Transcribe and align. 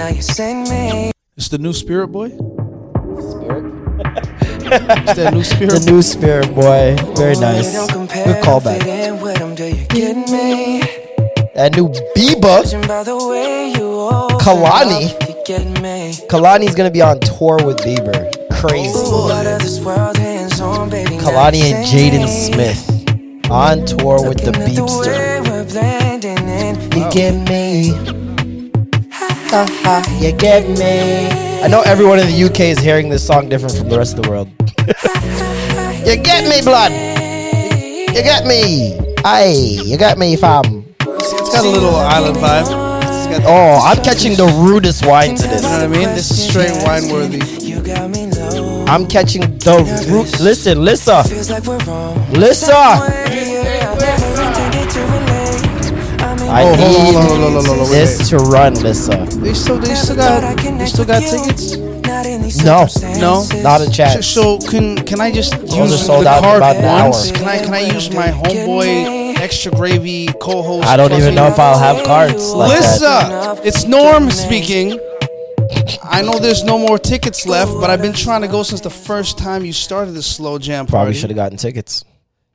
Now 0.00 0.08
you 0.08 0.22
send 0.22 0.66
me. 0.70 1.12
It's 1.36 1.48
the 1.48 1.58
new 1.58 1.74
Spirit 1.74 2.06
Boy. 2.08 2.30
Spirit? 2.30 3.64
It's 4.72 5.14
that 5.20 5.34
new 5.34 5.44
Spirit. 5.52 5.72
The 5.84 5.90
new 5.92 6.00
Spirit 6.00 6.54
Boy. 6.54 6.96
Very 7.16 7.36
nice. 7.36 7.86
Don't 7.88 8.08
Good 8.08 8.42
callback. 8.42 8.78
Fit 8.82 8.86
in 8.86 9.20
with 9.20 9.38
'em, 9.42 9.54
do 9.54 9.66
you 9.66 9.84
get 9.88 10.16
me? 10.32 10.80
That 11.54 11.76
new 11.76 11.88
Bieber. 12.16 12.62
Judging 12.64 12.88
by 12.88 13.02
the 13.04 13.14
way 13.28 13.72
you 13.76 13.84
open 14.00 14.38
Kehlani. 14.38 15.12
up, 15.12 15.28
you 15.28 15.36
get 15.44 15.66
me. 15.82 16.14
Kehlani's 16.32 16.74
gonna 16.74 16.90
be 16.90 17.02
on 17.02 17.20
tour 17.20 17.58
with 17.62 17.76
Bieber. 17.84 18.32
Crazy. 18.58 18.96
What 18.96 19.46
of 19.46 19.60
this 19.60 19.80
world 19.80 20.16
hands 20.16 20.62
on, 20.62 20.88
baby? 20.88 21.16
now 21.18 21.24
Kehlani 21.28 21.60
and 21.74 21.84
Jaden. 21.84 22.26
Smith 22.26 23.50
on 23.50 23.84
tour 23.84 24.26
with 24.26 24.38
the 24.40 24.52
Looking 24.52 24.76
Beepster. 24.76 25.12
way 25.12 25.40
we're 25.50 25.64
blending 25.64 26.48
in. 26.48 26.74
You 26.96 27.04
get 27.12 27.34
me. 27.50 28.19
Ha 29.50 29.66
ha, 29.82 30.18
you 30.20 30.30
get 30.30 30.68
me. 30.78 31.26
I 31.60 31.66
know 31.66 31.82
everyone 31.82 32.20
in 32.20 32.28
the 32.28 32.44
UK 32.44 32.60
is 32.70 32.78
hearing 32.78 33.08
this 33.08 33.26
song 33.26 33.48
different 33.48 33.76
from 33.76 33.88
the 33.88 33.98
rest 33.98 34.16
of 34.16 34.22
the 34.22 34.30
world. 34.30 34.46
you 36.06 36.16
get 36.22 36.46
me, 36.48 36.62
blood. 36.62 36.92
You 38.14 38.22
get 38.22 38.46
me. 38.46 38.96
Aye, 39.24 39.82
you 39.84 39.98
got 39.98 40.18
me, 40.18 40.36
fam. 40.36 40.84
It's 41.00 41.50
got 41.50 41.64
a 41.64 41.68
little 41.68 41.96
island 41.96 42.36
vibe. 42.36 42.90
Oh, 43.44 43.84
I'm 43.84 44.00
catching 44.04 44.36
the 44.36 44.46
rudest 44.46 45.04
wine 45.04 45.34
to 45.34 45.42
you 45.42 45.62
know 45.62 45.68
what. 45.68 45.82
I 45.82 45.86
mean? 45.88 46.08
This 46.14 46.30
is 46.30 46.48
straight 46.48 46.70
wine 46.84 47.10
worthy. 47.10 47.38
You 47.66 47.82
got 47.82 48.08
me 48.08 48.26
low. 48.30 48.84
I'm 48.86 49.08
catching 49.08 49.40
the 49.58 50.06
root. 50.08 50.38
Listen, 50.38 50.84
listen, 50.84 51.24
Feels 51.24 51.50
I 56.50 56.62
Oh, 56.64 56.70
need 56.72 56.80
hold 56.80 57.16
on, 57.16 57.22
hold 57.26 57.32
on, 57.32 57.40
hold 57.40 57.56
on, 57.56 57.64
hold 57.64 57.78
on, 57.80 57.84
wait, 57.84 57.98
this 57.98 58.28
to 58.30 58.36
run, 58.38 58.74
Lissa. 58.74 59.26
They 59.40 59.54
still, 59.54 59.78
they 59.78 59.94
still 59.94 60.16
got, 60.16 60.56
they 60.58 60.86
still 60.86 61.04
got 61.04 61.22
tickets. 61.22 61.76
No, 62.64 62.86
No, 63.20 63.46
not 63.62 63.80
a 63.80 63.90
chance. 63.90 64.26
so 64.26 64.58
can 64.58 64.96
can 65.06 65.20
I 65.20 65.30
just 65.30 65.54
are 65.54 65.60
use 65.60 66.04
sold 66.04 66.24
the 66.26 66.30
out 66.30 66.42
card 66.42 66.56
about 66.58 66.76
an 66.76 66.84
hour. 66.84 67.10
once? 67.10 67.30
Can 67.30 67.44
I 67.48 67.58
can 67.58 67.72
I 67.72 67.80
use 67.80 68.10
my 68.12 68.26
homeboy 68.28 69.36
extra 69.38 69.70
gravy 69.72 70.26
co-host? 70.40 70.88
I 70.88 70.96
don't 70.96 71.12
even 71.12 71.34
know 71.36 71.46
if 71.46 71.58
I'll 71.58 71.78
have 71.78 72.04
cards 72.04 72.52
like 72.52 72.70
that. 73.00 73.60
It's 73.64 73.84
Norm 73.84 74.30
speaking. 74.30 74.98
I 76.02 76.22
know 76.22 76.38
there's 76.40 76.64
no 76.64 76.78
more 76.78 76.98
tickets 76.98 77.46
left, 77.46 77.72
but 77.80 77.90
I've 77.90 78.02
been 78.02 78.12
trying 78.12 78.40
to 78.42 78.48
go 78.48 78.64
since 78.64 78.80
the 78.80 78.90
first 78.90 79.38
time 79.38 79.64
you 79.64 79.72
started 79.72 80.12
this 80.12 80.26
slow 80.26 80.58
jam 80.58 80.86
party. 80.86 80.90
Probably 80.90 81.14
should 81.14 81.30
have 81.30 81.36
gotten 81.36 81.56
tickets. 81.58 82.04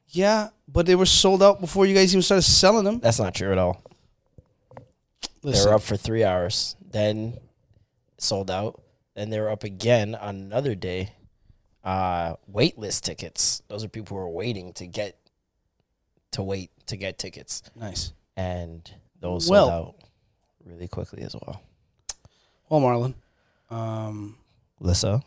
Yeah, 0.09 0.49
but 0.67 0.85
they 0.85 0.95
were 0.95 1.05
sold 1.05 1.41
out 1.41 1.61
before 1.61 1.85
you 1.85 1.95
guys 1.95 2.11
even 2.13 2.21
started 2.23 2.41
selling 2.43 2.83
them. 2.83 2.99
That's 2.99 3.19
not 3.19 3.33
true 3.33 3.51
at 3.53 3.57
all. 3.57 3.81
They 5.53 5.65
were 5.65 5.75
up 5.75 5.81
for 5.83 5.95
three 5.97 6.23
hours, 6.23 6.75
then 6.91 7.37
sold 8.17 8.49
out. 8.49 8.81
Then 9.15 9.29
they 9.29 9.39
were 9.39 9.49
up 9.49 9.63
again 9.63 10.15
on 10.15 10.35
another 10.35 10.75
day. 10.75 11.11
Uh, 11.83 12.35
wait 12.47 12.77
list 12.77 13.03
tickets. 13.05 13.61
Those 13.67 13.83
are 13.83 13.87
people 13.87 14.17
who 14.17 14.23
are 14.23 14.29
waiting 14.29 14.73
to 14.73 14.87
get 14.87 15.17
to 16.31 16.41
wait 16.43 16.71
to 16.87 16.97
get 16.97 17.17
tickets, 17.17 17.61
nice. 17.75 18.11
and 18.35 18.89
those 19.21 19.49
Well- 19.49 19.67
sold 19.67 19.87
out 19.87 19.95
really 20.65 20.87
quickly 20.87 21.21
as 21.23 21.33
well. 21.35 21.61
Well, 22.69 22.81
Marlon, 22.81 23.13
um, 23.69 24.37
Lissa, 24.79 25.21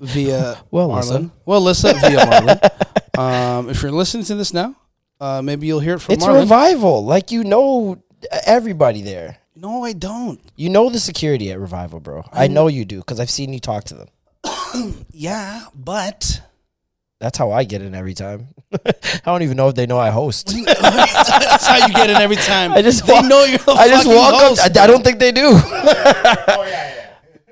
via 0.00 0.58
Well, 0.70 0.88
Marlon. 0.88 0.96
Lissa. 0.96 1.30
Well, 1.46 1.60
Lissa 1.62 1.94
via 1.94 2.18
Marlon. 2.26 3.18
um, 3.18 3.70
if 3.70 3.82
you're 3.82 3.90
listening 3.92 4.24
to 4.26 4.34
this 4.34 4.52
now, 4.52 4.74
uh, 5.20 5.40
maybe 5.42 5.66
you'll 5.66 5.80
hear 5.80 5.94
it 5.94 6.00
from 6.00 6.12
it's 6.14 6.24
Marlon. 6.24 6.36
a 6.36 6.40
revival. 6.40 7.04
Like 7.04 7.30
you 7.32 7.44
know 7.44 8.02
everybody 8.46 9.02
there. 9.02 9.38
no, 9.56 9.84
I 9.84 9.92
don't. 9.92 10.40
You 10.56 10.68
know 10.70 10.90
the 10.90 10.98
security 11.00 11.50
at 11.52 11.58
Revival, 11.60 12.00
bro. 12.00 12.24
I 12.32 12.48
know 12.48 12.66
you 12.68 12.84
do 12.84 12.98
because 12.98 13.20
I've 13.20 13.30
seen 13.30 13.52
you 13.52 13.60
talk 13.60 13.84
to 13.84 13.94
them. 13.94 14.08
Yeah, 15.12 15.66
but 15.74 16.40
That's 17.20 17.38
how 17.38 17.52
I 17.52 17.62
get 17.64 17.80
in 17.80 17.94
every 17.94 18.14
time. 18.14 18.48
I 18.74 18.92
don't 19.24 19.42
even 19.42 19.56
know 19.56 19.68
if 19.68 19.76
they 19.76 19.86
know 19.86 19.98
I 19.98 20.10
host. 20.10 20.48
that's 20.66 21.66
how 21.66 21.86
you 21.86 21.94
get 21.94 22.10
in 22.10 22.16
every 22.16 22.36
time. 22.36 22.72
I 22.78 22.82
just 22.82 23.06
they 23.06 23.12
walk- 23.12 23.24
know 23.26 23.44
you're. 23.44 23.60
I 23.68 23.88
just 23.88 24.06
walk 24.06 24.34
host. 24.34 24.60
up. 24.60 24.76
I, 24.76 24.84
I 24.84 24.86
don't 24.88 25.04
think 25.04 25.20
they 25.20 25.30
do. 25.32 25.50
Oh, 25.54 26.93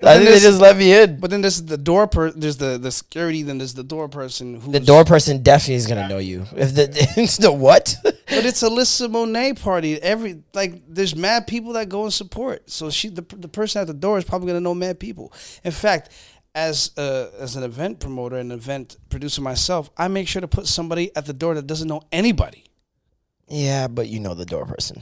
I 0.04 0.16
think 0.18 0.30
they 0.30 0.40
just 0.40 0.60
let 0.60 0.76
me 0.76 0.92
in. 1.00 1.20
But 1.20 1.30
then 1.30 1.40
there's 1.42 1.62
the 1.62 1.76
door. 1.78 2.06
Per- 2.08 2.32
there's 2.32 2.56
the 2.56 2.76
the 2.78 2.90
security. 2.90 3.42
Then 3.42 3.58
there's 3.58 3.74
the 3.74 3.84
door 3.84 4.08
person. 4.08 4.58
The 4.70 4.80
door 4.80 5.04
person 5.04 5.42
definitely 5.42 5.76
is 5.76 5.86
gonna 5.86 6.08
know 6.08 6.18
you. 6.18 6.44
If 6.56 6.74
the 6.74 6.88
it's 7.16 7.36
the 7.36 7.52
what? 7.52 7.94
But 8.04 8.16
it's 8.44 8.62
a 8.62 8.68
Alyssa 8.68 9.10
Monet 9.10 9.54
party. 9.54 10.00
Every 10.02 10.42
like, 10.54 10.82
there's 10.88 11.14
mad 11.14 11.46
people 11.46 11.74
that 11.74 11.88
go 11.88 12.02
and 12.04 12.12
support. 12.12 12.68
So 12.70 12.90
she, 12.90 13.08
the 13.08 13.22
the 13.36 13.48
person 13.48 13.80
at 13.80 13.86
the 13.86 13.94
door 13.94 14.18
is 14.18 14.24
probably 14.24 14.48
gonna 14.48 14.60
know 14.60 14.74
mad 14.74 14.98
people. 14.98 15.32
In 15.62 15.72
fact, 15.72 16.10
as 16.54 16.90
a, 16.98 17.30
as 17.38 17.56
an 17.56 17.62
event 17.62 18.00
promoter 18.00 18.36
and 18.36 18.52
event 18.52 18.96
producer 19.08 19.40
myself, 19.40 19.90
I 19.96 20.08
make 20.08 20.26
sure 20.28 20.40
to 20.40 20.48
put 20.48 20.66
somebody 20.66 21.14
at 21.16 21.26
the 21.26 21.32
door 21.32 21.54
that 21.54 21.66
doesn't 21.66 21.88
know 21.88 22.02
anybody. 22.12 22.64
yeah, 23.48 23.86
but 23.88 24.08
you 24.08 24.18
know 24.20 24.34
the 24.34 24.46
door 24.46 24.66
person. 24.66 25.00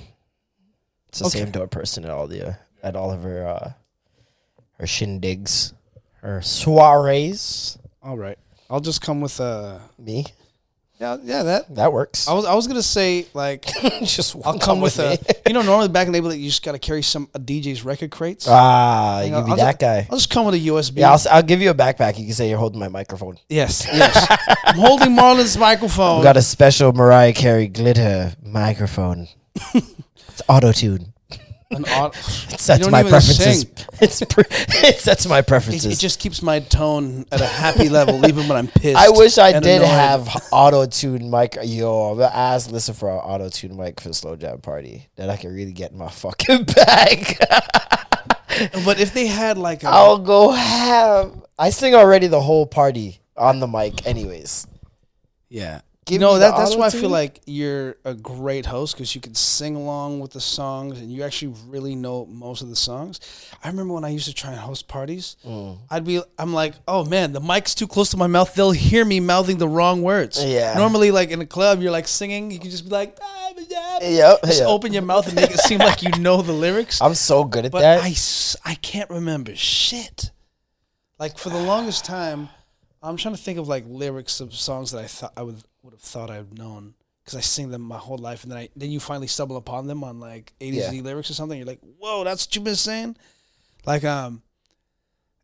It's 1.08 1.18
the 1.20 1.26
Okay. 1.26 1.38
same 1.40 1.50
door 1.50 1.66
person 1.66 2.04
at 2.04 2.10
all 2.10 2.26
the 2.28 2.48
uh, 2.50 2.52
at 2.82 2.94
all 2.96 3.10
of 3.12 3.22
her 3.22 3.46
uh, 3.46 3.72
her 4.80 4.86
shindigs, 4.86 5.72
or 6.22 6.40
soirees. 6.40 7.78
All 8.02 8.16
right, 8.16 8.38
I'll 8.68 8.80
just 8.80 9.02
come 9.02 9.20
with 9.20 9.38
uh 9.40 9.78
Me, 9.98 10.24
yeah 10.98 11.18
yeah 11.22 11.42
that. 11.42 11.74
that 11.74 11.92
works. 11.92 12.26
I 12.28 12.32
was 12.32 12.44
I 12.46 12.54
was 12.54 12.66
gonna 12.66 12.82
say 12.82 13.26
like 13.34 13.64
just 14.02 14.34
I'll 14.44 14.58
come 14.58 14.80
with 14.80 14.98
a 14.98 15.18
you 15.46 15.52
know 15.52 15.60
normally 15.62 15.88
back 15.88 16.06
in 16.06 16.12
the 16.14 16.20
day 16.20 16.36
you 16.36 16.48
just 16.48 16.64
gotta 16.64 16.78
carry 16.78 17.02
some 17.02 17.28
a 17.34 17.38
DJ's 17.38 17.84
record 17.84 18.10
crates. 18.10 18.46
ah, 18.48 19.20
you 19.20 19.34
on, 19.34 19.44
be 19.44 19.50
I'll 19.52 19.56
that 19.58 19.72
just, 19.72 19.78
guy. 19.80 20.06
I'll 20.10 20.16
just 20.16 20.30
come 20.30 20.46
with 20.46 20.54
a 20.54 20.58
USB. 20.58 20.96
Yeah, 20.98 21.08
I'll, 21.08 21.14
s- 21.14 21.26
I'll 21.26 21.42
give 21.42 21.60
you 21.60 21.70
a 21.70 21.74
backpack. 21.74 22.18
You 22.18 22.24
can 22.24 22.34
say 22.34 22.48
you're 22.48 22.58
holding 22.58 22.80
my 22.80 22.88
microphone. 22.88 23.38
yes, 23.48 23.86
yes. 23.92 24.26
I'm 24.64 24.76
holding 24.76 25.14
Marlon's 25.14 25.58
microphone. 25.58 26.22
Got 26.22 26.36
a 26.38 26.42
special 26.42 26.92
Mariah 26.92 27.32
Carey 27.34 27.66
glitter 27.68 28.34
microphone. 28.42 29.28
it's 29.74 30.42
auto 30.48 30.72
tune. 30.72 31.12
An 31.72 31.84
It 31.86 32.14
sets 32.60 32.88
my 32.90 33.02
preferences. 33.02 33.60
sing. 33.62 33.70
It's 34.00 34.20
pre- 34.24 34.44
it 34.50 34.98
sets 34.98 35.26
my 35.26 35.38
It, 35.38 35.46
preferences. 35.46 35.86
it 35.98 36.00
just 36.00 36.18
keeps 36.18 36.42
my 36.42 36.58
tone 36.60 37.26
at 37.30 37.40
a 37.40 37.46
happy 37.46 37.88
level, 37.88 38.26
even 38.26 38.48
when 38.48 38.56
I'm 38.58 38.66
pissed. 38.82 38.96
I 38.98 39.10
wish 39.10 39.38
I 39.38 39.52
did 39.52 39.76
annoyed. 39.82 39.88
have 39.88 40.28
auto 40.50 40.86
tune 40.86 41.30
mic. 41.30 41.56
Yo, 41.62 42.10
I'm 42.10 42.18
gonna 42.18 42.34
ask 42.34 42.70
listen 42.70 42.94
for 42.94 43.08
an 43.10 43.18
auto 43.18 43.48
tune 43.48 43.76
mic 43.76 44.00
for 44.00 44.08
the 44.08 44.14
slow 44.14 44.34
jam 44.34 44.58
party 44.60 45.08
that 45.16 45.30
I 45.30 45.36
can 45.36 45.54
really 45.54 45.72
get 45.72 45.92
in 45.92 45.98
my 45.98 46.08
fucking 46.10 46.64
bag. 46.64 47.36
But 48.84 48.98
if 49.00 49.14
they 49.14 49.26
had 49.26 49.56
like, 49.56 49.84
a, 49.84 49.88
I'll 49.88 50.18
go 50.18 50.50
have. 50.50 51.40
I 51.58 51.70
sing 51.70 51.94
already 51.94 52.26
the 52.26 52.40
whole 52.40 52.66
party 52.66 53.20
on 53.36 53.60
the 53.60 53.68
mic, 53.68 54.06
anyways. 54.06 54.66
yeah, 55.48 55.82
Give 56.10 56.20
you 56.20 56.26
know 56.26 56.34
me 56.34 56.40
that 56.40 56.56
that's 56.56 56.76
why 56.76 56.86
I 56.86 56.90
feel 56.90 57.08
like 57.08 57.40
you're 57.46 57.96
a 58.04 58.14
great 58.14 58.66
host 58.66 58.94
because 58.96 59.14
you 59.14 59.20
can 59.20 59.34
sing 59.34 59.76
along 59.76 60.20
with 60.20 60.32
the 60.32 60.40
songs 60.40 60.98
and 60.98 61.10
you 61.12 61.22
actually 61.22 61.54
really 61.68 61.94
know 61.94 62.26
most 62.26 62.62
of 62.62 62.68
the 62.68 62.76
songs. 62.76 63.20
I 63.62 63.68
remember 63.68 63.94
when 63.94 64.04
I 64.04 64.08
used 64.08 64.26
to 64.26 64.34
try 64.34 64.50
and 64.50 64.60
host 64.60 64.88
parties, 64.88 65.36
Mm. 65.46 65.78
I'd 65.88 66.04
be, 66.04 66.20
I'm 66.38 66.52
like, 66.52 66.74
oh 66.86 67.04
man, 67.04 67.32
the 67.32 67.40
mic's 67.40 67.74
too 67.74 67.86
close 67.86 68.10
to 68.10 68.16
my 68.16 68.26
mouth. 68.26 68.54
They'll 68.54 68.72
hear 68.72 69.04
me 69.04 69.20
mouthing 69.20 69.58
the 69.58 69.68
wrong 69.68 70.02
words. 70.02 70.42
Yeah. 70.44 70.74
Normally, 70.76 71.10
like 71.10 71.30
in 71.30 71.40
a 71.40 71.46
club, 71.46 71.80
you're 71.80 71.92
like 71.92 72.08
singing, 72.08 72.50
you 72.50 72.58
can 72.58 72.70
just 72.70 72.84
be 72.84 72.90
like, 72.90 73.16
ah, 73.22 73.52
yeah, 73.68 73.98
Yep, 74.02 74.42
just 74.44 74.60
yep. 74.60 74.68
open 74.68 74.92
your 74.92 75.02
mouth 75.02 75.26
and 75.26 75.36
make 75.36 75.50
it 75.50 75.60
seem 75.60 75.78
like 75.78 76.02
you 76.02 76.10
know 76.18 76.42
the 76.42 76.52
lyrics. 76.52 77.00
I'm 77.02 77.14
so 77.14 77.44
good 77.44 77.66
at 77.66 77.72
but 77.72 77.80
that 77.80 78.56
i 78.64 78.74
can't 78.74 79.10
remember 79.10 79.54
shit. 79.54 80.30
Like 81.18 81.38
for 81.38 81.50
the 81.50 81.60
longest 81.60 82.04
time, 82.04 82.48
I'm 83.02 83.16
trying 83.16 83.34
to 83.34 83.40
think 83.40 83.58
of 83.58 83.68
like 83.68 83.84
lyrics 83.86 84.40
of 84.40 84.54
songs 84.54 84.90
that 84.92 85.04
I 85.04 85.06
thought 85.06 85.32
I 85.36 85.42
would 85.42 85.62
would 85.82 85.92
have 85.92 86.00
thought 86.00 86.30
I'd 86.30 86.56
known 86.56 86.94
because 87.24 87.36
I 87.36 87.40
sing 87.40 87.70
them 87.70 87.82
my 87.82 87.98
whole 87.98 88.18
life, 88.18 88.42
and 88.42 88.52
then 88.52 88.58
I 88.58 88.68
then 88.76 88.90
you 88.90 89.00
finally 89.00 89.26
stumble 89.26 89.56
upon 89.56 89.86
them 89.86 90.02
on 90.04 90.20
like 90.20 90.52
A 90.60 90.70
to 90.70 90.76
Yeah. 90.76 90.90
Z 90.90 91.00
lyrics 91.02 91.30
or 91.30 91.34
something. 91.34 91.58
You're 91.58 91.66
like, 91.66 91.80
whoa, 91.98 92.24
that's 92.24 92.46
what 92.46 92.54
you've 92.54 92.64
been 92.64 92.76
saying. 92.76 93.16
Like 93.86 94.04
um, 94.04 94.42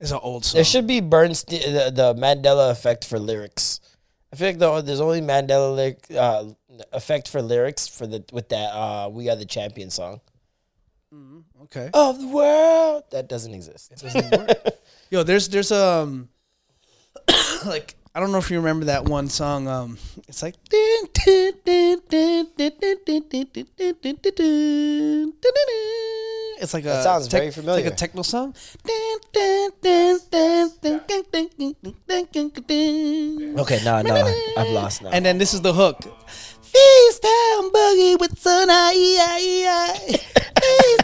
it's 0.00 0.10
an 0.10 0.18
old 0.22 0.44
song. 0.44 0.58
There 0.58 0.64
should 0.64 0.86
be 0.86 1.00
Bernstein, 1.00 1.60
the, 1.72 1.90
the 1.90 2.14
Mandela 2.14 2.70
effect 2.70 3.04
for 3.06 3.18
lyrics. 3.18 3.80
I 4.32 4.36
feel 4.36 4.48
like 4.48 4.58
though 4.58 4.80
there's 4.82 5.00
only 5.00 5.20
Mandela 5.22 5.74
lyric, 5.74 6.04
uh, 6.14 6.44
effect 6.92 7.28
for 7.28 7.40
lyrics 7.40 7.86
for 7.88 8.06
the 8.06 8.24
with 8.32 8.48
that 8.50 8.74
uh, 8.74 9.08
"We 9.10 9.30
Are 9.30 9.36
the 9.36 9.46
Champion" 9.46 9.90
song 9.90 10.20
Mm, 11.14 11.44
Okay. 11.62 11.88
of 11.94 12.20
the 12.20 12.26
world 12.28 13.04
that 13.12 13.28
doesn't 13.28 13.54
exist. 13.54 13.92
Yo, 15.10 15.22
there's 15.22 15.48
there's 15.48 15.70
um 15.72 16.28
like 17.64 17.94
I 18.16 18.20
don't 18.20 18.32
know 18.32 18.38
if 18.38 18.50
you 18.50 18.56
remember 18.56 18.86
that 18.86 19.04
one 19.04 19.28
song. 19.28 19.68
Um, 19.68 19.98
it's 20.26 20.42
like 20.42 20.54
it's 20.72 21.26
like 26.72 26.84
a 26.84 26.86
That 26.86 27.02
sounds 27.02 27.26
very 27.26 27.48
it's 27.48 27.56
familiar. 27.56 27.84
like 27.84 27.92
a 27.92 27.94
techno 27.94 28.22
song. 28.22 28.54
Okay, 33.60 33.80
no, 33.84 34.00
no, 34.00 34.34
I've 34.56 34.70
lost 34.70 35.02
now. 35.02 35.10
And 35.12 35.26
then 35.26 35.36
this 35.36 35.52
is 35.52 35.60
the 35.60 35.74
hook. 35.74 36.00
Feast 36.62 37.22
down 37.22 37.70
boogie 37.70 38.18
with 38.18 38.38
some 38.38 38.70
Feast 38.70 39.18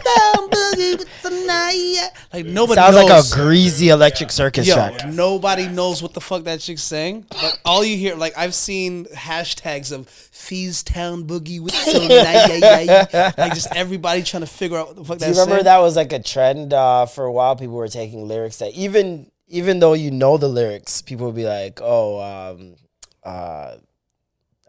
down 0.03 0.49
boogie 0.49 0.97
with 0.97 1.07
some 1.37 2.09
Like 2.33 2.45
nobody 2.45 2.81
Sounds 2.81 2.95
knows. 2.95 3.09
like 3.09 3.25
a 3.25 3.43
greasy 3.45 3.89
Electric 3.89 4.31
Circus 4.31 4.67
Yo, 4.67 4.75
track. 4.75 5.07
nobody 5.07 5.67
knows 5.67 6.01
what 6.01 6.13
the 6.13 6.21
fuck 6.21 6.43
that 6.43 6.59
chick's 6.59 6.83
saying, 6.83 7.25
but 7.29 7.59
all 7.65 7.83
you 7.83 7.97
hear, 7.97 8.15
like 8.15 8.37
I've 8.37 8.55
seen 8.55 9.05
hashtags 9.05 9.91
of 9.91 10.07
Fees 10.09 10.83
Town 10.83 11.25
Boogie 11.25 11.59
with 11.59 11.73
some 11.73 12.07
like 13.37 13.53
just 13.53 13.73
everybody 13.75 14.23
trying 14.23 14.41
to 14.41 14.47
figure 14.47 14.77
out 14.77 14.87
what 14.87 14.95
the 14.95 15.03
fuck 15.05 15.17
Do 15.19 15.25
you 15.25 15.31
remember 15.31 15.55
saying. 15.55 15.63
that 15.65 15.79
was 15.79 15.95
like 15.95 16.13
a 16.13 16.21
trend 16.21 16.73
uh, 16.73 17.05
for 17.05 17.25
a 17.25 17.31
while? 17.31 17.55
People 17.55 17.75
were 17.75 17.87
taking 17.87 18.27
lyrics 18.27 18.57
that 18.57 18.73
even 18.73 19.29
even 19.47 19.79
though 19.79 19.93
you 19.93 20.09
know 20.11 20.37
the 20.37 20.47
lyrics, 20.47 21.01
people 21.01 21.27
would 21.27 21.35
be 21.35 21.45
like, 21.45 21.79
"Oh, 21.81 22.19
um, 22.21 22.75
uh, 23.23 23.75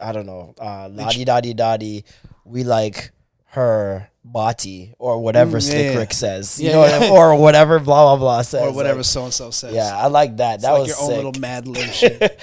I 0.00 0.12
don't 0.12 0.26
know, 0.26 0.54
uh, 0.60 0.88
la 0.90 1.08
di 1.10 1.24
da 1.24 1.40
di 1.40 1.54
da 1.54 1.76
di, 1.76 2.04
we 2.44 2.64
like 2.64 3.12
her 3.46 4.10
body 4.24 4.94
or 4.98 5.20
whatever 5.20 5.58
Mm, 5.58 5.66
yeah, 5.66 5.70
Slick 5.70 5.92
yeah. 5.92 5.98
Rick 5.98 6.12
says, 6.14 6.58
Yeah, 6.60 6.66
you 6.68 6.72
know, 6.74 6.80
what 6.80 6.90
I 6.90 6.94
yeah. 6.94 7.00
mean? 7.00 7.10
or 7.12 7.36
whatever 7.36 7.78
blah 7.78 8.04
blah 8.04 8.16
blah 8.16 8.42
says, 8.42 8.62
or 8.62 8.72
whatever 8.72 8.98
Like, 9.00 9.04
so 9.04 9.24
and 9.24 9.34
so 9.34 9.50
says. 9.50 9.74
yeah, 9.74 9.96
I 9.96 10.06
like 10.06 10.38
that. 10.38 10.54
It's 10.56 10.64
that 10.64 10.70
like 10.72 10.80
was 10.80 10.88
your 10.88 11.00
own 11.02 11.08
little 11.16 11.40
Mad 11.40 11.68
Lib 11.68 11.90
shit. 11.92 12.40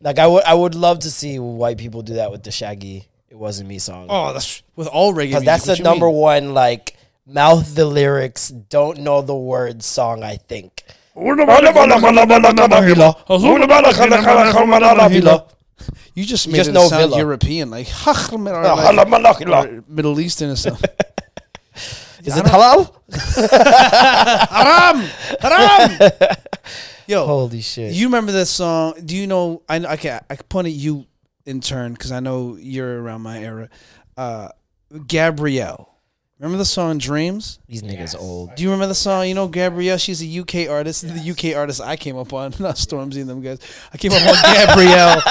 like 0.00 0.18
I 0.18 0.26
would 0.26 0.44
I 0.44 0.54
would 0.54 0.74
love 0.74 1.00
to 1.00 1.10
see 1.10 1.38
white 1.38 1.78
people 1.78 2.02
do 2.02 2.14
that 2.14 2.30
with 2.30 2.42
the 2.42 2.50
Shaggy. 2.50 3.08
It 3.30 3.36
wasn't 3.36 3.68
me 3.68 3.78
song. 3.78 4.06
oh, 4.10 4.32
that's 4.32 4.62
with 4.76 4.86
all 4.88 5.12
reggae. 5.14 5.28
Because 5.30 5.44
that's 5.44 5.64
the 5.66 5.76
number 5.82 6.06
mean? 6.06 6.14
one, 6.16 6.54
like, 6.54 6.96
mouth 7.26 7.74
the 7.74 7.84
lyrics, 7.84 8.48
don't 8.50 8.98
know 9.00 9.22
the 9.22 9.34
words 9.34 9.86
song, 9.86 10.22
I 10.22 10.36
think. 10.36 10.84
You 16.14 16.24
just 16.24 16.46
You 16.46 16.52
made 16.52 16.58
just 16.58 16.70
it 16.70 16.74
sound 16.88 17.00
Villa. 17.10 17.18
European, 17.18 17.70
like, 17.70 17.88
or 18.54 18.62
like 19.48 19.68
or 19.70 19.84
Middle 19.88 20.20
Eastern 20.20 20.50
or 20.50 20.56
something. 20.56 20.90
Is 22.24 22.36
it 22.36 22.44
halal? 22.44 22.94
Haram, 24.50 25.04
haram. 25.40 26.36
Yo, 27.06 27.26
Holy 27.26 27.60
shit. 27.60 27.92
You 27.92 28.06
remember 28.06 28.32
this 28.32 28.48
song? 28.50 28.94
Do 29.04 29.14
you 29.16 29.26
know? 29.26 29.62
I 29.68 29.78
know- 29.78 29.88
I 29.90 29.96
can 29.96 30.20
I 30.30 30.36
can 30.36 30.46
point 30.46 30.66
at 30.68 30.72
you 30.72 31.06
in 31.44 31.60
turn 31.60 31.92
because 31.92 32.12
I 32.12 32.20
know 32.20 32.56
you're 32.58 33.02
around 33.02 33.20
my 33.22 33.38
era. 33.40 33.68
Uh, 34.16 34.48
Gabrielle. 35.06 35.90
Remember 36.38 36.58
the 36.58 36.64
song 36.64 36.98
Dreams? 36.98 37.58
These 37.68 37.82
niggas 37.82 38.18
old. 38.18 38.54
Do 38.54 38.62
you 38.62 38.70
remember 38.70 38.86
the 38.88 38.94
song? 38.94 39.28
You 39.28 39.34
know 39.34 39.48
Gabrielle. 39.48 39.98
She's 39.98 40.22
a 40.22 40.40
UK 40.40 40.68
artist. 40.70 41.02
This 41.02 41.12
is 41.12 41.22
the 41.24 41.30
UK 41.52 41.56
artist 41.56 41.80
I 41.80 41.96
came 41.96 42.16
up 42.16 42.32
on, 42.32 42.52
not 42.58 42.76
Stormzy 42.76 43.20
and 43.20 43.28
them 43.30 43.40
guys. 43.42 43.58
I 43.92 43.98
came 43.98 44.12
up 44.12 44.22
on 44.26 44.34
Gabrielle. 44.54 45.22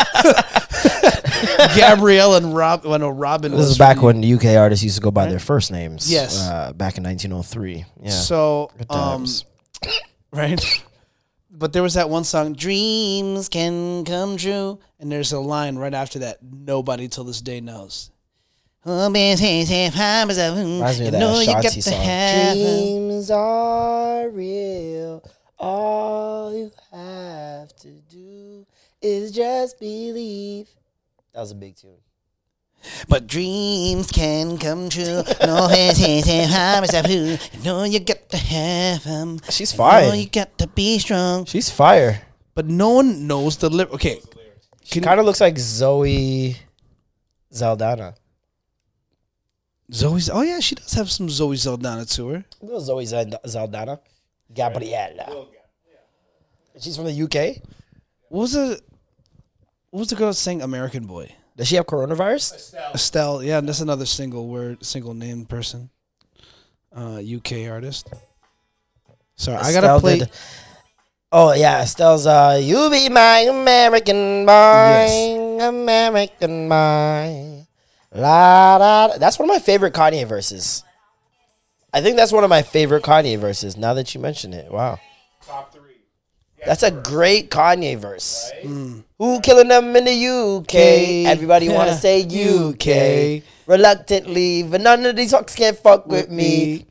Gabrielle 1.75 2.35
and 2.35 2.55
Rob. 2.55 2.85
Well, 2.85 2.99
no, 2.99 3.09
Robin. 3.09 3.51
This 3.51 3.59
was 3.59 3.69
is 3.71 3.77
back 3.77 3.97
from- 3.97 4.21
when 4.21 4.33
UK 4.33 4.55
artists 4.57 4.83
used 4.83 4.95
to 4.95 5.01
go 5.01 5.11
by 5.11 5.27
their 5.27 5.39
first 5.39 5.71
names. 5.71 6.11
Yes. 6.11 6.39
Uh, 6.39 6.73
back 6.73 6.97
in 6.97 7.03
1903. 7.03 7.85
Yeah. 8.01 8.09
So, 8.09 8.71
Good 8.77 8.87
um, 8.89 8.97
times. 9.19 9.45
right? 10.31 10.83
But 11.51 11.71
there 11.71 11.83
was 11.83 11.93
that 11.93 12.09
one 12.09 12.23
song, 12.23 12.53
"Dreams 12.53 13.47
Can 13.47 14.05
Come 14.05 14.37
True," 14.37 14.79
and 14.99 15.11
there's 15.11 15.31
a 15.31 15.39
line 15.39 15.75
right 15.75 15.93
after 15.93 16.19
that. 16.19 16.39
Nobody 16.41 17.07
till 17.07 17.23
this 17.23 17.41
day 17.41 17.61
knows. 17.61 18.09
Reminds 18.85 19.41
Reminds 20.79 20.99
me 20.99 21.05
of 21.07 21.11
that 21.13 21.19
Ashanti 21.77 21.81
song. 21.81 22.01
Dreams 22.53 23.31
are 23.31 24.29
real. 24.29 25.23
All 25.57 26.53
you 26.53 26.71
have 26.91 27.73
to 27.77 27.87
do 28.09 28.65
is 29.01 29.31
just 29.31 29.79
believe. 29.79 30.67
That 31.33 31.41
was 31.41 31.51
a 31.51 31.55
big 31.55 31.75
tune. 31.75 31.97
But 33.07 33.27
dreams 33.27 34.11
can 34.11 34.57
come 34.57 34.89
true. 34.89 35.23
No 35.45 35.67
hesitation, 35.67 36.49
promise 36.51 36.93
of 36.93 37.05
who. 37.05 37.37
You 37.57 37.63
know 37.63 37.83
you 37.85 37.99
got 38.01 38.27
to 38.29 38.37
have 38.37 39.03
them. 39.05 39.39
She's 39.49 39.71
You 39.71 39.77
fine. 39.77 40.07
know 40.09 40.13
you 40.13 40.27
got 40.29 40.57
to 40.57 40.67
be 40.67 40.99
strong. 40.99 41.45
She's 41.45 41.69
fire. 41.69 42.21
But 42.55 42.65
no 42.67 42.89
one 42.89 43.25
knows 43.25 43.57
the 43.57 43.69
lyric. 43.69 43.93
Okay, 43.93 44.19
She 44.83 44.99
kind 45.01 45.19
of 45.19 45.25
looks 45.25 45.39
like 45.41 45.57
Zoe 45.57 46.57
Saldana. 47.49 48.15
Zoe's. 49.91 50.29
Oh 50.29 50.41
yeah, 50.41 50.59
she 50.59 50.75
does 50.75 50.93
have 50.93 51.09
some 51.09 51.29
Zoe 51.29 51.55
Saldana 51.57 52.05
to 52.05 52.27
her. 52.29 52.45
Little 52.61 52.81
Zoe 52.81 53.05
Zald- 53.05 53.39
Saldana. 53.49 53.99
Gabriella. 54.53 55.47
She's 56.79 56.95
from 56.95 57.05
the 57.05 57.13
UK. 57.23 57.61
What 58.29 58.41
was 58.41 58.53
the 58.53 58.81
what 59.93 59.99
was 59.99 60.07
the 60.09 60.15
girl 60.15 60.33
saying 60.33 60.63
American 60.63 61.05
Boy? 61.05 61.35
Does 61.55 61.67
she 61.67 61.75
have 61.75 61.85
coronavirus? 61.85 62.73
Estelle, 62.95 63.43
yeah, 63.43 63.59
and 63.59 63.69
that's 63.69 63.79
another 63.79 64.07
single 64.07 64.47
word, 64.47 64.83
single 64.83 65.13
name 65.13 65.45
person. 65.45 65.91
Uh 66.95 67.21
UK 67.21 67.69
artist. 67.69 68.09
Sorry, 69.35 69.57
I 69.57 69.71
gotta 69.71 69.99
play 69.99 70.19
did- 70.19 70.31
Oh 71.31 71.53
yeah, 71.53 71.77
Estelle's 71.81 72.25
uh 72.25 72.59
You 72.61 72.89
be 72.89 73.07
my 73.09 73.39
American 73.49 74.47
boy, 74.47 74.49
Yes. 74.51 75.61
American 75.63 76.69
boy. 76.69 77.67
La, 78.15 78.77
da, 78.79 79.07
da. 79.09 79.17
That's 79.19 79.37
one 79.37 79.47
of 79.47 79.53
my 79.53 79.59
favorite 79.59 79.93
Kanye 79.93 80.25
verses. 80.27 80.83
I 81.93 82.01
think 82.01 82.17
that's 82.17 82.31
one 82.31 82.43
of 82.43 82.49
my 82.49 82.63
favorite 82.63 83.03
Kanye 83.03 83.37
verses. 83.37 83.77
Now 83.77 83.93
that 83.93 84.15
you 84.15 84.21
mention 84.21 84.53
it, 84.53 84.71
wow. 84.71 84.99
Top 85.45 85.71
three. 85.71 85.82
That's 86.65 86.83
a 86.83 86.91
great 86.91 87.49
Kanye 87.49 87.97
verse. 87.97 88.51
Hmm. 88.61 88.99
Who 89.17 89.39
killing 89.41 89.67
them 89.67 89.95
in 89.95 90.05
the 90.05 90.13
UK? 90.27 91.29
Everybody 91.31 91.69
want 91.69 91.89
to 91.89 91.95
say 91.95 92.21
UK. 92.23 93.43
Reluctantly, 93.67 94.63
but 94.63 94.81
none 94.81 95.05
of 95.05 95.15
these 95.15 95.31
fucks 95.33 95.55
can't 95.55 95.77
fuck 95.77 96.07
with 96.07 96.29
me. 96.29 96.85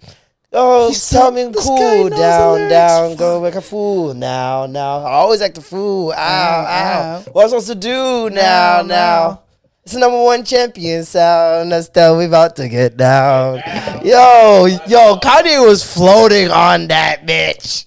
Oh, 0.54 0.88
He's 0.88 1.08
tell 1.08 1.28
so- 1.28 1.30
me 1.49 1.52
cool 1.56 2.11
down, 2.11 2.68
down, 2.68 3.16
go 3.16 3.40
like 3.40 3.54
a 3.54 3.62
fool 3.62 4.12
now, 4.12 4.66
now. 4.66 4.99
I 4.99 5.12
always 5.12 5.40
act 5.40 5.56
a 5.56 5.62
fool. 5.62 6.12
Ow, 6.12 6.16
ow. 6.16 6.16
ow. 6.18 7.23
What 7.32 7.42
am 7.42 7.47
I 7.47 7.49
supposed 7.49 7.68
to 7.68 7.75
do 7.75 8.28
now, 8.30 8.82
Now, 8.82 8.82
now? 8.82 9.42
It's 9.85 9.94
the 9.94 10.00
number 10.00 10.23
one 10.23 10.44
champion 10.44 11.04
sound. 11.04 11.73
That's 11.73 11.87
still 11.87 12.16
we 12.18 12.26
about 12.26 12.54
to 12.56 12.68
get 12.68 12.97
down. 12.97 13.56
Yo, 14.04 14.66
yo, 14.87 15.16
Kanye 15.16 15.66
was 15.66 15.82
floating 15.82 16.50
on 16.50 16.87
that 16.88 17.26
bitch. 17.26 17.87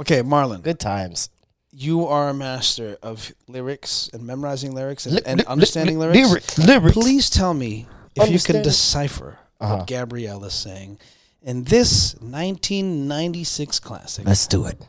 Okay, 0.00 0.22
Marlon. 0.22 0.62
Good 0.62 0.78
times. 0.80 1.30
You 1.72 2.06
are 2.06 2.28
a 2.28 2.34
master 2.34 2.96
of 3.02 3.32
lyrics 3.48 4.08
and 4.12 4.22
memorizing 4.26 4.74
lyrics 4.74 5.06
and, 5.06 5.16
Li- 5.16 5.22
and 5.26 5.38
li- 5.40 5.44
li- 5.44 5.52
understanding 5.52 5.98
li- 5.98 6.06
lyrics. 6.08 6.28
lyrics, 6.28 6.58
lyrics. 6.58 6.92
Please 6.96 7.30
tell 7.30 7.54
me 7.54 7.86
if 8.14 8.30
you 8.30 8.38
can 8.38 8.62
decipher 8.62 9.38
Uh-huh. 9.60 9.76
what 9.78 9.86
Gabrielle 9.86 10.44
is 10.44 10.54
saying 10.54 10.98
in 11.42 11.64
this 11.64 12.14
1996 12.20 13.80
classic. 13.80 14.26
Let's 14.26 14.46
do 14.46 14.66
it. 14.66 14.80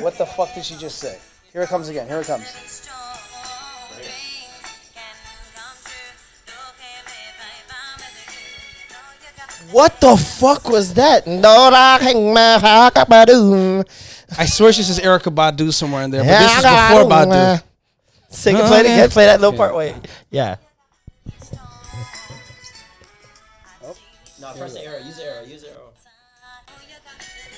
What 0.00 0.18
the 0.18 0.26
fuck 0.26 0.54
did 0.54 0.64
she 0.64 0.76
just 0.76 0.98
say? 0.98 1.18
Here 1.52 1.62
it 1.62 1.68
comes 1.68 1.88
again. 1.88 2.06
Here 2.06 2.20
it 2.20 2.26
comes. 2.26 2.88
What 9.70 10.00
the 10.00 10.16
fuck 10.16 10.68
was 10.68 10.94
that? 10.94 11.26
I 14.38 14.46
swear 14.46 14.72
she 14.72 14.82
says 14.82 14.98
Erykah 14.98 15.34
Badu 15.34 15.72
somewhere 15.72 16.02
in 16.02 16.10
there, 16.10 16.22
but 16.22 16.28
this 16.40 16.56
is 16.58 16.62
before 16.62 17.04
Badu. 17.10 17.62
Sing 18.30 18.56
it, 18.56 18.64
play 18.66 18.80
it 18.80 18.86
again, 18.86 19.10
play 19.10 19.26
that 19.26 19.40
little 19.40 19.56
part. 19.56 19.74
Wait, 19.74 19.94
yeah. 20.30 20.56
No, 24.40 24.52
press 24.54 24.72
the 24.74 24.84
arrow. 24.84 24.98
Use 24.98 25.16
the 25.16 25.22
arrow. 25.24 25.44
Use 25.44 25.62
the 25.62 25.68
arrow. 25.70 25.92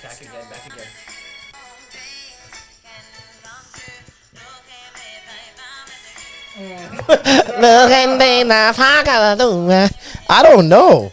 Back 0.03 0.21
again. 0.21 0.51
Back 0.51 0.67
again. 0.67 0.87
I 10.31 10.43
don't 10.43 10.69
know. 10.69 11.11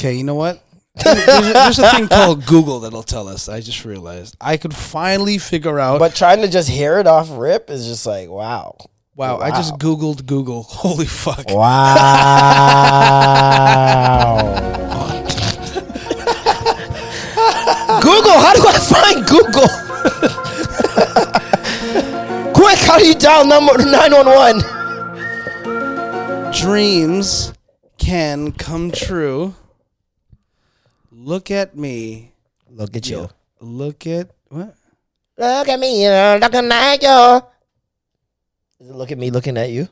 Okay, 0.00 0.14
you 0.14 0.22
know 0.22 0.36
what? 0.36 0.62
there's, 1.04 1.28
a, 1.28 1.52
there's 1.52 1.78
a 1.80 1.90
thing 1.90 2.08
called 2.08 2.46
Google 2.46 2.80
that'll 2.80 3.02
tell 3.02 3.28
us. 3.28 3.48
I 3.48 3.60
just 3.60 3.84
realized 3.84 4.36
I 4.40 4.56
could 4.56 4.74
finally 4.74 5.38
figure 5.38 5.78
out. 5.80 5.98
But 5.98 6.14
trying 6.14 6.40
to 6.42 6.48
just 6.48 6.68
hear 6.68 6.98
it 6.98 7.06
off 7.06 7.28
rip 7.32 7.70
is 7.70 7.86
just 7.86 8.04
like 8.06 8.28
wow. 8.28 8.76
wow, 9.16 9.38
I 9.38 9.50
just 9.50 9.74
Googled 9.74 10.26
Google. 10.26 10.62
Holy 10.68 11.06
fuck. 11.06 11.46
Wow. 11.50 14.36
Google, 18.00 18.38
how 18.38 18.54
do 18.54 18.64
I 18.66 18.78
find 18.78 19.26
Google? 19.26 19.68
Quick, 22.52 22.78
how 22.78 22.98
do 22.98 23.06
you 23.06 23.14
dial 23.14 23.44
number 23.44 23.76
911? 23.78 24.62
Dreams 26.52 27.52
can 27.98 28.52
come 28.52 28.92
true. 28.92 29.54
Look 31.28 31.50
at 31.50 31.76
me. 31.76 32.32
Look 32.72 32.96
at 32.96 33.04
you. 33.04 33.28
Look 33.60 34.06
at 34.06 34.30
what? 34.48 34.72
Look 35.36 35.68
at 35.68 35.78
me, 35.78 36.06
uh, 36.06 36.38
looking 36.40 36.72
at 36.72 37.02
you. 37.04 37.42
Is 38.80 38.88
it 38.88 38.96
look 38.96 39.12
at 39.12 39.18
me 39.18 39.28
looking 39.30 39.58
at 39.58 39.68
you? 39.68 39.88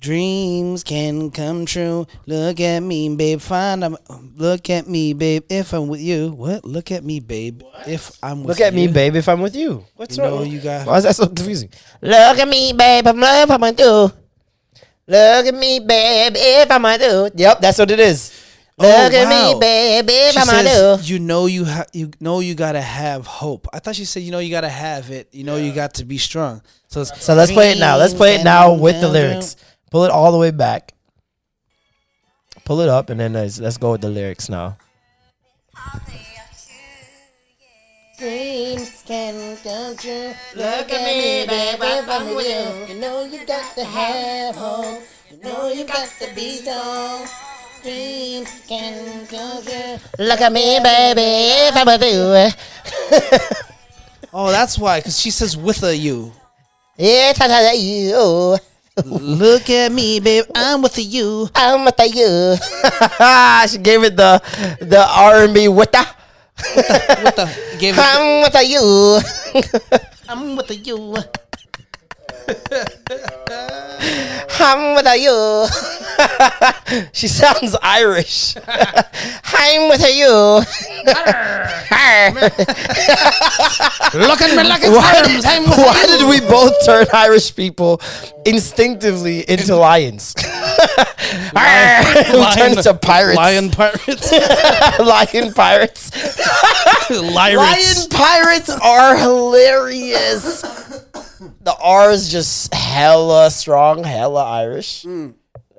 Dreams 0.00 0.82
can 0.82 1.30
come 1.30 1.66
true. 1.66 2.08
Look 2.26 2.58
at 2.58 2.80
me, 2.82 3.14
babe. 3.14 3.38
Find 3.38 3.84
I'm. 3.84 3.94
Look 4.34 4.70
at 4.70 4.88
me, 4.88 5.12
babe. 5.14 5.44
If 5.48 5.72
I'm 5.72 5.86
with 5.86 6.00
you, 6.00 6.30
what? 6.34 6.64
Look 6.64 6.90
at 6.90 7.04
me, 7.04 7.20
babe. 7.20 7.62
If 7.86 8.18
I'm 8.20 8.42
with 8.42 8.58
you. 8.58 8.64
Look 8.64 8.66
at 8.66 8.74
me, 8.74 8.88
babe, 8.88 9.14
if 9.14 9.28
I'm 9.28 9.40
with 9.40 9.54
you. 9.54 9.84
What's 9.94 10.16
You 10.16 10.24
know 10.24 10.38
wrong? 10.42 10.46
you 10.50 10.58
got- 10.58 10.84
Why 10.84 10.96
is 10.98 11.04
that 11.04 11.14
so 11.14 11.26
confusing? 11.28 11.70
Look 12.02 12.38
at 12.42 12.48
me, 12.48 12.72
babe, 12.72 13.06
I'm 13.06 13.20
love, 13.20 13.52
I'm 13.52 13.60
with 13.60 13.78
you. 13.78 14.10
Look 15.06 15.46
at 15.46 15.54
me, 15.54 15.78
babe, 15.78 16.32
if 16.34 16.68
I'm 16.72 16.82
with 16.82 17.02
you. 17.02 17.30
Yep, 17.38 17.60
that's 17.60 17.78
what 17.78 17.90
it 17.92 18.00
is. 18.00 18.37
Oh, 18.80 18.86
Look 18.86 19.12
at 19.12 19.28
wow. 19.28 19.54
me, 19.54 19.60
babe, 19.60 20.04
if 20.08 20.32
She 20.34 20.38
I'm 20.38 20.46
says, 20.46 21.10
you. 21.10 21.14
you 21.14 21.20
know 21.20 21.46
you 21.46 21.64
ha- 21.64 21.86
you 21.92 22.10
know 22.20 22.38
you 22.40 22.54
gotta 22.54 22.80
have 22.80 23.26
hope. 23.26 23.66
I 23.72 23.80
thought 23.80 23.96
she 23.96 24.04
said 24.04 24.22
you 24.22 24.30
know 24.30 24.38
you 24.38 24.50
gotta 24.50 24.68
have 24.68 25.10
it. 25.10 25.28
You 25.32 25.42
know 25.44 25.56
you 25.56 25.72
got 25.72 25.94
to 25.94 26.04
be 26.04 26.16
strong. 26.18 26.62
So 26.86 27.02
So 27.04 27.34
let's 27.34 27.50
play 27.50 27.72
it 27.72 27.78
now. 27.78 27.96
Let's 27.96 28.14
play 28.14 28.36
it 28.36 28.44
now 28.44 28.74
with 28.74 29.00
the 29.00 29.08
lyrics. 29.08 29.56
Pull 29.90 30.04
it 30.04 30.10
all 30.10 30.30
the 30.30 30.38
way 30.38 30.50
back. 30.52 30.92
Pull 32.64 32.80
it 32.80 32.88
up 32.88 33.08
and 33.10 33.18
then 33.18 33.32
let's, 33.32 33.58
let's 33.58 33.78
go 33.78 33.92
with 33.92 34.02
the 34.02 34.10
lyrics 34.10 34.48
now. 34.48 34.76
Dreams 38.18 39.02
can 39.06 39.56
come 39.62 39.96
true. 39.96 40.34
Look 40.56 40.90
at 40.92 41.04
me, 41.06 41.46
babe, 41.46 41.78
if 41.80 42.08
I'm 42.08 42.34
with 42.34 42.46
you. 42.88 42.94
You 42.94 43.00
know 43.00 43.24
you 43.24 43.46
got 43.46 43.74
to 43.76 43.84
have 43.84 44.56
hope. 44.56 45.02
You 45.30 45.38
know 45.42 45.68
you 45.72 45.84
got 45.84 46.08
to 46.20 46.34
be 46.34 46.56
strong. 46.56 47.26
Dreams 47.88 48.52
can 48.68 49.24
come 49.32 49.64
true. 49.64 49.96
Look 50.20 50.44
at 50.44 50.52
me, 50.52 50.76
baby, 50.84 51.72
if 51.72 51.74
I'm 51.74 51.86
with 51.86 52.04
you. 52.04 52.52
Oh, 54.30 54.50
that's 54.52 54.76
why. 54.76 55.00
Because 55.00 55.18
she 55.18 55.30
says 55.30 55.56
with 55.56 55.82
a 55.82 55.96
you. 55.96 56.30
Yeah, 56.98 57.32
ta 57.32 57.48
ta 57.48 57.72
you. 57.72 58.58
Look 59.06 59.70
at 59.70 59.90
me, 59.90 60.20
babe. 60.20 60.44
I'm 60.54 60.82
with 60.82 60.98
a 60.98 61.02
you. 61.02 61.48
I'm 61.54 61.86
with 61.86 61.96
you. 62.12 62.56
she 63.72 63.78
gave 63.78 64.04
it 64.04 64.20
the 64.20 64.36
the 64.84 65.08
R 65.08 65.44
and 65.44 65.54
B 65.54 65.68
with 65.68 65.90
the. 65.90 66.04
What 67.24 67.36
the? 67.36 67.46
Gave 67.80 67.96
it. 67.96 68.04
I'm 68.04 68.42
with 68.42 68.54
a 68.54 68.64
you. 68.68 69.20
I'm 70.28 70.56
with 70.56 70.70
a 70.70 70.76
you. 70.76 71.16
I'm 74.60 74.94
with 74.94 75.06
you. 75.20 75.66
she 77.12 77.28
sounds 77.28 77.76
Irish. 77.82 78.56
I'm 78.66 79.88
with 79.88 80.02
you. 80.14 80.62
Look 84.14 84.40
at 84.42 84.56
me 84.56 84.62
like 84.68 84.82
why 84.84 85.22
terms. 85.24 85.44
I'm 85.44 85.64
with 85.64 85.78
why 85.78 86.00
you. 86.02 86.18
did 86.18 86.28
we 86.28 86.40
both 86.40 86.72
turn 86.84 87.06
Irish 87.12 87.54
people 87.54 88.00
instinctively 88.46 89.48
into 89.48 89.76
lions? 89.76 90.34
we 90.36 90.42
turned 92.54 92.78
into 92.78 92.94
pirates. 93.00 93.36
Lion 93.36 93.70
pirates. 93.70 94.32
Lion 94.98 95.52
pirates. 95.52 96.10
Lion 97.10 98.08
pirates 98.10 98.70
are 98.70 99.16
hilarious. 99.16 100.64
The 101.40 101.76
R 101.80 102.10
is 102.10 102.28
just 102.28 102.74
hella 102.74 103.50
strong, 103.50 104.02
hella 104.02 104.44
Irish. 104.44 105.06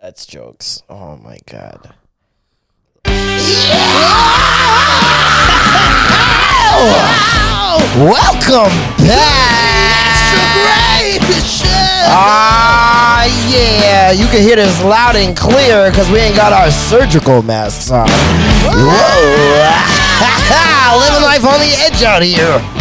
That's 0.02 0.26
jokes. 0.26 0.84
Oh 0.90 1.18
my 1.18 1.38
god. 1.46 1.94
Welcome 8.00 8.72
back. 9.06 9.50
Ah, 12.12 13.26
yeah. 13.50 14.12
You 14.12 14.28
can 14.28 14.42
hear 14.42 14.56
this 14.56 14.82
loud 14.84 15.18
and 15.18 15.36
clear 15.36 15.90
because 15.90 16.10
we 16.10 16.20
ain't 16.20 16.36
got 16.36 16.54
our 16.54 16.72
surgical 16.72 17.42
masks 17.44 17.92
on. 17.92 18.08
Whoa. 18.08 20.00
Living 21.00 21.24
life 21.24 21.44
on 21.46 21.60
the 21.60 21.76
edge 21.84 22.02
out 22.04 22.22
here. 22.24 22.79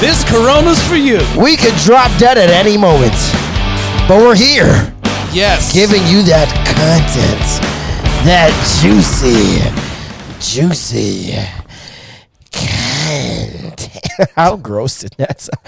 This 0.00 0.22
Corona's 0.30 0.80
for 0.86 0.94
you. 0.94 1.18
We 1.40 1.56
could 1.56 1.74
drop 1.84 2.16
dead 2.18 2.38
at 2.38 2.50
any 2.50 2.76
moment. 2.76 3.14
But 4.08 4.18
we're 4.22 4.36
here 4.36 4.94
Yes. 5.32 5.72
giving 5.72 6.06
you 6.06 6.22
that 6.22 6.46
content. 6.70 7.42
That 8.24 8.52
juicy, 8.80 9.58
juicy 10.40 11.34
content. 12.52 13.88
How 14.36 14.56
gross 14.56 15.00
did 15.00 15.12
that 15.18 15.40
sound? 15.40 15.58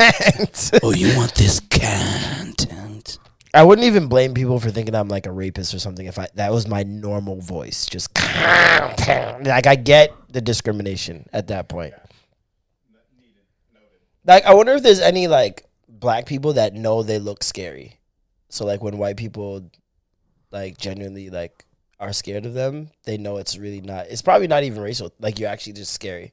Content. 0.00 0.70
Oh, 0.82 0.92
you 0.92 1.16
want 1.16 1.34
this 1.36 1.60
content? 1.60 3.18
I 3.54 3.62
wouldn't 3.64 3.86
even 3.86 4.06
blame 4.08 4.34
people 4.34 4.58
for 4.60 4.70
thinking 4.70 4.94
I'm 4.96 5.08
like 5.08 5.26
a 5.26 5.32
rapist 5.32 5.72
or 5.74 5.78
something 5.78 6.06
if 6.06 6.18
I 6.18 6.28
that 6.34 6.52
was 6.52 6.66
my 6.68 6.82
normal 6.82 7.40
voice. 7.40 7.86
Just 7.86 8.12
content. 8.14 9.46
Like 9.46 9.66
I 9.68 9.74
get 9.76 10.12
the 10.32 10.40
discrimination 10.40 11.28
at 11.32 11.46
that 11.48 11.68
point. 11.68 11.94
Like 14.24 14.44
I 14.44 14.54
wonder 14.54 14.72
if 14.72 14.82
there's 14.82 15.00
any 15.00 15.28
like 15.28 15.64
black 15.88 16.26
people 16.26 16.54
that 16.54 16.74
know 16.74 17.02
they 17.02 17.18
look 17.18 17.42
scary. 17.42 17.98
So 18.48 18.64
like 18.64 18.82
when 18.82 18.98
white 18.98 19.16
people 19.16 19.70
like 20.50 20.78
genuinely 20.78 21.30
like 21.30 21.64
are 21.98 22.12
scared 22.12 22.46
of 22.46 22.54
them, 22.54 22.90
they 23.04 23.18
know 23.18 23.36
it's 23.36 23.56
really 23.56 23.80
not. 23.80 24.06
It's 24.08 24.22
probably 24.22 24.48
not 24.48 24.64
even 24.64 24.82
racial. 24.82 25.12
Like 25.20 25.38
you're 25.38 25.50
actually 25.50 25.74
just 25.74 25.92
scary. 25.92 26.32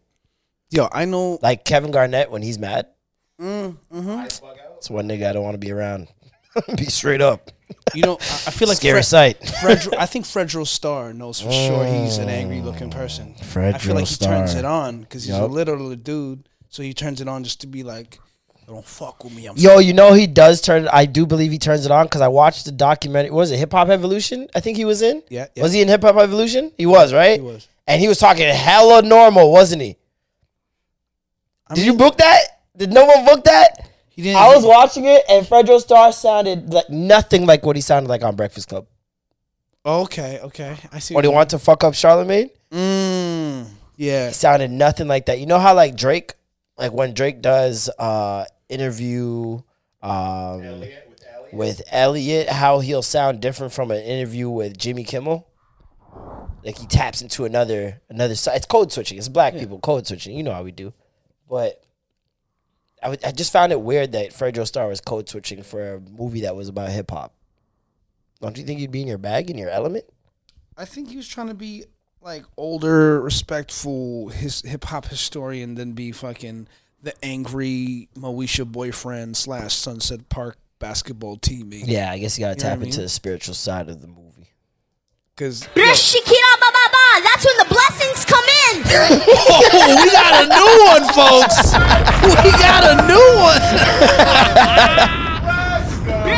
Yo, 0.70 0.90
I 0.92 1.06
know. 1.06 1.40
Like 1.42 1.64
Kevin 1.64 1.92
Garnett 1.92 2.32
when 2.32 2.42
he's 2.42 2.60
mad. 2.60 2.88
Mm, 3.40 3.78
mm-hmm. 3.94 4.26
It's 4.78 4.90
one 4.90 5.08
nigga 5.08 5.30
I 5.30 5.34
don't 5.34 5.44
want 5.44 5.56
to 5.56 5.60
be 5.60 5.72
around. 5.72 6.08
be 6.76 6.86
straight 6.86 7.22
up. 7.22 7.52
You 7.94 8.04
know, 8.04 8.14
I 8.20 8.44
I 8.48 8.52
feel 8.52 8.68
like 8.68 8.78
Scary 8.78 8.94
Fred, 8.94 9.06
sight. 9.06 9.42
Fredro, 9.42 9.96
I 9.98 10.06
think 10.06 10.26
Fredro 10.26 10.66
Starr 10.66 11.14
knows 11.14 11.42
for 11.42 11.52
sure 11.52 11.86
he's 11.86 12.18
an 12.18 12.30
angry 12.30 12.62
looking 12.62 12.90
person. 12.90 13.36
Fredro 13.40 13.76
I 13.76 13.78
feel 13.78 13.94
Fredro 13.94 14.00
like 14.00 14.08
he 14.08 14.16
turns 14.16 14.56
it 14.56 14.66
on 14.66 15.02
because 15.02 15.26
he's 15.26 15.36
a 15.36 15.40
Yup. 15.40 15.52
literal 15.52 15.96
dude. 15.96 16.48
So 16.70 16.84
he 16.84 16.94
turns 16.94 17.22
it 17.22 17.28
on 17.28 17.44
just 17.44 17.62
to 17.62 17.68
be 17.68 17.84
like, 17.84 18.20
"Don't 18.68 18.86
fuck 18.86 19.24
with 19.24 19.34
me." 19.36 19.46
I'm 19.48 19.56
Yo, 19.58 19.80
you 19.80 19.94
know 19.94 20.14
he 20.14 20.28
does 20.28 20.62
turn. 20.62 20.88
I 20.92 21.06
do 21.06 21.26
believe 21.26 21.52
he 21.52 21.58
turns 21.58 21.86
it 21.86 21.92
on 21.92 22.06
because 22.06 22.22
I 22.22 22.28
watched 22.28 22.66
the 22.66 22.72
documentary. 22.72 23.32
Was 23.32 23.52
it 23.52 23.58
Hip 23.58 23.72
Hop 23.72 23.90
Evolution? 23.90 24.48
I 24.54 24.60
think 24.60 24.78
he 24.78 24.86
was 24.86 25.02
in. 25.02 25.24
Yeah, 25.30 25.48
yeah. 25.56 25.64
Was 25.64 25.74
he 25.74 25.82
in 25.82 25.88
Hip 25.88 26.02
Hop 26.04 26.18
Evolution? 26.18 26.72
He 26.78 26.86
was, 26.86 27.14
right? 27.14 27.40
He 27.40 27.46
was. 27.46 27.68
And 27.88 28.02
he 28.02 28.08
was 28.08 28.18
talking 28.18 28.46
hella 28.48 29.02
normal, 29.02 29.52
wasn't 29.52 29.82
he? 29.82 29.96
I 31.68 31.76
Did 31.76 31.82
mean, 31.82 31.94
you 31.94 31.98
book 31.98 32.18
that? 32.18 32.40
Did 32.76 32.92
no 32.94 33.06
one 33.06 33.26
book 33.26 33.44
that? 33.46 33.90
He 34.10 34.22
didn't. 34.24 34.38
I 34.42 34.54
was 34.54 34.66
watching 34.66 35.06
it, 35.06 35.24
and 35.30 35.46
Fredro 35.46 35.80
Starr 35.80 36.12
sounded 36.12 36.74
like 36.74 36.90
nothing 36.90 37.46
like 37.46 37.66
what 37.66 37.76
he 37.76 37.82
sounded 37.82 38.10
like 38.10 38.24
on 38.24 38.36
Breakfast 38.36 38.68
Club. 38.68 38.88
okay, 39.86 40.40
okay. 40.44 40.76
I 40.92 41.00
see. 41.00 41.14
When 41.16 41.24
he 41.24 41.28
what 41.30 41.36
wanted 41.36 41.50
to 41.52 41.60
fuck 41.60 41.84
up 41.84 41.94
Charlemagne, 41.94 42.50
Mm, 42.72 43.68
yeah. 43.96 44.28
he 44.28 44.34
sounded 44.34 44.70
nothing 44.72 45.08
like 45.08 45.28
that. 45.28 45.40
You 45.40 45.46
know 45.46 45.60
how 45.60 45.74
like 45.74 45.96
Drake, 45.96 46.34
like 46.78 46.94
when 46.94 47.14
Drake 47.14 47.42
does 47.42 47.90
uh 48.00 48.46
interview 48.70 49.62
um 50.02 50.84
with 51.54 51.82
Elliot, 51.92 52.50
how 52.50 52.80
he'll 52.80 53.02
sound 53.02 53.42
different 53.42 53.74
from 53.74 53.92
an 53.92 54.02
interview 54.02 54.50
with 54.50 54.78
Jimmy 54.78 55.04
Kimmel. 55.04 55.48
Like 56.64 56.78
he 56.78 56.86
taps 56.88 57.22
into 57.22 57.46
another 57.46 58.02
another 58.10 58.36
side. 58.36 58.58
It's 58.58 58.66
code 58.66 58.92
switching. 58.92 59.18
It's 59.18 59.30
black 59.30 59.54
people 59.54 59.80
code 59.80 60.06
switching. 60.08 60.36
You 60.36 60.44
know 60.44 60.54
how 60.54 60.64
we 60.64 60.72
do. 60.72 60.94
But 61.50 61.82
I 63.02 63.18
I 63.26 63.32
just 63.32 63.54
found 63.54 63.72
it 63.72 63.82
weird 63.82 64.12
that 64.12 64.32
Fredro 64.32 64.68
Starr 64.68 64.88
was 64.88 65.00
code 65.00 65.30
switching 65.30 65.64
for 65.64 65.96
a 65.96 66.00
movie 66.02 66.42
that 66.42 66.56
was 66.56 66.68
about 66.68 66.90
hip 66.90 67.10
hop. 67.12 67.34
Don't 68.42 68.58
you 68.58 68.64
think 68.64 68.80
you'd 68.80 68.92
be 68.92 69.02
in 69.02 69.08
your 69.08 69.18
bag, 69.18 69.50
in 69.50 69.58
your 69.58 69.70
element? 69.70 70.06
I 70.76 70.86
think 70.86 71.10
he 71.10 71.16
was 71.18 71.28
trying 71.28 71.48
to 71.48 71.56
be 71.56 71.86
like 72.28 72.44
older, 72.58 73.22
respectful, 73.22 74.28
his 74.28 74.62
hip 74.62 74.84
hop 74.84 75.06
historian, 75.06 75.76
than 75.76 75.94
be 75.94 76.12
fucking 76.12 76.68
the 77.02 77.14
angry 77.24 78.10
Moesha 78.18 78.70
boyfriend 78.70 79.38
slash 79.38 79.74
Sunset 79.74 80.28
Park 80.28 80.58
basketball 80.78 81.38
teammate. 81.38 81.86
Yeah, 81.86 82.12
I 82.12 82.20
guess 82.20 82.38
you 82.38 82.44
gotta 82.44 82.58
You 82.58 82.64
know 82.64 82.70
what 82.70 82.76
tap 82.76 82.80
I 82.82 82.84
into 82.84 82.98
mean? 82.98 83.06
the 83.06 83.10
spiritual 83.10 83.54
side 83.56 83.88
of 83.88 84.02
the 84.02 84.08
movie. 84.08 84.52
Because 85.34 85.62
Shikira 85.64 86.54
ba 86.60 86.68
ba 86.68 86.86
ba. 86.92 87.06
That's 87.24 87.46
when 87.48 87.58
the 87.64 87.70
blessings 87.72 88.26
come 88.26 88.44
in. 88.44 88.84
oh, 88.92 89.96
we 90.04 90.12
got 90.12 90.44
a 90.44 90.48
new 90.52 90.72
one, 90.84 91.08
folks. 91.16 91.72
We 92.44 92.52
got 92.60 92.84
a 92.92 93.08
new 93.08 93.28
one. 93.40 93.64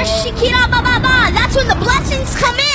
Shikira 0.06 0.70
ba 0.70 0.82
ba 0.86 1.00
ba. 1.02 1.32
That's 1.34 1.56
when 1.56 1.68
the 1.68 1.76
blessings 1.82 2.36
come 2.36 2.60
in. 2.60 2.69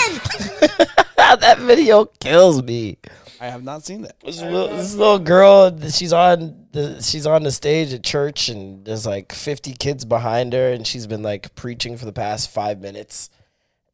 that 1.16 1.58
video 1.60 2.06
kills 2.20 2.62
me. 2.62 2.98
I 3.40 3.46
have 3.48 3.64
not 3.64 3.84
seen 3.84 4.02
that. 4.02 4.18
This 4.20 4.40
little, 4.40 4.68
this 4.68 4.94
little 4.94 5.18
girl, 5.18 5.78
she's 5.90 6.12
on 6.12 6.66
the 6.72 7.02
she's 7.02 7.26
on 7.26 7.42
the 7.42 7.52
stage 7.52 7.92
at 7.92 8.02
church, 8.02 8.48
and 8.48 8.84
there's 8.84 9.04
like 9.04 9.32
50 9.32 9.74
kids 9.74 10.04
behind 10.04 10.52
her, 10.52 10.72
and 10.72 10.86
she's 10.86 11.06
been 11.06 11.22
like 11.22 11.54
preaching 11.54 11.96
for 11.96 12.06
the 12.06 12.12
past 12.12 12.50
five 12.50 12.80
minutes, 12.80 13.30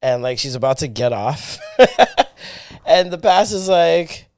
and 0.03 0.23
like 0.23 0.39
she's 0.39 0.55
about 0.55 0.79
to 0.79 0.89
get 0.89 1.13
off, 1.13 1.59
and 2.87 3.11
the 3.11 3.19
pastor's 3.19 3.69
like, 3.69 4.29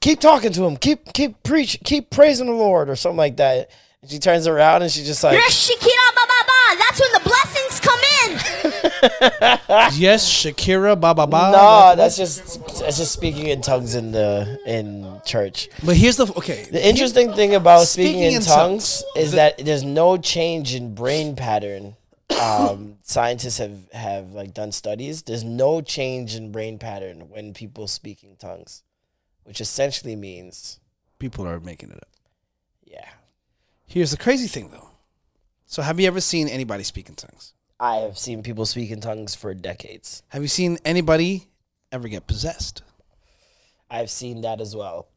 "Keep 0.00 0.20
talking 0.20 0.52
to 0.52 0.64
him, 0.64 0.76
keep 0.76 1.12
keep 1.12 1.42
preach, 1.42 1.78
keep 1.84 2.10
praising 2.10 2.46
the 2.46 2.52
Lord," 2.52 2.88
or 2.88 2.96
something 2.96 3.18
like 3.18 3.36
that. 3.36 3.70
And 4.02 4.10
she 4.10 4.18
turns 4.18 4.46
around 4.46 4.80
and 4.80 4.90
she's 4.90 5.06
just 5.06 5.22
like, 5.22 5.38
Shikira 5.38 6.14
ba 6.14 6.24
ba 6.26 6.44
ba. 6.46 6.76
That's 6.78 7.00
when 7.00 7.12
the 7.12 7.28
blessings 7.28 7.80
come 7.80 7.98
in. 7.98 8.09
Yes, 9.94 10.28
Shakira, 10.30 10.98
ba 11.00 11.14
ba 11.14 11.26
ba. 11.26 11.50
"No, 11.52 11.94
that's 11.96 12.16
just 12.16 12.64
that's 12.80 12.98
just 12.98 13.12
speaking 13.12 13.46
in 13.46 13.60
tongues 13.62 13.94
in 13.94 14.12
the 14.12 14.58
in 14.66 15.20
church." 15.24 15.68
But 15.84 15.96
here's 15.96 16.16
the 16.16 16.26
okay. 16.36 16.64
The 16.70 16.86
interesting 16.86 17.32
thing 17.34 17.54
about 17.54 17.86
speaking, 17.86 18.12
Speaking 18.12 18.22
in, 18.30 18.34
in 18.36 18.42
tongues 18.42 19.02
tongues, 19.02 19.04
is 19.16 19.30
the- 19.32 19.36
that 19.36 19.58
there's 19.58 19.84
no 19.84 20.16
change 20.16 20.74
in 20.74 20.94
brain 20.94 21.36
pattern. 21.36 21.96
Um, 22.40 22.96
scientists 23.02 23.58
have 23.58 23.90
have 23.92 24.30
like 24.32 24.54
done 24.54 24.72
studies. 24.72 25.22
There's 25.22 25.44
no 25.44 25.80
change 25.80 26.34
in 26.36 26.52
brain 26.52 26.78
pattern 26.78 27.28
when 27.28 27.52
people 27.54 27.86
speak 27.88 28.22
in 28.22 28.36
tongues, 28.36 28.82
which 29.44 29.60
essentially 29.60 30.16
means 30.16 30.78
People 31.18 31.46
are 31.46 31.60
making 31.60 31.90
it 31.90 31.96
up. 31.96 32.08
yeah. 32.84 33.08
Here's 33.86 34.10
the 34.12 34.16
crazy 34.16 34.46
thing, 34.46 34.70
though. 34.70 34.88
So, 35.66 35.82
have 35.82 35.98
you 36.00 36.06
ever 36.06 36.20
seen 36.20 36.48
anybody 36.48 36.82
speak 36.84 37.08
in 37.10 37.14
tongues? 37.14 37.52
I 37.80 37.96
have 37.96 38.18
seen 38.18 38.42
people 38.42 38.66
speak 38.66 38.90
in 38.90 39.00
tongues 39.00 39.34
for 39.34 39.54
decades. 39.54 40.22
Have 40.28 40.42
you 40.42 40.48
seen 40.48 40.78
anybody 40.84 41.48
ever 41.90 42.08
get 42.08 42.26
possessed? 42.26 42.82
I've 43.90 44.10
seen 44.10 44.42
that 44.42 44.60
as 44.60 44.76
well. 44.76 45.08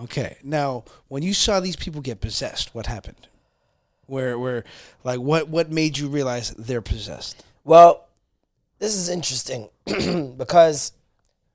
Okay. 0.00 0.38
Now, 0.42 0.84
when 1.08 1.22
you 1.22 1.34
saw 1.34 1.60
these 1.60 1.76
people 1.76 2.00
get 2.00 2.20
possessed, 2.22 2.74
what 2.74 2.86
happened? 2.86 3.28
Where, 4.06 4.38
where, 4.38 4.64
like, 5.04 5.20
what, 5.20 5.48
what 5.48 5.70
made 5.70 5.98
you 5.98 6.08
realize 6.08 6.50
they're 6.52 6.80
possessed? 6.80 7.44
Well, 7.62 8.08
this 8.78 8.94
is 8.94 9.10
interesting 9.10 9.68
because 10.36 10.92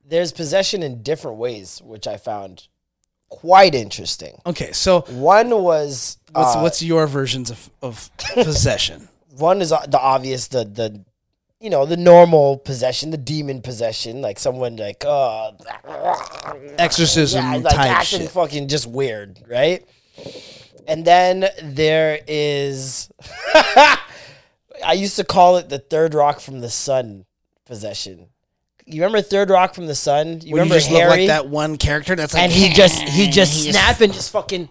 there's 0.06 0.32
possession 0.32 0.84
in 0.84 1.02
different 1.02 1.38
ways, 1.38 1.82
which 1.84 2.06
I 2.06 2.18
found 2.18 2.68
quite 3.30 3.74
interesting. 3.74 4.40
Okay, 4.46 4.72
so 4.72 5.02
One 5.02 5.50
was 5.64 6.18
what's 6.32 6.56
uh, 6.56 6.60
what's 6.60 6.84
your 6.84 7.08
versions 7.08 7.50
of 7.50 7.70
of 7.82 8.12
possession? 8.36 9.10
One 9.38 9.62
is 9.62 9.72
uh, 9.72 9.86
the 9.88 10.00
obvious 10.00 10.48
the 10.48 10.64
the 10.64 11.04
you 11.60 11.70
know 11.70 11.86
the 11.86 11.98
normal 11.98 12.58
possession 12.58 13.10
the 13.10 13.18
demon 13.18 13.62
possession 13.62 14.22
like 14.22 14.38
someone 14.38 14.76
like 14.76 15.04
uh 15.06 15.52
Exorcism 16.78 17.44
yeah, 17.44 17.56
like 17.58 17.76
type 17.76 17.90
acting 17.90 18.20
shit. 18.22 18.32
fucking 18.32 18.68
just 18.68 18.88
weird 18.88 19.40
right? 19.50 19.86
And 20.88 21.06
then 21.06 21.46
there 21.64 22.20
is 22.28 23.10
i 24.86 24.94
used 24.94 25.16
to 25.16 25.24
call 25.24 25.58
it 25.58 25.70
the 25.70 25.80
third 25.80 26.14
rock 26.14 26.40
from 26.40 26.60
the 26.60 26.70
sun 26.70 27.26
possession. 27.66 28.28
You 28.86 29.02
remember 29.02 29.22
third 29.22 29.50
rock 29.50 29.74
from 29.74 29.88
the 29.88 29.96
sun? 29.96 30.42
You 30.42 30.50
you 30.50 30.56
remember 30.56 30.76
just 30.76 30.92
look 30.92 31.00
harry? 31.00 31.20
like 31.20 31.28
that 31.28 31.48
one 31.48 31.78
character 31.78 32.16
that's 32.18 32.34
like, 32.34 32.44
and 32.44 32.52
he 32.52 32.70
just 32.70 33.02
he 33.02 33.30
just 33.30 33.64
snap 33.72 34.02
and 34.02 34.12
just 34.12 34.32
fucking 34.32 34.68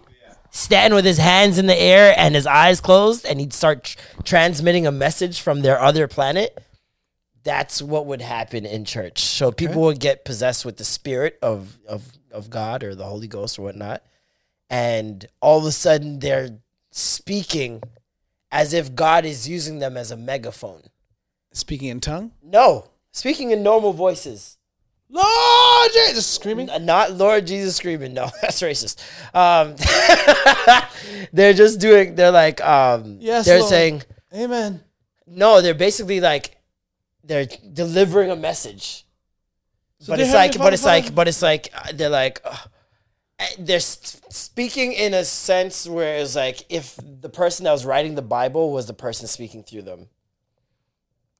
stand 0.53 0.93
with 0.93 1.03
his 1.03 1.17
hands 1.17 1.57
in 1.57 1.65
the 1.65 1.79
air 1.79 2.13
and 2.17 2.35
his 2.35 2.47
eyes 2.47 2.79
closed 2.79 3.25
and 3.25 3.39
he'd 3.39 3.51
start 3.51 3.83
tr- 3.83 3.97
transmitting 4.23 4.87
a 4.87 4.91
message 4.91 5.41
from 5.41 5.61
their 5.61 5.79
other 5.79 6.07
planet 6.07 6.57
that's 7.43 7.81
what 7.81 8.05
would 8.05 8.21
happen 8.21 8.65
in 8.65 8.85
church. 8.85 9.19
So 9.19 9.51
people 9.51 9.81
would 9.81 9.99
get 9.99 10.25
possessed 10.25 10.63
with 10.63 10.77
the 10.77 10.85
spirit 10.85 11.37
of 11.41 11.77
of 11.87 12.17
of 12.31 12.49
god 12.49 12.83
or 12.83 12.95
the 12.95 13.05
holy 13.05 13.27
ghost 13.27 13.59
or 13.59 13.63
whatnot 13.63 14.01
and 14.69 15.27
all 15.41 15.59
of 15.59 15.65
a 15.65 15.71
sudden 15.71 16.19
they're 16.19 16.57
speaking 16.91 17.83
as 18.51 18.73
if 18.73 18.95
god 18.95 19.25
is 19.25 19.47
using 19.47 19.79
them 19.79 19.97
as 19.97 20.09
a 20.09 20.17
megaphone. 20.17 20.83
Speaking 21.51 21.89
in 21.89 21.99
tongue. 21.99 22.31
no 22.41 22.89
speaking 23.11 23.51
in 23.51 23.61
normal 23.61 23.93
voices 23.93 24.57
Lord 25.15 25.91
Jesus, 25.93 26.25
screaming. 26.25 26.69
Not 26.85 27.11
Lord 27.13 27.45
Jesus 27.45 27.75
screaming. 27.75 28.13
No, 28.15 28.29
that's 28.41 28.59
racist. 28.61 28.97
Um, 29.35 29.75
they're 31.33 31.53
just 31.53 31.79
doing. 31.79 32.15
They're 32.15 32.31
like. 32.31 32.59
Um, 32.61 33.17
Yes, 33.19 33.45
They're 33.45 33.59
Lord. 33.59 33.69
saying 33.69 34.01
Amen. 34.33 34.81
no. 35.27 35.61
They're 35.61 35.73
basically 35.75 36.19
like. 36.19 36.57
They're 37.23 37.45
delivering 37.45 38.31
a 38.31 38.35
message. 38.35 39.05
but 40.07 40.15
dear 40.17 40.25
it's 40.25 40.33
like. 40.33 40.57
But 40.57 40.73
it's 40.73 40.83
like. 40.85 41.13
But 41.13 41.27
it's 41.27 41.41
like. 41.43 41.69
uh, 41.75 41.91
They're 41.93 42.09
like. 42.09 42.41
uh, 42.43 42.57
uh, 43.39 43.45
they're 43.59 43.79
speaking 43.79 44.93
in 44.93 45.13
a 45.13 45.23
sense 45.25 45.87
where 45.87 46.17
it's 46.17 46.35
like 46.35 46.65
if 46.69 46.97
the 47.21 47.29
person 47.29 47.63
that 47.65 47.71
was 47.71 47.83
writing 47.85 48.15
the 48.15 48.21
Bible 48.21 48.71
was 48.71 48.85
the 48.85 48.93
person 48.93 49.27
speaking 49.27 49.63
through 49.63 49.81
them. 49.83 50.07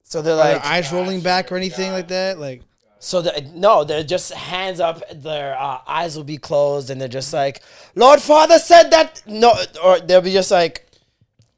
So 0.03 0.21
they're 0.21 0.33
Are 0.33 0.37
like 0.53 0.65
eyes 0.65 0.91
rolling 0.91 1.21
back 1.21 1.51
or 1.51 1.55
anything 1.55 1.91
like 1.91 2.07
that? 2.09 2.37
Like, 2.39 2.61
So 3.03 3.21
the, 3.21 3.49
no, 3.53 3.83
they're 3.83 4.03
just 4.03 4.31
hands 4.33 4.79
up. 4.79 5.01
Their 5.13 5.57
uh, 5.59 5.79
eyes 5.87 6.15
will 6.15 6.23
be 6.23 6.37
closed, 6.37 6.89
and 6.89 6.99
they're 7.01 7.07
just 7.07 7.33
like, 7.33 7.61
"Lord 7.95 8.21
Father 8.21 8.59
said 8.59 8.91
that." 8.91 9.21
No, 9.25 9.53
or 9.83 9.99
they'll 9.99 10.21
be 10.21 10.31
just 10.33 10.51
like, 10.51 10.85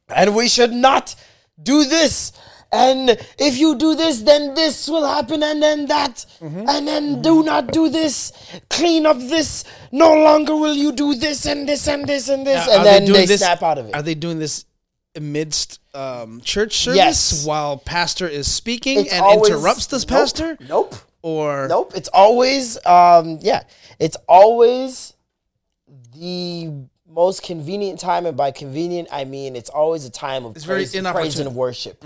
"And 0.08 0.34
we 0.34 0.48
should 0.48 0.72
not 0.72 1.14
do 1.62 1.84
this." 1.84 2.32
And 2.72 3.10
if 3.38 3.56
you 3.58 3.76
do 3.76 3.94
this, 3.94 4.22
then 4.22 4.54
this 4.54 4.88
will 4.88 5.06
happen, 5.06 5.40
and 5.44 5.62
then 5.62 5.86
that, 5.86 6.26
Mm-hmm. 6.40 6.68
and 6.68 6.86
then 6.88 7.22
do 7.22 7.44
not 7.44 7.68
do 7.72 7.88
this. 7.88 8.32
Clean 8.68 9.06
up 9.06 9.18
this. 9.18 9.62
No 9.92 10.12
longer 10.14 10.54
will 10.56 10.74
you 10.74 10.90
do 10.92 11.14
this 11.14 11.46
and 11.46 11.68
this 11.68 11.86
and 11.86 12.06
this 12.06 12.28
and 12.28 12.44
this, 12.44 12.66
Now, 12.66 12.74
and 12.78 12.84
then 12.84 13.04
they 13.12 13.24
this- 13.24 13.40
snap 13.40 13.62
out 13.62 13.78
of 13.78 13.86
it. 13.88 13.94
Are 13.94 14.02
they 14.02 14.16
doing 14.16 14.40
this 14.40 14.64
amidst 15.14 15.78
um, 15.94 16.40
church 16.42 16.76
service 16.76 16.96
Yes. 16.98 17.46
while 17.46 17.78
pastor 17.78 18.26
is 18.28 18.50
speaking 18.52 18.98
It's 19.00 19.12
and 19.12 19.22
always- 19.24 19.48
interrupts 19.48 19.86
this 19.86 20.02
Nope. 20.06 20.18
pastor? 20.18 20.58
Nope. 20.68 20.94
Or 21.26 21.66
Nope. 21.66 21.90
It's 21.96 22.08
always 22.10 22.78
um 22.86 23.38
yeah. 23.42 23.64
It's 23.98 24.16
always 24.28 25.14
the 26.14 26.70
most 27.08 27.42
convenient 27.42 27.98
time, 27.98 28.26
and 28.26 28.36
by 28.36 28.52
convenient 28.52 29.08
I 29.10 29.24
mean 29.24 29.56
it's 29.56 29.68
always 29.68 30.04
a 30.04 30.10
time 30.10 30.44
of 30.44 30.54
It's 30.54 30.64
praise, 30.64 30.94
praise 30.94 31.40
and 31.40 31.56
worship. 31.56 32.04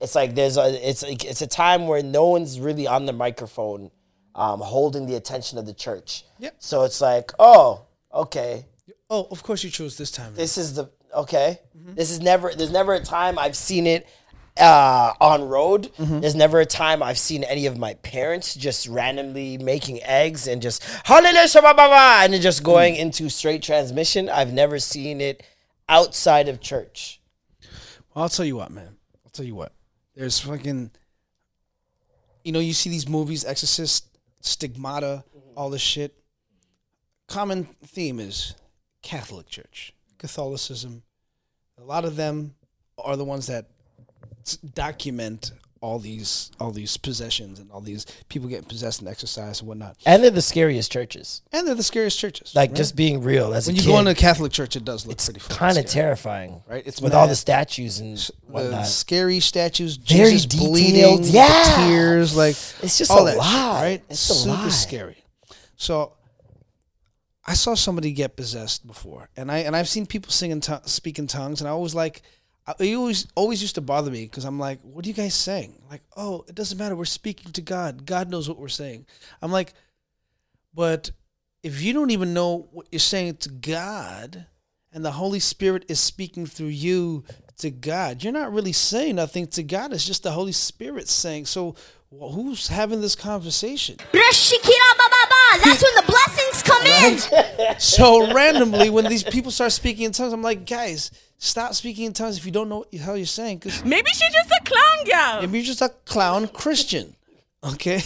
It's 0.00 0.14
like 0.14 0.36
there's 0.36 0.56
a 0.56 0.88
it's 0.88 1.02
like 1.02 1.24
it's 1.24 1.42
a 1.42 1.48
time 1.48 1.88
where 1.88 2.00
no 2.00 2.26
one's 2.28 2.60
really 2.60 2.86
on 2.86 3.06
the 3.06 3.12
microphone, 3.12 3.90
um, 4.36 4.60
holding 4.60 5.06
the 5.06 5.16
attention 5.16 5.58
of 5.58 5.66
the 5.66 5.74
church. 5.74 6.24
Yep. 6.38 6.54
So 6.60 6.84
it's 6.84 7.00
like, 7.00 7.32
oh, 7.40 7.86
okay, 8.12 8.66
oh, 9.10 9.26
of 9.32 9.42
course 9.42 9.64
you 9.64 9.70
chose 9.70 9.96
this 9.96 10.12
time. 10.12 10.32
this 10.36 10.58
is 10.58 10.74
the 10.74 10.90
okay. 11.12 11.58
This 11.74 12.12
is 12.12 12.20
never. 12.20 12.54
There's 12.54 12.70
never 12.70 12.94
a 12.94 13.00
time 13.00 13.36
I've 13.36 13.56
seen 13.56 13.88
it 13.88 14.06
uh, 14.58 15.12
on 15.20 15.48
road. 15.48 15.90
Mm-hmm. 15.98 16.20
There's 16.20 16.34
never 16.34 16.60
a 16.60 16.66
time 16.66 17.02
I've 17.02 17.18
seen 17.18 17.44
any 17.44 17.66
of 17.66 17.78
my 17.78 17.94
parents 17.94 18.54
just 18.54 18.86
randomly 18.86 19.58
making 19.58 20.02
eggs 20.02 20.46
and 20.46 20.62
just 20.62 20.84
hallelujah 21.04 21.44
shabba-ba-ba," 21.46 22.22
and 22.24 22.32
then 22.32 22.40
just 22.40 22.62
going 22.62 22.94
mm. 22.94 22.98
into 22.98 23.28
straight 23.28 23.62
transmission. 23.62 24.28
I've 24.28 24.52
never 24.52 24.78
seen 24.78 25.20
it 25.20 25.42
outside 25.88 26.48
of 26.48 26.60
church. 26.60 27.20
Well, 28.14 28.22
I'll 28.22 28.28
tell 28.28 28.44
you 28.44 28.56
what, 28.56 28.70
man. 28.70 28.96
I'll 29.24 29.30
tell 29.32 29.46
you 29.46 29.54
what. 29.54 29.72
There's 30.14 30.38
fucking, 30.38 30.92
you 32.44 32.52
know, 32.52 32.60
you 32.60 32.72
see 32.72 32.90
these 32.90 33.08
movies, 33.08 33.44
Exorcist, 33.44 34.06
Stigmata, 34.40 35.24
mm-hmm. 35.36 35.58
all 35.58 35.70
this 35.70 35.82
shit. 35.82 36.14
Common 37.26 37.64
theme 37.86 38.20
is 38.20 38.54
Catholic 39.02 39.48
Church, 39.48 39.92
Catholicism. 40.18 41.02
A 41.78 41.82
lot 41.82 42.04
of 42.04 42.14
them 42.14 42.54
are 42.96 43.16
the 43.16 43.24
ones 43.24 43.48
that 43.48 43.66
document 44.56 45.52
all 45.84 45.98
these 45.98 46.50
all 46.58 46.70
these 46.70 46.96
possessions 46.96 47.60
and 47.60 47.70
all 47.70 47.82
these 47.82 48.06
people 48.30 48.48
getting 48.48 48.64
possessed 48.64 49.00
and 49.00 49.08
exorcised 49.08 49.60
and 49.60 49.68
whatnot. 49.68 49.94
And 50.06 50.22
they're 50.22 50.30
the 50.30 50.40
scariest 50.40 50.90
churches. 50.90 51.42
And 51.52 51.66
they're 51.66 51.74
the 51.74 51.82
scariest 51.82 52.18
churches. 52.18 52.54
Like 52.54 52.70
right? 52.70 52.76
just 52.76 52.96
being 52.96 53.22
real 53.22 53.52
as 53.52 53.66
when 53.66 53.74
a 53.74 53.76
you 53.76 53.82
kid, 53.84 53.90
go 53.90 53.98
into 53.98 54.12
a 54.12 54.14
Catholic 54.14 54.50
church, 54.50 54.76
it 54.76 54.84
does 54.86 55.06
look 55.06 55.16
it's 55.16 55.26
pretty 55.28 55.40
kind 55.40 55.76
of 55.76 55.84
terrifying, 55.84 56.62
right? 56.66 56.82
It's 56.86 57.02
with 57.02 57.12
all 57.12 57.28
the 57.28 57.34
statues 57.36 58.00
and 58.00 58.16
the 58.16 58.32
whatnot. 58.46 58.86
scary 58.86 59.40
statues, 59.40 59.96
Very 59.96 60.30
Jesus 60.30 60.46
detailed, 60.46 60.70
bleeding, 60.70 61.24
yeah. 61.24 61.86
tears, 61.86 62.34
like 62.34 62.56
It's 62.82 62.96
just 62.96 63.10
all 63.10 63.28
a 63.28 63.34
that 63.34 63.42
shit, 63.42 63.82
right? 63.82 64.02
It's 64.08 64.30
a 64.30 64.34
super 64.34 64.70
scary. 64.70 65.18
So, 65.76 66.14
I 67.46 67.52
saw 67.52 67.74
somebody 67.74 68.12
get 68.12 68.36
possessed 68.36 68.86
before, 68.86 69.28
and 69.36 69.52
I 69.52 69.58
and 69.58 69.76
I've 69.76 69.88
seen 69.88 70.06
people 70.06 70.32
sing 70.32 70.50
in 70.50 70.62
to- 70.62 70.80
speak 70.86 71.18
in 71.18 71.26
tongues, 71.26 71.60
and 71.60 71.68
I 71.68 71.72
always 71.72 71.94
like, 71.94 72.22
I, 72.66 72.74
it 72.78 72.94
always 72.94 73.26
always 73.34 73.60
used 73.62 73.74
to 73.74 73.80
bother 73.80 74.10
me 74.10 74.24
because 74.24 74.44
I'm 74.44 74.58
like, 74.58 74.80
what 74.82 75.04
are 75.04 75.08
you 75.08 75.14
guys 75.14 75.34
saying? 75.34 75.80
Like, 75.90 76.02
oh, 76.16 76.44
it 76.48 76.54
doesn't 76.54 76.78
matter. 76.78 76.96
We're 76.96 77.04
speaking 77.04 77.52
to 77.52 77.60
God. 77.60 78.06
God 78.06 78.30
knows 78.30 78.48
what 78.48 78.58
we're 78.58 78.68
saying. 78.68 79.06
I'm 79.42 79.52
like, 79.52 79.74
but 80.74 81.10
if 81.62 81.82
you 81.82 81.92
don't 81.92 82.10
even 82.10 82.34
know 82.34 82.68
what 82.72 82.86
you're 82.90 82.98
saying 82.98 83.36
to 83.36 83.48
God, 83.50 84.46
and 84.92 85.04
the 85.04 85.12
Holy 85.12 85.40
Spirit 85.40 85.84
is 85.88 85.98
speaking 85.98 86.46
through 86.46 86.68
you 86.68 87.24
to 87.58 87.70
God, 87.70 88.22
you're 88.22 88.32
not 88.32 88.52
really 88.52 88.72
saying 88.72 89.16
nothing 89.16 89.46
to 89.48 89.62
God. 89.62 89.92
It's 89.92 90.06
just 90.06 90.22
the 90.22 90.30
Holy 90.30 90.52
Spirit 90.52 91.08
saying. 91.08 91.46
So, 91.46 91.74
wh- 92.10 92.32
who's 92.32 92.68
having 92.68 93.00
this 93.00 93.16
conversation? 93.16 93.96
That's 95.64 95.82
when 95.82 95.94
the 95.96 96.12
blessings 96.12 96.62
come 96.62 96.86
in. 96.86 97.78
so 97.78 98.32
randomly 98.32 98.90
when 98.90 99.06
these 99.06 99.22
people 99.24 99.50
start 99.50 99.72
speaking 99.72 100.04
in 100.04 100.12
tongues 100.12 100.32
i'm 100.32 100.42
like 100.42 100.66
guys 100.66 101.10
stop 101.38 101.74
speaking 101.74 102.06
in 102.06 102.12
tongues 102.12 102.38
if 102.38 102.46
you 102.46 102.52
don't 102.52 102.68
know 102.68 102.78
what 102.78 102.90
the 102.90 102.98
hell 102.98 103.16
you're 103.16 103.26
saying 103.26 103.58
because 103.58 103.84
Maybe 103.84 104.08
she's 104.10 104.32
just 104.32 104.50
a 104.50 104.62
clown 104.64 105.04
girl. 105.04 105.40
maybe 105.42 105.58
you're 105.58 105.66
just 105.66 105.82
a 105.82 105.90
clown 106.04 106.48
christian 106.48 107.14
okay? 107.62 108.02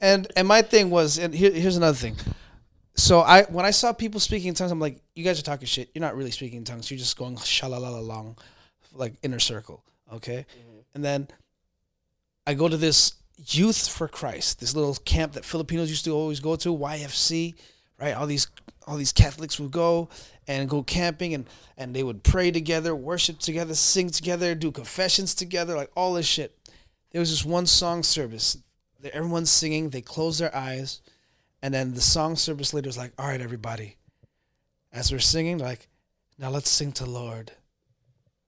And 0.00 0.30
and 0.36 0.46
my 0.46 0.62
thing 0.62 0.90
was 0.90 1.18
and 1.18 1.34
here, 1.34 1.50
here's 1.50 1.76
another 1.76 1.96
thing. 1.96 2.16
So 2.94 3.20
i 3.20 3.42
when 3.44 3.64
i 3.66 3.72
saw 3.72 3.92
people 3.92 4.20
speaking 4.20 4.48
in 4.48 4.54
tongues 4.54 4.70
i'm 4.70 4.78
like 4.78 5.00
you 5.16 5.24
guys 5.24 5.40
are 5.40 5.42
talking 5.42 5.66
shit. 5.66 5.90
You're 5.92 6.02
not 6.02 6.16
really 6.16 6.30
speaking 6.30 6.58
in 6.58 6.64
tongues. 6.64 6.88
You're 6.90 6.98
just 6.98 7.16
going 7.16 7.34
shalalala 7.36 8.06
long 8.06 8.36
like 8.94 9.14
inner 9.22 9.40
circle 9.40 9.82
okay? 10.12 10.46
Mm-hmm. 10.48 10.78
And 10.94 11.04
then 11.04 11.28
I 12.46 12.54
go 12.54 12.68
to 12.68 12.76
this 12.76 13.12
Youth 13.46 13.88
for 13.88 14.08
Christ, 14.08 14.58
this 14.58 14.74
little 14.74 14.96
camp 15.04 15.34
that 15.34 15.44
Filipinos 15.44 15.90
used 15.90 16.04
to 16.06 16.10
always 16.10 16.40
go 16.40 16.56
to, 16.56 16.76
YFC, 16.76 17.54
right? 18.00 18.14
All 18.14 18.26
these 18.26 18.48
all 18.86 18.96
these 18.96 19.12
Catholics 19.12 19.60
would 19.60 19.70
go 19.70 20.08
and 20.48 20.68
go 20.68 20.82
camping 20.82 21.34
and 21.34 21.46
and 21.76 21.94
they 21.94 22.02
would 22.02 22.24
pray 22.24 22.50
together, 22.50 22.96
worship 22.96 23.38
together, 23.38 23.74
sing 23.74 24.10
together, 24.10 24.54
do 24.54 24.72
confessions 24.72 25.34
together, 25.34 25.76
like 25.76 25.92
all 25.94 26.14
this 26.14 26.26
shit. 26.26 26.58
There 27.12 27.20
was 27.20 27.30
this 27.30 27.44
one 27.44 27.66
song 27.66 28.02
service. 28.02 28.56
Everyone's 29.12 29.50
singing, 29.50 29.90
they 29.90 30.00
close 30.00 30.38
their 30.38 30.54
eyes, 30.54 31.00
and 31.62 31.72
then 31.72 31.94
the 31.94 32.00
song 32.00 32.34
service 32.34 32.74
leader 32.74 32.88
is 32.88 32.98
like, 32.98 33.12
"All 33.16 33.28
right, 33.28 33.40
everybody." 33.40 33.96
As 34.90 35.12
we're 35.12 35.20
singing, 35.20 35.58
like, 35.58 35.88
"Now 36.36 36.50
let's 36.50 36.70
sing 36.70 36.90
to 36.92 37.06
Lord 37.06 37.52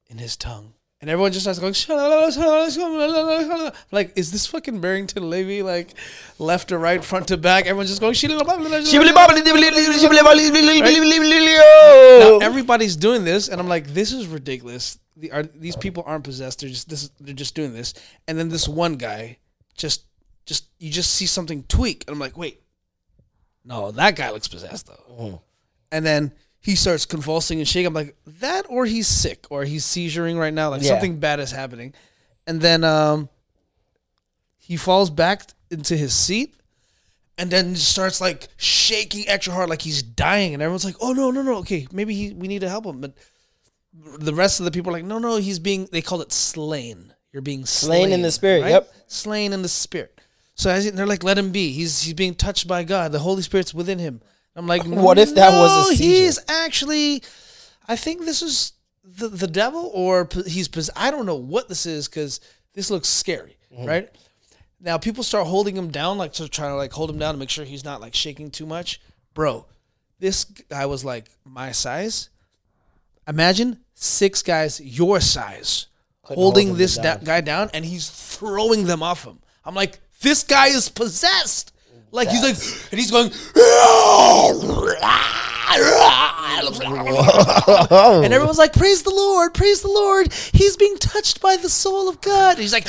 in 0.08 0.18
his 0.18 0.36
tongue." 0.36 0.74
And 1.02 1.08
everyone 1.08 1.32
just 1.32 1.44
starts 1.44 1.58
going, 1.58 1.72
like, 3.90 4.12
is 4.18 4.32
this 4.32 4.46
fucking 4.46 4.82
Barrington 4.82 5.30
Levy, 5.30 5.62
like, 5.62 5.94
left 6.38 6.68
to 6.68 6.76
right, 6.76 7.02
front 7.02 7.28
to 7.28 7.38
back? 7.38 7.64
Everyone's 7.64 7.88
just 7.88 8.02
going. 8.02 8.12
Now 12.40 12.46
everybody's 12.46 12.96
doing 12.96 13.24
this, 13.24 13.48
and 13.48 13.58
I'm 13.62 13.68
like, 13.68 13.86
this 13.86 14.12
is 14.12 14.26
ridiculous. 14.26 14.98
These 15.54 15.76
people 15.76 16.02
aren't 16.06 16.24
possessed. 16.24 16.60
They're 16.60 16.68
just. 16.68 16.90
They're 17.18 17.34
just 17.34 17.54
doing 17.54 17.72
this. 17.72 17.94
And 18.28 18.38
then 18.38 18.50
this 18.50 18.68
one 18.68 18.96
guy, 18.96 19.38
just, 19.78 20.04
just 20.44 20.66
you 20.78 20.90
just 20.90 21.12
see 21.12 21.24
something 21.24 21.62
tweak, 21.62 22.04
and 22.06 22.14
I'm 22.14 22.20
like, 22.20 22.36
wait, 22.36 22.60
no, 23.64 23.90
that 23.92 24.16
guy 24.16 24.30
looks 24.32 24.48
possessed 24.48 24.86
though. 24.86 25.40
And 25.90 26.04
then 26.04 26.32
he 26.60 26.74
starts 26.74 27.06
convulsing 27.06 27.58
and 27.58 27.66
shaking. 27.66 27.86
I'm 27.86 27.94
like, 27.94 28.16
that 28.40 28.66
or 28.68 28.84
he's 28.86 29.08
sick 29.08 29.46
or 29.50 29.64
he's 29.64 29.84
seizuring 29.84 30.38
right 30.38 30.52
now. 30.52 30.70
Like 30.70 30.82
Yeah. 30.82 30.88
something 30.88 31.18
bad 31.18 31.40
is 31.40 31.50
happening. 31.50 31.94
And 32.46 32.60
then 32.60 32.84
um, 32.84 33.28
he 34.58 34.76
falls 34.76 35.10
back 35.10 35.44
into 35.70 35.96
his 35.96 36.12
seat 36.14 36.54
and 37.38 37.50
then 37.50 37.74
starts 37.74 38.20
like 38.20 38.48
shaking 38.56 39.26
extra 39.28 39.52
hard 39.54 39.70
like 39.70 39.80
he's 39.82 40.02
dying 40.02 40.52
and 40.52 40.62
everyone's 40.62 40.84
like 40.84 40.96
oh 41.00 41.12
no 41.12 41.30
no 41.30 41.42
no 41.42 41.56
okay 41.56 41.86
maybe 41.90 42.14
he, 42.14 42.32
we 42.34 42.48
need 42.48 42.60
to 42.60 42.68
help 42.68 42.84
him 42.84 43.00
but 43.00 43.14
the 44.18 44.34
rest 44.34 44.60
of 44.60 44.64
the 44.64 44.70
people 44.70 44.90
are 44.90 44.92
like 44.92 45.04
no 45.04 45.18
no 45.18 45.36
he's 45.36 45.58
being 45.58 45.88
they 45.90 46.02
call 46.02 46.20
it 46.20 46.32
slain 46.32 47.14
you're 47.32 47.40
being 47.42 47.64
slain, 47.64 48.02
Slain 48.02 48.12
in 48.12 48.22
the 48.22 48.30
spirit, 48.32 48.68
yep. 48.68 48.92
slain 49.06 49.52
in 49.52 49.62
the 49.62 49.68
spirit 49.68 50.20
so 50.54 50.68
as 50.70 50.84
he, 50.84 50.90
they're 50.90 51.06
like 51.06 51.24
let 51.24 51.38
him 51.38 51.50
be 51.50 51.72
he's 51.72 52.02
he's 52.02 52.14
being 52.14 52.34
touched 52.34 52.68
by 52.68 52.84
god 52.84 53.12
the 53.12 53.18
holy 53.20 53.42
spirit's 53.42 53.72
within 53.72 53.98
him 53.98 54.20
i'm 54.56 54.66
like 54.66 54.84
What 54.86 55.18
if 55.18 55.34
that 55.34 55.50
was 55.58 55.72
a 55.72 55.90
"No, 55.90 55.96
seizure?" 55.96 56.02
he's 56.24 56.38
actually 56.48 57.22
i 57.88 57.96
think 57.96 58.24
this 58.24 58.42
is 58.42 58.72
the, 59.04 59.28
the 59.28 59.46
devil 59.46 59.90
or 59.94 60.28
he's 60.46 60.68
i 60.96 61.10
don't 61.10 61.26
know 61.26 61.36
what 61.36 61.68
this 61.68 61.86
is 61.86 62.08
because 62.08 62.40
this 62.74 62.90
looks 62.90 63.08
scary 63.08 63.56
Mm-hmm. 63.72 63.84
right 63.86 64.10
now 64.80 64.98
people 64.98 65.22
start 65.22 65.46
holding 65.46 65.76
him 65.76 65.90
down, 65.90 66.16
like 66.18 66.32
to 66.34 66.48
try 66.48 66.66
to 66.68 66.74
like 66.74 66.90
hold 66.90 67.08
him 67.10 67.18
down 67.18 67.34
to 67.34 67.38
make 67.38 67.50
sure 67.50 67.64
he's 67.64 67.84
not 67.84 68.00
like 68.00 68.14
shaking 68.14 68.50
too 68.50 68.64
much. 68.66 68.98
Bro, 69.34 69.66
this 70.18 70.44
guy 70.44 70.86
was 70.86 71.04
like 71.04 71.26
my 71.44 71.70
size. 71.70 72.30
Imagine 73.28 73.78
six 73.94 74.42
guys 74.42 74.80
your 74.80 75.20
size 75.20 75.86
holding 76.22 76.68
hold 76.68 76.78
this 76.78 76.96
down. 76.96 77.18
da- 77.18 77.24
guy 77.24 77.40
down, 77.42 77.70
and 77.74 77.84
he's 77.84 78.08
throwing 78.10 78.86
them 78.86 79.02
off 79.02 79.24
him. 79.24 79.38
I'm 79.64 79.74
like, 79.74 80.00
this 80.22 80.42
guy 80.42 80.68
is 80.68 80.88
possessed. 80.88 81.69
Like 82.12 82.28
he's 82.28 82.42
like, 82.42 82.56
and 82.90 82.98
he's 82.98 83.10
going, 83.10 83.30
and 88.24 88.34
everyone's 88.34 88.58
like, 88.58 88.72
praise 88.72 89.04
the 89.04 89.14
Lord, 89.14 89.54
praise 89.54 89.82
the 89.82 89.88
Lord. 89.88 90.32
He's 90.52 90.76
being 90.76 90.96
touched 90.96 91.40
by 91.40 91.56
the 91.56 91.68
soul 91.68 92.08
of 92.08 92.20
God. 92.20 92.54
And 92.54 92.62
he's 92.62 92.72
like, 92.72 92.86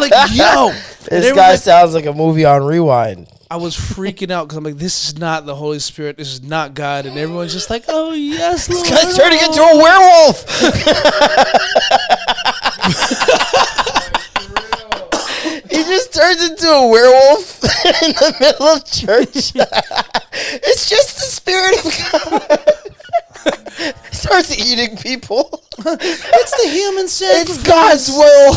like, 0.00 0.12
yo. 0.32 0.72
This 1.08 1.32
guy 1.34 1.50
like- 1.50 1.60
sounds 1.60 1.94
like 1.94 2.06
a 2.06 2.12
movie 2.12 2.44
on 2.46 2.64
rewind. 2.64 3.28
I 3.48 3.58
was 3.58 3.76
freaking 3.76 4.32
out 4.32 4.48
because 4.48 4.58
I'm 4.58 4.64
like, 4.64 4.76
this 4.76 5.06
is 5.08 5.18
not 5.18 5.46
the 5.46 5.54
Holy 5.54 5.78
Spirit. 5.78 6.16
This 6.16 6.32
is 6.32 6.42
not 6.42 6.74
God. 6.74 7.06
And 7.06 7.16
everyone's 7.16 7.52
just 7.52 7.70
like, 7.70 7.84
oh, 7.86 8.12
yes, 8.12 8.68
Lord. 8.68 8.84
This 8.84 8.90
guy's 8.90 9.16
turning 9.16 9.38
into 9.38 9.60
a 9.60 9.76
werewolf. 9.76 10.44
he 15.70 15.76
just 15.84 16.05
turns 16.16 16.50
into 16.50 16.66
a 16.66 16.88
werewolf 16.88 17.62
in 18.02 18.12
the 18.12 18.36
middle 18.40 18.66
of 18.66 18.84
church. 18.86 19.52
it's 20.32 20.88
just 20.88 21.16
the 21.16 21.26
spirit 21.26 21.76
of 21.84 21.92
God. 22.12 23.94
Starts 24.12 24.58
eating 24.58 24.96
people. 24.96 25.62
It's 25.78 26.62
the 26.62 26.70
human 26.70 27.08
sacrifice. 27.08 27.58
It's 27.58 27.62
God's 27.62 28.08
will. 28.10 28.54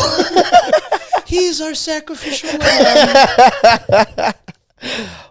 He's 1.26 1.60
our 1.60 1.74
sacrificial 1.74 2.58
lamb. 2.58 4.34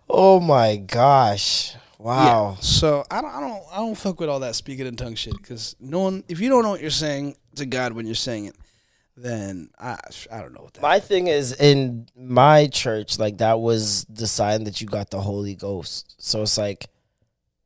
oh 0.09 0.39
my 0.39 0.75
gosh. 0.77 1.75
Wow. 1.97 2.57
So 2.61 3.05
I 3.09 3.21
don't, 3.21 3.31
I 3.31 3.39
don't, 3.41 3.63
I 3.71 3.77
don't 3.77 3.95
fuck 3.95 4.19
with 4.19 4.29
all 4.29 4.39
that 4.41 4.55
speaking 4.55 4.85
in 4.85 4.95
tongue 4.95 5.15
shit 5.15 5.35
because 5.35 5.75
no 5.79 6.01
one, 6.01 6.23
if 6.29 6.39
you 6.39 6.49
don't 6.49 6.63
know 6.63 6.69
what 6.69 6.81
you're 6.81 6.91
saying 6.91 7.35
to 7.55 7.65
God 7.65 7.93
when 7.93 8.05
you're 8.05 8.15
saying 8.15 8.45
it, 8.45 8.55
then 9.21 9.69
I, 9.79 9.97
I 10.31 10.39
don't 10.41 10.53
know 10.53 10.61
what 10.63 10.73
that. 10.75 10.81
My 10.81 10.99
thing 10.99 11.27
is 11.27 11.53
in 11.53 12.07
my 12.15 12.67
church, 12.67 13.19
like 13.19 13.37
that 13.39 13.59
was 13.59 14.05
the 14.05 14.27
sign 14.27 14.63
that 14.65 14.79
you 14.81 14.87
got 14.87 15.09
the 15.09 15.21
Holy 15.21 15.55
Ghost. 15.55 16.15
So 16.19 16.41
it's 16.43 16.57
like 16.57 16.87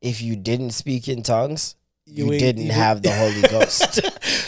if 0.00 0.20
you 0.20 0.36
didn't 0.36 0.70
speak 0.70 1.08
in 1.08 1.22
tongues, 1.22 1.76
you, 2.06 2.32
You 2.32 2.38
didn't 2.38 2.64
you 2.66 2.72
have 2.72 3.00
the 3.02 3.12
Holy 3.12 3.40
Ghost. 3.50 3.94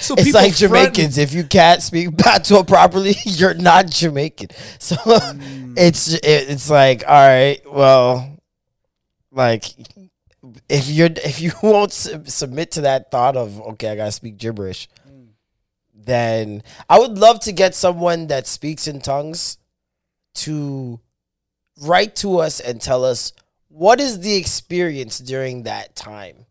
So 0.02 0.14
it's 0.18 0.34
like 0.34 0.54
Jamaicans. 0.54 1.16
If 1.16 1.32
you 1.32 1.44
can't 1.44 1.80
speak 1.82 2.16
patois 2.18 2.64
properly, 2.64 3.14
you're 3.24 3.54
not 3.54 3.86
Jamaican. 3.86 4.48
So 4.78 4.96
Mm. 4.96 5.74
it's 5.78 6.12
it, 6.12 6.20
it's 6.24 6.68
like 6.68 7.04
all 7.06 7.14
right, 7.14 7.60
well, 7.70 8.36
like 9.32 9.64
if 10.68 10.88
you're 10.88 11.08
if 11.24 11.40
you 11.40 11.52
won't 11.62 11.92
sub- 11.92 12.28
submit 12.28 12.72
to 12.72 12.82
that 12.82 13.10
thought 13.10 13.36
of 13.36 13.60
okay, 13.62 13.88
I 13.90 13.96
gotta 13.96 14.12
speak 14.12 14.36
gibberish. 14.36 14.88
Then 16.06 16.62
I 16.88 16.98
would 16.98 17.18
love 17.18 17.40
to 17.40 17.52
get 17.52 17.74
someone 17.74 18.28
that 18.28 18.46
speaks 18.46 18.88
in 18.88 19.00
tongues 19.00 19.58
to 20.36 21.00
write 21.82 22.16
to 22.16 22.38
us 22.38 22.60
and 22.60 22.80
tell 22.80 23.04
us 23.04 23.32
what 23.68 24.00
is 24.00 24.20
the 24.20 24.36
experience 24.36 25.18
during 25.18 25.64
that 25.64 25.94
time 25.94 26.46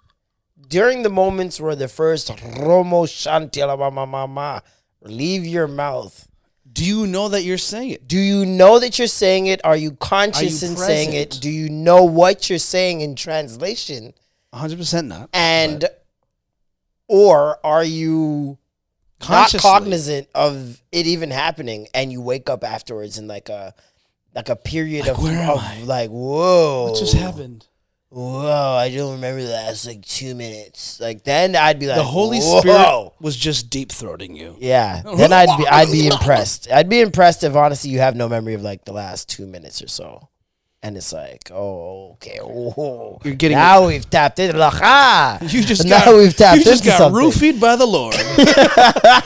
during 0.69 1.03
the 1.03 1.09
moments 1.09 1.59
where 1.59 1.75
the 1.75 1.87
first 1.87 2.29
Romo 2.29 3.05
Shanti 3.05 3.65
la 3.65 3.75
ma 3.75 3.89
ma 3.89 4.05
ma 4.05 4.27
ma 4.27 4.59
leave 5.01 5.45
your 5.45 5.67
mouth. 5.67 6.27
Do 6.71 6.83
you 6.83 7.07
know 7.07 7.29
that 7.29 7.43
you're 7.43 7.57
saying 7.57 7.91
it? 7.91 8.07
Do 8.07 8.17
you 8.17 8.45
know 8.45 8.79
that 8.79 8.99
you're 8.99 9.07
saying 9.07 9.47
it? 9.47 9.61
Are 9.63 9.77
you 9.77 9.91
conscious 9.91 10.61
Are 10.61 10.65
you 10.65 10.71
in 10.71 10.77
saying 10.77 11.13
it? 11.13 11.39
Do 11.41 11.49
you 11.49 11.69
know 11.69 12.03
what 12.03 12.49
you're 12.49 12.59
saying 12.59 13.01
in 13.01 13.15
translation? 13.15 14.13
100 14.49 14.77
percent 14.77 15.07
not. 15.07 15.29
And 15.33 15.85
or 17.07 17.59
are 17.63 17.83
you 17.83 18.57
not 19.29 19.53
cognizant 19.57 20.27
of 20.35 20.81
it 20.91 21.05
even 21.07 21.31
happening 21.31 21.87
and 21.93 22.11
you 22.11 22.21
wake 22.21 22.49
up 22.49 22.63
afterwards 22.63 23.17
in 23.17 23.27
like 23.27 23.49
a 23.49 23.73
like 24.33 24.49
a 24.49 24.55
period 24.55 25.07
of, 25.07 25.17
am 25.25 25.49
of 25.49 25.59
I? 25.59 25.81
like 25.85 26.09
whoa 26.09 26.89
What 26.89 26.99
just 26.99 27.13
happened? 27.13 27.65
whoa 28.09 28.75
i 28.77 28.89
don't 28.93 29.13
remember 29.13 29.41
the 29.41 29.49
last 29.49 29.85
like 29.87 30.01
two 30.05 30.35
minutes 30.35 30.99
like 30.99 31.23
then 31.23 31.55
i'd 31.55 31.79
be 31.79 31.87
like 31.87 31.97
The 31.97 32.03
Holy 32.03 32.39
whoa. 32.39 32.59
Spirit 32.59 33.11
was 33.19 33.35
just 33.35 33.69
deep 33.69 33.89
throating 33.89 34.35
you. 34.37 34.55
Yeah, 34.59 35.01
then 35.17 35.33
I'd 35.33 35.57
be 35.57 35.67
I'd 35.67 35.91
be 35.91 36.07
impressed. 36.07 36.69
I'd 36.71 36.87
be 36.89 37.01
impressed 37.01 37.43
if 37.43 37.55
honestly 37.55 37.89
you 37.91 37.99
have 37.99 38.15
no 38.15 38.29
memory 38.29 38.53
of 38.53 38.61
like 38.61 38.85
the 38.85 38.93
last 38.93 39.27
two 39.27 39.47
minutes 39.47 39.81
or 39.81 39.87
so, 39.87 40.29
And 40.85 40.95
it's 40.97 41.11
like, 41.11 41.49
oh, 41.51 42.11
okay. 42.13 42.37
Oh, 42.39 43.17
You're 43.23 43.33
getting 43.33 43.57
now 43.57 43.87
we've 43.87 44.07
tapped 44.07 44.37
into 44.37 44.55
Lacha. 44.55 45.41
You 45.51 45.63
just 45.63 45.83
now 45.83 46.05
got, 46.05 46.15
we've 46.15 46.37
tapped 46.37 46.59
you 46.59 46.63
just 46.63 46.83
into 46.85 46.91
got 46.91 46.97
something. 46.99 47.23
roofied 47.23 47.59
by 47.59 47.75
the 47.75 47.87
Lord. 47.87 48.15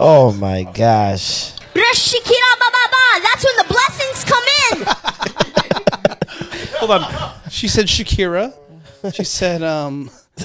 Oh 0.00 0.32
my 0.32 0.64
gosh. 0.64 1.52
That's 1.74 2.14
when 2.16 3.56
the 3.56 3.64
blessings 3.68 4.24
come 4.24 4.44
in. 4.72 4.82
Hold 6.78 6.90
on. 6.90 7.32
She 7.50 7.68
said 7.68 7.86
Shakira. 7.86 8.52
She 9.14 9.24
said, 9.24 9.62
um, 9.62 10.10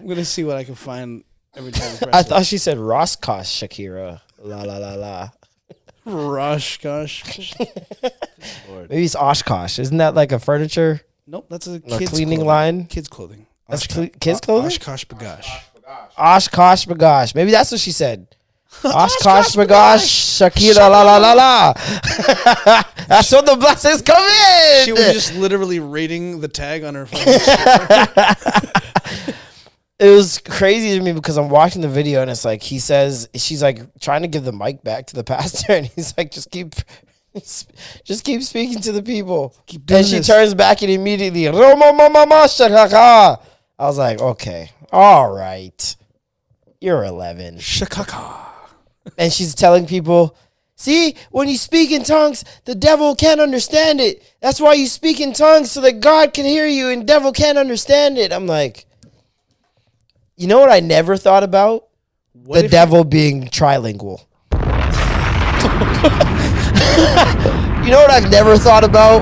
I'm 0.00 0.06
gonna 0.06 0.24
see 0.24 0.44
what 0.44 0.56
I 0.56 0.64
can 0.64 0.74
find 0.74 1.24
every 1.56 1.72
time. 1.72 2.10
I 2.12 2.22
thought 2.22 2.44
she 2.44 2.58
said 2.58 2.76
Roscosh 2.78 3.48
Shakira. 3.62 4.20
La 4.40 4.62
la 4.62 4.76
la 4.76 4.94
la. 4.94 5.30
Rush, 6.06 6.78
gosh. 6.80 7.24
Maybe 7.58 9.04
it's 9.04 9.16
Oshkosh. 9.16 9.78
Isn't 9.80 9.98
that 9.98 10.14
like 10.14 10.30
a 10.32 10.38
furniture? 10.38 11.00
Nope, 11.26 11.46
that's 11.50 11.66
a 11.66 11.74
A 11.74 11.80
kids 11.80 12.10
cleaning 12.12 12.38
clothing. 12.38 12.46
line? 12.46 12.84
Kids 12.86 13.08
clothing. 13.08 13.46
That's 13.68 13.86
Oshko- 13.86 13.94
cle- 14.12 14.18
kids 14.20 14.40
clothing? 14.40 14.66
Oshkosh 14.70 15.04
bagosh. 15.06 15.48
Oshkosh 16.16 16.86
bagosh. 16.86 17.34
Maybe 17.34 17.50
that's 17.50 17.72
what 17.72 17.80
she 17.80 17.90
said. 17.90 18.28
Oshkosh 18.84 19.56
bagosh 19.56 20.04
Shakira 20.38 20.88
la 20.88 21.02
la 21.02 21.16
la 21.16 21.32
la. 21.32 21.72
that's 23.08 23.32
when 23.32 23.44
the 23.44 23.56
blessings 23.56 24.02
come 24.02 24.22
in. 24.22 24.84
She 24.84 24.92
was 24.92 25.12
just 25.12 25.34
literally 25.34 25.80
rating 25.80 26.38
the 26.40 26.46
tag 26.48 26.84
on 26.84 26.94
her 26.94 27.06
phone. 27.06 27.24
it 29.98 30.10
was 30.10 30.38
crazy 30.38 30.98
to 30.98 31.04
me 31.04 31.12
because 31.12 31.36
I'm 31.36 31.48
watching 31.48 31.82
the 31.82 31.88
video 31.88 32.22
and 32.22 32.30
it's 32.30 32.44
like 32.44 32.62
he 32.62 32.78
says 32.78 33.28
she's 33.34 33.62
like 33.62 33.98
trying 34.00 34.22
to 34.22 34.28
give 34.28 34.44
the 34.44 34.52
mic 34.52 34.82
back 34.82 35.06
to 35.06 35.14
the 35.14 35.24
pastor 35.32 35.72
and 35.72 35.86
he's 35.86 36.16
like 36.16 36.30
just 36.30 36.50
keep 36.50 36.74
just 38.04 38.24
keep 38.24 38.42
speaking 38.42 38.80
to 38.82 38.92
the 38.92 39.02
people. 39.02 39.54
doing 39.66 39.98
and 39.98 40.06
she 40.06 40.16
this. 40.18 40.26
turns 40.26 40.54
back 40.54 40.82
and 40.82 40.90
immediately. 40.90 41.48
I 43.78 43.86
was 43.86 43.98
like, 43.98 44.20
okay, 44.20 44.70
all 44.90 45.32
right, 45.34 45.96
you're 46.80 47.04
11. 47.04 47.56
Shakaka. 47.56 48.46
And 49.18 49.32
she's 49.32 49.54
telling 49.54 49.86
people, 49.86 50.36
see, 50.76 51.14
when 51.30 51.48
you 51.48 51.58
speak 51.58 51.90
in 51.90 52.02
tongues, 52.02 52.44
the 52.64 52.74
devil 52.74 53.14
can't 53.14 53.40
understand 53.40 54.00
it. 54.00 54.34
That's 54.40 54.60
why 54.60 54.72
you 54.72 54.86
speak 54.86 55.20
in 55.20 55.32
tongues 55.32 55.70
so 55.70 55.80
that 55.82 56.00
God 56.00 56.32
can 56.32 56.44
hear 56.46 56.66
you 56.66 56.88
and 56.88 57.06
devil 57.06 57.32
can't 57.32 57.58
understand 57.58 58.16
it. 58.18 58.32
I'm 58.32 58.46
like, 58.46 58.86
you 60.36 60.46
know 60.46 60.60
what 60.60 60.70
I 60.70 60.80
never 60.80 61.16
thought 61.16 61.42
about? 61.42 61.88
What 62.32 62.62
the 62.62 62.68
devil 62.68 63.04
being 63.04 63.44
trilingual. 63.44 64.20
you 67.84 67.90
know 67.90 67.98
what 67.98 68.10
I've 68.10 68.30
never 68.30 68.58
thought 68.58 68.84
about? 68.84 69.20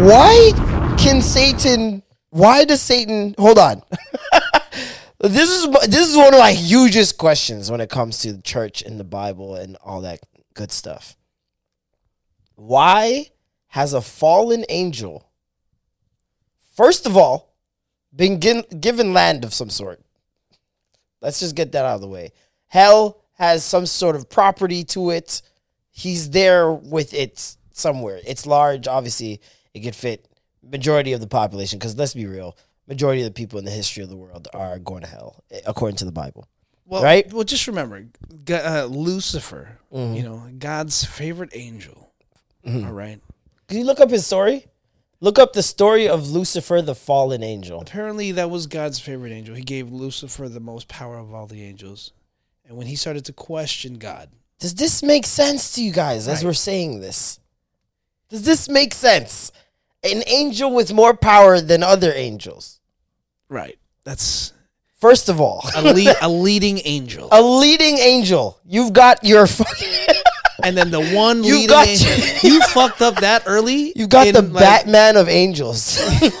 Why 0.00 0.52
can 0.98 1.20
Satan? 1.20 2.02
Why 2.30 2.64
does 2.64 2.80
Satan? 2.80 3.34
Hold 3.38 3.58
on. 3.58 3.82
this 5.20 5.50
is 5.50 5.68
this 5.88 6.08
is 6.08 6.16
one 6.16 6.32
of 6.32 6.40
my 6.40 6.52
hugest 6.52 7.18
questions 7.18 7.70
when 7.70 7.82
it 7.82 7.90
comes 7.90 8.18
to 8.20 8.32
the 8.32 8.42
church 8.42 8.80
and 8.82 8.98
the 8.98 9.04
Bible 9.04 9.54
and 9.54 9.76
all 9.84 10.00
that 10.00 10.20
good 10.54 10.72
stuff. 10.72 11.16
Why 12.54 13.30
has 13.68 13.92
a 13.92 14.00
fallen 14.00 14.64
angel, 14.70 15.28
first 16.74 17.04
of 17.04 17.18
all, 17.18 17.54
been 18.14 18.40
given 18.40 19.12
land 19.12 19.44
of 19.44 19.52
some 19.52 19.68
sort? 19.68 20.00
Let's 21.26 21.40
just 21.40 21.56
get 21.56 21.72
that 21.72 21.84
out 21.84 21.96
of 21.96 22.00
the 22.00 22.06
way. 22.06 22.30
Hell 22.68 23.20
has 23.32 23.64
some 23.64 23.84
sort 23.84 24.14
of 24.14 24.30
property 24.30 24.84
to 24.84 25.10
it. 25.10 25.42
He's 25.90 26.30
there 26.30 26.70
with 26.70 27.12
it 27.14 27.56
somewhere. 27.72 28.20
It's 28.24 28.46
large, 28.46 28.86
obviously. 28.86 29.40
It 29.74 29.80
could 29.80 29.96
fit 29.96 30.24
majority 30.62 31.14
of 31.14 31.20
the 31.20 31.26
population. 31.26 31.80
Because 31.80 31.98
let's 31.98 32.14
be 32.14 32.26
real, 32.26 32.56
majority 32.86 33.22
of 33.22 33.26
the 33.26 33.32
people 33.32 33.58
in 33.58 33.64
the 33.64 33.72
history 33.72 34.04
of 34.04 34.08
the 34.08 34.16
world 34.16 34.46
are 34.54 34.78
going 34.78 35.00
to 35.00 35.08
hell, 35.08 35.42
eh, 35.50 35.58
according 35.66 35.96
to 35.96 36.04
the 36.04 36.12
Bible. 36.12 36.46
Well, 36.84 37.02
Right? 37.02 37.30
Well, 37.32 37.42
just 37.42 37.66
remember, 37.66 38.06
uh, 38.48 38.84
Lucifer. 38.84 39.80
Mm-hmm. 39.92 40.14
You 40.14 40.22
know, 40.22 40.48
God's 40.60 41.04
favorite 41.04 41.50
angel. 41.54 42.12
All 42.64 42.92
right. 42.92 43.20
Can 43.66 43.78
you 43.78 43.84
look 43.84 43.98
up 43.98 44.10
his 44.10 44.24
story? 44.24 44.66
Look 45.26 45.40
up 45.40 45.54
the 45.54 45.62
story 45.64 46.08
of 46.08 46.30
Lucifer, 46.30 46.80
the 46.80 46.94
fallen 46.94 47.42
angel. 47.42 47.80
Apparently, 47.80 48.30
that 48.30 48.48
was 48.48 48.68
God's 48.68 49.00
favorite 49.00 49.32
angel. 49.32 49.56
He 49.56 49.62
gave 49.64 49.90
Lucifer 49.90 50.48
the 50.48 50.60
most 50.60 50.86
power 50.86 51.18
of 51.18 51.34
all 51.34 51.48
the 51.48 51.64
angels. 51.64 52.12
And 52.64 52.76
when 52.76 52.86
he 52.86 52.94
started 52.94 53.24
to 53.24 53.32
question 53.32 53.94
God, 53.98 54.28
Does 54.60 54.76
this 54.76 55.02
make 55.02 55.26
sense 55.26 55.74
to 55.74 55.82
you 55.82 55.90
guys 55.90 56.28
as 56.28 56.38
Right. 56.38 56.44
we're 56.46 56.52
saying 56.52 57.00
this? 57.00 57.40
Does 58.28 58.42
this 58.42 58.68
make 58.68 58.94
sense? 58.94 59.50
An 60.04 60.22
angel 60.28 60.72
with 60.72 60.92
more 60.92 61.16
power 61.16 61.60
than 61.60 61.82
other 61.82 62.12
angels. 62.14 62.78
right? 63.48 63.78
That's 64.04 64.52
First 65.00 65.28
of 65.28 65.40
all, 65.40 65.68
a, 65.74 65.82
lead, 65.92 66.14
a 66.22 66.28
leading 66.28 66.80
angel. 66.84 67.28
a 67.32 67.42
leading 67.42 67.98
angel. 67.98 68.60
You've 68.64 68.92
got 68.92 69.24
your 69.24 69.48
fucking, 69.48 69.88
And 70.62 70.76
then 70.76 70.90
the 70.90 71.04
one 71.14 71.44
You 71.44 71.54
leading 71.54 71.68
got- 71.68 71.86
angel, 71.88 72.10
you 72.50 72.60
fucked 72.68 73.02
up 73.02 73.16
that 73.16 73.42
early. 73.46 73.92
you've 73.94 74.08
got 74.08 74.26
in, 74.26 74.34
the 74.34 74.42
like, 74.42 74.62
Batman 74.64 75.16
of 75.16 75.28
angels. 75.28 76.00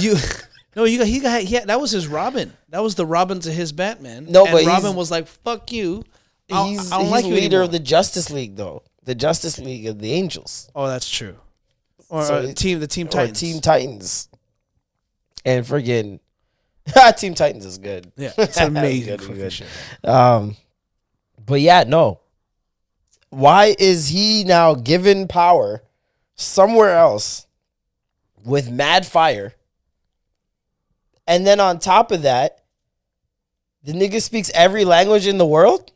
You 0.00 0.16
no, 0.76 0.84
you 0.84 0.96
got 0.98 1.06
he 1.06 1.20
got 1.20 1.42
had, 1.42 1.66
that 1.68 1.78
was 1.80 1.90
his 1.90 2.08
Robin. 2.08 2.50
That 2.70 2.82
was 2.82 2.94
the 2.94 3.04
Robin 3.04 3.38
to 3.40 3.52
his 3.52 3.72
Batman. 3.72 4.24
No, 4.30 4.44
and 4.46 4.52
but 4.54 4.64
Robin 4.64 4.96
was 4.96 5.10
like, 5.10 5.26
"Fuck 5.26 5.70
you." 5.70 6.02
I- 6.50 6.68
he's 6.68 6.90
I 6.90 7.02
he's 7.02 7.10
like 7.10 7.24
you 7.26 7.34
leader 7.34 7.44
anymore. 7.58 7.62
of 7.64 7.72
the 7.72 7.78
Justice 7.78 8.30
League, 8.30 8.56
though. 8.56 8.82
The 9.04 9.14
Justice 9.14 9.58
League 9.58 9.86
of 9.86 9.98
the 9.98 10.12
Angels. 10.12 10.70
Oh, 10.74 10.86
that's 10.88 11.08
true. 11.10 11.36
Or 12.08 12.24
So 12.24 12.36
uh, 12.36 12.52
team 12.54 12.80
the 12.80 12.86
Team 12.86 13.06
Or 13.08 13.10
Titans. 13.10 13.38
Teen 13.38 13.60
Titans. 13.60 14.28
And 15.44 15.64
friggin' 15.66 16.20
Teen 17.18 17.34
Titans 17.34 17.66
is 17.66 17.76
good. 17.78 18.10
yeah, 18.16 18.32
it's 18.38 18.56
amazing. 18.58 19.16
Good, 19.18 19.36
good. 20.02 20.08
Um, 20.08 20.56
but 21.44 21.60
yeah, 21.60 21.84
no. 21.86 22.18
Why 23.32 23.74
is 23.78 24.08
he 24.08 24.44
now 24.44 24.74
given 24.74 25.26
power 25.26 25.82
somewhere 26.34 26.94
else 26.94 27.46
with 28.44 28.70
mad 28.70 29.06
fire? 29.06 29.54
And 31.26 31.46
then 31.46 31.58
on 31.58 31.78
top 31.78 32.12
of 32.12 32.22
that, 32.22 32.62
the 33.82 33.92
nigga 33.92 34.20
speaks 34.20 34.50
every 34.52 34.84
language 34.84 35.26
in 35.26 35.38
the 35.38 35.46
world 35.46 35.92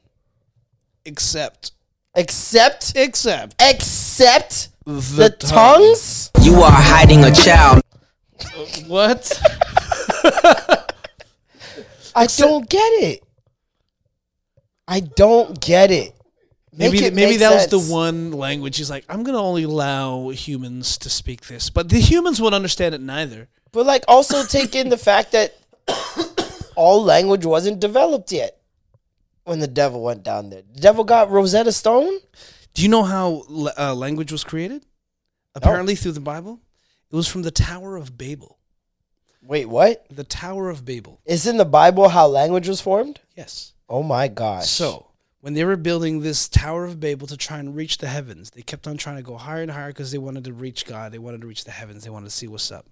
Except, 1.05 1.73
except 2.15 2.97
except 2.97 3.55
except 3.61 4.71
the, 4.87 4.93
the 4.93 5.29
tongues. 5.39 6.31
You 6.41 6.63
are 6.63 6.73
hiding 6.73 7.23
a 7.23 7.31
child. 7.31 7.83
What? 8.87 9.31
I 12.17 12.27
don't 12.27 12.69
get 12.69 12.93
it. 13.03 13.23
I 14.89 15.01
don't 15.01 15.61
get 15.61 15.91
it. 15.91 16.16
Maybe 16.77 17.11
maybe 17.11 17.37
that 17.39 17.55
was 17.55 17.67
the 17.69 17.93
one 17.93 18.33
language. 18.33 18.77
He's 18.77 18.91
like, 18.91 19.05
I'm 19.09 19.23
gonna 19.23 19.43
only 19.43 19.63
allow 19.63 20.29
humans 20.29 20.99
to 20.99 21.11
speak 21.11 21.47
this, 21.47 21.71
but 21.71 21.89
the 21.89 21.99
humans 21.99 22.41
won't 22.41 22.55
understand 22.55 22.95
it 22.95 23.01
neither. 23.01 23.49
But 23.73 23.87
like 23.87 24.05
also 24.09 24.45
take 24.45 24.75
in 24.75 24.91
the 24.91 24.99
fact 24.99 25.33
that 25.33 25.57
all 26.77 27.03
language 27.03 27.47
wasn't 27.47 27.81
developed 27.81 28.31
yet 28.33 28.59
when 29.45 29.61
the 29.61 29.67
devil 29.67 30.03
went 30.03 30.23
down 30.23 30.51
there. 30.51 30.63
The 30.75 30.81
devil 30.81 31.05
got 31.05 31.31
Rosetta 31.31 31.73
Stone? 31.73 32.19
Do 32.75 32.83
you 32.83 32.89
know 32.89 33.05
how 33.05 33.45
uh, 33.79 33.95
language 33.95 34.31
was 34.31 34.45
created? 34.45 34.85
Apparently, 35.55 35.95
through 35.95 36.13
the 36.13 36.21
Bible, 36.21 36.61
it 37.11 37.17
was 37.17 37.27
from 37.27 37.43
the 37.43 37.51
Tower 37.51 37.97
of 37.97 38.19
Babel. 38.19 38.59
Wait, 39.43 39.67
what? 39.67 40.05
The 40.11 40.25
Tower 40.25 40.69
of 40.69 40.85
Babel. 40.85 41.21
Is 41.25 41.47
in 41.47 41.57
the 41.57 41.65
Bible 41.65 42.11
how 42.11 42.27
language 42.27 42.69
was 42.69 42.81
formed? 42.81 43.21
Yes. 43.35 43.73
Oh 43.89 44.03
my 44.03 44.29
gosh. 44.29 44.67
So 44.67 45.06
when 45.47 45.55
they 45.55 45.65
were 45.65 45.77
building 45.77 46.23
this 46.23 46.49
Tower 46.49 46.87
of 46.87 46.99
Babel 46.99 47.29
to 47.29 47.37
try 47.37 47.61
and 47.61 47.77
reach 47.77 47.99
the 47.99 48.09
heavens, 48.09 48.51
they 48.51 48.63
kept 48.63 48.89
on 48.89 48.97
trying 48.97 49.19
to 49.19 49.23
go 49.23 49.37
higher 49.37 49.63
and 49.63 49.71
higher 49.71 49.91
because 49.91 50.11
they 50.11 50.19
wanted 50.19 50.43
to 50.43 50.53
reach 50.53 50.87
God. 50.87 51.13
They 51.13 51.21
wanted 51.21 51.43
to 51.43 51.47
reach 51.47 51.63
the 51.63 51.71
heavens. 51.71 52.03
They 52.03 52.11
wanted 52.11 52.27
to 52.27 52.33
see 52.33 52.49
what's 52.49 52.73
up. 52.73 52.89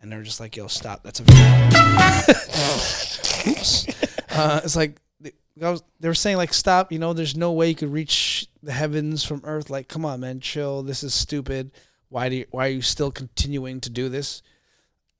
And 0.00 0.10
they 0.10 0.16
were 0.16 0.22
just 0.22 0.40
like, 0.40 0.56
"Yo, 0.56 0.66
stop! 0.66 1.02
That's 1.02 1.20
a." 1.20 1.24
Oops. 3.50 3.86
Uh, 4.30 4.62
it's 4.64 4.76
like 4.76 4.98
they, 5.20 5.32
was, 5.58 5.82
they 6.00 6.08
were 6.08 6.14
saying 6.14 6.38
like, 6.38 6.54
"Stop!" 6.54 6.90
You 6.90 6.98
know, 6.98 7.12
there's 7.12 7.36
no 7.36 7.52
way 7.52 7.68
you 7.68 7.74
could 7.74 7.92
reach 7.92 8.48
the 8.62 8.72
heavens 8.72 9.22
from 9.22 9.42
Earth. 9.44 9.68
Like, 9.68 9.86
come 9.86 10.06
on, 10.06 10.20
man, 10.20 10.40
chill. 10.40 10.82
This 10.82 11.02
is 11.02 11.12
stupid. 11.12 11.70
Why 12.08 12.30
do 12.30 12.36
you, 12.36 12.46
why 12.50 12.68
are 12.68 12.70
you 12.70 12.80
still 12.80 13.10
continuing 13.10 13.82
to 13.82 13.90
do 13.90 14.08
this? 14.08 14.40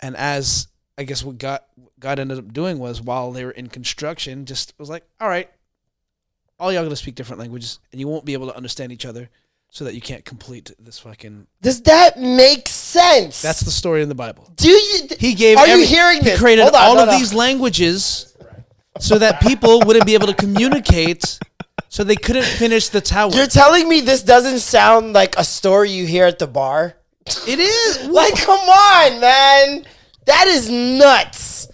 And 0.01 0.17
as 0.17 0.69
I 0.97 1.05
guess 1.05 1.23
what 1.23 1.37
God 1.37 1.61
God 2.01 2.19
ended 2.19 2.39
up 2.39 2.55
doing 2.55 2.79
was 2.79 3.03
while 3.03 3.33
they 3.33 3.45
were 3.45 3.51
in 3.51 3.67
construction, 3.67 4.47
just 4.47 4.73
was 4.79 4.89
like, 4.89 5.05
all 5.21 5.29
right, 5.29 5.51
all 6.65 6.73
y'all 6.73 6.83
gonna 6.83 6.97
speak 6.97 7.15
different 7.15 7.41
languages, 7.41 7.79
and 7.93 8.01
you 8.01 8.09
won't 8.09 8.25
be 8.25 8.33
able 8.33 8.47
to 8.49 8.57
understand 8.57 8.91
each 8.91 9.05
other, 9.05 9.29
so 9.71 9.85
that 9.85 9.95
you 9.95 10.01
can't 10.01 10.25
complete 10.25 10.71
this 10.79 10.99
fucking. 10.99 11.47
Does 11.61 11.83
that 11.83 12.19
make 12.19 12.69
sense? 12.69 13.43
That's 13.43 13.61
the 13.61 13.71
story 13.71 14.03
in 14.03 14.09
the 14.09 14.15
Bible. 14.15 14.51
Do 14.57 14.69
you 14.71 15.09
He 15.19 15.35
gave. 15.35 15.59
Are 15.59 15.67
every- 15.67 15.83
you 15.83 15.87
hearing 15.87 16.19
He 16.19 16.25
this? 16.31 16.41
created 16.41 16.63
on, 16.63 16.75
all 16.75 16.95
no, 16.95 17.03
of 17.03 17.09
no. 17.09 17.19
these 17.19 17.35
languages, 17.35 18.35
so 18.99 19.19
that 19.19 19.41
people 19.43 19.81
wouldn't 19.85 20.07
be 20.07 20.15
able 20.15 20.29
to 20.29 20.35
communicate, 20.35 21.39
so 21.91 22.03
they 22.03 22.17
couldn't 22.17 22.47
finish 22.47 22.89
the 22.89 23.01
tower. 23.03 23.31
You're 23.33 23.47
telling 23.47 23.89
me 23.89 24.01
this 24.01 24.23
doesn't 24.23 24.61
sound 24.61 25.13
like 25.13 25.37
a 25.37 25.45
story 25.45 25.91
you 25.91 26.07
hear 26.07 26.25
at 26.25 26.39
the 26.39 26.47
bar? 26.47 26.97
It 27.47 27.59
is. 27.59 28.09
Like, 28.09 28.37
come 28.37 28.59
on, 28.61 29.21
man. 29.21 29.87
That 30.27 30.47
is 30.47 30.71
nuts. 30.71 31.69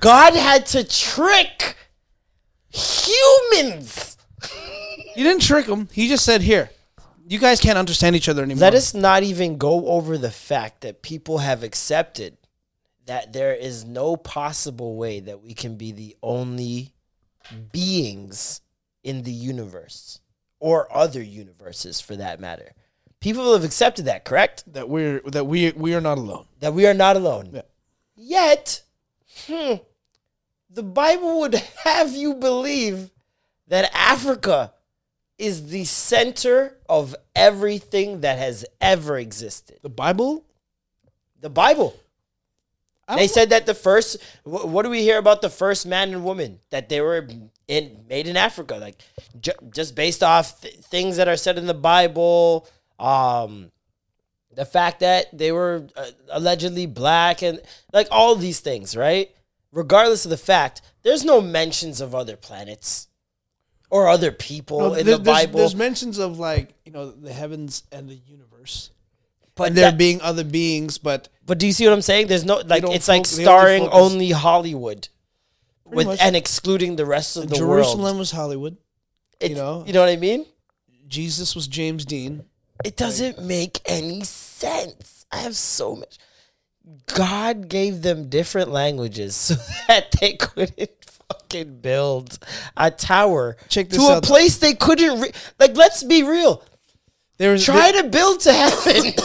God 0.00 0.34
had 0.34 0.64
to 0.66 0.84
trick 0.84 1.76
humans. 2.70 4.16
He 5.14 5.22
didn't 5.22 5.42
trick 5.42 5.66
him. 5.66 5.88
He 5.92 6.08
just 6.08 6.24
said, 6.24 6.42
"Here, 6.42 6.70
you 7.26 7.38
guys 7.38 7.60
can't 7.60 7.78
understand 7.78 8.16
each 8.16 8.28
other 8.28 8.42
anymore." 8.42 8.60
Let 8.60 8.74
us 8.74 8.94
not 8.94 9.22
even 9.22 9.58
go 9.58 9.88
over 9.88 10.16
the 10.16 10.30
fact 10.30 10.80
that 10.82 11.02
people 11.02 11.38
have 11.38 11.62
accepted 11.62 12.38
that 13.06 13.32
there 13.32 13.54
is 13.54 13.84
no 13.84 14.16
possible 14.16 14.96
way 14.96 15.20
that 15.20 15.42
we 15.42 15.54
can 15.54 15.76
be 15.76 15.92
the 15.92 16.16
only 16.22 16.94
beings 17.72 18.60
in 19.02 19.22
the 19.22 19.32
universe 19.32 20.20
or 20.60 20.94
other 20.96 21.22
universes 21.22 22.00
for 22.00 22.16
that 22.16 22.40
matter. 22.40 22.72
People 23.20 23.52
have 23.52 23.64
accepted 23.64 24.06
that, 24.06 24.24
correct? 24.24 24.64
that 24.72 24.88
we're 24.88 25.20
that 25.26 25.44
we 25.44 25.72
we 25.72 25.94
are 25.94 26.00
not 26.00 26.18
alone. 26.18 26.46
That 26.60 26.74
we 26.74 26.86
are 26.86 26.94
not 26.94 27.16
alone. 27.16 27.50
Yeah. 27.52 27.62
Yet, 28.14 28.82
hmm, 29.46 29.74
the 30.70 30.82
Bible 30.82 31.40
would 31.40 31.54
have 31.84 32.12
you 32.12 32.34
believe 32.34 33.10
that 33.68 33.90
Africa 33.94 34.72
is 35.38 35.68
the 35.70 35.84
center 35.84 36.76
of 36.88 37.16
everything 37.34 38.20
that 38.20 38.38
has 38.38 38.64
ever 38.80 39.18
existed. 39.18 39.78
The 39.82 39.88
Bible. 39.88 40.44
The 41.40 41.50
Bible. 41.50 41.94
They 43.16 43.26
said 43.26 43.50
that 43.50 43.66
the 43.66 43.74
first. 43.74 44.16
wh- 44.44 44.64
What 44.66 44.84
do 44.84 44.90
we 44.90 45.02
hear 45.02 45.18
about 45.18 45.42
the 45.42 45.50
first 45.50 45.84
man 45.86 46.12
and 46.14 46.24
woman 46.24 46.60
that 46.70 46.88
they 46.88 47.00
were 47.00 47.28
in 47.68 48.04
made 48.08 48.26
in 48.26 48.36
Africa? 48.36 48.76
Like 48.76 49.00
ju- 49.40 49.52
just 49.70 49.94
based 49.94 50.22
off 50.22 50.60
th- 50.62 50.74
things 50.76 51.16
that 51.16 51.28
are 51.28 51.36
said 51.36 51.58
in 51.58 51.66
the 51.66 51.74
Bible, 51.74 52.68
um, 52.98 53.70
the 54.54 54.64
fact 54.64 55.00
that 55.00 55.36
they 55.36 55.50
were 55.52 55.88
uh, 55.96 56.06
allegedly 56.30 56.86
black 56.86 57.42
and 57.42 57.60
like 57.92 58.06
all 58.10 58.34
these 58.36 58.60
things, 58.60 58.96
right? 58.96 59.30
Regardless 59.72 60.24
of 60.24 60.30
the 60.30 60.36
fact, 60.38 60.80
there's 61.02 61.24
no 61.24 61.40
mentions 61.40 62.00
of 62.00 62.14
other 62.14 62.36
planets 62.36 63.08
or 63.92 64.08
other 64.08 64.32
people 64.32 64.78
No, 64.80 64.94
in 64.94 65.04
there- 65.04 65.18
the 65.18 65.22
there's, 65.22 65.36
Bible. 65.46 65.58
there's 65.58 65.74
mentions 65.76 66.16
of 66.18 66.38
like 66.38 66.72
you 66.86 66.92
know 66.92 67.10
the 67.10 67.32
heavens 67.32 67.82
and 67.92 68.08
the 68.08 68.14
universe, 68.26 68.90
but 69.54 69.68
and 69.68 69.76
there 69.76 69.92
being 69.92 70.20
other 70.22 70.44
beings, 70.44 70.96
but 70.98 71.28
But 71.44 71.58
do 71.58 71.66
you 71.66 71.72
see 71.74 71.84
what 71.86 71.92
I'm 71.92 72.00
saying? 72.02 72.28
There's 72.28 72.44
no 72.44 72.56
like 72.66 72.84
it's 72.88 73.06
like 73.08 73.26
fo- 73.26 73.32
only 73.34 73.44
starring 73.44 73.82
focus- 73.84 74.00
only 74.00 74.30
Hollywood, 74.30 75.08
with 75.84 76.06
much. 76.06 76.20
and 76.22 76.34
excluding 76.34 76.96
the 76.96 77.04
rest 77.04 77.36
of 77.36 77.50
the 77.50 77.56
Jerusalem 77.56 78.02
world. 78.02 78.18
was 78.18 78.30
Hollywood. 78.30 78.76
It's- 79.40 79.56
know? 79.58 79.84
you 79.86 79.92
know 79.92 80.00
what 80.00 80.08
I 80.08 80.16
mean? 80.16 80.46
Jesus 81.06 81.54
was 81.54 81.66
James 81.66 82.06
Dean. 82.06 82.44
It 82.84 82.96
doesn't 82.96 83.42
make 83.42 83.80
any 83.84 84.24
sense. 84.24 85.26
I 85.30 85.38
have 85.38 85.54
so 85.56 85.96
much. 85.96 86.16
God 87.14 87.68
gave 87.68 88.00
them 88.02 88.28
different 88.30 88.70
languages 88.70 89.36
so 89.46 89.54
that 89.88 90.12
they 90.20 90.32
couldn't 90.34 91.01
fucking 91.32 91.80
build 91.80 92.38
a 92.76 92.90
tower 92.90 93.56
Check 93.68 93.88
this 93.88 93.98
to 93.98 94.18
a 94.18 94.20
place 94.20 94.58
they 94.58 94.74
couldn't. 94.74 95.20
Re- 95.20 95.32
like, 95.58 95.76
let's 95.76 96.02
be 96.02 96.22
real. 96.22 96.62
There 97.38 97.52
was 97.52 97.64
Try 97.64 97.92
to 97.92 98.04
build 98.04 98.40
to 98.40 98.52
heaven. 98.52 99.12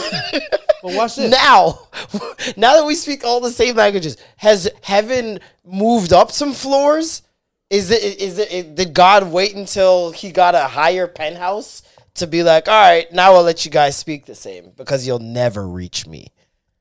But 0.80 0.94
watch 0.94 1.16
this. 1.16 1.28
now, 1.28 1.88
now 2.56 2.76
that 2.76 2.84
we 2.86 2.94
speak 2.94 3.24
all 3.24 3.40
the 3.40 3.50
same 3.50 3.74
languages, 3.74 4.16
has 4.36 4.70
heaven 4.80 5.40
moved 5.64 6.12
up 6.12 6.30
some 6.30 6.52
floors? 6.52 7.22
Is 7.68 7.90
it 7.90 8.20
is 8.20 8.38
it, 8.38 8.52
it 8.52 8.74
did 8.76 8.94
God 8.94 9.32
wait 9.32 9.56
until 9.56 10.12
he 10.12 10.30
got 10.30 10.54
a 10.54 10.68
higher 10.68 11.08
penthouse 11.08 11.82
to 12.14 12.26
be 12.26 12.42
like, 12.42 12.68
all 12.68 12.74
right, 12.74 13.12
now 13.12 13.34
I'll 13.34 13.42
let 13.42 13.64
you 13.64 13.70
guys 13.70 13.96
speak 13.96 14.26
the 14.26 14.34
same 14.34 14.72
because 14.76 15.06
you'll 15.06 15.18
never 15.18 15.66
reach 15.66 16.06
me. 16.06 16.28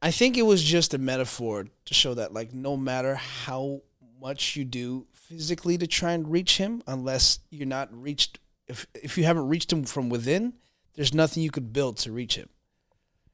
I 0.01 0.11
think 0.11 0.37
it 0.37 0.43
was 0.43 0.63
just 0.63 0.93
a 0.93 0.99
metaphor 0.99 1.65
to 1.85 1.93
show 1.93 2.13
that, 2.13 2.33
like, 2.33 2.53
no 2.53 2.77
matter 2.77 3.15
how 3.15 3.81
much 4.21 4.55
you 4.55 4.63
do 4.63 5.05
physically 5.27 5.77
to 5.77 5.87
try 5.87 6.11
and 6.13 6.29
reach 6.31 6.57
him, 6.57 6.81
unless 6.87 7.39
you're 7.49 7.67
not 7.67 7.89
reached, 7.93 8.39
if 8.67 8.85
if 8.93 9.17
you 9.17 9.23
haven't 9.25 9.47
reached 9.47 9.71
him 9.71 9.83
from 9.85 10.09
within, 10.09 10.53
there's 10.95 11.13
nothing 11.13 11.43
you 11.43 11.51
could 11.51 11.73
build 11.73 11.97
to 11.97 12.11
reach 12.11 12.35
him. 12.35 12.49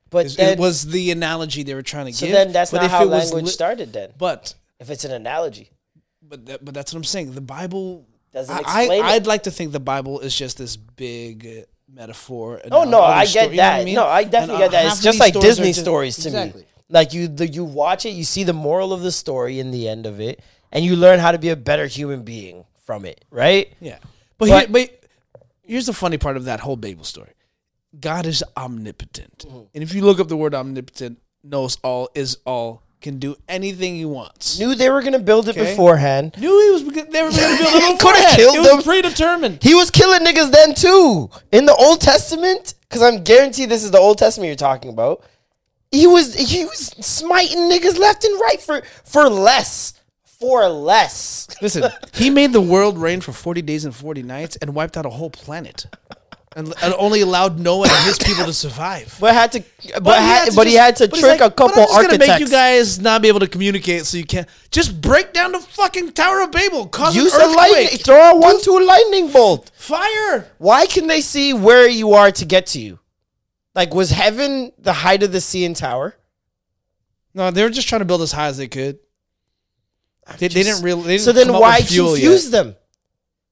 But 0.10 0.27
It, 0.27 0.38
then, 0.38 0.60
was 0.60 0.86
the 0.88 1.12
analogy 1.12 1.63
they 1.63 1.73
were 1.73 1.82
trying 1.82 2.06
to 2.08 2.13
so 2.13 2.25
give. 2.27 2.34
then 2.36 2.51
that's 2.51 2.71
But 2.71 2.82
not 2.84 2.91
how 2.91 3.03
it 3.03 3.10
was 3.10 3.25
language 3.34 3.45
li- 3.45 3.51
started. 3.51 3.93
Then, 3.93 4.12
But 4.17 4.53
if 4.79 4.89
it's 4.91 5.06
an 5.06 5.12
analogy, 5.12 5.71
but 6.21 6.45
that, 6.45 6.63
but 6.63 6.73
that's 6.73 6.93
what 6.93 6.97
I'm 6.99 7.03
saying. 7.03 7.34
The 7.34 7.41
Bible 7.41 8.06
Doesn't 8.32 8.53
I, 8.56 8.60
explain 8.60 9.03
I 9.03 9.10
it. 9.10 9.15
I'd 9.15 9.27
like 9.27 9.43
to 9.43 9.51
think 9.51 9.71
the 9.71 9.79
Bible 9.79 10.19
is 10.19 10.36
just 10.38 10.58
this 10.58 10.75
big 10.77 11.65
metaphor. 11.91 12.60
and 12.63 12.71
Oh 12.73 12.84
no, 12.84 13.01
I 13.01 13.21
get 13.25 13.29
sto- 13.29 13.41
you 13.43 13.49
know 13.49 13.56
that. 13.58 13.86
mean? 13.86 13.95
No, 13.95 14.06
I 14.06 14.21
And, 14.21 14.32
definitely 14.32 14.63
uh, 14.63 14.69
get 14.69 14.71
that. 14.84 14.86
It's 14.93 15.01
just 15.01 15.19
like 15.19 15.34
Disney 15.34 15.67
just- 15.69 15.82
stories 15.82 16.15
to 16.17 16.27
exactly. 16.29 16.62
me. 16.62 16.67
Like 16.89 17.13
you, 17.13 17.27
the, 17.27 17.47
you 17.47 17.63
watch 17.63 18.06
it, 18.06 18.12
you 18.12 18.23
see 18.23 18.43
the 18.43 18.53
moral 18.53 18.93
of 18.93 19.01
the 19.01 19.12
story 19.12 19.60
in 19.60 19.71
the 19.71 19.88
end 19.88 20.06
of 20.06 20.19
it, 20.19 20.41
and 20.74 20.84
you 20.84 20.98
learn 20.98 21.20
how 21.20 21.32
to 21.32 21.38
be 21.40 21.50
a 21.50 21.56
better 21.56 21.88
human 21.88 22.24
being 22.24 22.66
from 22.86 23.06
it, 23.06 23.24
right? 23.32 23.72
Yeah, 23.80 24.00
but 24.38 24.50
But- 24.50 24.60
here, 24.60 24.68
but 24.70 24.90
here's 25.62 25.86
the 25.86 25.94
funny 25.94 26.18
part 26.18 26.36
of 26.36 26.44
that 26.46 26.60
whole 26.60 26.76
Babel 26.76 27.06
story. 27.06 27.30
God 28.00 28.26
is 28.26 28.44
omnipotent, 28.58 29.46
Mm-hmm. 29.48 29.62
and 29.74 29.84
if 29.84 29.94
you 29.94 30.02
look 30.04 30.20
up 30.20 30.28
the 30.28 30.36
word 30.38 30.54
omnipotent, 30.54 31.20
knows 31.44 31.78
all, 31.84 32.10
is 32.16 32.38
all, 32.46 32.82
can 33.02 33.20
do 33.20 33.36
anything 33.50 33.96
he 33.96 34.06
wants. 34.06 34.58
Knew 34.60 34.74
they 34.76 34.90
were 34.90 35.02
gonna 35.02 35.20
build 35.20 35.48
it 35.50 35.58
Okay. 35.58 35.70
beforehand. 35.72 36.34
Knew 36.38 36.50
he 36.66 36.72
was 36.72 36.84
they 36.84 37.22
were 37.22 37.30
going 37.30 37.58
to 37.58 37.64
build 37.64 37.76
it 37.76 37.84
He 37.92 37.98
coulda 37.98 38.26
killed 38.36 38.56
It 38.56 38.60
was 38.60 38.68
them. 38.70 38.82
predetermined. 38.84 39.62
He 39.62 39.76
was 39.76 39.92
killing 39.92 40.22
niggas 40.22 40.52
then 40.52 40.74
too 40.74 41.30
in 41.52 41.66
the 41.66 41.76
Old 41.76 42.00
Testament, 42.02 42.74
because 42.82 43.02
I'm 43.04 43.24
guaranteed 43.24 43.70
this 43.70 43.84
is 43.84 43.92
the 43.92 44.00
Old 44.00 44.18
Testament 44.20 44.48
you're 44.48 44.56
talking 44.56 44.90
about. 44.90 45.22
He 45.92 46.08
was 46.08 46.34
he 46.34 46.64
was 46.66 46.80
smiting 47.06 47.70
niggas 47.70 48.00
left 48.00 48.24
and 48.24 48.40
right 48.42 48.60
for 48.62 48.82
for 49.04 49.30
less, 49.30 49.94
for 50.43 50.67
less. 50.67 51.47
Listen, 51.62 51.89
he 52.13 52.29
made 52.29 52.51
the 52.51 52.60
world 52.60 52.97
rain 52.97 53.21
for 53.21 53.32
40 53.32 53.62
days 53.62 53.86
and 53.86 53.95
40 53.95 54.23
nights 54.23 54.58
and 54.58 54.75
wiped 54.75 54.97
out 54.97 55.06
a 55.06 55.10
whole 55.10 55.29
planet. 55.29 55.86
And, 56.56 56.71
and 56.84 56.93
only 56.99 57.21
allowed 57.21 57.60
Noah 57.60 57.88
and 57.88 58.06
his 58.06 58.19
people 58.19 58.43
to 58.45 58.53
survive. 58.53 59.17
But 59.21 59.34
had 59.34 59.53
to, 59.53 59.63
but, 60.01 60.19
had, 60.19 60.56
but 60.56 60.67
he 60.67 60.75
had 60.75 60.97
to 60.97 61.08
but 61.08 61.15
he's 61.15 61.23
trick 61.23 61.39
like, 61.39 61.51
a 61.51 61.56
couple 61.56 61.77
but 61.77 61.82
I'm 61.82 61.88
just 61.88 61.95
architects. 61.95 62.27
gonna 62.27 62.39
make 62.39 62.47
you 62.47 62.51
guys 62.51 62.99
not 62.99 63.21
be 63.21 63.29
able 63.29 63.39
to 63.39 63.47
communicate 63.47 64.06
so 64.06 64.17
you 64.17 64.25
can't. 64.25 64.47
Just 64.69 65.01
break 65.01 65.34
down 65.34 65.53
the 65.53 65.60
fucking 65.60 66.12
Tower 66.12 66.41
of 66.41 66.51
Babel. 66.51 66.88
Cause 66.88 67.15
Use 67.15 67.34
an 67.34 67.49
a 67.49 67.53
lightning, 67.53 67.97
throw 67.99 68.32
a 68.34 68.38
one 68.38 68.62
to 68.62 68.71
a 68.71 68.84
lightning 68.86 69.32
bolt. 69.32 69.71
Fire. 69.73 70.51
Why 70.58 70.86
can 70.86 71.08
they 71.08 71.21
see 71.21 71.53
where 71.53 71.88
you 71.88 72.13
are 72.13 72.32
to 72.32 72.45
get 72.45 72.67
to 72.67 72.79
you? 72.79 72.99
Like, 73.73 73.93
was 73.95 74.12
heaven 74.12 74.73
the 74.77 74.93
height 74.93 75.23
of 75.23 75.32
the 75.32 75.41
sea 75.41 75.65
and 75.65 75.75
Tower? 75.75 76.15
No, 77.34 77.49
they 77.49 77.63
were 77.63 77.69
just 77.71 77.88
trying 77.88 78.01
to 78.01 78.06
build 78.06 78.21
as 78.21 78.34
high 78.34 78.47
as 78.47 78.58
they 78.58 78.67
could. 78.67 78.99
They, 80.38 80.48
they 80.48 80.64
didn't 80.64 80.84
really. 80.84 81.04
They 81.04 81.18
didn't 81.18 81.24
so 81.26 81.32
then, 81.34 81.54
why 81.54 81.80
confuse 81.80 82.46
yet. 82.46 82.52
them? 82.52 82.76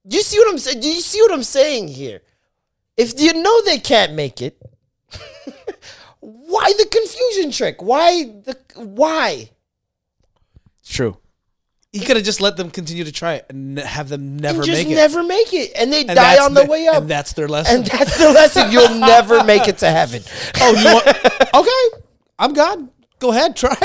Do 0.06 0.16
you 0.16 0.22
see 0.22 0.38
what 0.38 0.50
I'm 0.50 0.58
saying? 0.58 0.80
Do 0.80 0.88
you 0.88 1.00
see 1.00 1.20
what 1.20 1.32
I'm 1.32 1.42
saying 1.42 1.88
here? 1.88 2.22
If 2.96 3.20
you 3.20 3.34
know 3.34 3.62
they 3.62 3.78
can't 3.78 4.14
make 4.14 4.42
it, 4.42 4.60
why 6.20 6.72
the 6.76 6.86
confusion 6.86 7.50
trick? 7.52 7.82
Why 7.82 8.24
the 8.24 8.56
why? 8.76 9.50
It's 10.80 10.92
true. 10.92 11.16
He 11.92 12.00
could 12.00 12.16
have 12.16 12.24
just 12.24 12.40
let 12.40 12.56
them 12.56 12.70
continue 12.70 13.04
to 13.04 13.12
try 13.12 13.34
it 13.34 13.46
and 13.50 13.78
have 13.78 14.08
them 14.08 14.38
never 14.38 14.62
just 14.62 14.82
make 14.84 14.90
it. 14.92 14.94
never 14.94 15.22
make 15.22 15.52
it, 15.52 15.72
and 15.76 15.92
they 15.92 16.00
And 16.06 16.16
die 16.16 16.42
on 16.42 16.54
the, 16.54 16.62
the- 16.64 16.70
way 16.70 16.88
up. 16.88 17.02
and 17.02 17.08
that's 17.10 17.34
their 17.34 17.48
lesson. 17.48 17.76
And 17.76 17.86
that's 17.86 18.16
the 18.16 18.30
lesson. 18.32 18.72
You'll 18.72 18.94
never 18.98 19.44
make 19.44 19.68
it 19.68 19.76
to 19.78 19.90
heaven. 19.90 20.22
oh, 20.60 20.72
you 20.72 20.84
want? 20.94 21.06
Okay, 21.54 22.02
I'm 22.38 22.54
God. 22.54 22.88
Go 23.18 23.30
ahead, 23.30 23.54
try. 23.56 23.76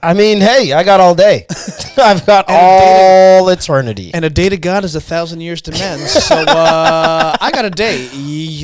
I 0.00 0.14
mean, 0.14 0.38
hey, 0.38 0.72
I 0.72 0.84
got 0.84 1.00
all 1.00 1.14
day. 1.14 1.46
I've 1.98 2.24
got 2.24 2.48
And 2.48 2.56
a 2.56 2.60
day 2.60 3.38
all 3.38 3.48
eternity. 3.48 4.12
And 4.14 4.24
a 4.24 4.30
day 4.30 4.48
to 4.48 4.56
God 4.56 4.84
is 4.84 4.94
a 4.94 5.00
thousand 5.00 5.40
years 5.40 5.60
to 5.62 5.72
men. 5.72 5.98
So 5.98 6.36
uh, 6.36 7.36
I 7.40 7.50
got 7.50 7.64
a 7.64 7.70
day. 7.70 8.08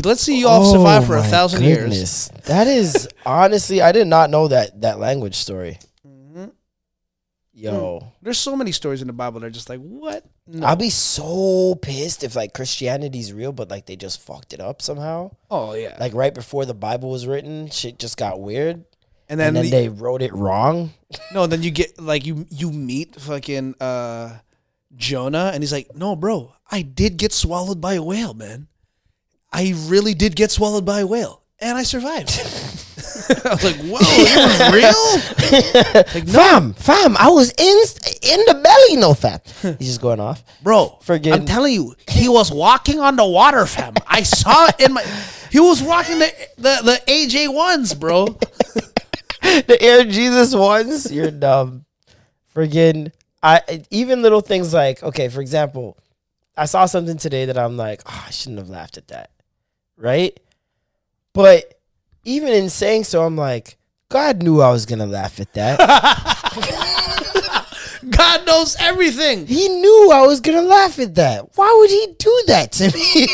Let's 0.05 0.21
see 0.21 0.39
you 0.39 0.47
all 0.47 0.65
survive 0.65 1.07
for 1.07 1.17
a 1.17 1.21
Oh 1.21 1.25
thousand 1.25 1.65
years. 1.65 2.29
That 2.45 2.69
is 2.69 3.09
honestly, 3.27 3.83
I 3.83 3.91
did 3.93 4.07
not 4.07 4.31
know 4.31 4.49
that 4.49 4.81
that 4.83 5.01
language 5.01 5.35
story. 5.35 5.81
Mm-hmm. 6.07 6.47
Yo, 7.53 8.13
There's 8.23 8.39
so 8.39 8.55
many 8.55 8.71
stories 8.73 9.01
in 9.01 9.07
the 9.07 9.13
Bible 9.13 9.41
that 9.41 9.47
are 9.47 9.51
just 9.51 9.69
like, 9.69 9.81
what? 9.81 10.25
No. 10.47 10.67
I'll 10.67 10.77
be 10.77 10.91
so 10.91 11.75
pissed 11.77 12.23
if 12.23 12.37
like 12.37 12.53
Christianity's 12.53 13.33
real, 13.33 13.53
but 13.53 13.71
like 13.71 13.87
they 13.87 13.97
just 13.97 14.21
fucked 14.21 14.53
it 14.53 14.61
up 14.61 14.83
somehow. 14.83 15.35
oh 15.51 15.75
yeah. 15.75 15.97
Like 15.99 16.15
right 16.15 16.35
before 16.35 16.65
the 16.65 16.75
Bible 16.75 17.11
was 17.11 17.27
written, 17.27 17.71
shit 17.71 17.99
just 17.99 18.17
got 18.17 18.41
weird, 18.41 18.85
and 19.29 19.41
then, 19.41 19.49
and 19.49 19.57
then 19.57 19.65
the- 19.65 19.71
they 19.71 19.89
wrote 19.89 20.23
it 20.23 20.33
wrong. 20.33 20.93
no, 21.33 21.47
then 21.47 21.63
you 21.63 21.71
get 21.71 22.01
like 22.01 22.27
you 22.27 22.47
you 22.51 22.71
meet 22.71 23.15
fucking 23.21 23.75
uh, 23.81 24.39
Jonah, 24.97 25.51
and 25.55 25.63
he's 25.63 25.73
like, 25.73 25.95
no, 25.95 26.17
bro, 26.17 26.53
I 26.71 26.83
did 26.83 27.17
get 27.17 27.33
swallowed 27.33 27.81
by 27.81 27.95
a 27.95 28.03
whale, 28.03 28.35
man. 28.35 28.69
I 29.53 29.75
really 29.87 30.15
did 30.15 30.35
get 30.37 30.51
swallowed 30.51 30.85
by 30.85 31.01
a 31.01 31.07
whale, 31.07 31.43
and 31.61 31.79
I 31.79 31.85
survived. 31.85 32.31
I 33.27 33.55
was 33.55 33.65
like, 33.65 33.77
whoa, 33.77 33.99
it 34.03 34.37
was 34.37 34.73
real. 34.75 36.05
Like, 36.15 36.27
no, 36.27 36.33
Fam, 36.33 36.75
fam, 36.75 37.17
I 37.17 37.29
was 37.31 37.51
in 37.57 37.77
in 38.23 38.41
the 38.47 38.55
belly, 38.63 38.97
no 39.01 39.15
fam. 39.15 39.41
He's 39.79 39.89
just 39.89 40.01
going 40.01 40.21
off. 40.21 40.43
bro. 40.63 40.99
Forget- 41.03 41.33
I'm 41.35 41.47
telling 41.47 41.73
you, 41.73 41.95
he 42.09 42.29
was 42.29 42.51
walking 42.53 42.99
on 43.01 43.17
the 43.17 43.25
water, 43.27 43.65
fam. 43.67 43.95
I 44.07 44.23
saw 44.25 44.67
it 44.69 44.81
in 44.81 44.93
my. 44.93 45.03
He 45.51 45.61
was 45.61 45.81
walking 45.83 46.19
the 46.19 46.33
the, 46.57 46.81
the 46.83 47.01
AJ 47.07 47.55
ones, 47.55 47.95
bro. 47.95 48.27
the 49.67 49.79
Air 49.81 50.05
Jesus 50.05 50.55
ones, 50.55 51.13
you're 51.13 51.31
dumb. 51.31 51.85
Friggin' 52.55 53.13
I 53.43 53.85
even 53.91 54.23
little 54.23 54.41
things 54.41 54.73
like 54.73 55.03
okay, 55.03 55.29
for 55.29 55.41
example, 55.41 55.97
I 56.57 56.65
saw 56.67 56.87
something 56.87 57.19
today 57.19 57.45
that 57.47 57.59
I'm 57.59 57.77
like, 57.77 58.03
oh, 58.07 58.25
I 58.27 58.31
shouldn't 58.31 58.59
have 58.59 58.71
laughed 58.71 58.97
at 58.97 59.09
that, 59.09 59.31
right? 59.97 60.39
But 61.33 61.79
even 62.25 62.51
in 62.51 62.71
saying 62.71 63.05
so, 63.05 63.25
I'm 63.25 63.37
like, 63.37 63.77
God 64.09 64.43
knew 64.43 64.61
I 64.61 64.71
was 64.71 64.87
gonna 64.87 65.07
laugh 65.07 65.41
at 65.41 65.53
that. 65.55 65.79
God 68.11 68.47
knows 68.47 68.77
everything. 68.81 69.47
he 69.47 69.69
knew 69.69 70.11
I 70.13 70.27
was 70.27 70.41
gonna 70.41 70.63
laugh 70.63 70.99
at 70.99 71.15
that. 71.17 71.57
Why 71.57 71.75
would 71.79 71.91
he 71.91 72.15
do 72.19 72.43
that 72.49 72.73
to 72.73 72.93
me? 72.93 73.29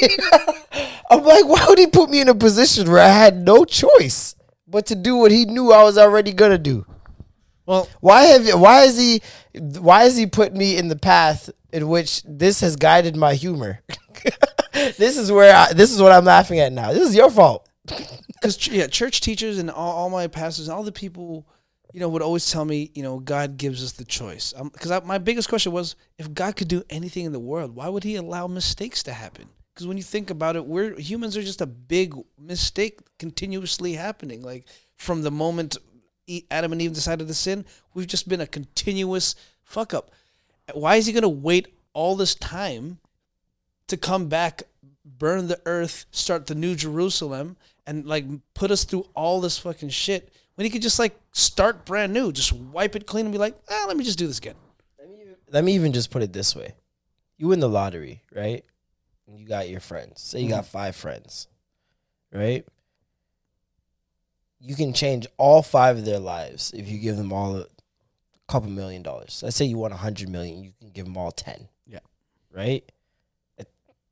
I'm 1.11 1.23
like, 1.23 1.47
why 1.47 1.65
would 1.69 1.79
he 1.79 1.87
put 1.87 2.11
me 2.11 2.21
in 2.21 2.29
a 2.29 2.35
position 2.35 2.91
where 2.91 3.03
I 3.03 3.09
had 3.09 3.45
no 3.45 3.65
choice 3.65 4.35
but 4.71 4.87
to 4.87 4.95
do 4.95 5.17
what 5.17 5.33
he 5.33 5.45
knew 5.45 5.73
I 5.73 5.83
was 5.83 5.99
already 5.99 6.33
gonna 6.33 6.59
do? 6.59 6.87
Well, 7.67 7.89
Why 8.01 8.23
have 8.23 8.61
why 8.61 8.83
is 8.83 8.97
he 8.99 9.23
why 9.59 10.05
has 10.05 10.17
he 10.17 10.27
put 10.27 10.55
me 10.55 10.77
in 10.77 10.89
the 10.89 10.97
path 10.97 11.51
in 11.73 11.89
which 11.89 12.23
this 12.25 12.61
has 12.61 12.77
guided 12.77 13.17
my 13.17 13.35
humor? 13.35 13.81
this 14.73 15.17
is 15.17 15.31
where 15.31 15.55
I, 15.55 15.73
this 15.73 15.93
is 15.93 16.01
what 16.01 16.13
I'm 16.13 16.25
laughing 16.25 16.59
at 16.61 16.73
now. 16.73 16.93
This 16.93 17.09
is 17.09 17.15
your 17.15 17.31
fault. 17.31 17.69
because 17.87 18.67
yeah, 18.69 18.87
church 18.87 19.21
teachers 19.21 19.59
and 19.59 19.71
all, 19.71 19.93
all 19.97 20.11
my 20.11 20.27
pastors 20.27 20.69
and 20.69 20.77
all 20.77 20.83
the 20.83 20.93
people, 20.93 21.47
you 21.93 22.01
know, 22.01 22.09
would 22.09 22.23
always 22.23 22.51
tell 22.51 22.65
me, 22.65 22.91
you 22.95 23.03
know, 23.03 23.19
God 23.19 23.57
gives 23.57 23.85
us 23.85 23.93
the 23.93 24.05
choice. 24.05 24.55
Um, 24.57 24.69
because 24.71 25.05
my 25.05 25.19
biggest 25.19 25.49
question 25.49 25.73
was, 25.73 25.97
if 26.19 26.33
God 26.33 26.57
could 26.57 26.69
do 26.69 26.83
anything 26.91 27.25
in 27.25 27.33
the 27.33 27.41
world, 27.41 27.75
why 27.75 27.89
would 27.89 28.05
He 28.05 28.17
allow 28.17 28.47
mistakes 28.47 29.03
to 29.05 29.13
happen? 29.13 29.49
Because 29.81 29.89
when 29.89 29.97
you 29.97 30.03
think 30.03 30.29
about 30.29 30.57
it, 30.57 30.67
we're 30.67 30.95
humans 31.01 31.39
are 31.39 31.43
just 31.43 31.63
a 31.63 31.67
big 31.67 32.15
mistake 32.39 33.01
continuously 33.19 33.95
happening. 33.95 34.43
Like 34.43 34.67
from 34.99 35.23
the 35.23 35.31
moment 35.31 35.79
Adam 36.51 36.73
and 36.73 36.83
Eve 36.83 36.93
decided 36.93 37.27
to 37.29 37.33
sin, 37.33 37.65
we've 37.95 38.07
just 38.07 38.29
been 38.29 38.43
a 38.43 38.47
continuous 38.47 39.35
fuck 39.65 39.95
up. 39.95 40.11
Why 40.75 40.97
is 40.97 41.07
He 41.07 41.15
going 41.15 41.23
to 41.23 41.31
wait 41.31 41.69
all 41.95 42.15
this 42.15 42.35
time 42.35 42.99
to 43.87 43.97
come 43.97 44.29
back, 44.29 44.65
burn 45.03 45.49
the 45.49 45.59
earth, 45.65 46.05
start 46.11 46.47
the 46.47 46.55
new 46.55 46.75
Jerusalem, 46.75 47.57
and 47.87 48.05
like 48.05 48.27
put 48.53 48.71
us 48.71 48.85
through 48.85 49.07
all 49.15 49.41
this 49.41 49.57
fucking 49.57 49.89
shit 49.89 50.31
when 50.57 50.67
he 50.67 50.71
could 50.71 50.83
just 50.83 50.99
like 50.99 51.19
start 51.33 51.87
brand 51.87 52.13
new, 52.13 52.33
just 52.33 52.53
wipe 52.53 52.95
it 52.97 53.07
clean 53.07 53.25
and 53.25 53.33
be 53.33 53.39
like, 53.39 53.57
ah, 53.71 53.87
let 53.89 53.97
me 53.97 54.05
just 54.05 54.19
do 54.19 54.27
this 54.27 54.37
again. 54.37 54.57
Let 55.51 55.65
me 55.65 55.73
even 55.73 55.95
just 55.95 56.11
put 56.11 56.21
it 56.21 56.35
this 56.35 56.55
way. 56.55 56.75
You 57.39 57.49
win 57.49 57.61
the 57.61 57.69
lottery, 57.71 58.21
right? 58.37 58.63
And 59.31 59.39
you 59.39 59.47
got 59.47 59.69
your 59.69 59.81
friends. 59.81 60.21
Say 60.21 60.41
you 60.41 60.49
got 60.49 60.65
mm-hmm. 60.65 60.73
five 60.73 60.97
friends, 60.97 61.47
right? 62.33 62.67
You 64.59 64.75
can 64.75 64.93
change 64.93 65.27
all 65.37 65.63
five 65.63 65.99
of 65.99 66.05
their 66.05 66.19
lives 66.19 66.73
if 66.75 66.89
you 66.89 66.99
give 66.99 67.17
them 67.17 67.33
all 67.33 67.57
a 67.57 67.67
couple 68.49 68.71
million 68.71 69.03
dollars. 69.03 69.41
Let's 69.43 69.57
say 69.57 69.67
you 69.67 69.79
want 69.79 69.95
a 69.95 69.99
hundred 69.99 70.29
million, 70.29 70.65
you 70.65 70.73
can 70.81 70.91
give 70.91 71.05
them 71.05 71.17
all 71.17 71.31
ten. 71.31 71.69
Yeah. 71.87 72.01
Right? 72.53 72.91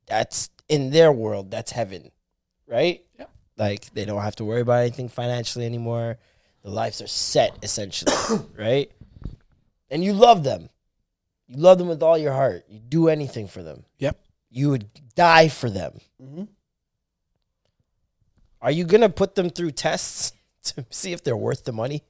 That's 0.06 0.50
in 0.68 0.90
their 0.90 1.10
world, 1.10 1.50
that's 1.50 1.72
heaven. 1.72 2.12
Right? 2.68 3.04
Yeah. 3.18 3.26
Like 3.56 3.92
they 3.92 4.04
don't 4.04 4.22
have 4.22 4.36
to 4.36 4.44
worry 4.44 4.60
about 4.60 4.82
anything 4.82 5.08
financially 5.08 5.66
anymore. 5.66 6.18
The 6.62 6.70
lives 6.70 7.02
are 7.02 7.08
set 7.08 7.58
essentially, 7.62 8.12
right? 8.56 8.90
And 9.90 10.04
you 10.04 10.12
love 10.12 10.44
them. 10.44 10.68
You 11.48 11.56
love 11.56 11.78
them 11.78 11.88
with 11.88 12.02
all 12.04 12.16
your 12.16 12.34
heart. 12.34 12.66
You 12.68 12.78
do 12.78 13.08
anything 13.08 13.48
for 13.48 13.64
them. 13.64 13.84
Yep. 13.98 14.16
You 14.50 14.70
would 14.70 14.88
die 15.14 15.48
for 15.48 15.68
them. 15.70 15.98
Mhm. 16.22 16.48
Are 18.60 18.70
you 18.70 18.84
gonna 18.84 19.08
put 19.08 19.34
them 19.34 19.50
through 19.50 19.72
tests 19.72 20.32
to 20.64 20.84
see 20.90 21.12
if 21.12 21.22
they're 21.22 21.36
worth 21.36 21.64
the 21.64 21.72
money? 21.72 22.02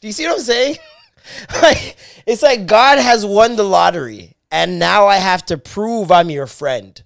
Do 0.00 0.06
you 0.08 0.12
see 0.12 0.26
what 0.26 0.38
I'm 0.38 0.44
saying? 0.44 0.76
like 1.62 1.96
it's 2.26 2.42
like 2.42 2.66
God 2.66 2.98
has 2.98 3.24
won 3.24 3.56
the 3.56 3.62
lottery, 3.64 4.36
and 4.50 4.78
now 4.78 5.06
I 5.06 5.16
have 5.16 5.44
to 5.46 5.56
prove 5.58 6.10
I'm 6.10 6.30
your 6.30 6.46
friend 6.46 7.02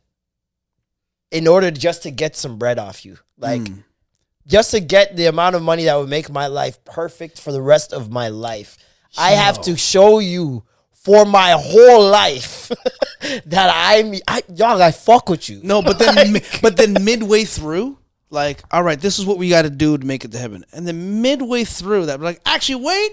in 1.31 1.47
order 1.47 1.71
just 1.71 2.03
to 2.05 2.11
get 2.11 2.35
some 2.37 2.59
bread 2.59 2.79
off 2.79 3.05
you. 3.05 3.19
Like 3.37 3.63
just 4.47 4.71
to 4.73 4.81
get 4.81 5.15
the 5.15 5.27
amount 5.27 5.55
of 5.55 5.63
money 5.63 5.85
that 5.85 5.95
would 5.95 6.09
make 6.09 6.31
my 6.31 6.47
life 6.47 6.83
perfect 6.85 7.39
for 7.41 7.53
the 7.53 7.61
rest 7.63 7.93
of 7.93 8.11
my 8.11 8.29
life. 8.29 8.79
I 9.17 9.33
have 9.33 9.61
to 9.63 9.77
show 9.77 10.19
you 10.19 10.65
for 11.09 11.25
my 11.25 11.53
whole 11.53 12.11
life 12.11 12.69
that 13.47 13.73
I'm 13.75 14.15
I 14.29 14.43
y'all 14.55 14.83
I 14.83 14.91
fuck 14.91 15.31
with 15.31 15.49
you. 15.49 15.59
No, 15.63 15.81
but 15.81 15.99
then 15.99 16.37
but 16.63 16.77
then 16.77 17.03
midway 17.03 17.45
through, 17.45 17.97
like, 18.29 18.63
all 18.71 18.83
right, 18.83 19.01
this 19.01 19.19
is 19.19 19.25
what 19.25 19.39
we 19.39 19.49
got 19.49 19.63
to 19.63 19.71
do 19.71 19.97
to 19.97 20.07
make 20.07 20.27
it 20.27 20.33
to 20.33 20.39
heaven. 20.39 20.67
And 20.71 20.87
then 20.87 21.23
midway 21.23 21.65
through 21.65 22.07
that, 22.07 22.21
like, 22.21 22.43
actually, 22.45 22.85
wait, 22.85 23.13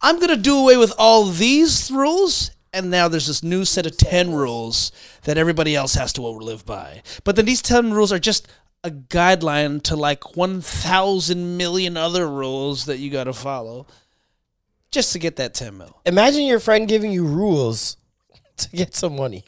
I'm 0.00 0.20
gonna 0.20 0.36
do 0.36 0.56
away 0.56 0.76
with 0.76 0.92
all 0.98 1.24
these 1.24 1.90
rules. 1.90 2.52
And 2.72 2.90
now 2.90 3.08
there's 3.08 3.26
this 3.26 3.42
new 3.42 3.64
set 3.64 3.86
of 3.86 3.96
10 3.96 4.32
rules 4.32 4.92
that 5.22 5.38
everybody 5.38 5.74
else 5.74 5.94
has 5.94 6.12
to 6.12 6.22
live 6.22 6.64
by. 6.64 7.02
But 7.24 7.34
then 7.34 7.46
these 7.46 7.62
10 7.62 7.92
rules 7.92 8.12
are 8.12 8.18
just 8.18 8.48
a 8.84 8.90
guideline 8.90 9.82
to 9.84 9.96
like 9.96 10.36
1,000 10.36 11.56
million 11.56 11.96
other 11.96 12.28
rules 12.28 12.84
that 12.84 12.98
you 12.98 13.10
got 13.10 13.24
to 13.24 13.32
follow 13.32 13.86
just 14.90 15.12
to 15.12 15.18
get 15.18 15.36
that 15.36 15.54
10 15.54 15.78
mil. 15.78 16.00
Imagine 16.06 16.44
your 16.44 16.60
friend 16.60 16.88
giving 16.88 17.12
you 17.12 17.24
rules 17.26 17.96
to 18.58 18.68
get 18.70 18.94
some 18.94 19.16
money. 19.16 19.44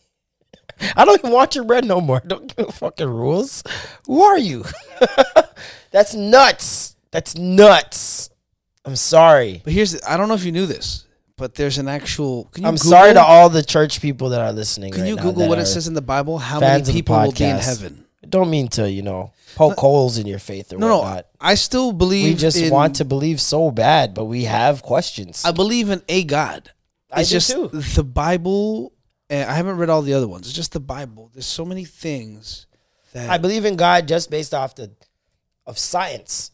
I 0.97 1.05
don't 1.05 1.19
even 1.19 1.33
want 1.33 1.55
your 1.55 1.65
bread 1.65 1.85
no 1.85 2.01
more. 2.01 2.23
Don't 2.25 2.55
give 2.55 2.67
me 2.67 2.73
fucking 2.73 3.09
rules. 3.09 3.65
Who 4.07 4.23
are 4.23 4.39
you? 4.39 4.65
That's 5.91 6.15
nuts. 6.15 6.97
That's 7.11 7.37
nuts. 7.37 8.31
I'm 8.85 8.97
sorry. 8.97 9.61
But 9.65 9.73
here's, 9.73 9.93
the, 9.93 10.11
I 10.11 10.17
don't 10.17 10.29
know 10.29 10.35
if 10.35 10.45
you 10.45 10.53
knew 10.53 10.67
this, 10.67 11.05
but 11.37 11.55
there's 11.55 11.79
an 11.79 11.89
actual. 11.89 12.45
Can 12.53 12.63
you 12.63 12.69
I'm 12.69 12.75
Google- 12.77 12.91
sorry 12.91 13.15
to 13.15 13.23
all 13.23 13.49
the 13.49 13.63
church 13.63 14.01
people 14.01 14.31
that 14.31 14.41
are 14.41 14.53
listening. 14.53 14.93
Can 14.93 15.03
right 15.03 15.09
you 15.09 15.17
Google 15.17 15.49
what 15.49 15.59
it 15.59 15.67
says 15.67 15.89
in 15.89 15.95
the 15.95 16.03
Bible? 16.03 16.39
How 16.39 16.61
many 16.61 16.71
fans 16.71 16.89
of 16.89 16.95
the 16.95 16.99
people 17.01 17.21
will 17.21 17.33
be 17.33 17.45
in 17.45 17.57
heaven? 17.57 18.05
Don't 18.29 18.51
mean 18.51 18.69
to, 18.69 18.91
you 18.91 19.03
know, 19.03 19.33
poke 19.55 19.79
holes 19.79 20.19
in 20.19 20.27
your 20.27 20.39
faith 20.41 20.73
or 20.73 20.79
No, 20.79 20.89
no. 20.89 20.99
whatnot. 20.99 21.27
I 21.41 21.55
still 21.55 21.93
believe. 21.93 22.25
We 22.25 22.35
just 22.35 22.57
in- 22.57 22.71
want 22.73 22.97
to 22.97 23.05
believe 23.05 23.41
so 23.41 23.71
bad, 23.71 24.13
but 24.15 24.25
we 24.25 24.45
have 24.45 24.83
questions. 24.83 25.43
I 25.45 25.53
believe 25.53 25.89
in 25.91 26.03
a 26.09 26.25
God. 26.25 26.71
I 27.13 27.21
It's 27.21 27.31
do 27.31 27.35
just 27.37 27.51
too. 27.53 27.69
the 27.69 28.05
Bible. 28.05 28.93
And 29.31 29.49
I 29.49 29.55
haven't 29.55 29.77
read 29.77 29.91
all 29.91 30.03
the 30.03 30.15
other 30.15 30.27
ones. 30.27 30.47
It's 30.47 30.57
just 30.57 30.73
the 30.73 30.81
Bible. 30.81 31.31
There's 31.35 31.47
so 31.47 31.65
many 31.65 31.85
things 31.85 32.67
that 33.13 33.29
I 33.31 33.37
believe 33.39 33.65
in 33.67 33.77
God 33.77 34.09
just 34.09 34.31
based 34.31 34.55
off 34.55 34.75
the 34.75 34.91
of 35.67 35.79
science. 35.79 36.51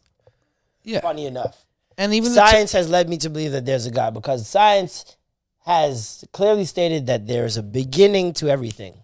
yeah. 0.83 1.01
Funny 1.01 1.27
enough. 1.27 1.65
And 1.97 2.13
even 2.13 2.33
science 2.33 2.73
has 2.73 2.89
led 2.91 3.09
me 3.09 3.17
to 3.19 3.31
believe 3.31 3.53
that 3.53 3.65
there's 3.65 3.87
a 3.87 3.91
God 3.93 4.13
because 4.13 4.49
science 4.49 5.17
has 5.65 6.25
clearly 6.33 6.65
stated 6.65 7.07
that 7.07 7.29
there's 7.29 7.57
a 7.57 7.63
beginning 7.63 8.33
to 8.35 8.49
everything. 8.51 8.95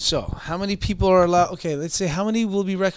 So, 0.00 0.22
how 0.40 0.56
many 0.56 0.76
people 0.76 1.08
are 1.08 1.24
allowed? 1.24 1.50
Okay, 1.52 1.76
let's 1.76 1.94
say 1.94 2.06
how 2.06 2.24
many 2.24 2.46
will 2.46 2.64
be 2.64 2.74
rec- 2.74 2.94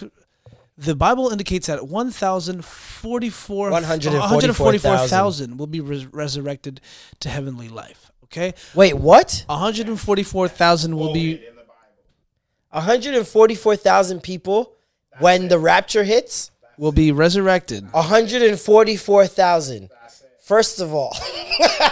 The 0.78 0.94
Bible 0.96 1.28
indicates 1.28 1.66
that 1.66 1.86
1,044 1.86 3.70
144,000 3.70 5.58
will 5.58 5.66
be 5.66 5.80
res- 5.82 6.06
resurrected 6.06 6.80
to 7.20 7.28
heavenly 7.28 7.68
life. 7.68 8.10
Okay? 8.24 8.54
Wait, 8.74 8.94
what? 8.94 9.44
144,000 9.48 10.96
will 10.96 11.12
be 11.12 11.42
144,000 12.70 14.22
people 14.22 14.72
when 15.20 15.48
the 15.48 15.58
rapture 15.58 16.04
hits? 16.04 16.50
will 16.78 16.90
be 16.90 17.12
resurrected. 17.12 17.84
144,000. 17.92 19.90
First 20.42 20.80
of 20.80 20.92
all, 20.94 21.12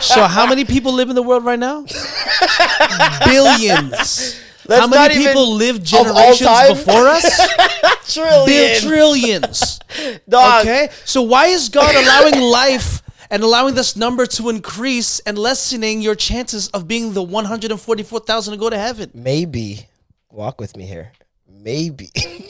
So, 0.00 0.24
how 0.24 0.46
many 0.46 0.64
people 0.64 0.92
live 0.94 1.10
in 1.10 1.14
the 1.16 1.22
world 1.22 1.44
right 1.44 1.58
now? 1.58 1.84
Billions. 3.24 4.40
Let's 4.66 4.80
how 4.80 4.86
many 4.86 5.14
people 5.14 5.54
lived 5.54 5.84
generations 5.84 6.48
before 6.68 7.08
us? 7.08 8.14
Bill 8.14 8.80
trillions. 8.80 9.80
Dog. 10.28 10.62
Okay? 10.62 10.88
So 11.04 11.22
why 11.22 11.46
is 11.46 11.68
God 11.68 11.94
allowing 11.94 12.40
life 12.40 13.02
and 13.30 13.42
allowing 13.42 13.74
this 13.74 13.96
number 13.96 14.26
to 14.26 14.50
increase 14.50 15.18
and 15.20 15.36
lessening 15.36 16.00
your 16.00 16.14
chances 16.14 16.68
of 16.68 16.86
being 16.86 17.12
the 17.12 17.22
144,000 17.22 18.52
to 18.52 18.58
go 18.58 18.70
to 18.70 18.78
heaven? 18.78 19.10
Maybe. 19.14 19.88
Walk 20.30 20.60
with 20.60 20.76
me 20.76 20.86
here. 20.86 21.12
Maybe. 21.48 22.10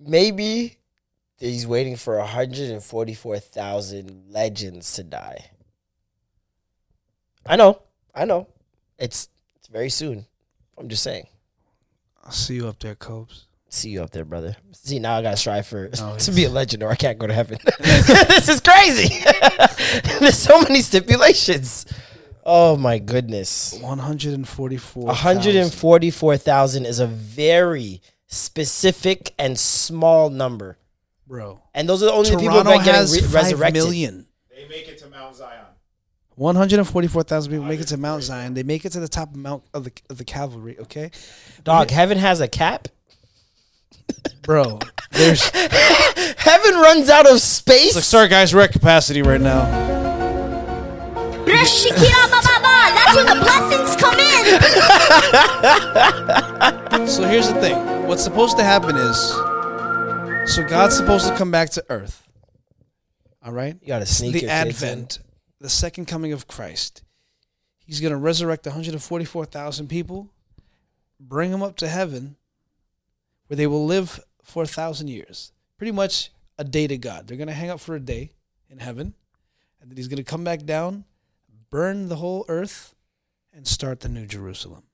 Maybe 0.00 0.78
he's 1.38 1.66
waiting 1.66 1.96
for 1.96 2.18
144,000 2.18 4.24
legends 4.30 4.92
to 4.94 5.02
die. 5.02 5.50
I 7.44 7.56
know. 7.56 7.82
I 8.14 8.24
know. 8.24 8.46
It's 8.98 9.28
it's 9.68 9.72
very 9.72 9.90
soon. 9.90 10.26
I'm 10.78 10.88
just 10.88 11.02
saying. 11.02 11.26
I'll 12.24 12.32
see 12.32 12.54
you 12.54 12.68
up 12.68 12.78
there, 12.78 12.94
Copes. 12.94 13.44
See 13.70 13.90
you 13.90 14.02
up 14.02 14.10
there, 14.10 14.24
brother. 14.24 14.56
See, 14.72 14.98
now 14.98 15.16
I 15.18 15.22
gotta 15.22 15.36
strive 15.36 15.66
for 15.66 15.90
Oh, 16.00 16.16
to 16.18 16.32
be 16.32 16.44
a 16.44 16.50
legend 16.50 16.82
or 16.82 16.90
I 16.90 16.94
can't 16.94 17.18
go 17.18 17.26
to 17.26 17.34
heaven. 17.34 17.58
this 17.78 18.48
is 18.48 18.60
crazy. 18.60 19.22
There's 20.20 20.38
so 20.38 20.60
many 20.62 20.80
stipulations. 20.80 21.84
Oh 22.44 22.78
my 22.78 22.98
goodness. 22.98 23.74
144. 23.80 25.04
144,000 25.04 26.86
is 26.86 26.98
a 27.00 27.06
very 27.06 28.00
specific 28.26 29.34
and 29.38 29.58
small 29.58 30.30
number. 30.30 30.78
bro. 31.26 31.60
And 31.74 31.86
those 31.88 32.02
are 32.02 32.06
the 32.06 32.12
only 32.12 32.30
people 32.30 32.62
that 32.62 32.66
are 32.66 32.82
getting 32.84 33.12
re- 33.12 33.28
resurrected. 33.30 33.82
million. 33.84 34.26
They 34.50 34.66
make 34.68 34.88
it 34.88 34.96
to 34.98 35.08
Mount 35.10 35.36
Zion. 35.36 35.66
144,000 36.38 37.50
people 37.52 37.66
make 37.66 37.80
it 37.80 37.88
to 37.88 37.96
Mount 37.96 38.22
Zion. 38.22 38.54
They 38.54 38.62
make 38.62 38.84
it 38.84 38.92
to 38.92 39.00
the 39.00 39.08
top 39.08 39.30
of 39.30 39.36
Mount 39.36 39.64
of 39.74 39.84
the 39.84 39.92
of 40.08 40.18
the 40.18 40.24
cavalry. 40.24 40.78
Okay, 40.78 41.10
Dog, 41.64 41.90
heaven 41.90 42.16
has 42.18 42.40
a 42.40 42.48
cap. 42.48 42.88
bro. 44.42 44.78
There's 45.10 45.48
Heaven 46.38 46.74
runs 46.76 47.08
out 47.10 47.30
of 47.30 47.40
space. 47.40 47.94
like, 47.94 48.04
sorry 48.04 48.28
guys, 48.28 48.54
we're 48.54 48.62
at 48.62 48.72
capacity 48.72 49.22
right 49.22 49.40
now. 49.40 49.62
That's 52.94 53.16
when 53.16 53.26
the 53.26 53.42
blessings 53.42 53.96
come 53.96 54.18
in. 54.18 54.28
So 57.08 57.22
here's 57.26 57.48
the 57.48 57.58
thing. 57.60 58.06
What's 58.06 58.22
supposed 58.24 58.56
to 58.58 58.64
happen 58.64 58.96
is, 58.96 59.16
so 60.54 60.66
God's 60.68 60.96
supposed 60.96 61.26
to 61.28 61.36
come 61.36 61.50
back 61.50 61.70
to 61.70 61.84
Earth. 61.88 62.26
All 63.44 63.52
right. 63.52 63.76
You 63.80 63.86
gotta 63.86 64.04
sneak 64.06 64.32
the 64.34 64.40
your 64.40 64.50
kids 64.50 64.82
in. 64.82 64.88
Advent, 64.88 65.18
the 65.60 65.68
second 65.68 66.06
coming 66.06 66.32
of 66.32 66.46
Christ. 66.46 67.02
He's 67.84 68.00
gonna 68.00 68.18
resurrect 68.18 68.66
144,000 68.66 69.88
people, 69.88 70.30
bring 71.18 71.50
them 71.50 71.62
up 71.62 71.76
to 71.78 71.88
heaven, 71.88 72.36
where 73.46 73.56
they 73.56 73.66
will 73.66 73.86
live 73.86 74.20
for 74.42 74.62
a 74.62 74.66
thousand 74.66 75.08
years. 75.08 75.52
Pretty 75.76 75.92
much 75.92 76.30
a 76.58 76.64
day 76.64 76.86
to 76.86 76.98
God. 76.98 77.26
They're 77.26 77.36
gonna 77.36 77.52
hang 77.52 77.70
out 77.70 77.80
for 77.80 77.94
a 77.94 78.00
day 78.00 78.32
in 78.68 78.78
heaven, 78.78 79.14
and 79.80 79.90
then 79.90 79.96
he's 79.96 80.08
gonna 80.08 80.22
come 80.22 80.44
back 80.44 80.64
down, 80.64 81.04
burn 81.70 82.08
the 82.08 82.16
whole 82.16 82.44
earth, 82.48 82.94
and 83.52 83.66
start 83.66 84.00
the 84.00 84.08
new 84.08 84.26
Jerusalem. 84.26 84.84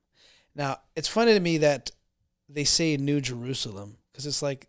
Now, 0.55 0.79
it's 0.95 1.09
funny 1.09 1.35
to 1.35 1.41
me 1.41 1.59
that 1.59 1.91
they 2.49 2.65
say 2.65 2.97
New 2.97 3.21
Jerusalem 3.21 3.97
because 4.13 4.27
it's 4.27 4.43
like, 4.43 4.69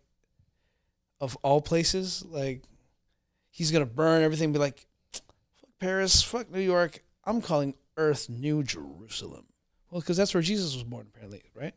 of 1.20 1.36
all 1.42 1.60
places, 1.60 2.24
like 2.24 2.62
he's 3.50 3.70
gonna 3.70 3.86
burn 3.86 4.22
everything, 4.22 4.52
be 4.52 4.58
like, 4.58 4.86
Paris, 5.78 6.22
fuck 6.22 6.50
New 6.50 6.60
York. 6.60 7.02
I'm 7.24 7.40
calling 7.40 7.74
Earth 7.96 8.28
New 8.28 8.62
Jerusalem. 8.62 9.44
Well, 9.90 10.00
because 10.00 10.16
that's 10.16 10.34
where 10.34 10.42
Jesus 10.42 10.74
was 10.74 10.84
born, 10.84 11.06
apparently, 11.12 11.42
right? 11.54 11.74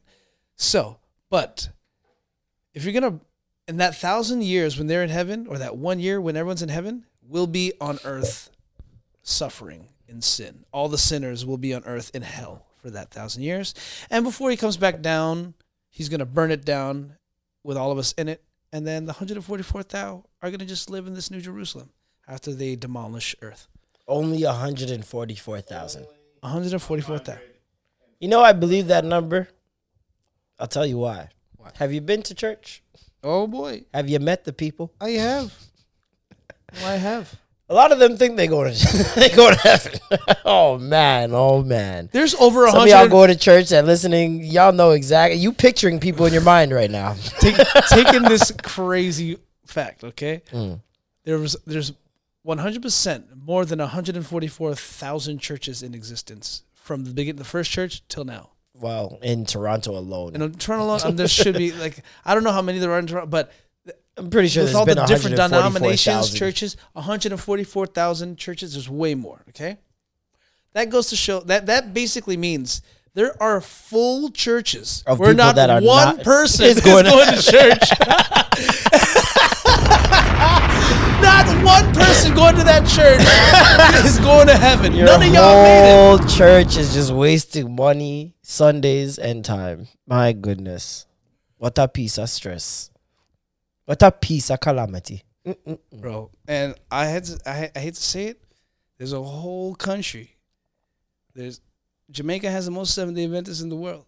So, 0.55 0.99
but 1.29 1.69
if 2.73 2.83
you're 2.83 2.93
gonna, 2.93 3.19
in 3.67 3.77
that 3.77 3.95
thousand 3.95 4.43
years 4.43 4.77
when 4.77 4.87
they're 4.87 5.03
in 5.03 5.09
heaven, 5.09 5.47
or 5.47 5.57
that 5.57 5.77
one 5.77 5.99
year 5.99 6.19
when 6.19 6.35
everyone's 6.35 6.61
in 6.61 6.69
heaven, 6.69 7.05
will 7.21 7.47
be 7.47 7.73
on 7.79 7.99
earth 8.03 8.49
suffering 9.21 9.89
in 10.07 10.21
sin. 10.21 10.65
All 10.73 10.89
the 10.89 10.97
sinners 10.97 11.45
will 11.45 11.57
be 11.57 11.73
on 11.73 11.83
earth 11.85 12.11
in 12.13 12.23
hell 12.23 12.65
for 12.81 12.89
that 12.89 13.11
thousand 13.11 13.43
years. 13.43 13.73
And 14.09 14.23
before 14.23 14.49
he 14.49 14.57
comes 14.57 14.77
back 14.77 15.01
down, 15.01 15.53
he's 15.89 16.09
going 16.09 16.19
to 16.19 16.25
burn 16.25 16.51
it 16.51 16.65
down 16.65 17.17
with 17.63 17.77
all 17.77 17.91
of 17.91 17.97
us 17.97 18.13
in 18.13 18.27
it. 18.27 18.43
And 18.73 18.85
then 18.85 19.05
the 19.05 19.13
144,000 19.13 20.23
are 20.41 20.49
going 20.49 20.59
to 20.59 20.65
just 20.65 20.89
live 20.89 21.07
in 21.07 21.13
this 21.13 21.31
new 21.31 21.41
Jerusalem 21.41 21.89
after 22.27 22.53
they 22.53 22.75
demolish 22.75 23.35
earth. 23.41 23.67
Only 24.09 24.43
144,000. 24.43 26.07
144,000. 26.41 27.41
You 28.19 28.27
know, 28.27 28.41
I 28.41 28.53
believe 28.53 28.87
that 28.87 29.05
number. 29.05 29.47
I'll 30.59 30.67
tell 30.67 30.85
you 30.85 30.97
why. 30.97 31.29
Have 31.77 31.93
you 31.93 32.01
been 32.01 32.23
to 32.23 32.33
church? 32.33 32.81
Oh 33.23 33.47
boy, 33.47 33.83
Have 33.93 34.09
you 34.09 34.19
met 34.19 34.45
the 34.45 34.53
people? 34.53 34.91
I 34.99 35.11
have. 35.11 35.53
Well, 36.73 36.87
I 36.87 36.95
have. 36.95 37.35
A 37.71 37.73
lot 37.73 37.91
of 37.91 37.99
them 37.99 38.17
think 38.17 38.35
they 38.35 38.47
go 38.47 38.63
to 38.63 38.69
they 39.15 39.29
go 39.29 39.51
to 39.51 39.57
heaven. 39.57 39.99
oh 40.45 40.79
man, 40.79 41.31
oh 41.33 41.61
man. 41.61 42.09
There's 42.11 42.33
over 42.35 42.65
a 42.65 42.71
Some 42.71 42.83
of 42.83 42.87
y'all 42.87 42.97
hundred 42.99 43.11
go 43.11 43.27
to 43.27 43.35
church 43.35 43.71
and 43.71 43.85
listening. 43.85 44.43
Y'all 44.43 44.71
know 44.71 44.91
exactly. 44.91 45.39
You 45.39 45.53
picturing 45.53 45.99
people 45.99 46.25
in 46.25 46.33
your 46.33 46.41
mind 46.41 46.71
right 46.71 46.89
now. 46.89 47.15
take, 47.39 47.55
taking 47.89 48.23
this 48.23 48.51
crazy 48.63 49.37
fact, 49.65 50.03
okay? 50.03 50.41
Mm. 50.51 50.81
There 51.25 51.37
was 51.37 51.55
there's 51.67 51.93
100% 52.45 53.23
more 53.45 53.65
than 53.65 53.79
144,000 53.79 55.39
churches 55.39 55.83
in 55.83 55.93
existence 55.93 56.63
from 56.73 57.03
the 57.03 57.11
beginning, 57.11 57.37
the 57.37 57.43
first 57.43 57.71
church 57.71 58.01
till 58.07 58.23
now. 58.25 58.51
Well, 58.73 59.19
in 59.21 59.45
Toronto 59.45 59.97
alone, 59.97 60.35
in 60.35 60.53
Toronto 60.53 60.85
alone, 60.85 60.99
um, 61.03 61.15
there 61.17 61.27
should 61.27 61.57
be 61.57 61.71
like 61.83 62.01
I 62.23 62.33
don't 62.33 62.43
know 62.45 62.51
how 62.53 62.61
many 62.61 62.79
there 62.79 62.91
are 62.91 62.99
in 62.99 63.07
Toronto, 63.07 63.27
but 63.29 63.51
I'm 64.15 64.29
pretty 64.29 64.47
sure 64.47 64.63
with 64.63 64.71
there's 64.71 64.75
all 64.75 64.85
been 64.85 64.95
the 64.95 65.05
different 65.05 65.35
denominations, 65.35 66.05
144,000. 66.31 66.37
churches, 66.37 66.77
144,000 66.93 68.37
churches. 68.37 68.73
There's 68.73 68.89
way 68.89 69.15
more. 69.15 69.43
Okay, 69.49 69.77
that 70.73 70.89
goes 70.89 71.09
to 71.09 71.17
show 71.17 71.41
that 71.41 71.65
that 71.65 71.93
basically 71.93 72.37
means 72.37 72.81
there 73.15 73.41
are 73.43 73.59
full 73.59 74.29
churches 74.29 75.03
Of 75.05 75.17
people 75.17 75.33
not 75.33 75.55
that 75.55 75.83
one 75.83 76.15
not- 76.17 76.23
person 76.23 76.65
is 76.65 76.79
going 76.83 77.03
going, 77.05 77.35
to 77.35 77.41
church. 77.41 77.89
not 81.45 81.65
one 81.65 81.93
person 81.93 82.33
going 82.35 82.55
to 82.55 82.63
that 82.63 82.85
church 82.87 84.05
is 84.05 84.19
going 84.19 84.47
to 84.47 84.57
heaven. 84.57 84.93
Your 84.93 85.05
None 85.05 85.23
of 85.23 85.33
y'all 85.33 85.63
made 85.63 85.89
it. 85.89 86.19
whole 86.19 86.27
church 86.27 86.77
is 86.77 86.93
just 86.93 87.11
wasting 87.11 87.75
money, 87.75 88.35
Sundays, 88.41 89.17
and 89.17 89.43
time. 89.45 89.87
My 90.05 90.33
goodness, 90.33 91.05
what 91.57 91.77
a 91.77 91.87
piece 91.87 92.17
of 92.17 92.29
stress. 92.29 92.91
What 93.85 94.01
a 94.03 94.11
piece 94.11 94.49
of 94.51 94.59
calamity. 94.59 95.23
bro. 95.93 96.29
And 96.47 96.75
I 96.91 97.05
had 97.05 97.23
to, 97.25 97.39
I, 97.45 97.71
I 97.75 97.79
hate 97.79 97.95
to 97.95 98.01
say 98.01 98.25
it. 98.27 98.43
There's 98.97 99.13
a 99.13 99.21
whole 99.21 99.75
country. 99.75 100.35
There's 101.33 101.61
Jamaica 102.11 102.51
has 102.51 102.65
the 102.65 102.71
most 102.71 102.93
Seventh 102.93 103.15
Day 103.15 103.23
Adventists 103.25 103.61
in 103.61 103.69
the 103.69 103.75
world. 103.75 104.05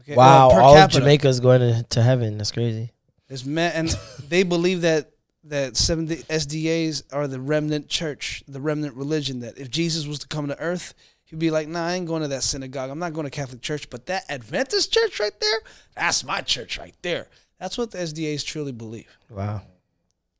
Okay, 0.00 0.14
Wow, 0.14 0.48
well, 0.48 0.56
per 0.56 0.60
all 0.60 0.74
of 0.74 0.80
capita. 0.80 0.98
Jamaica's 0.98 1.40
going 1.40 1.60
to, 1.60 1.82
to 1.90 2.02
heaven. 2.02 2.36
That's 2.36 2.50
crazy. 2.52 2.92
There's 3.28 3.44
men, 3.46 3.72
and 3.74 3.88
they 4.28 4.42
believe 4.42 4.82
that 4.82 5.10
that 5.48 5.76
Seventh 5.76 6.08
Day 6.08 6.16
SDAs 6.16 7.02
are 7.12 7.26
the 7.26 7.40
remnant 7.40 7.88
church, 7.88 8.42
the 8.48 8.60
remnant 8.60 8.94
religion. 8.94 9.40
That 9.40 9.58
if 9.58 9.70
Jesus 9.70 10.06
was 10.06 10.18
to 10.20 10.28
come 10.28 10.48
to 10.48 10.58
Earth, 10.58 10.94
he'd 11.24 11.38
be 11.38 11.50
like, 11.50 11.68
"Nah, 11.68 11.86
I 11.86 11.92
ain't 11.94 12.06
going 12.06 12.22
to 12.22 12.28
that 12.28 12.42
synagogue. 12.42 12.90
I'm 12.90 12.98
not 12.98 13.12
going 13.12 13.24
to 13.24 13.30
Catholic 13.30 13.62
church, 13.62 13.90
but 13.90 14.06
that 14.06 14.24
Adventist 14.28 14.92
church 14.92 15.20
right 15.20 15.38
there, 15.40 15.58
that's 15.94 16.24
my 16.24 16.40
church 16.40 16.78
right 16.78 16.94
there." 17.02 17.28
That's 17.58 17.78
what 17.78 17.90
the 17.90 17.98
SDAs 17.98 18.44
truly 18.44 18.72
believe. 18.72 19.16
Wow. 19.30 19.62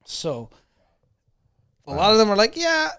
So 0.05 0.51
a 1.87 1.95
lot 1.95 2.13
of 2.13 2.19
them 2.19 2.31
are 2.31 2.37
like, 2.37 2.57
yeah, 2.57 2.91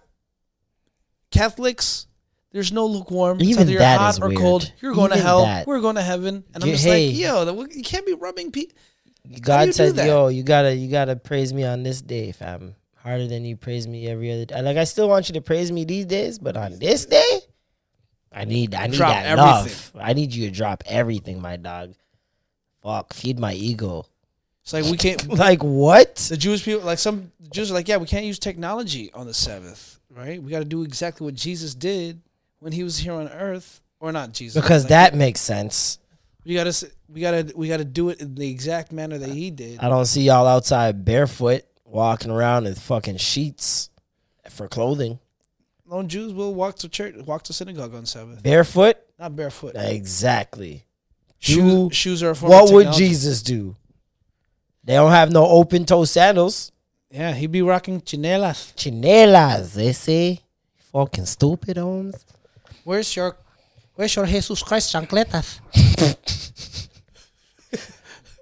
Catholics, 1.32 2.08
there's 2.51 2.72
no 2.72 2.86
lukewarm. 2.86 3.39
It's 3.39 3.49
Even 3.49 3.64
either 3.64 3.72
you're 3.74 3.80
that 3.80 3.99
hot 3.99 4.10
is 4.16 4.20
or 4.20 4.30
weird. 4.30 4.39
cold. 4.39 4.74
You're 4.82 4.95
going 4.95 5.12
to 5.12 5.18
hell. 5.18 5.43
that. 5.43 5.68
We're 5.68 5.82
going 5.82 5.95
to 5.95 6.01
heaven. 6.01 6.43
And 6.53 6.64
I'm 6.64 6.70
just 6.70 6.86
hey. 6.86 7.08
like, 7.08 7.18
yo, 7.18 7.68
you 7.72 7.84
can't 7.84 8.05
be 8.05 8.14
rubbing 8.14 8.51
people. 8.51 8.78
God 9.42 9.74
said, 9.74 9.96
"Yo, 9.96 10.28
you 10.28 10.44
gotta, 10.44 10.74
you 10.74 10.90
gotta 10.90 11.16
praise 11.16 11.54
me 11.54 11.64
on 11.64 11.84
this 11.84 12.02
day, 12.02 12.32
fam. 12.32 12.76
Harder 12.96 13.28
than 13.28 13.46
you 13.46 13.56
praise 13.56 13.88
me 13.88 14.08
every 14.08 14.32
other 14.32 14.46
day. 14.46 14.62
Like 14.62 14.78
I 14.78 14.84
still 14.84 15.08
want 15.08 15.30
you 15.30 15.34
to 15.34 15.42
praise 15.42 15.72
me 15.72 15.86
these 15.86 16.06
days, 16.06 16.40
but 16.40 16.58
on 16.58 16.78
this 16.80 17.06
day, 17.06 17.40
I 18.32 18.46
need, 18.46 18.76
I 18.76 18.88
need 18.88 18.98
Drop 18.98 19.14
that 19.14 19.26
everything. 19.26 20.00
love. 20.00 20.08
I 20.08 20.14
need 20.14 20.34
you 20.34 20.50
to 20.50 20.52
drop 20.56 20.84
everything, 20.86 21.42
my 21.42 21.56
dog. 21.58 21.94
Fuck, 22.84 23.14
feed 23.14 23.40
my 23.40 23.54
ego. 23.54 24.06
It's 24.64 24.74
like 24.74 24.86
we 24.86 24.98
can't. 24.98 25.26
Like 25.30 25.64
what? 25.64 26.16
The 26.16 26.36
Jewish 26.38 26.64
people, 26.66 26.86
like 26.86 27.00
some 27.00 27.32
Jews, 27.54 27.72
are 27.72 27.74
like, 27.74 27.88
yeah, 27.88 27.98
we 27.98 28.06
can't 28.06 28.26
use 28.26 28.40
technology 28.40 29.12
on 29.14 29.26
the 29.26 29.34
Sabbath, 29.34 30.00
right? 30.10 30.44
We 30.44 30.52
got 30.52 30.60
to 30.60 30.66
do 30.66 30.84
exactly 30.84 31.24
what 31.24 31.36
Jesus 31.36 31.74
did 31.74 32.22
when 32.60 32.74
he 32.74 32.84
was 32.84 32.98
here 32.98 33.14
on 33.14 33.30
Earth, 33.30 33.82
or 34.02 34.12
not 34.12 34.34
Jesus, 34.34 34.62
Because 34.62 34.84
like, 34.84 34.90
that 34.90 35.16
makes 35.16 35.40
sense. 35.40 36.00
We 36.48 36.54
got 36.54 36.72
to 36.72 36.91
we 37.10 37.22
got 37.22 37.32
to 37.32 37.54
we 37.58 37.68
got 37.68 37.78
to 37.78 37.86
do 37.86 38.10
it 38.10 38.22
in 38.22 38.36
the 38.36 38.50
exact 38.50 38.93
manner 38.93 39.18
that 39.18 39.30
he 39.30 39.52
did. 39.52 39.80
I 39.80 39.89
don't 39.89 40.06
see 40.06 40.22
y'all 40.22 40.48
outside 40.48 41.04
barefoot 41.04 41.64
walking 41.84 42.32
around 42.32 42.68
in 42.68 42.76
fucking 42.76 43.18
sheets 43.18 43.89
for 44.50 44.68
clothing. 44.70 45.20
No 45.89 46.04
Jews 46.04 46.34
will 46.34 46.54
walk 46.54 46.76
to 46.78 46.89
church, 46.89 47.16
walk 47.26 47.43
to 47.43 47.54
synagogue 47.54 47.93
on 47.93 48.06
Sabbath, 48.06 48.43
Barefoot? 48.43 48.98
not 49.20 49.36
barefoot. 49.36 49.74
Exactly. 49.76 50.86
Shoes, 51.39 51.89
Do- 51.89 51.89
shoes 51.93 52.24
are 52.24 52.34
What 52.36 52.72
would. 52.74 52.93
Jesus 52.93 53.41
do? 53.41 53.76
They 54.84 54.93
don't 54.93 55.12
have 55.12 55.32
no 55.32 55.45
open 55.45 55.86
toe 55.86 56.06
sandals. 56.06 56.72
Yeah, 57.12 57.34
he'd 57.34 57.52
be 57.52 57.62
rocking 57.62 58.02
chinelas. 58.02 58.74
Chinelas, 58.76 59.74
they 59.74 59.93
say. 59.93 60.41
Fucking 60.91 61.26
stupid 61.26 61.78
homes. 61.78 62.26
Where's 62.84 63.14
your 63.16 63.38
Where's 63.98 64.16
your 64.16 64.28
Jesus 64.28 64.62
Christ 64.64 64.93
chancletas? 64.93 65.60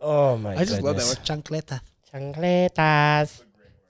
Oh 0.08 0.38
my 0.38 0.54
God. 0.54 0.62
I 0.62 0.66
just 0.66 0.84
love 0.84 0.98
that 0.98 1.02
goodness. 1.02 1.18
word. 1.18 1.26
Chancletas. 1.26 1.82
Chancletas. 2.14 3.42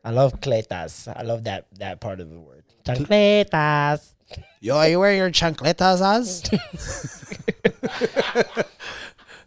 I 0.06 0.12
love 0.12 0.40
cletas. 0.40 1.14
I 1.14 1.24
love 1.24 1.44
that 1.44 1.66
that 1.78 2.00
part 2.00 2.22
of 2.22 2.30
the 2.30 2.40
word. 2.40 2.64
Chancletas. 2.86 4.14
Yo, 4.62 4.78
are 4.78 4.88
you 4.88 4.98
wearing 4.98 5.18
your 5.18 5.30
chancletas, 5.30 6.00
Az? 6.00 6.42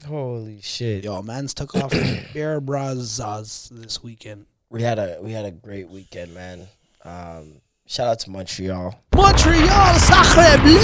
Holy 0.06 0.60
shit. 0.60 1.04
Yo, 1.04 1.22
man's 1.22 1.54
took 1.54 1.74
off 1.74 1.90
bare 2.34 2.60
bras 2.60 3.70
this 3.72 4.02
weekend. 4.02 4.44
We 4.68 4.82
had 4.82 4.98
a 4.98 5.18
we 5.22 5.32
had 5.32 5.46
a 5.46 5.50
great 5.50 5.88
weekend, 5.88 6.34
man. 6.34 6.68
Um, 7.02 7.62
shout 7.88 8.06
out 8.06 8.18
to 8.20 8.30
Montreal. 8.30 8.94
Montreal, 9.16 9.94
sacre 9.98 10.62
bleu, 10.62 10.78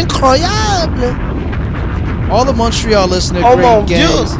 incroyable. 0.00 1.14
All 2.30 2.44
the 2.44 2.52
Montreal 2.52 3.06
listener, 3.06 3.40
Oh 3.44 3.54
great 3.54 3.62
mon 3.62 3.86
gangs. 3.86 4.34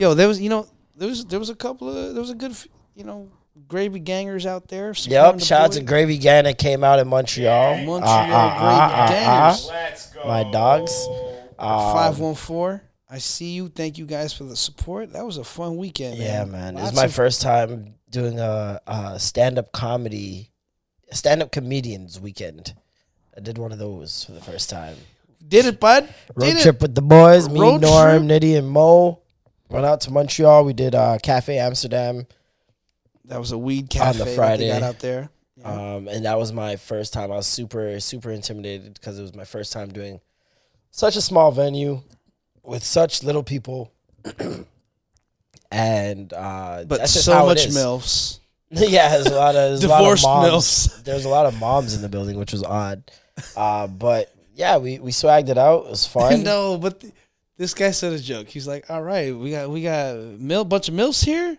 Yo, 0.00 0.14
there 0.14 0.28
was, 0.28 0.40
you 0.40 0.48
know, 0.48 0.66
there 0.96 1.08
was 1.08 1.24
there 1.24 1.40
was 1.40 1.50
a 1.50 1.56
couple 1.56 1.88
of 1.88 2.14
there 2.14 2.20
was 2.20 2.30
a 2.30 2.34
good 2.36 2.54
you 2.94 3.02
know, 3.04 3.28
gravy 3.66 3.98
gangers 3.98 4.46
out 4.46 4.68
there. 4.68 4.94
Yep. 4.96 5.38
the 5.38 5.44
Shout 5.44 5.60
out 5.62 5.72
to. 5.72 5.82
Gravy 5.82 6.18
Gang 6.18 6.44
that 6.44 6.58
came 6.58 6.84
out 6.84 7.00
in 7.00 7.08
Montreal. 7.08 7.78
Montreal 7.84 8.02
Uh, 8.02 8.36
uh, 8.36 8.58
Gravy 8.58 8.74
uh, 8.74 8.96
uh, 8.96 9.08
Gangers. 9.08 9.66
Let's 9.68 10.06
go. 10.12 10.24
My 10.28 10.44
dogs. 10.52 11.08
Um, 11.58 11.92
Five 11.92 12.18
one 12.20 12.34
four. 12.34 12.82
I 13.08 13.18
see 13.18 13.52
you. 13.52 13.68
Thank 13.68 13.98
you 13.98 14.06
guys 14.06 14.32
for 14.32 14.44
the 14.44 14.56
support. 14.56 15.12
That 15.12 15.24
was 15.24 15.36
a 15.36 15.44
fun 15.44 15.76
weekend. 15.76 16.18
Yeah, 16.18 16.44
man. 16.44 16.76
It 16.76 16.82
was 16.82 16.94
my 16.94 17.04
of- 17.04 17.14
first 17.14 17.42
time 17.42 17.94
doing 18.10 18.38
a, 18.38 18.80
a 18.86 19.18
stand 19.20 19.58
up 19.58 19.72
comedy, 19.72 20.50
stand 21.14 21.42
up 21.42 21.52
comedians 21.52 22.20
weekend. 22.20 22.74
I 23.36 23.40
did 23.40 23.58
one 23.58 23.72
of 23.72 23.78
those 23.78 24.24
for 24.24 24.32
the 24.32 24.40
first 24.40 24.70
time. 24.70 24.96
Did 25.46 25.66
it, 25.66 25.80
bud? 25.80 26.08
Road 26.34 26.46
Did 26.46 26.62
trip 26.62 26.76
it. 26.76 26.82
with 26.82 26.94
the 26.94 27.02
boys, 27.02 27.48
me, 27.48 27.60
Road 27.60 27.82
Norm, 27.82 28.26
trip? 28.28 28.42
Nitty, 28.42 28.56
and 28.58 28.68
Mo. 28.68 29.20
Went 29.68 29.84
out 29.84 30.00
to 30.02 30.10
Montreal. 30.12 30.64
We 30.64 30.72
did 30.72 30.94
uh, 30.94 31.18
Cafe 31.22 31.58
Amsterdam. 31.58 32.26
That 33.26 33.40
was 33.40 33.52
a 33.52 33.58
weed 33.58 33.90
cafe 33.90 34.20
On 34.20 34.26
the 34.26 34.34
Friday. 34.34 34.68
got 34.68 34.82
out 34.82 34.98
there. 35.00 35.30
Um, 35.64 36.08
and 36.08 36.26
that 36.26 36.38
was 36.38 36.52
my 36.52 36.76
first 36.76 37.12
time. 37.12 37.32
I 37.32 37.36
was 37.36 37.46
super, 37.46 37.98
super 37.98 38.30
intimidated 38.30 38.94
because 38.94 39.18
it 39.18 39.22
was 39.22 39.34
my 39.34 39.44
first 39.44 39.72
time 39.72 39.88
doing 39.88 40.20
such 40.90 41.16
a 41.16 41.20
small 41.22 41.50
venue 41.50 42.02
with 42.62 42.84
such 42.84 43.22
little 43.22 43.42
people. 43.42 43.90
and 45.70 46.32
uh, 46.32 46.84
But 46.86 47.08
so 47.08 47.46
much 47.46 47.66
milfs. 47.68 48.40
yeah, 48.70 49.08
there's 49.10 49.26
a 49.26 49.34
lot 49.34 49.54
of 49.54 49.70
there's 49.70 49.80
Divorced 49.80 50.24
a 50.24 50.26
lot 50.26 50.44
of 50.46 50.52
moms. 50.52 51.02
There's 51.04 51.24
a 51.24 51.28
lot 51.28 51.46
of 51.46 51.58
moms 51.60 51.94
in 51.94 52.02
the 52.02 52.08
building, 52.08 52.38
which 52.38 52.52
was 52.52 52.62
odd. 52.64 53.10
Uh, 53.56 53.86
but 53.86 54.34
yeah, 54.54 54.78
we 54.78 54.98
we 54.98 55.10
swagged 55.10 55.48
it 55.48 55.58
out. 55.58 55.84
It 55.86 55.90
was 55.90 56.06
fun. 56.14 56.42
no, 56.42 56.78
but 56.78 57.00
th- 57.00 57.12
this 57.56 57.74
guy 57.74 57.90
said 57.92 58.12
a 58.12 58.18
joke. 58.18 58.48
He's 58.48 58.66
like, 58.66 58.90
"All 58.90 59.02
right, 59.02 59.36
we 59.36 59.50
got 59.50 59.70
we 59.70 59.82
got 59.82 60.16
mil 60.16 60.64
bunch 60.64 60.88
of 60.88 60.94
milfs 60.94 61.24
here, 61.24 61.56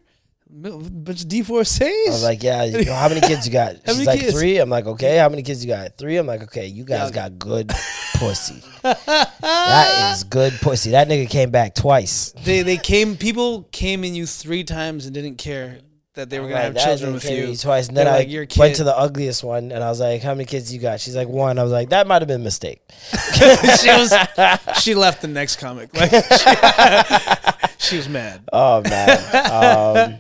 mil, 0.50 0.80
bunch 0.82 1.22
of 1.22 1.28
divorcees." 1.30 2.08
I 2.08 2.12
was 2.12 2.24
like, 2.24 2.44
yeah, 2.44 2.64
you 2.64 2.84
know, 2.86 2.94
how 2.94 3.08
many 3.08 3.22
kids 3.22 3.46
you 3.46 3.54
got? 3.54 3.76
She's 3.86 4.06
like, 4.06 4.20
kids? 4.20 4.34
three. 4.38 4.58
I'm 4.58 4.70
like, 4.70 4.86
okay, 4.86 5.18
how 5.18 5.30
many 5.30 5.44
kids 5.44 5.64
you 5.64 5.70
got? 5.72 5.98
Three. 5.98 6.18
I'm 6.18 6.28
like, 6.28 6.44
okay, 6.44 6.66
you 6.68 6.84
guys 6.84 7.12
got 7.12 7.38
good 7.40 7.72
pussy. 8.16 8.62
that 8.82 10.12
is 10.14 10.24
good 10.24 10.54
pussy. 10.62 10.92
That 10.92 11.08
nigga 11.08 11.30
came 11.30 11.52
back 11.52 11.76
twice. 11.76 12.34
they 12.44 12.62
they 12.62 12.78
came. 12.78 13.16
People 13.16 13.64
came 13.72 14.04
in 14.04 14.16
you 14.16 14.26
three 14.26 14.64
times 14.64 15.06
and 15.06 15.14
didn't 15.14 15.36
care 15.38 15.80
that 16.16 16.30
they 16.30 16.40
were 16.40 16.48
gonna 16.48 16.56
Right, 16.70 16.76
have 16.76 16.84
children 16.84 17.14
with 17.14 17.30
you. 17.30 17.56
twice. 17.56 17.88
And 17.88 17.96
then 17.98 18.06
They're 18.06 18.14
I 18.14 18.18
like, 18.20 18.30
"You're 18.30 18.48
went 18.58 18.76
to 18.78 18.84
the 18.84 18.98
ugliest 18.98 19.44
one, 19.44 19.72
and 19.72 19.84
I 19.84 19.90
was 19.90 20.00
like, 20.00 20.22
how 20.22 20.34
many 20.34 20.46
kids 20.46 20.74
you 20.74 20.80
got? 20.80 21.00
She's 21.00 21.16
like, 21.16 21.28
one. 21.28 21.60
I 21.60 21.64
was 21.64 21.72
like, 21.72 21.90
that 21.90 22.08
might 22.08 22.22
have 22.22 22.28
been 22.28 22.42
a 22.42 22.44
mistake. 22.44 22.82
she 23.34 23.90
was 23.90 24.14
she 24.82 24.96
left 24.96 25.22
the 25.22 25.28
next 25.28 25.58
comic. 25.58 25.94
Like 25.96 26.12
she, 27.80 27.90
she 27.90 27.98
was 27.98 28.10
mad. 28.10 28.42
Oh 28.52 28.82
man. 28.84 30.12
um, 30.14 30.20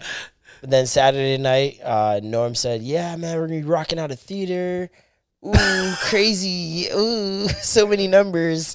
then 0.61 0.85
Saturday 0.87 1.37
night, 1.37 1.79
uh, 1.83 2.19
Norm 2.23 2.55
said, 2.55 2.81
"Yeah, 2.81 3.15
man, 3.15 3.35
we're 3.37 3.47
gonna 3.47 3.59
be 3.61 3.65
rocking 3.67 3.99
out 3.99 4.11
a 4.11 4.15
theater. 4.15 4.89
Ooh, 5.45 5.93
crazy! 6.01 6.87
Ooh, 6.95 7.47
so 7.49 7.85
many 7.85 8.07
numbers. 8.07 8.73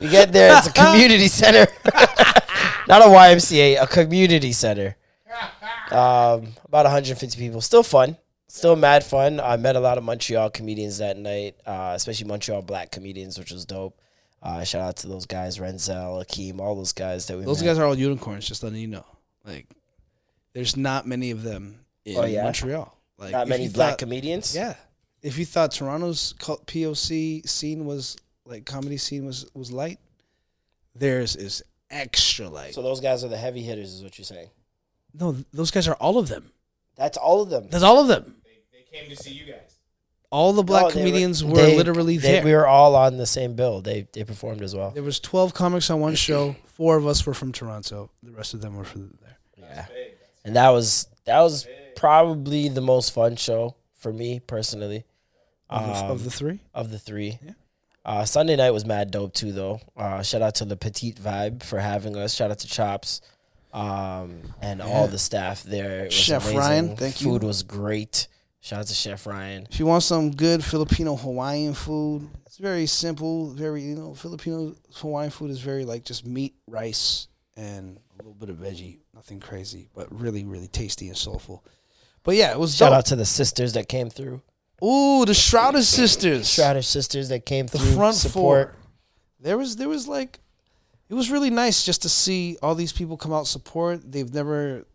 we 0.00 0.08
get 0.08 0.32
there, 0.32 0.56
it's 0.58 0.66
a 0.66 0.72
community 0.72 1.28
center, 1.28 1.70
not 2.88 3.02
a 3.02 3.06
YMCA, 3.06 3.80
a 3.80 3.86
community 3.86 4.52
center. 4.52 4.96
Um, 5.92 6.48
about 6.64 6.84
150 6.84 7.38
people. 7.38 7.60
Still 7.60 7.82
fun. 7.82 8.16
Still 8.48 8.76
mad 8.76 9.02
fun. 9.04 9.40
I 9.40 9.56
met 9.56 9.76
a 9.76 9.80
lot 9.80 9.96
of 9.98 10.04
Montreal 10.04 10.50
comedians 10.50 10.98
that 10.98 11.16
night, 11.16 11.56
uh, 11.66 11.92
especially 11.94 12.26
Montreal 12.26 12.62
black 12.62 12.90
comedians, 12.90 13.38
which 13.38 13.50
was 13.50 13.64
dope. 13.64 13.98
Uh, 14.42 14.62
shout 14.64 14.82
out 14.82 14.96
to 14.96 15.06
those 15.08 15.24
guys, 15.24 15.58
Renzel, 15.58 16.22
Akeem, 16.26 16.58
all 16.58 16.74
those 16.74 16.92
guys 16.92 17.26
that 17.28 17.38
we 17.38 17.44
Those 17.44 17.62
met. 17.62 17.68
guys 17.70 17.78
are 17.78 17.86
all 17.86 17.94
unicorns. 17.96 18.46
Just 18.46 18.62
letting 18.62 18.80
you 18.80 18.88
know, 18.88 19.06
like, 19.46 19.66
there's 20.52 20.76
not 20.76 21.06
many 21.06 21.30
of 21.30 21.42
them 21.42 21.78
in 22.04 22.16
Oh, 22.18 22.24
yeah? 22.24 22.42
Montreal. 22.42 22.94
Like, 23.18 23.30
Not 23.32 23.46
many 23.48 23.68
black 23.68 23.90
thought- 23.92 23.98
comedians. 24.00 24.54
Yeah, 24.54 24.74
if 25.22 25.38
you 25.38 25.46
thought 25.46 25.70
Toronto's 25.70 26.34
POC 26.40 27.48
scene 27.48 27.84
was 27.86 28.16
like 28.44 28.64
comedy 28.66 28.96
scene 28.96 29.24
was 29.24 29.46
was 29.54 29.70
light, 29.70 30.00
theirs 30.96 31.36
is 31.36 31.62
extra 31.88 32.48
light. 32.48 32.74
So 32.74 32.82
those 32.82 33.00
guys 33.00 33.22
are 33.22 33.28
the 33.28 33.36
heavy 33.36 33.62
hitters, 33.62 33.92
is 33.94 34.02
what 34.02 34.18
you're 34.18 34.24
saying. 34.24 34.48
No, 35.14 35.32
those 35.52 35.70
guys 35.70 35.88
are 35.88 35.94
all 35.96 36.18
of 36.18 36.28
them. 36.28 36.50
That's 36.96 37.16
all 37.16 37.42
of 37.42 37.50
them. 37.50 37.68
That's 37.70 37.84
all 37.84 38.00
of 38.00 38.08
them. 38.08 38.36
They 38.72 38.98
came 38.98 39.08
to 39.10 39.16
see 39.16 39.32
you 39.32 39.44
guys. 39.46 39.76
All 40.30 40.52
the 40.54 40.62
black 40.62 40.84
No, 40.84 40.88
they 40.90 40.98
comedians 41.00 41.44
were, 41.44 41.56
they- 41.56 41.76
literally 41.76 42.16
they- 42.16 42.32
there. 42.32 42.44
We 42.44 42.52
were 42.54 42.66
all 42.66 42.94
on 42.96 43.16
the 43.18 43.26
same 43.26 43.54
bill. 43.54 43.80
They 43.82 44.06
they 44.12 44.24
performed 44.24 44.62
as 44.62 44.74
well. 44.74 44.90
there 44.90 45.02
was 45.02 45.20
twelve 45.20 45.52
comics 45.54 45.90
on 45.90 46.00
one 46.00 46.14
show. 46.14 46.56
Four 46.72 46.96
of 46.96 47.06
us 47.06 47.24
were 47.26 47.34
from 47.34 47.52
Toronto. 47.52 48.10
The 48.22 48.32
rest 48.32 48.54
of 48.54 48.62
them 48.62 48.76
were 48.76 48.84
from 48.84 49.16
there. 49.22 49.36
Yeah, 49.58 49.86
and 50.44 50.56
that 50.56 50.70
was 50.70 51.06
that 51.26 51.40
was 51.40 51.66
probably 51.96 52.68
the 52.68 52.80
most 52.80 53.12
fun 53.12 53.36
show 53.36 53.76
for 53.94 54.12
me 54.12 54.40
personally. 54.40 55.04
Of 55.68 55.86
the, 55.86 56.04
Um, 56.04 56.10
of 56.10 56.24
the 56.24 56.30
three, 56.30 56.60
of 56.74 56.90
the 56.90 56.98
three. 56.98 57.38
Uh, 58.04 58.24
Sunday 58.24 58.56
night 58.56 58.72
was 58.72 58.84
mad 58.84 59.10
dope 59.10 59.32
too, 59.32 59.52
though. 59.52 59.80
Uh, 59.96 60.22
shout 60.22 60.42
out 60.42 60.56
to 60.56 60.64
the 60.64 60.76
Petite 60.76 61.16
Vibe 61.22 61.62
for 61.62 61.78
having 61.78 62.16
us. 62.16 62.34
Shout 62.34 62.50
out 62.50 62.58
to 62.60 62.66
Chops 62.66 63.20
um, 63.72 64.42
and 64.60 64.80
all 64.82 65.08
the 65.08 65.18
staff 65.18 65.62
there. 65.62 66.04
Was 66.04 66.14
Chef 66.14 66.42
amazing. 66.44 66.58
Ryan, 66.58 66.96
thank 66.96 67.20
you. 67.20 67.28
Food 67.30 67.42
was 67.44 67.62
great. 67.62 68.28
Shout 68.60 68.80
out 68.80 68.86
to 68.86 68.94
Chef 68.94 69.26
Ryan. 69.26 69.66
if 69.70 69.80
you 69.80 69.86
want 69.86 70.04
some 70.04 70.30
good 70.30 70.62
Filipino 70.62 71.16
Hawaiian 71.16 71.74
food, 71.74 72.28
it's 72.46 72.58
very 72.58 72.86
simple. 72.86 73.48
Very 73.50 73.82
you 73.82 73.96
know 73.96 74.14
Filipino 74.14 74.74
Hawaiian 74.94 75.30
food 75.30 75.50
is 75.50 75.58
very 75.60 75.84
like 75.84 76.04
just 76.04 76.24
meat, 76.26 76.54
rice, 76.68 77.26
and 77.56 77.98
a 78.14 78.16
little 78.18 78.34
bit 78.34 78.50
of 78.50 78.56
veggie. 78.56 78.98
Nothing 79.14 79.40
crazy, 79.40 79.88
but 79.94 80.06
really 80.12 80.44
really 80.44 80.68
tasty 80.68 81.08
and 81.08 81.16
soulful. 81.16 81.64
But 82.22 82.36
yeah, 82.36 82.52
it 82.52 82.58
was 82.60 82.76
Shout 82.76 82.90
dope. 82.90 82.98
out 82.98 83.06
to 83.06 83.16
the 83.16 83.24
sisters 83.24 83.72
that 83.72 83.88
came 83.88 84.10
through. 84.10 84.42
Ooh, 84.84 85.24
the 85.24 85.34
Shrouded 85.34 85.82
sisters. 85.84 86.46
Shroudish 86.46 86.84
sisters 86.84 87.30
that 87.30 87.44
came 87.46 87.66
the 87.66 87.78
through. 87.78 87.94
front 87.94 88.14
support. 88.16 88.68
four. 88.74 88.76
There 89.40 89.58
was 89.58 89.74
there 89.74 89.88
was 89.88 90.06
like 90.06 90.38
it 91.12 91.14
was 91.14 91.30
really 91.30 91.50
nice 91.50 91.84
just 91.84 92.00
to 92.02 92.08
see 92.08 92.56
all 92.62 92.74
these 92.74 92.92
people 92.92 93.16
come 93.18 93.32
out 93.34 93.46
support. 93.46 94.10
They've 94.10 94.32
never 94.32 94.86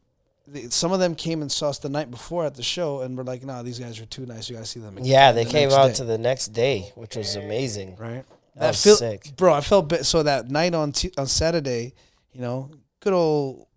they, 0.47 0.63
some 0.69 0.91
of 0.91 0.99
them 0.99 1.13
came 1.13 1.41
and 1.43 1.51
saw 1.51 1.69
us 1.69 1.77
the 1.79 1.89
night 1.89 2.09
before 2.09 2.43
at 2.45 2.55
the 2.55 2.63
show 2.63 3.01
and 3.01 3.15
were 3.17 3.23
like, 3.23 3.43
"Nah, 3.45 3.61
these 3.63 3.77
guys 3.79 3.99
are 3.99 4.05
too 4.07 4.25
nice. 4.25 4.49
You 4.49 4.55
gotta 4.55 4.65
see 4.65 4.79
them." 4.79 4.97
Again 4.97 5.05
Yeah, 5.07 5.31
they 5.31 5.43
the 5.43 5.51
came 5.51 5.69
out 5.71 5.87
day." 5.89 5.93
to 5.93 6.03
the 6.05 6.17
next 6.17 6.47
day, 6.53 6.91
which 6.95 7.15
was 7.15 7.35
amazing. 7.35 7.95
right. 7.97 8.25
That 8.55 8.69
was 8.69 8.83
feel- 8.83 8.95
sick. 8.95 9.33
bro. 9.37 9.53
I 9.53 9.61
felt 9.61 9.87
bit. 9.89 10.05
So 10.05 10.23
that 10.23 10.49
night 10.49 10.73
on 10.73 10.91
t- 10.91 11.11
on 11.17 11.27
Saturday, 11.27 11.93
you 12.33 12.41
know, 12.41 12.71
good 13.01 13.13
old 13.13 13.67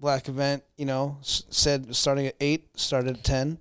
black 0.00 0.28
event. 0.28 0.62
You 0.76 0.84
know, 0.86 1.16
s- 1.22 1.44
said 1.48 1.94
starting 1.96 2.26
at 2.26 2.34
eight, 2.40 2.68
started 2.76 3.16
at 3.16 3.24
ten. 3.24 3.58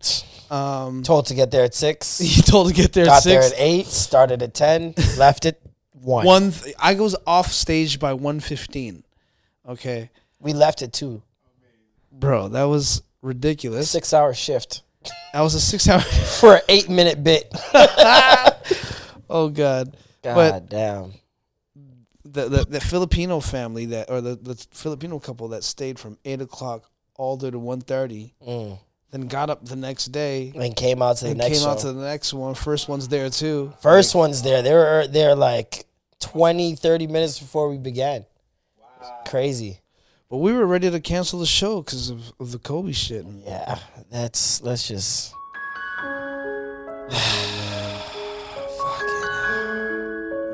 Um, 0.51 1.03
Told 1.03 1.27
to 1.27 1.35
get 1.35 1.51
there 1.51 1.63
at 1.63 1.75
six. 1.75 2.17
he 2.17 2.41
told 2.51 2.67
to 2.69 2.73
get 2.73 2.91
there 2.91 3.05
got 3.05 3.17
at 3.17 3.23
six. 3.23 3.45
there 3.45 3.53
at 3.53 3.53
eight. 3.57 3.85
Started 3.85 4.41
at 4.41 4.53
ten. 4.53 4.93
left 5.17 5.45
at 5.45 5.59
one. 6.01 6.25
One, 6.25 6.51
th- 6.51 6.75
I 6.79 6.93
goes 6.93 7.15
off 7.27 7.47
stage 7.51 7.99
by 7.99 8.13
one 8.13 8.39
fifteen. 8.39 9.03
Okay, 9.67 10.09
We 10.39 10.53
left 10.53 10.81
at 10.81 10.93
two. 10.93 11.21
bro, 12.11 12.47
that 12.49 12.63
was 12.63 13.03
ridiculous. 13.21 13.89
Six 13.89 14.13
hour 14.13 14.33
shift 14.33 14.81
That 15.33 15.41
was 15.41 15.53
a 15.55 15.59
six 15.61 15.87
hour. 15.87 15.99
for 16.39 16.55
an 16.55 16.61
eight 16.69 16.89
minute 16.89 17.23
bit. 17.23 17.51
oh 19.29 19.49
god, 19.49 19.95
God 20.23 20.35
but 20.35 20.69
damn. 20.69 21.13
the, 22.25 22.49
the 22.49 22.65
the 22.65 22.79
Filipino 22.81 23.39
family 23.39 23.85
that 23.87 24.09
or 24.09 24.21
the 24.21 24.35
the 24.35 24.55
Filipino 24.71 25.19
couple 25.19 25.49
that 25.49 25.63
stayed 25.63 25.99
from 25.99 26.17
eight 26.25 26.41
o'clock 26.41 26.89
all 27.15 27.37
day 27.37 27.51
to 27.51 27.59
one 27.59 27.81
thirty, 27.81 28.33
Mm. 28.45 28.79
then 29.11 29.27
got 29.27 29.49
up 29.49 29.65
the 29.65 29.75
next 29.75 30.05
day 30.05 30.51
And 30.55 30.75
came 30.75 31.01
out 31.01 31.17
to 31.17 31.25
the 31.25 31.29
and 31.31 31.37
next 31.39 31.57
came 31.59 31.63
show. 31.65 31.69
out 31.71 31.79
to 31.79 31.91
the 31.93 32.01
next 32.05 32.33
one. 32.33 32.55
First 32.55 32.87
one's 32.89 33.07
there 33.07 33.29
too. 33.29 33.73
First 33.81 34.15
one's 34.15 34.41
there. 34.41 34.61
They 34.61 34.73
were 34.73 35.07
they're 35.07 35.35
like 35.35 35.85
20, 36.19 36.75
30 36.75 37.07
minutes 37.07 37.39
before 37.39 37.69
we 37.69 37.77
began. 37.77 38.25
Crazy. 39.25 39.79
But 40.29 40.37
we 40.37 40.53
were 40.53 40.65
ready 40.65 40.91
to 40.91 40.99
cancel 40.99 41.39
the 41.39 41.45
show 41.45 41.81
because 41.81 42.09
of, 42.09 42.31
of 42.39 42.51
the 42.51 42.59
Kobe 42.59 42.91
shit. 42.91 43.25
Yeah. 43.45 43.79
That's 44.11 44.61
let's 44.61 44.87
just 44.87 45.33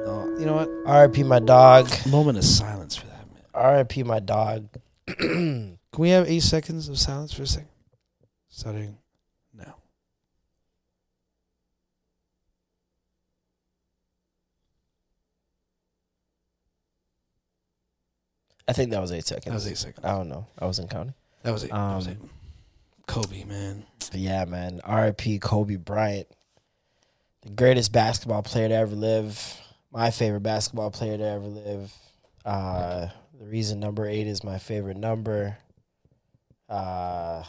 no, 0.05 0.35
you 0.39 0.45
know 0.45 0.53
what? 0.53 0.69
R.I.P. 0.85 1.23
my 1.23 1.39
dog. 1.39 1.89
Moment 2.07 2.37
of 2.37 2.45
silence 2.45 2.95
for 2.95 3.07
that 3.07 3.29
man. 3.33 3.43
R.I.P. 3.53 4.03
my 4.03 4.19
dog. 4.19 4.69
Can 5.07 5.77
we 5.97 6.09
have 6.09 6.29
eight 6.29 6.43
seconds 6.43 6.87
of 6.87 6.97
silence 6.97 7.33
for 7.33 7.43
a 7.43 7.47
second? 7.47 7.69
Starting 8.47 8.97
now. 9.53 9.75
I 18.67 18.73
think 18.73 18.91
that 18.91 19.01
was 19.01 19.11
eight 19.11 19.25
seconds. 19.25 19.45
That 19.45 19.53
was 19.53 19.67
eight 19.67 19.77
seconds. 19.77 20.03
I 20.05 20.11
don't 20.11 20.29
know. 20.29 20.47
I 20.57 20.65
wasn't 20.65 20.89
counting. 20.89 21.13
That 21.43 21.51
was 21.51 21.63
it. 21.63 21.71
that 21.71 21.95
was 21.95 22.07
Um, 22.07 22.13
it. 22.13 22.17
Kobe, 23.07 23.43
man. 23.43 23.85
Yeah, 24.13 24.45
man. 24.45 24.81
R.I.P. 24.83 25.37
Kobe 25.39 25.75
Bryant, 25.75 26.27
the 27.43 27.51
greatest 27.51 27.91
basketball 27.91 28.41
player 28.41 28.67
to 28.69 28.73
ever 28.73 28.95
live. 28.95 29.61
My 29.91 30.09
favorite 30.11 30.41
basketball 30.41 30.89
player 30.91 31.17
to 31.17 31.23
ever 31.23 31.45
live. 31.45 31.93
Uh, 32.43 33.07
the 33.39 33.45
reason 33.45 33.79
number 33.79 34.07
eight 34.07 34.25
is 34.27 34.43
my 34.43 34.57
favorite 34.57 34.97
number. 34.97 35.57
Uh, 36.67 37.43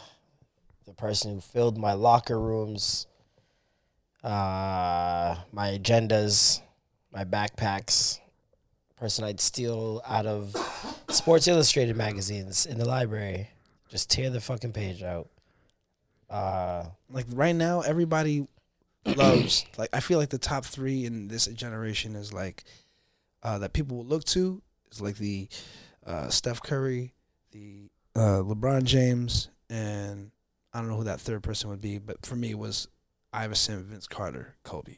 the 0.85 0.93
person 0.93 1.33
who 1.33 1.41
filled 1.41 1.77
my 1.77 1.93
locker 1.93 2.39
rooms, 2.39 3.07
uh, 4.23 5.35
my 5.51 5.77
agendas, 5.77 6.61
my 7.11 7.23
backpacks. 7.25 8.19
Person 8.97 9.25
I'd 9.25 9.39
steal 9.39 10.01
out 10.07 10.25
of 10.25 10.55
Sports 11.17 11.47
Illustrated 11.47 11.97
magazines 11.97 12.67
in 12.67 12.77
the 12.77 12.85
library. 12.85 13.49
Just 13.89 14.11
tear 14.11 14.29
the 14.29 14.39
fucking 14.39 14.71
page 14.71 15.01
out. 15.01 15.29
Uh, 16.29 16.85
like 17.09 17.25
right 17.33 17.55
now 17.55 17.81
everybody 17.81 18.47
loves 19.15 19.65
like 19.77 19.89
i 19.93 20.01
feel 20.01 20.19
like 20.19 20.27
the 20.27 20.37
top 20.37 20.65
three 20.65 21.05
in 21.05 21.29
this 21.29 21.45
generation 21.47 22.15
is 22.15 22.33
like 22.33 22.65
uh 23.43 23.57
that 23.57 23.71
people 23.71 23.95
will 23.95 24.05
look 24.05 24.25
to 24.25 24.61
is 24.91 24.99
like 24.99 25.15
the 25.15 25.47
uh 26.05 26.27
steph 26.27 26.61
curry 26.61 27.13
the 27.51 27.89
uh 28.17 28.41
lebron 28.43 28.83
james 28.83 29.47
and 29.69 30.31
i 30.73 30.79
don't 30.79 30.89
know 30.89 30.97
who 30.97 31.05
that 31.05 31.21
third 31.21 31.41
person 31.41 31.69
would 31.69 31.79
be 31.79 31.97
but 31.97 32.25
for 32.25 32.35
me 32.35 32.51
it 32.51 32.57
was 32.57 32.89
iverson 33.31 33.85
vince 33.85 34.07
carter 34.07 34.55
kobe 34.63 34.97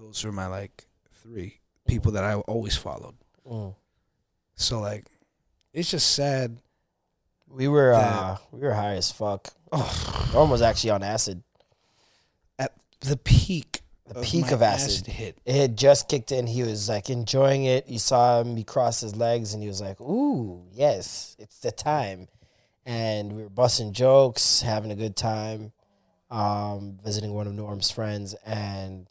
those 0.00 0.24
are 0.24 0.32
my 0.32 0.48
like 0.48 0.88
three 1.22 1.60
people 1.86 2.10
that 2.10 2.24
i 2.24 2.34
always 2.34 2.76
followed 2.76 3.14
mm. 3.48 3.72
so 4.56 4.80
like 4.80 5.06
it's 5.78 5.90
just 5.90 6.10
sad 6.14 6.58
we 7.50 7.68
were 7.68 7.94
uh, 7.94 8.36
we 8.52 8.60
were 8.60 8.74
high 8.74 8.94
as 8.94 9.10
fuck. 9.10 9.48
oh, 9.72 10.30
Norm 10.32 10.50
was 10.50 10.62
actually 10.62 10.90
on 10.90 11.02
acid. 11.02 11.42
at 12.58 12.72
the 13.00 13.16
peak 13.16 13.80
The 14.06 14.20
peak 14.20 14.46
my 14.46 14.52
of 14.52 14.62
acid. 14.62 15.06
hit 15.06 15.38
It 15.44 15.54
had 15.54 15.76
just 15.76 16.08
kicked 16.08 16.32
in. 16.32 16.46
He 16.46 16.62
was 16.62 16.88
like 16.88 17.10
enjoying 17.10 17.64
it. 17.64 17.88
You 17.88 17.98
saw 17.98 18.40
him. 18.40 18.56
He 18.56 18.64
crossed 18.64 19.00
his 19.00 19.16
legs 19.16 19.54
and 19.54 19.62
he 19.62 19.68
was 19.68 19.80
like, 19.80 20.00
"Ooh, 20.00 20.64
yes, 20.72 21.36
it's 21.38 21.60
the 21.60 21.72
time." 21.72 22.28
And 22.84 23.32
we 23.32 23.42
were 23.42 23.50
busting 23.50 23.92
jokes, 23.92 24.62
having 24.62 24.90
a 24.90 24.94
good 24.96 25.14
time, 25.14 25.72
um, 26.30 26.98
visiting 27.04 27.34
one 27.34 27.46
of 27.46 27.52
Norm's 27.52 27.90
friends, 27.90 28.34
and 28.46 29.06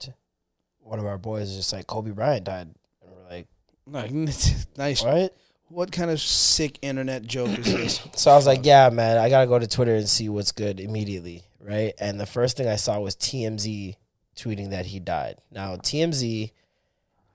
one 0.80 0.98
of 0.98 1.06
our 1.06 1.18
boys 1.20 1.50
was 1.50 1.58
just 1.58 1.74
like, 1.74 1.88
"Kobe 1.88 2.12
Bryant 2.12 2.46
died," 2.46 2.68
and 3.02 3.12
we're 3.12 3.30
like, 3.30 3.48
like 3.86 4.12
nice 4.78 5.04
"What?" 5.04 5.36
What 5.70 5.92
kind 5.92 6.10
of 6.10 6.20
sick 6.22 6.80
internet 6.82 7.24
joke 7.26 7.58
is 7.60 7.66
this? 7.66 8.02
So 8.16 8.32
I 8.32 8.36
was 8.36 8.46
like, 8.48 8.66
"Yeah, 8.66 8.90
man, 8.90 9.18
I 9.18 9.30
gotta 9.30 9.48
go 9.48 9.60
to 9.60 9.68
Twitter 9.68 9.96
and 9.96 10.08
see 10.08 10.30
what's 10.30 10.52
good 10.52 10.80
immediately." 10.80 11.44
Right, 11.62 11.94
and 12.00 12.20
the 12.20 12.26
first 12.26 12.56
thing 12.56 12.68
I 12.68 12.78
saw 12.78 13.00
was 13.00 13.16
TMZ 13.16 13.96
tweeting 14.38 14.70
that 14.70 14.86
he 14.86 15.00
died. 15.00 15.38
Now 15.52 15.76
TMZ 15.76 16.52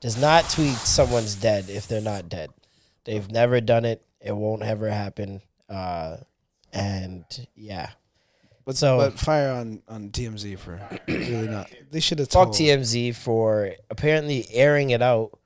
does 0.00 0.18
not 0.20 0.48
tweet 0.48 0.74
someone's 0.76 1.34
dead 1.34 1.66
if 1.68 1.86
they're 1.86 2.00
not 2.00 2.28
dead. 2.30 2.50
They've 3.04 3.30
never 3.30 3.60
done 3.60 3.84
it. 3.84 4.02
It 4.20 4.34
won't 4.34 4.62
ever 4.62 4.88
happen. 4.88 5.42
Uh, 5.68 6.18
and 6.72 7.24
yeah, 7.54 7.90
But 8.64 8.76
So- 8.76 8.96
but 8.98 9.18
fire 9.18 9.52
on 9.52 9.82
on 9.88 10.08
TMZ 10.10 10.58
for 10.58 10.80
really 11.06 11.48
not. 11.48 11.68
They 11.90 12.00
should 12.00 12.18
have 12.20 12.28
fuck 12.30 12.44
told. 12.48 12.56
TMZ 12.56 13.14
for 13.14 13.72
apparently 13.90 14.46
airing 14.52 14.90
it 14.90 15.02
out 15.02 15.38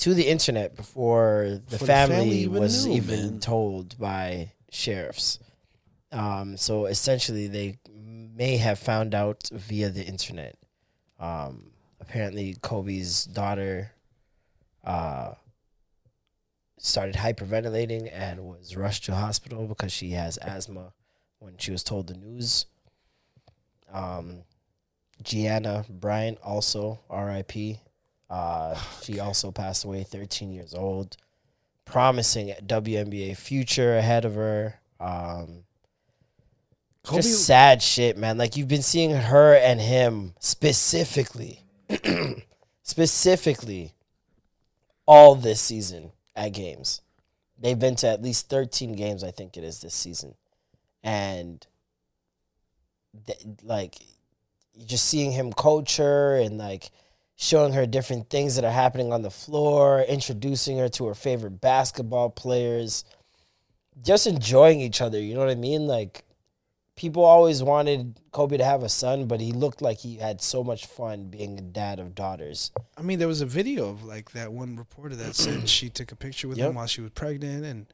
to 0.00 0.14
the 0.14 0.26
internet 0.28 0.76
before 0.76 1.46
the 1.50 1.60
Before 1.60 1.78
the 1.78 1.86
family, 1.86 2.16
family 2.16 2.36
even 2.38 2.60
was 2.60 2.86
knew, 2.86 2.94
even 2.96 3.20
man. 3.20 3.40
told 3.40 3.98
by 3.98 4.52
sheriffs. 4.70 5.38
Um, 6.12 6.56
so 6.56 6.86
essentially, 6.86 7.46
they 7.46 7.78
may 7.92 8.56
have 8.56 8.78
found 8.78 9.14
out 9.14 9.48
via 9.52 9.90
the 9.90 10.02
internet. 10.04 10.56
Um, 11.18 11.70
apparently, 12.00 12.56
Kobe's 12.62 13.24
daughter 13.26 13.92
uh, 14.84 15.34
started 16.78 17.16
hyperventilating 17.16 18.10
and 18.12 18.40
was 18.44 18.76
rushed 18.76 19.04
to 19.04 19.14
hospital 19.14 19.66
because 19.66 19.92
she 19.92 20.10
has 20.10 20.38
asthma 20.38 20.92
when 21.38 21.58
she 21.58 21.70
was 21.72 21.84
told 21.84 22.06
the 22.06 22.14
news. 22.14 22.64
Um, 23.92 24.44
Gianna 25.22 25.84
Bryant 25.90 26.38
also 26.42 27.00
R.I.P. 27.10 27.80
Uh, 28.30 28.78
she 29.02 29.20
also 29.20 29.50
passed 29.50 29.84
away, 29.84 30.04
13 30.04 30.52
years 30.52 30.72
old. 30.72 31.16
Promising 31.84 32.54
WNBA 32.64 33.36
future 33.36 33.98
ahead 33.98 34.24
of 34.24 34.36
her. 34.36 34.80
Um, 35.00 35.64
Kobe, 37.02 37.22
just 37.22 37.46
sad 37.46 37.82
shit, 37.82 38.16
man. 38.16 38.38
Like 38.38 38.56
you've 38.56 38.68
been 38.68 38.82
seeing 38.82 39.10
her 39.10 39.54
and 39.54 39.80
him 39.80 40.34
specifically, 40.38 41.64
specifically, 42.82 43.94
all 45.06 45.34
this 45.34 45.60
season 45.60 46.12
at 46.36 46.50
games. 46.52 47.00
They've 47.58 47.78
been 47.78 47.96
to 47.96 48.08
at 48.08 48.22
least 48.22 48.48
thirteen 48.48 48.92
games, 48.92 49.24
I 49.24 49.30
think 49.30 49.56
it 49.56 49.64
is 49.64 49.80
this 49.80 49.94
season, 49.94 50.34
and 51.02 51.66
th- 53.26 53.46
like 53.62 53.96
just 54.86 55.06
seeing 55.06 55.32
him 55.32 55.52
coach 55.52 55.96
her 55.96 56.36
and 56.36 56.58
like 56.58 56.90
showing 57.42 57.72
her 57.72 57.86
different 57.86 58.28
things 58.28 58.54
that 58.56 58.64
are 58.66 58.70
happening 58.70 59.14
on 59.14 59.22
the 59.22 59.30
floor, 59.30 60.02
introducing 60.02 60.76
her 60.76 60.90
to 60.90 61.06
her 61.06 61.14
favorite 61.14 61.58
basketball 61.58 62.28
players, 62.28 63.02
just 64.04 64.26
enjoying 64.26 64.78
each 64.80 65.00
other. 65.00 65.18
You 65.18 65.32
know 65.32 65.40
what 65.40 65.48
I 65.48 65.54
mean? 65.54 65.86
Like 65.86 66.24
people 66.96 67.24
always 67.24 67.62
wanted 67.62 68.20
Kobe 68.30 68.58
to 68.58 68.64
have 68.64 68.82
a 68.82 68.90
son, 68.90 69.24
but 69.26 69.40
he 69.40 69.52
looked 69.52 69.80
like 69.80 69.96
he 70.00 70.16
had 70.16 70.42
so 70.42 70.62
much 70.62 70.84
fun 70.84 71.28
being 71.30 71.58
a 71.58 71.62
dad 71.62 71.98
of 71.98 72.14
daughters. 72.14 72.72
I 72.98 73.00
mean, 73.00 73.18
there 73.18 73.26
was 73.26 73.40
a 73.40 73.46
video 73.46 73.88
of 73.88 74.04
like 74.04 74.32
that 74.32 74.52
one 74.52 74.76
reporter 74.76 75.16
that 75.16 75.34
said 75.34 75.66
she 75.68 75.88
took 75.88 76.12
a 76.12 76.16
picture 76.16 76.46
with 76.46 76.58
Yep. 76.58 76.68
him 76.68 76.74
while 76.74 76.86
she 76.86 77.00
was 77.00 77.10
pregnant, 77.12 77.64
and 77.64 77.86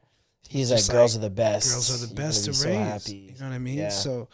He's 0.49 0.71
like, 0.71 0.79
just 0.79 0.91
girls 0.91 1.15
like, 1.15 1.21
are 1.21 1.29
the 1.29 1.29
best. 1.35 1.71
girls 1.71 2.03
are 2.03 2.05
the 2.05 2.13
best 2.13 2.43
to 2.45 2.51
raise. 2.51 2.59
so 2.63 2.69
happy. 2.73 3.33
You 3.33 3.39
know 3.39 3.47
what 3.47 3.55
I 3.55 3.59
mean? 3.59 3.77
Yeah. 3.79 3.89
So, 3.89 4.27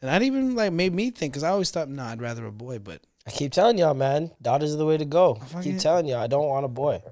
and 0.00 0.08
that 0.10 0.22
even 0.22 0.54
like 0.54 0.72
made 0.72 0.94
me 0.94 1.10
think 1.10 1.32
because 1.34 1.42
I 1.44 1.50
always 1.50 1.70
thought, 1.70 1.88
nah, 1.90 2.08
I'd 2.08 2.22
rather 2.22 2.46
a 2.46 2.52
boy, 2.52 2.78
but 2.78 3.02
I 3.26 3.30
keep 3.30 3.52
telling 3.52 3.76
y'all, 3.78 3.94
man, 3.94 4.30
daughters 4.40 4.72
are 4.74 4.78
the 4.78 4.86
way 4.86 4.96
to 4.96 5.04
go. 5.04 5.40
I 5.54 5.62
keep 5.62 5.78
telling 5.78 6.06
y'all, 6.06 6.18
I 6.22 6.26
don't 6.28 6.46
want 6.46 6.64
a 6.64 6.68
boy. 6.68 7.02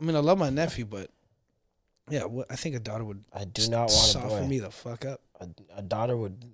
I 0.00 0.04
mean, 0.04 0.14
I 0.16 0.18
love 0.20 0.38
my 0.38 0.50
nephew, 0.50 0.84
but 0.84 1.10
yeah, 2.10 2.24
what, 2.24 2.46
I 2.50 2.56
think 2.56 2.76
a 2.76 2.80
daughter 2.80 3.04
would. 3.04 3.24
I 3.32 3.44
do 3.44 3.68
not 3.68 3.88
want 3.88 3.90
a 3.90 3.94
soften 4.12 4.48
me 4.48 4.58
the 4.60 4.70
fuck 4.70 5.04
up. 5.04 5.20
A, 5.40 5.48
a 5.76 5.82
daughter 5.82 6.16
would 6.16 6.44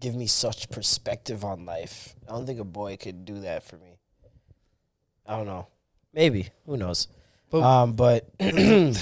give 0.00 0.14
me 0.14 0.26
such 0.26 0.70
perspective 0.70 1.44
on 1.44 1.64
life. 1.66 2.16
I 2.28 2.32
don't 2.32 2.46
think 2.46 2.60
a 2.60 2.64
boy 2.64 2.96
could 2.96 3.24
do 3.24 3.40
that 3.40 3.62
for 3.62 3.76
me. 3.76 3.98
I 5.26 5.36
don't 5.36 5.46
know. 5.46 5.66
Maybe. 6.14 6.48
Who 6.66 6.76
knows? 6.76 7.08
But- 7.50 7.62
um, 7.62 7.92
but 7.92 8.28
RIP 8.40 8.94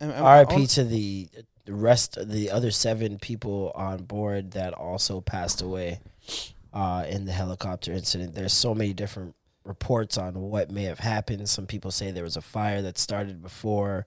to 0.00 0.84
the 0.84 1.28
the 1.64 1.74
rest 1.74 2.16
of 2.16 2.30
the 2.30 2.50
other 2.50 2.70
seven 2.70 3.18
people 3.18 3.72
on 3.74 4.04
board 4.04 4.52
that 4.52 4.72
also 4.72 5.20
passed 5.20 5.60
away 5.60 6.00
uh, 6.78 7.04
in 7.08 7.24
the 7.24 7.32
helicopter 7.32 7.92
incident. 7.92 8.36
There's 8.36 8.52
so 8.52 8.72
many 8.72 8.92
different 8.92 9.34
reports 9.64 10.16
on 10.16 10.34
what 10.40 10.70
may 10.70 10.84
have 10.84 11.00
happened. 11.00 11.48
Some 11.48 11.66
people 11.66 11.90
say 11.90 12.12
there 12.12 12.22
was 12.22 12.36
a 12.36 12.40
fire 12.40 12.82
that 12.82 12.98
started 12.98 13.42
before. 13.42 14.06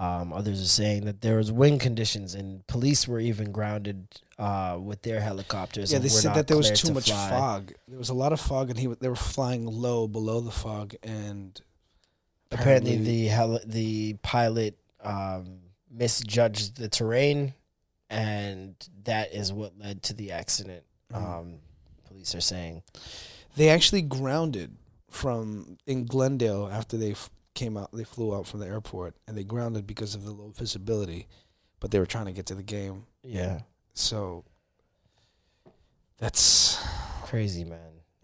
Um, 0.00 0.32
others 0.32 0.60
are 0.60 0.66
saying 0.82 1.04
that 1.04 1.20
there 1.20 1.36
was 1.36 1.52
wind 1.52 1.80
conditions 1.80 2.34
and 2.34 2.66
police 2.66 3.06
were 3.06 3.20
even 3.20 3.52
grounded 3.52 4.08
uh, 4.36 4.78
with 4.80 5.02
their 5.02 5.20
helicopters. 5.20 5.92
Yeah, 5.92 6.00
they 6.00 6.08
said 6.08 6.34
that 6.34 6.48
there 6.48 6.56
was 6.56 6.70
too 6.70 6.88
to 6.88 6.94
much 6.94 7.10
fly. 7.10 7.30
fog. 7.30 7.72
There 7.86 7.98
was 7.98 8.08
a 8.08 8.14
lot 8.14 8.32
of 8.32 8.40
fog, 8.40 8.70
and 8.70 8.78
he 8.78 8.86
they 8.86 9.08
were 9.08 9.14
flying 9.16 9.64
low 9.66 10.08
below 10.08 10.40
the 10.40 10.50
fog, 10.50 10.94
and 11.02 11.60
Apparently, 12.50 12.96
the 12.96 13.26
heli- 13.26 13.64
the 13.66 14.14
pilot 14.22 14.78
um, 15.04 15.58
misjudged 15.90 16.78
the 16.78 16.88
terrain, 16.88 17.54
and 18.08 18.74
that 19.04 19.34
is 19.34 19.52
what 19.52 19.78
led 19.78 20.02
to 20.04 20.14
the 20.14 20.32
accident. 20.32 20.82
Um, 21.12 21.58
police 22.18 22.34
are 22.34 22.40
saying. 22.40 22.82
they 23.56 23.68
actually 23.68 24.02
grounded 24.02 24.76
from 25.10 25.78
in 25.86 26.04
Glendale 26.04 26.68
after 26.70 26.96
they 26.96 27.12
f- 27.12 27.30
came 27.54 27.76
out. 27.76 27.90
They 27.92 28.04
flew 28.04 28.34
out 28.34 28.46
from 28.46 28.60
the 28.60 28.66
airport, 28.66 29.14
and 29.26 29.36
they 29.36 29.44
grounded 29.44 29.86
because 29.86 30.14
of 30.14 30.24
the 30.24 30.32
low 30.32 30.52
visibility. 30.56 31.28
But 31.80 31.92
they 31.92 32.00
were 32.00 32.06
trying 32.06 32.26
to 32.26 32.32
get 32.32 32.46
to 32.46 32.56
the 32.56 32.62
game, 32.64 33.06
Yeah, 33.22 33.60
so 33.94 34.44
that's 36.18 36.84
crazy 37.22 37.64
man. 37.64 37.78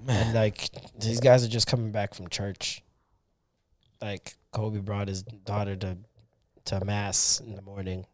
And 0.09 0.35
like 0.35 0.69
these 0.99 1.21
guys 1.21 1.45
are 1.45 1.49
just 1.49 1.69
coming 1.69 1.93
back 1.93 2.15
from 2.15 2.29
church. 2.29 2.83
Like 4.03 4.35
Kobe 4.53 4.81
brought 4.81 5.07
his 5.09 5.23
daughter 5.23 5.77
to 5.77 5.99
to 6.67 6.85
mass 6.85 7.41
in 7.41 7.55
the 7.55 7.63
morning, 7.63 8.07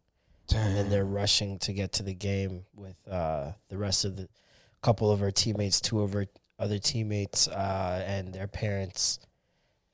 and 0.54 0.76
then 0.76 0.90
they're 0.90 1.04
rushing 1.06 1.58
to 1.60 1.72
get 1.72 1.92
to 1.92 2.02
the 2.02 2.14
game 2.14 2.64
with 2.76 2.96
uh, 3.10 3.52
the 3.70 3.78
rest 3.78 4.04
of 4.04 4.16
the 4.16 4.28
couple 4.82 5.10
of 5.10 5.20
her 5.20 5.30
teammates, 5.30 5.80
two 5.80 6.00
of 6.00 6.12
her 6.12 6.26
other 6.58 6.78
teammates, 6.78 7.48
uh, 7.48 8.04
and 8.06 8.32
their 8.32 8.46
parents. 8.46 9.18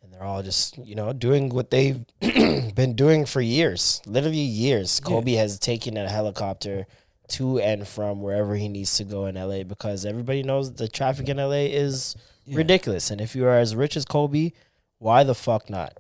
And 0.03 0.12
they're 0.12 0.22
all 0.22 0.43
just, 0.43 0.78
you 0.78 0.95
know, 0.95 1.12
doing 1.12 1.49
what 1.49 1.70
they've 1.70 2.05
been 2.20 2.95
doing 2.95 3.26
for 3.26 3.41
years, 3.41 4.01
literally 4.07 4.37
years. 4.39 5.01
Kobe 5.01 5.32
has 5.32 5.59
taken 5.59 5.97
a 5.97 6.09
helicopter 6.09 6.87
to 7.28 7.59
and 7.59 7.89
from 7.89 8.22
wherever 8.22 8.55
he 8.55 8.68
needs 8.68 8.97
to 8.99 9.05
go 9.05 9.26
in 9.26 9.34
LA 9.34 9.64
because 9.64 10.05
everybody 10.07 10.45
knows 10.45 10.72
the 10.74 10.87
traffic 10.89 11.28
in 11.28 11.39
LA 11.39 11.66
is 11.66 12.14
ridiculous. 12.49 13.11
And 13.11 13.20
if 13.20 13.34
you 13.34 13.47
are 13.47 13.59
as 13.59 13.74
rich 13.74 13.97
as 13.97 14.05
Kobe, 14.05 14.53
why 14.99 15.24
the 15.24 15.34
fuck 15.34 15.68
not? 15.68 15.99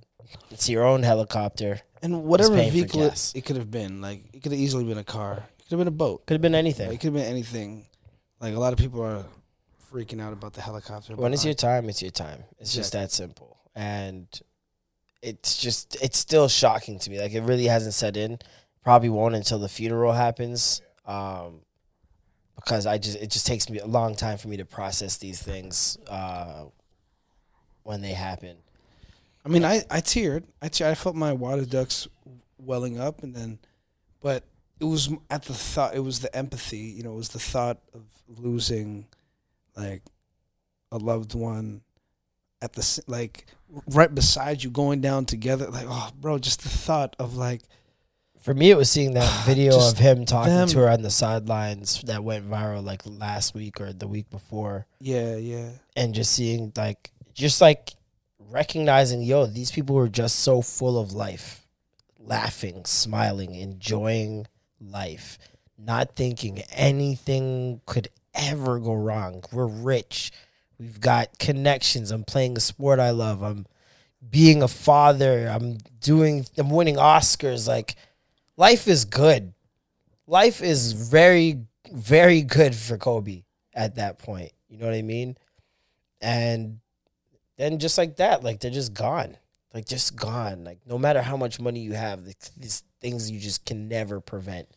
It's 0.50 0.68
your 0.68 0.84
own 0.84 1.02
helicopter. 1.02 1.80
and 2.02 2.24
whatever 2.24 2.54
vehicle 2.54 3.02
it, 3.02 3.32
it 3.34 3.44
could 3.44 3.56
have 3.56 3.70
been. 3.70 4.00
Like 4.00 4.22
it 4.32 4.42
could 4.42 4.52
have 4.52 4.60
easily 4.60 4.84
been 4.84 4.98
a 4.98 5.04
car. 5.04 5.44
It 5.58 5.64
could 5.64 5.70
have 5.70 5.78
been 5.80 5.88
a 5.88 5.90
boat. 5.90 6.26
Could 6.26 6.34
have 6.34 6.42
been 6.42 6.54
anything. 6.54 6.92
It 6.92 7.00
could 7.00 7.06
have 7.06 7.14
been 7.14 7.24
anything. 7.24 7.86
Like 8.40 8.54
a 8.54 8.58
lot 8.58 8.72
of 8.72 8.78
people 8.78 9.02
are 9.02 9.24
freaking 9.92 10.20
out 10.20 10.32
about 10.32 10.52
the 10.52 10.60
helicopter. 10.60 11.16
When 11.16 11.32
it's 11.32 11.44
I- 11.44 11.48
your 11.48 11.54
time, 11.54 11.88
it's 11.88 12.02
your 12.02 12.10
time. 12.10 12.44
It's 12.58 12.74
just 12.74 12.92
that 12.92 13.10
simple. 13.12 13.56
And 13.74 14.26
it's 15.22 15.56
just 15.56 15.96
it's 16.02 16.18
still 16.18 16.48
shocking 16.48 16.98
to 17.00 17.10
me. 17.10 17.20
Like 17.20 17.32
it 17.32 17.42
really 17.42 17.66
hasn't 17.66 17.94
set 17.94 18.16
in. 18.16 18.38
Probably 18.82 19.08
won't 19.08 19.34
until 19.34 19.58
the 19.58 19.68
funeral 19.68 20.12
happens. 20.12 20.82
Um 21.06 21.60
because 22.56 22.86
I 22.86 22.98
just 22.98 23.18
it 23.18 23.30
just 23.30 23.46
takes 23.46 23.68
me 23.68 23.78
a 23.78 23.86
long 23.86 24.14
time 24.14 24.38
for 24.38 24.48
me 24.48 24.56
to 24.58 24.64
process 24.64 25.16
these 25.18 25.42
things 25.42 25.98
uh 26.08 26.64
when 27.82 28.00
they 28.00 28.12
happen. 28.12 28.56
I 29.44 29.48
mean, 29.48 29.64
I 29.64 29.84
I 29.90 30.00
teared. 30.00 30.44
I 30.60 30.68
teared. 30.68 30.90
I 30.90 30.94
felt 30.94 31.14
my 31.16 31.32
water 31.32 31.64
ducts 31.64 32.08
welling 32.58 32.98
up, 32.98 33.22
and 33.22 33.32
then, 33.34 33.60
but 34.20 34.42
it 34.80 34.84
was 34.86 35.08
at 35.30 35.44
the 35.44 35.54
thought. 35.54 35.94
It 35.94 36.00
was 36.00 36.18
the 36.18 36.34
empathy. 36.34 36.78
You 36.78 37.04
know, 37.04 37.12
it 37.12 37.16
was 37.16 37.28
the 37.28 37.38
thought 37.38 37.78
of 37.94 38.02
losing, 38.28 39.06
like, 39.76 40.02
a 40.92 40.98
loved 40.98 41.34
one, 41.34 41.82
at 42.62 42.72
the 42.72 43.02
like 43.06 43.46
right 43.88 44.14
beside 44.14 44.62
you, 44.62 44.70
going 44.70 45.00
down 45.00 45.26
together. 45.26 45.68
Like, 45.68 45.86
oh, 45.88 46.10
bro, 46.18 46.38
just 46.38 46.62
the 46.62 46.68
thought 46.68 47.14
of 47.18 47.36
like, 47.36 47.62
For 48.40 48.54
me, 48.54 48.70
it 48.70 48.76
was 48.76 48.90
seeing 48.90 49.14
that 49.14 49.44
video 49.46 49.78
of 49.78 49.98
him 49.98 50.24
talking 50.24 50.52
them. 50.54 50.68
to 50.68 50.78
her 50.78 50.88
on 50.88 51.02
the 51.02 51.10
sidelines 51.10 52.00
that 52.02 52.24
went 52.24 52.48
viral 52.48 52.82
like 52.84 53.02
last 53.04 53.54
week 53.54 53.80
or 53.80 53.92
the 53.92 54.08
week 54.08 54.30
before. 54.30 54.86
yeah, 55.00 55.36
yeah, 55.36 55.70
and 55.96 56.14
just 56.14 56.32
seeing 56.32 56.72
like 56.76 57.10
just 57.34 57.60
like 57.60 57.92
recognizing 58.48 59.20
yo 59.22 59.44
these 59.44 59.70
people 59.72 59.96
were 59.96 60.08
just 60.08 60.38
so 60.38 60.62
full 60.62 60.98
of 60.98 61.12
life 61.12 61.66
laughing 62.20 62.84
smiling 62.84 63.56
enjoying 63.56 64.46
life 64.80 65.36
not 65.78 66.16
thinking 66.16 66.60
anything 66.72 67.80
could 67.86 68.08
ever 68.34 68.78
go 68.78 68.94
wrong. 68.94 69.42
We're 69.52 69.66
rich. 69.66 70.32
We've 70.78 71.00
got 71.00 71.38
connections. 71.38 72.10
I'm 72.10 72.24
playing 72.24 72.56
a 72.56 72.60
sport 72.60 72.98
i 72.98 73.10
love. 73.10 73.42
I'm 73.42 73.66
being 74.28 74.62
a 74.62 74.68
father. 74.68 75.48
I'm 75.48 75.78
doing 76.00 76.46
i'm 76.58 76.70
winning 76.70 76.96
oscars. 76.96 77.66
Like 77.66 77.96
life 78.56 78.88
is 78.88 79.04
good. 79.04 79.52
Life 80.26 80.62
is 80.62 80.92
very 80.92 81.62
very 81.92 82.42
good 82.42 82.74
for 82.74 82.98
kobe 82.98 83.44
at 83.74 83.96
that 83.96 84.18
point. 84.18 84.52
You 84.68 84.78
know 84.78 84.86
what 84.86 84.94
i 84.94 85.02
mean? 85.02 85.36
And 86.20 86.80
then 87.56 87.78
just 87.78 87.96
like 87.96 88.16
that, 88.16 88.42
like 88.42 88.60
they're 88.60 88.70
just 88.70 88.92
gone, 88.92 89.36
like 89.72 89.86
just 89.86 90.16
gone. 90.16 90.64
Like 90.64 90.80
no 90.86 90.98
matter 90.98 91.22
how 91.22 91.36
much 91.36 91.60
money 91.60 91.80
you 91.80 91.92
have, 91.92 92.24
these 92.24 92.82
things 93.00 93.30
you 93.30 93.40
just 93.40 93.64
can 93.64 93.88
never 93.88 94.20
prevent. 94.20 94.68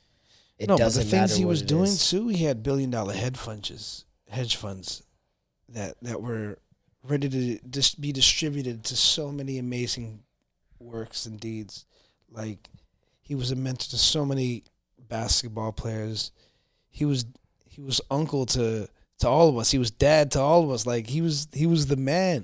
It 0.59 0.67
no, 0.67 0.77
but 0.77 0.93
the 0.93 1.03
things 1.03 1.35
he 1.35 1.45
was 1.45 1.61
doing 1.61 1.85
is. 1.85 2.09
too. 2.09 2.27
He 2.27 2.43
had 2.43 2.61
billion 2.63 2.91
dollar 2.91 3.13
hedge 3.13 3.37
funds, 3.37 4.05
hedge 4.29 4.55
funds, 4.57 5.03
that 5.69 5.95
that 6.01 6.21
were 6.21 6.59
ready 7.03 7.29
to 7.29 7.59
be 7.99 8.11
distributed 8.11 8.83
to 8.83 8.95
so 8.97 9.31
many 9.31 9.57
amazing 9.57 10.21
works 10.79 11.25
and 11.25 11.39
deeds. 11.39 11.85
Like 12.29 12.69
he 13.21 13.35
was 13.35 13.51
a 13.51 13.55
mentor 13.55 13.89
to 13.91 13.97
so 13.97 14.25
many 14.25 14.63
basketball 15.07 15.71
players. 15.71 16.31
He 16.89 17.05
was 17.05 17.25
he 17.65 17.81
was 17.81 18.01
uncle 18.11 18.45
to 18.47 18.87
to 19.19 19.27
all 19.29 19.47
of 19.47 19.57
us. 19.57 19.71
He 19.71 19.77
was 19.79 19.91
dad 19.91 20.31
to 20.31 20.39
all 20.41 20.63
of 20.63 20.71
us. 20.71 20.85
Like 20.85 21.07
he 21.07 21.21
was 21.21 21.47
he 21.53 21.67
was 21.67 21.87
the 21.87 21.95
man, 21.95 22.43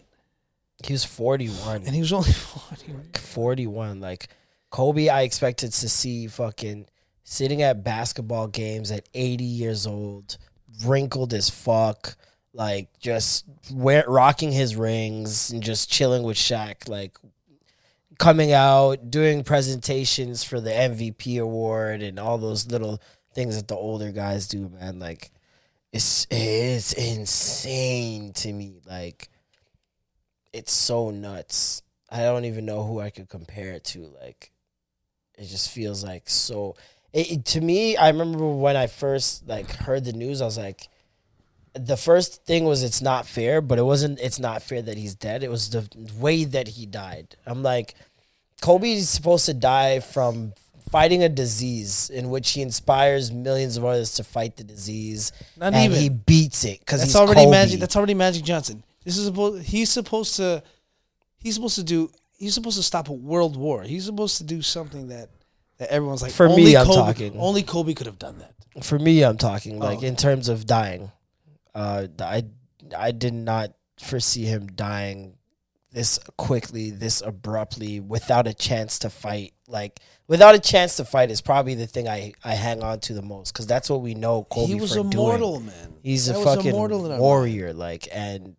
He 0.85 0.93
was 0.93 1.03
forty 1.03 1.47
one. 1.49 1.83
and 1.85 1.89
he 1.93 1.99
was 1.99 2.13
only 2.13 2.31
forty. 2.31 2.93
41. 3.13 3.99
Like 3.99 4.29
Kobe, 4.69 5.09
I 5.09 5.23
expected 5.23 5.73
to 5.73 5.89
see 5.89 6.27
fucking 6.27 6.87
sitting 7.25 7.61
at 7.61 7.83
basketball 7.83 8.47
games 8.47 8.91
at 8.91 9.09
80 9.13 9.43
years 9.43 9.85
old, 9.85 10.37
wrinkled 10.85 11.33
as 11.33 11.49
fuck, 11.49 12.15
like 12.53 12.87
just 12.99 13.43
wear, 13.73 14.05
rocking 14.07 14.53
his 14.53 14.77
rings 14.77 15.51
and 15.51 15.61
just 15.61 15.91
chilling 15.91 16.23
with 16.23 16.37
Shaq, 16.37 16.87
like 16.87 17.17
coming 18.17 18.53
out, 18.53 19.11
doing 19.11 19.43
presentations 19.43 20.45
for 20.45 20.61
the 20.61 20.69
MVP 20.69 21.41
award 21.41 22.01
and 22.01 22.17
all 22.17 22.37
those 22.37 22.71
little 22.71 23.01
things 23.33 23.57
that 23.57 23.67
the 23.67 23.75
older 23.75 24.13
guys 24.13 24.47
do, 24.47 24.69
man. 24.69 24.99
Like 24.99 25.31
it's 25.91 26.25
it's 26.31 26.93
insane 26.93 28.31
to 28.33 28.53
me. 28.53 28.79
Like 28.87 29.27
it's 30.55 30.71
so 30.71 31.09
nuts. 31.09 31.81
I 32.09 32.21
don't 32.21 32.45
even 32.45 32.65
know 32.65 32.83
who 32.83 33.01
I 33.01 33.09
could 33.09 33.27
compare 33.27 33.73
it 33.73 33.83
to. 33.85 34.09
Like, 34.21 34.51
it 35.37 35.45
just 35.45 35.69
feels 35.69 36.01
like 36.01 36.29
so. 36.29 36.75
It, 37.15 37.31
it- 37.31 37.45
to 37.45 37.61
me, 37.61 37.95
I 37.97 38.09
remember 38.09 38.45
when 38.47 38.75
I 38.77 38.87
first 38.87 39.47
like 39.47 39.71
heard 39.71 40.03
the 40.05 40.13
news, 40.13 40.41
I 40.41 40.45
was 40.45 40.57
like, 40.57 40.89
the 41.73 41.97
first 41.97 42.45
thing 42.45 42.63
was 42.65 42.83
it's 42.83 43.01
not 43.01 43.25
fair, 43.27 43.59
but 43.61 43.79
it 43.79 43.83
wasn't. 43.83 44.19
It's 44.21 44.39
not 44.39 44.61
fair 44.61 44.81
that 44.81 44.97
he's 44.97 45.15
dead. 45.15 45.43
It 45.43 45.49
was 45.51 45.69
the 45.71 45.89
way 46.19 46.45
that 46.45 46.67
he 46.69 46.85
died. 46.85 47.35
I'm 47.45 47.63
like, 47.63 47.95
Kobe's 48.61 49.09
supposed 49.09 49.45
to 49.47 49.53
die 49.53 49.99
from 49.99 50.53
fighting 50.89 51.23
a 51.23 51.27
disease 51.29 52.09
in 52.11 52.29
which 52.29 52.51
he 52.51 52.61
inspires 52.61 53.31
millions 53.31 53.75
of 53.75 53.83
others 53.83 54.13
to 54.13 54.23
fight 54.23 54.55
the 54.55 54.63
disease, 54.63 55.31
Not 55.57 55.73
and 55.73 55.83
even. 55.91 55.99
he 55.99 56.07
beats 56.09 56.63
it 56.63 56.79
because 56.79 57.01
That's 57.01 57.11
he's 57.11 57.15
already 57.17 57.41
Kobe. 57.41 57.51
Magic. 57.51 57.79
That's 57.81 57.95
already 57.97 58.13
Magic 58.13 58.43
Johnson. 58.45 58.81
This 59.03 59.17
is 59.17 59.25
supposed. 59.25 59.63
He's 59.65 59.89
supposed 59.89 60.37
to. 60.37 60.63
He's 61.39 61.55
supposed 61.55 61.75
to 61.75 61.83
do. 61.83 62.09
He's 62.37 62.53
supposed 62.53 62.77
to 62.77 62.83
stop 62.83 63.09
a 63.09 63.13
world 63.13 63.57
war. 63.57 63.83
He's 63.83 64.05
supposed 64.05 64.37
to 64.37 64.43
do 64.45 64.61
something 64.61 65.09
that 65.09 65.29
that 65.77 65.89
everyone's 65.89 66.21
like. 66.21 66.31
For 66.31 66.47
me, 66.47 66.53
only 66.53 66.77
I'm 66.77 66.85
Kobe, 66.85 66.95
talking. 66.95 67.33
Only 67.37 67.63
Kobe 67.63 67.93
could 67.93 68.07
have 68.07 68.19
done 68.19 68.39
that. 68.39 68.53
For 68.83 68.99
me, 68.99 69.23
I'm 69.23 69.37
talking 69.37 69.79
like 69.79 69.99
okay. 69.99 70.07
in 70.07 70.15
terms 70.15 70.49
of 70.49 70.65
dying. 70.65 71.11
Uh, 71.73 72.07
I 72.19 72.43
I 72.97 73.11
did 73.11 73.33
not 73.33 73.73
foresee 73.99 74.45
him 74.45 74.67
dying 74.67 75.37
this 75.91 76.19
quickly, 76.37 76.91
this 76.91 77.21
abruptly, 77.21 77.99
without 77.99 78.47
a 78.47 78.53
chance 78.53 78.99
to 78.99 79.09
fight. 79.09 79.53
Like 79.67 79.99
without 80.27 80.53
a 80.55 80.59
chance 80.59 80.97
to 80.97 81.05
fight 81.05 81.31
is 81.31 81.41
probably 81.41 81.73
the 81.73 81.87
thing 81.87 82.07
I, 82.07 82.33
I 82.43 82.53
hang 82.53 82.83
on 82.83 82.99
to 83.01 83.13
the 83.13 83.21
most 83.21 83.53
because 83.53 83.65
that's 83.65 83.89
what 83.89 84.01
we 84.01 84.13
know 84.13 84.43
Kobe 84.43 84.73
he 84.73 84.79
was 84.79 84.95
immortal, 84.95 85.53
doing. 85.53 85.67
man. 85.67 85.93
He's 86.03 86.27
That 86.27 86.39
a 86.39 86.43
fucking 86.43 86.73
warrior, 86.73 87.73
like 87.73 88.07
and 88.11 88.55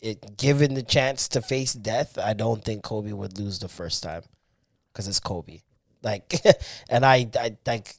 it 0.00 0.36
given 0.36 0.74
the 0.74 0.82
chance 0.82 1.28
to 1.28 1.42
face 1.42 1.72
death, 1.74 2.16
I 2.18 2.32
don't 2.32 2.64
think 2.64 2.82
Kobe 2.82 3.12
would 3.12 3.38
lose 3.38 3.58
the 3.58 3.68
first 3.68 4.02
time 4.02 4.22
because 4.92 5.08
it's 5.08 5.20
Kobe. 5.20 5.60
Like, 6.02 6.34
and 6.90 7.04
I, 7.04 7.28
I 7.38 7.56
like, 7.66 7.94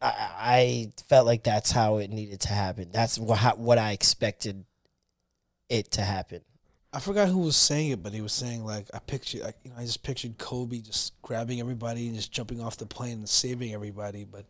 I, 0.00 0.12
I 0.38 0.92
felt 1.08 1.26
like 1.26 1.44
that's 1.44 1.70
how 1.70 1.98
it 1.98 2.10
needed 2.10 2.40
to 2.42 2.48
happen. 2.48 2.88
That's 2.92 3.18
what 3.18 3.38
how, 3.38 3.54
what 3.56 3.78
I 3.78 3.92
expected 3.92 4.64
it 5.68 5.90
to 5.92 6.02
happen. 6.02 6.42
I 6.92 7.00
forgot 7.00 7.28
who 7.28 7.40
was 7.40 7.56
saying 7.56 7.90
it, 7.90 8.02
but 8.02 8.12
he 8.12 8.20
was 8.20 8.32
saying 8.32 8.64
like 8.64 8.86
I 8.94 8.98
pictured, 9.00 9.42
like, 9.42 9.56
you 9.62 9.70
know, 9.70 9.76
I 9.78 9.82
just 9.82 10.02
pictured 10.02 10.38
Kobe 10.38 10.80
just 10.80 11.20
grabbing 11.20 11.60
everybody 11.60 12.06
and 12.06 12.16
just 12.16 12.32
jumping 12.32 12.60
off 12.60 12.78
the 12.78 12.86
plane 12.86 13.18
and 13.18 13.28
saving 13.28 13.74
everybody, 13.74 14.24
but 14.24 14.46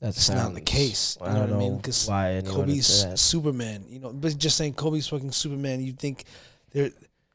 That's 0.00 0.16
it's 0.16 0.30
not 0.30 0.54
the 0.54 0.60
case. 0.60 1.18
You 1.20 1.32
know, 1.32 1.40
what 1.40 1.52
I 1.52 1.56
mean? 1.56 1.76
Because 1.78 2.06
why 2.06 2.42
Kobe's. 2.46 3.20
Superman, 3.20 3.84
you 3.88 3.98
know, 3.98 4.12
but 4.12 4.36
just 4.38 4.56
saying 4.56 4.74
Kobe's 4.74 5.08
fucking 5.08 5.32
Superman, 5.32 5.80
you 5.80 5.92
think 5.92 6.24
there? 6.70 6.90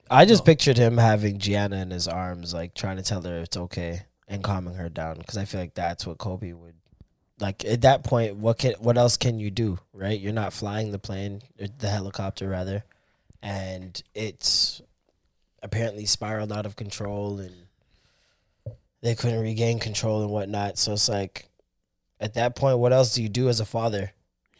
I 0.09 0.25
just 0.25 0.41
No. 0.41 0.45
pictured 0.45 0.77
him 0.77 0.97
having 0.97 1.39
Gianna 1.39 1.77
in 1.77 1.91
his 1.91 2.07
arms, 2.07 2.53
like 2.53 2.73
trying 2.73 2.97
to 2.97 3.03
tell 3.03 3.21
her 3.21 3.39
it's 3.39 3.57
okay 3.57 4.03
and 4.27 4.43
calming 4.43 4.75
her 4.75 4.89
down, 4.89 5.17
because 5.17 5.37
I 5.37 5.45
feel 5.45 5.59
like 5.59 5.73
that's 5.73 6.05
what 6.05 6.17
Kobe 6.17 6.53
would. 6.53 6.75
Like 7.39 7.63
at 7.65 7.81
that 7.81 8.03
point, 8.03 8.37
what 8.37 8.57
can 8.57 8.73
what 8.79 8.97
else 8.97 9.15
can 9.17 9.39
you 9.39 9.51
do, 9.51 9.79
right? 9.93 10.19
You're 10.19 10.33
not 10.33 10.53
flying 10.53 10.91
the 10.91 10.99
plane, 10.99 11.41
the 11.57 11.89
helicopter 11.89 12.49
rather, 12.49 12.83
and 13.43 14.01
it's 14.15 14.81
apparently 15.61 16.05
spiraled 16.05 16.51
out 16.51 16.65
of 16.65 16.75
control, 16.75 17.39
and 17.39 17.53
they 19.01 19.13
couldn't 19.13 19.41
regain 19.41 19.77
control 19.79 20.23
and 20.23 20.31
whatnot. 20.31 20.79
So 20.79 20.93
it's 20.93 21.07
like, 21.07 21.49
at 22.19 22.33
that 22.33 22.55
point, 22.55 22.79
what 22.79 22.91
else 22.93 23.13
do 23.13 23.21
you 23.21 23.29
do 23.29 23.49
as 23.49 23.59
a 23.59 23.65
father? 23.65 24.11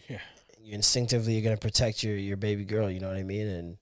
Yeah. 0.07 0.19
You 0.61 0.75
instinctively 0.75 1.33
you're 1.33 1.43
gonna 1.43 1.57
protect 1.57 2.03
your 2.03 2.15
your 2.15 2.37
baby 2.37 2.63
girl. 2.63 2.91
You 2.91 2.99
know 2.99 3.07
what 3.07 3.17
I 3.17 3.23
mean? 3.23 3.47
And 3.47 3.77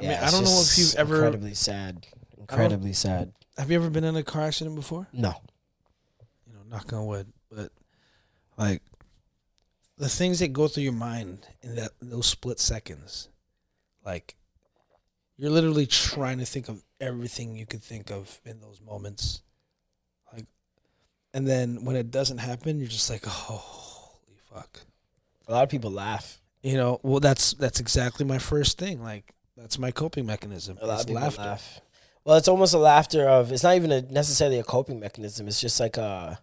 I 0.00 0.02
mean, 0.02 0.18
I 0.18 0.30
don't 0.30 0.44
know 0.44 0.62
if 0.62 0.78
you've 0.78 0.94
ever- 0.96 1.16
incredibly 1.16 1.54
sad, 1.54 2.06
incredibly 2.38 2.92
sad. 2.92 3.32
Have 3.58 3.70
you 3.70 3.76
ever 3.76 3.90
been 3.90 4.04
in 4.04 4.16
a 4.16 4.22
car 4.22 4.42
accident 4.42 4.74
before? 4.76 5.06
No, 5.12 5.34
You 6.46 6.54
know, 6.54 6.62
knock 6.68 6.92
on 6.92 7.06
wood, 7.06 7.32
but 7.50 7.70
like 8.56 8.82
the 9.98 10.08
things 10.08 10.38
that 10.38 10.48
go 10.52 10.66
through 10.68 10.84
your 10.84 10.92
mind 10.92 11.46
in 11.62 11.74
that 11.76 11.92
those 12.00 12.26
split 12.26 12.58
seconds, 12.58 13.28
like 14.04 14.36
you're 15.36 15.50
literally 15.50 15.86
trying 15.86 16.38
to 16.38 16.46
think 16.46 16.68
of 16.68 16.82
everything 17.00 17.56
you 17.56 17.66
could 17.66 17.82
think 17.82 18.10
of 18.10 18.40
in 18.44 18.60
those 18.60 18.80
moments, 18.80 19.42
like, 20.32 20.46
and 21.34 21.46
then 21.46 21.84
when 21.84 21.96
it 21.96 22.10
doesn't 22.10 22.38
happen, 22.38 22.78
you're 22.78 22.88
just 22.88 23.08
like, 23.10 23.22
oh, 23.26 23.30
holy 23.30 24.38
fuck. 24.52 24.80
a 25.48 25.52
lot 25.52 25.64
of 25.64 25.68
people 25.70 25.90
laugh. 25.90 26.40
You 26.62 26.76
know, 26.76 27.00
well, 27.02 27.20
that's 27.20 27.52
that's 27.54 27.80
exactly 27.80 28.24
my 28.26 28.38
first 28.38 28.78
thing. 28.78 29.02
Like, 29.02 29.34
that's 29.60 29.78
my 29.78 29.90
coping 29.90 30.26
mechanism. 30.26 30.78
A 30.80 30.86
lot 30.86 31.00
of 31.00 31.06
people 31.06 31.22
laughter. 31.22 31.42
laugh. 31.42 31.80
Well, 32.24 32.36
it's 32.36 32.48
almost 32.48 32.74
a 32.74 32.78
laughter 32.78 33.28
of. 33.28 33.50
It's 33.52 33.62
not 33.62 33.76
even 33.76 33.92
a, 33.92 34.02
necessarily 34.02 34.58
a 34.58 34.62
coping 34.62 35.00
mechanism. 35.00 35.48
It's 35.48 35.60
just 35.60 35.80
like 35.80 35.96
a 35.96 36.38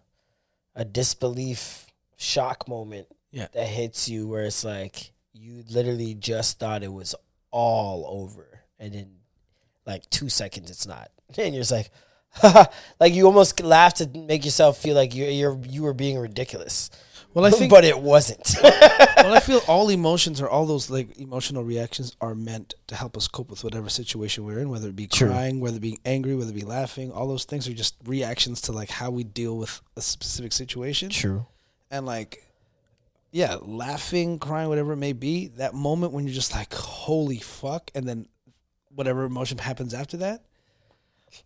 a 0.74 0.84
disbelief, 0.84 1.86
shock 2.16 2.68
moment 2.68 3.08
Yeah. 3.32 3.48
that 3.52 3.66
hits 3.66 4.08
you 4.08 4.28
where 4.28 4.44
it's 4.44 4.64
like 4.64 5.12
you 5.32 5.64
literally 5.70 6.14
just 6.14 6.58
thought 6.58 6.82
it 6.82 6.92
was 6.92 7.14
all 7.50 8.04
over, 8.08 8.60
and 8.78 8.94
in 8.94 9.10
like 9.86 10.08
two 10.10 10.28
seconds 10.28 10.70
it's 10.70 10.86
not, 10.86 11.10
and 11.38 11.54
you're 11.54 11.62
just 11.62 11.72
like, 11.72 11.90
like 13.00 13.14
you 13.14 13.26
almost 13.26 13.60
laugh 13.62 13.94
to 13.94 14.08
make 14.08 14.44
yourself 14.44 14.78
feel 14.78 14.94
like 14.94 15.14
you're 15.14 15.28
you're 15.30 15.58
you 15.68 15.82
were 15.82 15.94
being 15.94 16.18
ridiculous. 16.18 16.90
Well, 17.34 17.44
I 17.44 17.50
think- 17.58 17.70
but 17.70 17.84
it 17.84 17.98
wasn't. 17.98 18.54
well, 18.62 19.34
I 19.34 19.40
feel 19.40 19.60
all 19.68 19.88
emotions 19.90 20.40
or 20.40 20.48
all 20.48 20.66
those 20.66 20.90
like 20.90 21.18
emotional 21.18 21.62
reactions 21.64 22.16
are 22.20 22.34
meant 22.34 22.74
to 22.86 22.94
help 22.96 23.16
us 23.16 23.28
cope 23.28 23.50
with 23.50 23.64
whatever 23.64 23.88
situation 23.88 24.44
we're 24.44 24.58
in, 24.58 24.70
whether 24.70 24.88
it 24.88 24.96
be 24.96 25.06
True. 25.06 25.28
crying, 25.28 25.60
whether 25.60 25.76
it 25.76 25.80
be 25.82 25.98
angry, 26.04 26.34
whether 26.34 26.50
it 26.50 26.54
be 26.54 26.62
laughing. 26.64 27.12
All 27.12 27.28
those 27.28 27.44
things 27.44 27.68
are 27.68 27.74
just 27.74 27.96
reactions 28.04 28.60
to 28.62 28.72
like 28.72 28.90
how 28.90 29.10
we 29.10 29.24
deal 29.24 29.56
with 29.56 29.80
a 29.96 30.00
specific 30.00 30.52
situation. 30.52 31.10
True. 31.10 31.46
And 31.90 32.06
like, 32.06 32.44
yeah, 33.30 33.56
laughing, 33.60 34.38
crying, 34.38 34.68
whatever 34.68 34.94
it 34.94 34.96
may 34.98 35.12
be, 35.12 35.48
that 35.58 35.74
moment 35.74 36.12
when 36.12 36.24
you're 36.26 36.34
just 36.34 36.54
like, 36.54 36.72
holy 36.72 37.38
fuck, 37.38 37.90
and 37.94 38.08
then 38.08 38.26
whatever 38.94 39.24
emotion 39.24 39.58
happens 39.58 39.92
after 39.92 40.16
that, 40.18 40.42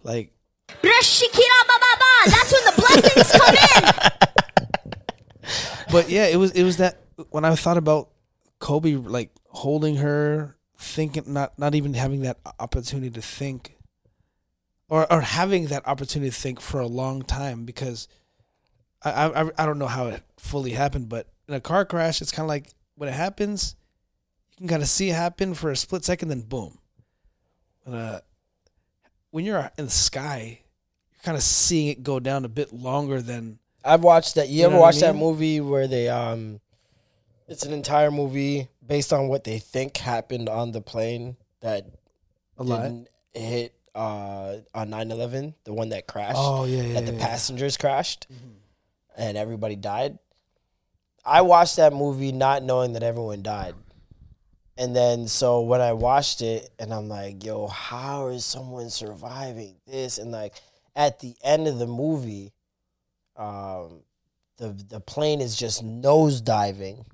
like, 0.05 0.33
Ba. 1.99 2.31
That's 2.31 2.53
when 2.53 2.65
the 2.65 2.73
blessings 2.81 3.33
come 3.33 3.55
in. 3.65 3.85
but 5.93 6.09
yeah, 6.09 6.27
it 6.27 6.37
was 6.37 6.53
it 6.53 6.63
was 6.65 6.77
that 6.79 7.01
when 7.31 7.45
I 7.45 7.55
thought 7.55 7.77
about 7.77 8.11
Kobe 8.59 8.95
like 8.95 9.31
holding 9.49 9.97
her, 9.97 10.57
thinking 10.79 11.33
not 11.33 11.59
not 11.59 11.75
even 11.75 11.95
having 11.95 12.23
that 12.23 12.39
opportunity 12.59 13.11
to 13.11 13.23
think, 13.23 13.77
or 14.89 15.11
or 15.13 15.21
having 15.21 15.67
that 15.67 15.87
opportunity 15.87 16.31
to 16.31 16.37
think 16.37 16.61
for 16.61 16.81
a 16.81 16.87
long 16.87 17.23
time 17.23 17.65
because 17.65 18.09
I 19.03 19.27
I 19.27 19.51
I 19.59 19.67
don't 19.67 19.79
know 19.79 19.87
how 19.87 20.07
it 20.09 20.23
fully 20.39 20.73
happened, 20.73 21.09
but 21.09 21.29
in 21.49 21.55
a 21.55 21.61
car 21.61 21.85
crash, 21.85 22.23
it's 22.23 22.33
kind 22.33 22.45
of 22.45 22.49
like 22.49 22.69
when 22.95 23.09
it 23.09 23.15
happens, 23.15 23.77
you 24.53 24.59
can 24.59 24.69
kind 24.69 24.83
of 24.83 24.89
see 24.89 25.11
it 25.11 25.15
happen 25.15 25.55
for 25.55 25.71
a 25.71 25.77
split 25.77 26.05
second, 26.05 26.29
then 26.29 26.43
boom. 26.43 26.79
Uh, 27.87 28.21
when 29.31 29.45
you're 29.45 29.71
in 29.77 29.87
the 29.87 29.91
sky, 29.91 30.62
kind 31.23 31.37
of 31.37 31.43
seeing 31.43 31.89
it 31.89 32.03
go 32.03 32.21
down 32.21 32.45
a 32.45 32.49
bit 32.49 32.73
longer 32.73 33.23
than 33.23 33.59
I've 33.85 34.03
watched 34.03 34.37
that. 34.37 34.49
You, 34.49 34.61
You 34.61 34.67
ever 34.67 34.75
what 34.75 34.83
I 34.83 34.87
watched 34.87 35.01
that 35.01 35.17
movie 35.17 35.61
where 35.61 35.87
they 35.87 36.09
um, 36.09 36.61
it's 37.49 37.65
an 37.65 37.73
entire 37.73 38.11
movie 38.11 38.69
based 38.87 39.13
on 39.13 39.29
what 39.29 39.45
they 39.45 39.59
think 39.59 39.97
happened 39.97 40.49
on 40.49 40.73
the 40.73 40.81
plane 40.81 41.37
that 41.61 41.87
a 42.59 42.65
didn't 42.65 43.09
hit 43.35 43.75
uh 43.95 44.57
on 44.75 44.89
9-11, 44.91 45.55
the 45.65 45.73
one 45.73 45.91
that 45.91 46.07
crashed. 46.07 46.39
Oh, 46.39 46.65
yeah, 46.65 46.83
yeah, 46.83 46.95
that 46.95 47.07
the 47.07 47.13
yeah, 47.13 47.19
yeah. 47.19 47.27
passengers 47.27 47.77
crashed, 47.77 48.27
and 49.17 49.37
everybody 49.37 49.77
died. 49.77 50.19
I 51.25 51.43
watched 51.43 51.77
that 51.77 51.93
movie 51.93 52.33
not 52.33 52.63
knowing 52.63 52.95
that 52.95 53.03
everyone 53.03 53.43
died. 53.43 53.75
And 54.77 54.97
then 54.97 55.29
so 55.29 55.61
when 55.61 55.81
I 55.81 55.93
watched 55.93 56.41
it 56.41 56.71
and 56.79 56.93
I'm 56.93 57.09
like, 57.09 57.45
yo, 57.45 57.69
how 57.69 58.29
is 58.29 58.45
someone 58.45 58.91
surviving 58.91 59.77
this? 59.87 60.19
And 60.19 60.33
like 60.33 60.55
at 60.95 61.21
the 61.21 61.35
end 61.43 61.67
of 61.67 61.79
the 61.79 61.87
movie, 61.87 62.53
um, 63.37 64.03
the 64.59 64.69
the 64.89 65.01
plane 65.01 65.41
is 65.41 65.57
just 65.57 65.83
nose 65.83 66.41
diving 66.41 67.05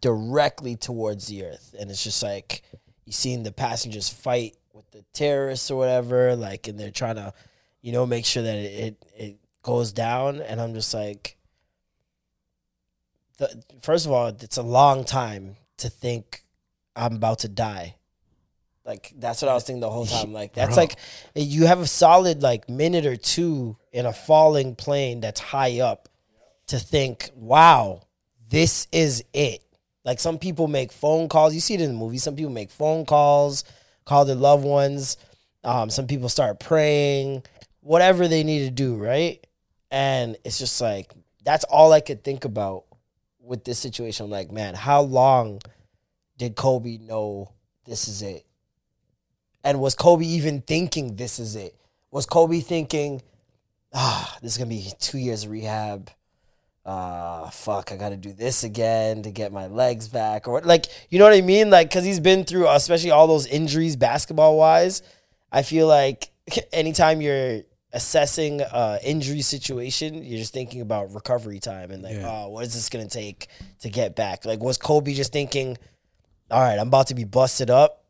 directly 0.00 0.76
towards 0.76 1.28
the 1.28 1.44
earth. 1.44 1.74
And 1.78 1.90
it's 1.90 2.04
just 2.04 2.22
like 2.22 2.62
you 3.04 3.12
seeing 3.12 3.42
the 3.42 3.52
passengers 3.52 4.08
fight 4.08 4.56
with 4.74 4.90
the 4.90 5.04
terrorists 5.12 5.70
or 5.70 5.78
whatever, 5.78 6.36
like 6.36 6.68
and 6.68 6.78
they're 6.78 6.90
trying 6.90 7.16
to, 7.16 7.32
you 7.80 7.92
know, 7.92 8.04
make 8.04 8.26
sure 8.26 8.42
that 8.42 8.56
it, 8.56 8.72
it, 8.72 9.06
it 9.16 9.36
goes 9.62 9.92
down. 9.92 10.40
And 10.40 10.60
I'm 10.60 10.74
just 10.74 10.92
like 10.92 11.38
the, 13.38 13.62
first 13.80 14.06
of 14.06 14.12
all, 14.12 14.28
it's 14.28 14.58
a 14.58 14.62
long 14.62 15.04
time 15.04 15.56
to 15.78 15.88
think 15.88 16.44
I'm 16.94 17.16
about 17.16 17.40
to 17.40 17.48
die. 17.48 17.96
Like 18.84 19.12
that's 19.16 19.42
what 19.42 19.48
I 19.50 19.54
was 19.54 19.64
thinking 19.64 19.80
the 19.80 19.90
whole 19.90 20.06
time. 20.06 20.32
Like 20.32 20.54
that's 20.54 20.74
Bro. 20.74 20.82
like 20.82 20.96
you 21.34 21.66
have 21.66 21.80
a 21.80 21.86
solid 21.86 22.42
like 22.42 22.68
minute 22.68 23.06
or 23.06 23.16
two 23.16 23.76
in 23.92 24.06
a 24.06 24.12
falling 24.12 24.74
plane 24.74 25.20
that's 25.20 25.40
high 25.40 25.80
up 25.80 26.08
to 26.68 26.78
think, 26.78 27.30
wow, 27.36 28.02
this 28.48 28.88
is 28.92 29.24
it. 29.32 29.62
Like 30.04 30.18
some 30.18 30.38
people 30.38 30.66
make 30.66 30.90
phone 30.90 31.28
calls. 31.28 31.54
You 31.54 31.60
see 31.60 31.74
it 31.74 31.80
in 31.80 31.92
the 31.92 31.98
movie. 31.98 32.18
Some 32.18 32.34
people 32.34 32.50
make 32.50 32.70
phone 32.70 33.06
calls, 33.06 33.64
call 34.04 34.24
their 34.24 34.36
loved 34.36 34.64
ones. 34.64 35.16
Um, 35.64 35.90
some 35.90 36.08
people 36.08 36.28
start 36.28 36.58
praying, 36.58 37.44
whatever 37.80 38.26
they 38.26 38.42
need 38.42 38.64
to 38.64 38.70
do, 38.70 38.96
right? 38.96 39.46
And 39.92 40.36
it's 40.44 40.58
just 40.58 40.80
like 40.80 41.12
that's 41.44 41.64
all 41.64 41.92
I 41.92 42.00
could 42.00 42.24
think 42.24 42.44
about 42.44 42.84
with 43.40 43.64
this 43.64 43.78
situation. 43.78 44.24
I'm 44.24 44.30
like, 44.30 44.50
man, 44.50 44.74
how 44.74 45.02
long 45.02 45.60
did 46.36 46.56
Kobe 46.56 46.98
know 46.98 47.52
this 47.84 48.08
is 48.08 48.22
it? 48.22 48.44
And 49.64 49.80
was 49.80 49.94
Kobe 49.94 50.24
even 50.24 50.60
thinking 50.60 51.16
this 51.16 51.38
is 51.38 51.56
it? 51.56 51.76
Was 52.10 52.26
Kobe 52.26 52.60
thinking, 52.60 53.22
ah, 53.92 54.36
this 54.42 54.52
is 54.52 54.58
gonna 54.58 54.68
be 54.68 54.90
two 54.98 55.18
years 55.18 55.44
of 55.44 55.50
rehab? 55.50 56.10
Uh, 56.84 57.48
fuck, 57.50 57.92
I 57.92 57.96
gotta 57.96 58.16
do 58.16 58.32
this 58.32 58.64
again 58.64 59.22
to 59.22 59.30
get 59.30 59.52
my 59.52 59.68
legs 59.68 60.08
back, 60.08 60.48
or 60.48 60.60
like, 60.62 60.86
you 61.10 61.18
know 61.18 61.24
what 61.24 61.34
I 61.34 61.40
mean? 61.40 61.70
Like, 61.70 61.92
cause 61.92 62.04
he's 62.04 62.18
been 62.18 62.44
through, 62.44 62.68
especially 62.68 63.12
all 63.12 63.28
those 63.28 63.46
injuries, 63.46 63.94
basketball 63.96 64.56
wise. 64.56 65.02
I 65.52 65.62
feel 65.62 65.86
like 65.86 66.30
anytime 66.72 67.20
you're 67.20 67.60
assessing 67.92 68.62
a 68.62 68.98
injury 69.04 69.42
situation, 69.42 70.24
you're 70.24 70.38
just 70.38 70.52
thinking 70.52 70.80
about 70.80 71.14
recovery 71.14 71.60
time 71.60 71.92
and 71.92 72.02
like, 72.02 72.16
oh, 72.16 72.48
what 72.48 72.64
is 72.64 72.74
this 72.74 72.88
gonna 72.88 73.06
take 73.06 73.46
to 73.80 73.88
get 73.88 74.16
back? 74.16 74.44
Like, 74.44 74.60
was 74.60 74.76
Kobe 74.76 75.14
just 75.14 75.32
thinking, 75.32 75.78
all 76.50 76.60
right, 76.60 76.78
I'm 76.78 76.88
about 76.88 77.06
to 77.08 77.14
be 77.14 77.24
busted 77.24 77.70
up, 77.70 78.04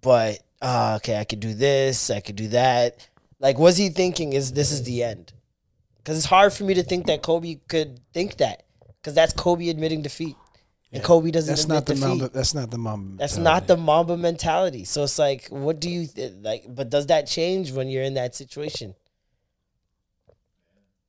but 0.00 0.43
uh, 0.64 0.94
okay, 0.96 1.18
I 1.18 1.24
could 1.24 1.40
do 1.40 1.52
this, 1.54 2.10
I 2.10 2.20
could 2.20 2.36
do 2.36 2.48
that. 2.48 3.06
Like, 3.38 3.58
was 3.58 3.76
he 3.76 3.90
thinking, 3.90 4.32
is 4.32 4.52
this 4.52 4.72
is 4.72 4.82
the 4.84 5.02
end? 5.04 5.32
Because 5.98 6.16
it's 6.16 6.26
hard 6.26 6.52
for 6.52 6.64
me 6.64 6.74
to 6.74 6.82
think 6.82 7.06
that 7.06 7.22
Kobe 7.22 7.56
could 7.68 8.00
think 8.12 8.38
that, 8.38 8.64
because 8.96 9.14
that's 9.14 9.32
Kobe 9.34 9.68
admitting 9.68 10.02
defeat, 10.02 10.36
and 10.92 11.02
Kobe 11.02 11.30
doesn't. 11.30 11.52
That's 11.52 11.64
admit 11.64 11.74
not 11.74 11.86
the 11.86 11.94
defeat. 11.94 12.06
Mamba. 12.06 12.28
That's 12.30 12.54
not 12.54 12.70
the 12.70 12.78
Mamba. 12.78 13.16
That's 13.18 13.36
not 13.36 13.66
the 13.66 13.76
Mamba 13.76 14.16
mentality. 14.16 14.84
So 14.84 15.02
it's 15.02 15.18
like, 15.18 15.48
what 15.48 15.80
do 15.80 15.90
you 15.90 16.06
th- 16.06 16.34
like? 16.40 16.64
But 16.68 16.88
does 16.88 17.06
that 17.08 17.26
change 17.26 17.72
when 17.72 17.88
you're 17.88 18.04
in 18.04 18.14
that 18.14 18.34
situation? 18.34 18.94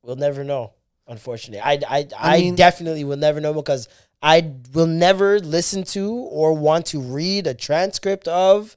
We'll 0.02 0.16
never 0.16 0.44
know. 0.44 0.74
Unfortunately, 1.08 1.62
I 1.62 1.80
I 1.88 2.08
I, 2.18 2.38
mean- 2.40 2.56
definitely 2.56 3.04
will 3.04 3.18
never 3.18 3.40
know 3.40 3.54
because 3.54 3.88
I 4.22 4.52
will 4.74 4.88
never 4.88 5.40
listen 5.40 5.84
to 5.96 6.12
or 6.12 6.54
want 6.54 6.88
to 6.88 7.00
read 7.00 7.48
a 7.48 7.54
transcript 7.54 8.28
of 8.28 8.76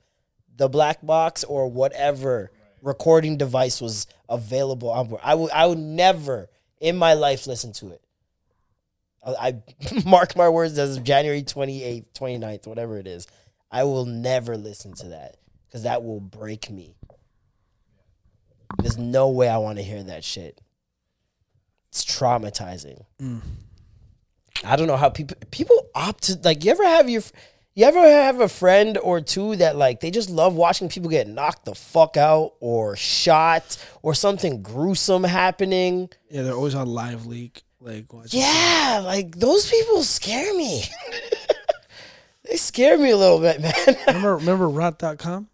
the 0.58 0.68
black 0.68 1.04
box 1.04 1.44
or 1.44 1.70
whatever 1.70 2.50
recording 2.82 3.36
device 3.36 3.80
was 3.80 4.06
available 4.28 4.90
on 4.90 5.08
board. 5.08 5.20
I 5.24 5.34
would 5.34 5.50
I 5.50 5.66
would 5.66 5.78
never 5.78 6.48
in 6.80 6.96
my 6.96 7.14
life 7.14 7.46
listen 7.46 7.72
to 7.74 7.90
it. 7.92 8.02
I, 9.26 9.32
I 9.48 10.02
mark 10.06 10.36
my 10.36 10.48
words 10.48 10.78
as 10.78 10.96
of 10.96 11.04
January 11.04 11.42
28th, 11.42 12.06
29th, 12.18 12.66
whatever 12.66 12.98
it 12.98 13.06
is. 13.06 13.26
I 13.70 13.84
will 13.84 14.04
never 14.04 14.56
listen 14.56 14.94
to 14.94 15.08
that 15.08 15.36
because 15.66 15.82
that 15.84 16.02
will 16.02 16.20
break 16.20 16.70
me. 16.70 16.96
There's 18.78 18.98
no 18.98 19.30
way 19.30 19.48
I 19.48 19.58
want 19.58 19.78
to 19.78 19.84
hear 19.84 20.02
that 20.02 20.24
shit. 20.24 20.60
It's 21.90 22.04
traumatizing. 22.04 23.04
Mm. 23.20 23.40
I 24.64 24.76
don't 24.76 24.86
know 24.86 24.96
how 24.96 25.08
people 25.08 25.36
people 25.50 25.88
opt 25.94 26.24
to 26.24 26.38
like. 26.42 26.64
You 26.64 26.72
ever 26.72 26.84
have 26.84 27.08
your, 27.08 27.22
you 27.78 27.84
ever 27.84 28.00
have 28.00 28.40
a 28.40 28.48
friend 28.48 28.98
or 28.98 29.20
two 29.20 29.54
that 29.54 29.76
like 29.76 30.00
they 30.00 30.10
just 30.10 30.30
love 30.30 30.56
watching 30.56 30.88
people 30.88 31.08
get 31.08 31.28
knocked 31.28 31.64
the 31.64 31.76
fuck 31.76 32.16
out 32.16 32.54
or 32.58 32.96
shot 32.96 33.76
or 34.02 34.14
something 34.14 34.62
gruesome 34.62 35.22
happening. 35.22 36.10
Yeah, 36.28 36.42
they're 36.42 36.54
always 36.54 36.74
on 36.74 36.88
live 36.88 37.26
leak. 37.26 37.62
Like, 37.80 38.12
watching 38.12 38.40
Yeah, 38.40 39.00
like 39.04 39.36
those 39.36 39.70
people 39.70 40.02
scare 40.02 40.52
me. 40.56 40.82
they 42.50 42.56
scare 42.56 42.98
me 42.98 43.10
a 43.10 43.16
little 43.16 43.38
bit, 43.38 43.60
man. 43.60 43.72
Remember, 44.08 44.36
remember 44.38 44.68
rot.com? 44.68 45.48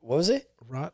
what 0.00 0.16
was 0.16 0.28
it? 0.28 0.50
Rot? 0.68 0.92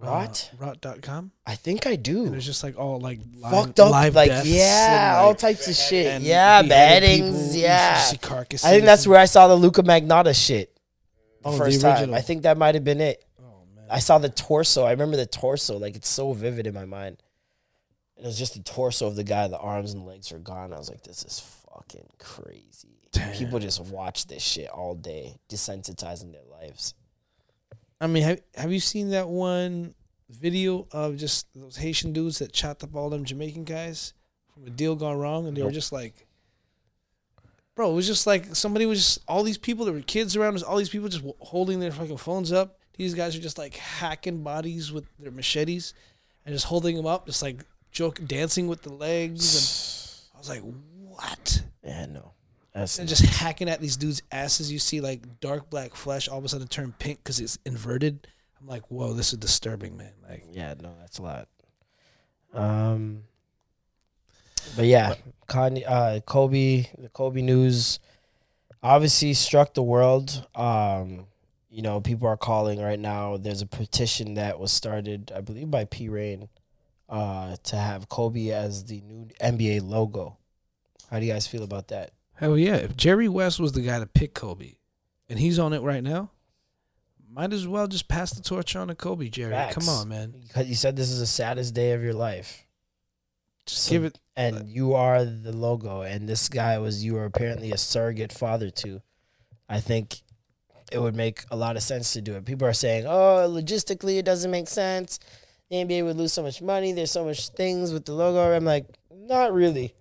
Rot? 0.00 0.50
Uh, 0.60 0.66
rot.com? 0.66 1.32
I 1.46 1.54
think 1.54 1.86
I 1.86 1.96
do. 1.96 2.26
And 2.26 2.34
it's 2.34 2.46
just 2.46 2.62
like 2.62 2.78
all 2.78 3.00
like 3.00 3.20
live, 3.34 3.52
Fucked 3.52 3.80
up, 3.80 3.90
live 3.90 4.14
like 4.14 4.30
yeah, 4.44 5.18
and, 5.18 5.26
all 5.26 5.34
types 5.34 5.66
of 5.68 5.74
shit. 5.74 6.22
Yeah, 6.22 6.62
beheadings. 6.62 7.56
Yeah, 7.56 8.12
carcasses 8.20 8.64
I 8.64 8.70
think 8.70 8.84
that's 8.84 9.06
where 9.06 9.18
I 9.18 9.24
saw 9.24 9.48
the 9.48 9.56
Luca 9.56 9.82
Magnotta 9.82 10.34
shit. 10.34 10.76
Oh, 11.44 11.52
the 11.52 11.58
first 11.58 11.80
time. 11.80 12.14
I 12.14 12.20
think 12.20 12.42
that 12.42 12.58
might 12.58 12.74
have 12.74 12.84
been 12.84 13.00
it. 13.00 13.24
I 13.90 14.00
saw 14.00 14.18
the 14.18 14.28
torso. 14.28 14.84
I 14.84 14.90
remember 14.90 15.16
the 15.16 15.26
torso. 15.26 15.78
Like 15.78 15.96
it's 15.96 16.08
so 16.08 16.32
vivid 16.32 16.66
in 16.66 16.74
my 16.74 16.84
mind. 16.84 17.22
It 18.16 18.24
was 18.24 18.38
just 18.38 18.54
the 18.54 18.62
torso 18.62 19.06
of 19.06 19.16
the 19.16 19.24
guy. 19.24 19.48
The 19.48 19.58
arms 19.58 19.94
and 19.94 20.04
legs 20.04 20.32
are 20.32 20.38
gone. 20.38 20.72
I 20.72 20.78
was 20.78 20.90
like, 20.90 21.02
this 21.02 21.24
is 21.24 21.40
fucking 21.72 22.06
crazy. 22.18 22.98
People 23.34 23.58
just 23.58 23.80
watch 23.80 24.26
this 24.26 24.42
shit 24.42 24.68
all 24.68 24.94
day, 24.94 25.38
desensitizing 25.48 26.32
their 26.32 26.44
lives. 26.50 26.94
I 28.00 28.06
mean, 28.06 28.22
have 28.22 28.40
have 28.54 28.72
you 28.72 28.80
seen 28.80 29.10
that 29.10 29.28
one 29.28 29.94
video 30.28 30.86
of 30.92 31.16
just 31.16 31.46
those 31.54 31.76
Haitian 31.76 32.12
dudes 32.12 32.38
that 32.38 32.52
chopped 32.52 32.84
up 32.84 32.94
all 32.94 33.10
them 33.10 33.24
Jamaican 33.24 33.64
guys 33.64 34.12
from 34.52 34.66
a 34.66 34.70
deal 34.70 34.94
gone 34.94 35.18
wrong, 35.18 35.46
and 35.46 35.56
they 35.56 35.62
were 35.62 35.70
just 35.70 35.92
like, 35.92 36.26
bro, 37.74 37.90
it 37.90 37.94
was 37.94 38.06
just 38.06 38.26
like 38.26 38.54
somebody 38.54 38.86
was 38.86 38.98
just 38.98 39.18
all 39.26 39.42
these 39.42 39.58
people. 39.58 39.84
There 39.84 39.94
were 39.94 40.00
kids 40.00 40.36
around 40.36 40.54
us. 40.54 40.62
All 40.62 40.76
these 40.76 40.88
people 40.88 41.08
just 41.08 41.24
holding 41.40 41.80
their 41.80 41.92
fucking 41.92 42.18
phones 42.18 42.52
up. 42.52 42.78
These 42.96 43.14
guys 43.14 43.36
are 43.36 43.40
just 43.40 43.58
like 43.58 43.76
hacking 43.76 44.42
bodies 44.42 44.92
with 44.92 45.04
their 45.18 45.30
machetes 45.30 45.94
and 46.44 46.54
just 46.54 46.66
holding 46.66 46.96
them 46.96 47.06
up, 47.06 47.26
just 47.26 47.42
like 47.42 47.64
joke, 47.92 48.20
dancing 48.26 48.68
with 48.68 48.82
the 48.82 48.92
legs. 48.92 50.24
And 50.32 50.34
I 50.36 50.38
was 50.38 50.48
like, 50.48 50.62
what? 51.04 51.62
Yeah, 51.84 52.06
no. 52.06 52.32
That's 52.78 52.98
And 52.98 53.08
just 53.08 53.24
hacking 53.24 53.68
at 53.68 53.80
these 53.80 53.96
dudes' 53.96 54.22
asses. 54.30 54.70
You 54.70 54.78
see 54.78 55.00
like 55.00 55.40
dark 55.40 55.68
black 55.68 55.94
flesh 55.94 56.28
all 56.28 56.38
of 56.38 56.44
a 56.44 56.48
sudden 56.48 56.68
turn 56.68 56.94
pink 56.98 57.18
because 57.18 57.40
it's 57.40 57.58
inverted. 57.64 58.26
I'm 58.60 58.66
like, 58.66 58.88
whoa, 58.90 59.12
this 59.12 59.32
is 59.32 59.38
disturbing, 59.38 59.96
man. 59.96 60.12
Like, 60.28 60.44
yeah, 60.52 60.74
no, 60.80 60.94
that's 61.00 61.18
a 61.18 61.22
lot. 61.22 61.48
Um, 62.54 63.24
but 64.76 64.86
yeah, 64.86 65.14
Kanye, 65.48 65.84
uh, 65.86 66.20
Kobe, 66.20 66.86
the 66.96 67.08
Kobe 67.08 67.42
news 67.42 67.98
obviously 68.82 69.34
struck 69.34 69.74
the 69.74 69.82
world. 69.82 70.46
Um, 70.54 71.26
you 71.70 71.82
know, 71.82 72.00
people 72.00 72.28
are 72.28 72.36
calling 72.36 72.80
right 72.80 72.98
now. 72.98 73.36
There's 73.36 73.62
a 73.62 73.66
petition 73.66 74.34
that 74.34 74.58
was 74.58 74.72
started, 74.72 75.32
I 75.34 75.40
believe, 75.40 75.70
by 75.70 75.84
P 75.84 76.08
Rain, 76.08 76.48
uh, 77.08 77.56
to 77.64 77.76
have 77.76 78.08
Kobe 78.08 78.50
as 78.50 78.84
the 78.84 79.00
new 79.00 79.28
NBA 79.40 79.88
logo. 79.88 80.36
How 81.10 81.18
do 81.18 81.26
you 81.26 81.32
guys 81.32 81.46
feel 81.46 81.62
about 81.62 81.88
that? 81.88 82.12
Hell 82.38 82.56
yeah. 82.58 82.76
If 82.76 82.96
Jerry 82.96 83.28
West 83.28 83.60
was 83.60 83.72
the 83.72 83.80
guy 83.82 83.98
to 83.98 84.06
pick 84.06 84.34
Kobe, 84.34 84.74
and 85.28 85.38
he's 85.38 85.58
on 85.58 85.72
it 85.72 85.82
right 85.82 86.02
now, 86.02 86.30
might 87.30 87.52
as 87.52 87.68
well 87.68 87.86
just 87.86 88.08
pass 88.08 88.32
the 88.32 88.42
torch 88.42 88.74
on 88.74 88.88
to 88.88 88.94
Kobe, 88.94 89.28
Jerry. 89.28 89.52
Facts. 89.52 89.74
Come 89.74 89.88
on, 89.88 90.08
man. 90.08 90.34
Because 90.46 90.66
you 90.68 90.74
said 90.74 90.96
this 90.96 91.10
is 91.10 91.20
the 91.20 91.26
saddest 91.26 91.74
day 91.74 91.92
of 91.92 92.02
your 92.02 92.14
life. 92.14 92.64
Just 93.66 93.84
So- 93.84 93.90
give 93.90 94.04
it. 94.04 94.18
and 94.34 94.66
you 94.68 94.94
are 94.94 95.24
the 95.24 95.52
logo 95.52 96.00
and 96.02 96.28
this 96.28 96.48
guy 96.48 96.78
was 96.78 97.04
you 97.04 97.14
were 97.14 97.24
apparently 97.24 97.72
a 97.72 97.76
surrogate 97.76 98.32
father 98.32 98.70
to 98.70 99.02
i 99.68 99.80
think 99.80 100.22
it 100.92 101.00
would 101.00 101.16
make 101.16 101.44
a 101.50 101.56
lot 101.56 101.76
of 101.76 101.82
sense 101.82 102.12
to 102.12 102.20
do 102.22 102.34
it 102.36 102.44
people 102.44 102.66
are 102.66 102.72
saying 102.72 103.04
oh 103.04 103.46
logistically 103.50 104.16
it 104.16 104.24
doesn't 104.24 104.52
make 104.52 104.68
sense 104.68 105.18
the 105.70 105.76
nba 105.76 106.04
would 106.04 106.16
lose 106.16 106.32
so 106.32 106.40
much 106.40 106.62
money 106.62 106.92
there's 106.92 107.10
so 107.10 107.24
much 107.24 107.48
things 107.48 107.92
with 107.92 108.04
the 108.04 108.12
logo 108.12 108.54
i'm 108.56 108.64
like 108.64 108.86
not 109.12 109.52
really 109.52 109.92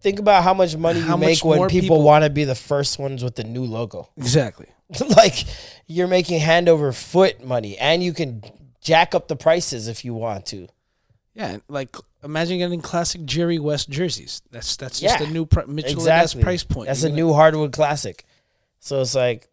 think 0.00 0.18
about 0.18 0.42
how 0.44 0.54
much 0.54 0.76
money 0.76 1.00
you 1.00 1.04
How 1.06 1.16
make 1.16 1.30
much 1.38 1.44
when 1.44 1.58
more 1.58 1.68
people, 1.68 1.96
people- 1.96 2.02
want 2.02 2.24
to 2.24 2.30
be 2.30 2.44
the 2.44 2.54
first 2.54 2.98
ones 2.98 3.22
with 3.24 3.36
the 3.36 3.44
new 3.44 3.64
logo 3.64 4.08
Exactly. 4.16 4.66
like 5.16 5.44
you're 5.86 6.06
making 6.06 6.40
hand 6.40 6.68
over 6.68 6.92
foot 6.92 7.42
money 7.44 7.76
and 7.78 8.02
you 8.02 8.12
can 8.12 8.42
jack 8.80 9.14
up 9.14 9.26
the 9.28 9.36
prices 9.36 9.88
if 9.88 10.04
you 10.04 10.14
want 10.14 10.46
to 10.46 10.68
Yeah, 11.34 11.58
like 11.68 11.96
imagine 12.22 12.58
getting 12.58 12.80
classic 12.80 13.24
Jerry 13.24 13.58
West 13.58 13.88
jerseys. 13.90 14.42
That's 14.50 14.76
that's 14.76 15.00
just 15.00 15.20
Yeah, 15.20 15.26
a 15.26 15.30
new 15.30 15.44
pri- 15.46 15.64
Mitchell 15.66 16.08
and 16.08 16.40
price 16.40 16.62
point. 16.64 16.86
That's 16.88 17.02
You're 17.02 17.08
a 17.08 17.10
gonna- 17.10 17.22
new 17.22 17.32
hardwood 17.34 17.72
classic. 17.72 18.24
So 18.80 19.00
it's 19.00 19.14
like 19.14 19.48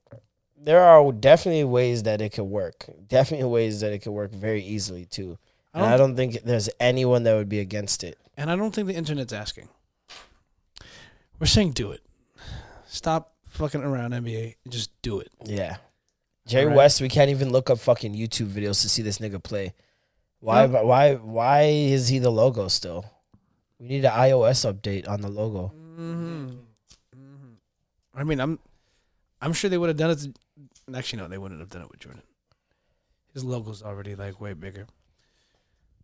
there 0.57 0.81
are 0.81 1.11
definitely 1.11 1.63
ways 1.65 2.03
that 2.03 2.21
it 2.21 2.31
could 2.33 2.45
work. 2.45 2.85
Definitely 3.07 3.49
ways 3.49 3.81
that 3.81 3.91
it 3.91 3.99
could 3.99 4.11
work 4.13 4.31
very 4.31 4.63
easily 4.63 5.05
too. 5.05 5.37
And 5.73 5.83
I 5.83 5.97
don't 5.97 6.15
think 6.15 6.43
there's 6.43 6.69
anyone 6.79 7.23
that 7.23 7.33
would 7.35 7.49
be 7.49 7.59
against 7.59 8.03
it. 8.03 8.17
and 8.37 8.49
I 8.51 8.55
don't 8.55 8.73
think 8.73 8.87
the 8.87 8.93
internet's 8.95 9.33
asking. 9.33 9.67
We're 11.43 11.47
saying 11.47 11.71
do 11.71 11.91
it. 11.91 12.01
Stop 12.85 13.33
fucking 13.49 13.83
around 13.83 14.11
NBA 14.11 14.55
and 14.63 14.71
just 14.71 14.91
do 15.01 15.19
it. 15.19 15.29
Yeah. 15.43 15.75
Jerry 16.47 16.63
Alright. 16.67 16.77
West, 16.77 17.01
we 17.01 17.09
can't 17.09 17.31
even 17.31 17.51
look 17.51 17.69
up 17.69 17.79
fucking 17.79 18.13
YouTube 18.13 18.47
videos 18.47 18.81
to 18.81 18.87
see 18.87 19.01
this 19.01 19.17
nigga 19.17 19.43
play. 19.43 19.73
Why 20.39 20.67
why 20.67 21.15
why 21.15 21.63
is 21.63 22.07
he 22.07 22.19
the 22.19 22.29
logo 22.29 22.69
still? 22.69 23.03
We 23.77 23.89
need 23.89 24.05
an 24.05 24.13
iOS 24.13 24.73
update 24.73 25.09
on 25.09 25.19
the 25.19 25.27
logo. 25.27 25.73
Mm-hmm. 25.75 26.45
Mm-hmm. 27.13 27.53
I 28.15 28.23
mean, 28.23 28.39
I'm 28.39 28.57
I'm 29.41 29.51
sure 29.51 29.69
they 29.69 29.77
would 29.77 29.89
have 29.89 29.97
done 29.97 30.11
it. 30.11 30.19
To, 30.19 30.33
actually, 30.95 31.23
no, 31.23 31.27
they 31.27 31.37
wouldn't 31.37 31.59
have 31.59 31.69
done 31.69 31.81
it 31.81 31.91
with 31.91 31.99
Jordan. 31.99 32.21
His 33.33 33.43
logo's 33.43 33.83
already 33.83 34.15
like 34.15 34.39
way 34.39 34.53
bigger. 34.53 34.87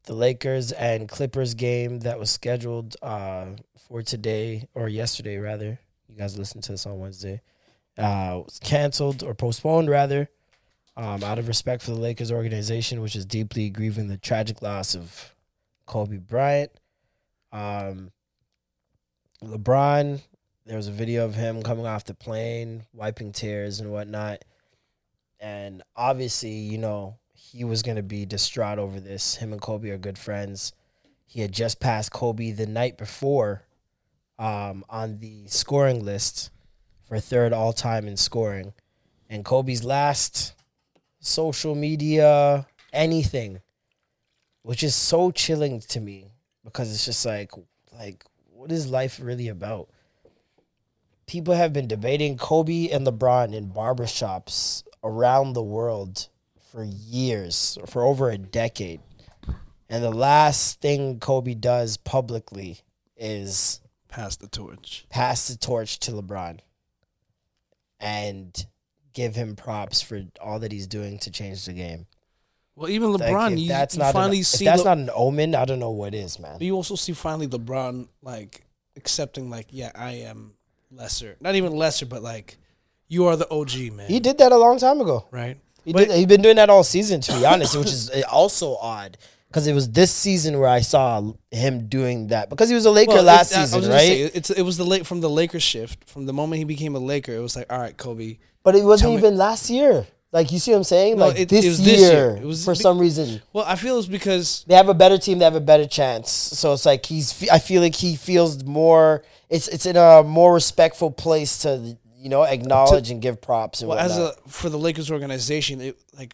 The 0.05 0.13
Lakers 0.13 0.71
and 0.71 1.07
Clippers 1.07 1.53
game 1.53 1.99
that 1.99 2.19
was 2.19 2.31
scheduled 2.31 2.95
uh, 3.01 3.47
for 3.87 4.01
today 4.01 4.67
or 4.73 4.87
yesterday, 4.87 5.37
rather. 5.37 5.79
You 6.07 6.15
guys 6.17 6.37
listened 6.37 6.63
to 6.63 6.71
this 6.73 6.85
on 6.85 6.99
Wednesday. 6.99 7.41
Uh, 7.97 8.41
was 8.45 8.59
canceled 8.63 9.23
or 9.23 9.33
postponed, 9.33 9.89
rather, 9.89 10.29
um, 10.95 11.23
out 11.23 11.37
of 11.37 11.47
respect 11.47 11.83
for 11.83 11.91
the 11.91 11.99
Lakers 11.99 12.31
organization, 12.31 13.01
which 13.01 13.15
is 13.15 13.25
deeply 13.25 13.69
grieving 13.69 14.07
the 14.07 14.17
tragic 14.17 14.61
loss 14.61 14.95
of 14.95 15.35
Kobe 15.85 16.17
Bryant. 16.17 16.71
Um, 17.51 18.11
LeBron, 19.43 20.21
there 20.65 20.77
was 20.77 20.87
a 20.87 20.91
video 20.91 21.25
of 21.25 21.35
him 21.35 21.61
coming 21.61 21.85
off 21.85 22.05
the 22.05 22.13
plane, 22.13 22.83
wiping 22.93 23.31
tears 23.31 23.79
and 23.79 23.91
whatnot. 23.91 24.43
And 25.39 25.81
obviously, 25.95 26.51
you 26.51 26.77
know, 26.77 27.17
he 27.51 27.63
was 27.63 27.81
going 27.81 27.97
to 27.97 28.03
be 28.03 28.25
distraught 28.25 28.77
over 28.77 28.99
this. 28.99 29.35
Him 29.35 29.53
and 29.53 29.61
Kobe 29.61 29.89
are 29.89 29.97
good 29.97 30.17
friends. 30.17 30.73
He 31.25 31.41
had 31.41 31.51
just 31.51 31.79
passed 31.79 32.11
Kobe 32.11 32.51
the 32.51 32.67
night 32.67 32.97
before 32.97 33.63
um, 34.37 34.85
on 34.89 35.19
the 35.19 35.47
scoring 35.47 36.05
list 36.05 36.51
for 37.07 37.19
third 37.19 37.51
all 37.51 37.73
time 37.73 38.07
in 38.07 38.17
scoring. 38.17 38.73
And 39.29 39.43
Kobe's 39.43 39.83
last 39.83 40.53
social 41.19 41.75
media, 41.75 42.67
anything, 42.93 43.61
which 44.61 44.83
is 44.83 44.93
so 44.93 45.31
chilling 45.31 45.79
to 45.81 45.99
me 45.99 46.31
because 46.63 46.91
it's 46.91 47.05
just 47.05 47.25
like, 47.25 47.51
like, 47.97 48.25
what 48.51 48.71
is 48.71 48.87
life 48.87 49.19
really 49.21 49.47
about? 49.47 49.89
People 51.25 51.55
have 51.55 51.73
been 51.73 51.87
debating 51.87 52.37
Kobe 52.37 52.89
and 52.89 53.05
LeBron 53.05 53.53
in 53.53 53.71
barbershops 53.71 54.83
around 55.03 55.53
the 55.53 55.63
world 55.63 56.27
for 56.71 56.83
years, 56.83 57.77
for 57.87 58.03
over 58.03 58.29
a 58.29 58.37
decade. 58.37 59.01
And 59.89 60.03
the 60.03 60.11
last 60.11 60.81
thing 60.81 61.19
Kobe 61.19 61.55
does 61.55 61.97
publicly 61.97 62.79
is 63.17 63.81
Pass 64.07 64.35
the 64.37 64.47
torch. 64.47 65.05
pass 65.09 65.47
the 65.47 65.57
torch 65.57 65.99
to 65.99 66.11
LeBron 66.11 66.59
and 67.99 68.65
give 69.13 69.35
him 69.35 69.55
props 69.55 70.01
for 70.01 70.23
all 70.41 70.59
that 70.59 70.71
he's 70.71 70.87
doing 70.87 71.19
to 71.19 71.31
change 71.31 71.65
the 71.65 71.73
game. 71.73 72.05
Well, 72.75 72.89
even 72.89 73.09
LeBron, 73.09 73.53
if 73.53 73.59
you, 73.59 73.67
that's 73.67 73.95
you 73.95 73.99
not 73.99 74.13
finally 74.13 74.37
an, 74.37 74.41
if 74.41 74.47
see. 74.47 74.65
that's 74.65 74.83
Le- 74.83 74.95
not 74.95 74.97
an 74.99 75.09
omen, 75.13 75.53
I 75.55 75.65
don't 75.65 75.79
know 75.79 75.89
what 75.91 76.13
is, 76.15 76.39
man. 76.39 76.57
you 76.61 76.75
also 76.75 76.95
see 76.95 77.11
finally 77.13 77.47
LeBron 77.47 78.07
like 78.21 78.61
accepting, 78.95 79.49
like, 79.49 79.67
yeah, 79.71 79.91
I 79.95 80.11
am 80.11 80.53
lesser. 80.91 81.35
Not 81.41 81.55
even 81.55 81.73
lesser, 81.75 82.05
but 82.05 82.23
like, 82.23 82.57
you 83.09 83.25
are 83.25 83.35
the 83.35 83.49
OG 83.51 83.91
man. 83.93 84.07
He 84.07 84.19
did 84.19 84.37
that 84.37 84.51
a 84.51 84.57
long 84.57 84.77
time 84.79 85.01
ago. 85.01 85.27
right. 85.31 85.57
He 85.89 85.93
But- 85.93 86.07
did, 86.09 86.17
he's 86.17 86.27
been 86.27 86.43
doing 86.43 86.57
that 86.57 86.69
all 86.69 86.83
season, 86.83 87.19
to 87.21 87.33
be 87.33 87.45
honest, 87.45 87.75
which 87.75 87.87
is 87.91 88.11
eh, 88.11 88.21
also 88.21 88.75
odd 88.77 89.17
because 89.47 89.65
it 89.65 89.73
was 89.73 89.89
this 89.89 90.11
season 90.11 90.59
where 90.59 90.69
I 90.69 90.81
saw 90.81 91.23
him 91.49 91.87
doing 91.87 92.27
that 92.27 92.47
because 92.51 92.69
he 92.69 92.75
was 92.75 92.85
a 92.85 92.91
Laker 92.91 93.13
Well, 93.13 93.23
last 93.23 93.51
it- 93.51 93.55
I- 93.55 93.59
I 93.59 93.61
was 93.63 93.71
season, 93.71 93.91
right? 93.91 93.99
say, 94.07 94.21
it's 94.35 94.49
it 94.51 94.61
was 94.61 94.77
the 94.77 94.85
late 94.85 95.07
from 95.07 95.21
the 95.21 95.29
Lakers 95.29 95.63
shift 95.63 96.07
from 96.07 96.27
the 96.27 96.33
moment 96.33 96.59
he 96.59 96.63
became 96.63 96.93
a 96.95 96.99
Laker. 96.99 97.33
It 97.33 97.39
was 97.39 97.55
like, 97.55 97.65
all 97.73 97.79
right, 97.79 97.97
Kobe. 97.97 98.37
but 98.63 98.75
it 98.75 98.83
wasn't 98.83 99.05
Tell 99.07 99.11
me- 99.13 99.17
even 99.17 99.37
last 99.37 99.69
year. 99.71 100.05
Like 100.31 100.51
you 100.51 100.59
see 100.59 100.69
what 100.69 100.77
I'm 100.77 100.83
saying? 100.83 101.17
No, 101.17 101.29
like 101.29 101.39
it- 101.39 101.49
this, 101.49 101.65
it 101.65 101.69
was 101.69 101.79
year, 101.81 101.97
this 101.97 102.11
year. 102.11 102.39
It 102.43 102.45
was 102.45 102.63
for 102.63 102.73
be- 102.75 102.79
some 102.79 102.99
reason 102.99 103.41
Well, 103.51 103.65
I 103.67 103.75
feel 103.75 103.97
it's 103.97 104.07
because 104.07 104.63
they 104.67 104.75
have 104.75 104.87
a 104.87 104.93
better 104.93 105.17
team. 105.17 105.39
They 105.39 105.45
have 105.45 105.55
a 105.55 105.59
better 105.73 105.87
chance. 105.87 106.29
So 106.29 106.71
it's 106.73 106.85
like 106.85 107.03
he's. 107.07 107.33
I 107.51 107.57
feel 107.57 107.81
like 107.81 107.95
he 107.95 108.15
feels 108.15 108.63
more. 108.63 109.23
It's 109.49 109.67
it's 109.67 109.87
in 109.87 109.95
a 109.97 110.21
more 110.21 110.53
respectful 110.53 111.09
place 111.09 111.57
to 111.63 111.97
you 112.19 112.29
know 112.29 112.43
acknowledge 112.43 113.09
and 113.11 113.21
give 113.21 113.41
props 113.41 113.81
and 113.81 113.89
well, 113.89 113.97
as 113.97 114.17
a 114.17 114.33
for 114.47 114.69
the 114.69 114.77
Lakers 114.77 115.09
organization, 115.09 115.79
it 115.81 115.99
like 116.17 116.33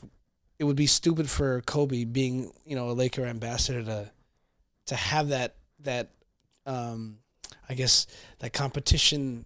it 0.58 0.64
would 0.64 0.76
be 0.76 0.88
stupid 0.88 1.30
for 1.30 1.62
Kobe 1.62 2.06
being 2.06 2.52
you 2.66 2.76
know 2.76 2.90
a 2.90 2.94
Laker 2.94 3.26
ambassador 3.26 3.84
to 3.84 4.12
to 4.88 4.96
have 4.96 5.30
that 5.30 5.56
that 5.82 6.10
um 6.66 7.20
I 7.70 7.76
guess 7.76 8.08
that 8.40 8.54
competition 8.54 9.46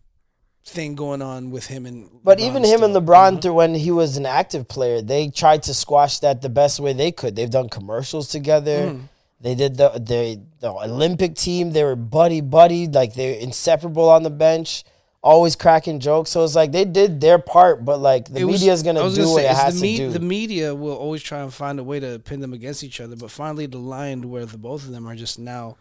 thing 0.66 0.96
going 0.96 1.22
on 1.22 1.52
with 1.52 1.68
him 1.68 1.86
and 1.86 2.10
But 2.24 2.38
LeBron 2.38 2.42
even 2.42 2.64
him 2.64 2.78
still, 2.78 2.84
and 2.86 2.94
you 2.94 3.02
LeBron, 3.02 3.34
know? 3.34 3.40
through 3.42 3.54
when 3.54 3.76
he 3.76 3.92
was 3.92 4.18
an 4.18 4.26
active 4.26 4.68
player, 4.68 5.02
they 5.02 5.30
tried 5.30 5.64
to 5.64 5.74
squash 5.74 6.20
that 6.20 6.42
the 6.42 6.50
best 6.50 6.80
way 6.80 6.94
they 6.94 7.12
could. 7.12 7.36
They've 7.36 7.50
done 7.50 7.70
commercials 7.70 8.28
together. 8.28 8.92
Mm. 8.92 9.10
They 9.42 9.56
did 9.56 9.78
the, 9.78 9.90
the 9.90 10.42
the 10.60 10.70
Olympic 10.70 11.36
team. 11.36 11.72
They 11.72 11.84
were 11.84 11.96
buddy 11.96 12.42
buddy, 12.42 12.88
like 12.88 13.14
they're 13.14 13.40
inseparable 13.40 14.10
on 14.10 14.24
the 14.24 14.30
bench, 14.30 14.84
always 15.22 15.56
cracking 15.56 16.00
jokes. 16.00 16.30
So 16.30 16.44
it's 16.44 16.56
like 16.56 16.72
they 16.72 16.86
did 16.86 17.20
their 17.20 17.40
part, 17.40 17.84
but 17.84 18.00
like 18.00 18.30
the 18.30 18.40
It 18.40 18.44
was- 18.46 18.62
media's 18.62 18.82
I 18.84 18.86
gonna 18.86 19.00
do 19.14 19.28
what 19.30 19.42
say, 19.42 19.50
it 19.50 19.56
has 19.56 19.80
the 19.82 19.98
to 19.98 20.04
do. 20.08 20.12
The 20.12 20.20
media 20.20 20.74
will 20.74 20.96
always 20.96 21.22
try 21.22 21.40
and 21.42 21.54
find 21.54 21.80
a 21.80 21.84
way 21.84 22.00
to 22.00 22.20
pin 22.20 22.40
them 22.40 22.54
against 22.54 22.84
each 22.84 23.02
other, 23.02 23.16
but 23.16 23.30
finally 23.32 23.66
the 23.66 23.78
line 23.80 24.30
where 24.30 24.46
the 24.46 24.58
both 24.58 24.84
of 24.86 24.92
them 24.92 25.08
are 25.08 25.16
just 25.16 25.38
now 25.40 25.76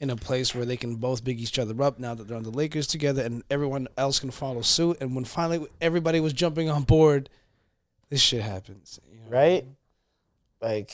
in 0.00 0.10
a 0.10 0.16
place 0.16 0.54
where 0.54 0.64
they 0.64 0.76
can 0.76 0.96
both 0.96 1.24
big 1.24 1.40
each 1.40 1.58
other 1.58 1.80
up 1.82 1.98
now 1.98 2.14
that 2.14 2.26
they're 2.28 2.36
on 2.36 2.42
the 2.42 2.50
Lakers 2.50 2.86
together, 2.86 3.22
and 3.22 3.42
everyone 3.50 3.86
else 3.96 4.18
can 4.18 4.30
follow 4.30 4.60
suit. 4.60 4.96
And 5.00 5.14
when 5.14 5.24
finally 5.24 5.66
everybody 5.80 6.20
was 6.20 6.32
jumping 6.32 6.68
on 6.68 6.82
board, 6.82 7.30
this 8.10 8.20
shit 8.20 8.42
happens. 8.42 8.98
you 9.10 9.18
know? 9.18 9.30
right? 9.36 9.64
Like 10.60 10.92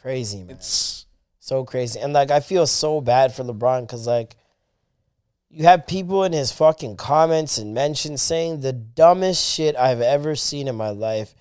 crazy, 0.00 0.42
man. 0.44 0.56
It's 0.56 1.06
so 1.40 1.64
crazy. 1.64 2.00
And 2.00 2.12
like 2.12 2.30
I 2.30 2.40
feel 2.40 2.66
so 2.66 3.00
bad 3.00 3.34
for 3.34 3.44
LeBron 3.44 3.82
because 3.82 4.06
like 4.06 4.36
You 5.54 5.64
have 5.64 5.86
people 5.86 6.24
in 6.24 6.32
his 6.32 6.50
fucking 6.50 6.96
comments 6.96 7.58
and 7.58 7.74
mentions 7.74 8.22
saying 8.22 8.60
the 8.60 8.72
dumbest 8.72 9.46
shit 9.46 9.76
I've 9.76 10.00
ever 10.00 10.34
seen 10.34 10.66
in 10.66 10.76
my 10.76 10.88
life. 10.88 11.34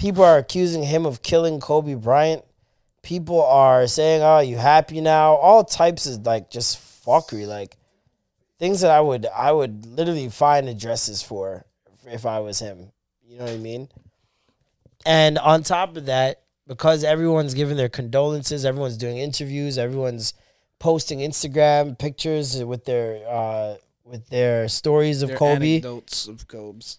People 0.00 0.24
are 0.24 0.36
accusing 0.36 0.82
him 0.82 1.06
of 1.06 1.22
killing 1.22 1.60
Kobe 1.60 1.94
Bryant. 1.94 2.44
People 3.02 3.40
are 3.40 3.86
saying, 3.86 4.20
"Oh, 4.20 4.40
you 4.40 4.56
happy 4.56 5.00
now?" 5.00 5.34
All 5.34 5.62
types 5.62 6.06
of 6.06 6.26
like 6.26 6.50
just 6.50 6.76
fuckery, 7.06 7.46
like 7.46 7.76
things 8.58 8.80
that 8.80 8.90
I 8.90 9.00
would 9.00 9.26
I 9.26 9.52
would 9.52 9.86
literally 9.86 10.28
find 10.28 10.68
addresses 10.68 11.22
for 11.22 11.64
if 12.06 12.26
I 12.26 12.40
was 12.40 12.58
him. 12.58 12.90
You 13.24 13.38
know 13.38 13.44
what 13.44 13.52
I 13.52 13.58
mean? 13.58 13.88
And 15.06 15.38
on 15.38 15.62
top 15.62 15.96
of 15.96 16.06
that, 16.06 16.42
because 16.66 17.04
everyone's 17.04 17.54
giving 17.54 17.76
their 17.76 17.88
condolences, 17.88 18.64
everyone's 18.64 18.96
doing 18.96 19.18
interviews, 19.18 19.78
everyone's 19.78 20.34
posting 20.82 21.20
Instagram 21.20 21.96
pictures 21.96 22.62
with 22.64 22.84
their 22.84 23.22
uh, 23.28 23.76
with 24.04 24.28
their 24.30 24.68
stories 24.68 25.22
of 25.22 25.28
Their 25.28 25.38
Kobe. 25.38 25.74
anecdotes 25.76 26.26
of 26.26 26.48
Kobe's. 26.48 26.98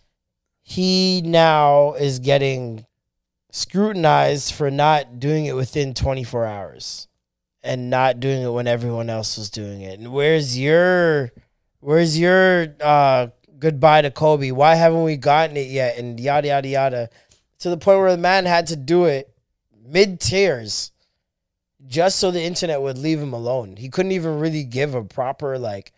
He 0.61 1.21
now 1.21 1.93
is 1.93 2.19
getting 2.19 2.85
scrutinized 3.51 4.53
for 4.53 4.71
not 4.71 5.19
doing 5.19 5.45
it 5.45 5.55
within 5.55 5.93
24 5.93 6.45
hours 6.45 7.09
and 7.61 7.89
not 7.89 8.21
doing 8.21 8.41
it 8.41 8.49
when 8.51 8.67
everyone 8.67 9.09
else 9.09 9.37
was 9.37 9.49
doing 9.49 9.81
it. 9.81 9.99
And 9.99 10.13
where's 10.13 10.57
your 10.57 11.33
where's 11.81 12.17
your 12.17 12.73
uh, 12.79 13.27
goodbye 13.59 14.03
to 14.03 14.11
Kobe? 14.11 14.51
Why 14.51 14.75
haven't 14.75 15.03
we 15.03 15.17
gotten 15.17 15.57
it 15.57 15.67
yet? 15.67 15.97
And 15.97 16.17
yada 16.17 16.47
yada 16.47 16.67
yada. 16.69 17.09
To 17.59 17.69
the 17.69 17.77
point 17.77 17.99
where 17.99 18.11
the 18.11 18.17
man 18.17 18.45
had 18.45 18.67
to 18.67 18.77
do 18.77 19.05
it 19.05 19.29
mid 19.85 20.21
tears 20.21 20.92
just 21.87 22.19
so 22.19 22.31
the 22.31 22.41
internet 22.41 22.81
would 22.81 22.97
leave 22.97 23.19
him 23.19 23.33
alone. 23.33 23.75
He 23.77 23.89
couldn't 23.89 24.11
even 24.11 24.39
really 24.39 24.63
give 24.63 24.95
a 24.95 25.03
proper 25.03 25.57
like 25.57 25.91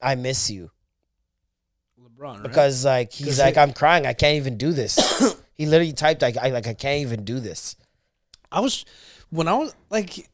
I 0.00 0.14
miss 0.14 0.50
you. 0.50 0.70
LeBron, 2.00 2.34
right? 2.34 2.42
Because 2.42 2.84
like 2.84 3.12
he's 3.12 3.38
like, 3.38 3.54
he- 3.54 3.60
I'm 3.60 3.72
crying. 3.72 4.06
I 4.06 4.12
can't 4.12 4.36
even 4.36 4.56
do 4.56 4.72
this. 4.72 4.96
he 5.54 5.66
literally 5.66 5.92
typed 5.92 6.22
like 6.22 6.36
I 6.36 6.50
like 6.50 6.66
I 6.66 6.74
can't 6.74 7.02
even 7.02 7.24
do 7.24 7.40
this. 7.40 7.76
I 8.50 8.60
was 8.60 8.84
when 9.30 9.48
I 9.48 9.54
was 9.54 9.74
like, 9.90 10.28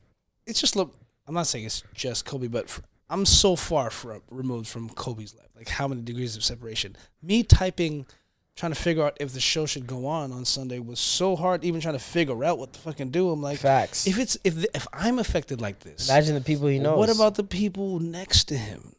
it's 0.47 0.61
just 0.61 0.77
look. 0.77 0.95
I'm 1.27 1.35
not 1.35 1.47
saying 1.47 1.65
it's 1.65 1.83
just 1.95 2.25
Kobe, 2.27 2.49
but 2.49 2.69
fr 2.69 2.83
I'm 3.11 3.27
so 3.27 3.55
far 3.55 3.91
from 3.91 4.23
removed 4.31 4.69
from 4.69 4.89
Kobe's 4.89 5.35
life. 5.35 5.49
Like 5.57 5.69
how 5.69 5.89
many 5.89 6.03
degrees 6.03 6.37
of 6.37 6.45
separation? 6.45 6.97
Me 7.23 7.43
typing, 7.43 8.07
trying 8.57 8.73
to 8.73 8.81
figure 8.81 9.05
out 9.05 9.17
if 9.21 9.33
the 9.33 9.41
show 9.41 9.67
should 9.67 9.87
go 9.87 10.07
on 10.07 10.33
on 10.33 10.45
Sunday 10.45 10.79
was 10.79 11.01
so 11.01 11.37
hard. 11.37 11.65
Even 11.65 11.81
trying 11.81 11.95
to 11.95 12.01
figure 12.03 12.45
out 12.45 12.59
what 12.59 12.73
to 12.73 12.81
fucking 12.81 13.11
do. 13.11 13.31
I'm 13.31 13.43
like, 13.43 13.59
Facts. 13.59 14.07
If 14.07 14.19
it's 14.19 14.37
if 14.45 14.55
the, 14.55 14.69
if 14.75 14.87
I'm 14.93 15.19
affected 15.19 15.61
like 15.61 15.81
this, 15.81 16.09
Imagine 16.09 16.35
the 16.35 16.41
people 16.41 16.69
he 16.69 16.79
knows. 16.79 16.99
What 16.99 17.11
about 17.11 17.35
the 17.35 17.45
people 17.45 17.99
next 18.01 18.45
to 18.45 18.57
him? 18.57 18.95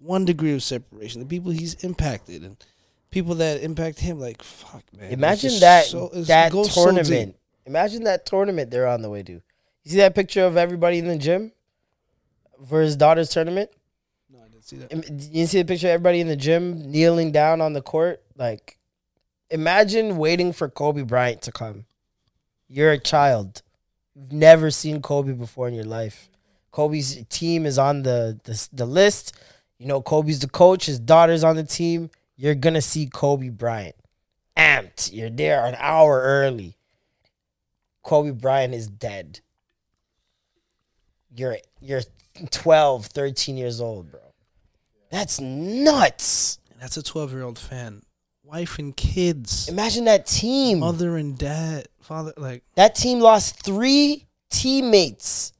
One 0.00 0.24
degree 0.24 0.54
of 0.54 0.62
separation. 0.62 1.20
The 1.20 1.26
people 1.26 1.50
he's 1.50 1.74
impacted 1.84 2.42
and 2.42 2.56
people 3.10 3.34
that 3.36 3.62
impact 3.62 3.98
him. 3.98 4.20
Like 4.20 4.42
fuck, 4.42 4.84
man. 4.96 5.12
Imagine 5.12 5.58
that 5.60 5.86
so- 5.86 6.10
that 6.14 6.52
goes 6.52 6.72
so 6.72 6.84
tournament. 6.84 7.36
Imagine 7.66 8.04
that 8.04 8.26
tournament 8.26 8.70
they're 8.70 8.88
on 8.88 9.02
the 9.02 9.10
way 9.10 9.22
to. 9.22 9.32
You 9.32 9.90
see 9.92 9.96
that 9.98 10.14
picture 10.14 10.44
of 10.44 10.56
everybody 10.56 10.98
in 10.98 11.06
the 11.08 11.16
gym 11.16 11.52
for 12.68 12.80
his 12.82 12.96
daughter's 12.96 13.30
tournament? 13.30 13.70
No, 14.30 14.40
I 14.44 14.48
didn't 14.48 14.64
see 14.64 14.76
that. 14.76 15.32
You 15.32 15.46
see 15.46 15.62
the 15.62 15.66
picture 15.66 15.86
of 15.88 15.92
everybody 15.92 16.20
in 16.20 16.28
the 16.28 16.36
gym 16.36 16.90
kneeling 16.90 17.32
down 17.32 17.60
on 17.60 17.72
the 17.72 17.80
court? 17.80 18.22
Like, 18.36 18.76
imagine 19.50 20.16
waiting 20.16 20.52
for 20.52 20.68
Kobe 20.68 21.02
Bryant 21.02 21.42
to 21.42 21.52
come. 21.52 21.84
You're 22.68 22.92
a 22.92 22.98
child. 22.98 23.62
You've 24.14 24.32
never 24.32 24.70
seen 24.70 25.02
Kobe 25.02 25.32
before 25.32 25.68
in 25.68 25.74
your 25.74 25.84
life. 25.84 26.28
Kobe's 26.70 27.22
team 27.28 27.66
is 27.66 27.78
on 27.78 28.02
the, 28.02 28.38
the, 28.44 28.68
the 28.72 28.86
list. 28.86 29.36
You 29.78 29.86
know, 29.86 30.00
Kobe's 30.00 30.38
the 30.40 30.48
coach. 30.48 30.86
His 30.86 30.98
daughter's 30.98 31.42
on 31.42 31.56
the 31.56 31.64
team. 31.64 32.10
You're 32.36 32.54
to 32.74 32.82
see 32.82 33.06
Kobe 33.06 33.48
Bryant. 33.48 33.96
Amped. 34.56 35.12
You're 35.12 35.30
there 35.30 35.64
an 35.66 35.76
hour 35.78 36.20
early. 36.20 36.76
Kobe 38.02 38.30
Bryant 38.30 38.74
is 38.74 38.88
dead. 38.88 39.40
You're 41.34 41.58
you're 41.80 42.02
12, 42.50 43.06
13 43.06 43.56
years 43.56 43.80
old, 43.80 44.10
bro. 44.10 44.20
That's 45.10 45.40
nuts. 45.40 46.58
That's 46.80 46.96
a 46.96 47.02
12 47.02 47.32
year 47.32 47.42
old 47.42 47.58
fan. 47.58 48.02
Wife 48.50 48.80
and 48.80 48.96
kids. 48.96 49.68
Imagine 49.68 50.06
that 50.06 50.26
team. 50.26 50.80
Mother 50.80 51.16
and 51.16 51.38
dad. 51.38 51.86
Father. 52.00 52.32
Like, 52.36 52.64
That 52.74 52.96
team 52.96 53.20
lost 53.20 53.62
three 53.62 54.26
teammates 54.50 55.52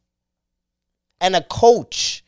and 1.20 1.36
a 1.36 1.42
coach 1.44 2.24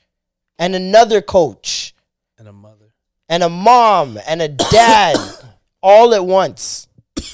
and 0.60 0.76
another 0.76 1.20
coach 1.20 1.96
and 2.38 2.46
a 2.46 2.52
mother. 2.52 2.94
and 3.28 3.42
a 3.42 3.48
mom 3.48 4.20
and 4.24 4.40
a 4.40 4.46
dad 4.46 5.16
all 5.82 6.14
at 6.14 6.24
once. 6.24 6.86
The 7.16 7.24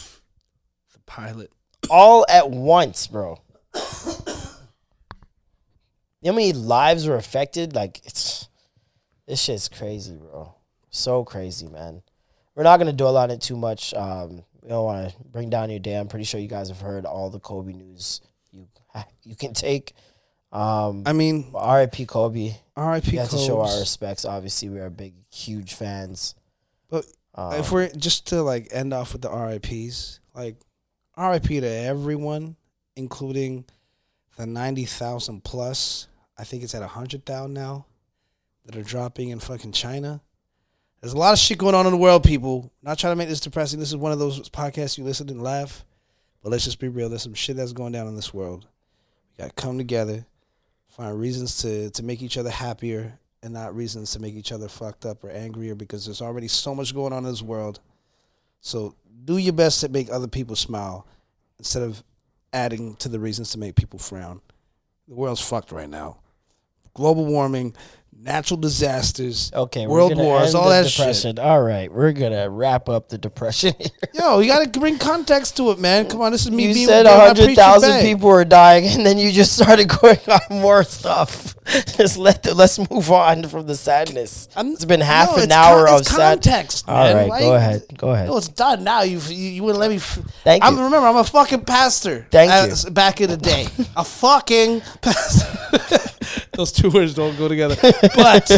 pilot. 1.05 1.53
All 1.91 2.25
at 2.31 2.49
once, 2.49 3.09
bro. 3.09 3.39
You 3.75 3.83
know 6.23 6.33
how 6.33 6.37
many 6.37 6.53
lives 6.55 7.07
were 7.07 7.17
affected? 7.17 7.75
Like 7.75 8.01
it's 8.07 8.49
this 9.27 9.43
shit's 9.43 9.69
crazy, 9.69 10.17
bro. 10.17 10.55
So 10.89 11.25
crazy, 11.25 11.69
man. 11.69 12.01
We're 12.59 12.65
not 12.65 12.79
gonna 12.79 12.93
dwell 12.93 13.17
on 13.17 13.31
it 13.31 13.41
too 13.41 13.57
much. 13.57 13.95
Um, 13.95 14.43
we 14.61 14.69
don't 14.69 14.85
want 14.85 15.11
to 15.11 15.17
bring 15.27 15.49
down 15.49 15.71
your 15.71 15.79
day. 15.79 15.95
I'm 15.95 16.09
pretty 16.09 16.25
sure 16.25 16.41
you 16.41 16.49
guys 16.49 16.71
have 16.71 16.81
heard 16.81 17.07
all 17.07 17.31
the 17.31 17.39
Kobe 17.39 17.73
news 17.73 18.21
you 18.51 18.67
you 19.23 19.37
can 19.37 19.55
take. 19.55 19.93
Um, 20.51 21.05
I 21.07 21.13
mean, 21.13 21.53
R.I.P. 21.55 22.07
Kobe. 22.07 22.57
R.I.P. 22.77 23.13
We 23.13 23.19
have 23.19 23.31
to 23.31 23.39
show 23.39 23.61
our 23.61 23.79
respects. 23.79 24.25
Obviously, 24.25 24.71
we 24.71 24.81
are 24.81 24.91
big, 24.91 25.15
huge 25.31 25.75
fans. 25.75 26.35
But 26.91 27.05
Um, 27.33 27.53
if 27.53 27.71
we're 27.71 27.91
just 27.91 28.27
to 28.29 28.43
like 28.43 28.67
end 28.73 28.93
off 28.93 29.13
with 29.13 29.23
the 29.23 29.31
RIPs, 29.31 30.19
like 30.35 30.57
RIP 31.17 31.45
to 31.45 31.65
everyone, 31.65 32.57
including 32.97 33.67
the 34.37 34.47
ninety 34.47 34.85
thousand 34.85 35.45
plus. 35.45 36.09
I 36.37 36.43
think 36.43 36.65
it's 36.65 36.75
at 36.75 36.83
hundred 36.83 37.25
thousand 37.25 37.55
now 37.55 37.87
that 38.65 38.75
are 38.75 38.83
dropping 38.83 39.29
in 39.29 39.39
fucking 39.39 39.71
China. 39.71 40.23
There's 41.01 41.13
a 41.13 41.19
lot 41.19 41.33
of 41.33 41.39
shit 41.39 41.59
going 41.59 41.75
on 41.75 41.87
in 41.87 41.93
the 41.93 41.99
world, 41.99 42.25
people. 42.25 42.73
Not 42.83 42.99
trying 42.99 43.13
to 43.13 43.17
make 43.17 43.29
this 43.29 43.41
depressing. 43.41 43.79
This 43.79 43.91
is 43.91 43.97
one 43.97 44.13
of 44.13 44.19
those 44.19 44.49
podcasts 44.51 44.99
you 44.99 45.05
listen 45.05 45.29
and 45.29 45.43
laugh, 45.43 45.85
but 46.43 46.51
let's 46.51 46.65
just 46.65 46.81
be 46.81 46.89
real. 46.89 47.09
There's 47.09 47.23
some 47.23 47.35
shit 47.35 47.57
that's 47.57 47.73
going 47.73 47.93
down 47.93 48.09
in 48.09 48.17
this 48.17 48.35
world. 48.35 48.67
We 49.37 49.43
gotta 49.43 49.55
come 49.55 49.79
together, 49.79 50.27
find 50.89 51.19
reasons 51.19 51.59
to 51.63 51.91
to 51.91 52.03
make 52.03 52.21
each 52.21 52.37
other 52.37 52.51
happier, 52.51 53.19
and 53.43 53.53
not 53.53 53.77
reasons 53.77 54.13
to 54.13 54.21
make 54.21 54.35
each 54.35 54.53
other 54.53 54.69
fucked 54.69 55.07
up 55.07 55.23
or 55.23 55.31
angrier 55.31 55.75
because 55.75 56.05
there's 56.05 56.23
already 56.23 56.49
so 56.49 56.75
much 56.75 56.95
going 56.95 57.13
on 57.13 57.25
in 57.25 57.31
this 57.31 57.43
world. 57.43 57.81
So 58.61 58.97
do 59.25 59.37
your 59.37 59.53
best 59.53 59.81
to 59.83 59.89
make 59.89 60.11
other 60.11 60.27
people 60.27 60.57
smile 60.57 61.07
instead 61.59 61.83
of 61.83 62.03
adding 62.53 62.97
to 62.97 63.09
the 63.09 63.21
reasons 63.21 63.51
to 63.53 63.59
make 63.59 63.77
people 63.77 63.99
frown. 63.99 64.41
The 65.07 65.15
world's 65.15 65.41
fucked 65.41 65.73
right 65.73 65.89
now. 65.89 66.19
Global 66.95 67.25
warming, 67.25 67.77
natural 68.21 68.59
disasters, 68.59 69.51
Okay, 69.55 69.87
world 69.87 70.17
wars, 70.17 70.55
all 70.55 70.69
that 70.71 70.89
shit. 70.89 71.39
All 71.39 71.63
right, 71.63 71.91
we're 71.93 72.13
gonna 72.13 72.51
wrap 72.51 72.89
up 72.89 73.09
the 73.09 73.19
depression 73.19 73.75
here. 73.79 73.89
Yo, 74.15 74.41
you 74.41 74.49
gotta 74.49 74.69
bring 74.79 74.99
context 74.99 75.57
to 75.57 75.71
it, 75.71 75.79
man. 75.79 76.09
Come 76.09 76.21
on, 76.23 76.33
this 76.33 76.43
is 76.45 76.51
me 76.51 76.69
you 76.69 76.75
being 76.75 76.87
said 76.87 77.07
hundred 77.07 77.55
thousand 77.55 78.01
people 78.03 78.29
were 78.29 78.45
dying, 78.45 78.87
and 78.89 79.07
then 79.07 79.19
you 79.19 79.31
just 79.33 79.57
started 79.57 79.89
going 80.01 80.19
on 80.29 80.61
more 80.61 80.83
stuff. 80.85 81.55
just 81.97 82.17
let 82.17 82.43
the, 82.43 82.55
let's 82.55 82.79
move 82.91 83.11
on 83.13 83.47
from 83.47 83.67
the 83.67 83.77
sadness. 83.77 84.49
it's 84.57 84.85
been 84.87 85.01
half 85.01 85.37
No, 85.37 85.43
an 85.43 85.53
hour 85.53 85.85
con- 85.87 85.95
of 85.95 86.01
it's 86.01 86.11
sad. 86.11 86.43
context, 86.43 86.89
All 86.89 87.15
right, 87.15 87.29
Why 87.29 87.41
go 87.41 87.55
ahead, 87.55 87.83
go 87.97 88.11
ahead. 88.11 88.29
No, 88.29 88.39
it's 88.39 88.49
done 88.49 88.85
now. 88.85 89.03
You 89.03 89.19
you, 89.29 89.51
you 89.51 89.63
wouldn't 89.63 89.79
let 89.81 89.91
me. 89.91 89.97
F- 89.97 90.19
Thank 90.45 90.65
I'm, 90.65 90.77
you. 90.77 90.83
Remember, 90.85 91.07
I'm 91.07 91.17
a 91.17 91.25
fucking 91.25 91.65
pastor. 91.65 92.27
Thank 92.31 92.51
As- 92.51 92.85
you. 92.85 92.91
Back 92.91 93.21
in 93.21 93.31
the 93.31 93.37
day, 93.37 93.67
a 93.97 94.05
fucking 94.05 94.81
pastor. 95.03 95.98
Those 96.59 96.73
two 96.73 96.91
words 96.91 97.15
don't 97.15 97.39
go 97.39 97.47
together. 97.47 97.77
But 98.17 98.51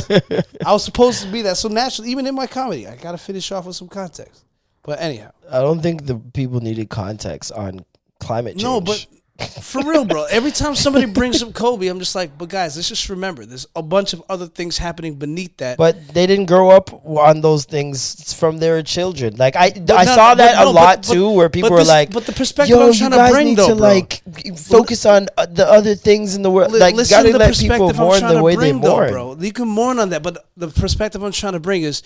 I 0.64 0.72
was 0.72 0.82
supposed 0.82 1.20
to 1.20 1.28
be 1.30 1.42
that. 1.42 1.58
So 1.58 1.68
naturally, 1.68 2.10
even 2.10 2.26
in 2.26 2.34
my 2.34 2.46
comedy, 2.46 2.88
I 2.88 2.96
got 2.96 3.12
to 3.12 3.18
finish 3.18 3.52
off 3.52 3.66
with 3.66 3.76
some 3.76 3.88
context. 3.88 4.42
But 4.82 5.02
anyhow, 5.02 5.32
I 5.50 5.60
don't 5.60 5.82
think 5.82 6.06
the 6.06 6.16
people 6.16 6.60
needed 6.60 6.88
context 6.88 7.52
on 7.52 7.84
climate 8.18 8.54
change. 8.54 8.62
no, 8.62 8.80
but 8.80 9.06
for 9.40 9.82
real, 9.82 10.04
bro. 10.04 10.24
Every 10.30 10.50
time 10.50 10.74
somebody 10.74 11.06
brings 11.06 11.42
up 11.42 11.52
Kobe, 11.54 11.86
I'm 11.88 11.98
just 11.98 12.14
like, 12.14 12.36
but 12.36 12.48
guys, 12.48 12.76
let's 12.76 12.88
just 12.88 13.08
remember, 13.08 13.44
there's 13.46 13.66
a 13.74 13.82
bunch 13.82 14.12
of 14.12 14.22
other 14.28 14.46
things 14.46 14.78
happening 14.78 15.14
beneath 15.14 15.56
that. 15.58 15.78
But 15.78 16.08
they 16.08 16.26
didn't 16.26 16.46
grow 16.46 16.70
up 16.70 16.92
on 17.06 17.40
those 17.40 17.64
things 17.64 18.32
from 18.34 18.58
their 18.58 18.82
children. 18.82 19.36
Like 19.36 19.56
I, 19.56 19.70
But 19.70 19.90
I 19.92 20.04
no, 20.04 20.14
saw 20.14 20.34
that 20.34 20.58
a 20.64 20.68
lot 20.68 21.06
but- 21.06 21.12
too, 21.14 21.30
where 21.30 21.48
people 21.48 21.70
but 21.70 21.74
were 21.74 21.78
this- 21.80 21.88
like, 21.88 22.10
but 22.12 22.26
the 22.26 22.32
perspective 22.32 22.76
Yo, 22.76 22.86
I'm 22.88 22.92
trying 22.92 23.12
you 23.12 23.18
to 23.18 23.32
bring, 23.32 23.46
need 23.48 23.58
though, 23.58 23.68
to 23.68 23.74
bro. 23.76 23.88
like 23.88 24.22
focus 24.58 25.06
on 25.06 25.26
the 25.50 25.66
other 25.68 25.94
things 25.94 26.34
in 26.36 26.42
the 26.42 26.50
world. 26.50 26.72
Li- 26.72 26.80
like, 26.80 26.94
listen 26.94 27.16
gotta 27.16 27.28
to 27.28 27.32
the 27.32 27.38
let 27.38 27.56
people 27.56 27.92
mourn 27.94 28.20
the 28.26 28.42
way 28.42 28.52
they 28.56 28.70
bring, 28.72 28.80
though, 28.80 28.90
mourn. 28.96 29.10
bro. 29.10 29.36
You 29.38 29.52
can 29.52 29.68
mourn 29.68 29.98
on 29.98 30.10
that, 30.10 30.22
but 30.22 30.44
the 30.56 30.68
perspective 30.68 31.22
I'm 31.22 31.32
trying 31.32 31.54
to 31.54 31.60
bring 31.60 31.82
is, 31.82 32.02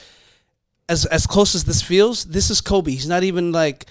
as 0.88 1.06
as 1.06 1.26
close 1.26 1.54
as 1.54 1.64
this 1.64 1.80
feels, 1.80 2.24
this 2.26 2.50
is 2.50 2.60
Kobe. 2.60 2.90
He's 2.92 3.08
not 3.08 3.22
even 3.22 3.52
like, 3.52 3.86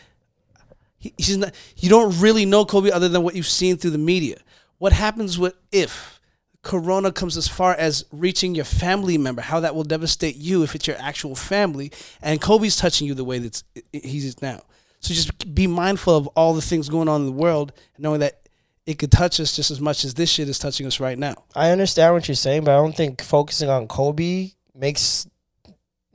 he, 1.03 1.13
he's 1.17 1.37
not. 1.37 1.53
You 1.75 1.89
don't 1.89 2.17
really 2.21 2.45
know 2.45 2.63
Kobe 2.63 2.89
other 2.89 3.09
than 3.09 3.23
what 3.23 3.35
you've 3.35 3.45
seen 3.45 3.75
through 3.75 3.91
the 3.91 3.97
media. 3.97 4.37
What 4.77 4.93
happens 4.93 5.37
with 5.37 5.53
if 5.71 6.21
Corona 6.61 7.11
comes 7.11 7.35
as 7.35 7.45
far 7.47 7.73
as 7.75 8.05
reaching 8.13 8.55
your 8.55 8.63
family 8.63 9.17
member, 9.17 9.41
how 9.41 9.59
that 9.59 9.75
will 9.75 9.83
devastate 9.83 10.37
you 10.37 10.63
if 10.63 10.75
it's 10.75 10.87
your 10.87 10.95
actual 10.97 11.35
family. 11.35 11.91
And 12.21 12.39
Kobe's 12.39 12.77
touching 12.77 13.05
you 13.05 13.13
the 13.13 13.25
way 13.25 13.39
that 13.39 13.61
he's 13.91 14.41
now. 14.41 14.61
So 15.01 15.13
just 15.13 15.53
be 15.53 15.67
mindful 15.67 16.15
of 16.15 16.27
all 16.27 16.53
the 16.53 16.61
things 16.61 16.87
going 16.87 17.09
on 17.09 17.21
in 17.21 17.27
the 17.27 17.33
world, 17.33 17.73
knowing 17.97 18.21
that 18.21 18.47
it 18.85 18.97
could 18.97 19.11
touch 19.11 19.41
us 19.41 19.53
just 19.53 19.71
as 19.71 19.81
much 19.81 20.05
as 20.05 20.13
this 20.13 20.29
shit 20.29 20.47
is 20.47 20.57
touching 20.57 20.87
us 20.87 21.01
right 21.01 21.19
now. 21.19 21.35
I 21.53 21.71
understand 21.71 22.13
what 22.13 22.29
you're 22.29 22.35
saying, 22.35 22.63
but 22.63 22.71
I 22.71 22.81
don't 22.81 22.95
think 22.95 23.21
focusing 23.21 23.69
on 23.69 23.89
Kobe 23.89 24.51
makes 24.73 25.27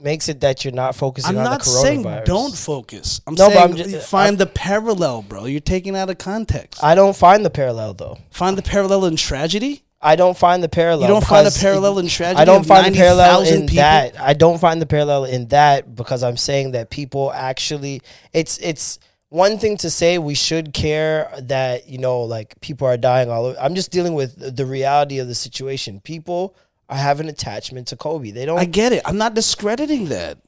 makes 0.00 0.28
it 0.28 0.40
that 0.42 0.64
you're 0.64 0.72
not 0.74 0.94
focusing 0.94 1.30
I'm 1.30 1.38
on 1.38 1.44
not 1.44 1.62
the 1.64 1.70
coronavirus. 1.70 1.82
saying 1.82 2.22
don't 2.24 2.54
focus. 2.54 3.20
I'm 3.26 3.34
No, 3.34 3.48
but 3.48 3.54
saying 3.54 3.70
I'm 3.70 3.76
ju- 3.90 3.96
uh, 3.96 4.00
find 4.00 4.32
I- 4.34 4.44
the 4.44 4.46
parallel, 4.46 5.22
bro. 5.22 5.44
You're 5.46 5.60
taking 5.60 5.96
out 5.96 6.08
of 6.10 6.18
context. 6.18 6.82
I 6.82 6.94
don't 6.94 7.16
find 7.16 7.44
the 7.44 7.50
parallel 7.50 7.94
though. 7.94 8.18
find 8.30 8.56
the 8.56 8.62
parallel 8.62 9.04
in 9.06 9.16
tragedy. 9.16 9.82
I 10.00 10.14
don't 10.14 10.38
find 10.38 10.62
the 10.62 10.68
parallel. 10.68 11.08
You 11.08 11.14
don't 11.14 11.24
find 11.26 11.44
a 11.46 11.50
because 11.50 11.60
parallel 11.60 11.98
in 11.98 12.06
tragedy 12.06 12.40
I 12.40 12.44
don't 12.44 12.60
of 12.60 12.66
find 12.66 12.94
the 12.94 12.98
parallel 12.98 13.40
90,000 13.40 13.60
in 13.62 13.66
people? 13.66 13.82
that. 13.82 14.20
I 14.20 14.32
don't 14.32 14.58
find 14.60 14.80
the 14.80 14.86
parallel 14.86 15.24
in 15.24 15.48
that 15.48 15.96
because 15.96 16.22
I'm 16.22 16.36
saying 16.36 16.70
that 16.72 16.90
people 16.90 17.32
actually. 17.32 18.00
It's 18.32 18.58
it's 18.58 19.00
one 19.30 19.58
thing 19.58 19.76
to 19.78 19.90
say 19.90 20.16
we 20.18 20.34
should 20.34 20.72
care 20.72 21.28
that 21.42 21.88
you 21.88 21.98
know 21.98 22.20
like 22.20 22.60
people 22.60 22.86
are 22.86 22.96
dying 22.96 23.28
all 23.28 23.46
over. 23.46 23.58
I'm 23.60 23.74
just 23.74 23.90
dealing 23.90 24.14
with 24.14 24.56
the 24.56 24.64
reality 24.64 25.18
of 25.18 25.26
the 25.26 25.34
situation. 25.34 26.00
People 26.00 26.54
are 26.88 27.20
an 27.20 27.28
attachment 27.28 27.88
to 27.88 27.96
Kobe. 27.96 28.30
They 28.30 28.46
don't. 28.46 28.58
I 28.58 28.64
get 28.64 28.92
it. 28.92 29.02
I'm 29.04 29.18
not 29.18 29.34
discrediting 29.34 30.06
that. 30.06 30.38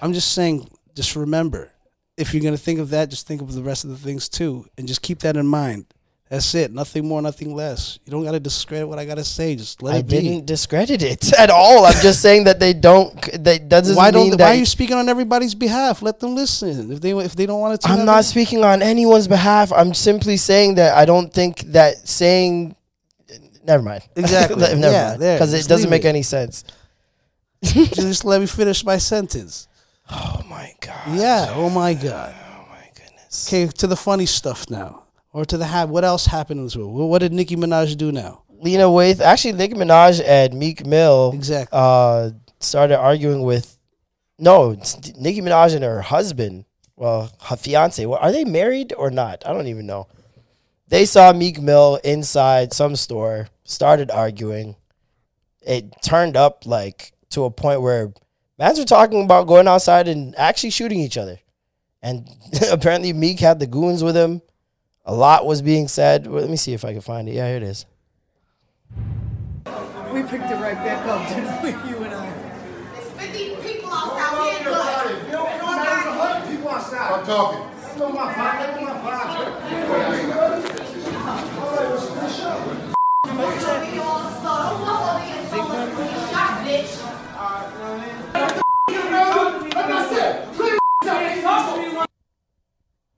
I'm 0.00 0.12
just 0.12 0.32
saying, 0.32 0.68
just 0.94 1.16
remember, 1.16 1.72
if 2.16 2.32
you're 2.32 2.42
gonna 2.42 2.56
think 2.56 2.78
of 2.80 2.90
that, 2.90 3.10
just 3.10 3.26
think 3.26 3.42
of 3.42 3.52
the 3.52 3.62
rest 3.62 3.84
of 3.84 3.90
the 3.90 3.96
things 3.96 4.28
too, 4.28 4.66
and 4.78 4.86
just 4.88 5.02
keep 5.02 5.20
that 5.20 5.36
in 5.36 5.46
mind. 5.46 5.86
That's 6.28 6.52
it. 6.56 6.72
Nothing 6.72 7.06
more, 7.06 7.22
nothing 7.22 7.54
less. 7.54 8.00
You 8.04 8.10
don't 8.10 8.24
gotta 8.24 8.40
discredit 8.40 8.88
what 8.88 8.98
I 8.98 9.04
gotta 9.04 9.22
say. 9.22 9.54
Just 9.54 9.80
let 9.80 9.94
I 9.94 9.98
it 9.98 10.08
be. 10.08 10.20
didn't 10.20 10.46
discredit 10.46 11.00
it 11.02 11.32
at 11.38 11.50
all. 11.50 11.86
I'm 11.86 12.00
just 12.02 12.20
saying 12.20 12.44
that 12.44 12.58
they 12.58 12.72
don't. 12.72 13.14
That 13.44 13.68
doesn't 13.68 13.94
Why 13.94 14.10
don't? 14.10 14.30
that 14.30 14.40
Why 14.40 14.50
are 14.50 14.54
you 14.54 14.66
speaking 14.66 14.96
on 14.96 15.08
everybody's 15.08 15.54
behalf? 15.54 16.02
Let 16.02 16.18
them 16.18 16.34
listen. 16.34 16.90
If 16.90 17.00
they 17.00 17.12
if 17.12 17.36
they 17.36 17.46
don't 17.46 17.60
want 17.60 17.80
to, 17.80 17.88
I'm 17.88 18.04
not 18.04 18.24
speaking 18.24 18.64
on 18.64 18.82
anyone's 18.82 19.28
behalf. 19.28 19.72
I'm 19.72 19.94
simply 19.94 20.36
saying 20.36 20.74
that 20.76 20.96
I 20.96 21.04
don't 21.04 21.32
think 21.32 21.60
that 21.72 22.08
saying. 22.08 22.75
Never 23.66 23.82
mind. 23.82 24.02
Exactly. 24.16 24.56
Never 24.60 24.76
Yeah, 24.92 25.08
mind. 25.08 25.20
Because 25.20 25.52
it 25.54 25.66
doesn't 25.68 25.90
make 25.90 26.04
it. 26.04 26.08
any 26.08 26.22
sense. 26.22 26.64
just 27.62 28.24
let 28.24 28.40
me 28.40 28.46
finish 28.46 28.84
my 28.84 28.98
sentence. 28.98 29.68
Oh 30.10 30.40
my 30.48 30.72
god. 30.80 31.18
Yeah. 31.18 31.52
Oh 31.54 31.68
my 31.70 31.94
god. 31.94 32.34
Oh 32.38 32.64
my 32.70 32.88
goodness. 32.94 33.48
Okay, 33.48 33.66
to 33.78 33.86
the 33.86 33.96
funny 33.96 34.26
stuff 34.26 34.70
now, 34.70 35.04
or 35.32 35.44
to 35.44 35.56
the 35.56 35.66
ha- 35.66 35.86
what 35.86 36.04
else 36.04 36.26
happened 36.26 36.58
in 36.60 36.66
this 36.66 36.76
world? 36.76 36.92
What 37.10 37.18
did 37.18 37.32
Nicki 37.32 37.56
Minaj 37.56 37.96
do 37.96 38.12
now? 38.12 38.42
Lena 38.60 38.84
Waithe, 38.84 39.20
actually, 39.20 39.52
Nicki 39.52 39.74
Minaj 39.74 40.22
and 40.24 40.54
Meek 40.54 40.86
Mill, 40.86 41.32
Exactly. 41.34 41.76
uh, 41.78 42.30
started 42.60 42.98
arguing 42.98 43.42
with. 43.42 43.76
No, 44.38 44.72
Nicki 45.18 45.40
Minaj 45.40 45.74
and 45.74 45.82
her 45.82 46.02
husband, 46.02 46.66
well, 46.94 47.32
her 47.42 47.56
fiance. 47.56 48.04
Well, 48.06 48.18
are 48.20 48.32
they 48.32 48.44
married 48.44 48.92
or 48.96 49.10
not? 49.10 49.42
I 49.46 49.52
don't 49.54 49.66
even 49.66 49.86
know. 49.86 50.08
They 50.88 51.04
saw 51.06 51.32
Meek 51.32 51.60
Mill 51.60 51.98
inside 52.04 52.72
some 52.74 52.96
store, 52.96 53.48
started 53.66 54.10
arguing. 54.10 54.76
It 55.60 55.94
turned 56.02 56.36
up 56.36 56.64
like 56.64 57.12
to 57.30 57.44
a 57.44 57.50
point 57.50 57.82
where 57.82 58.12
mans 58.58 58.78
were 58.78 58.84
talking 58.84 59.24
about 59.24 59.46
going 59.46 59.68
outside 59.68 60.08
and 60.08 60.34
actually 60.36 60.70
shooting 60.70 61.00
each 61.00 61.18
other. 61.18 61.38
And 62.02 62.28
apparently 62.70 63.12
Meek 63.12 63.40
had 63.40 63.58
the 63.58 63.66
goons 63.66 64.02
with 64.02 64.16
him. 64.16 64.40
A 65.04 65.14
lot 65.14 65.46
was 65.46 65.62
being 65.62 65.88
said. 65.88 66.26
Well, 66.26 66.40
let 66.40 66.50
me 66.50 66.56
see 66.56 66.72
if 66.72 66.84
I 66.84 66.92
can 66.92 67.00
find 67.00 67.28
it. 67.28 67.34
Yeah, 67.34 67.48
here 67.48 67.56
it 67.58 67.62
is. 67.62 67.86
We 70.12 70.22
picked 70.22 70.50
it 70.50 70.54
right 70.54 70.74
back 70.74 71.06
up, 71.06 71.28
didn't 71.62 71.62
we, 71.62 71.90
you 71.90 72.04
and 72.04 72.14
I? 72.14 72.32
There's 72.94 73.10
50 73.10 73.56
people 73.68 73.90
outside 73.90 74.62
here. 74.62 74.72
I'm 77.12 77.26
talking. 77.26 77.76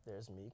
There's 0.04 0.28
Meek. 0.30 0.52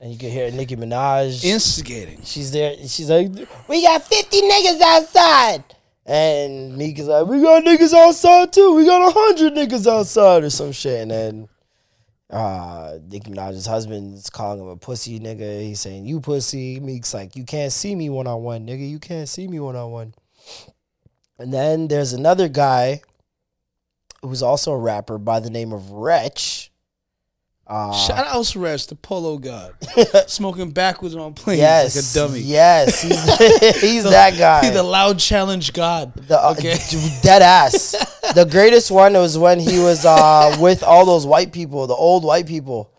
And 0.00 0.12
you 0.12 0.18
can 0.18 0.30
hear 0.30 0.50
Nicki 0.50 0.76
Minaj. 0.76 1.44
Instigating. 1.44 2.20
she's 2.22 2.50
there. 2.52 2.76
She's 2.86 3.08
like, 3.08 3.30
"We 3.68 3.82
got 3.82 4.02
fifty 4.02 4.42
niggas 4.42 4.80
outside," 4.80 5.64
and 6.04 6.76
Meek 6.76 6.98
is 6.98 7.06
like, 7.06 7.26
"We 7.26 7.40
got 7.40 7.62
niggas 7.64 7.94
outside 7.94 8.52
too. 8.52 8.74
We 8.74 8.84
got 8.84 9.12
hundred 9.14 9.54
niggas 9.54 9.86
outside 9.86 10.44
or 10.44 10.50
some 10.50 10.72
shit." 10.72 11.00
And 11.00 11.10
then 11.10 11.48
uh, 12.28 12.98
Nicki 13.08 13.30
Minaj's 13.30 13.66
husband 13.66 14.14
is 14.14 14.28
calling 14.28 14.60
him 14.60 14.68
a 14.68 14.76
pussy 14.76 15.20
nigga. 15.20 15.60
He's 15.62 15.80
saying, 15.80 16.04
"You 16.04 16.20
pussy." 16.20 16.80
Meek's 16.80 17.14
like, 17.14 17.36
"You 17.36 17.44
can't 17.44 17.72
see 17.72 17.94
me 17.94 18.10
one 18.10 18.26
on 18.26 18.42
one, 18.42 18.66
nigga. 18.66 18.88
You 18.88 18.98
can't 18.98 19.28
see 19.28 19.46
me 19.46 19.60
one 19.60 19.76
on 19.76 19.90
one." 19.92 20.14
And 21.38 21.52
then 21.52 21.88
there's 21.88 22.12
another 22.12 22.48
guy 22.48 23.00
who's 24.22 24.42
also 24.42 24.72
a 24.72 24.78
rapper 24.78 25.18
by 25.18 25.40
the 25.40 25.50
name 25.50 25.72
of 25.72 25.90
Wretch. 25.90 26.70
Uh, 27.66 27.92
Shout 27.94 28.26
out 28.26 28.44
to 28.44 28.58
Rest, 28.60 28.90
the 28.90 28.94
polo 28.94 29.38
god, 29.38 29.72
smoking 30.26 30.70
backwards 30.70 31.14
on 31.16 31.32
planes 31.32 31.60
yes, 31.60 31.96
like 31.96 32.26
a 32.26 32.28
dummy. 32.28 32.40
Yes, 32.40 33.00
he's, 33.00 33.80
he's 33.80 34.04
that 34.04 34.36
guy. 34.36 34.64
He's 34.66 34.74
the 34.74 34.82
loud 34.82 35.18
challenge 35.18 35.72
god. 35.72 36.12
The, 36.14 36.38
uh, 36.38 36.50
Okay. 36.52 36.76
dead 37.22 37.40
ass. 37.40 37.92
the 38.34 38.44
greatest 38.44 38.90
one 38.90 39.14
was 39.14 39.38
when 39.38 39.58
he 39.60 39.78
was 39.78 40.04
uh, 40.04 40.56
with 40.60 40.82
all 40.82 41.06
those 41.06 41.24
white 41.26 41.52
people, 41.52 41.86
the 41.86 41.94
old 41.94 42.22
white 42.22 42.46
people, 42.46 42.90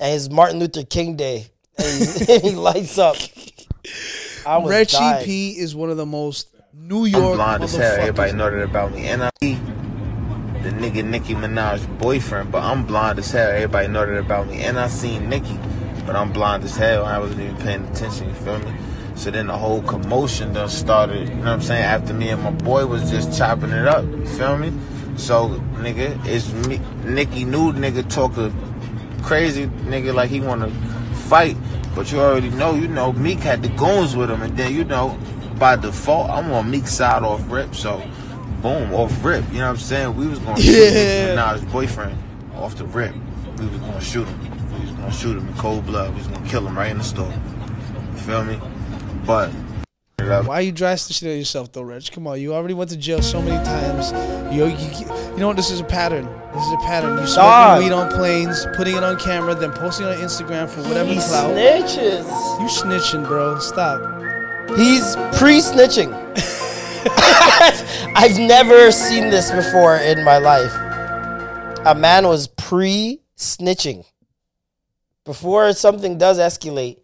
and 0.00 0.14
it's 0.14 0.30
Martin 0.30 0.60
Luther 0.60 0.84
King 0.84 1.16
Day, 1.16 1.48
and 1.76 2.08
he, 2.26 2.38
he 2.38 2.50
lights 2.52 2.96
up. 2.96 3.16
I 4.46 4.56
was 4.56 4.70
Reggie 4.70 4.96
dying. 4.96 5.24
P 5.26 5.58
is 5.58 5.74
one 5.76 5.90
of 5.90 5.98
the 5.98 6.06
most 6.06 6.48
New 6.72 7.04
I'm 7.04 7.12
York 7.12 7.36
blind 7.36 7.64
as 7.64 7.74
hell. 7.74 7.96
Everybody 8.00 8.32
motherfuckers. 8.32 8.34
know 8.36 8.50
that 8.50 8.62
about 8.62 8.92
me. 8.94 9.06
And 9.08 9.24
I 9.24 9.30
the 10.66 10.72
nigga 10.72 11.04
Nicki 11.04 11.34
Minaj 11.34 11.98
boyfriend, 11.98 12.50
but 12.50 12.62
I'm 12.62 12.84
blind 12.84 13.20
as 13.20 13.30
hell. 13.30 13.50
Everybody 13.50 13.86
know 13.86 14.04
that 14.04 14.18
about 14.18 14.48
me. 14.48 14.62
And 14.62 14.78
I 14.78 14.88
seen 14.88 15.28
Nicki, 15.28 15.58
but 16.04 16.16
I'm 16.16 16.32
blind 16.32 16.64
as 16.64 16.76
hell. 16.76 17.04
I 17.04 17.18
wasn't 17.18 17.42
even 17.42 17.56
paying 17.58 17.84
attention. 17.84 18.28
You 18.28 18.34
feel 18.34 18.58
me? 18.58 18.72
So 19.14 19.30
then 19.30 19.46
the 19.46 19.56
whole 19.56 19.80
commotion 19.82 20.54
done 20.54 20.68
started. 20.68 21.28
You 21.28 21.34
know 21.36 21.42
what 21.42 21.48
I'm 21.48 21.62
saying? 21.62 21.84
After 21.84 22.12
me 22.12 22.30
and 22.30 22.42
my 22.42 22.50
boy 22.50 22.84
was 22.86 23.08
just 23.10 23.38
chopping 23.38 23.70
it 23.70 23.86
up. 23.86 24.04
You 24.06 24.26
feel 24.26 24.58
me? 24.58 24.72
So 25.16 25.50
nigga, 25.76 26.18
it's 26.26 26.52
me. 26.66 26.80
Nicki 27.04 27.44
knew 27.44 27.72
nigga 27.72 28.08
talk 28.10 28.36
a 28.36 28.52
crazy 29.22 29.66
nigga 29.66 30.12
like 30.12 30.30
he 30.30 30.40
want 30.40 30.62
to 30.62 30.70
fight, 31.28 31.56
but 31.94 32.10
you 32.10 32.18
already 32.18 32.50
know. 32.50 32.74
You 32.74 32.88
know 32.88 33.12
Meek 33.12 33.38
had 33.38 33.62
the 33.62 33.68
goons 33.68 34.16
with 34.16 34.30
him, 34.30 34.42
and 34.42 34.56
then 34.56 34.74
you 34.74 34.84
know 34.84 35.16
by 35.60 35.76
default 35.76 36.28
I'm 36.28 36.50
on 36.50 36.70
Meek's 36.70 36.92
side 36.92 37.22
off 37.22 37.48
rip. 37.50 37.74
So 37.74 38.02
boom, 38.66 38.92
off 38.94 39.24
rip. 39.24 39.44
You 39.52 39.58
know 39.58 39.64
what 39.66 39.70
I'm 39.70 39.76
saying? 39.76 40.16
We 40.16 40.26
was 40.26 40.38
gonna 40.40 40.60
shoot 40.60 40.72
Yeah. 40.72 40.90
Nicki 40.90 41.36
Minaj's 41.40 41.64
boyfriend 41.72 42.18
off 42.56 42.74
the 42.76 42.84
rip. 42.84 43.14
We 43.58 43.66
was 43.66 43.78
gonna 43.80 44.00
shoot 44.00 44.26
him. 44.26 44.40
We 44.74 44.80
was 44.80 44.90
gonna 44.92 45.12
shoot 45.12 45.36
him 45.38 45.48
in 45.48 45.54
cold 45.54 45.86
blood. 45.86 46.10
We 46.10 46.18
was 46.18 46.26
gonna 46.26 46.48
kill 46.48 46.66
him 46.66 46.76
right 46.76 46.90
in 46.90 46.98
the 46.98 47.04
store. 47.04 47.32
You 48.14 48.18
feel 48.20 48.44
me? 48.44 48.58
But 49.24 49.50
Why 50.44 50.60
you 50.60 50.72
dry 50.72 50.96
stitching 50.96 51.28
at 51.30 51.36
yourself 51.38 51.70
though, 51.72 51.82
Reg? 51.82 52.10
Come 52.10 52.26
on, 52.26 52.40
you 52.40 52.54
already 52.54 52.74
went 52.74 52.90
to 52.90 52.96
jail 52.96 53.22
so 53.22 53.40
many 53.40 53.62
times. 53.64 54.12
You, 54.54 54.66
you, 54.66 55.06
you 55.34 55.36
know 55.38 55.48
what? 55.48 55.56
This 55.56 55.70
is 55.70 55.80
a 55.80 55.84
pattern. 55.84 56.24
This 56.54 56.64
is 56.64 56.72
a 56.72 56.78
pattern. 56.78 57.18
You 57.18 57.26
smoking 57.26 57.36
Dog. 57.50 57.82
weed 57.82 57.92
on 57.92 58.10
planes, 58.10 58.66
putting 58.76 58.96
it 58.96 59.04
on 59.04 59.16
camera, 59.18 59.54
then 59.54 59.72
posting 59.72 60.06
it 60.06 60.16
on 60.16 60.16
Instagram 60.16 60.68
for 60.68 60.82
whatever 60.82 61.10
He 61.10 61.16
clout. 61.16 61.50
snitches. 61.50 62.24
You 62.60 62.66
snitching, 62.66 63.24
bro. 63.26 63.58
Stop. 63.60 64.00
He's 64.76 65.14
pre-snitching. 65.38 66.10
I've 68.14 68.38
never 68.38 68.90
seen 68.90 69.30
this 69.30 69.50
before 69.50 69.96
in 69.96 70.24
my 70.24 70.38
life. 70.38 70.72
A 71.86 71.94
man 71.94 72.26
was 72.26 72.48
pre-snitching. 72.48 74.04
Before 75.24 75.72
something 75.72 76.18
does 76.18 76.38
escalate, 76.38 76.98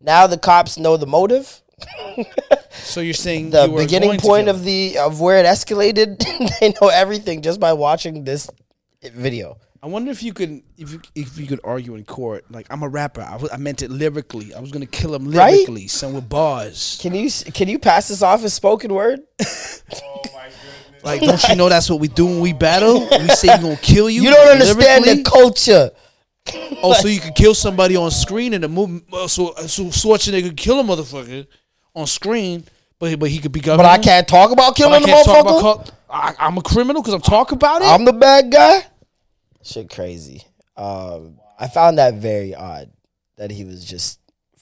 now 0.00 0.26
the 0.26 0.38
cops 0.38 0.78
know 0.78 0.96
the 0.96 1.06
motive. 1.06 1.62
So 2.72 3.00
you're 3.00 3.14
saying 3.14 3.50
the 3.50 3.68
you 3.68 3.76
beginning 3.76 4.18
point 4.18 4.48
of 4.48 4.64
the 4.64 4.98
of 4.98 5.20
where 5.20 5.38
it 5.38 5.46
escalated. 5.46 6.18
they 6.60 6.74
know 6.80 6.88
everything 6.88 7.42
just 7.42 7.60
by 7.60 7.72
watching 7.72 8.24
this 8.24 8.50
video. 9.02 9.58
I 9.82 9.86
wonder 9.86 10.10
if 10.10 10.22
you 10.22 10.34
could 10.34 10.62
if 10.76 10.92
you, 10.92 11.00
if 11.14 11.38
you 11.38 11.46
could 11.46 11.60
argue 11.64 11.94
in 11.94 12.04
court 12.04 12.44
like 12.50 12.66
I'm 12.70 12.82
a 12.82 12.88
rapper. 12.88 13.22
I, 13.22 13.56
meant 13.56 13.80
it 13.82 13.90
lyrically. 13.90 14.52
I 14.54 14.60
was 14.60 14.70
gonna 14.70 14.84
kill 14.86 15.14
him 15.14 15.30
Right? 15.30 15.54
lyrically, 15.54 15.88
son 15.88 16.12
with 16.12 16.28
bars. 16.28 16.98
Can 17.00 17.14
you 17.14 17.30
can 17.54 17.66
you 17.68 17.78
pass 17.78 18.08
this 18.08 18.22
off 18.22 18.44
as 18.44 18.52
spoken 18.52 18.92
word? 18.92 19.20
Oh 19.40 19.46
my 20.34 20.42
goodness! 20.44 21.02
Like, 21.02 21.20
don't 21.22 21.42
you 21.48 21.56
know 21.56 21.68
that's 21.70 21.88
what 21.88 21.98
we 21.98 22.08
do 22.08 22.26
when 22.26 22.40
we 22.40 22.52
battle? 22.52 23.00
We 23.00 23.28
say 23.28 23.56
we 23.56 23.62
gonna 23.62 23.76
kill 23.76 24.10
you. 24.10 24.22
You 24.24 24.30
don't 24.30 24.48
understand 24.50 25.06
lyrically? 25.06 25.22
the 25.22 25.30
culture. 25.30 25.90
Oh, 26.82 26.92
so 26.94 27.08
you 27.08 27.20
can 27.20 27.32
kill 27.32 27.54
somebody 27.54 27.96
on 27.96 28.10
screen 28.10 28.52
in 28.54 28.60
the 28.62 28.68
movie. 28.68 29.02
uh, 29.12 29.28
So, 29.28 29.54
so 29.66 29.84
Schwarzenegger 29.84 30.44
could 30.48 30.56
kill 30.56 30.80
a 30.80 30.82
motherfucker 30.82 31.46
on 31.94 32.06
screen, 32.06 32.64
but 32.98 33.18
but 33.18 33.30
he 33.30 33.38
could 33.38 33.52
be 33.52 33.60
governor. 33.60 33.84
But 33.88 33.90
I 34.00 34.02
can't 34.02 34.28
talk 34.28 34.50
about 34.50 34.76
But 34.76 34.84
I 34.84 34.88
killing 34.88 35.02
the 35.02 35.08
can't 35.08 35.24
talk 35.26 35.46
motherfucker. 35.46 35.60
about 35.60 35.92
I, 36.10 36.34
I'm 36.38 36.58
a 36.58 36.62
criminal 36.62 37.00
because 37.02 37.14
I'm 37.14 37.20
talking 37.22 37.56
about 37.56 37.80
it. 37.82 37.86
I'm 37.88 38.04
the 38.04 38.12
bad 38.12 38.50
guy. 38.50 38.82
Shit, 39.62 39.90
crazy. 39.90 40.44
Um, 40.76 41.38
I 41.58 41.68
found 41.68 41.98
that 41.98 42.14
very 42.14 42.54
odd 42.54 42.90
that 43.36 43.50
he 43.50 43.64
was 43.64 43.84
just 43.84 44.18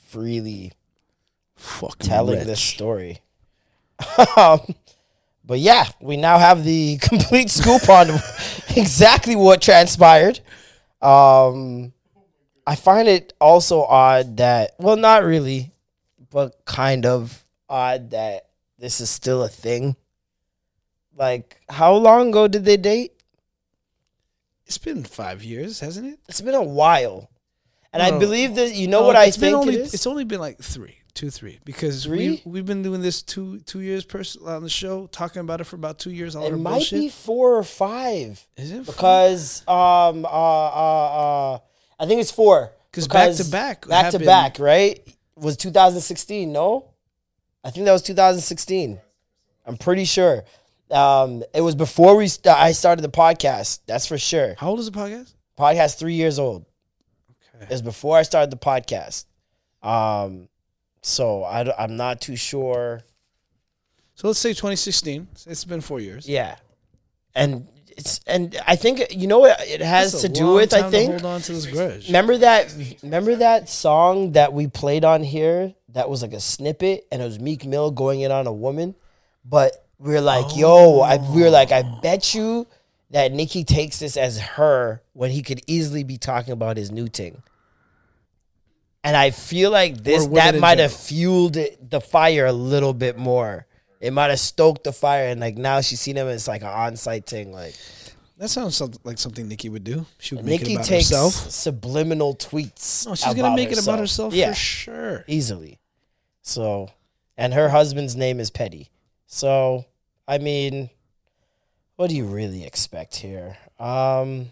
freely 0.08 0.72
Fucking 1.56 2.08
telling 2.08 2.46
this 2.46 2.60
story. 2.60 3.20
um, 4.36 4.60
but 5.44 5.58
yeah, 5.58 5.86
we 6.00 6.16
now 6.16 6.38
have 6.38 6.64
the 6.64 6.98
complete 7.02 7.50
scoop 7.50 7.88
on 7.88 8.08
exactly 8.76 9.34
what 9.34 9.62
transpired. 9.62 10.40
Um, 11.00 11.92
I 12.66 12.74
find 12.74 13.08
it 13.08 13.32
also 13.40 13.82
odd 13.82 14.36
that, 14.36 14.74
well, 14.78 14.96
not 14.96 15.24
really, 15.24 15.72
but 16.30 16.64
kind 16.64 17.06
of 17.06 17.44
odd 17.68 18.10
that 18.10 18.48
this 18.78 19.00
is 19.00 19.10
still 19.10 19.42
a 19.42 19.48
thing. 19.48 19.96
Like, 21.16 21.60
how 21.68 21.94
long 21.94 22.28
ago 22.28 22.46
did 22.46 22.64
they 22.64 22.76
date? 22.76 23.17
It's 24.68 24.78
been 24.78 25.02
five 25.02 25.42
years, 25.42 25.80
hasn't 25.80 26.06
it? 26.06 26.18
It's 26.28 26.40
been 26.42 26.54
a 26.54 26.62
while. 26.62 27.30
And 27.92 28.02
I 28.02 28.18
believe 28.18 28.54
that, 28.56 28.74
you 28.74 28.86
know 28.86 29.00
No, 29.00 29.06
what 29.06 29.16
I 29.16 29.24
it's 29.24 29.38
been 29.38 29.52
think 29.52 29.56
only, 29.60 29.74
it 29.76 29.80
is? 29.80 29.94
It's 29.94 30.06
only 30.06 30.24
been 30.24 30.40
like 30.40 30.58
three, 30.58 30.96
two, 31.14 31.30
three, 31.30 31.58
because 31.64 32.04
Three? 32.04 32.42
we 32.44 32.50
we've 32.52 32.66
been 32.66 32.82
doing 32.82 33.00
this 33.00 33.22
two 33.22 33.60
two 33.60 33.80
years 33.80 34.04
pers- 34.04 34.36
on 34.36 34.62
the 34.62 34.68
show, 34.68 35.06
talking 35.06 35.40
about 35.40 35.62
it 35.62 35.64
for 35.64 35.76
about 35.76 35.98
two 35.98 36.10
years. 36.10 36.36
All 36.36 36.44
It 36.44 36.52
might 36.58 36.70
bullshit. 36.72 37.00
be 37.00 37.08
four 37.08 37.56
or 37.56 37.64
five. 37.64 38.46
Is 38.58 38.70
it 38.72 38.84
four? 38.84 38.92
Because 38.94 39.62
um 39.66 40.26
uh 40.26 40.28
uh 40.28 41.54
uh 41.54 41.58
I 41.98 42.06
think 42.06 42.20
it's 42.20 42.30
four. 42.30 42.72
Because 42.90 43.08
back 43.08 43.34
to 43.36 43.44
back 43.44 43.88
back 43.88 44.10
to 44.12 44.18
back, 44.18 44.58
right? 44.58 45.00
Was 45.34 45.56
2016? 45.56 46.52
No, 46.52 46.90
I 47.64 47.70
think 47.70 47.86
that 47.86 47.92
was 47.92 48.02
2016. 48.02 49.00
I'm 49.64 49.76
pretty 49.78 50.04
sure. 50.04 50.44
Um, 50.90 51.44
it 51.54 51.60
was 51.60 51.74
before 51.74 52.16
we 52.16 52.28
st- 52.28 52.46
I 52.54 52.72
started 52.72 53.02
the 53.02 53.10
podcast. 53.10 53.80
That's 53.86 54.06
for 54.06 54.18
sure. 54.18 54.54
How 54.58 54.70
old 54.70 54.80
is 54.80 54.90
the 54.90 54.98
podcast? 54.98 55.34
Podcast 55.58 55.98
three 55.98 56.14
years 56.14 56.38
old. 56.38 56.64
It 57.60 57.70
was 57.70 57.82
before 57.82 58.16
I 58.16 58.22
started 58.22 58.50
the 58.50 58.56
podcast. 58.56 59.26
Um, 59.82 60.48
so 61.02 61.42
I 61.42 61.84
am 61.84 61.96
not 61.96 62.20
too 62.20 62.36
sure. 62.36 63.02
So 64.14 64.28
let's 64.28 64.38
say 64.38 64.50
2016. 64.50 65.28
It's 65.46 65.64
been 65.64 65.80
four 65.80 66.00
years. 66.00 66.28
Yeah, 66.28 66.56
and 67.34 67.66
it's 67.88 68.20
and 68.26 68.56
I 68.66 68.76
think 68.76 69.14
you 69.14 69.26
know 69.26 69.40
what 69.40 69.60
it 69.60 69.80
has 69.80 70.20
to 70.22 70.28
do 70.28 70.54
with. 70.54 70.72
I 70.72 70.88
think 70.90 71.10
hold 71.10 71.24
on 71.24 71.40
to 71.42 71.52
this 71.52 71.66
grudge. 71.66 72.06
Remember 72.06 72.36
that? 72.38 72.74
Remember 73.02 73.36
that 73.36 73.68
song 73.68 74.32
that 74.32 74.52
we 74.52 74.66
played 74.68 75.04
on 75.04 75.22
here? 75.22 75.74
That 75.90 76.08
was 76.08 76.22
like 76.22 76.32
a 76.32 76.40
snippet, 76.40 77.06
and 77.10 77.20
it 77.20 77.24
was 77.24 77.40
Meek 77.40 77.64
Mill 77.64 77.90
going 77.90 78.20
in 78.20 78.30
on 78.30 78.46
a 78.46 78.52
woman. 78.52 78.94
But 79.44 79.87
we 79.98 80.12
were 80.12 80.20
like, 80.20 80.56
"Yo," 80.56 81.00
I, 81.00 81.16
we 81.16 81.44
are 81.44 81.50
like, 81.50 81.72
"I 81.72 81.82
oh. 81.84 82.00
bet 82.00 82.34
you 82.34 82.66
that 83.10 83.32
Nicki 83.32 83.64
takes 83.64 83.98
this 83.98 84.16
as 84.16 84.38
her 84.38 85.02
when 85.12 85.30
he 85.30 85.42
could 85.42 85.60
easily 85.66 86.04
be 86.04 86.18
talking 86.18 86.52
about 86.52 86.76
his 86.76 86.90
new 86.90 87.08
thing." 87.08 87.42
And 89.04 89.16
I 89.16 89.30
feel 89.30 89.70
like 89.70 90.02
this 90.02 90.26
that 90.26 90.58
might 90.58 90.78
have 90.78 90.92
fueled 90.92 91.56
it, 91.56 91.90
the 91.90 92.00
fire 92.00 92.46
a 92.46 92.52
little 92.52 92.92
bit 92.92 93.16
more. 93.16 93.66
It 94.00 94.12
might 94.12 94.30
have 94.30 94.40
stoked 94.40 94.84
the 94.84 94.92
fire, 94.92 95.28
and 95.28 95.40
like 95.40 95.56
now 95.56 95.80
she's 95.80 96.00
seen 96.00 96.16
him. 96.16 96.28
It's 96.28 96.48
like 96.48 96.62
an 96.62 96.68
on-site 96.68 97.26
thing. 97.26 97.52
Like 97.52 97.74
That 98.36 98.48
sounds 98.48 98.80
like 99.04 99.18
something 99.18 99.48
Nicki 99.48 99.68
would 99.68 99.84
do. 99.84 100.06
She 100.18 100.34
would 100.34 100.44
make 100.44 100.62
it 100.62 100.72
about 100.74 100.84
takes 100.84 101.08
herself. 101.08 101.32
subliminal 101.32 102.36
tweets. 102.36 103.06
No, 103.06 103.14
she's 103.14 103.34
gonna 103.34 103.56
make 103.56 103.72
it 103.72 103.82
about 103.82 103.98
herself 103.98 104.34
for 104.34 104.54
sure. 104.54 105.24
easily. 105.26 105.78
So, 106.42 106.90
and 107.36 107.54
her 107.54 107.68
husband's 107.70 108.14
name 108.14 108.40
is 108.40 108.50
Petty. 108.50 108.90
So, 109.30 109.84
I 110.26 110.38
mean, 110.38 110.88
what 111.96 112.08
do 112.08 112.16
you 112.16 112.24
really 112.24 112.64
expect 112.64 113.14
here? 113.14 113.58
Um, 113.78 114.50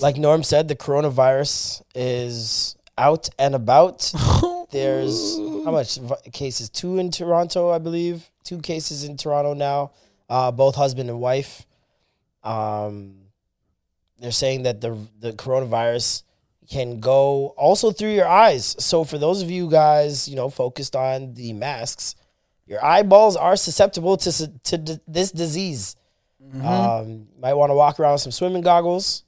like 0.00 0.16
Norm 0.16 0.42
said, 0.42 0.66
the 0.66 0.74
coronavirus 0.74 1.82
is 1.94 2.76
out 2.98 3.28
and 3.38 3.54
about. 3.54 4.12
There's 4.72 5.36
how 5.64 5.70
much 5.70 6.00
cases? 6.32 6.68
Two 6.68 6.98
in 6.98 7.12
Toronto, 7.12 7.70
I 7.70 7.78
believe. 7.78 8.28
Two 8.42 8.58
cases 8.58 9.04
in 9.04 9.16
Toronto 9.16 9.54
now. 9.54 9.92
Uh, 10.28 10.50
both 10.50 10.74
husband 10.74 11.08
and 11.08 11.20
wife. 11.20 11.64
Um, 12.42 13.16
they're 14.18 14.32
saying 14.32 14.64
that 14.64 14.80
the 14.80 14.98
the 15.20 15.32
coronavirus 15.32 16.24
can 16.68 16.98
go 17.00 17.48
also 17.56 17.92
through 17.92 18.10
your 18.12 18.28
eyes. 18.28 18.76
So 18.78 19.04
for 19.04 19.18
those 19.18 19.40
of 19.40 19.50
you 19.50 19.68
guys, 19.70 20.28
you 20.28 20.36
know, 20.36 20.50
focused 20.50 20.94
on 20.94 21.34
the 21.34 21.52
masks, 21.52 22.14
your 22.70 22.82
eyeballs 22.82 23.36
are 23.36 23.56
susceptible 23.56 24.16
to 24.16 24.48
to 24.62 24.78
d- 24.78 24.98
this 25.06 25.30
disease. 25.32 25.96
Um, 26.54 27.28
might 27.38 27.54
want 27.54 27.70
to 27.70 27.74
walk 27.74 28.00
around 28.00 28.12
with 28.14 28.22
some 28.22 28.32
swimming 28.32 28.62
goggles. 28.62 29.24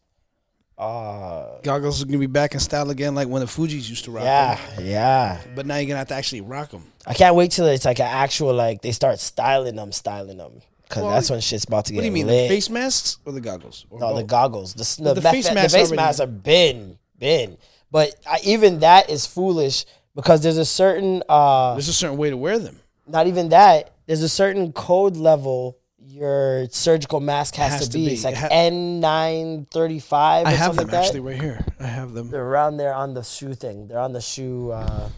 Uh, 0.78 1.60
Goggles 1.62 2.02
are 2.02 2.06
gonna 2.06 2.18
be 2.18 2.26
back 2.26 2.54
in 2.54 2.60
style 2.60 2.90
again, 2.90 3.14
like 3.14 3.28
when 3.28 3.40
the 3.40 3.46
Fugees 3.46 3.88
used 3.88 4.04
to 4.06 4.10
rock. 4.10 4.24
yeah, 4.24 4.58
them. 4.76 4.86
yeah. 4.86 5.40
But 5.54 5.66
now 5.66 5.76
you're 5.76 5.86
gonna 5.86 5.98
have 5.98 6.08
to 6.08 6.14
actually 6.14 6.40
rock 6.40 6.70
them. 6.70 6.82
I 7.06 7.14
can't 7.14 7.36
wait 7.36 7.52
till 7.52 7.66
it's 7.66 7.84
like 7.84 8.00
an 8.00 8.06
actual 8.06 8.54
like 8.54 8.80
they 8.82 8.90
start 8.92 9.20
styling 9.20 9.76
them, 9.76 9.92
styling 9.92 10.38
them, 10.38 10.60
because 10.82 11.02
Well, 11.02 11.12
that's 11.12 11.30
when 11.30 11.40
shit's 11.40 11.64
about 11.64 11.84
to 11.86 11.92
get 11.92 11.98
What 11.98 12.02
do 12.02 12.06
you 12.06 12.12
mean, 12.12 12.26
lit. 12.26 12.48
the 12.48 12.54
face 12.54 12.70
masks 12.70 13.18
or 13.24 13.32
the 13.32 13.40
goggles? 13.40 13.86
Or 13.90 14.00
No, 14.00 14.16
the 14.16 14.24
goggles. 14.24 14.74
The, 14.74 15.02
the, 15.04 15.14
the 15.14 15.22
face 15.22 15.44
masks, 15.44 15.54
masks 15.54 15.72
the 15.72 15.78
face 15.78 15.90
masks 15.92 16.20
are 16.20 16.26
been 16.26 16.98
been, 17.18 17.58
but 17.92 18.14
I, 18.28 18.40
even 18.44 18.80
that 18.80 19.08
is 19.10 19.26
foolish 19.26 19.84
because 20.16 20.42
there's 20.42 20.58
a 20.58 20.64
certain 20.64 21.22
uh, 21.28 21.74
There's 21.74 21.88
a 21.88 21.92
certain 21.92 22.16
way 22.16 22.30
to 22.30 22.36
wear 22.36 22.58
them. 22.58 22.80
Not 23.06 23.26
even 23.26 23.50
that. 23.50 23.94
There's 24.06 24.22
a 24.22 24.28
certain 24.28 24.72
code 24.72 25.16
level 25.16 25.78
your 26.04 26.66
surgical 26.70 27.20
mask 27.20 27.54
has, 27.54 27.72
Has 27.72 27.80
to 27.82 27.90
to 27.92 27.98
be. 27.98 28.06
be. 28.06 28.12
It's 28.14 28.24
like 28.24 28.34
ha- 28.34 28.48
N935 28.50 30.12
or 30.44 30.46
I 30.48 30.50
have 30.50 30.58
something 30.74 30.76
them 30.76 30.76
like 30.76 30.90
that. 30.90 31.04
actually 31.04 31.20
right 31.20 31.40
here. 31.40 31.64
I 31.80 31.86
have 31.86 32.12
them. 32.12 32.28
They're 32.30 32.44
around 32.44 32.76
there 32.76 32.92
on 32.92 33.14
the 33.14 33.22
shoe 33.22 33.54
thing. 33.54 33.86
They're 33.88 33.98
on 34.00 34.12
the 34.12 34.20
shoe. 34.20 34.72
Uh, 34.72 35.08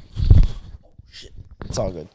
shit. 1.10 1.32
It's 1.64 1.78
all 1.78 1.90
good. 1.90 2.08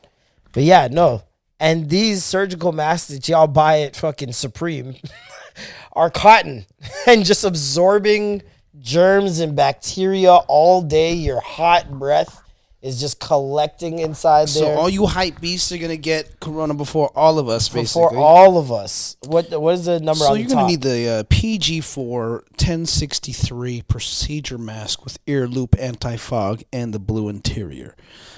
But 0.53 0.63
yeah, 0.63 0.87
no. 0.89 1.23
And 1.59 1.89
these 1.89 2.23
surgical 2.23 2.71
masks 2.71 3.09
that 3.09 3.27
y'all 3.27 3.47
buy 3.47 3.81
at 3.81 3.95
fucking 3.95 4.31
Supreme 4.33 4.95
are 5.93 6.09
cotton 6.09 6.65
and 7.07 7.25
just 7.25 7.43
absorbing 7.43 8.43
germs 8.79 9.39
and 9.39 9.55
bacteria 9.55 10.33
all 10.47 10.81
day. 10.81 11.13
Your 11.13 11.41
hot 11.41 11.91
breath 11.91 12.41
is 12.81 12.99
just 12.99 13.19
collecting 13.19 13.99
inside 13.99 14.47
So 14.47 14.61
there. 14.61 14.75
So 14.75 14.79
all 14.79 14.89
you 14.89 15.05
hype 15.05 15.41
beasts 15.41 15.71
are 15.71 15.77
gonna 15.77 15.97
get 15.97 16.39
corona 16.39 16.73
before 16.73 17.11
all 17.13 17.37
of 17.37 17.49
us, 17.49 17.67
basically. 17.67 18.03
before 18.03 18.17
all 18.17 18.57
of 18.57 18.71
us. 18.71 19.17
What 19.25 19.49
what 19.59 19.73
is 19.73 19.85
the 19.85 19.99
number 19.99 20.23
so 20.23 20.33
you're 20.33 20.47
gonna 20.47 20.67
need 20.67 20.81
the 20.81 21.09
uh, 21.09 21.23
PG4 21.23 22.29
1063 22.59 23.81
procedure 23.83 24.57
mask 24.57 25.03
with 25.03 25.19
ear 25.27 25.47
loop 25.47 25.75
anti 25.77 26.15
fog 26.15 26.63
and 26.71 26.93
the 26.93 26.99
blue 26.99 27.27
interior. 27.27 27.95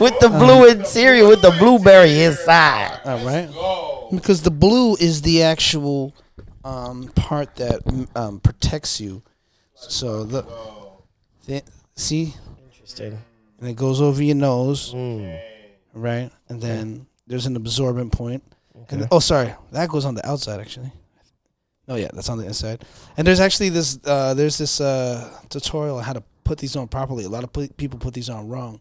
with 0.00 0.18
the 0.20 0.34
blue 0.38 0.66
interior 0.68 1.28
with 1.28 1.42
the 1.42 1.54
blueberry 1.58 2.22
inside. 2.22 3.00
All 3.04 3.24
right. 3.24 4.08
Because 4.10 4.42
the 4.42 4.50
blue 4.50 4.96
is 4.96 5.22
the 5.22 5.42
actual 5.42 6.14
um, 6.64 7.08
part 7.14 7.56
that 7.56 8.08
um, 8.14 8.40
protects 8.40 9.00
you. 9.00 9.22
So 9.74 10.24
the, 10.24 10.46
the 11.46 11.62
see, 11.96 12.34
Interesting. 12.70 13.18
And 13.62 13.70
it 13.70 13.76
goes 13.76 14.00
over 14.00 14.20
your 14.22 14.34
nose, 14.34 14.90
Hmm. 14.90 15.30
right? 15.94 16.30
And 16.48 16.60
then 16.60 17.06
there's 17.28 17.46
an 17.46 17.54
absorbent 17.54 18.10
point. 18.10 18.42
And 18.90 19.06
oh, 19.12 19.20
sorry, 19.20 19.54
that 19.70 19.88
goes 19.88 20.04
on 20.04 20.14
the 20.16 20.28
outside 20.28 20.58
actually. 20.60 20.90
Oh 21.88 21.94
yeah, 21.94 22.08
that's 22.12 22.28
on 22.28 22.38
the 22.38 22.46
inside. 22.46 22.84
And 23.16 23.24
there's 23.26 23.38
actually 23.40 23.68
this 23.68 23.98
uh, 24.04 24.34
there's 24.34 24.58
this 24.58 24.80
uh, 24.80 25.30
tutorial 25.48 25.98
on 25.98 26.02
how 26.04 26.12
to 26.12 26.22
put 26.42 26.58
these 26.58 26.74
on 26.76 26.88
properly. 26.88 27.24
A 27.24 27.28
lot 27.28 27.44
of 27.44 27.52
pu- 27.52 27.68
people 27.76 27.98
put 27.98 28.14
these 28.14 28.28
on 28.28 28.48
wrong, 28.48 28.80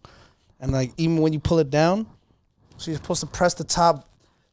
and 0.60 0.72
like 0.72 0.94
even 0.98 1.18
when 1.18 1.32
you 1.34 1.40
pull 1.40 1.60
it 1.60 1.70
down, 1.70 2.08
so 2.78 2.90
you're 2.90 2.98
supposed 2.98 3.22
to 3.22 3.28
press 3.28 3.54
the 3.54 3.64
top 3.64 4.08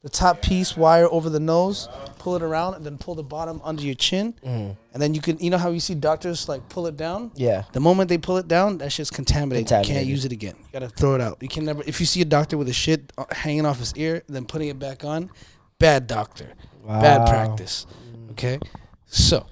the 0.09 0.17
top 0.17 0.41
piece 0.41 0.75
wire 0.75 1.07
over 1.11 1.29
the 1.29 1.39
nose, 1.41 1.87
pull 2.19 2.35
it 2.35 2.43
around, 2.43 2.73
and 2.75 2.87
then 2.87 2.97
pull 2.97 3.15
the 3.15 3.23
bottom 3.23 3.61
under 3.63 3.83
your 3.83 3.95
chin, 3.95 4.35
and 4.43 4.77
then 4.95 5.13
you 5.13 5.21
can 5.21 5.39
you 5.39 5.51
know 5.51 5.59
how 5.59 5.69
you 5.71 5.81
see 5.81 5.95
doctors 5.95 6.49
like 6.49 6.67
pull 6.71 6.87
it 6.87 6.97
down. 6.97 7.31
Yeah. 7.35 7.65
The 7.75 7.81
moment 7.81 8.09
they 8.09 8.17
pull 8.17 8.39
it 8.39 8.49
down, 8.49 8.79
that 8.79 8.91
shit's 8.91 9.11
contaminated. 9.11 9.71
You 9.71 9.95
can't 9.95 10.07
use 10.07 10.25
it 10.25 10.33
again. 10.33 10.55
You 10.59 10.67
gotta 10.73 10.89
throw 10.89 11.15
it 11.15 11.21
out. 11.21 11.37
You 11.43 11.49
can 11.49 11.67
never. 11.67 11.83
If 11.87 12.01
you 12.01 12.07
see 12.07 12.23
a 12.23 12.25
doctor 12.25 12.57
with 12.57 12.71
a 12.71 12.73
shit 12.73 13.13
uh, 13.19 13.27
hanging 13.33 13.67
off 13.67 13.79
his 13.81 13.95
ear, 13.97 14.23
then 14.29 14.47
putting 14.47 14.69
it 14.69 14.79
back 14.79 15.05
on, 15.05 15.31
bad 15.79 16.07
doctor, 16.07 16.55
bad 16.87 17.29
practice. 17.29 17.87
Okay, 18.31 18.59
So, 19.07 19.47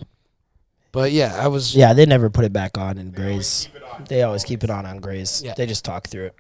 but 0.93 1.13
yeah, 1.13 1.37
I 1.39 1.49
was. 1.49 1.77
Yeah, 1.77 1.93
they 1.93 2.07
never 2.07 2.31
put 2.31 2.47
it 2.47 2.53
back 2.53 2.79
on 2.79 2.97
in 2.97 3.11
Grey's. 3.11 3.69
They 4.09 4.23
always 4.23 4.45
keep 4.45 4.65
it 4.65 4.71
on 4.71 4.87
on 4.87 5.01
Grey's. 5.01 5.43
Yeah. 5.43 5.53
They 5.55 5.67
just 5.67 5.85
talk 5.85 6.07
through 6.07 6.27
it. 6.27 6.35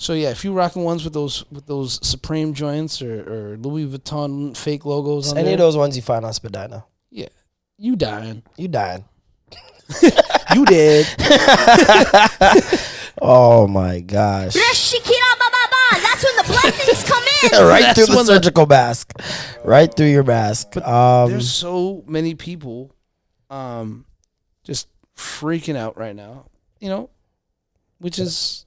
So 0.00 0.12
yeah, 0.12 0.30
if 0.30 0.44
you 0.44 0.52
rocking 0.52 0.84
ones 0.84 1.02
with 1.04 1.12
those 1.12 1.44
with 1.50 1.66
those 1.66 1.98
Supreme 2.06 2.54
joints 2.54 3.02
or, 3.02 3.20
or 3.52 3.56
Louis 3.56 3.84
Vuitton 3.86 4.56
fake 4.56 4.84
logos 4.84 5.32
on 5.32 5.38
Any 5.38 5.46
there, 5.46 5.54
of 5.54 5.58
those 5.58 5.76
ones 5.76 5.96
you 5.96 6.02
find 6.02 6.24
on 6.24 6.32
Spadina. 6.32 6.84
yeah, 7.10 7.26
you 7.76 7.96
dying. 7.96 8.42
You 8.56 8.68
dying. 8.68 9.04
You 10.54 10.64
did. 10.64 11.06
Oh 13.20 13.66
my 13.66 13.98
gosh. 14.00 14.54
That's 14.54 14.92
when 14.94 16.36
the 16.36 16.44
blessings 16.46 17.04
come 17.04 17.22
in. 17.42 17.66
right 17.66 17.94
through 17.94 18.06
the 18.06 18.16
when 18.16 18.26
the- 18.26 18.32
surgical 18.34 18.66
mask. 18.66 19.12
Right 19.64 19.92
through 19.92 20.06
your 20.06 20.22
mask. 20.22 20.76
Um, 20.76 21.30
There's 21.30 21.50
so 21.50 22.04
many 22.06 22.34
people, 22.36 22.94
um, 23.50 24.04
just 24.62 24.86
freaking 25.16 25.76
out 25.76 25.98
right 25.98 26.14
now. 26.14 26.46
You 26.80 26.90
know, 26.90 27.10
which 27.98 28.18
is, 28.20 28.64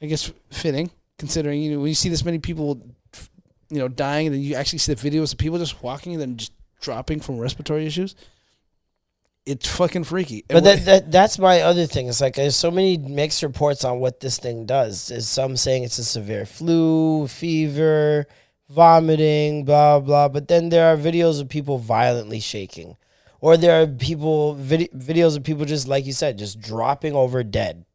I 0.00 0.06
guess, 0.06 0.32
fitting 0.50 0.90
considering 1.18 1.60
you 1.60 1.72
know 1.72 1.80
when 1.80 1.88
you 1.88 1.94
see 1.94 2.08
this 2.08 2.24
many 2.24 2.38
people, 2.38 2.80
you 3.70 3.78
know, 3.78 3.88
dying, 3.88 4.28
and 4.28 4.36
then 4.36 4.42
you 4.42 4.54
actually 4.54 4.78
see 4.78 4.94
the 4.94 5.10
videos 5.10 5.32
of 5.32 5.38
people 5.38 5.58
just 5.58 5.82
walking 5.82 6.12
and 6.12 6.20
then 6.20 6.36
just 6.36 6.52
dropping 6.80 7.20
from 7.20 7.38
respiratory 7.38 7.86
issues. 7.86 8.14
It's 9.44 9.66
fucking 9.66 10.04
freaky. 10.04 10.44
But 10.46 10.64
that, 10.64 10.84
that 10.84 11.10
that's 11.10 11.38
my 11.38 11.62
other 11.62 11.86
thing. 11.86 12.08
It's 12.08 12.20
like 12.20 12.34
there's 12.34 12.56
so 12.56 12.70
many 12.70 12.98
mixed 12.98 13.42
reports 13.42 13.84
on 13.84 13.98
what 13.98 14.20
this 14.20 14.38
thing 14.38 14.66
does. 14.66 15.08
There's 15.08 15.26
some 15.26 15.56
saying 15.56 15.84
it's 15.84 15.98
a 15.98 16.04
severe 16.04 16.44
flu, 16.44 17.26
fever, 17.28 18.26
vomiting, 18.68 19.64
blah 19.64 20.00
blah. 20.00 20.28
But 20.28 20.48
then 20.48 20.68
there 20.68 20.92
are 20.92 20.96
videos 20.96 21.40
of 21.40 21.48
people 21.48 21.78
violently 21.78 22.40
shaking, 22.40 22.96
or 23.40 23.56
there 23.56 23.82
are 23.82 23.86
people 23.86 24.54
vid- 24.54 24.92
videos 24.92 25.36
of 25.36 25.44
people 25.44 25.64
just 25.64 25.88
like 25.88 26.04
you 26.04 26.12
said, 26.12 26.36
just 26.38 26.60
dropping 26.60 27.14
over 27.14 27.42
dead. 27.42 27.86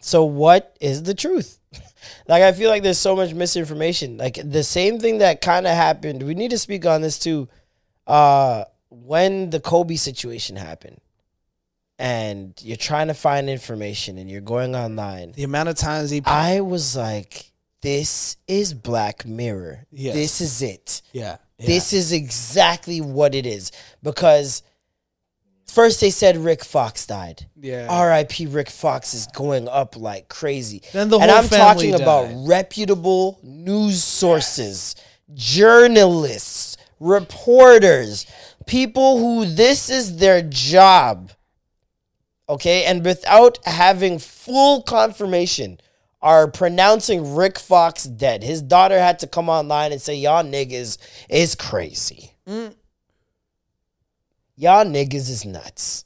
So 0.00 0.24
what 0.24 0.76
is 0.80 1.02
the 1.02 1.14
truth? 1.14 1.58
like 2.28 2.42
I 2.42 2.52
feel 2.52 2.70
like 2.70 2.82
there's 2.82 2.98
so 2.98 3.16
much 3.16 3.34
misinformation. 3.34 4.16
Like 4.18 4.38
the 4.42 4.64
same 4.64 4.98
thing 4.98 5.18
that 5.18 5.40
kind 5.40 5.66
of 5.66 5.74
happened. 5.74 6.22
We 6.22 6.34
need 6.34 6.50
to 6.50 6.58
speak 6.58 6.86
on 6.86 7.02
this 7.02 7.18
too. 7.18 7.48
Uh, 8.06 8.64
when 8.88 9.50
the 9.50 9.60
Kobe 9.60 9.96
situation 9.96 10.56
happened, 10.56 11.00
and 11.98 12.54
you're 12.62 12.76
trying 12.76 13.08
to 13.08 13.14
find 13.14 13.48
information, 13.50 14.18
and 14.18 14.30
you're 14.30 14.40
going 14.40 14.76
online, 14.76 15.32
the 15.32 15.42
amount 15.44 15.68
of 15.68 15.76
times 15.76 16.10
they, 16.10 16.22
I 16.24 16.60
was 16.60 16.94
like, 16.96 17.50
"This 17.80 18.36
is 18.46 18.74
Black 18.74 19.26
Mirror. 19.26 19.86
Yes. 19.90 20.14
This 20.14 20.40
is 20.40 20.62
it. 20.62 21.02
yeah, 21.12 21.38
yeah. 21.58 21.66
This 21.66 21.92
is 21.92 22.12
exactly 22.12 23.00
what 23.00 23.34
it 23.34 23.46
is." 23.46 23.72
Because 24.02 24.62
first 25.76 26.00
they 26.00 26.08
said 26.08 26.38
Rick 26.38 26.64
Fox 26.64 27.04
died. 27.04 27.44
Yeah. 27.60 27.86
R.I.P. 27.90 28.46
Rick 28.46 28.70
Fox 28.70 29.12
is 29.12 29.26
going 29.34 29.68
up 29.68 29.94
like 29.94 30.30
crazy. 30.30 30.80
Then 30.94 31.10
the 31.10 31.18
whole 31.18 31.28
and 31.28 31.30
I'm 31.30 31.44
family 31.44 31.92
talking 31.92 32.02
about 32.02 32.48
reputable 32.48 33.38
news 33.42 34.02
sources, 34.02 34.96
journalists, 35.34 36.78
reporters, 36.98 38.24
people 38.64 39.18
who 39.18 39.44
this 39.44 39.90
is 39.90 40.16
their 40.16 40.40
job. 40.40 41.30
Okay, 42.48 42.84
and 42.84 43.04
without 43.04 43.58
having 43.66 44.18
full 44.18 44.82
confirmation, 44.82 45.78
are 46.22 46.50
pronouncing 46.50 47.34
Rick 47.34 47.58
Fox 47.58 48.04
dead. 48.04 48.42
His 48.42 48.62
daughter 48.62 48.98
had 48.98 49.18
to 49.18 49.26
come 49.26 49.50
online 49.50 49.92
and 49.92 50.00
say, 50.00 50.14
Y'all 50.14 50.42
niggas 50.42 50.96
is 51.28 51.54
crazy. 51.54 52.32
Mm. 52.48 52.74
Y'all 54.56 54.86
niggas 54.86 55.28
is 55.28 55.44
nuts. 55.44 56.04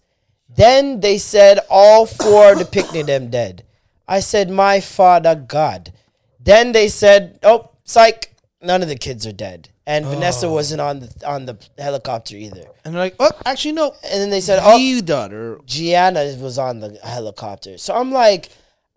Then 0.48 1.00
they 1.00 1.18
said 1.18 1.60
all 1.70 2.04
four 2.06 2.56
depicting 2.56 3.06
them 3.06 3.30
dead. 3.30 3.64
I 4.08 4.20
said, 4.20 4.50
My 4.50 4.80
father 4.80 5.36
God. 5.36 5.92
Then 6.40 6.72
they 6.72 6.88
said, 6.88 7.38
Oh, 7.44 7.70
psych, 7.84 8.34
none 8.60 8.82
of 8.82 8.88
the 8.88 8.96
kids 8.96 9.26
are 9.26 9.32
dead. 9.32 9.68
And 9.86 10.04
Vanessa 10.04 10.46
oh. 10.46 10.52
wasn't 10.52 10.80
on 10.80 11.00
the 11.00 11.22
on 11.26 11.46
the 11.46 11.58
helicopter 11.78 12.36
either. 12.36 12.64
and 12.84 12.94
they're 12.94 13.02
like, 13.02 13.16
oh, 13.20 13.30
actually 13.46 13.72
no. 13.72 13.94
And 14.04 14.20
then 14.20 14.30
they 14.30 14.40
said, 14.40 14.60
Oh, 14.62 14.76
The 14.76 15.00
daughter. 15.00 15.60
Gianna 15.64 16.36
was 16.40 16.58
on 16.58 16.80
the 16.80 16.98
helicopter. 17.04 17.78
So 17.78 17.94
I'm 17.94 18.10
like, 18.10 18.48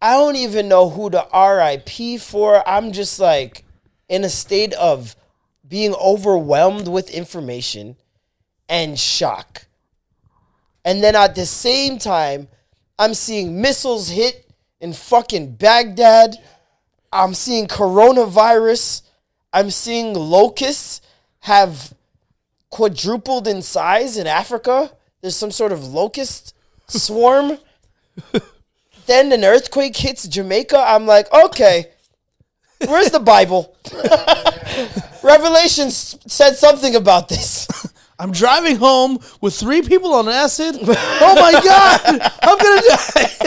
I 0.02 0.14
don't 0.14 0.36
even 0.36 0.68
know 0.68 0.90
who 0.90 1.12
to 1.12 1.28
RIP 1.34 2.20
for. 2.20 2.68
I'm 2.68 2.92
just 2.92 3.20
like 3.20 3.64
in 4.10 4.24
a 4.24 4.30
state 4.30 4.74
of 4.74 5.16
being 5.68 5.94
overwhelmed 5.96 6.88
with 6.88 7.10
information 7.12 7.98
and 8.70 9.00
shock. 9.00 9.66
And 10.86 11.04
then 11.04 11.16
at 11.16 11.36
the 11.36 11.46
same 11.46 11.98
time, 11.98 12.48
I'm 13.00 13.14
seeing 13.14 13.62
missiles 13.62 14.10
hit 14.10 14.50
in 14.80 14.94
fucking 14.94 15.56
Baghdad. 15.56 16.36
I'm 17.12 17.34
seeing 17.34 17.68
coronavirus. 17.68 19.04
I'm 19.52 19.70
seeing 19.70 20.14
locusts 20.14 21.02
have 21.42 21.94
quadrupled 22.70 23.48
in 23.48 23.62
size 23.62 24.18
in 24.18 24.28
Africa. 24.28 24.92
There's 25.22 25.36
some 25.36 25.52
sort 25.52 25.72
of 25.72 25.86
locust 25.86 26.56
swarm. 26.88 27.60
then 29.06 29.32
an 29.32 29.44
earthquake 29.44 29.96
hits 29.96 30.28
Jamaica. 30.28 30.78
I'm 30.78 31.06
like, 31.06 31.32
okay, 31.34 31.88
where's 32.86 33.12
the 33.12 33.20
Bible? 33.20 33.76
Revelation 35.24 35.92
said 35.92 36.56
something 36.56 36.96
about 36.96 37.30
this. 37.30 37.68
I'm 38.20 38.32
driving 38.32 38.78
home 38.78 39.20
with 39.42 39.56
three 39.56 39.82
people 39.82 40.14
on 40.14 40.30
acid. 40.30 40.78
Oh 40.80 41.36
my 41.36 41.52
god, 41.64 42.02
I'm 42.42 42.58
gonna 42.58 42.82
die 42.88 43.44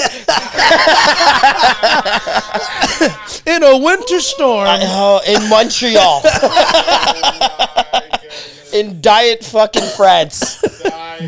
in 3.46 3.62
a 3.62 3.76
winter 3.78 4.20
storm. 4.20 4.66
Oh, 4.68 5.20
in 5.26 5.48
Montreal. 5.48 6.22
in 8.72 9.00
Diet 9.00 9.44
fucking 9.44 9.86
France. 9.96 10.62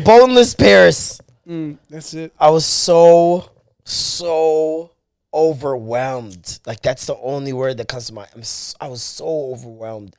Boneless 0.03 0.53
Paris. 0.53 1.19
Mm, 1.47 1.77
that's 1.89 2.13
it. 2.13 2.33
I 2.39 2.49
was 2.49 2.65
so, 2.65 3.49
so 3.83 4.91
overwhelmed. 5.33 6.59
Like, 6.65 6.81
that's 6.81 7.05
the 7.05 7.17
only 7.17 7.53
word 7.53 7.77
that 7.77 7.87
comes 7.87 8.07
to 8.07 8.13
mind. 8.13 8.29
I'm 8.35 8.41
s 8.41 8.75
I 8.79 8.87
was 8.87 9.01
so 9.01 9.25
overwhelmed 9.53 10.15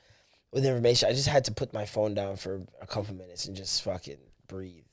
with 0.52 0.64
information. 0.64 1.08
I 1.08 1.12
just 1.12 1.28
had 1.28 1.44
to 1.46 1.52
put 1.52 1.72
my 1.72 1.84
phone 1.84 2.14
down 2.14 2.36
for 2.36 2.62
a 2.80 2.86
couple 2.86 3.14
minutes 3.14 3.46
and 3.46 3.56
just 3.56 3.82
fucking 3.82 4.18
breathe. 4.46 4.84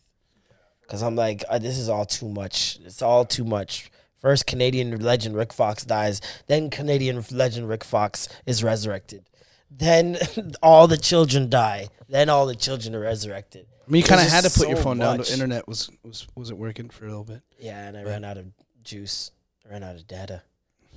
Because 0.82 1.04
I'm 1.04 1.16
like, 1.16 1.44
uh, 1.50 1.60
this 1.60 1.78
is 1.78 1.90
all 1.90 2.06
too 2.06 2.30
much. 2.30 2.80
It's 2.86 3.02
all 3.02 3.26
too 3.26 3.44
much. 3.44 3.92
First, 4.22 4.48
Canadian 4.48 4.98
legend 5.00 5.36
Rick 5.36 5.54
Fox 5.54 5.84
dies. 5.84 6.22
Then, 6.48 6.70
Canadian 6.70 7.24
legend 7.32 7.68
Rick 7.68 7.84
Fox 7.84 8.30
is 8.46 8.64
resurrected. 8.64 9.30
Then, 9.70 10.18
all 10.64 10.88
the 10.88 10.98
children 10.98 11.50
die. 11.50 11.90
Then, 12.08 12.30
all 12.30 12.46
the 12.46 12.56
children 12.56 12.96
are 12.96 13.02
resurrected. 13.02 13.68
I 13.88 13.92
mean, 13.92 14.02
you 14.02 14.08
kind 14.08 14.22
of 14.22 14.28
had 14.28 14.44
to 14.44 14.50
put 14.50 14.70
your 14.70 14.78
so 14.78 14.84
phone 14.84 14.98
down. 14.98 15.18
The 15.18 15.32
internet 15.32 15.68
was 15.68 15.90
was 16.04 16.28
wasn't 16.36 16.60
working 16.60 16.90
for 16.90 17.06
a 17.06 17.10
little 17.10 17.24
bit. 17.24 17.42
Yeah, 17.60 17.88
and 17.88 17.98
I 17.98 18.04
ran 18.04 18.26
out 18.26 18.38
of 18.38 18.48
juice. 18.84 19.32
I 19.66 19.74
ran 19.74 19.84
out 19.84 19.96
of 19.96 20.08
data, 20.08 20.42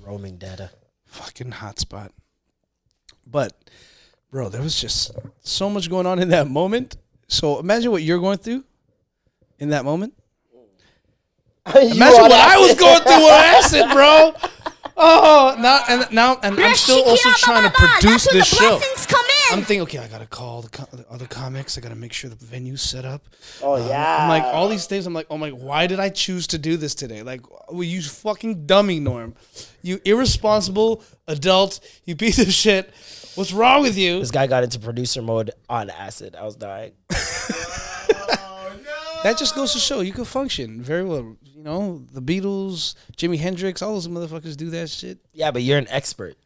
roaming 0.01 0.39
data. 0.39 0.71
Fucking 1.07 1.53
hotspot. 1.53 2.11
But, 3.27 3.53
bro, 4.31 4.49
there 4.49 4.63
was 4.63 4.81
just 4.81 5.13
so 5.43 5.69
much 5.71 5.89
going 5.91 6.07
on 6.07 6.19
in 6.19 6.29
that 6.31 6.49
moment. 6.49 6.97
So 7.29 7.59
imagine 7.59 7.91
what 7.93 8.03
you're 8.03 8.19
going 8.21 8.39
through 8.39 8.65
in 9.59 9.71
that 9.71 9.85
moment. 9.85 10.15
Imagine 11.67 11.99
what 12.23 12.33
I 12.33 12.57
was 12.59 12.75
going 12.79 13.03
through 13.03 13.23
with 13.23 13.33
acid, 13.33 13.85
bro. 13.93 14.35
Oh, 15.03 15.57
now 15.59 15.83
and 15.89 16.13
now 16.13 16.39
and 16.43 16.59
I'm 16.59 16.75
still 16.75 17.03
also 17.05 17.31
trying 17.37 17.63
to 17.71 17.71
produce 17.71 18.27
this 18.33 18.49
show. 18.49 18.79
blessings 18.79 19.07
come 19.07 19.25
in. 19.25 19.59
I'm 19.59 19.65
thinking, 19.65 19.83
okay, 19.83 19.99
I 19.99 20.09
gotta 20.09 20.27
call 20.27 20.63
the, 20.63 20.69
co- 20.69 20.89
the 20.97 21.07
other 21.11 21.27
comics. 21.27 21.79
I 21.79 21.81
gotta 21.81 21.95
make 21.95 22.13
sure 22.13 22.29
the 22.29 22.37
venue's 22.37 22.83
set 22.83 23.05
up. 23.05 23.23
Oh 23.63 23.75
Um, 23.81 23.89
yeah. 23.89 24.19
I'm 24.23 24.29
like 24.29 24.43
all 24.43 24.69
these 24.69 24.87
things. 24.87 25.07
I'm 25.07 25.15
like, 25.15 25.27
oh 25.31 25.39
my, 25.39 25.51
why 25.53 25.87
did 25.87 26.01
I 26.01 26.09
choose 26.09 26.47
to 26.49 26.59
do 26.59 26.77
this 26.77 26.95
today? 26.95 27.23
Like, 27.23 27.43
well, 27.71 27.83
you 27.85 28.03
fucking 28.03 28.67
dummy, 28.67 28.99
Norm. 29.01 29.35
You 29.83 30.01
irresponsible 30.05 31.03
adult. 31.29 31.81
You 32.05 32.17
piece 32.17 32.39
of 32.39 32.53
shit. 32.53 32.91
What's 33.35 33.53
wrong 33.53 33.83
with 33.83 33.97
you? 33.97 34.19
This 34.21 34.31
guy 34.31 34.47
got 34.47 34.65
into 34.65 34.79
producer 34.79 35.23
mode 35.23 35.51
on 35.69 35.91
acid. 35.91 36.35
I 36.37 36.45
was 36.45 36.57
dying. 36.57 36.93
That 39.23 39.37
just 39.37 39.55
goes 39.55 39.75
to 39.75 39.79
show 39.79 40.01
you 40.01 40.13
can 40.13 40.25
function 40.25 40.81
very 40.81 41.05
well. 41.05 41.37
You 41.45 41.63
know, 41.63 42.03
the 42.11 42.23
Beatles, 42.23 42.95
Jimi 43.19 43.39
Hendrix, 43.39 43.83
all 43.83 43.93
those 43.93 44.09
motherfuckers 44.09 44.57
do 44.57 44.71
that 44.71 44.89
shit. 44.89 45.19
Yeah, 45.35 45.51
but 45.51 45.61
you're 45.63 45.77
an 45.77 45.89
expert. 45.91 46.37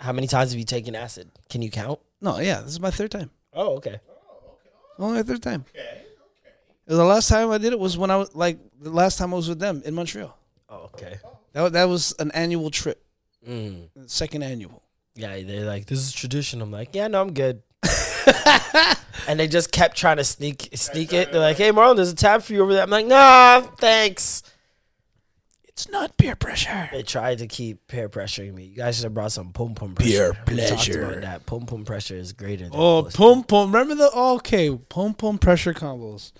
How 0.00 0.12
many 0.12 0.26
times 0.26 0.50
have 0.50 0.58
you 0.58 0.64
taken 0.64 0.96
acid? 0.96 1.30
Can 1.48 1.62
you 1.62 1.70
count? 1.70 2.00
No, 2.20 2.40
yeah, 2.40 2.60
this 2.62 2.72
is 2.72 2.80
my 2.80 2.90
third 2.90 3.12
time. 3.12 3.30
Oh, 3.52 3.76
okay. 3.76 4.00
Oh, 4.98 5.12
my 5.12 5.22
third 5.22 5.42
time. 5.44 5.64
Okay, 5.70 5.80
okay. 5.80 6.02
The 6.86 7.04
last 7.04 7.28
time 7.28 7.52
I 7.52 7.58
did 7.58 7.72
it 7.72 7.78
was 7.78 7.96
when 7.96 8.10
I 8.10 8.16
was 8.16 8.34
like 8.34 8.58
the 8.80 8.90
last 8.90 9.16
time 9.16 9.32
I 9.32 9.36
was 9.36 9.48
with 9.48 9.60
them 9.60 9.82
in 9.84 9.94
Montreal. 9.94 10.36
Oh, 10.68 10.90
okay. 10.94 11.20
That 11.52 11.72
that 11.74 11.84
was 11.84 12.16
an 12.18 12.32
annual 12.32 12.70
trip, 12.72 13.00
Mm. 13.48 13.90
second 14.10 14.42
annual. 14.42 14.82
Yeah, 15.18 15.42
they're 15.42 15.64
like, 15.66 15.86
this 15.86 15.98
is 15.98 16.12
tradition. 16.12 16.62
I'm 16.62 16.70
like, 16.70 16.94
yeah, 16.94 17.08
no, 17.08 17.20
I'm 17.20 17.32
good. 17.34 17.62
and 19.28 19.38
they 19.40 19.48
just 19.48 19.72
kept 19.72 19.96
trying 19.96 20.16
to 20.18 20.24
sneak 20.24 20.68
sneak 20.74 21.12
it. 21.12 21.32
They're 21.32 21.40
like, 21.40 21.56
"Hey, 21.56 21.70
Marlon, 21.70 21.96
there's 21.96 22.12
a 22.12 22.16
tab 22.16 22.42
for 22.42 22.52
you 22.52 22.62
over 22.62 22.72
there." 22.74 22.82
I'm 22.82 22.90
like, 22.90 23.06
"Nah, 23.06 23.60
thanks." 23.78 24.42
It's 25.68 25.88
not 25.88 26.16
peer 26.16 26.34
pressure. 26.34 26.88
They 26.92 27.02
tried 27.04 27.38
to 27.38 27.46
keep 27.46 27.86
peer 27.86 28.08
pressuring 28.08 28.52
me. 28.54 28.64
You 28.64 28.76
guys 28.76 28.96
should 28.96 29.04
have 29.04 29.14
brought 29.14 29.30
some 29.32 29.52
pum 29.52 29.74
pum 29.74 29.94
pressure. 29.94 30.34
Peer 30.44 30.56
We 30.56 30.60
talked 30.66 30.82
pleasure. 30.82 31.02
about 31.04 31.20
that 31.22 31.46
pum 31.46 31.66
pum 31.66 31.84
pressure 31.84 32.16
is 32.16 32.32
greater. 32.32 32.64
Than 32.64 32.72
Oh, 32.74 33.08
pum 33.14 33.44
pum. 33.44 33.72
Remember 33.72 33.94
the 33.94 34.10
oh, 34.12 34.34
okay 34.36 34.76
pum 34.76 35.14
pum 35.14 35.38
pressure 35.38 35.72
combos. 35.72 36.32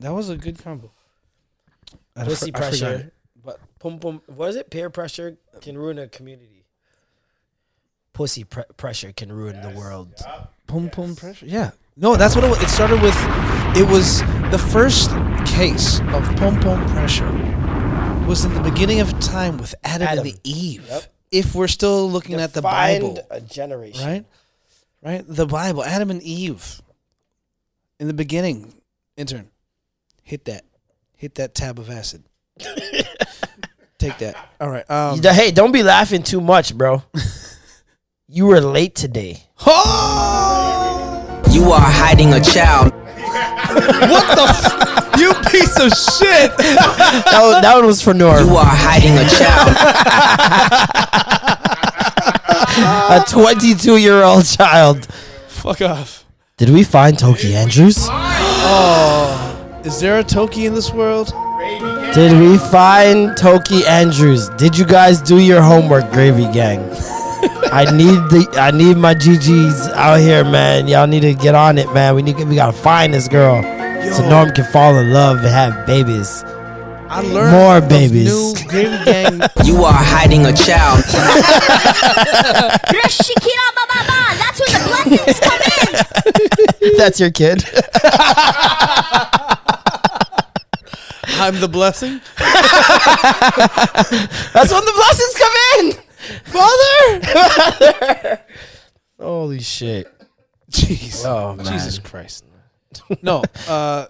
That 0.00 0.12
was 0.12 0.30
a 0.30 0.36
good 0.36 0.62
combo. 0.62 0.92
I 2.16 2.24
pussy 2.24 2.50
for- 2.52 2.58
I 2.58 2.60
forgot 2.60 2.78
pressure. 2.80 2.94
it. 2.94 3.14
But 3.44 3.60
pum 3.80 3.98
pum, 3.98 4.22
what 4.26 4.50
is 4.50 4.56
it? 4.56 4.70
Peer 4.70 4.88
pressure 4.88 5.36
can 5.60 5.76
ruin 5.76 5.98
a 5.98 6.06
community. 6.08 6.63
Pussy 8.14 8.44
pre- 8.44 8.62
pressure 8.76 9.12
can 9.12 9.30
ruin 9.30 9.60
the 9.60 9.70
world. 9.76 10.14
Pum 10.66 10.88
pum 10.88 11.14
pressure. 11.16 11.44
Yeah. 11.46 11.72
No, 11.96 12.16
that's 12.16 12.34
what 12.34 12.44
it 12.44 12.48
was. 12.48 12.62
It 12.62 12.68
started 12.68 13.02
with. 13.02 13.14
It 13.76 13.86
was 13.90 14.20
the 14.50 14.58
first 14.72 15.10
case 15.46 16.00
of 16.00 16.24
pum 16.36 16.58
pum 16.60 16.88
pressure. 16.90 17.30
Was 18.26 18.44
in 18.44 18.54
the 18.54 18.62
beginning 18.62 19.00
of 19.00 19.18
time 19.20 19.58
with 19.58 19.74
Adam, 19.84 20.08
Adam. 20.08 20.26
and 20.26 20.40
Eve. 20.44 20.86
Yep. 20.88 21.02
If 21.30 21.54
we're 21.54 21.68
still 21.68 22.08
looking 22.10 22.36
at 22.40 22.54
the 22.54 22.62
Defined 22.62 23.02
Bible, 23.02 23.26
a 23.30 23.40
generation. 23.40 24.06
right? 24.06 24.24
Right. 25.02 25.24
The 25.26 25.46
Bible, 25.46 25.84
Adam 25.84 26.10
and 26.10 26.22
Eve. 26.22 26.80
In 28.00 28.06
the 28.06 28.14
beginning, 28.14 28.74
intern, 29.16 29.50
hit 30.22 30.46
that, 30.46 30.64
hit 31.16 31.34
that 31.34 31.54
tab 31.54 31.78
of 31.78 31.90
acid. 31.90 32.22
Take 33.98 34.18
that. 34.18 34.36
All 34.60 34.70
right. 34.70 34.88
Um, 34.90 35.20
hey, 35.22 35.50
don't 35.50 35.72
be 35.72 35.82
laughing 35.82 36.22
too 36.22 36.40
much, 36.40 36.76
bro. 36.76 37.02
you 38.34 38.46
were 38.46 38.60
late 38.60 38.96
today. 38.96 39.40
Oh! 39.64 41.40
You 41.52 41.70
are 41.70 41.80
hiding 41.80 42.32
a 42.32 42.40
child. 42.40 42.92
what 44.10 44.26
the? 44.34 44.42
F- 44.48 45.20
you 45.20 45.32
piece 45.52 45.78
of 45.78 45.92
shit! 45.92 46.50
That, 46.58 47.38
was, 47.40 47.62
that 47.62 47.76
one 47.76 47.86
was 47.86 48.02
for 48.02 48.12
Norm. 48.12 48.48
You 48.48 48.56
are 48.56 48.66
hiding 48.66 49.12
a 49.12 49.28
child. 49.30 49.70
a 53.22 53.30
22 53.30 53.98
year 53.98 54.24
old 54.24 54.44
child. 54.46 55.06
Fuck 55.46 55.82
off. 55.82 56.24
Did 56.56 56.70
we 56.70 56.82
find 56.82 57.16
Toki 57.16 57.54
Andrews? 57.54 58.08
Oh, 58.66 59.82
is 59.84 60.00
there 60.00 60.18
a 60.18 60.24
Toki 60.24 60.64
in 60.64 60.72
this 60.72 60.90
world? 60.90 61.34
Did 62.14 62.32
we 62.40 62.56
find 62.56 63.36
Toki 63.36 63.84
Andrews? 63.86 64.48
Did 64.56 64.78
you 64.78 64.86
guys 64.86 65.20
do 65.20 65.38
your 65.38 65.60
homework, 65.60 66.10
Gravy 66.12 66.50
Gang? 66.50 66.80
I 67.74 67.90
need 67.90 68.30
the 68.30 68.46
I 68.54 68.70
need 68.70 68.98
my 68.98 69.16
GGs 69.16 69.90
out 69.94 70.20
here, 70.20 70.44
man. 70.44 70.86
Y'all 70.86 71.08
need 71.08 71.22
to 71.22 71.34
get 71.34 71.56
on 71.56 71.76
it, 71.76 71.92
man. 71.92 72.14
We 72.14 72.22
need 72.22 72.38
we 72.38 72.54
gotta 72.54 72.72
find 72.72 73.12
this 73.12 73.26
girl 73.26 73.64
so 74.14 74.28
Norm 74.30 74.52
can 74.52 74.64
fall 74.66 74.96
in 74.96 75.12
love 75.12 75.38
and 75.38 75.48
have 75.48 75.84
babies. 75.84 76.44
I 77.08 77.20
learned 77.22 77.50
More 77.50 77.80
babies. 77.80 78.32
New 78.32 78.54
Gravy 78.68 79.04
Gang. 79.04 79.40
You 79.64 79.82
are 79.82 79.92
hiding 79.92 80.46
a 80.46 80.52
child. 80.52 81.02
Shikira 83.10 83.74
Baba, 83.74 83.98
that's 84.38 84.60
when 84.60 84.70
the 84.70 84.78
blessings 84.86 85.40
come 85.40 85.60
in. 86.92 86.96
That's 86.96 87.18
your 87.18 87.32
kid. 87.32 87.64
I'm 91.40 91.58
the 91.58 91.66
blessing. 91.68 92.20
That's 94.52 94.72
when 94.72 94.84
the 94.84 94.92
blessings 94.94 95.34
come 95.34 95.54
in. 95.80 96.03
Father. 96.44 97.20
Holy 99.20 99.60
shit. 99.60 100.06
Jeez. 100.70 101.24
Oh 101.24 101.54
man. 101.56 101.66
Jesus 101.66 101.98
Christ. 101.98 102.44
No. 103.22 103.42
Uh, 103.68 104.06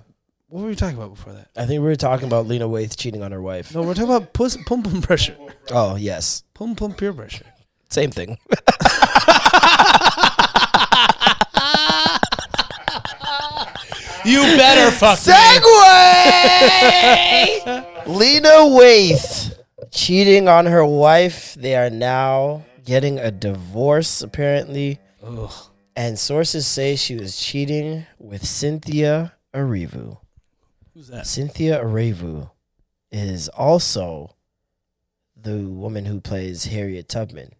what 0.48 0.62
were 0.62 0.68
we 0.68 0.74
talking 0.74 0.96
about 0.96 1.14
before 1.14 1.32
that? 1.32 1.48
I 1.56 1.66
think 1.66 1.80
we 1.80 1.86
were 1.86 1.96
talking 1.96 2.26
about 2.26 2.46
Lena 2.46 2.68
Waithe 2.68 2.96
cheating 2.96 3.22
on 3.22 3.32
her 3.32 3.42
wife. 3.42 3.74
No, 3.74 3.82
we're 3.82 3.94
talking 3.94 4.10
about 4.14 4.32
puss, 4.32 4.56
pum 4.66 4.82
pum 4.82 5.02
pressure. 5.02 5.36
Oh 5.70 5.96
yes. 5.96 6.44
Pum 6.54 6.74
pum 6.76 6.92
peer 6.94 7.12
pressure. 7.12 7.46
Same 7.90 8.10
thing. 8.10 8.38
You 14.24 14.40
better 14.56 14.90
fuck 14.90 15.18
Segway! 15.18 15.36
Lena 18.06 18.48
Waithe 18.48 19.54
cheating 19.94 20.48
on 20.48 20.66
her 20.66 20.84
wife. 20.84 21.54
They 21.54 21.76
are 21.76 21.88
now 21.88 22.64
getting 22.84 23.18
a 23.18 23.30
divorce, 23.30 24.20
apparently. 24.20 24.98
Ugh. 25.22 25.52
And 25.96 26.18
sources 26.18 26.66
say 26.66 26.96
she 26.96 27.14
was 27.14 27.38
cheating 27.38 28.04
with 28.18 28.44
Cynthia 28.44 29.34
Erivo. 29.54 30.18
Who's 30.92 31.08
that? 31.08 31.26
Cynthia 31.26 31.82
Erivo 31.82 32.50
is 33.10 33.48
also 33.48 34.34
the 35.36 35.68
woman 35.68 36.04
who 36.06 36.20
plays 36.20 36.64
Harriet 36.64 37.08
Tubman 37.08 37.52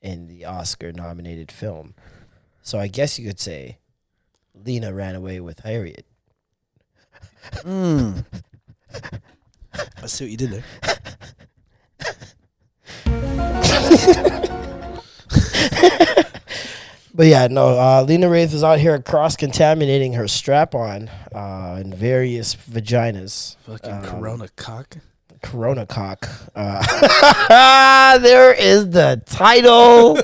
in 0.00 0.28
the 0.28 0.44
Oscar 0.44 0.92
nominated 0.92 1.50
film. 1.50 1.94
So 2.62 2.78
I 2.78 2.86
guess 2.86 3.18
you 3.18 3.26
could 3.26 3.40
say 3.40 3.78
Lena 4.54 4.92
ran 4.92 5.16
away 5.16 5.40
with 5.40 5.60
Harriet. 5.60 6.06
Mm. 7.64 8.24
I 10.02 10.06
see 10.06 10.24
what 10.24 10.30
you 10.30 10.36
did 10.36 10.50
there. 10.50 10.64
But 17.14 17.26
yeah, 17.26 17.48
no, 17.48 17.70
uh, 17.76 18.04
Lena 18.06 18.28
Waithe 18.28 18.54
is 18.54 18.62
out 18.62 18.78
here 18.78 19.00
cross 19.02 19.34
contaminating 19.34 20.12
her 20.12 20.28
strap 20.28 20.72
on 20.72 21.08
uh, 21.34 21.78
in 21.80 21.92
various 21.92 22.54
vaginas. 22.54 23.56
Fucking 23.66 23.90
Um, 23.92 24.02
Corona 24.04 24.46
cock. 24.54 24.98
Corona 25.42 25.84
cock. 25.84 26.28
Uh, 26.54 28.18
there 28.18 28.52
is 28.54 28.90
the 28.90 29.20
title 29.26 30.16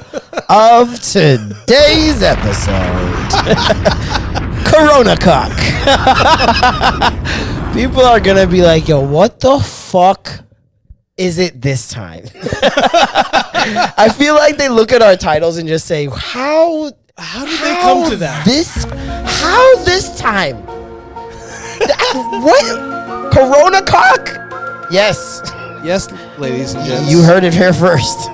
of 0.49 1.03
today's 1.03 2.23
episode 2.23 2.71
Corona 4.65 5.17
cock. 5.17 5.51
People 7.75 8.03
are 8.03 8.21
going 8.21 8.37
to 8.37 8.47
be 8.47 8.63
like, 8.63 8.87
yo, 8.87 9.01
what 9.01 9.41
the 9.41 9.59
fuck 9.59 10.44
is 11.17 11.39
it 11.39 11.61
this 11.61 11.89
time? 11.89 12.25
I 12.35 14.13
feel 14.17 14.35
like 14.35 14.57
they 14.57 14.69
look 14.69 14.93
at 14.93 15.03
our 15.03 15.17
titles 15.17 15.59
and 15.59 15.69
just 15.69 15.87
say, 15.87 16.07
how. 16.07 16.91
How 17.17 17.45
did 17.45 17.61
they 17.61 17.75
come 17.81 18.11
to 18.11 18.17
that? 18.17 18.45
This, 18.45 18.85
how 18.85 19.85
this 19.85 20.19
time? 20.19 20.57
What? 22.43 23.33
Corona 23.33 23.83
cock? 23.83 24.29
Yes. 24.91 25.41
Yes, 25.85 26.11
ladies 26.39 26.75
and 26.75 26.85
gents. 26.87 27.11
You 27.11 27.23
heard 27.23 27.45
it 27.45 27.53
here 27.55 27.73
first. 27.73 28.31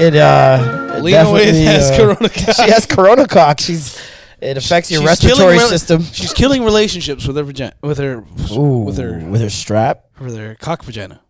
it 0.00 0.16
uh 0.16 1.00
Lena 1.02 1.18
definitely, 1.18 1.64
has 1.64 1.90
uh, 1.90 1.96
corona 1.96 2.28
cock. 2.28 2.56
She 2.56 2.70
has 2.70 2.86
corona 2.86 3.26
cock. 3.26 3.60
She's 3.60 4.00
it 4.40 4.56
affects 4.56 4.90
your 4.90 5.00
She's 5.00 5.08
respiratory 5.08 5.58
system. 5.58 6.02
She's 6.02 6.32
killing 6.32 6.64
relationships 6.64 7.26
with 7.26 7.36
her 7.36 7.42
vagina, 7.42 7.74
with 7.82 7.98
her, 7.98 8.20
with 8.20 8.96
her, 8.96 9.18
with 9.28 9.40
her 9.40 9.50
strap. 9.50 10.04
with 10.20 10.36
her 10.36 10.54
cock 10.54 10.84
vagina. 10.84 11.20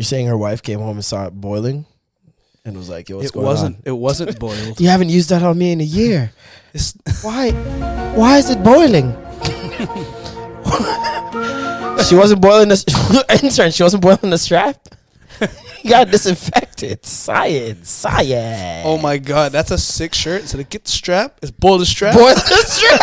You're 0.00 0.06
saying 0.06 0.28
her 0.28 0.36
wife 0.38 0.62
came 0.62 0.80
home 0.80 0.96
and 0.96 1.04
saw 1.04 1.26
it 1.26 1.32
boiling, 1.38 1.84
and 2.64 2.74
was 2.74 2.88
like, 2.88 3.10
"Yo, 3.10 3.16
what's 3.18 3.28
it 3.28 3.34
going 3.34 3.44
wasn't. 3.44 3.76
on?" 3.76 3.82
It 3.84 3.90
wasn't 3.92 4.38
boiled. 4.38 4.80
You 4.80 4.88
haven't 4.88 5.10
used 5.10 5.28
that 5.28 5.42
on 5.42 5.58
me 5.58 5.72
in 5.72 5.80
a 5.82 5.84
year. 5.84 6.32
It's- 6.72 6.94
Why? 7.22 7.50
Why 8.16 8.38
is 8.38 8.48
it 8.48 8.62
boiling? 8.62 9.12
she 12.08 12.14
wasn't 12.14 12.40
boiling 12.40 12.70
the 12.70 13.26
intern. 13.42 13.72
She 13.72 13.82
wasn't 13.82 14.02
boiling 14.02 14.30
the 14.30 14.38
strap. 14.38 14.88
you 15.82 15.90
got 15.90 16.10
disinfected. 16.10 17.04
Science. 17.04 17.90
Science. 17.90 18.84
oh 18.86 18.96
my 18.96 19.18
god, 19.18 19.52
that's 19.52 19.70
a 19.70 19.76
sick 19.76 20.14
shirt. 20.14 20.40
Instead 20.40 20.62
of 20.62 20.70
get 20.70 20.84
the 20.84 20.90
strap, 20.90 21.36
it's 21.42 21.50
boil 21.50 21.76
the 21.76 21.84
strap. 21.84 22.14
Boil 22.14 22.34
the 22.34 22.64
strap. 22.64 23.00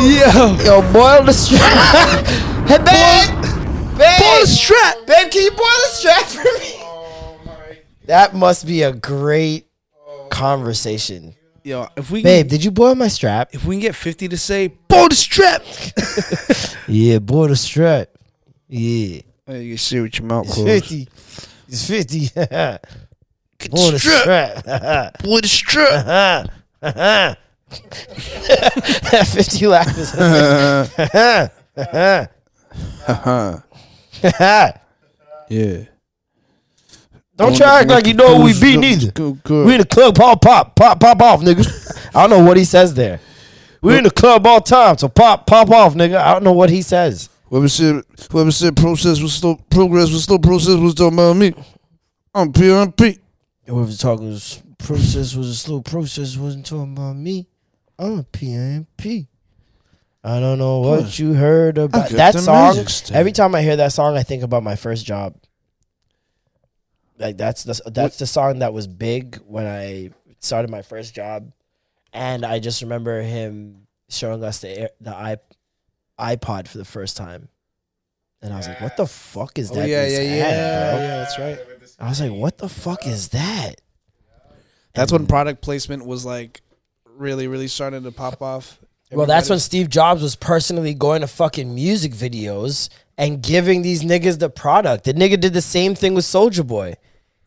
Yo, 0.00 0.56
Yo, 0.64 0.92
boil 0.92 1.24
the 1.24 1.32
strap. 1.32 2.26
hey, 2.66 2.78
babe. 2.78 3.98
Babe. 3.98 4.18
boil 4.18 4.40
the 4.40 4.46
strap. 4.46 4.96
Babe, 5.06 5.30
can 5.30 5.42
you 5.42 5.50
boil 5.50 5.58
the 5.66 5.88
strap 5.92 6.22
for 6.24 6.42
me? 6.42 6.74
Oh, 6.80 7.38
that 8.06 8.34
must 8.34 8.66
be 8.66 8.82
a 8.82 8.92
great 8.92 9.66
conversation. 10.30 11.34
Yo, 11.62 11.86
if 11.98 12.10
we 12.10 12.22
Babe, 12.22 12.44
can, 12.46 12.50
did 12.50 12.64
you 12.64 12.70
boil 12.70 12.94
my 12.94 13.08
strap? 13.08 13.50
if 13.54 13.66
we 13.66 13.74
can 13.76 13.80
get 13.82 13.94
fifty 13.94 14.26
to 14.28 14.38
say 14.38 14.68
boil 14.68 15.08
the 15.10 15.14
strap, 15.14 15.62
Yeah, 16.88 17.18
boil 17.18 17.48
the 17.48 17.56
strap. 17.56 18.08
Yeah. 18.68 19.20
you 19.48 19.76
see 19.76 20.00
what 20.00 20.18
your 20.18 20.26
mouth 20.26 20.46
It's 20.48 20.88
50. 20.88 21.08
It's 21.68 21.86
50. 21.86 22.28
boil 23.70 23.90
the 23.90 23.98
strap. 23.98 25.22
boil 25.22 25.40
the 25.42 25.48
strap. 25.48 27.38
50 29.26 29.66
laughs. 29.66 30.14
Yeah. 35.48 35.84
Don't 37.36 37.56
try 37.56 37.80
act 37.80 37.88
like 37.88 38.06
you 38.06 38.14
know 38.14 38.36
who 38.36 38.44
we 38.44 38.60
be 38.60 38.76
neither. 38.76 39.12
We 39.48 39.74
in 39.74 39.80
the 39.80 39.86
club, 39.88 40.14
pop, 40.14 40.42
pop, 40.42 40.76
pop, 40.76 41.00
pop 41.00 41.22
off, 41.22 41.40
nigga. 41.40 41.66
I 42.14 42.26
don't 42.26 42.38
know 42.38 42.44
what 42.46 42.56
he 42.56 42.64
says 42.64 42.92
there. 42.94 43.18
We 43.82 43.96
in 43.96 44.04
the 44.04 44.10
club 44.10 44.46
all 44.46 44.60
time, 44.60 44.98
so 44.98 45.08
pop, 45.08 45.46
pop 45.46 45.70
off, 45.70 45.94
nigga. 45.94 46.16
I 46.20 46.34
don't 46.34 46.44
know 46.44 46.52
what 46.52 46.68
he 46.68 46.82
says. 46.82 47.30
Whoever 47.46 47.68
said 47.68 48.04
whoever 48.30 48.52
said 48.52 48.76
process 48.76 49.20
was 49.20 49.34
slow 49.34 49.56
progress 49.70 50.12
was 50.12 50.24
slow 50.24 50.38
process 50.38 50.76
was 50.76 50.94
talking 50.94 51.18
about 51.18 51.36
me. 51.36 51.52
I'm 52.32 52.52
PRP. 52.52 53.18
Whoever's 53.66 53.98
talking 53.98 54.28
was 54.28 54.62
process 54.78 55.34
was 55.34 55.48
a 55.48 55.54
slow 55.54 55.80
process 55.80 56.36
wasn't 56.36 56.66
talking 56.66 56.92
about 56.92 57.16
me. 57.16 57.48
I'm 58.00 58.18
a 58.18 58.24
PMP. 58.24 59.26
I 60.24 60.40
don't 60.40 60.58
know 60.58 60.80
what 60.80 61.02
Huh. 61.02 61.10
you 61.14 61.34
heard 61.34 61.78
about 61.78 62.08
that 62.10 62.34
song. 62.38 62.76
Every 63.14 63.32
time 63.32 63.54
I 63.54 63.62
hear 63.62 63.76
that 63.76 63.92
song, 63.92 64.16
I 64.16 64.22
think 64.22 64.42
about 64.42 64.62
my 64.62 64.74
first 64.76 65.04
job. 65.04 65.34
Like 67.18 67.36
that's 67.36 67.64
the 67.64 67.78
that's 67.90 68.18
the 68.18 68.26
song 68.26 68.60
that 68.60 68.72
was 68.72 68.86
big 68.86 69.36
when 69.46 69.66
I 69.66 70.10
started 70.40 70.70
my 70.70 70.80
first 70.80 71.14
job, 71.14 71.52
and 72.14 72.44
I 72.46 72.58
just 72.58 72.80
remember 72.80 73.20
him 73.20 73.86
showing 74.08 74.42
us 74.42 74.60
the 74.60 74.90
the 75.00 75.14
i 75.14 75.36
iPod 76.18 76.68
for 76.68 76.78
the 76.78 76.84
first 76.86 77.16
time, 77.18 77.48
and 78.40 78.52
I 78.54 78.56
was 78.56 78.68
like, 78.68 78.80
"What 78.80 78.96
the 78.96 79.06
fuck 79.06 79.58
is 79.58 79.70
Oh 79.70 79.74
that?" 79.74 79.88
yeah, 79.88 80.06
yeah, 80.06 80.18
hand, 80.18 80.56
yeah, 80.56 80.90
bro?" 80.92 81.00
yeah. 81.02 81.16
That's 81.18 81.38
right. 81.38 81.58
I 81.98 82.08
was 82.08 82.20
like, 82.22 82.32
"What 82.32 82.56
the 82.58 82.68
fuck 82.70 83.06
is 83.06 83.28
that?" 83.28 83.82
That's 84.94 85.12
when 85.12 85.26
product 85.26 85.60
placement 85.60 86.06
was 86.06 86.24
like 86.24 86.62
really, 87.20 87.46
really 87.46 87.68
starting 87.68 88.02
to 88.02 88.10
pop 88.10 88.42
off. 88.42 88.78
Well, 89.12 89.26
that's 89.26 89.50
when 89.50 89.58
Steve 89.58 89.90
Jobs 89.90 90.22
was 90.22 90.36
personally 90.36 90.94
going 90.94 91.20
to 91.20 91.26
fucking 91.26 91.74
music 91.74 92.12
videos 92.12 92.88
and 93.18 93.42
giving 93.42 93.82
these 93.82 94.02
niggas 94.02 94.38
the 94.38 94.48
product. 94.48 95.04
The 95.04 95.14
nigga 95.14 95.38
did 95.38 95.52
the 95.52 95.60
same 95.60 95.94
thing 95.94 96.14
with 96.14 96.24
Soulja 96.24 96.66
Boy. 96.66 96.94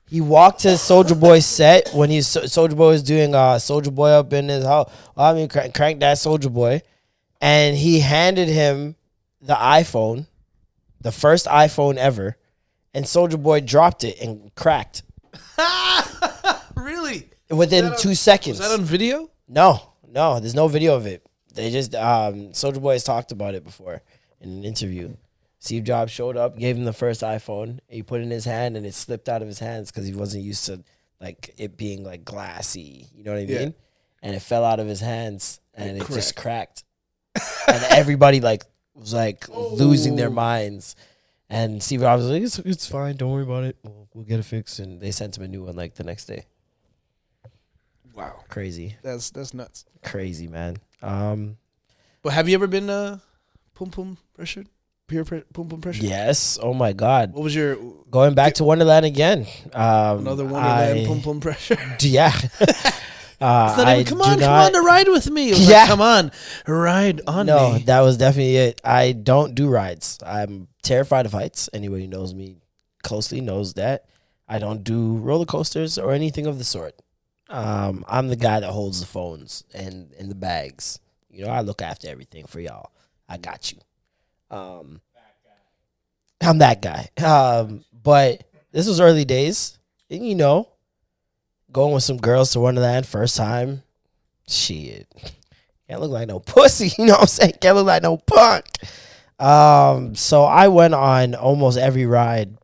He 0.09 0.21
walked 0.21 0.59
to 0.61 0.69
Soulja 0.69 1.19
Boy's 1.19 1.45
set 1.45 1.89
when 1.93 2.09
he's 2.09 2.27
Soulja 2.27 2.75
Boy 2.75 2.89
was 2.89 3.01
doing 3.01 3.33
uh 3.33 3.55
Soulja 3.55 3.93
Boy 3.93 4.09
up 4.09 4.31
in 4.33 4.49
his 4.49 4.65
house. 4.65 4.91
I 5.17 5.33
mean, 5.33 5.47
crank, 5.47 5.73
crank 5.73 5.99
that 6.01 6.17
Soulja 6.17 6.53
Boy, 6.53 6.81
and 7.41 7.75
he 7.75 8.01
handed 8.01 8.49
him 8.49 8.95
the 9.41 9.55
iPhone, 9.55 10.27
the 11.01 11.11
first 11.11 11.47
iPhone 11.47 11.95
ever, 11.95 12.37
and 12.93 13.05
Soulja 13.05 13.41
Boy 13.41 13.61
dropped 13.61 14.03
it 14.03 14.19
and 14.21 14.53
cracked 14.55 15.01
really 16.75 17.29
within 17.49 17.93
two 17.97 18.13
seconds. 18.15 18.59
was 18.59 18.67
that 18.67 18.79
on 18.79 18.85
video? 18.85 19.29
No, 19.53 19.93
no, 20.07 20.39
there's 20.39 20.55
no 20.55 20.67
video 20.67 20.95
of 20.95 21.05
it. 21.05 21.25
They 21.53 21.69
just 21.69 21.93
um 21.95 22.49
Soulja 22.53 22.81
Boy 22.81 22.93
has 22.93 23.03
talked 23.03 23.31
about 23.31 23.53
it 23.53 23.63
before 23.63 24.01
in 24.41 24.49
an 24.49 24.63
interview. 24.63 25.15
Steve 25.59 25.83
Jobs 25.83 26.11
showed 26.11 26.35
up, 26.35 26.57
gave 26.57 26.75
him 26.75 26.83
the 26.85 26.91
first 26.93 27.21
iPhone. 27.21 27.79
He 27.87 28.03
put 28.03 28.19
it 28.19 28.23
in 28.23 28.31
his 28.31 28.45
hand, 28.45 28.75
and 28.75 28.85
it 28.85 28.93
slipped 28.93 29.29
out 29.29 29.41
of 29.41 29.47
his 29.47 29.59
hands 29.59 29.91
because 29.91 30.05
he 30.07 30.13
wasn't 30.13 30.43
used 30.43 30.65
to 30.65 30.83
like 31.21 31.53
it 31.57 31.77
being 31.77 32.03
like 32.03 32.25
glassy. 32.25 33.07
You 33.15 33.23
know 33.23 33.31
what 33.31 33.39
I 33.41 33.43
Yeah. 33.43 33.59
mean? 33.59 33.73
And 34.21 34.35
it 34.35 34.41
fell 34.41 34.65
out 34.65 34.79
of 34.79 34.87
his 34.87 34.99
hands, 35.01 35.59
and 35.73 35.97
it, 36.01 36.07
just 36.07 36.35
cracked. 36.35 36.83
and 37.67 37.83
everybody 37.91 38.41
like 38.41 38.63
was 38.95 39.13
like 39.13 39.47
losing 39.49 40.15
their 40.15 40.29
minds. 40.29 40.95
And 41.49 41.83
Steve 41.83 41.99
Jobs 42.01 42.23
was 42.23 42.31
like, 42.31 42.41
"It's, 42.41 42.59
it's 42.59 42.87
fine. 42.87 43.15
Don't 43.17 43.31
worry 43.31 43.43
about 43.43 43.63
it. 43.65 43.77
We'll, 43.83 44.07
we'll 44.13 44.25
get 44.25 44.39
it 44.39 44.43
fixed." 44.45 44.79
And 44.79 44.99
they 44.99 45.11
sent 45.11 45.37
him 45.37 45.43
a 45.43 45.47
new 45.47 45.63
one 45.63 45.75
like 45.75 45.93
the 45.95 46.03
next 46.03 46.25
day. 46.25 46.45
Wow, 48.15 48.41
Crazy, 48.49 48.95
that's 49.01 49.31
that's 49.31 49.53
nuts. 49.53 49.85
crazy 50.03 50.47
man. 50.47 50.77
Um, 51.01 51.57
But 52.21 52.33
have 52.33 52.47
you 52.47 52.55
ever 52.55 52.67
been 52.67 52.89
uh, 52.89 53.19
pum 53.73 53.89
pum 53.89 54.17
pressured? 54.35 54.67
Peer 55.07 55.25
pre- 55.25 55.43
pum 55.53 55.67
pum 55.67 55.81
pressured? 55.81 56.03
Yes. 56.05 56.57
Oh 56.61 56.73
my 56.73 56.93
God. 56.93 57.33
What 57.33 57.43
was 57.43 57.55
your 57.55 57.75
Going 58.11 58.35
back 58.35 58.53
to 58.55 58.63
Wonderland 58.63 59.05
again. 59.05 59.47
Um, 59.73 60.19
another 60.19 60.45
Wonderland 60.45 60.99
I- 60.99 61.05
pum 61.05 61.21
pum 61.21 61.39
pressure? 61.41 61.77
Yeah. 62.01 62.31
uh, 63.41 63.67
It's 63.69 63.77
not 63.77 63.87
I 63.87 63.93
even, 63.99 64.05
come 64.05 64.21
on, 64.21 64.29
come 64.39 64.39
not- 64.39 64.65
on 64.67 64.73
to 64.73 64.81
ride 64.81 65.07
with 65.07 65.29
me. 65.29 65.51
Yeah. 65.53 65.79
like, 65.79 65.87
come 65.89 66.01
on, 66.01 66.31
ride 66.67 67.21
on 67.27 67.45
no, 67.47 67.73
me. 67.73 67.79
that 67.83 68.01
was 68.01 68.17
definitely 68.17 68.57
it. 68.57 68.79
I 68.83 69.11
don't 69.11 69.55
do 69.55 69.67
rides. 69.69 70.19
I'm 70.25 70.67
terrified 70.83 71.25
of 71.25 71.33
heights. 71.33 71.69
Anybody 71.73 72.03
who 72.03 72.09
knows 72.09 72.33
me 72.33 72.57
closely 73.01 73.41
knows 73.41 73.73
that. 73.73 74.05
I 74.47 74.59
don't 74.59 74.83
do 74.83 75.15
roller 75.17 75.45
coasters 75.45 75.97
or 75.97 76.11
anything 76.13 76.45
of 76.45 76.57
the 76.57 76.63
sort. 76.63 76.95
Um, 77.49 78.05
I'm 78.07 78.29
the 78.29 78.35
guy 78.35 78.59
that 78.59 78.71
holds 78.71 78.99
the 78.99 79.05
phones 79.05 79.63
and, 79.73 80.11
and 80.17 80.29
the 80.29 80.35
bags. 80.35 80.99
You 81.29 81.45
know, 81.45 81.51
I 81.51 81.61
look 81.61 81.81
after 81.81 82.07
everything 82.07 82.45
for 82.45 82.59
y'all. 82.59 82.91
I 83.27 83.37
got 83.37 83.71
you. 83.71 83.79
Um, 84.55 85.01
I'm 86.41 86.59
that 86.59 86.81
guy. 86.81 87.09
Um, 87.23 87.83
but 87.91 88.43
this 88.71 88.87
was 88.87 88.99
early 88.99 89.25
days. 89.25 89.77
And 90.09 90.27
you 90.27 90.35
know, 90.35 90.69
going 91.71 91.93
with 91.93 92.03
some 92.03 92.17
girls 92.17 92.51
to 92.51 92.59
Wonderland 92.59 93.05
first 93.05 93.35
time. 93.35 93.83
Shit. 94.47 95.07
Can't 95.87 96.01
look 96.01 96.11
like 96.11 96.27
no 96.27 96.39
pussy. 96.45 96.91
You 96.97 97.07
know 97.07 97.13
what 97.13 97.21
I'm 97.21 97.27
saying? 97.27 97.53
Can't 97.61 97.75
look 97.75 97.87
like 97.87 98.03
no 98.03 98.17
punk. 98.17 98.65
Um, 99.39 100.15
so 100.15 100.43
I 100.43 100.67
went 100.67 100.93
on 100.93 101.35
almost 101.35 101.77
every 101.77 102.05
ride. 102.05 102.57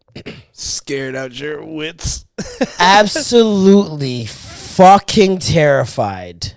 Scared 0.51 1.15
out 1.15 1.39
your 1.39 1.63
wits. 1.63 2.25
Absolutely 2.79 4.27
fucking 4.79 5.39
terrified. 5.39 6.53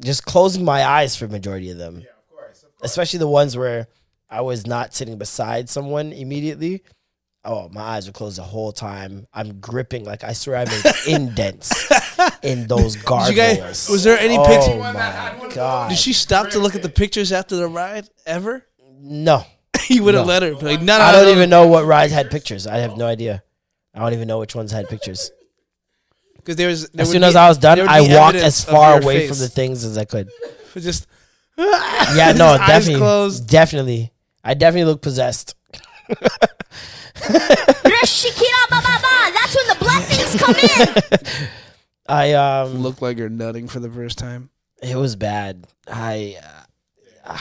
Just 0.00 0.24
closing 0.24 0.64
my 0.64 0.84
eyes 0.84 1.14
for 1.14 1.28
majority 1.28 1.70
of 1.70 1.78
them. 1.78 2.00
Yeah, 2.00 2.06
of 2.18 2.28
course, 2.28 2.62
of 2.64 2.76
course. 2.76 2.90
Especially 2.90 3.18
the 3.20 3.28
ones 3.28 3.56
where 3.56 3.86
I 4.28 4.40
was 4.40 4.66
not 4.66 4.92
sitting 4.92 5.16
beside 5.16 5.68
someone 5.70 6.12
immediately. 6.12 6.82
Oh, 7.44 7.68
my 7.68 7.82
eyes 7.82 8.06
were 8.08 8.12
closed 8.12 8.38
the 8.38 8.42
whole 8.42 8.72
time. 8.72 9.26
I'm 9.32 9.60
gripping 9.60 10.04
like 10.04 10.24
I 10.24 10.32
swear 10.32 10.56
I 10.56 10.64
made 10.64 10.84
indents 11.08 11.88
in 12.42 12.66
those 12.68 12.96
guardrails. 12.96 13.36
guys? 13.36 13.88
Was 13.88 14.02
there 14.02 14.18
any 14.18 14.36
oh 14.36 14.44
picture? 14.44 14.76
my 14.78 15.48
god! 15.54 15.90
Did 15.90 15.98
she 15.98 16.12
stop 16.12 16.50
to 16.50 16.58
look 16.58 16.74
at 16.74 16.82
the 16.82 16.88
pictures 16.88 17.30
after 17.40 17.54
the 17.54 17.68
ride 17.68 18.08
ever? 18.26 18.66
No, 19.00 19.44
you 19.88 20.02
would 20.04 20.14
have 20.14 20.24
No. 20.26 20.32
let 20.32 20.42
her. 20.42 20.54
Like, 20.54 20.80
no, 20.80 20.98
no, 20.98 21.04
I 21.04 21.12
don't 21.12 21.28
even 21.28 21.48
know 21.50 21.66
what 21.68 21.84
rides 21.84 22.12
had 22.12 22.30
pictures. 22.30 22.66
I 22.66 22.78
have 22.78 22.96
no 22.96 23.06
idea. 23.06 23.42
I 23.94 24.00
don't 24.00 24.14
even 24.14 24.26
know 24.26 24.38
which 24.40 24.54
ones 24.56 24.72
had 24.72 24.88
pictures. 24.88 25.30
Because 26.42 26.56
there 26.56 26.68
was. 26.68 26.88
there 26.90 27.02
As 27.02 27.10
soon 27.10 27.20
be- 27.22 27.26
as 27.26 27.36
I 27.36 27.48
was 27.48 27.58
done, 27.58 27.80
I 27.80 28.00
walked 28.02 28.36
as 28.36 28.64
far 28.64 29.00
away 29.00 29.20
face. 29.20 29.28
from 29.30 29.38
the 29.38 29.48
things 29.48 29.84
as 29.84 29.96
I 29.96 30.04
could. 30.04 30.28
Just. 30.74 31.06
Yeah, 31.56 32.32
no, 32.36 32.46
Eyes 32.60 32.66
definitely, 32.66 32.96
closed. 33.00 33.48
definitely. 33.48 34.12
I 34.42 34.54
definitely 34.54 34.90
look 34.90 35.02
possessed. 35.02 35.54
Rishikira 37.14 38.68
ba 38.70 38.80
ba 38.82 38.98
ba. 39.00 39.32
That's 39.32 39.54
when 39.54 39.66
the 39.68 39.76
blessings 39.78 40.42
come 40.42 40.54
in. 40.56 41.48
I 42.08 42.32
um, 42.32 42.82
Look 42.82 43.00
like 43.00 43.16
you're 43.18 43.28
nutting 43.28 43.68
for 43.68 43.78
the 43.80 43.88
first 43.90 44.18
time. 44.18 44.50
it 44.82 44.96
was 44.96 45.14
bad. 45.14 45.66
I, 45.86 46.36
uh, 47.24 47.38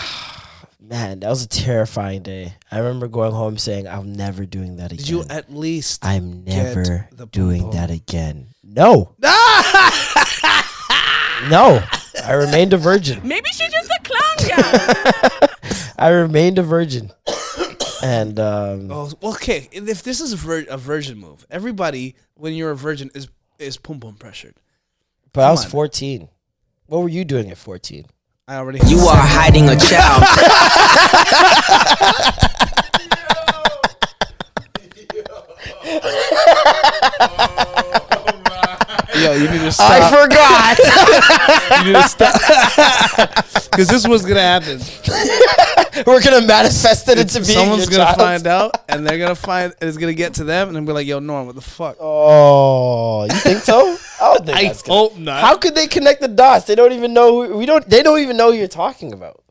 man, 0.81 1.19
that 1.21 1.29
was 1.29 1.43
a 1.43 1.47
terrifying 1.47 2.23
day. 2.23 2.55
I 2.71 2.79
remember 2.79 3.07
going 3.07 3.31
home 3.33 3.57
saying, 3.57 3.87
"I'm 3.87 4.13
never 4.13 4.45
doing 4.45 4.77
that 4.77 4.91
again." 4.91 4.97
Did 4.97 5.09
you 5.09 5.23
at 5.29 5.53
least? 5.53 6.03
I'm 6.05 6.43
never 6.43 7.07
doing 7.31 7.69
that 7.71 7.89
again. 7.91 8.47
No, 8.63 9.15
no. 11.49 11.83
I 12.23 12.33
remained 12.33 12.73
a 12.73 12.77
virgin. 12.77 13.19
Maybe 13.27 13.49
she's 13.51 13.71
just 13.71 13.89
a 13.89 13.99
clown 14.03 14.37
girl. 14.49 15.49
I 15.97 16.09
remained 16.09 16.59
a 16.59 16.63
virgin. 16.63 17.11
And 18.03 18.39
um, 18.39 18.91
Oh, 18.91 19.11
okay. 19.23 19.69
If 19.71 20.03
this 20.03 20.21
is 20.21 20.33
a, 20.33 20.35
vir- 20.35 20.65
a 20.69 20.77
virgin 20.77 21.17
move, 21.19 21.45
everybody 21.49 22.15
when 22.35 22.53
you're 22.53 22.71
a 22.71 22.75
virgin 22.75 23.11
is 23.13 23.27
is 23.59 23.77
pum 23.77 23.99
pum 23.99 24.15
pressured. 24.15 24.55
but 25.33 25.41
I 25.43 25.51
was 25.51 25.65
on. 25.65 25.71
14. 25.71 26.29
What 26.87 27.01
were 27.01 27.09
you 27.09 27.23
doing 27.25 27.51
at 27.51 27.57
14? 27.57 28.05
I 28.51 28.57
already. 28.57 28.79
You 28.85 28.99
are 28.99 29.15
hiding 29.15 29.69
a 29.69 29.77
child. 29.77 30.23
you 39.45 39.49
need 39.51 39.59
to 39.59 39.71
stop. 39.71 39.91
I 39.91 40.09
forgot. 40.21 41.85
you 41.85 41.93
need 41.93 42.01
to 42.01 42.07
stop. 42.09 43.71
Because 43.71 43.87
this 43.87 44.07
was 44.07 44.25
gonna 44.25 44.41
happen. 44.41 44.79
We're 46.05 46.21
gonna 46.21 46.45
manifest 46.45 47.07
it 47.09 47.17
into 47.19 47.39
being 47.39 47.57
Someone's 47.57 47.87
gonna 47.89 48.03
child. 48.05 48.17
find 48.17 48.47
out, 48.47 48.75
and 48.89 49.05
they're 49.05 49.17
gonna 49.17 49.35
find. 49.35 49.73
It's 49.81 49.97
gonna 49.97 50.13
get 50.13 50.33
to 50.35 50.43
them, 50.43 50.67
and 50.67 50.75
then 50.75 50.85
be 50.85 50.91
like, 50.93 51.07
"Yo, 51.07 51.19
Norm, 51.19 51.45
what 51.47 51.55
the 51.55 51.61
fuck?" 51.61 51.97
Oh, 51.99 53.23
you 53.25 53.35
think 53.37 53.59
so? 53.59 53.97
I 54.21 54.37
think 54.39 54.49
I 54.57 54.63
gonna- 54.63 54.75
hope 54.87 55.17
not. 55.17 55.41
How 55.41 55.57
could 55.57 55.75
they 55.75 55.87
connect 55.87 56.21
the 56.21 56.27
dots? 56.27 56.65
They 56.65 56.75
don't 56.75 56.91
even 56.93 57.13
know. 57.13 57.43
Who, 57.45 57.57
we 57.57 57.65
don't. 57.65 57.87
They 57.89 58.03
don't 58.03 58.19
even 58.19 58.37
know 58.37 58.51
who 58.51 58.57
you're 58.57 58.67
talking 58.67 59.13
about. 59.13 59.43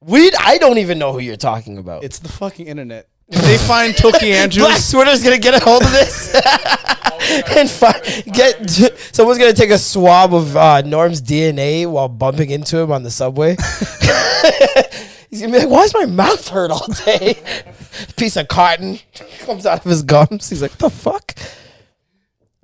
We. 0.00 0.30
I 0.38 0.58
don't 0.58 0.78
even 0.78 0.98
know 0.98 1.12
who 1.12 1.20
you're 1.20 1.36
talking 1.36 1.78
about. 1.78 2.04
It's 2.04 2.18
the 2.18 2.28
fucking 2.28 2.66
internet. 2.66 3.08
If 3.28 3.40
they 3.42 3.56
find 3.56 3.96
Toki 3.96 4.32
Andrews, 4.34 4.66
Black 4.66 4.80
Twitter's 4.90 5.22
gonna 5.24 5.38
get 5.38 5.54
a 5.54 5.64
hold 5.64 5.82
of 5.82 5.90
this 5.92 6.34
and 7.56 7.70
fi- 7.70 8.22
get. 8.32 8.68
Someone's 9.12 9.38
gonna 9.38 9.52
take 9.52 9.70
a 9.70 9.78
swab 9.78 10.34
of 10.34 10.56
uh, 10.56 10.82
Norm's 10.82 11.20
DNA 11.22 11.86
while 11.86 12.08
bumping 12.08 12.50
into 12.50 12.78
him 12.78 12.90
on 12.90 13.02
the 13.02 13.10
subway. 13.10 13.56
He's 15.30 15.40
gonna 15.40 15.52
be 15.52 15.58
like, 15.60 15.68
"Why 15.68 15.82
is 15.82 15.94
my 15.94 16.06
mouth 16.06 16.48
hurt 16.48 16.70
all 16.70 16.86
day?" 17.04 17.42
Piece 18.16 18.36
of 18.36 18.48
cotton 18.48 18.98
comes 19.40 19.66
out 19.66 19.78
of 19.84 19.90
his 19.90 20.02
gums. 20.02 20.48
He's 20.48 20.62
like, 20.62 20.76
the 20.78 20.90
fuck?" 20.90 21.34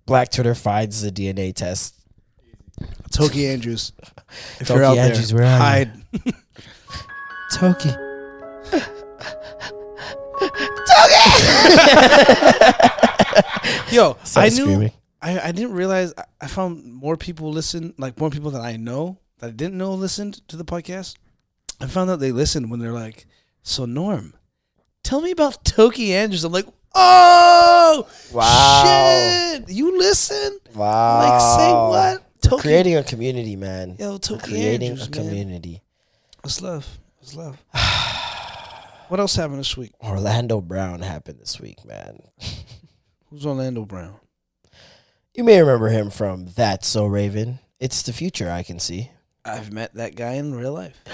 Black 0.07 0.31
Twitter 0.31 0.55
finds 0.55 1.03
the 1.03 1.11
DNA 1.11 1.55
test. 1.55 1.95
Toki 3.11 3.47
Andrews. 3.47 3.93
If 4.61 4.69
Toki 4.69 4.75
you're 4.79 4.85
out 4.85 4.99
Andrews, 4.99 5.31
there, 5.31 5.41
where 5.43 5.47
are 5.47 5.79
you? 5.81 5.87
hide. 5.93 5.93
Toki. 7.53 7.91
Yo, 13.91 14.17
Start 14.25 14.47
I 14.47 14.49
knew. 14.51 14.65
screaming. 14.65 14.93
I, 15.21 15.41
I 15.49 15.53
didn't 15.53 15.73
realize. 15.73 16.13
I, 16.17 16.25
I 16.43 16.47
found 16.47 16.85
more 16.85 17.17
people 17.17 17.51
listen, 17.51 17.95
like 17.99 18.19
more 18.21 18.31
people 18.31 18.51
that 18.53 18.61
I 18.63 18.77
know 18.77 19.19
that 19.39 19.49
I 19.49 19.51
didn't 19.51 19.79
know 19.79 19.95
listened 19.95 20.47
to 20.49 20.57
the 20.57 20.65
podcast. 20.65 21.17
I 21.81 21.87
found 21.87 22.11
out 22.11 22.21
they 22.21 22.33
listened 22.33 22.71
when 22.71 22.81
they're 22.81 22.93
like, 22.93 23.27
"So 23.63 23.85
Norm, 23.85 24.35
tell 25.03 25.21
me 25.21 25.31
about 25.31 25.65
Toki 25.65 26.15
Andrews." 26.15 26.45
I'm 26.45 26.53
like, 26.53 26.67
"Oh, 26.95 28.09
Wow. 28.33 28.83
shit! 28.85 29.69
You 29.71 29.99
listen? 29.99 30.59
Wow. 30.75 31.19
Like, 31.19 31.41
say 31.41 31.73
what? 31.73 32.25
Toki, 32.43 32.63
Creating 32.63 32.97
a 32.97 33.03
community, 33.03 33.57
man. 33.57 33.97
Yo, 33.99 34.19
Toki 34.19 34.51
Creating 34.51 34.91
Andrews, 34.91 35.09
a 35.09 35.11
man. 35.11 35.27
community. 35.29 35.83
What's 36.43 36.61
love? 36.63 36.87
What's 37.19 37.35
love? 37.35 37.59
what 39.09 39.21
else 39.21 39.37
happened 39.37 39.59
this 39.61 39.77
week? 39.77 39.93
Orlando 40.03 40.61
Brown 40.61 41.01
happened 41.01 41.39
this 41.41 41.61
week, 41.61 41.85
man. 41.85 42.21
Who's 43.31 43.45
Orlando 43.47 43.85
Brown? 43.85 44.17
You 45.35 45.45
may 45.45 45.61
remember 45.61 45.89
him 45.89 46.11
from 46.11 46.47
That's 46.47 46.89
So 46.89 47.07
Raven. 47.07 47.59
It's 47.79 48.03
the 48.03 48.13
future 48.13 48.51
I 48.51 48.63
can 48.63 48.79
see. 48.81 49.11
I've 49.45 49.73
met 49.73 49.95
that 49.95 50.17
guy 50.17 50.33
in 50.35 50.55
real 50.55 50.73
life. 50.73 50.97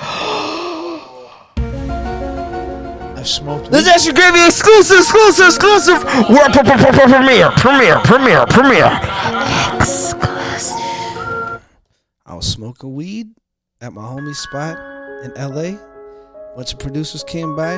I've 3.16 3.28
smoked. 3.28 3.70
This 3.70 3.84
weed. 3.84 3.92
extra 3.92 4.12
gravy 4.14 4.44
exclusive, 4.46 4.98
exclusive, 4.98 5.46
exclusive. 5.46 6.02
World 6.30 6.52
pre- 6.52 6.62
pre- 6.62 6.76
pre- 6.76 6.90
pre- 6.92 7.12
premiere, 7.12 7.50
premiere, 7.56 7.98
premiere, 8.00 8.46
premiere. 8.46 8.90
I 12.26 12.34
was 12.34 12.46
smoking 12.50 12.94
weed 12.94 13.28
at 13.80 13.92
my 13.92 14.02
homie's 14.02 14.38
spot 14.38 14.76
in 15.24 15.32
LA. 15.36 15.78
Bunch 16.56 16.72
of 16.72 16.78
producers 16.78 17.24
came 17.24 17.56
by. 17.56 17.76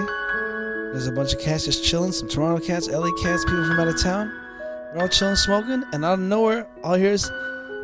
There's 0.93 1.07
a 1.07 1.12
bunch 1.12 1.32
of 1.32 1.40
cats 1.40 1.65
just 1.65 1.85
chilling, 1.85 2.12
some 2.12 2.28
Toronto 2.28 2.65
cats, 2.65 2.89
LA 2.89 3.11
cats, 3.23 3.44
people 3.44 3.66
from 3.66 3.81
out 3.81 3.89
of 3.89 4.01
town. 4.01 4.32
We're 4.94 5.03
all 5.03 5.09
chilling, 5.09 5.36
smoking, 5.36 5.85
and 5.93 6.05
out 6.05 6.15
of 6.15 6.20
nowhere, 6.20 6.66
all 6.82 6.94
is, 6.94 7.31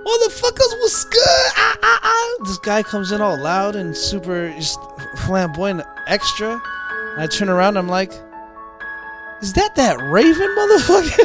Motherfuckers, 0.05 0.73
what's 0.81 1.05
good? 1.05 1.23
Ah, 1.57 1.77
ah, 1.83 2.01
ah. 2.03 2.37
This 2.45 2.59
guy 2.59 2.83
comes 2.83 3.13
in 3.13 3.21
all 3.21 3.39
loud 3.41 3.77
and 3.77 3.97
super 3.97 4.51
just 4.51 4.79
flamboyant, 5.27 5.83
extra. 6.09 6.61
And 7.13 7.23
I 7.23 7.29
turn 7.29 7.49
around, 7.49 7.77
I'm 7.77 7.89
like, 7.89 8.13
is 9.43 9.53
that 9.53 9.77
that 9.77 10.01
Raven 10.01 10.49
motherfucker? 10.57 11.21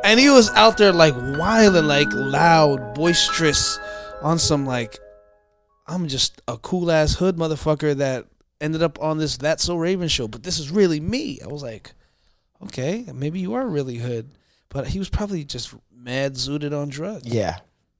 and 0.04 0.18
he 0.18 0.28
was 0.28 0.50
out 0.50 0.76
there 0.76 0.92
like 0.92 1.14
wilding, 1.38 1.86
like 1.86 2.08
loud, 2.12 2.94
boisterous, 2.94 3.78
on 4.22 4.40
some 4.40 4.66
like, 4.66 4.98
I'm 5.92 6.08
just 6.08 6.40
a 6.48 6.56
cool 6.56 6.90
ass 6.90 7.14
hood 7.16 7.36
motherfucker 7.36 7.94
that 7.96 8.24
ended 8.60 8.82
up 8.82 8.98
on 9.02 9.18
this 9.18 9.36
That's 9.36 9.62
So 9.64 9.76
Raven 9.76 10.08
show, 10.08 10.26
but 10.26 10.42
this 10.42 10.58
is 10.58 10.70
really 10.70 11.00
me. 11.00 11.38
I 11.44 11.48
was 11.48 11.62
like, 11.62 11.92
okay, 12.64 13.04
maybe 13.14 13.40
you 13.40 13.52
are 13.54 13.66
really 13.66 13.96
hood, 13.96 14.30
but 14.70 14.86
he 14.88 14.98
was 14.98 15.08
probably 15.10 15.44
just 15.44 15.74
mad 15.94 16.34
zooted 16.34 16.72
on 16.76 16.88
drugs. 16.88 17.26
Yeah. 17.26 17.58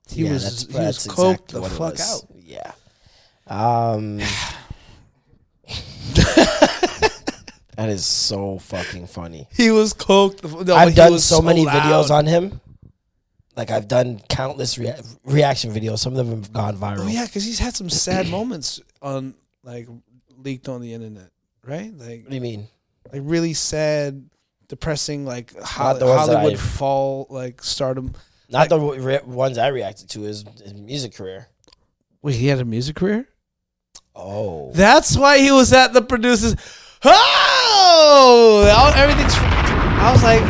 He 0.09 0.24
Yeah, 0.24 0.32
was 0.32 0.66
that's- 0.66 0.81
he 0.81 0.86
was 0.86 1.06
coked 1.06 1.35
exactly 1.51 1.60
the 1.60 1.70
fuck 1.70 2.01
out. 2.01 2.23
Yeah. 2.44 2.73
Um 3.47 4.20
That 7.77 7.89
is 7.89 8.05
so 8.06 8.59
fucking 8.59 9.06
funny. 9.06 9.48
He 9.56 9.70
was 9.70 9.94
coked. 9.94 10.66
no, 10.66 10.74
I've 10.77 10.94
done 10.94 11.19
so, 11.19 11.40
many 11.40 11.64
loud. 11.64 11.82
videos 11.82 12.10
on 12.10 12.27
him. 12.27 12.60
Like 13.57 13.70
I've 13.70 13.87
done 13.89 14.20
countless 14.29 14.79
rea- 14.79 15.01
reaction 15.24 15.73
videos. 15.73 15.99
Some 15.99 16.16
of 16.16 16.27
them 16.27 16.41
have 16.43 16.53
gone 16.53 16.77
viral. 16.77 17.01
Oh 17.05 17.09
yeah, 17.09 17.27
because 17.27 17.45
he's 17.45 17.59
had 17.59 17.77
some 17.77 17.91
sad 17.91 18.29
moments 18.29 18.81
on 19.03 19.35
like 19.62 19.89
leaked 20.39 20.69
on 20.69 20.81
the 20.81 20.93
internet, 20.95 21.31
right? 21.65 21.93
Like 21.97 22.23
What 22.23 22.31
do 22.31 22.35
you 22.35 22.41
mean? 22.41 22.69
like 23.12 23.23
really 23.24 23.53
sad, 23.53 24.24
depressing, 24.69 25.27
like 25.27 25.53
the 25.53 25.65
Hollywood 25.65 26.59
fall, 26.59 27.27
like 27.29 27.62
stardom. 27.62 28.15
Not 28.49 28.69
the 28.70 28.79
re- 28.81 29.20
ones 29.24 29.59
I 29.59 29.69
reacted 29.69 30.09
to. 30.11 30.20
His, 30.23 30.45
his 30.62 30.74
music 30.74 31.15
career. 31.15 31.49
Wait, 32.23 32.35
he 32.37 32.47
had 32.49 32.59
a 32.61 32.65
music 32.65 32.97
career. 32.97 33.29
Oh, 34.15 34.70
That's 34.74 35.16
why 35.16 35.39
he 35.39 35.51
was 35.51 35.73
at 35.73 35.93
the 35.95 36.03
producers. 36.03 36.55
Oh, 37.05 38.93
everything's. 38.97 39.33
I 39.35 40.12
was 40.12 40.23
like, 40.23 40.43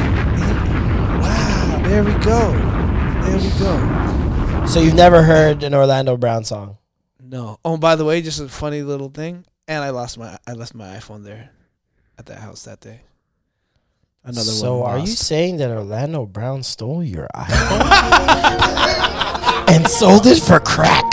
wow, 1.22 1.88
there 1.88 2.02
we 2.04 2.12
go, 2.24 2.52
there 3.24 3.36
we 3.38 3.50
go. 3.58 4.66
so 4.66 4.80
you've 4.80 4.94
never 4.94 5.22
heard 5.22 5.62
an 5.62 5.74
Orlando 5.74 6.16
Brown 6.16 6.44
song? 6.44 6.78
No. 7.20 7.58
Oh, 7.64 7.76
by 7.76 7.96
the 7.96 8.04
way, 8.04 8.20
just 8.22 8.40
a 8.40 8.48
funny 8.48 8.82
little 8.82 9.08
thing. 9.08 9.44
And 9.68 9.82
I 9.82 9.90
lost 9.90 10.18
my 10.18 10.36
I 10.46 10.52
left 10.52 10.74
my 10.74 10.96
iPhone 10.96 11.24
there 11.24 11.50
at 12.18 12.26
that 12.26 12.38
house 12.38 12.64
that 12.64 12.80
day. 12.80 13.02
Another 14.24 14.42
so 14.42 14.78
one. 14.78 14.88
So 14.88 14.92
are 14.92 14.98
you 14.98 15.06
saying 15.06 15.56
that 15.58 15.70
Orlando 15.70 16.26
Brown 16.26 16.62
stole 16.62 17.02
your 17.02 17.28
iPhone 17.34 17.80
and 19.74 19.88
sold 19.88 20.26
it 20.26 20.40
for 20.40 20.60
crack? 20.60 21.04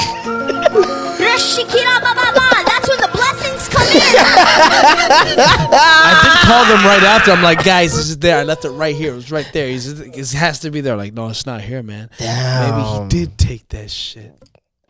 I 5.72 6.20
did 6.24 6.48
call 6.48 6.66
them 6.66 6.84
right 6.86 7.04
after. 7.04 7.32
I'm 7.32 7.44
like, 7.44 7.64
guys, 7.64 7.96
this 7.96 8.10
is 8.10 8.18
there. 8.18 8.40
I 8.40 8.44
left 8.44 8.66
it 8.66 8.72
right 8.72 8.96
here. 8.96 9.14
It 9.14 9.16
was 9.16 9.32
right 9.32 9.48
there. 9.54 9.68
He's, 9.68 10.00
it 10.00 10.32
has 10.32 10.60
to 10.62 10.72
be 10.72 10.82
there. 10.82 10.96
Like, 10.96 11.14
no, 11.14 11.30
it's 11.30 11.46
not 11.46 11.62
here, 11.62 11.84
man. 11.84 12.10
Damn. 12.18 12.76
Maybe 12.76 12.88
he 12.88 13.08
did 13.26 13.38
take 13.38 13.68
that 13.70 13.92
shit. 13.92 14.34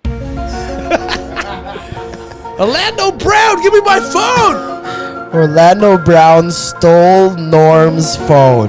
Orlando 2.59 3.11
Brown, 3.11 3.61
give 3.61 3.73
me 3.73 3.81
my 3.81 3.99
phone. 3.99 5.33
Orlando 5.33 5.97
Brown 5.97 6.51
stole 6.51 7.35
Norm's 7.35 8.15
phone. 8.17 8.67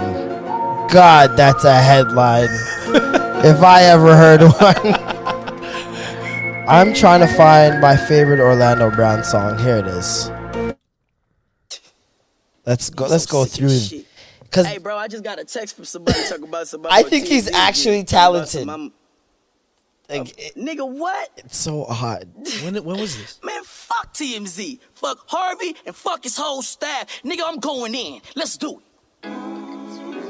God, 0.89 1.36
that's 1.36 1.64
a 1.64 1.74
headline. 1.74 2.44
if 3.44 3.62
I 3.62 3.82
ever 3.85 4.16
heard 4.16 4.43
one. 4.43 4.94
I'm 6.68 6.94
trying 6.94 7.20
to 7.20 7.27
find 7.36 7.81
my 7.81 7.97
favorite 7.97 8.39
Orlando 8.39 8.90
Brown 8.90 9.24
song. 9.24 9.59
Here 9.59 9.78
it 9.78 9.86
is. 9.86 10.31
Let's 12.66 12.91
go. 12.91 13.07
Let's 13.07 13.27
go 13.27 13.45
through. 13.45 13.78
Because 14.43 14.66
Hey, 14.66 14.78
bro, 14.78 14.97
I 14.97 15.09
just 15.09 15.23
got 15.24 15.39
a 15.39 15.45
text 15.45 15.77
from 15.77 15.85
somebody 15.85 16.19
talking 16.28 16.45
about 16.45 16.66
somebody. 16.69 16.95
I 16.95 17.03
on 17.03 17.11
think 17.11 17.27
he's 17.27 17.51
actually 17.53 18.05
talented. 18.05 18.66
some- 18.66 18.93
like, 20.09 20.20
uh, 20.23 20.24
it- 20.39 20.57
Nigga, 20.57 20.89
what? 20.89 21.31
it's 21.37 21.57
so 21.57 21.85
odd. 21.85 22.28
When 22.65 22.74
when 22.85 22.99
was 23.01 23.16
this? 23.16 23.39
Man, 23.45 23.62
fuck 23.65 24.12
TMZ. 24.12 24.81
Fuck 24.95 25.20
Harvey 25.28 25.77
and 25.87 25.95
fuck 25.95 26.24
his 26.24 26.37
whole 26.37 26.62
staff. 26.62 27.07
Nigga, 27.23 27.43
I'm 27.47 27.59
going 27.61 27.95
in. 27.95 28.20
Let's 28.35 28.57
do 28.57 28.81
it. 28.81 29.60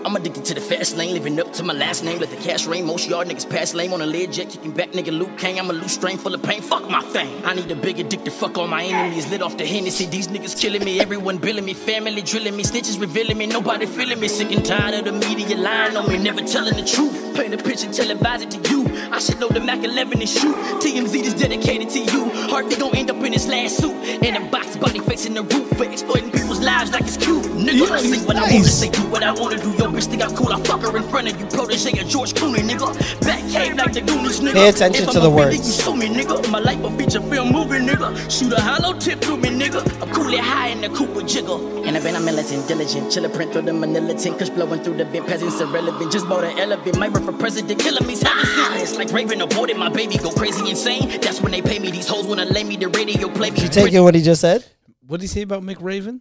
I'm 0.03 0.17
addicted 0.17 0.47
to 0.47 0.55
the 0.55 0.63
fast 0.63 0.97
lane, 0.97 1.13
living 1.13 1.39
up 1.39 1.53
to 1.55 1.63
my 1.63 1.75
last 1.75 2.03
name. 2.05 2.19
Let 2.19 2.31
the 2.31 2.37
cash 2.37 2.67
rain. 2.67 2.87
Most 2.87 3.09
y'all 3.09 3.23
niggas 3.23 3.49
pass 3.49 3.75
lame 3.75 3.93
on 3.93 4.01
a 4.01 4.07
lead 4.07 4.33
jet, 4.33 4.49
kicking 4.49 4.71
back, 4.73 4.93
nigga 4.93 5.17
Luke 5.17 5.37
Kang. 5.37 5.59
I'm 5.59 5.69
a 5.69 5.75
loose 5.75 5.93
strain 5.93 6.17
full 6.17 6.35
of 6.35 6.43
pain. 6.43 6.63
Fuck 6.63 6.89
my 6.89 7.03
fame. 7.03 7.43
I 7.45 7.55
need 7.55 7.71
a 7.71 7.77
big 7.77 8.01
addicted. 8.01 8.33
Fuck 8.33 8.57
all 8.57 8.67
my 8.67 8.83
enemies. 8.83 9.31
Lit 9.31 9.43
off 9.43 9.59
the 9.59 9.67
Hennessy. 9.67 10.07
These 10.07 10.29
niggas 10.29 10.59
killing 10.59 10.85
me. 10.85 11.01
Everyone 11.01 11.37
billing 11.37 11.67
me. 11.67 11.75
Family 11.75 12.23
drilling 12.23 12.57
me. 12.57 12.63
Snitches 12.63 12.99
revealing 12.99 13.37
me. 13.37 13.47
Nobody 13.47 13.85
feeling 13.85 14.21
me. 14.21 14.29
Sick 14.29 14.51
and 14.53 14.65
tired 14.65 14.95
of 14.95 15.05
the 15.05 15.13
media 15.13 15.57
lying 15.57 15.97
on 15.97 16.09
me. 16.09 16.17
Never 16.17 16.41
telling 16.43 16.77
the 16.77 16.85
truth. 16.85 17.37
Paint 17.37 17.55
a 17.55 17.59
picture, 17.59 17.89
televise 17.89 18.43
it 18.43 18.51
to 18.53 18.71
you. 18.71 18.87
I 19.13 19.19
should 19.19 19.39
know 19.39 19.49
the 19.49 19.61
Mac 19.61 19.85
11 19.85 20.19
and 20.19 20.29
shoot. 20.29 20.55
TMZ 20.83 21.15
is 21.25 21.35
dedicated 21.35 21.91
to 21.91 22.01
you. 22.01 22.31
Harvey 22.49 22.77
gon' 22.77 22.95
end 22.97 23.11
up 23.11 23.23
in 23.23 23.33
his 23.33 23.47
last 23.49 23.77
suit. 23.77 23.95
In 24.25 24.37
a 24.37 24.51
box, 24.51 24.77
body 24.77 25.01
facing 25.01 25.35
the 25.35 25.43
roof. 25.43 25.69
For 25.77 25.85
exploiting 25.85 26.31
people's 26.31 26.61
lives 26.61 26.91
like 26.91 27.03
it's 27.03 27.17
cute. 27.17 27.43
Nigga, 27.45 27.91
I 27.91 28.01
say 28.01 28.27
what 28.27 28.37
I 28.37 28.43
wanna 28.43 28.65
say. 28.65 28.91
Do 28.91 29.03
what 29.11 29.23
I 29.23 29.33
wanna 29.33 29.59
do. 29.59 29.71
Yo, 29.73 29.90
bitch, 29.93 30.07
think 30.07 30.23
I'm 30.23 30.35
cool. 30.35 30.53
I 30.53 30.61
fuck 30.63 30.83
her 30.83 30.97
in 30.97 31.03
front 31.05 31.29
of 31.31 31.39
you. 31.39 31.47
Protege 31.47 32.01
of 32.01 32.09
George 32.09 32.33
Clooney, 32.35 32.61
nigga. 32.61 32.89
Back 33.21 33.41
cave 33.51 33.77
like 33.77 33.93
the 33.93 34.01
Goonies, 34.01 34.41
nigga. 34.41 34.55
Pay 34.55 34.69
attention 34.69 35.05
If 35.05 35.11
to 35.11 35.19
I'm 35.19 35.25
the 35.25 35.31
a 35.31 35.35
villain, 35.35 35.49
words. 35.57 35.79
You 35.79 35.85
show 35.85 35.95
me, 35.95 36.09
nigga. 36.09 36.51
My 36.51 36.59
life 36.61 36.83
a 36.83 36.91
feature 36.97 37.21
film 37.21 37.53
movie, 37.53 37.79
nigga. 37.79 38.09
Shoot 38.31 38.53
a 38.53 38.61
hollow 38.61 38.99
tip 38.99 39.21
through 39.21 39.39
me, 39.39 39.49
nigga. 39.51 39.81
I'm 40.03 40.11
cool 40.13 40.21
coolly 40.31 40.39
high 40.39 40.69
in 40.69 40.81
the 40.81 40.89
Cooper 40.91 41.23
jiggle. 41.23 41.85
And 41.85 41.97
I've 41.97 42.03
been 42.03 42.17
a 42.17 42.21
militant, 42.21 42.69
diligent. 42.69 43.11
Chiller 43.13 43.29
print 43.29 43.53
through 43.53 43.63
the 43.63 43.73
manila 43.73 44.15
tin. 44.15 44.37
Kush 44.39 44.51
blowing 44.51 44.83
through 44.83 44.97
the 44.97 45.05
vent. 45.05 45.27
Peasants 45.27 45.61
irrelevant. 45.61 46.13
Just 46.13 46.29
bought 46.29 46.45
an 46.45 46.59
elephant. 46.59 46.99
Might 46.99 47.13
run 47.13 47.25
for 47.25 47.33
president. 47.33 47.81
Killing 47.81 48.07
me's 48.07 48.23
having 48.23 48.45
sentence. 48.45 48.97
Like 48.97 49.13
Raven 49.13 49.41
aborted 49.41 49.77
my 49.77 49.89
baby. 49.89 50.19
Go 50.19 50.31
crazy 50.31 50.69
insane. 50.69 51.09
That's 51.21 51.41
when 51.41 51.53
they 51.53 51.63
pay 51.63 51.79
me. 51.79 51.91
These 51.91 52.09
hoes 52.09 52.27
wanna 52.27 52.45
lay 52.45 52.65
me. 52.65 52.77
The 52.77 52.89
radio 52.89 53.29
play 53.29 53.51
me. 53.51 53.57
Did 53.57 53.65
you 53.65 53.83
take 53.83 53.93
it 53.93 54.01
what 54.01 54.15
he 54.15 54.23
just 54.23 54.41
said? 54.41 54.65
What 55.07 55.19
did 55.21 55.25
he 55.25 55.29
say 55.29 55.43
about 55.43 55.63
Mick 55.63 55.79
Raven? 55.81 56.21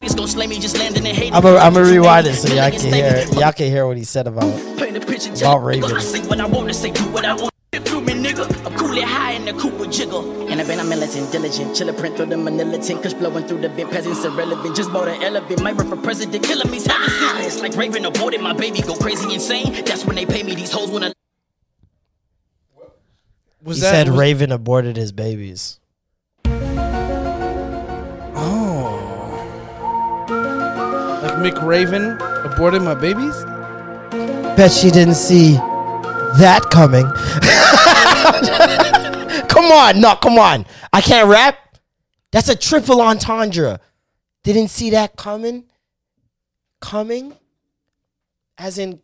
It's 0.00 0.14
gonna 0.14 0.28
slay 0.28 0.46
me. 0.46 0.58
Just 0.58 0.76
landing 0.78 1.06
in 1.06 1.14
hate. 1.14 1.32
I'm 1.32 1.42
gonna 1.42 1.82
rewind 1.82 2.26
it 2.26 2.34
so 2.34 2.52
y'all 2.54 2.70
can 2.70 2.80
hear 2.92 3.24
y'all 3.32 3.52
can 3.52 3.70
hear 3.70 3.86
what 3.86 3.96
he 3.96 4.04
said 4.04 4.26
about 4.26 4.52
Paint 4.78 4.96
a 4.96 5.00
picture, 5.00 5.32
about 5.32 5.58
Raven. 5.64 5.90
I 5.92 6.00
say 6.00 6.20
what 6.26 6.40
I 6.40 6.46
wanna 6.46 6.74
say, 6.74 6.90
do 6.90 7.02
what 7.12 7.24
I 7.24 7.34
want. 7.34 7.50
Through 7.72 8.02
me, 8.02 8.12
nigga. 8.12 8.44
I'm 8.66 8.74
coolly 8.76 9.00
high 9.00 9.32
in 9.32 9.44
the 9.46 9.52
Cooper 9.54 9.86
jiggle. 9.86 10.48
And 10.48 10.60
I've 10.60 10.68
been 10.68 10.78
a 10.78 10.84
militant, 10.84 11.32
diligent. 11.32 11.74
Chiller 11.74 11.92
print 11.92 12.16
through 12.16 12.26
the 12.26 12.36
manila 12.36 12.78
tin. 12.78 13.02
Kush 13.02 13.14
blowing 13.14 13.46
through 13.48 13.62
the 13.62 13.68
vent. 13.68 13.90
Peasants 13.90 14.24
irrelevant. 14.24 14.76
Just 14.76 14.92
bought 14.92 15.08
an 15.08 15.20
elephant. 15.22 15.60
Might 15.60 15.76
run 15.76 15.88
for 15.88 15.96
president. 15.96 16.44
Killing 16.44 16.70
me. 16.70 16.78
Having 16.80 17.08
sentence. 17.10 17.60
Like 17.60 17.74
Raven 17.76 18.04
aborted 18.04 18.40
my 18.40 18.52
baby. 18.52 18.80
Go 18.82 18.94
crazy 18.94 19.32
insane. 19.34 19.72
That's 19.84 20.04
when 20.04 20.14
they 20.14 20.24
pay 20.24 20.44
me. 20.44 20.54
These 20.54 20.70
hoes 20.70 20.88
wanna. 20.90 21.12
Was 23.62 23.78
he 23.78 23.80
that 23.80 23.90
said 23.90 24.08
was- 24.10 24.18
Raven 24.18 24.52
aborted 24.52 24.96
his 24.96 25.10
babies. 25.10 25.80
Oh. 31.34 31.40
Like 31.40 31.54
Mick 31.54 31.66
Raven 31.66 32.18
aborted 32.44 32.82
my 32.82 32.94
babies? 32.94 33.44
Bet 34.56 34.70
she 34.70 34.90
didn't 34.90 35.14
see 35.14 35.54
that 36.38 36.62
coming. 36.70 37.04
come 39.48 39.66
on, 39.66 40.00
no, 40.00 40.14
come 40.16 40.38
on. 40.38 40.66
I 40.92 41.00
can't 41.00 41.28
rap. 41.28 41.58
That's 42.30 42.48
a 42.48 42.56
triple 42.56 43.00
entendre. 43.00 43.80
Didn't 44.42 44.68
see 44.68 44.90
that 44.90 45.16
coming. 45.16 45.64
Coming, 46.80 47.34
as 48.58 48.78
in, 48.78 49.00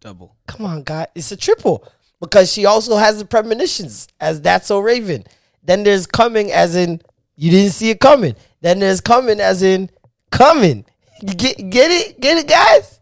Double. 0.00 0.34
come 0.46 0.64
on, 0.64 0.82
God, 0.82 1.08
it's 1.14 1.32
a 1.32 1.36
triple 1.36 1.86
because 2.20 2.50
she 2.50 2.64
also 2.64 2.96
has 2.96 3.18
the 3.18 3.26
premonitions 3.26 4.08
as 4.20 4.40
that's 4.40 4.68
so 4.68 4.78
Raven. 4.78 5.24
Then 5.62 5.82
there's 5.82 6.06
coming 6.06 6.50
as 6.50 6.76
in 6.76 7.02
you 7.36 7.50
didn't 7.50 7.72
see 7.72 7.90
it 7.90 8.00
coming. 8.00 8.36
Then 8.62 8.78
there's 8.78 9.02
coming 9.02 9.40
as 9.40 9.62
in 9.62 9.90
coming. 10.34 10.84
Get 11.24 11.70
get 11.70 11.90
it, 11.90 12.20
get 12.20 12.38
it, 12.38 12.48
guys. 12.48 13.00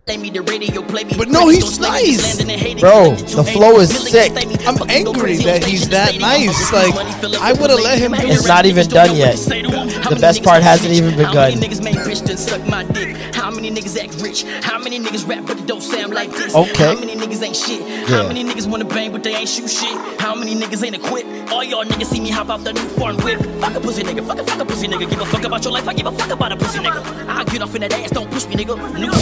But 0.07 1.29
no, 1.29 1.49
he's 1.49 1.79
nice. 1.81 2.45
Bro, 2.79 3.15
the 3.15 3.43
flow 3.43 3.79
is 3.81 3.89
sick. 4.11 4.33
I'm 4.67 4.77
angry 4.91 5.37
that 5.39 5.65
he's 5.65 5.89
that 5.89 6.21
nice. 6.21 6.73
Like, 6.73 6.95
I 7.41 7.53
would 7.55 7.71
have 7.71 7.81
let 7.81 7.99
him 7.99 8.13
It's 8.15 8.47
not 8.47 8.67
even 8.67 8.87
done 8.89 9.17
yet. 9.17 9.37
The 9.37 10.19
best 10.21 10.43
part 10.45 10.63
hasn't 10.63 10.93
even 10.93 11.13
How 11.13 11.33
many 11.33 11.57
begun. 11.57 11.71
niggas 11.71 11.83
main 11.83 11.95
suck 12.37 12.67
my 12.69 12.85
dick? 12.85 13.17
How 13.35 13.51
many 13.51 13.71
niggas 13.71 13.97
act 14.03 14.21
rich? 14.21 14.45
How 14.63 14.79
many 14.79 15.01
niggas 15.01 15.27
rap 15.27 15.45
but 15.47 15.57
they 15.57 15.65
don't 15.65 15.83
sound 15.83 16.13
like 16.13 16.31
this? 16.33 16.55
Okay. 16.55 16.85
How 16.85 16.95
many 16.95 17.15
niggas 17.17 17.43
ain't 17.43 17.57
shit? 17.57 17.81
How 18.09 18.23
Yeah. 18.23 18.29
many 18.29 18.45
niggas 18.45 18.67
wanna 18.67 18.85
bang 18.85 19.11
but 19.13 19.23
they 19.23 19.35
ain't 19.35 19.49
shoot 19.49 19.71
shit? 19.71 19.97
How 20.21 20.35
many 20.35 20.55
niggas 20.55 20.85
ain't 20.85 20.97
equipped? 20.97 21.51
All 21.51 21.65
y'all 21.65 21.85
niggas 21.85 22.07
see 22.07 22.21
me 22.21 22.31
hop 22.31 22.51
out 22.51 22.63
the 22.65 22.73
new 22.75 22.89
foreign 22.99 23.17
whip. 23.23 23.41
Fuck 23.61 23.75
a 23.77 23.81
pussy 23.81 24.03
nigga, 24.03 24.27
fuck 24.27 24.39
a 24.39 24.45
fuck 24.45 24.61
a 24.61 24.65
pussy 24.67 24.87
nigga. 24.87 25.09
Give 25.09 25.21
a 25.21 25.27
fuck 25.27 25.45
about 25.45 25.65
your 25.65 25.73
life, 25.73 25.89
I 25.89 25.95
give 25.95 26.07
a 26.07 26.13
fuck 26.13 26.31
about 26.31 26.53
a 26.53 26.57
pussy 26.57 26.79
nigga. 26.81 27.01
I'll 27.29 27.45
get 27.45 27.63
off 27.63 27.75
in 27.75 27.81
that 27.83 27.93
ass, 27.95 28.11
don't 28.11 28.31
push 28.31 28.47
me 28.47 28.57
nigga. 28.57 28.75
New 28.99 29.13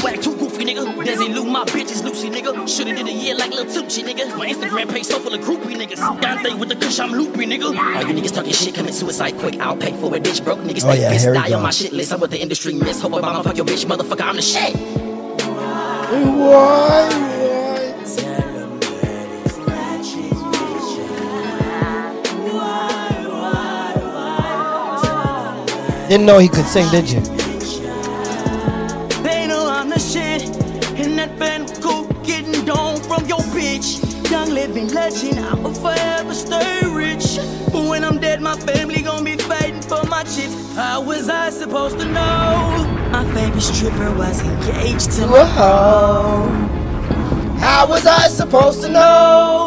swag 0.00 0.27
too 0.28 0.38
goofy 0.38 0.64
nigga. 0.64 0.84
Desi 1.04 1.32
Lou, 1.34 1.44
my 1.44 1.64
bitch 1.64 1.90
is 1.90 2.02
Lucy 2.02 2.28
nigga. 2.30 2.52
Shoulda 2.68 2.94
did 2.94 3.06
a 3.06 3.12
year 3.12 3.34
like 3.34 3.50
Lil 3.50 3.64
Tucci 3.64 4.02
nigga. 4.04 4.36
My 4.36 4.46
Instagram 4.48 4.90
page 4.90 5.04
so 5.04 5.18
full 5.18 5.34
of 5.34 5.40
groupie 5.40 5.76
niggas. 5.76 6.20
Dante 6.20 6.54
with 6.54 6.68
the 6.68 6.76
kush, 6.76 6.98
I'm 7.00 7.12
loopy 7.12 7.46
nigga. 7.46 7.64
All 7.64 8.02
you 8.02 8.14
niggas 8.14 8.34
talking 8.34 8.52
shit, 8.52 8.74
commit 8.74 8.94
suicide 8.94 9.36
quick. 9.38 9.58
I'll 9.60 9.76
pay 9.76 9.92
for 9.92 10.14
it, 10.16 10.22
bitch. 10.22 10.44
Broke 10.44 10.60
niggas 10.60 10.84
Oh, 10.84 10.92
yeah, 10.92 11.10
pissed. 11.12 11.26
Die 11.26 11.52
on 11.52 11.62
my 11.62 11.70
shit 11.70 11.92
list. 11.92 12.12
I'm 12.12 12.20
what 12.20 12.30
the 12.30 12.40
industry 12.40 12.74
miss. 12.74 13.00
Hope 13.00 13.12
Obama 13.12 13.42
fuck 13.42 13.56
your 13.56 13.66
bitch, 13.66 13.84
motherfucker. 13.86 14.22
I'm 14.22 14.36
the 14.36 14.42
shit. 14.42 14.74
Didn't 26.08 26.24
know 26.24 26.38
he 26.38 26.48
could 26.48 26.64
sing, 26.64 26.90
did 26.90 27.10
you? 27.10 27.37
Living 34.78 34.94
legend, 34.94 35.40
I 35.40 35.54
will 35.54 35.74
forever 35.74 36.34
stay 36.34 36.82
rich. 36.86 37.38
But 37.72 37.88
when 37.88 38.04
I'm 38.04 38.18
dead, 38.18 38.40
my 38.40 38.56
family 38.60 39.02
gon' 39.02 39.24
be 39.24 39.36
fighting 39.36 39.82
for 39.82 40.04
my 40.04 40.22
chips. 40.22 40.74
How 40.74 41.00
was 41.00 41.28
I 41.28 41.50
supposed 41.50 41.98
to 41.98 42.04
know? 42.04 42.86
My 43.10 43.24
favorite 43.34 43.60
stripper 43.60 44.12
was 44.14 44.40
engaged 44.42 45.10
to 45.12 45.26
my 45.26 45.44
hoe. 45.44 46.48
How 47.58 47.88
was 47.88 48.06
I 48.06 48.28
supposed 48.28 48.82
to 48.82 48.88
know? 48.88 49.66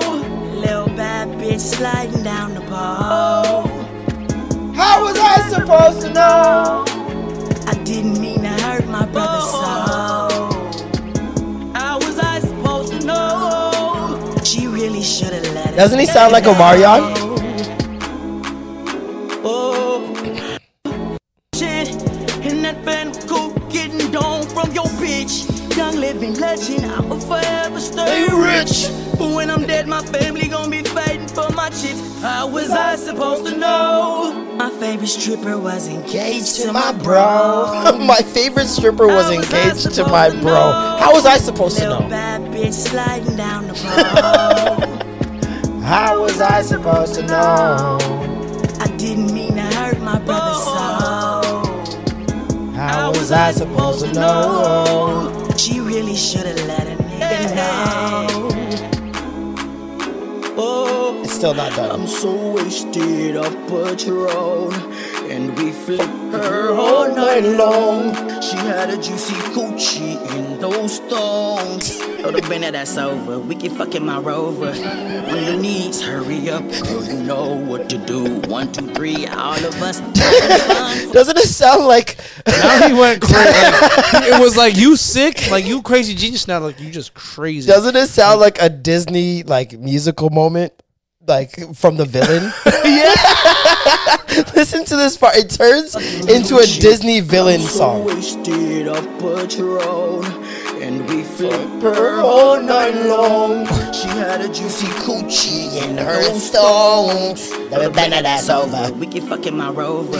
Little 0.55 0.87
bad 0.95 1.27
bitch 1.39 1.59
sliding 1.59 2.23
down 2.23 2.53
the 2.53 2.61
pole. 2.61 3.67
How 4.73 5.03
was 5.03 5.17
I 5.17 5.49
supposed 5.49 6.01
to 6.01 6.13
know? 6.13 6.85
I 7.67 7.73
didn't 7.83 8.19
mean 8.21 8.40
Doesn't 15.75 15.99
he 15.99 16.05
sound 16.05 16.33
like 16.33 16.43
Omarion? 16.43 17.01
Oh, 19.43 20.03
shit. 21.55 21.89
And 22.45 22.63
that 22.65 22.83
been 22.83 23.13
cool 23.27 23.53
getting 23.69 24.11
down 24.11 24.43
from 24.49 24.71
your 24.73 24.85
bitch. 24.99 25.47
Young 25.77 25.95
living 25.95 26.33
legend, 26.35 26.85
I 26.85 26.99
will 26.99 27.19
forever 27.21 27.79
stay 27.79 28.23
rich. 28.27 28.89
But 29.17 29.33
when 29.33 29.49
I'm 29.49 29.65
dead, 29.65 29.87
my 29.87 30.01
family 30.03 30.49
gon' 30.49 30.69
be 30.69 30.83
fighting 30.83 31.27
for 31.29 31.49
my 31.51 31.69
chips. 31.69 32.21
How 32.21 32.47
was 32.49 32.69
I 32.69 32.95
supposed 32.97 33.45
to 33.45 33.57
know? 33.57 34.33
My 34.57 34.69
favorite 34.71 35.07
stripper 35.07 35.57
was 35.57 35.87
engaged 35.87 36.57
to 36.61 36.73
my 36.73 36.91
Bro, 36.91 37.97
my 38.05 38.17
favorite 38.19 38.67
stripper 38.67 39.07
was 39.07 39.31
engaged 39.31 39.95
to 39.95 40.03
my 40.03 40.29
bro. 40.41 40.71
How 40.99 41.13
was 41.13 41.25
I 41.25 41.37
supposed 41.37 41.77
to 41.79 41.85
know? 41.85 42.09
bad 42.09 42.41
bitch 42.51 42.73
sliding 42.73 43.37
down 43.37 43.67
the 43.67 43.73
pole. 44.87 45.00
How 45.91 46.21
was 46.21 46.39
I 46.39 46.61
supposed 46.61 47.15
to 47.15 47.23
know? 47.23 47.97
I 48.79 48.87
didn't 48.95 49.33
mean 49.33 49.55
to 49.55 49.61
hurt 49.75 49.99
my 49.99 50.19
brother's 50.19 50.63
soul. 50.63 51.51
How 52.73 53.11
was 53.11 53.33
I 53.33 53.51
supposed 53.51 54.05
to 54.05 54.13
know? 54.13 55.49
She 55.57 55.81
really 55.81 56.15
should 56.15 56.45
have 56.45 56.65
let 56.65 56.87
a 56.87 56.95
nigga 56.95 57.55
know. 57.57 58.27
Oh, 60.57 61.19
It's 61.25 61.33
still 61.33 61.53
not 61.55 61.73
done. 61.75 61.91
I'm 61.91 62.07
so 62.07 62.53
wasted 62.53 63.35
of 63.35 63.51
Patron. 63.67 64.71
And 65.31 65.57
we 65.57 65.71
flip 65.71 66.01
her 66.33 66.73
all 66.73 67.15
night 67.15 67.45
long. 67.45 68.13
She 68.41 68.57
had 68.57 68.89
a 68.89 68.97
juicy 68.97 69.33
coochie 69.55 70.19
in 70.35 70.59
those 70.59 70.99
thongs. 70.99 71.99
Told 72.21 72.35
the 72.35 72.41
been 72.49 72.69
that's 72.73 72.97
over. 72.97 73.39
We 73.39 73.55
can 73.55 73.73
fucking 73.73 74.05
my 74.05 74.19
rover. 74.19 74.71
On 74.71 75.43
your 75.45 75.55
knees, 75.55 76.01
hurry 76.01 76.49
up. 76.49 76.63
Girl, 76.83 77.05
you 77.05 77.23
know 77.23 77.55
what 77.55 77.89
to 77.91 77.97
do. 77.97 78.41
One, 78.49 78.73
two, 78.73 78.93
three, 78.93 79.25
all 79.27 79.55
of 79.55 79.81
us. 79.81 80.01
Doesn't 81.13 81.37
it 81.37 81.47
sound 81.47 81.85
like 81.85 82.17
Now 82.45 82.89
he 82.89 82.93
went 82.93 83.21
crazy. 83.21 84.27
it 84.27 84.41
was 84.41 84.57
like 84.57 84.75
you 84.75 84.97
sick, 84.97 85.49
like 85.49 85.63
you 85.63 85.81
crazy 85.81 86.13
genius. 86.13 86.45
Now 86.45 86.59
like 86.59 86.81
you 86.81 86.91
just 86.91 87.13
crazy. 87.13 87.67
Doesn't 87.71 87.95
it 87.95 88.07
sound 88.07 88.41
like 88.41 88.61
a 88.61 88.67
Disney 88.67 89.43
like 89.43 89.79
musical 89.79 90.29
moment? 90.29 90.73
Like 91.27 91.75
from 91.75 91.97
the 91.97 92.05
villain? 92.05 92.51
yeah. 92.83 93.13
Listen 94.55 94.83
to 94.85 94.95
this 94.95 95.17
part. 95.17 95.35
It 95.35 95.51
turns 95.51 95.95
into 96.27 96.57
a 96.57 96.65
Disney 96.65 97.19
villain 97.19 97.61
song. 97.61 98.05
wasted 98.05 98.87
of 98.87 99.05
Patron. 99.19 100.25
And 100.81 101.07
we 101.07 101.21
flip 101.21 101.81
her 101.83 102.21
all 102.21 102.59
night 102.59 102.95
long. 103.05 103.67
She 103.93 104.07
had 104.07 104.41
a 104.41 104.47
juicy 104.49 104.87
coochie 104.87 105.87
in 105.87 105.95
her 105.97 106.23
stones. 106.39 107.51
Never 107.69 107.91
been 107.91 108.13
at 108.13 108.23
that's 108.23 108.49
over. 108.49 108.91
We 108.93 109.05
can 109.05 109.27
fucking 109.27 109.55
my 109.55 109.69
rover. 109.69 110.17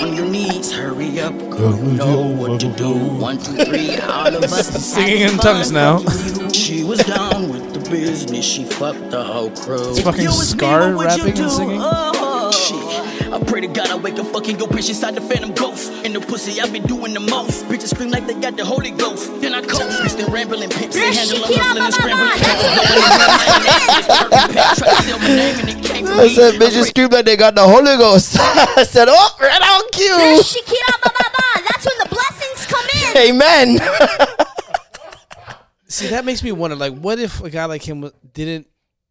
On 0.00 0.14
your 0.14 0.26
knees, 0.26 0.72
hurry 0.72 1.20
up. 1.20 1.36
Girl, 1.50 1.76
you 1.76 1.92
know 1.92 2.22
what 2.22 2.58
to 2.60 2.72
do. 2.72 2.94
One, 2.94 3.36
two, 3.36 3.62
three, 3.64 3.98
all 3.98 4.34
of 4.34 4.42
us. 4.44 4.68
Singing 4.82 5.20
in 5.20 5.36
tongues 5.36 5.70
now. 5.70 5.98
She 6.50 6.82
was 6.82 7.00
down 7.00 7.50
with 7.50 7.74
the 7.74 7.79
business. 7.90 8.44
She 8.44 8.64
fucked 8.64 9.10
the 9.10 9.22
whole 9.22 9.50
crew. 9.50 9.90
It's 9.90 10.00
fucking 10.00 10.22
You 10.22 10.28
was 10.28 10.54
me, 10.54 10.58
Scar 10.58 10.94
what 10.94 11.06
rapping 11.06 11.38
and 11.38 11.50
singing? 11.50 11.80
Oh, 11.80 12.50
shit. 12.52 13.32
I 13.32 13.38
pray 13.44 13.60
to 13.60 13.68
God 13.68 13.90
I 13.90 13.96
wake 13.96 14.18
up 14.18 14.26
fucking 14.26 14.58
your 14.58 14.68
bitch 14.68 14.88
inside 14.88 15.14
the 15.14 15.20
phantom 15.20 15.52
ghost. 15.52 15.92
In 16.04 16.12
the 16.12 16.20
pussy, 16.20 16.60
I've 16.60 16.72
been 16.72 16.82
doing 16.84 17.14
the 17.14 17.20
most. 17.20 17.64
Bitches 17.66 17.90
scream 17.90 18.10
like 18.10 18.26
they 18.26 18.34
got 18.34 18.56
the 18.56 18.64
Holy 18.64 18.90
Ghost. 18.90 19.30
Then 19.40 19.54
I 19.54 19.62
coast, 19.62 20.00
bitch, 20.02 20.16
then 20.16 20.32
rambling 20.32 20.70
pimps. 20.70 20.94
They 20.96 21.14
handle 21.14 21.38
them 21.38 21.52
hustling 21.52 21.84
and 21.84 21.94
scrambling. 21.94 22.30
I 26.18 26.28
said, 26.34 26.54
bitches 26.54 26.88
scream 26.88 27.10
like 27.10 27.24
they 27.24 27.36
got 27.36 27.54
the 27.54 27.62
Holy 27.62 27.96
Ghost. 27.96 28.36
I 28.40 28.82
said, 28.82 29.08
oh, 29.08 29.36
right 29.40 29.62
on 29.62 29.88
cue. 29.92 30.42
That's 31.68 31.86
when 31.86 31.98
the 31.98 32.08
blessings 32.10 32.66
come 32.66 32.86
in. 33.04 33.16
Amen. 33.16 33.78
See, 35.90 36.06
that 36.08 36.24
makes 36.24 36.42
me 36.42 36.52
wonder. 36.52 36.76
Like, 36.76 36.96
what 36.96 37.18
if 37.18 37.42
a 37.42 37.50
guy 37.50 37.64
like 37.64 37.86
him 37.86 38.10
didn't 38.32 38.68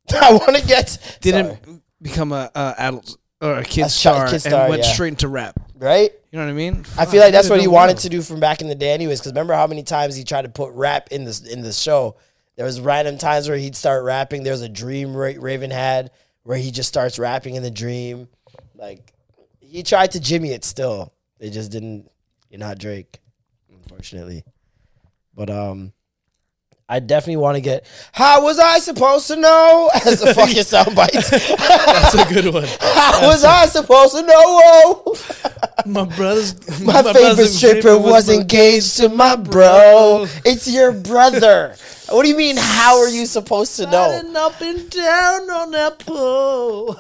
I 0.14 0.32
want 0.32 0.56
to 0.56 0.66
get 0.66 1.18
didn't 1.22 1.64
sorry. 1.64 1.82
become 2.02 2.32
a, 2.32 2.50
a 2.56 2.76
adult 2.78 3.18
or 3.42 3.56
a 3.60 3.64
kid 3.64 3.86
A 3.86 3.90
star, 3.90 4.30
kid 4.30 4.46
and 4.46 4.70
went 4.70 4.84
yeah. 4.84 4.92
straight 4.92 5.10
into 5.10 5.28
rap? 5.28 5.60
right. 5.76 6.12
You 6.32 6.38
know 6.38 6.46
what 6.46 6.52
I 6.52 6.54
mean? 6.54 6.86
I 6.98 7.06
feel 7.06 7.22
like 7.22 7.32
that's 7.32 7.50
what 7.50 7.60
he 7.60 7.68
wanted 7.68 7.98
to 8.00 8.10
do 8.10 8.22
from 8.22 8.40
back 8.40 8.62
in 8.62 8.68
the 8.68 8.76
day, 8.76 8.92
anyways. 8.92 9.20
Because 9.20 9.32
remember 9.32 9.54
how 9.54 9.66
many 9.66 9.82
times 9.82 10.16
he 10.16 10.24
tried 10.24 10.44
to 10.44 10.50
put 10.50 10.72
rap 10.74 11.08
in 11.12 11.24
this 11.24 11.42
in 11.42 11.62
the 11.62 11.74
show. 11.74 12.18
There 12.56 12.66
was 12.66 12.80
random 12.80 13.18
times 13.18 13.50
where 13.50 13.58
he'd 13.58 13.76
start 13.76 14.04
rapping. 14.04 14.44
There 14.44 14.54
was 14.54 14.62
a 14.62 14.70
dream 14.70 15.16
Raven 15.16 15.72
had 15.72 16.12
where 16.44 16.58
he 16.58 16.72
just 16.72 16.90
starts 16.90 17.18
rapping 17.18 17.56
in 17.56 17.64
the 17.64 17.72
dream. 17.72 18.28
Like 18.76 19.14
he 19.60 19.82
tried 19.82 20.12
to 20.12 20.20
Jimmy 20.20 20.52
it 20.52 20.64
still. 20.64 21.14
They 21.40 21.50
just 21.50 21.72
didn't. 21.72 22.10
You're 22.50 22.60
not 22.60 22.78
Drake, 22.78 23.20
unfortunately. 23.72 24.44
But 25.34 25.50
um, 25.50 25.94
I 26.92 27.00
definitely 27.00 27.38
want 27.38 27.56
to 27.56 27.62
get. 27.62 27.86
How 28.14 28.42
was 28.42 28.58
I 28.58 28.80
supposed 28.80 29.28
to 29.28 29.36
know? 29.36 29.92
As 30.06 30.22
a 30.24 30.34
fucking 30.34 30.56
soundbite. 30.64 31.12
That's 31.12 32.16
a 32.16 32.34
good 32.34 32.52
one. 32.52 32.66
How 32.82 33.28
was 33.28 33.44
I 33.44 33.68
supposed 33.68 34.16
to 34.16 34.24
know? 34.24 35.16
My 35.86 36.04
brother's 36.16 36.82
My, 36.82 37.02
favorite 37.14 37.48
stripper 37.48 37.98
was 37.98 38.28
my- 38.28 38.34
engaged 38.36 38.98
to 38.98 39.10
my 39.10 39.36
bro. 39.36 40.26
It's 40.44 40.68
your 40.68 40.92
brother. 40.92 41.76
what 42.10 42.24
do 42.24 42.30
you 42.30 42.36
mean? 42.36 42.58
How 42.58 42.98
are 43.00 43.08
you 43.10 43.28
supposed 43.28 43.76
to 43.78 43.86
know? 43.86 44.10
Sliding 44.10 44.36
up 44.36 44.60
and 44.60 44.90
down 44.90 45.50
on 45.52 45.72
that 45.72 46.00
pole. 46.00 46.96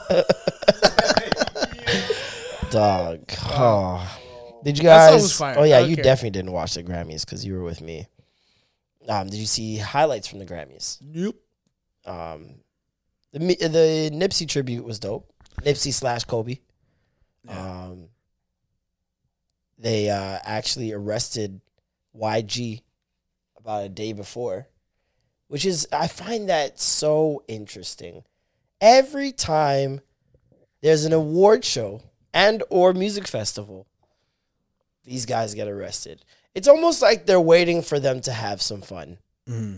Dog. 2.70 3.22
Oh. 3.52 4.18
Did 4.64 4.78
you 4.78 4.84
guys? 4.84 5.42
Oh 5.42 5.64
yeah, 5.64 5.80
you 5.80 5.96
care. 5.96 6.04
definitely 6.04 6.32
didn't 6.32 6.52
watch 6.52 6.76
the 6.76 6.84
Grammys 6.84 7.26
because 7.26 7.44
you 7.44 7.56
were 7.56 7.64
with 7.64 7.82
me. 7.82 8.08
Um, 9.08 9.30
did 9.30 9.38
you 9.38 9.46
see 9.46 9.78
highlights 9.78 10.28
from 10.28 10.40
the 10.40 10.46
Grammys? 10.46 10.98
Nope. 11.02 11.42
Um, 12.06 12.56
the 13.32 13.40
the 13.40 14.10
Nipsey 14.14 14.48
tribute 14.48 14.84
was 14.84 15.00
dope. 15.00 15.32
Nipsey 15.62 15.94
slash 15.94 16.24
Kobe. 16.24 16.60
Um, 17.48 18.10
they 19.78 20.10
uh, 20.10 20.40
actually 20.44 20.92
arrested 20.92 21.62
YG 22.16 22.82
about 23.58 23.86
a 23.86 23.90
day 23.90 24.14
before, 24.14 24.68
which 25.48 25.66
is 25.66 25.88
I 25.92 26.08
find 26.08 26.50
that 26.50 26.80
so 26.80 27.44
interesting. 27.48 28.24
Every 28.82 29.32
time 29.32 30.02
there's 30.82 31.06
an 31.06 31.14
award 31.14 31.66
show 31.66 32.02
and 32.34 32.64
or 32.70 32.94
music 32.94 33.28
festival, 33.28 33.88
these 35.04 35.26
guys 35.26 35.54
get 35.54 35.68
arrested. 35.68 36.24
It's 36.56 36.68
almost 36.68 37.02
like 37.02 37.26
they're 37.26 37.40
waiting 37.40 37.82
for 37.82 38.00
them 38.00 38.22
to 38.22 38.32
have 38.32 38.62
some 38.62 38.82
fun 38.82 39.18
mm. 39.48 39.78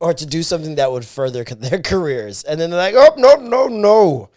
or 0.00 0.14
to 0.14 0.26
do 0.26 0.42
something 0.42 0.76
that 0.76 0.92
would 0.92 1.04
further 1.04 1.44
their 1.56 1.80
careers. 1.80 2.44
And 2.44 2.60
then 2.60 2.70
they're 2.70 2.78
like, 2.78 2.94
oh, 2.96 3.14
no, 3.16 3.34
no, 3.36 3.68
no. 3.68 4.30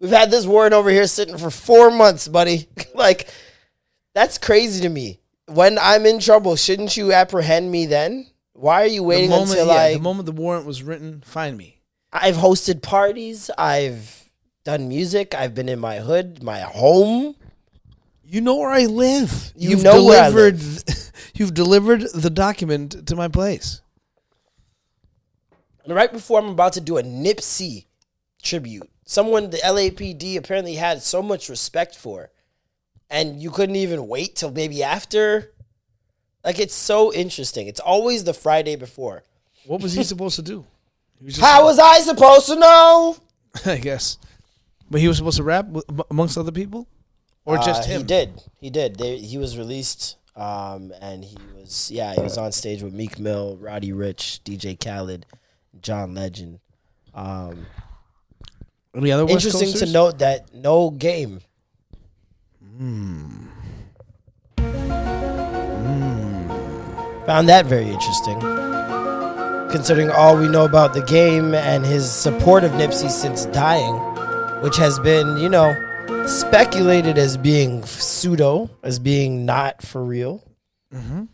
We've 0.00 0.10
had 0.10 0.30
this 0.30 0.46
warrant 0.46 0.74
over 0.74 0.90
here 0.90 1.06
sitting 1.06 1.38
for 1.38 1.50
four 1.50 1.90
months, 1.90 2.28
buddy. 2.28 2.68
like, 2.94 3.28
that's 4.14 4.38
crazy 4.38 4.82
to 4.82 4.88
me. 4.88 5.20
When 5.46 5.78
I'm 5.78 6.06
in 6.06 6.18
trouble, 6.18 6.56
shouldn't 6.56 6.96
you 6.96 7.12
apprehend 7.12 7.70
me 7.70 7.86
then? 7.86 8.26
Why 8.52 8.82
are 8.82 8.86
you 8.86 9.02
waiting 9.02 9.30
the 9.30 9.36
moment, 9.36 9.50
until 9.52 9.66
yeah, 9.68 9.80
I? 9.80 9.94
the 9.94 10.00
moment 10.00 10.26
the 10.26 10.32
warrant 10.32 10.66
was 10.66 10.82
written, 10.82 11.22
find 11.24 11.56
me. 11.56 11.78
I've 12.12 12.36
hosted 12.36 12.82
parties. 12.82 13.50
I've 13.56 14.28
done 14.64 14.88
music. 14.88 15.34
I've 15.34 15.54
been 15.54 15.68
in 15.68 15.78
my 15.78 15.98
hood, 15.98 16.42
my 16.42 16.60
home. 16.60 17.34
You 18.32 18.40
know 18.40 18.56
where 18.56 18.70
I 18.70 18.86
live. 18.86 19.52
You 19.54 19.70
You've 19.70 19.82
know 19.82 20.06
where 20.06 20.22
I 20.22 20.30
delivered. 20.30 20.58
You've 21.34 21.52
delivered 21.52 22.00
the 22.14 22.30
document 22.30 23.06
to 23.08 23.14
my 23.14 23.28
place. 23.28 23.82
And 25.84 25.94
right 25.94 26.10
before 26.10 26.38
I'm 26.38 26.48
about 26.48 26.72
to 26.72 26.80
do 26.80 26.96
a 26.96 27.02
Nipsey 27.02 27.84
tribute, 28.42 28.88
someone 29.04 29.50
the 29.50 29.58
LAPD 29.58 30.38
apparently 30.38 30.76
had 30.76 31.02
so 31.02 31.20
much 31.20 31.50
respect 31.50 31.94
for, 31.94 32.30
and 33.10 33.38
you 33.38 33.50
couldn't 33.50 33.76
even 33.76 34.08
wait 34.08 34.34
till 34.34 34.50
maybe 34.50 34.82
after. 34.82 35.52
Like 36.42 36.58
it's 36.58 36.74
so 36.74 37.12
interesting. 37.12 37.66
It's 37.66 37.80
always 37.80 38.24
the 38.24 38.32
Friday 38.32 38.76
before. 38.76 39.24
What 39.66 39.82
was 39.82 39.92
he 39.92 40.02
supposed 40.12 40.36
to 40.36 40.42
do? 40.42 40.64
He 41.18 41.26
was 41.26 41.36
How 41.38 41.64
was 41.64 41.78
I 41.78 41.98
supposed 41.98 42.46
to 42.46 42.56
know? 42.56 43.16
I 43.66 43.76
guess. 43.76 44.16
But 44.90 45.02
he 45.02 45.08
was 45.08 45.18
supposed 45.18 45.36
to 45.36 45.42
rap 45.42 45.66
amongst 46.10 46.38
other 46.38 46.50
people, 46.50 46.88
or 47.44 47.56
just 47.58 47.82
Uh, 47.82 47.92
him. 47.92 48.00
He 48.00 48.04
did. 48.06 48.42
He 48.60 48.70
did. 48.70 48.96
They, 48.96 49.18
he 49.18 49.38
was 49.38 49.56
released, 49.58 50.16
um, 50.36 50.92
and 51.00 51.24
he 51.24 51.36
was 51.54 51.90
yeah. 51.90 52.14
He 52.14 52.20
was 52.22 52.38
on 52.38 52.52
stage 52.52 52.82
with 52.82 52.92
Meek 52.92 53.18
Mill, 53.18 53.56
Roddy 53.58 53.92
Ricch, 53.92 54.40
DJ 54.44 54.78
Khaled, 54.78 55.26
John 55.80 56.14
Legend. 56.14 56.60
Um, 57.14 57.66
Any 58.94 59.12
other 59.12 59.24
West 59.26 59.44
interesting 59.46 59.72
to 59.86 59.92
note 59.92 60.18
that 60.20 60.54
no 60.54 60.90
game. 60.90 61.40
Found 67.26 67.48
that 67.48 67.66
very 67.66 67.88
interesting. 67.88 68.38
Considering 69.70 70.10
all 70.10 70.36
we 70.36 70.48
know 70.48 70.64
about 70.64 70.92
the 70.92 71.02
game 71.02 71.54
and 71.54 71.84
his 71.84 72.10
support 72.10 72.64
of 72.64 72.72
Nipsey 72.72 73.08
since 73.10 73.46
dying, 73.46 73.94
which 74.62 74.76
has 74.76 74.98
been, 74.98 75.36
you 75.38 75.48
know, 75.48 75.72
speculated 76.26 77.18
as 77.18 77.36
being 77.36 77.84
pseudo, 77.84 78.70
as 78.82 78.98
being 78.98 79.44
not 79.44 79.82
for 79.82 80.02
real. 80.04 80.42
Mhm. 80.92 81.28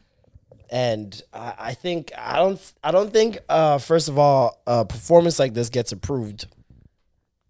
And 0.70 1.22
I, 1.32 1.54
I 1.58 1.74
think 1.74 2.12
I 2.16 2.36
don't 2.36 2.72
I 2.82 2.90
don't 2.90 3.12
think 3.12 3.38
uh, 3.48 3.78
first 3.78 4.08
of 4.08 4.18
all 4.18 4.60
a 4.66 4.84
performance 4.84 5.38
like 5.38 5.54
this 5.54 5.70
gets 5.70 5.92
approved 5.92 6.46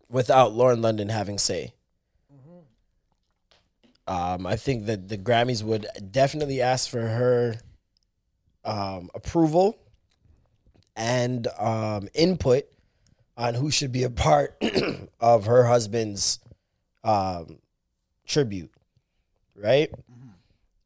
without 0.09 0.53
Lauren 0.53 0.83
London 0.83 1.09
having 1.09 1.39
say. 1.39 1.75
Um, 4.07 4.47
I 4.47 4.57
think 4.57 4.87
that 4.87 5.09
the 5.09 5.19
Grammys 5.19 5.63
would 5.63 5.87
definitely 6.11 6.63
ask 6.63 6.89
for 6.89 7.03
her 7.03 7.57
um, 8.65 9.11
approval 9.15 9.77
and 10.97 11.47
um, 11.59 12.09
input 12.15 12.65
on 13.37 13.53
who 13.53 13.71
should 13.71 13.93
be 13.93 14.05
a 14.05 14.11
part 14.11 14.57
of 15.21 15.45
her 15.45 15.67
husband's 15.67 16.39
um, 17.09 17.59
tribute. 18.27 18.71
Right? 19.55 19.91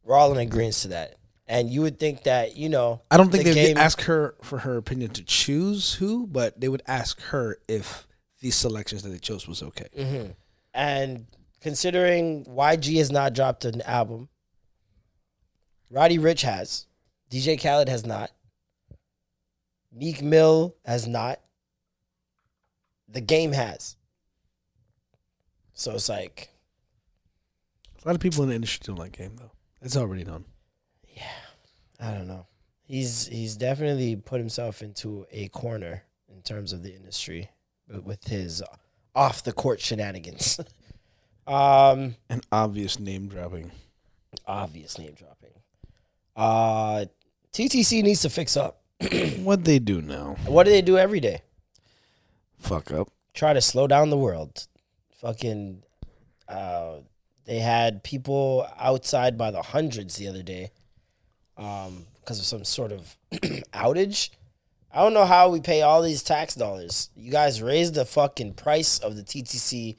We're 0.04 0.16
all 0.16 0.32
in 0.32 0.38
agreement 0.38 0.74
to 0.76 0.88
that. 0.88 1.16
And 1.46 1.68
you 1.68 1.82
would 1.82 1.98
think 1.98 2.22
that, 2.22 2.56
you 2.56 2.68
know, 2.68 3.02
I 3.10 3.16
don't 3.18 3.30
think 3.30 3.44
the 3.44 3.50
they 3.52 3.60
would 3.62 3.66
game- 3.74 3.76
ask 3.76 4.00
her 4.02 4.34
for 4.42 4.58
her 4.60 4.76
opinion 4.76 5.10
to 5.10 5.22
choose 5.24 5.94
who, 5.94 6.26
but 6.26 6.58
they 6.58 6.68
would 6.68 6.82
ask 6.86 7.20
her 7.20 7.58
if 7.68 8.06
these 8.40 8.54
selections 8.54 9.02
that 9.02 9.10
they 9.10 9.18
chose 9.18 9.46
was 9.46 9.62
okay. 9.62 9.88
Mhm. 9.96 10.34
And 10.72 11.26
considering 11.60 12.44
YG 12.46 12.96
has 12.98 13.10
not 13.12 13.34
dropped 13.34 13.64
an 13.66 13.82
album, 13.82 14.28
Roddy 15.90 16.18
Ricch 16.18 16.40
has, 16.42 16.86
DJ 17.30 17.56
Khaled 17.60 17.88
has 17.88 18.06
not, 18.06 18.30
Meek 19.92 20.22
Mill 20.22 20.74
has 20.86 21.06
not, 21.06 21.38
the 23.08 23.20
game 23.20 23.52
has. 23.52 23.96
So 25.82 25.90
it's 25.94 26.08
like, 26.08 26.48
A 28.04 28.08
lot 28.08 28.14
of 28.14 28.20
people 28.20 28.44
in 28.44 28.50
the 28.50 28.54
industry 28.54 28.80
don't 28.86 28.98
like 29.00 29.16
game 29.18 29.34
though. 29.36 29.50
It's 29.80 29.96
already 29.96 30.22
known. 30.22 30.44
Yeah, 31.08 31.24
I 31.98 32.12
don't 32.12 32.28
know. 32.28 32.46
He's 32.84 33.26
he's 33.26 33.56
definitely 33.56 34.14
put 34.14 34.38
himself 34.38 34.80
into 34.80 35.26
a 35.32 35.48
corner 35.48 36.04
in 36.28 36.40
terms 36.42 36.72
of 36.72 36.84
the 36.84 36.94
industry 36.94 37.50
with- 37.88 38.04
with 38.04 38.24
his 38.28 38.62
off 39.14 39.42
the 39.42 39.52
court 39.52 39.80
shenanigans. 39.80 40.60
um, 41.48 42.14
An 42.30 42.42
obvious 42.52 43.00
name 43.00 43.26
dropping. 43.26 43.72
obvious 44.46 44.98
name 44.98 45.14
dropping. 45.14 45.50
Uh, 46.36 47.06
TTC 47.52 48.04
needs 48.04 48.22
to 48.22 48.30
fix 48.30 48.56
up. 48.56 48.82
what 49.38 49.64
they 49.64 49.80
do 49.80 50.00
now? 50.00 50.36
What 50.46 50.62
do 50.64 50.70
they 50.70 50.80
do 50.80 50.96
every 50.96 51.18
day? 51.18 51.42
Fuck 52.60 52.92
up. 52.92 53.08
Try 53.34 53.52
to 53.52 53.60
slow 53.60 53.88
down 53.88 54.10
the 54.10 54.16
world. 54.16 54.68
Fucking, 55.22 55.82
uh, 56.48 56.96
they 57.46 57.58
had 57.60 58.02
people 58.02 58.66
outside 58.78 59.38
by 59.38 59.50
the 59.50 59.62
hundreds 59.62 60.16
the 60.16 60.28
other 60.28 60.42
day, 60.42 60.70
um, 61.56 62.06
because 62.20 62.38
of 62.38 62.44
some 62.44 62.64
sort 62.64 62.92
of 62.92 63.16
outage. 63.72 64.30
I 64.92 65.00
don't 65.02 65.14
know 65.14 65.24
how 65.24 65.48
we 65.48 65.60
pay 65.60 65.82
all 65.82 66.02
these 66.02 66.22
tax 66.22 66.54
dollars. 66.54 67.08
You 67.16 67.30
guys 67.32 67.62
raise 67.62 67.92
the 67.92 68.04
fucking 68.04 68.54
price 68.54 68.98
of 68.98 69.16
the 69.16 69.22
TTC 69.22 69.96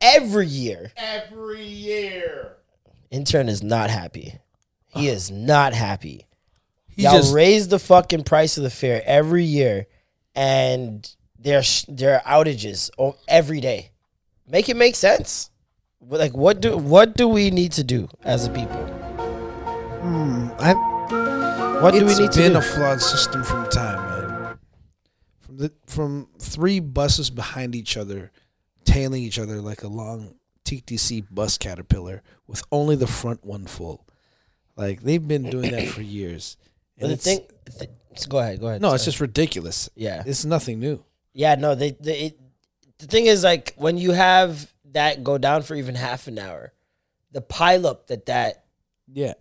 every 0.00 0.46
year. 0.46 0.92
Every 0.96 1.64
year. 1.64 2.56
Intern 3.10 3.48
is 3.48 3.62
not 3.62 3.90
happy. 3.90 4.34
He 4.90 5.08
is 5.08 5.30
not 5.30 5.72
happy. 5.74 6.26
He 6.88 7.02
Y'all 7.04 7.12
just- 7.16 7.32
raise 7.34 7.68
the 7.68 7.78
fucking 7.78 8.24
price 8.24 8.56
of 8.58 8.64
the 8.64 8.70
fare 8.70 9.02
every 9.06 9.44
year, 9.44 9.86
and 10.34 11.10
there 11.38 11.62
sh- 11.62 11.84
there 11.88 12.20
are 12.26 12.44
outages 12.44 12.90
every 13.28 13.60
day. 13.60 13.92
Make 14.50 14.68
it 14.68 14.76
make 14.76 14.94
sense. 14.96 15.50
Like 16.00 16.34
what 16.36 16.60
do 16.60 16.76
what 16.76 17.16
do 17.16 17.28
we 17.28 17.50
need 17.50 17.72
to 17.72 17.84
do 17.84 18.08
as 18.22 18.46
a 18.46 18.50
people? 18.50 18.82
Hmm, 20.00 20.48
I, 20.58 20.74
What 21.82 21.92
do 21.92 22.04
we 22.04 22.06
need 22.06 22.14
to 22.14 22.16
do? 22.16 22.24
It's 22.24 22.36
been 22.36 22.56
a 22.56 22.62
flawed 22.62 23.02
system 23.02 23.44
from 23.44 23.68
time, 23.68 23.98
man. 24.08 24.58
From 25.40 25.56
the, 25.58 25.72
from 25.86 26.28
three 26.38 26.80
buses 26.80 27.30
behind 27.30 27.74
each 27.74 27.96
other, 27.96 28.30
tailing 28.84 29.22
each 29.22 29.38
other 29.38 29.60
like 29.60 29.82
a 29.82 29.88
long 29.88 30.36
TTC 30.64 31.26
bus 31.30 31.58
caterpillar 31.58 32.22
with 32.46 32.62
only 32.70 32.96
the 32.96 33.06
front 33.06 33.44
one 33.44 33.66
full. 33.66 34.06
Like 34.76 35.02
they've 35.02 35.26
been 35.26 35.50
doing 35.50 35.72
that 35.72 35.88
for 35.88 36.02
years. 36.02 36.56
But 36.98 37.08
the 37.08 37.16
thing, 37.16 37.40
th- 37.78 37.90
go 38.28 38.38
ahead, 38.38 38.60
go 38.60 38.68
ahead. 38.68 38.80
no, 38.80 38.94
it's 38.94 39.04
just 39.04 39.20
ridiculous. 39.20 39.90
Yeah. 39.94 40.22
it's 40.24 40.44
nothing 40.44 40.78
new. 40.78 41.04
Yeah, 41.32 41.54
no, 41.56 41.74
they, 41.74 41.92
they 41.92 42.18
it, 42.18 42.40
the 42.98 43.06
thing 43.06 43.26
is 43.26 43.44
like 43.44 43.74
when 43.76 43.98
you 43.98 44.12
have 44.12 44.72
that 44.92 45.22
go 45.24 45.38
down 45.38 45.62
for 45.62 45.74
even 45.74 45.94
half 45.94 46.26
an 46.28 46.38
hour, 46.38 46.72
the 47.32 47.42
pileup 47.42 48.06
that 48.08 48.26
that 48.26 48.64
Yeah, 49.06 49.34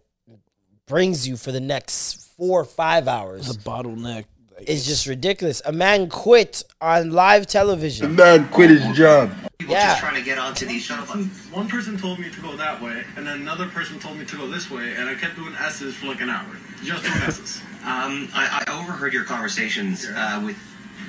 brings 0.86 1.28
you 1.28 1.38
for 1.38 1.52
the 1.52 1.60
next 1.62 2.30
four 2.38 2.62
or 2.62 2.66
five 2.66 3.08
hours 3.08 3.48
the 3.48 3.60
bottleneck. 3.62 4.26
is 4.62 4.86
just 4.86 5.08
ridiculous. 5.08 5.62
A 5.66 5.72
man 5.72 6.10
quit 6.10 6.64
on 6.82 7.12
live 7.12 7.48
television. 7.48 8.06
A 8.06 8.10
man 8.10 8.48
quit 8.50 8.70
his 8.70 8.96
job. 8.98 9.32
Yeah. 9.68 9.88
just 9.90 10.00
trying 10.02 10.16
to 10.16 10.22
get 10.24 10.38
onto 10.38 10.66
these 10.66 10.84
shuttle 10.84 11.06
buses. 11.06 11.48
One 11.52 11.68
person 11.68 11.98
told 11.98 12.20
me 12.20 12.30
to 12.30 12.42
go 12.42 12.56
that 12.58 12.82
way, 12.82 13.04
and 13.18 13.26
then 13.28 13.42
another 13.42 13.68
person 13.68 14.00
told 14.00 14.18
me 14.18 14.24
to 14.26 14.38
go 14.38 14.48
this 14.48 14.70
way, 14.72 14.94
and 14.96 15.10
I 15.10 15.16
kept 15.16 15.36
doing 15.36 15.54
S's 15.56 15.96
for 15.96 16.06
like 16.08 16.22
an 16.22 16.30
hour. 16.30 16.46
Just 16.84 17.04
doing 17.04 17.16
S's. 17.24 17.62
Um, 17.88 18.28
I, 18.34 18.66
I 18.68 18.80
overheard 18.82 19.14
your 19.14 19.24
conversations 19.24 20.06
uh, 20.14 20.42
with 20.44 20.58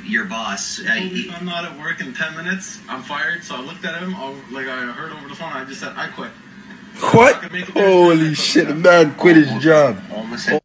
your 0.09 0.25
boss. 0.25 0.81
Uh, 0.81 0.93
he- 0.93 1.29
if 1.29 1.35
I'm 1.41 1.45
not 1.47 1.65
at 1.65 1.79
work 1.79 2.01
in 2.01 2.13
10 2.15 2.37
minutes, 2.37 2.79
I'm 2.89 3.03
fired. 3.03 3.45
So 3.45 3.57
I 3.57 3.61
looked 3.61 3.85
at 3.85 4.01
him, 4.03 4.15
I, 4.15 4.35
like 4.51 4.67
I 4.67 4.87
heard 4.93 5.13
over 5.13 5.29
the 5.29 5.35
phone, 5.35 5.53
I 5.53 5.65
just 5.65 5.81
said, 5.81 5.93
I 5.97 6.09
quit. 6.09 6.31
What? 7.13 7.37
Holy 7.75 8.35
shit, 8.35 8.67
the 8.69 8.75
man 8.75 9.15
quit 9.15 9.37
his 9.37 9.63
job. 9.63 9.99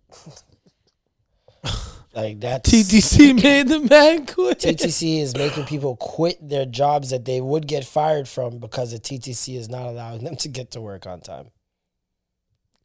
Like 2.15 2.41
that 2.41 2.63
TTC 2.63 3.33
made 3.43 3.67
the 3.67 3.79
man 3.79 4.27
quit. 4.27 4.59
TTC 4.59 5.19
is 5.19 5.35
making 5.35 5.65
people 5.65 5.95
quit 5.95 6.37
their 6.47 6.65
jobs 6.67 7.09
that 7.09 7.25
they 7.25 7.41
would 7.41 7.65
get 7.67 7.83
fired 7.85 8.27
from 8.27 8.59
because 8.59 8.91
the 8.91 8.99
TTC 8.99 9.57
is 9.57 9.67
not 9.67 9.87
allowing 9.87 10.23
them 10.23 10.35
to 10.35 10.47
get 10.47 10.69
to 10.71 10.81
work 10.81 11.07
on 11.07 11.21
time. 11.21 11.47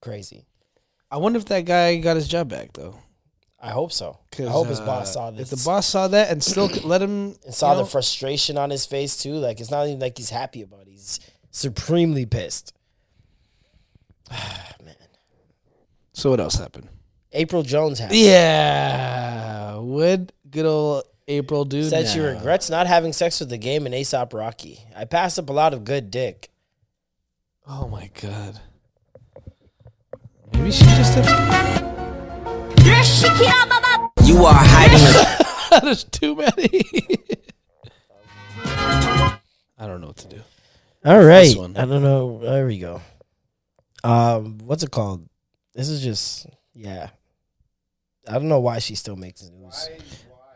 Crazy. 0.01 0.47
I 1.11 1.19
wonder 1.19 1.39
if 1.39 1.45
that 1.47 1.67
guy 1.67 1.99
got 1.99 2.17
his 2.17 2.27
job 2.27 2.49
back 2.49 2.73
though. 2.73 2.97
I 3.61 3.71
hope 3.71 3.91
so. 3.91 4.19
I 4.39 4.43
hope 4.43 4.69
his 4.69 4.79
uh, 4.79 4.87
boss 4.87 5.13
saw 5.13 5.31
this. 5.33 5.53
If 5.53 5.59
the 5.59 5.65
boss 5.65 5.87
saw 5.87 6.07
that 6.09 6.31
and 6.31 6.43
still 6.43 6.69
let 6.85 7.03
him, 7.03 7.35
and 7.45 7.55
saw 7.55 7.73
you 7.73 7.79
know, 7.79 7.85
the 7.85 7.91
frustration 7.91 8.57
on 8.57 8.71
his 8.71 8.87
face 8.87 9.17
too. 9.17 9.35
Like 9.35 9.61
it's 9.61 9.71
not 9.71 9.87
even 9.87 9.99
like 9.99 10.17
he's 10.17 10.31
happy 10.31 10.63
about 10.63 10.83
it. 10.83 10.91
He's 10.91 11.19
supremely 11.51 12.25
pissed. 12.25 12.73
Man. 14.31 14.95
So 16.13 16.31
what 16.31 16.41
else 16.41 16.55
happened? 16.55 16.89
Apryl 17.35 17.65
Jones 17.65 17.99
happened. 17.99 18.19
Yeah, 18.21 19.77
what 19.77 20.33
good 20.49 20.65
old 20.65 21.05
Apryl 21.27 21.69
do? 21.69 21.83
Said 21.83 22.09
she 22.09 22.21
regrets 22.21 22.71
not 22.71 22.87
having 22.87 23.13
sex 23.13 23.41
with 23.41 23.51
the 23.51 23.59
game 23.59 23.87
in 23.87 23.93
ASAP 23.93 24.33
Rocky. 24.33 24.81
I 24.97 25.05
passed 25.05 25.39
up 25.39 25.51
a 25.51 25.53
lot 25.53 25.75
of 25.75 25.85
good 25.85 26.11
dick. 26.11 26.49
Oh 27.67 27.89
my 27.89 28.11
god. 28.21 28.61
Maybe 30.53 30.71
she 30.71 30.85
just 30.85 31.15
did. 31.15 31.98
You 34.25 34.45
are 34.45 34.55
hiding. 34.55 35.81
There's 35.83 36.05
too 36.05 36.35
many. 36.37 36.85
I 38.65 39.87
don't 39.87 40.01
know 40.01 40.09
what 40.09 40.17
to 40.19 40.29
do. 40.29 40.41
All 41.05 41.23
right. 41.23 41.45
This 41.49 41.57
one. 41.57 41.77
I 41.77 41.85
don't 41.85 42.03
know. 42.03 42.41
There 42.43 42.67
we 42.67 42.79
go. 42.79 43.01
Um, 44.05 44.59
what's 44.65 44.83
it 44.83 44.91
called? 44.91 45.29
This 45.75 45.89
is 45.89 46.03
just 46.03 46.47
yeah. 46.75 47.11
I 48.27 48.33
don't 48.33 48.49
know 48.49 48.61
why 48.61 48.79
she 48.79 48.95
still 48.95 49.17
makes 49.17 49.43
news. 49.43 49.89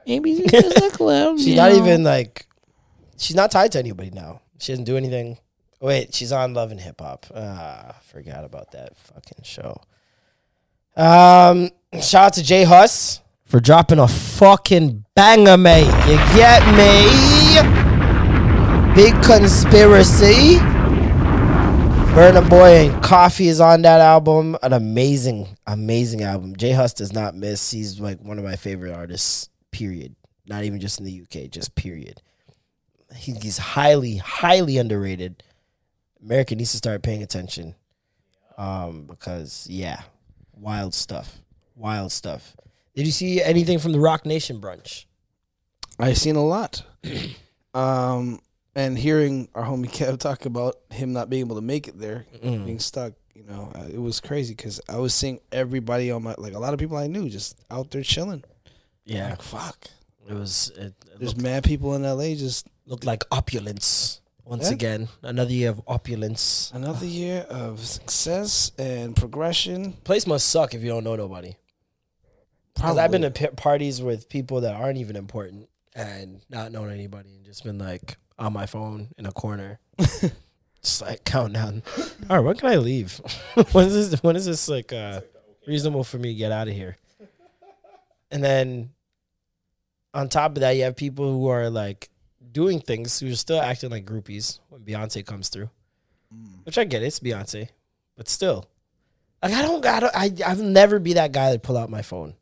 Maybe 0.06 0.36
she's 0.36 0.50
just 0.50 0.76
a 0.78 0.90
clown. 0.96 1.38
She's 1.38 1.56
not 1.56 1.72
even 1.72 2.02
like 2.02 2.46
she's 3.16 3.36
not 3.36 3.50
tied 3.50 3.72
to 3.72 3.78
anybody 3.78 4.10
now. 4.10 4.40
She 4.59 4.72
doesn't 4.72 4.84
do 4.84 4.96
anything. 4.96 5.38
Wait, 5.80 6.14
she's 6.14 6.32
on 6.32 6.54
Love 6.54 6.70
and 6.70 6.80
Hip 6.80 7.00
Hop. 7.00 7.26
Ah, 7.34 7.96
forgot 8.04 8.44
about 8.44 8.70
that 8.72 8.96
fucking 8.96 9.42
show. 9.42 9.80
Um, 10.96 11.70
shout 12.01 12.27
out 12.27 12.32
to 12.35 12.43
J 12.43 12.64
Hus 12.64 13.20
for 13.44 13.60
dropping 13.60 13.98
a 13.98 14.09
fucking 14.09 15.05
banger, 15.14 15.56
mate. 15.56 15.86
You 16.09 16.16
get 16.35 16.62
me? 16.77 17.82
Big 18.94 19.14
conspiracy. 19.23 20.56
Burna 22.12 22.48
Boy 22.48 22.89
and 22.89 23.02
Koffee 23.02 23.47
is 23.47 23.60
on 23.60 23.82
that 23.82 24.01
album. 24.01 24.56
An 24.62 24.73
amazing, 24.73 25.48
amazing 25.66 26.23
album. 26.23 26.56
J 26.56 26.73
Hus 26.73 26.93
does 26.94 27.12
not 27.12 27.35
miss. 27.35 27.70
He's 27.70 28.01
like 28.01 28.20
one 28.20 28.39
of 28.39 28.44
my 28.44 28.56
favorite 28.56 28.93
artists, 28.93 29.48
period. 29.70 30.14
Not 30.47 30.64
even 30.64 30.81
just 30.81 30.98
in 30.98 31.05
the 31.06 31.23
UK, 31.23 31.51
just 31.51 31.74
period. 31.74 32.20
He's 33.14 33.59
highly, 33.59 34.16
highly 34.16 34.78
underrated. 34.78 35.43
America 36.23 36.55
needs 36.55 36.70
to 36.73 36.78
start 36.78 37.02
paying 37.02 37.23
attention. 37.23 37.74
Um, 38.56 39.05
because 39.05 39.66
yeah, 39.69 40.02
wild 40.55 40.94
stuff. 40.94 41.41
Wild 41.77 42.12
stuff. 42.12 42.57
Did 42.94 43.07
you 43.07 43.12
see 43.12 43.43
anything 43.43 43.78
from 43.78 43.93
the 43.93 44.01
Roc 44.01 44.27
Nation 44.27 44.61
brunch? 44.61 45.07
I've 45.99 46.19
seen 46.19 46.36
a 46.36 46.44
lot. 46.44 46.82
um, 47.74 48.40
and 48.74 48.99
hearing 48.99 49.49
our 49.55 49.65
homie 49.65 49.90
Kev 49.90 50.19
talk 50.19 50.47
about 50.47 50.77
him 50.90 51.12
not 51.12 51.28
being 51.31 51.40
able 51.40 51.57
to 51.57 51.62
make 51.62 51.89
it 51.89 51.99
there, 51.99 52.27
Mm. 52.43 52.65
being 52.66 52.78
stuck, 52.78 53.12
you 53.35 53.44
know, 53.44 53.70
uh, 53.74 53.85
it 53.93 54.01
was 54.01 54.20
crazy 54.20 54.55
because 54.55 54.81
I 54.89 54.97
was 54.99 55.15
seeing 55.15 55.40
everybody 55.51 56.11
on 56.11 56.23
my 56.23 56.35
like 56.39 56.55
a 56.55 56.59
lot 56.59 56.73
of 56.74 56.81
people 56.81 56.97
I 56.97 57.07
knew 57.07 57.28
just 57.28 57.59
out 57.70 57.90
there 57.90 58.03
chilling. 58.03 58.44
Yeah. 59.05 59.31
Like, 59.31 59.43
fuck. 59.43 59.86
It 60.28 60.35
was. 60.35 60.70
It, 60.77 60.94
it 61.07 61.19
There's 61.19 61.36
mad 61.36 61.65
people 61.65 61.94
in 61.94 62.03
LA 62.03 62.35
just 62.35 62.66
looked 62.86 63.05
like 63.05 63.24
opulence 63.31 64.20
once 64.44 64.69
Yeah. 64.69 64.74
again. 64.74 65.09
Another 65.23 65.53
year 65.53 65.70
of 65.70 65.82
opulence. 65.86 66.70
another 66.74 67.07
year 67.07 67.40
of 67.51 67.81
success 67.81 68.70
and 68.78 69.16
progression. 69.16 69.93
Place 70.05 70.27
must 70.27 70.49
suck 70.49 70.74
if 70.74 70.82
you 70.82 70.89
don't 70.89 71.05
know 71.05 71.16
nobody. 71.16 71.57
Because 72.74 72.99
I've 72.99 73.11
been 73.11 73.23
to 73.23 73.31
p- 73.31 73.47
parties 73.49 74.03
with 74.03 74.28
people 74.28 74.62
that 74.62 74.74
aren't 74.74 74.99
even 74.99 75.16
important 75.16 75.69
and 75.94 76.40
not 76.49 76.73
knowing 76.73 76.90
anybody 76.90 77.35
and 77.36 77.44
just 77.44 77.65
been 77.65 77.78
like 77.78 78.16
on 78.39 78.53
my 78.53 78.66
phone 78.66 79.09
in 79.19 79.27
a 79.27 79.32
corner, 79.32 79.78
just 80.82 81.03
like 81.03 81.24
counting 81.24 81.53
down. 81.53 81.82
All 82.31 82.36
right, 82.39 82.44
when 82.44 82.57
can 82.57 82.70
I 82.70 82.77
leave? 82.77 83.20
when 83.73 83.86
is 83.86 84.11
this? 84.11 84.23
When 84.23 84.36
is 84.36 84.47
this 84.47 84.69
like 84.69 84.93
uh, 84.93 85.20
reasonable 85.66 86.05
for 86.05 86.19
me 86.19 86.32
to 86.32 86.35
get 86.35 86.51
out 86.53 86.69
of 86.69 86.74
here? 86.74 86.97
And 88.31 88.43
then 88.43 88.90
on 90.15 90.28
top 90.28 90.53
of 90.53 90.61
that, 90.61 90.73
you 90.73 90.85
have 90.85 90.97
people 90.97 91.32
who 91.32 91.49
are 91.49 91.69
like 91.70 92.09
doing 92.51 92.81
things 92.81 93.19
who 93.20 93.31
are 93.31 93.36
still 93.36 93.61
acting 93.61 93.90
like 93.90 94.05
groupies 94.07 94.59
when 94.70 94.81
Beyonce 94.82 95.24
comes 95.24 95.49
through, 95.51 95.70
which 96.65 96.78
I 96.78 96.85
get. 96.85 97.03
It's 97.03 97.20
Beyonce, 97.20 97.69
but 98.16 98.28
still, 98.28 98.65
like 99.43 99.53
I 99.53 99.62
don't 99.62 99.82
got. 99.82 100.05
I 100.15 100.32
I'll 100.47 100.57
never 100.57 100.99
be 100.99 101.12
that 101.15 101.32
guy 101.32 101.53
that 101.53 101.62
pull 101.62 101.77
out 101.77 101.90
my 101.90 102.03
phone. 102.03 102.35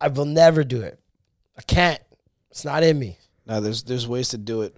I 0.00 0.08
will 0.08 0.24
never 0.24 0.64
do 0.64 0.82
it. 0.82 0.98
I 1.58 1.62
can't. 1.62 2.00
It's 2.50 2.64
not 2.64 2.82
in 2.82 2.98
me. 2.98 3.18
Now 3.46 3.60
there's 3.60 3.82
there's 3.82 4.06
ways 4.08 4.30
to 4.30 4.38
do 4.38 4.62
it. 4.62 4.76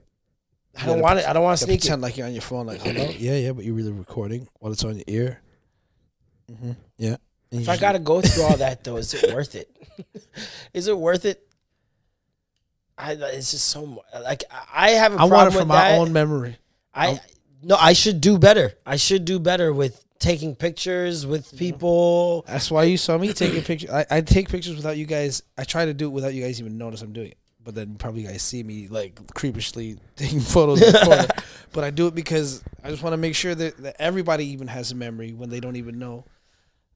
I 0.78 0.86
don't 0.86 1.00
want 1.00 1.18
it. 1.18 1.26
I 1.28 1.32
don't 1.32 1.42
want 1.42 1.58
to 1.58 1.62
You 1.64 1.66
gotta 1.66 1.72
sneak 1.72 1.78
it. 1.78 1.82
pretend 1.82 2.02
like 2.02 2.16
you're 2.16 2.26
on 2.26 2.32
your 2.32 2.42
phone, 2.42 2.66
like 2.66 2.80
hello, 2.80 3.10
yeah, 3.18 3.34
yeah, 3.36 3.52
but 3.52 3.64
you're 3.64 3.74
really 3.74 3.92
recording 3.92 4.48
while 4.58 4.72
it's 4.72 4.84
on 4.84 4.94
your 4.96 5.04
ear. 5.06 5.40
Mm-hmm. 6.50 6.72
Yeah. 6.96 7.16
And 7.50 7.60
If 7.60 7.68
I 7.68 7.76
gotta 7.76 7.98
go 7.98 8.20
through 8.22 8.44
all 8.44 8.56
that 8.56 8.82
though, 8.82 8.96
is 8.96 9.12
it 9.14 9.32
worth 9.34 9.54
it? 9.54 9.70
is 10.74 10.88
it 10.88 10.96
worth 10.96 11.24
it? 11.26 11.46
I 12.96 13.12
it's 13.12 13.50
just 13.50 13.66
so 13.68 13.86
mu- 13.86 14.22
like 14.22 14.44
I 14.50 14.88
I 14.88 14.90
have 14.92 15.12
a 15.12 15.16
I 15.16 15.18
problem 15.18 15.32
want 15.32 15.46
it 15.46 15.50
with 15.56 15.60
from 15.62 15.68
my 15.68 15.74
that. 15.90 15.98
own 15.98 16.12
memory. 16.12 16.56
I 16.94 17.20
no, 17.62 17.76
I 17.76 17.92
should 17.92 18.20
do 18.20 18.38
better. 18.38 18.72
I 18.84 18.96
should 18.96 19.24
do 19.24 19.38
better 19.38 19.72
with 19.72 20.04
taking 20.22 20.54
pictures 20.54 21.26
with 21.26 21.56
people. 21.58 22.44
That's 22.46 22.70
why 22.70 22.84
you 22.84 22.96
saw 22.96 23.18
me 23.18 23.32
taking 23.32 23.62
pictures. 23.62 23.90
I, 23.90 24.06
I 24.10 24.20
take 24.20 24.48
pictures 24.48 24.76
without 24.76 24.96
you 24.96 25.04
guys. 25.04 25.42
I 25.58 25.64
try 25.64 25.84
to 25.84 25.92
do 25.92 26.06
it 26.06 26.10
without 26.10 26.32
you 26.32 26.42
guys 26.42 26.60
even 26.60 26.78
notice 26.78 27.02
I'm 27.02 27.12
doing 27.12 27.32
it. 27.32 27.38
But 27.64 27.74
then 27.74 27.96
probably 27.96 28.22
you 28.22 28.28
guys 28.28 28.42
see 28.42 28.62
me 28.62 28.88
like 28.88 29.14
creepishly 29.34 29.98
taking 30.16 30.40
photos 30.40 30.80
in 30.80 30.92
the 30.92 30.98
corner. 31.04 31.26
But 31.72 31.84
I 31.84 31.90
do 31.90 32.06
it 32.06 32.14
because 32.14 32.62
I 32.82 32.90
just 32.90 33.02
want 33.02 33.12
to 33.12 33.18
make 33.18 33.34
sure 33.34 33.54
that, 33.54 33.76
that 33.78 33.96
everybody 33.98 34.46
even 34.46 34.68
has 34.68 34.92
a 34.92 34.94
memory 34.94 35.32
when 35.32 35.50
they 35.50 35.60
don't 35.60 35.76
even 35.76 35.98
know 35.98 36.24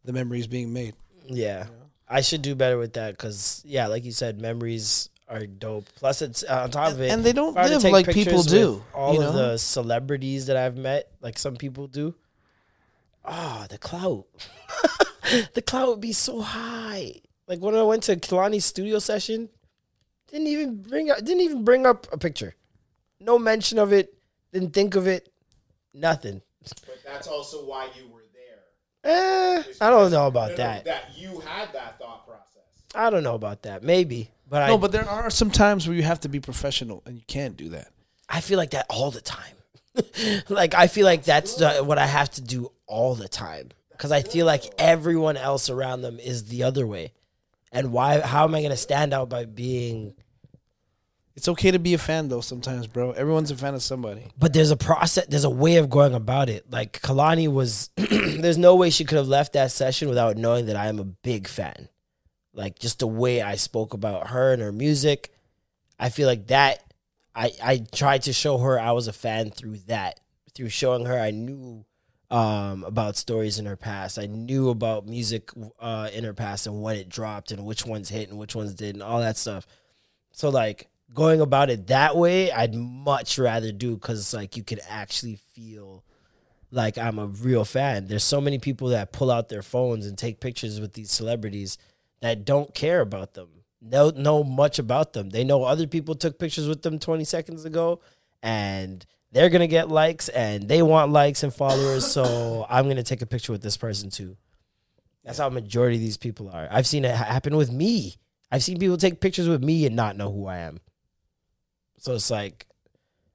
the 0.04 0.12
memory 0.12 0.38
is 0.38 0.46
being 0.46 0.72
made. 0.72 0.94
Yeah, 1.26 1.66
I 2.08 2.20
should 2.20 2.42
do 2.42 2.54
better 2.54 2.78
with 2.78 2.94
that 2.94 3.12
because 3.12 3.62
yeah, 3.66 3.88
like 3.88 4.04
you 4.04 4.12
said, 4.12 4.40
memories 4.40 5.10
are 5.28 5.46
dope. 5.46 5.86
Plus, 5.96 6.22
it's 6.22 6.44
uh, 6.44 6.62
on 6.62 6.70
top 6.70 6.92
of 6.92 7.00
it, 7.00 7.10
and 7.10 7.24
they 7.24 7.32
don't 7.32 7.50
if 7.50 7.56
I 7.56 7.62
were 7.62 7.68
to 7.68 7.74
live 7.74 7.82
take 7.82 7.92
like 7.92 8.06
people 8.06 8.24
pictures 8.24 8.46
do, 8.46 8.72
with 8.74 8.82
All 8.94 9.14
you 9.14 9.22
of 9.22 9.34
know? 9.34 9.50
the 9.50 9.58
celebrities 9.58 10.46
that 10.46 10.56
I've 10.56 10.76
met, 10.76 11.10
like 11.20 11.38
some 11.38 11.56
people 11.56 11.88
do. 11.88 12.14
Ah, 13.26 13.66
the 13.68 13.78
clout, 13.78 14.26
the 15.54 15.62
clout 15.62 15.88
would 15.88 16.00
be 16.00 16.12
so 16.12 16.40
high. 16.40 17.14
Like 17.48 17.60
when 17.60 17.74
I 17.74 17.82
went 17.82 18.04
to 18.04 18.16
Kehlani's 18.16 18.64
studio 18.64 18.98
session, 18.98 19.48
didn't 20.30 20.46
even 20.48 20.82
bring 20.82 21.10
up, 21.10 21.18
didn't 21.18 21.40
even 21.40 21.64
bring 21.64 21.86
up 21.86 22.06
a 22.12 22.18
picture. 22.18 22.54
No 23.20 23.38
mention 23.38 23.78
of 23.78 23.92
it. 23.92 24.14
Didn't 24.52 24.72
think 24.72 24.94
of 24.94 25.06
it. 25.06 25.28
Nothing. 25.94 26.42
But 26.62 26.98
that's 27.04 27.26
also 27.26 27.64
why 27.64 27.88
you 27.96 28.08
were 28.08 28.22
there. 28.32 29.12
Eh, 29.12 29.62
I 29.80 29.90
don't 29.90 30.10
know 30.10 30.26
about 30.26 30.56
that. 30.56 30.84
That 30.84 31.10
you 31.16 31.40
had 31.40 31.72
that 31.72 31.98
thought 31.98 32.26
process. 32.26 32.62
I 32.94 33.10
don't 33.10 33.22
know 33.22 33.34
about 33.34 33.62
that. 33.62 33.82
Maybe, 33.82 34.30
But 34.48 34.66
no, 34.66 34.74
I, 34.74 34.78
but 34.78 34.92
there 34.92 35.08
are 35.08 35.30
some 35.30 35.50
times 35.50 35.86
where 35.86 35.96
you 35.96 36.02
have 36.02 36.20
to 36.20 36.28
be 36.28 36.40
professional, 36.40 37.02
and 37.06 37.16
you 37.16 37.22
can't 37.26 37.56
do 37.56 37.70
that. 37.70 37.88
I 38.28 38.40
feel 38.40 38.58
like 38.58 38.70
that 38.70 38.86
all 38.90 39.10
the 39.10 39.20
time. 39.20 39.54
like 40.48 40.74
I 40.74 40.88
feel 40.88 41.06
like 41.06 41.24
that's 41.24 41.54
the, 41.56 41.84
what 41.84 41.98
I 41.98 42.06
have 42.06 42.30
to 42.32 42.42
do 42.42 42.70
all 42.86 43.14
the 43.14 43.28
time 43.28 43.70
because 43.96 44.12
I 44.12 44.22
feel 44.22 44.46
like 44.46 44.64
everyone 44.78 45.36
else 45.36 45.70
around 45.70 46.02
them 46.02 46.18
is 46.18 46.44
the 46.44 46.62
other 46.62 46.86
way. 46.86 47.12
And 47.72 47.92
why? 47.92 48.20
How 48.20 48.44
am 48.44 48.54
I 48.54 48.60
going 48.60 48.70
to 48.70 48.76
stand 48.76 49.12
out 49.12 49.28
by 49.28 49.44
being? 49.44 50.14
It's 51.34 51.48
okay 51.48 51.70
to 51.70 51.78
be 51.78 51.92
a 51.94 51.98
fan 51.98 52.28
though. 52.28 52.40
Sometimes, 52.40 52.86
bro. 52.86 53.12
Everyone's 53.12 53.50
a 53.50 53.56
fan 53.56 53.74
of 53.74 53.82
somebody. 53.82 54.28
But 54.38 54.52
there's 54.52 54.70
a 54.70 54.76
process. 54.76 55.26
There's 55.26 55.44
a 55.44 55.50
way 55.50 55.76
of 55.76 55.90
going 55.90 56.14
about 56.14 56.48
it. 56.48 56.70
Like 56.70 57.00
Kehlani 57.00 57.52
was. 57.52 57.90
there's 57.96 58.58
no 58.58 58.76
way 58.76 58.90
she 58.90 59.04
could 59.04 59.18
have 59.18 59.28
left 59.28 59.54
that 59.54 59.72
session 59.72 60.08
without 60.08 60.36
knowing 60.36 60.66
that 60.66 60.76
I 60.76 60.86
am 60.88 60.98
a 60.98 61.04
big 61.04 61.48
fan. 61.48 61.88
Like 62.54 62.78
just 62.78 63.00
the 63.00 63.06
way 63.06 63.42
I 63.42 63.56
spoke 63.56 63.92
about 63.92 64.28
her 64.28 64.52
and 64.52 64.62
her 64.62 64.72
music. 64.72 65.32
I 65.98 66.08
feel 66.08 66.26
like 66.26 66.46
that. 66.46 66.82
I 67.34 67.52
I 67.62 67.78
tried 67.92 68.22
to 68.22 68.32
show 68.32 68.58
her 68.58 68.80
I 68.80 68.92
was 68.92 69.08
a 69.08 69.12
fan 69.12 69.50
through 69.50 69.78
that. 69.88 70.20
Through 70.54 70.70
showing 70.70 71.04
her 71.04 71.18
I 71.18 71.32
knew 71.32 71.84
um, 72.30 72.84
about 72.84 73.16
stories 73.16 73.58
in 73.58 73.66
her 73.66 73.76
past. 73.76 74.18
I 74.18 74.26
knew 74.26 74.70
about 74.70 75.06
music 75.06 75.50
uh, 75.80 76.08
in 76.12 76.24
her 76.24 76.34
past 76.34 76.66
and 76.66 76.82
when 76.82 76.96
it 76.96 77.08
dropped 77.08 77.52
and 77.52 77.64
which 77.64 77.86
ones 77.86 78.08
hit 78.08 78.28
and 78.28 78.38
which 78.38 78.54
ones 78.54 78.74
didn't, 78.74 79.02
all 79.02 79.20
that 79.20 79.36
stuff. 79.36 79.66
So 80.32 80.48
like 80.48 80.88
going 81.14 81.40
about 81.40 81.70
it 81.70 81.86
that 81.86 82.16
way, 82.16 82.50
I'd 82.50 82.74
much 82.74 83.38
rather 83.38 83.72
do 83.72 83.94
because 83.94 84.20
it's 84.20 84.34
like 84.34 84.56
you 84.56 84.64
can 84.64 84.80
actually 84.88 85.38
feel 85.54 86.04
like 86.70 86.98
I'm 86.98 87.18
a 87.18 87.26
real 87.26 87.64
fan. 87.64 88.08
There's 88.08 88.24
so 88.24 88.40
many 88.40 88.58
people 88.58 88.88
that 88.88 89.12
pull 89.12 89.30
out 89.30 89.48
their 89.48 89.62
phones 89.62 90.06
and 90.06 90.18
take 90.18 90.40
pictures 90.40 90.80
with 90.80 90.94
these 90.94 91.12
celebrities 91.12 91.78
that 92.20 92.44
don't 92.44 92.74
care 92.74 93.00
about 93.00 93.34
them, 93.34 93.48
don't 93.88 94.18
know 94.18 94.42
much 94.42 94.78
about 94.78 95.12
them. 95.12 95.30
They 95.30 95.44
know 95.44 95.62
other 95.62 95.86
people 95.86 96.16
took 96.16 96.38
pictures 96.38 96.66
with 96.66 96.82
them 96.82 96.98
20 96.98 97.24
seconds 97.24 97.64
ago 97.64 98.00
and 98.42 99.06
they're 99.32 99.50
gonna 99.50 99.66
get 99.66 99.88
likes 99.88 100.28
and 100.28 100.68
they 100.68 100.82
want 100.82 101.12
likes 101.12 101.42
and 101.42 101.52
followers. 101.52 102.06
So 102.06 102.66
I'm 102.70 102.88
gonna 102.88 103.02
take 103.02 103.22
a 103.22 103.26
picture 103.26 103.52
with 103.52 103.62
this 103.62 103.76
person 103.76 104.10
too. 104.10 104.36
That's 105.24 105.38
how 105.38 105.48
majority 105.48 105.96
of 105.96 106.02
these 106.02 106.16
people 106.16 106.50
are. 106.50 106.68
I've 106.70 106.86
seen 106.86 107.04
it 107.04 107.14
happen 107.14 107.56
with 107.56 107.72
me. 107.72 108.16
I've 108.50 108.62
seen 108.62 108.78
people 108.78 108.96
take 108.96 109.20
pictures 109.20 109.48
with 109.48 109.62
me 109.62 109.84
and 109.84 109.96
not 109.96 110.16
know 110.16 110.30
who 110.30 110.46
I 110.46 110.58
am. 110.58 110.78
So 111.98 112.14
it's 112.14 112.30
like, 112.30 112.66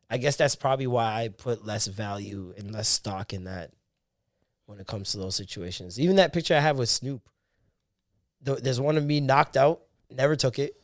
I 0.10 0.18
guess 0.18 0.38
that's 0.38 0.56
probably 0.56 0.88
why 0.88 1.22
I 1.22 1.28
put 1.28 1.66
less 1.66 1.88
value 1.88 2.54
and 2.58 2.72
less 2.72 2.88
stock 2.88 3.34
in 3.34 3.44
that 3.44 3.72
when 4.66 4.80
it 4.80 4.88
comes 4.88 5.12
to 5.12 5.18
those 5.18 5.36
situations. 5.36 6.00
Even 6.00 6.16
that 6.16 6.34
picture 6.34 6.56
I 6.56 6.60
have 6.60 6.78
with 6.78 6.90
Snoop, 6.90 7.22
there's 8.42 8.80
one 8.80 8.98
of 8.98 9.06
me 9.06 9.20
knocked 9.20 9.58
out, 9.58 9.82
never 10.10 10.36
took 10.36 10.60
it, 10.60 10.76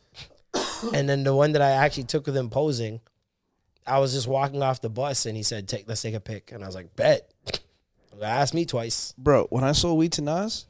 and 0.94 1.08
then 1.08 1.24
the 1.24 1.34
one 1.34 1.52
that 1.52 1.62
I 1.62 1.70
actually 1.70 2.04
took 2.04 2.26
with 2.26 2.36
him 2.36 2.50
posing. 2.50 3.00
I 3.88 3.98
was 3.98 4.12
just 4.12 4.26
walking 4.28 4.62
off 4.62 4.80
the 4.80 4.90
bus 4.90 5.26
and 5.26 5.36
he 5.36 5.42
said, 5.42 5.66
"Take, 5.68 5.88
let's 5.88 6.02
take 6.02 6.14
a 6.14 6.20
pic," 6.20 6.52
and 6.52 6.62
I 6.62 6.66
was 6.66 6.74
like, 6.74 6.94
"Bet." 6.96 7.30
Asked 8.20 8.52
me 8.54 8.64
twice, 8.64 9.14
bro. 9.16 9.46
When 9.50 9.62
I 9.62 9.70
sold 9.72 9.96
weed 9.98 10.10
to 10.14 10.22
Nas, 10.22 10.66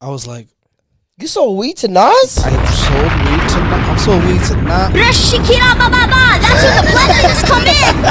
I 0.00 0.08
was 0.08 0.26
like, 0.26 0.48
"You 1.18 1.28
sold 1.28 1.56
weed 1.56 1.76
to 1.78 1.88
Nas?" 1.88 2.38
I 2.42 2.50
sold 2.74 3.12
weed 3.24 3.48
to 3.50 3.60
Nas. 3.62 3.88
I 3.88 3.96
sold 3.98 4.24
weed 4.24 4.42
to 4.48 4.56
Nas. 4.56 4.92
That's 6.42 6.64
when 6.64 6.84
the 6.84 6.90
blessings 6.90 7.42
come 7.48 7.62
in. 7.62 8.04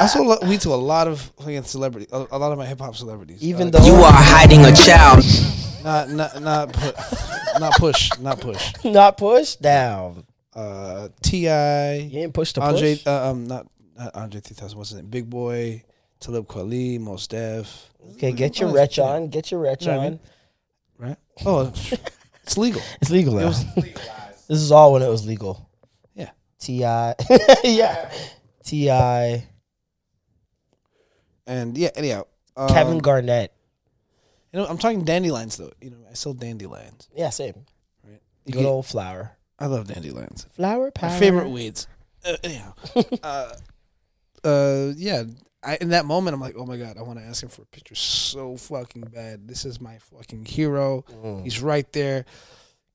I 0.00 0.06
sold 0.10 0.26
lo- 0.26 0.48
weed 0.48 0.60
to 0.62 0.70
a 0.70 0.76
lot 0.76 1.06
of 1.08 1.20
fucking 1.20 1.64
celebrities, 1.64 2.08
a, 2.12 2.26
a 2.30 2.38
lot 2.38 2.52
of 2.52 2.56
my 2.58 2.64
hip 2.66 2.80
hop 2.80 2.96
celebrities. 2.96 3.42
Even 3.42 3.68
Uh, 3.68 3.70
though 3.80 3.86
You 3.86 3.94
are 3.94 4.12
hiding 4.12 4.64
a 4.64 4.72
child. 4.72 5.24
Not, 5.84 6.08
not, 6.10 6.40
not, 6.42 6.72
pu- 6.72 7.58
not 7.60 7.72
push, 7.74 8.10
not 8.20 8.40
push, 8.40 8.72
not 8.84 9.16
push 9.18 9.54
down. 9.56 10.24
Uh, 10.58 11.08
Ti. 11.22 11.38
You 11.38 12.10
didn't 12.10 12.34
push 12.34 12.52
the 12.52 12.60
Andre, 12.62 12.94
push? 12.96 13.06
Uh, 13.06 13.30
um, 13.30 13.46
not, 13.46 13.66
not 13.96 14.14
Andre 14.16 14.40
3000. 14.40 14.76
What's 14.76 14.90
his 14.90 14.96
name? 14.96 15.06
Big 15.06 15.30
Boi, 15.30 15.84
Talib 16.18 16.46
Kweli, 16.48 16.98
Mos 16.98 17.26
Def. 17.28 17.90
Okay, 18.14 18.32
get 18.32 18.58
your 18.58 18.70
Oh, 18.70 18.72
wretch 18.72 18.98
yeah. 18.98 19.04
on. 19.04 19.28
Get 19.28 19.50
your 19.52 19.60
wretch 19.60 19.82
You 19.86 19.92
know 19.92 19.96
what 19.98 20.02
I 20.02 20.06
on. 20.06 20.12
mean? 20.12 20.20
Right? 20.98 21.16
Oh, 21.46 21.72
it's 22.42 22.58
legal. 22.58 22.82
It's 23.00 23.10
legal 23.10 23.34
now. 23.34 23.46
was 23.46 23.64
this 23.74 24.58
is 24.58 24.72
all 24.72 24.92
when 24.94 25.02
it 25.02 25.08
was 25.08 25.24
legal. 25.24 25.68
Yeah. 26.14 26.30
Ti. 26.58 26.78
yeah. 27.64 28.10
Ti. 28.64 28.88
And 31.46 31.78
yeah, 31.78 31.90
anyhow, 31.94 32.24
um, 32.56 32.68
Kevin 32.68 32.98
Garnett. 32.98 33.52
You 34.52 34.60
know, 34.60 34.66
I'm 34.66 34.78
talking 34.78 35.04
dandelions 35.04 35.56
though. 35.56 35.70
You 35.80 35.90
know, 35.90 35.98
I 36.10 36.14
sell 36.14 36.34
dandelions. 36.34 37.08
Yeah, 37.14 37.30
same. 37.30 37.64
Right. 38.04 38.20
Good 38.50 38.64
old 38.64 38.86
flower. 38.86 39.37
I 39.58 39.66
love 39.66 39.88
dandelions. 39.88 40.46
Flower 40.52 40.90
power. 40.90 41.10
My 41.10 41.18
favorite 41.18 41.48
weeds. 41.48 41.86
Uh, 42.24 42.36
anyhow, 42.44 42.72
uh, 43.22 43.52
uh, 44.44 44.92
yeah. 44.96 45.24
I, 45.62 45.76
in 45.80 45.88
that 45.88 46.04
moment, 46.06 46.34
I'm 46.34 46.40
like, 46.40 46.54
oh 46.56 46.64
my 46.64 46.76
god, 46.76 46.96
I 46.98 47.02
want 47.02 47.18
to 47.18 47.24
ask 47.24 47.42
him 47.42 47.48
for 47.48 47.62
a 47.62 47.66
picture 47.66 47.96
so 47.96 48.56
fucking 48.56 49.02
bad. 49.12 49.48
This 49.48 49.64
is 49.64 49.80
my 49.80 49.98
fucking 49.98 50.44
hero. 50.44 51.04
Mm. 51.24 51.42
He's 51.42 51.60
right 51.60 51.90
there. 51.92 52.24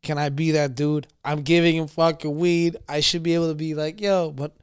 Can 0.01 0.17
I 0.17 0.29
be 0.29 0.51
that 0.51 0.75
dude? 0.75 1.07
I'm 1.25 1.41
giving 1.41 1.75
him 1.75 1.87
fucking 1.87 2.35
weed. 2.37 2.77
I 2.87 3.01
should 3.01 3.21
be 3.23 3.33
able 3.33 3.49
to 3.49 3.55
be 3.55 3.73
like, 3.73 3.99
yo, 3.99 4.31
but, 4.31 4.53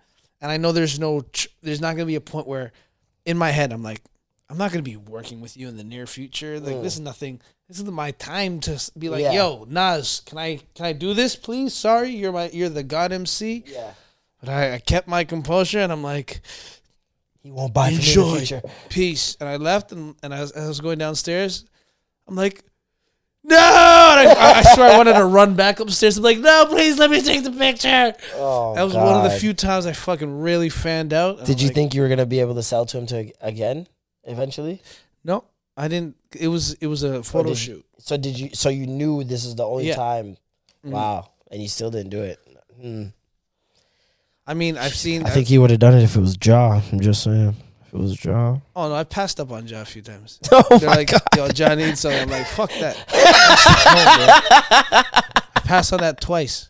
and 0.40 0.50
I 0.50 0.56
know 0.56 0.72
there's 0.72 0.98
no, 0.98 1.20
tr- 1.20 1.48
there's 1.62 1.80
not 1.80 1.94
gonna 1.94 2.06
be 2.06 2.14
a 2.14 2.20
point 2.22 2.46
where, 2.46 2.72
in 3.26 3.36
my 3.36 3.50
head, 3.50 3.70
I'm 3.72 3.82
like, 3.82 4.00
I'm 4.48 4.56
not 4.58 4.72
gonna 4.72 4.82
be 4.82 4.96
working 4.96 5.40
with 5.42 5.56
you 5.58 5.68
in 5.68 5.76
the 5.76 5.84
near 5.84 6.06
future. 6.06 6.58
Like 6.58 6.76
Mm. 6.76 6.82
this 6.82 6.94
is 6.94 7.00
nothing. 7.00 7.40
This 7.70 7.78
is 7.78 7.84
my 7.84 8.10
time 8.10 8.58
to 8.62 8.90
be 8.98 9.08
like, 9.08 9.22
Yeah. 9.22 9.30
yo, 9.32 9.64
Nas, 9.68 10.22
can 10.26 10.38
I 10.38 10.58
can 10.74 10.86
I 10.86 10.92
do 10.92 11.14
this, 11.14 11.36
please? 11.36 11.72
Sorry, 11.72 12.10
you're 12.10 12.32
my 12.32 12.50
you're 12.52 12.68
the 12.68 12.82
god 12.82 13.12
MC. 13.12 13.62
Yeah. 13.64 13.92
But 14.40 14.48
I, 14.48 14.74
I 14.74 14.78
kept 14.78 15.06
my 15.06 15.22
composure 15.22 15.78
and 15.78 15.92
I'm 15.92 16.02
like, 16.02 16.40
he 17.44 17.52
won't 17.52 17.72
buy 17.72 17.90
from 17.90 17.98
me 17.98 18.00
in 18.00 18.00
the 18.02 18.08
enjoy, 18.08 18.36
future. 18.38 18.62
peace. 18.88 19.36
And 19.38 19.48
I 19.48 19.56
left 19.56 19.92
and, 19.92 20.16
and 20.20 20.34
I, 20.34 20.40
was, 20.40 20.50
as 20.50 20.64
I 20.64 20.68
was 20.68 20.80
going 20.80 20.98
downstairs, 20.98 21.64
I'm 22.26 22.34
like, 22.34 22.64
no! 23.44 23.56
I, 23.56 24.34
I 24.56 24.74
swear 24.74 24.92
I 24.92 24.96
wanted 24.98 25.12
to 25.14 25.24
run 25.24 25.54
back 25.54 25.78
upstairs. 25.78 26.18
I'm 26.18 26.24
like, 26.24 26.38
no, 26.38 26.66
please 26.68 26.98
let 26.98 27.08
me 27.08 27.22
take 27.22 27.44
the 27.44 27.52
picture. 27.52 28.14
Oh, 28.34 28.74
that 28.74 28.82
was 28.82 28.96
one 28.96 29.14
of 29.24 29.30
the 29.30 29.38
few 29.38 29.54
times 29.54 29.86
I 29.86 29.92
fucking 29.92 30.40
really 30.40 30.70
fanned 30.70 31.12
out. 31.12 31.44
Did 31.44 31.54
I'm 31.56 31.60
you 31.60 31.68
like, 31.68 31.74
think 31.76 31.94
you 31.94 32.02
were 32.02 32.08
gonna 32.08 32.26
be 32.26 32.40
able 32.40 32.56
to 32.56 32.64
sell 32.64 32.84
to 32.86 32.98
him 32.98 33.06
to 33.06 33.30
again 33.40 33.86
eventually? 34.24 34.82
No, 35.22 35.44
I 35.76 35.88
didn't. 35.88 36.16
It 36.38 36.48
was 36.48 36.74
it 36.74 36.86
was 36.86 37.02
a 37.02 37.22
photo 37.22 37.50
did 37.50 37.58
shoot. 37.58 37.76
You, 37.76 37.84
so 37.98 38.16
did 38.16 38.38
you? 38.38 38.50
So 38.54 38.68
you 38.68 38.86
knew 38.86 39.24
this 39.24 39.44
is 39.44 39.54
the 39.54 39.64
only 39.66 39.88
Yeah. 39.88 39.96
time? 39.96 40.36
Mhm. 40.84 40.90
Wow, 40.90 41.30
and 41.50 41.62
you 41.62 41.68
still 41.68 41.90
didn't 41.90 42.10
do 42.10 42.22
it. 42.22 42.38
Hmm. 42.80 43.04
I 44.46 44.54
mean, 44.54 44.76
I've 44.78 44.94
seen. 44.94 45.24
I 45.26 45.30
think 45.30 45.46
he 45.48 45.58
would 45.58 45.70
have 45.70 45.78
done 45.80 45.94
it 45.94 46.02
if 46.02 46.16
it 46.16 46.20
was 46.20 46.36
Ja. 46.42 46.80
I'm 46.92 47.00
just 47.00 47.22
saying, 47.22 47.54
if 47.86 47.94
it 47.94 47.96
was 47.98 48.22
Ja. 48.24 48.58
Oh 48.74 48.88
no, 48.88 48.94
I 48.94 49.04
passed 49.04 49.38
up 49.40 49.52
on 49.52 49.66
Ja 49.68 49.82
a 49.82 49.84
few 49.84 50.02
times. 50.02 50.38
Oh 50.52 50.78
They're 50.78 50.88
my 50.90 50.96
like, 50.96 51.10
God. 51.10 51.22
yo, 51.36 51.46
Ja 51.54 51.74
needs 51.74 52.00
something. 52.00 52.20
I'm 52.22 52.30
like, 52.30 52.46
fuck 52.46 52.70
that. 52.80 52.96
I 55.54 55.60
passed 55.64 55.92
on 55.92 56.00
that 56.00 56.20
twice. 56.20 56.68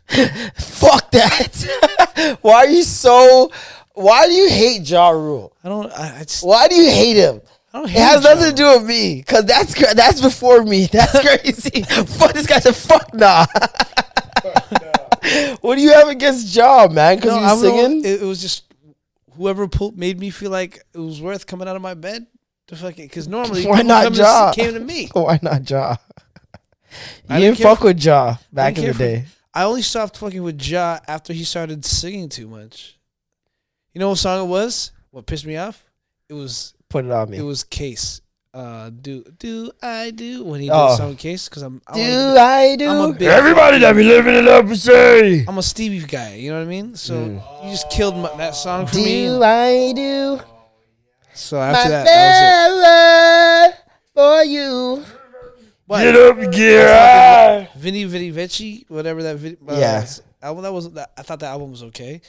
Fuck 0.56 1.10
that. 1.12 2.38
why 2.42 2.54
are 2.54 2.68
you 2.68 2.82
so? 2.82 3.50
Why 3.94 4.26
do 4.26 4.32
you 4.32 4.48
hate 4.48 4.88
Ja 4.88 5.08
Rule? 5.10 5.52
I 5.64 5.68
don't. 5.68 5.90
I, 5.92 6.18
I 6.20 6.22
just, 6.24 6.44
Why 6.44 6.68
do 6.68 6.74
you 6.74 6.90
hate 6.90 7.16
him? 7.16 7.40
It 7.72 7.90
has 7.90 8.24
nothing 8.24 8.50
to 8.50 8.54
do 8.54 8.78
with 8.78 8.86
me, 8.86 9.22
cause 9.22 9.44
that's 9.44 9.74
cra- 9.74 9.94
that's 9.94 10.20
before 10.20 10.64
me. 10.64 10.86
That's 10.92 11.20
crazy. 11.20 11.82
fuck 12.18 12.32
this 12.32 12.46
guy 12.46 12.58
said 12.58 12.74
fuck 12.74 13.14
nah. 13.14 13.46
what 15.60 15.76
do 15.76 15.82
you 15.82 15.92
have 15.92 16.08
against 16.08 16.54
Ja, 16.54 16.88
man? 16.88 17.18
Cause 17.20 17.30
No, 17.30 17.38
he 17.38 17.44
I 17.44 17.52
was 17.52 17.62
don't 17.62 17.76
singing. 17.78 18.04
It, 18.04 18.22
it 18.22 18.26
was 18.26 18.40
just 18.40 18.64
whoever 19.36 19.68
pulled 19.68 19.98
made 19.98 20.18
me 20.18 20.30
feel 20.30 20.50
like 20.50 20.82
it 20.94 20.98
was 20.98 21.20
worth 21.22 21.46
coming 21.46 21.68
out 21.68 21.76
of 21.76 21.82
my 21.82 21.94
bed 21.94 22.26
to 22.68 22.76
fucking. 22.76 23.06
Because 23.06 23.28
normally, 23.28 23.64
Why 23.66 23.82
not 23.82 24.04
come 24.04 24.12
to 24.14 24.18
Ja? 24.20 24.52
Came 24.52 24.74
to 24.74 24.80
me. 24.80 25.08
Why 25.12 25.38
not 25.42 25.68
Ja? 25.68 25.96
You 27.28 27.28
I 27.28 27.40
didn't 27.40 27.58
fuck 27.58 27.78
for- 27.80 27.86
with 27.86 28.02
Ja 28.04 28.36
back 28.52 28.76
in 28.76 28.76
the 28.76 28.80
care 28.88 28.92
for- 28.94 28.98
day. 28.98 29.24
I 29.54 29.64
only 29.64 29.82
stopped 29.82 30.16
fucking 30.18 30.42
with 30.42 30.60
Ja 30.60 30.98
after 31.06 31.32
he 31.32 31.44
started 31.44 31.84
singing 31.84 32.28
too 32.28 32.48
much. 32.48 32.98
You 33.92 34.00
know 34.00 34.08
what 34.10 34.18
song 34.18 34.44
it 34.44 34.48
was? 34.48 34.92
What 35.10 35.26
pissed 35.26 35.46
me 35.46 35.56
off? 35.56 35.84
It 36.28 36.34
was 36.34 36.74
Put 36.90 37.06
it 37.06 37.10
on 37.12 37.30
me. 37.30 37.38
It 37.38 37.42
was 37.42 37.64
Case. 37.64 38.20
Uh, 38.52 38.90
do 38.90 39.22
do 39.38 39.70
I 39.80 40.10
do 40.10 40.42
when 40.44 40.60
he 40.60 40.68
Oh. 40.70 40.74
did 40.74 40.92
the 40.92 40.96
song 40.96 41.16
Case? 41.16 41.48
Because 41.48 41.62
I'm, 41.62 41.80
I'm 41.86 41.94
Do 41.94 42.02
a, 42.02 42.36
I 42.40 42.74
do? 42.76 42.88
I'm 42.90 43.10
a 43.10 43.12
big 43.14 43.28
Everybody 43.28 43.78
that 43.78 43.94
be 43.94 44.02
living 44.02 44.34
it 44.34 44.48
up 44.48 44.64
and 44.66 44.76
say. 44.76 45.44
I'm 45.46 45.56
a 45.56 45.62
Stevie 45.62 46.00
guy. 46.04 46.34
You 46.34 46.50
know 46.50 46.58
what 46.58 46.64
I 46.64 46.68
mean? 46.68 46.96
So 46.96 47.14
Mm. 47.14 47.64
you 47.64 47.70
just 47.70 47.88
killed 47.90 48.16
my, 48.16 48.36
that 48.38 48.56
song 48.56 48.86
for 48.88 48.96
me. 48.96 49.26
Do 49.26 49.34
and 49.36 49.44
I 49.44 49.92
do? 49.92 50.40
so 51.32 51.58
My 51.58 51.68
after 51.70 51.88
that, 51.90 52.04
that 52.04 53.74
for 54.14 54.42
you. 54.42 55.04
was 55.86 56.00
it. 56.02 56.12
Get 56.12 56.16
up 56.16 56.38
and 56.38 56.52
get 56.52 56.74
That's 56.82 57.68
high. 57.70 57.74
fucking 57.76 57.80
Venni 57.92 58.08
Vetti 58.10 58.34
Vecci, 58.34 58.84
whatever 58.90 59.22
that 59.22 59.36
video. 59.36 59.58
Uh, 59.68 59.78
Yeah. 59.78 60.04
album 60.42 60.64
that 60.64 60.72
was. 60.72 60.90
That, 60.90 61.12
I 61.16 61.22
thought 61.22 61.38
that 61.40 61.50
album 61.50 61.70
was 61.70 61.84
okay. 61.84 62.20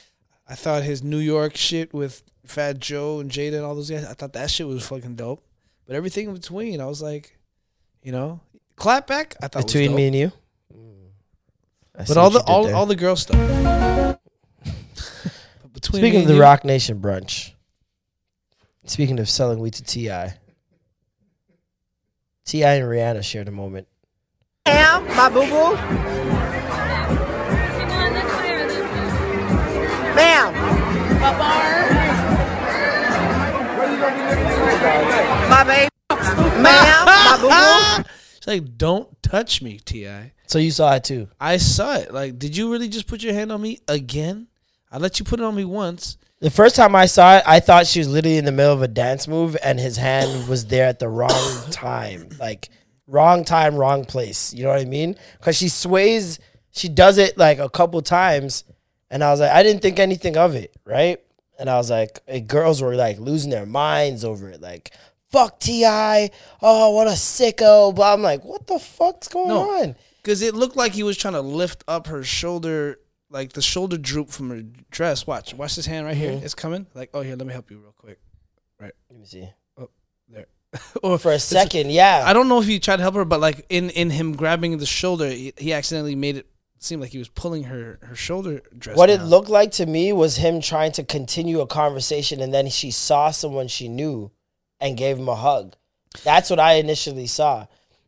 I 0.52 0.54
thought 0.54 0.82
his 0.82 1.02
New 1.02 1.16
York 1.18 1.56
shit 1.56 1.94
with 1.94 2.22
Fat 2.44 2.78
Joe 2.78 3.20
and 3.20 3.30
Jada 3.30 3.54
and 3.54 3.64
all 3.64 3.74
those 3.74 3.88
guys. 3.88 4.04
I 4.04 4.12
thought 4.12 4.34
that 4.34 4.50
shit 4.50 4.66
was 4.66 4.86
fucking 4.86 5.14
dope. 5.14 5.42
But 5.86 5.96
everything 5.96 6.28
in 6.28 6.34
between, 6.34 6.78
I 6.78 6.84
was 6.84 7.00
like, 7.00 7.38
you 8.02 8.12
know, 8.12 8.38
clapback. 8.76 9.34
I 9.42 9.48
thought 9.48 9.66
Between 9.66 9.92
was 9.92 9.96
me 9.96 10.06
and 10.08 10.14
you. 10.16 10.32
Mm. 10.76 11.06
I 11.98 12.04
But 12.06 12.18
all 12.18 12.28
the 12.28 12.40
all, 12.42 12.64
there. 12.64 12.74
all 12.74 12.84
the 12.84 12.96
girl 12.96 13.16
stuff. 13.16 13.38
Between 15.72 16.02
Speaking 16.02 16.20
of 16.20 16.28
the 16.28 16.34
you- 16.34 16.42
Roc 16.42 16.66
Nation 16.66 17.00
brunch, 17.00 17.52
speaking 18.84 19.18
of 19.20 19.30
selling 19.30 19.58
weed 19.58 19.72
to 19.72 19.82
T.I., 19.82 20.34
T.I. 22.44 22.74
and 22.74 22.84
Rihanna 22.84 23.24
shared 23.24 23.48
a 23.48 23.52
moment. 23.52 23.88
Damn, 24.66 25.06
my 25.16 25.30
boo 25.30 25.46
boo. 25.46 26.41
Ma'am. 30.14 30.54
My 35.48 35.64
baby. 35.64 35.88
Ma'am, 36.62 37.04
my 37.06 37.38
boo 37.98 38.02
boo. 38.04 38.10
She's 38.34 38.46
like, 38.46 38.76
"Don't 38.76 39.22
touch 39.22 39.62
me, 39.62 39.78
Ti." 39.78 40.32
So 40.46 40.58
you 40.58 40.70
saw 40.70 40.94
it 40.94 41.04
too. 41.04 41.28
I 41.40 41.56
saw 41.56 41.96
it. 41.96 42.12
Like, 42.12 42.38
did 42.38 42.56
you 42.56 42.70
really 42.70 42.88
just 42.88 43.06
put 43.06 43.22
your 43.22 43.32
hand 43.34 43.52
on 43.52 43.60
me 43.60 43.78
again? 43.88 44.48
I 44.90 44.98
let 44.98 45.18
you 45.18 45.24
put 45.24 45.40
it 45.40 45.44
on 45.44 45.54
me 45.54 45.64
once. 45.64 46.18
The 46.40 46.50
first 46.50 46.74
time 46.74 46.96
I 46.96 47.06
saw 47.06 47.36
it, 47.36 47.44
I 47.46 47.60
thought 47.60 47.86
she 47.86 48.00
was 48.00 48.08
literally 48.08 48.36
in 48.36 48.44
the 48.44 48.52
middle 48.52 48.72
of 48.72 48.82
a 48.82 48.88
dance 48.88 49.28
move 49.28 49.56
and 49.62 49.78
his 49.78 49.96
hand 49.96 50.48
was 50.48 50.66
there 50.66 50.88
at 50.88 50.98
the 50.98 51.08
wrong 51.08 51.30
time. 51.70 52.28
Like, 52.38 52.68
wrong 53.06 53.44
time, 53.44 53.76
wrong 53.76 54.04
place. 54.04 54.52
You 54.52 54.64
know 54.64 54.70
what 54.70 54.80
I 54.80 54.84
mean? 54.84 55.16
Because 55.38 55.56
she 55.56 55.68
sways, 55.68 56.40
she 56.72 56.88
does 56.88 57.16
it 57.16 57.38
like 57.38 57.58
a 57.58 57.70
couple 57.70 58.02
times. 58.02 58.64
And 59.12 59.22
I 59.22 59.30
was 59.30 59.40
like, 59.40 59.50
I 59.50 59.62
didn't 59.62 59.82
think 59.82 59.98
anything 59.98 60.38
of 60.38 60.54
it, 60.54 60.74
right? 60.86 61.20
And 61.58 61.68
I 61.68 61.76
was 61.76 61.90
like, 61.90 62.18
eh, 62.26 62.38
girls 62.40 62.80
were 62.80 62.94
like 62.94 63.18
losing 63.18 63.50
their 63.50 63.66
minds 63.66 64.24
over 64.24 64.48
it. 64.48 64.62
Like, 64.62 64.90
fuck 65.30 65.60
T.I. 65.60 66.30
Oh, 66.62 66.90
what 66.92 67.06
a 67.06 67.10
sicko. 67.10 67.94
But 67.94 68.14
I'm 68.14 68.22
like, 68.22 68.42
what 68.42 68.66
the 68.66 68.78
fuck's 68.78 69.28
going 69.28 69.50
on? 69.50 69.96
Because 70.16 70.40
it 70.40 70.54
looked 70.54 70.76
like 70.76 70.92
he 70.92 71.02
was 71.02 71.18
trying 71.18 71.34
to 71.34 71.42
lift 71.42 71.84
up 71.86 72.06
her 72.06 72.24
shoulder, 72.24 72.96
like 73.28 73.52
the 73.52 73.60
shoulder 73.60 73.98
droop 73.98 74.30
from 74.30 74.48
her 74.48 74.62
dress. 74.90 75.26
Watch, 75.26 75.52
watch 75.52 75.76
this 75.76 75.84
hand 75.84 76.06
right 76.06 76.16
here. 76.16 76.32
Mhm. 76.32 76.42
It's 76.42 76.54
coming. 76.54 76.86
Like, 76.94 77.10
oh, 77.12 77.20
here, 77.20 77.36
let 77.36 77.46
me 77.46 77.52
help 77.52 77.70
you 77.70 77.80
real 77.80 77.94
quick. 77.98 78.18
Right. 78.80 78.92
Let 79.10 79.20
me 79.20 79.26
see. 79.26 79.46
Oh, 79.76 79.90
there. 80.26 80.46
or 81.02 81.18
For 81.18 81.32
a 81.32 81.38
second, 81.38 81.90
yeah. 81.90 82.24
I 82.26 82.32
don't 82.32 82.48
know 82.48 82.60
if 82.60 82.66
he 82.66 82.80
tried 82.80 82.96
to 82.96 83.02
help 83.02 83.14
her, 83.16 83.26
but 83.26 83.40
like 83.40 83.66
in 83.68 83.90
in 83.90 84.08
him 84.08 84.32
grabbing 84.36 84.78
the 84.78 84.86
shoulder, 84.86 85.28
he, 85.28 85.52
he 85.58 85.74
accidentally 85.74 86.14
made 86.16 86.38
it 86.38 86.46
seem 86.84 87.00
like 87.00 87.10
he 87.10 87.18
was 87.18 87.28
pulling 87.28 87.64
her 87.64 87.98
her 88.02 88.14
shoulder 88.16 88.62
dress. 88.76 88.96
What 88.96 89.10
it 89.10 89.22
looked 89.22 89.48
like 89.48 89.70
to 89.72 89.86
me 89.86 90.12
was 90.12 90.36
him 90.36 90.60
trying 90.60 90.92
to 90.92 91.04
continue 91.04 91.60
a 91.60 91.66
conversation, 91.66 92.40
and 92.40 92.52
then 92.52 92.68
she 92.68 92.90
saw 92.90 93.30
someone 93.30 93.68
she 93.68 93.88
knew 93.88 94.30
and 94.80 94.96
gave 94.96 95.18
him 95.18 95.28
a 95.28 95.34
hug. 95.36 95.74
That's 96.24 96.50
what 96.50 96.60
I 96.60 96.74
initially 96.74 97.26
saw. 97.26 97.66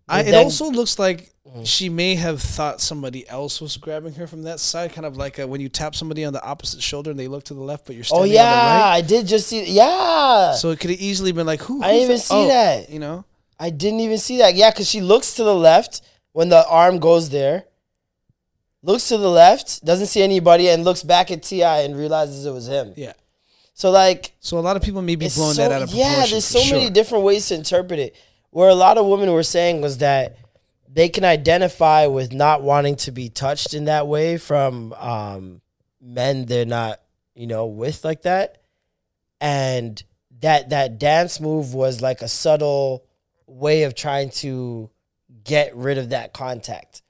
I, 0.09 0.20
it 0.20 0.24
then- 0.24 0.44
also 0.44 0.70
looks 0.70 0.98
like 0.98 1.30
she 1.62 1.88
may 1.88 2.14
have 2.16 2.40
thought 2.42 2.80
somebody 2.80 3.28
else 3.28 3.60
was 3.60 3.76
grabbing 3.76 4.14
her 4.14 4.26
from 4.26 4.42
that 4.42 4.60
side, 4.60 4.92
kind 4.92 5.06
of 5.06 5.16
like 5.16 5.38
uh 5.38 5.46
when 5.46 5.60
you 5.60 5.68
tap 5.68 5.94
somebody 5.94 6.24
on 6.24 6.32
the 6.32 6.42
opposite 6.42 6.82
shoulder 6.82 7.10
and 7.10 7.18
they 7.18 7.28
look 7.28 7.44
to 7.44 7.55
the 7.55 7.60
left, 7.60 7.86
but 7.86 7.94
you're 7.94 8.02
oh 8.10 8.24
standing 8.24 8.32
yeah, 8.32 8.42
on 8.44 8.51
the 8.51 8.56
right. 8.56 8.74
Oh 8.74 8.78
yeah, 8.78 8.86
I 8.86 9.01
did 9.02 9.26
just 9.26 9.46
see. 9.48 9.64
Yeah, 9.64 10.52
So 10.55 10.70
it 10.70 10.80
could 10.80 10.90
have 10.90 11.01
easily 11.01 11.32
been 11.32 11.46
like, 11.46 11.60
who? 11.62 11.82
I 11.82 11.92
didn't 11.92 12.02
even 12.02 12.16
that? 12.16 12.22
see 12.22 12.34
Oh, 12.34 12.48
that. 12.48 12.90
You 12.90 12.98
know, 12.98 13.24
I 13.59 13.70
didn't 13.70 14.01
even 14.01 14.18
see 14.18 14.38
that. 14.38 14.55
Yeah, 14.55 14.70
because 14.70 14.88
she 14.90 15.01
looks 15.01 15.34
to 15.34 15.44
the 15.44 15.55
left 15.55 16.02
when 16.32 16.48
the 16.48 16.66
arm 16.68 16.98
goes 16.98 17.30
there. 17.30 17.64
Looks 18.85 19.09
to 19.09 19.16
the 19.16 19.31
left, 19.31 19.82
doesn't 19.82 20.09
see 20.09 20.23
anybody, 20.23 20.69
and 20.69 20.85
looks 20.85 21.02
back 21.02 21.31
at 21.31 21.43
T.I. 21.43 21.81
and 21.81 21.97
realizes 21.97 22.44
it 22.44 22.52
was 22.52 22.69
him. 22.69 22.93
Yeah. 22.97 23.15
So 23.73 23.90
like, 23.90 24.35
so 24.40 24.59
a 24.59 24.61
lot 24.61 24.77
of 24.77 24.82
people 24.82 25.01
may 25.01 25.16
be 25.16 25.28
blowing 25.35 25.55
so- 25.55 25.62
that 25.62 25.73
out 25.73 25.82
of 25.82 25.89
proportion. 25.89 26.20
Yeah, 26.20 26.27
there's 26.27 26.44
so 26.44 26.62
many 26.70 26.90
different 26.90 27.24
ways 27.24 27.48
to 27.48 27.55
interpret 27.55 27.98
it. 27.98 28.15
Where 28.51 28.69
a 28.69 28.74
lot 28.74 28.98
of 28.98 29.06
women 29.06 29.32
were 29.32 29.43
saying 29.43 29.81
was 29.81 29.98
that 29.98 30.36
they 30.86 31.09
can 31.09 31.24
identify 31.24 32.06
with 32.06 32.32
not 32.32 32.62
wanting 32.62 32.97
to 32.97 33.11
be 33.11 33.31
touched 33.31 33.73
in 33.73 33.86
that 33.86 34.06
way 34.06 34.36
from 34.36 34.93
um, 34.93 35.62
men 36.01 36.44
they're 36.44 36.66
not, 36.66 37.01
you 37.35 37.47
know, 37.47 37.66
with 37.66 38.05
like 38.05 38.23
that, 38.23 38.62
and 39.40 40.01
that 40.40 40.70
that 40.70 40.98
dance 40.98 41.40
move 41.40 41.73
was 41.73 42.02
like 42.02 42.20
a 42.20 42.28
subtle 42.28 43.06
way 43.47 43.85
of 43.85 43.94
trying 43.94 44.28
to 44.31 44.90
get 45.43 45.74
rid 45.74 45.98
of 45.98 46.11
that 46.11 46.32
contact. 46.32 47.02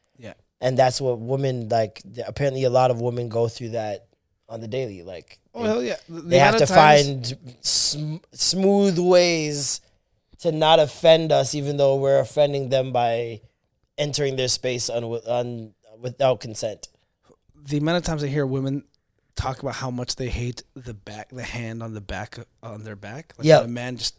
And 0.64 0.78
that's 0.78 1.00
what 1.00 1.18
women 1.20 1.68
like. 1.68 2.02
Apparently, 2.26 2.64
a 2.64 2.70
lot 2.70 2.90
of 2.90 3.00
women 3.00 3.28
go 3.28 3.46
through 3.48 3.70
that 3.70 4.06
on 4.48 4.60
the 4.60 4.68
daily. 4.68 5.02
Like, 5.02 5.38
Oh, 5.54 5.62
hell 5.62 5.82
yeah. 5.82 5.96
The- 6.08 6.22
the 6.22 6.28
they 6.28 6.38
have 6.38 6.56
to 6.56 6.66
find 6.66 7.36
sm- 7.60 8.16
smooth 8.32 8.98
ways 8.98 9.80
to 10.38 10.50
not 10.52 10.80
offend 10.80 11.30
us, 11.32 11.54
even 11.54 11.76
though 11.76 11.96
we're 11.96 12.18
offending 12.18 12.70
them 12.70 12.92
by 12.92 13.40
entering 13.98 14.36
their 14.36 14.48
space 14.48 14.88
un- 14.90 15.20
un- 15.26 15.74
without 16.00 16.40
consent. 16.40 16.88
the 17.66 17.78
amount 17.78 17.96
of 17.96 18.02
times 18.04 18.22
I 18.22 18.26
hear 18.26 18.44
women 18.44 18.84
talk 19.36 19.62
about 19.62 19.74
how 19.76 19.90
much 19.90 20.16
they 20.16 20.28
hate 20.28 20.62
the 20.74 20.92
back, 20.92 21.30
the 21.30 21.42
hand 21.42 21.82
on 21.82 21.94
the 21.94 22.00
back 22.00 22.38
on 22.62 22.84
their 22.84 22.96
back. 22.96 23.32
Like 23.38 23.46
Yeah. 23.46 23.60
a 23.60 23.66
man 23.68 23.96
just 23.96 24.16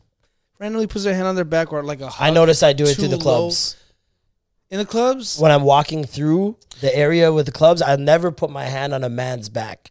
randomly 0.60 0.88
puts 0.88 1.04
their 1.04 1.14
hand 1.14 1.28
on 1.28 1.36
their 1.36 1.46
back 1.46 1.72
or 1.74 1.84
like 1.84 2.02
a. 2.02 2.10
I 2.20 2.32
notice 2.32 2.64
I 2.64 2.74
do 2.74 2.86
it 2.86 2.96
through 2.96 3.10
the 3.10 3.18
low. 3.18 3.52
In 4.70 4.80
the 4.80 4.86
clubs, 4.86 5.38
When 5.40 5.52
I'm 5.52 5.64
walking 5.64 6.04
through 6.06 6.58
the 6.82 6.96
area 6.96 7.32
with 7.32 7.46
the 7.46 7.52
clubs, 7.52 7.82
I'll 7.82 7.98
never 7.98 8.32
put 8.32 8.50
my 8.50 8.66
hand 8.66 8.94
on 8.94 9.04
a 9.04 9.10
man's 9.10 9.50
back. 9.50 9.90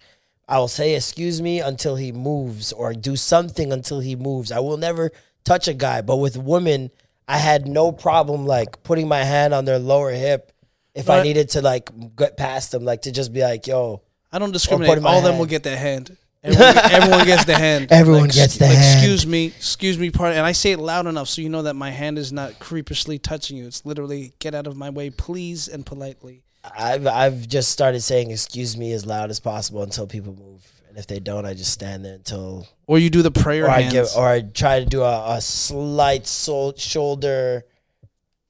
I 0.48 0.58
will 0.58 0.68
say 0.68 0.94
excuse 0.94 1.40
me 1.40 1.60
until 1.60 1.96
he 1.96 2.12
moves 2.12 2.72
or 2.72 2.92
do 2.92 3.16
something 3.16 3.72
until 3.72 4.00
he 4.00 4.14
moves. 4.16 4.52
I 4.52 4.58
will 4.60 4.76
never 4.76 5.10
touch 5.44 5.68
a 5.68 5.74
guy, 5.74 6.02
but 6.02 6.16
with 6.16 6.36
women, 6.36 6.90
I 7.26 7.38
had 7.38 7.66
no 7.66 7.92
problem 7.92 8.46
like 8.46 8.82
putting 8.82 9.08
my 9.08 9.24
hand 9.24 9.54
on 9.54 9.64
their 9.64 9.78
lower 9.78 10.10
hip 10.10 10.52
if 10.94 11.08
I 11.08 11.22
needed 11.22 11.50
to 11.50 11.62
like 11.62 11.90
get 12.16 12.36
past 12.36 12.72
them, 12.72 12.84
like 12.84 13.02
to 13.02 13.12
just 13.12 13.32
be 13.32 13.42
like, 13.42 13.66
yo. 13.66 14.02
I 14.30 14.38
don't 14.38 14.52
discriminate. 14.52 15.02
All 15.04 15.18
of 15.18 15.24
them 15.24 15.38
will 15.38 15.46
get 15.46 15.62
that 15.62 15.78
hand. 15.78 16.16
Everyone, 16.44 16.76
everyone 16.92 17.26
gets 17.26 17.44
the 17.46 17.54
hand. 17.54 17.90
Everyone 17.90 18.28
gets 18.28 18.58
the 18.58 18.66
like, 18.66 18.76
hand. 18.76 18.98
Excuse 18.98 19.26
me, 19.26 19.46
excuse 19.46 19.98
me, 19.98 20.10
part. 20.10 20.34
And 20.34 20.44
I 20.44 20.52
say 20.52 20.72
it 20.72 20.78
loud 20.78 21.06
enough 21.06 21.28
so 21.28 21.40
you 21.40 21.48
know 21.48 21.62
that 21.62 21.74
my 21.74 21.90
hand 21.90 22.18
is 22.18 22.32
not 22.32 22.58
creepishly 22.58 23.18
touching 23.18 23.56
you. 23.56 23.66
It's 23.66 23.86
literally 23.86 24.34
get 24.38 24.54
out 24.54 24.66
of 24.66 24.76
my 24.76 24.90
way, 24.90 25.08
please, 25.08 25.68
and 25.68 25.86
politely. 25.86 26.44
I've 26.78 27.06
I've 27.06 27.48
just 27.48 27.70
started 27.70 28.00
saying 28.00 28.30
excuse 28.30 28.76
me 28.76 28.92
as 28.92 29.04
loud 29.04 29.30
as 29.30 29.40
possible 29.40 29.82
until 29.82 30.06
people 30.06 30.34
move, 30.34 30.66
and 30.88 30.98
if 30.98 31.06
they 31.06 31.18
don't, 31.18 31.44
I 31.46 31.54
just 31.54 31.72
stand 31.72 32.04
there 32.04 32.14
until 32.14 32.66
Or 32.86 32.98
you 32.98 33.10
do 33.10 33.22
the 33.22 33.30
prayer 33.30 33.64
or 33.64 33.70
I 33.70 33.88
give 33.88 34.08
or 34.16 34.26
I 34.26 34.40
try 34.40 34.80
to 34.80 34.86
do 34.86 35.02
a, 35.02 35.36
a 35.36 35.40
slight 35.40 36.26
sol- 36.26 36.76
shoulder, 36.76 37.64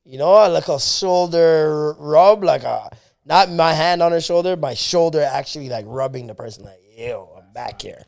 you 0.04 0.18
know, 0.18 0.32
like 0.48 0.68
a 0.68 0.80
shoulder 0.80 1.94
rub, 1.98 2.44
like 2.44 2.62
a 2.62 2.96
not 3.24 3.50
my 3.50 3.72
hand 3.72 4.02
on 4.02 4.12
her 4.12 4.20
shoulder, 4.20 4.56
my 4.56 4.74
shoulder 4.74 5.22
actually 5.22 5.68
like 5.68 5.84
rubbing 5.88 6.26
the 6.26 6.34
person, 6.34 6.64
like 6.64 6.80
ew, 6.96 7.28
I'm 7.33 7.33
back 7.54 7.80
here. 7.82 8.02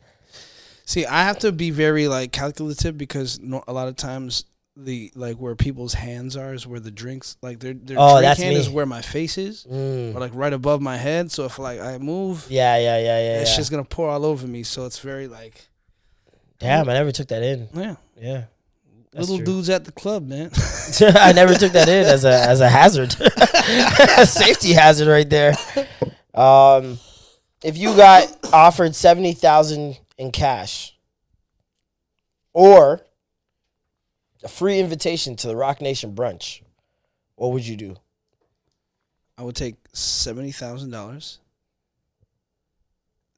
See, 0.85 1.05
I 1.05 1.23
have 1.23 1.39
to 1.39 1.51
be 1.51 1.71
very 1.71 2.07
like 2.07 2.31
calculative 2.31 2.97
because 2.97 3.39
no, 3.39 3.63
a 3.67 3.73
lot 3.73 3.87
of 3.87 3.95
times 3.95 4.45
the 4.79 5.11
like 5.15 5.37
where 5.37 5.55
people's 5.55 5.95
hands 5.95 6.37
are 6.37 6.53
is 6.53 6.67
where 6.67 6.79
the 6.79 6.91
drinks 6.91 7.35
like 7.41 7.59
their 7.59 7.73
their 7.73 7.97
Oh, 7.99 8.19
drink 8.21 8.37
hand 8.37 8.53
me. 8.53 8.59
is 8.61 8.69
where 8.69 8.85
my 8.85 9.01
face 9.01 9.37
is, 9.37 9.65
Mm. 9.69 10.13
or 10.15 10.19
like 10.19 10.31
right 10.35 10.53
above 10.53 10.81
my 10.81 10.95
head. 10.97 11.31
So 11.31 11.45
if 11.45 11.57
like 11.59 11.79
I 11.81 11.97
move, 11.97 12.45
Yeah, 12.49 12.77
yeah, 12.77 12.97
yeah, 12.99 13.19
yeah. 13.19 13.41
it's 13.41 13.51
yeah. 13.51 13.57
just 13.57 13.71
gonna 13.71 13.83
pour 13.83 14.07
all 14.09 14.23
over 14.23 14.45
me. 14.45 14.61
So 14.63 14.85
it's 14.85 14.99
very 14.99 15.27
like 15.27 15.67
Damn, 16.59 16.87
I 16.89 16.93
never 16.93 17.11
took 17.11 17.27
that 17.29 17.43
in. 17.43 17.67
yeah, 17.73 17.95
Yeah. 18.21 18.43
That's 19.13 19.29
little 19.29 19.43
true. 19.45 19.55
dudes 19.55 19.69
at 19.69 19.83
the 19.85 19.91
club, 19.91 20.27
man. 20.27 20.51
I 21.01 21.31
never 21.33 21.55
took 21.55 21.71
that 21.71 21.89
in 21.89 22.05
as 22.05 22.23
a 22.23 22.31
as 22.33 22.61
a 22.61 22.69
hazard, 22.69 23.15
a 23.19 24.25
safety 24.27 24.73
hazard 24.73 25.07
right 25.07 25.27
there. 25.29 25.55
Um, 26.35 26.99
if 27.63 27.77
you 27.77 27.95
got 27.95 28.27
offered 28.53 28.95
seventy 28.95 29.33
thousand 29.33 29.99
in 30.17 30.31
cash, 30.31 30.95
or 32.53 33.01
a 34.43 34.47
free 34.47 34.79
invitation 34.79 35.35
to 35.37 35.47
the 35.47 35.55
Roc 35.55 35.81
Nation 35.81 36.13
brunch, 36.15 36.61
what 37.35 37.51
would 37.51 37.65
you 37.67 37.75
do? 37.75 37.95
I 39.37 39.43
would 39.43 39.55
take 39.55 39.75
seventy 39.93 40.51
thousand 40.51 40.91
dollars. 40.91 41.39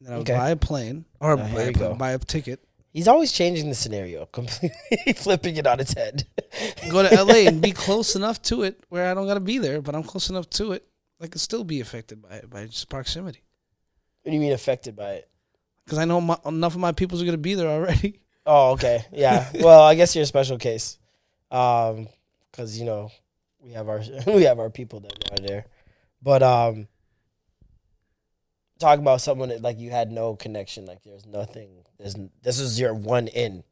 Then 0.01 0.13
I 0.13 0.17
would 0.17 0.29
Okay. 0.29 0.37
buy 0.37 0.49
a 0.51 0.55
plane 0.55 1.05
or 1.19 1.35
here 1.37 1.53
buy, 1.55 1.61
a, 1.63 1.71
go. 1.73 1.95
buy 1.95 2.11
a 2.11 2.19
ticket. 2.19 2.61
He's 2.93 3.07
always 3.07 3.31
changing 3.31 3.69
the 3.69 3.75
scenario, 3.75 4.25
completely 4.31 5.13
flipping 5.13 5.57
it 5.57 5.67
on 5.67 5.79
its 5.79 5.93
head. 5.93 6.25
Go 6.89 7.07
to 7.07 7.23
LA 7.23 7.47
and 7.47 7.61
be 7.61 7.71
close 7.85 8.15
enough 8.15 8.41
to 8.43 8.63
it 8.63 8.81
where 8.89 9.09
I 9.11 9.13
don't 9.13 9.27
gotta 9.27 9.39
be 9.41 9.57
there, 9.57 9.81
but 9.81 9.95
I'm 9.95 10.03
close 10.03 10.29
enough 10.29 10.49
to 10.51 10.71
it. 10.71 10.85
I 11.21 11.27
could 11.27 11.41
still 11.41 11.65
be 11.65 11.81
affected 11.81 12.21
by 12.21 12.35
it 12.35 12.49
by 12.49 12.65
just 12.65 12.89
proximity. 12.89 13.41
What 14.23 14.31
do 14.31 14.35
you 14.35 14.41
mean 14.41 14.53
affected 14.53 14.95
by 14.95 15.13
it? 15.13 15.29
Because 15.85 15.97
I 15.97 16.05
know 16.05 16.21
my, 16.21 16.37
enough 16.45 16.75
of 16.75 16.79
my 16.79 16.91
peoples 16.91 17.21
are 17.21 17.25
gonna 17.25 17.37
be 17.37 17.55
there 17.55 17.69
already. 17.69 18.21
Oh, 18.51 18.71
okay. 18.71 19.05
Yeah. 19.11 19.47
Well, 19.61 19.83
I 19.83 19.93
guess 19.93 20.15
you're 20.15 20.23
a 20.23 20.25
special 20.25 20.57
case. 20.57 20.97
Um, 21.51 22.07
cause 22.51 22.79
you 22.79 22.85
know, 22.85 23.11
we 23.59 23.73
have 23.73 23.87
our 23.87 24.01
we 24.27 24.43
have 24.43 24.57
our 24.57 24.71
people 24.71 25.01
that 25.01 25.31
are 25.31 25.45
there. 25.45 25.65
But 26.23 26.41
um 26.41 26.87
talk 28.79 28.97
about 28.97 29.21
someone 29.21 29.49
that 29.49 29.61
like 29.61 29.77
you 29.77 29.91
had 29.91 30.11
no 30.11 30.35
connection, 30.35 30.85
like 30.85 31.03
there's 31.03 31.27
nothing 31.27 31.83
there's 31.99 32.15
this 32.41 32.59
is 32.59 32.79
your 32.79 32.93
one 32.93 33.27
in. 33.27 33.63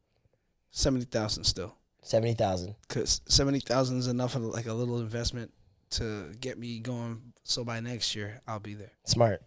Seventy 0.69 1.05
thousand 1.05 1.45
still. 1.45 1.75
Seventy 2.03 2.33
thousand. 2.33 2.75
Because 2.87 3.21
seventy 3.27 3.59
thousand 3.59 3.97
is 3.97 4.07
enough 4.07 4.35
of 4.35 4.43
like 4.43 4.67
a 4.67 4.73
little 4.73 4.99
investment 4.99 5.51
to 5.91 6.35
get 6.39 6.59
me 6.59 6.79
going. 6.79 7.33
So 7.43 7.63
by 7.63 7.79
next 7.79 8.15
year, 8.15 8.41
I'll 8.47 8.59
be 8.59 8.75
there. 8.75 8.91
Smart. 9.05 9.41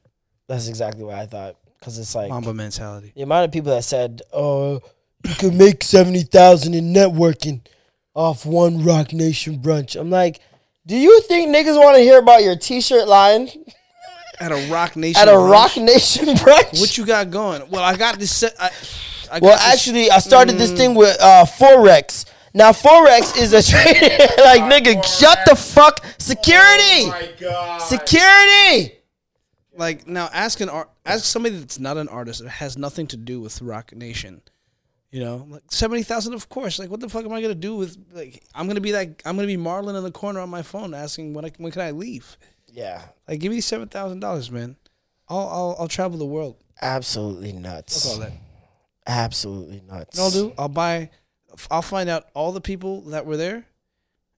That's 0.51 0.67
exactly 0.69 1.05
what 1.05 1.15
I 1.15 1.27
thought. 1.27 1.57
Because 1.79 1.97
it's 1.99 2.15
like 2.15 2.29
Mamba 2.29 2.53
mentality. 2.53 3.13
the 3.15 3.23
amount 3.23 3.47
of 3.47 3.53
people 3.53 3.71
that 3.75 3.85
said, 3.85 4.21
"Oh, 4.33 4.81
you 5.27 5.35
can 5.37 5.57
make 5.57 5.83
seventy 5.85 6.23
thousand 6.25 6.75
in 6.75 6.93
networking 6.93 7.61
off 8.15 8.45
one 8.45 8.85
Roc 8.85 9.13
Nation 9.13 9.59
brunch." 9.61 9.99
I'm 9.99 10.11
like, 10.11 10.41
do 10.87 10.97
you 10.97 11.21
think 11.23 11.55
niggas 11.55 11.77
want 11.83 11.97
to 11.97 12.03
hear 12.03 12.19
about 12.19 12.43
your 12.43 12.57
T-shirt 12.57 13.07
line 13.09 13.49
At 14.41 14.51
a 14.53 14.69
Roc 14.73 14.97
Nation. 14.97 15.23
at 15.23 15.29
a 15.29 15.33
brunch? 15.33 15.51
Roc 15.53 15.77
Nation 15.77 16.25
brunch? 16.45 16.81
What 16.81 16.99
you 16.99 17.07
got 17.07 17.31
going? 17.31 17.63
Well, 17.71 17.83
I 17.85 17.97
got 17.97 18.19
this. 18.19 18.35
Set, 18.35 18.55
I, 18.61 18.71
I 19.31 19.39
got 19.39 19.43
well, 19.43 19.57
this- 19.57 19.73
actually, 19.73 20.11
I 20.11 20.19
started 20.19 20.57
Mm. 20.57 20.59
this 20.59 20.73
thing 20.73 20.95
with 20.97 21.17
uh, 21.21 21.47
forex. 21.47 22.25
Now 22.53 22.73
forex 22.73 23.39
is 23.39 23.53
a 23.53 23.63
trade. 23.71 24.19
like 24.45 24.63
nigga, 24.63 25.03
shut 25.05 25.39
the 25.47 25.55
fuck. 25.55 26.05
Security. 26.19 27.11
Security. 27.87 28.97
Like 29.81 30.07
now 30.07 30.29
ask 30.31 30.61
an 30.61 30.69
art 30.69 30.91
ask 31.07 31.25
somebody 31.25 31.57
that's 31.57 31.79
not 31.79 31.97
an 31.97 32.07
artist 32.07 32.43
that 32.43 32.51
has 32.51 32.77
nothing 32.77 33.07
to 33.07 33.17
do 33.17 33.41
with 33.41 33.63
Roc 33.63 33.95
Nation. 33.97 34.43
You 35.11 35.21
know, 35.21 35.47
like 35.49 35.63
seventy 35.71 36.03
thousand, 36.03 36.35
of 36.35 36.51
course. 36.51 36.79
Like, 36.79 36.91
what 36.91 37.01
the 37.01 37.09
fuck 37.09 37.25
am 37.25 37.33
I 37.33 37.41
gonna 37.41 37.55
do 37.55 37.75
with? 37.77 37.97
Like, 38.13 38.43
I'm 38.55 38.69
gonna 38.69 38.83
be 38.83 38.93
like, 38.93 39.23
I'm 39.25 39.37
gonna 39.37 39.47
be 39.47 39.57
Marlon 39.57 39.97
in 39.97 40.05
the 40.05 40.13
corner 40.13 40.41
on 40.41 40.51
my 40.51 40.61
phone 40.61 40.93
asking 40.93 41.33
when 41.33 41.47
I, 41.47 41.53
when 41.57 41.73
can 41.73 41.81
I 41.81 41.93
leave? 41.93 42.37
Yeah. 42.71 43.01
Like, 43.27 43.41
give 43.41 43.51
me 43.51 43.63
seven 43.63 43.89
thousand 43.89 44.21
dollars, 44.21 44.51
man. 44.51 44.77
I'll, 45.31 45.49
I'll 45.49 45.77
I'll 45.81 45.89
travel 45.89 46.19
the 46.19 46.27
world. 46.27 46.57
Absolutely 46.83 47.53
nuts. 47.53 47.95
That's 47.95 48.15
all 48.15 48.21
that. 48.21 48.33
Absolutely 49.07 49.83
nuts. 49.89 50.19
You 50.19 50.21
know 50.21 50.25
I'll 50.27 50.31
do? 50.31 50.55
I'll 50.59 50.69
buy. 50.69 51.09
I'll 51.71 51.81
find 51.81 52.11
out 52.11 52.27
all 52.35 52.53
the 52.53 52.61
people 52.61 53.01
that 53.13 53.25
were 53.25 53.39
there, 53.39 53.65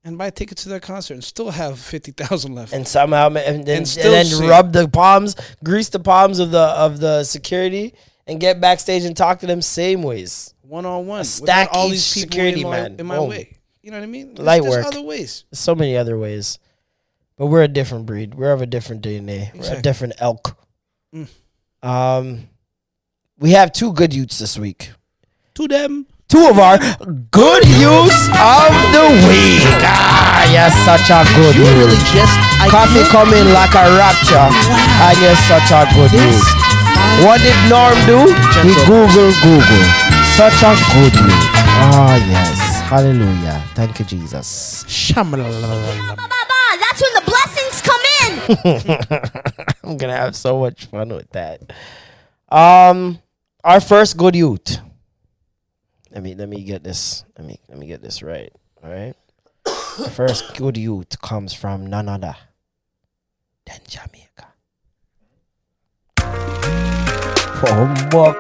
and 0.05 0.19
buy 0.19 0.31
tickets 0.31 0.63
to 0.65 0.69
their 0.69 0.81
concert, 0.81 1.15
and 1.15 1.25
still 1.25 1.51
have 1.51 1.79
fifty 1.79 2.13
thousand 2.13 2.55
left. 2.55 2.73
and 2.73 2.87
somehow 2.87 3.27
and 3.29 3.65
then, 3.67 3.79
and 3.79 3.89
still 3.89 4.13
then 4.13 4.49
rub 4.49 4.73
the 4.73 4.89
palms, 4.89 5.37
grease 5.63 5.89
the 5.89 6.01
palms 6.01 6.39
of 6.39 6.51
the 6.51 6.59
of 6.61 6.99
the 7.01 7.25
security, 7.25 7.95
and 8.27 8.41
get 8.41 8.61
backstage 8.61 9.05
and 9.05 9.17
talk 9.17 9.41
to 9.41 9.47
them 9.47 9.63
same 9.63 10.03
ways. 10.03 10.55
one 10.63 10.87
on 10.87 11.07
one. 11.07 11.25
Stack 11.25 11.69
all 11.73 11.87
each 11.87 11.93
these 11.93 12.15
people 12.15 12.31
security 12.31 12.61
in 12.63 12.69
my, 12.69 12.77
man. 12.77 12.97
in 12.99 13.07
my 13.07 13.21
way. 13.21 13.57
You 13.83 13.91
know 13.91 13.99
what 13.99 14.05
I 14.05 14.07
mean? 14.07 14.35
There's- 14.35 14.47
Light 14.47 14.63
there's 14.63 14.77
work. 14.77 14.87
other 14.87 15.03
ways. 15.03 15.45
There's 15.51 15.59
so 15.61 15.75
many 15.75 15.97
other 15.97 16.17
ways, 16.19 16.59
but 17.37 17.47
we're 17.47 17.63
a 17.65 17.69
different 17.69 18.07
breed. 18.07 18.35
We're 18.35 18.53
of 18.53 18.63
a 18.63 18.67
different 18.67 19.03
DNA. 19.03 19.53
We're 19.55 19.79
a 19.79 19.83
different 19.83 20.15
elk. 20.19 20.57
Mm. 21.15 21.29
Um, 21.83 22.49
we 23.39 23.51
have 23.53 23.73
two 23.73 23.93
good 23.93 24.15
youths 24.15 24.39
this 24.39 24.57
week. 24.59 24.93
To 25.55 25.67
them. 25.67 26.07
Two 26.33 26.49
of 26.49 26.57
our 26.59 26.79
good 27.29 27.63
youths 27.77 28.25
of 28.33 28.73
the 28.97 29.05
week. 29.29 29.69
Ah, 29.85 30.49
you're 30.49 30.73
such 30.89 31.13
a 31.13 31.21
good 31.37 31.53
You 31.61 31.69
really 31.77 32.01
just 32.17 32.33
I 32.57 32.73
Koffee 32.73 33.05
can't- 33.05 33.13
coming 33.13 33.53
like 33.53 33.75
a 33.77 33.85
rapture, 34.01 34.49
and 34.49 35.15
you're 35.21 35.37
such 35.45 35.69
a 35.77 35.85
good 35.93 36.09
youth. 36.17 36.49
What 37.21 37.45
did 37.45 37.53
Norm 37.69 37.93
do? 38.09 38.33
He 38.65 38.73
Google 38.89 39.29
Google. 39.45 39.85
Such 40.33 40.57
a 40.65 40.73
good 40.97 41.13
youth. 41.13 41.45
Ah, 41.85 42.17
yes. 42.17 42.81
Hallelujah. 42.89 43.63
Thank 43.75 43.99
you, 43.99 44.07
Jesus. 44.07 44.85
Baba, 45.13 45.37
that's 46.81 47.03
when 47.03 47.13
the 47.13 47.25
blessings 47.29 47.77
come 47.85 48.03
in. 48.25 48.33
I'm 49.85 49.97
gonna 49.99 50.17
have 50.17 50.35
so 50.35 50.59
much 50.61 50.87
fun 50.87 51.11
with 51.11 51.31
that. 51.33 51.61
Um, 52.51 53.19
our 53.65 53.81
first 53.81 54.17
good 54.17 54.35
youth. 54.35 54.79
Let 56.13 56.23
me 56.23 56.35
let 56.35 56.49
me 56.49 56.63
get 56.63 56.85
this. 56.85 57.25
Let 57.39 57.47
me 57.47 57.59
let 57.69 57.79
me 57.79 57.87
get 57.87 58.03
this 58.03 58.23
right. 58.23 58.53
All 58.85 58.91
right. 58.91 59.15
the 59.65 60.11
first 60.11 60.55
good 60.59 60.77
youth 60.77 61.19
comes 61.23 61.55
from 61.55 61.87
none 61.87 62.07
other 62.07 62.37
than 63.65 63.81
Jamaica. 63.89 64.53
Bombo 67.63 68.35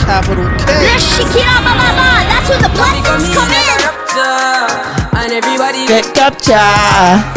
Capital 0.00 0.48
K. 0.56 0.64
Let's 0.64 1.04
Shakira 1.04 1.60
Baba, 1.60 2.24
that's 2.24 2.48
when 2.48 2.62
the 2.62 2.72
blessings 2.72 3.34
come 3.36 3.52
in. 3.52 3.84
And 5.20 5.32
everybody 5.32 5.86
Get 5.86 6.14
capture. 6.14 7.34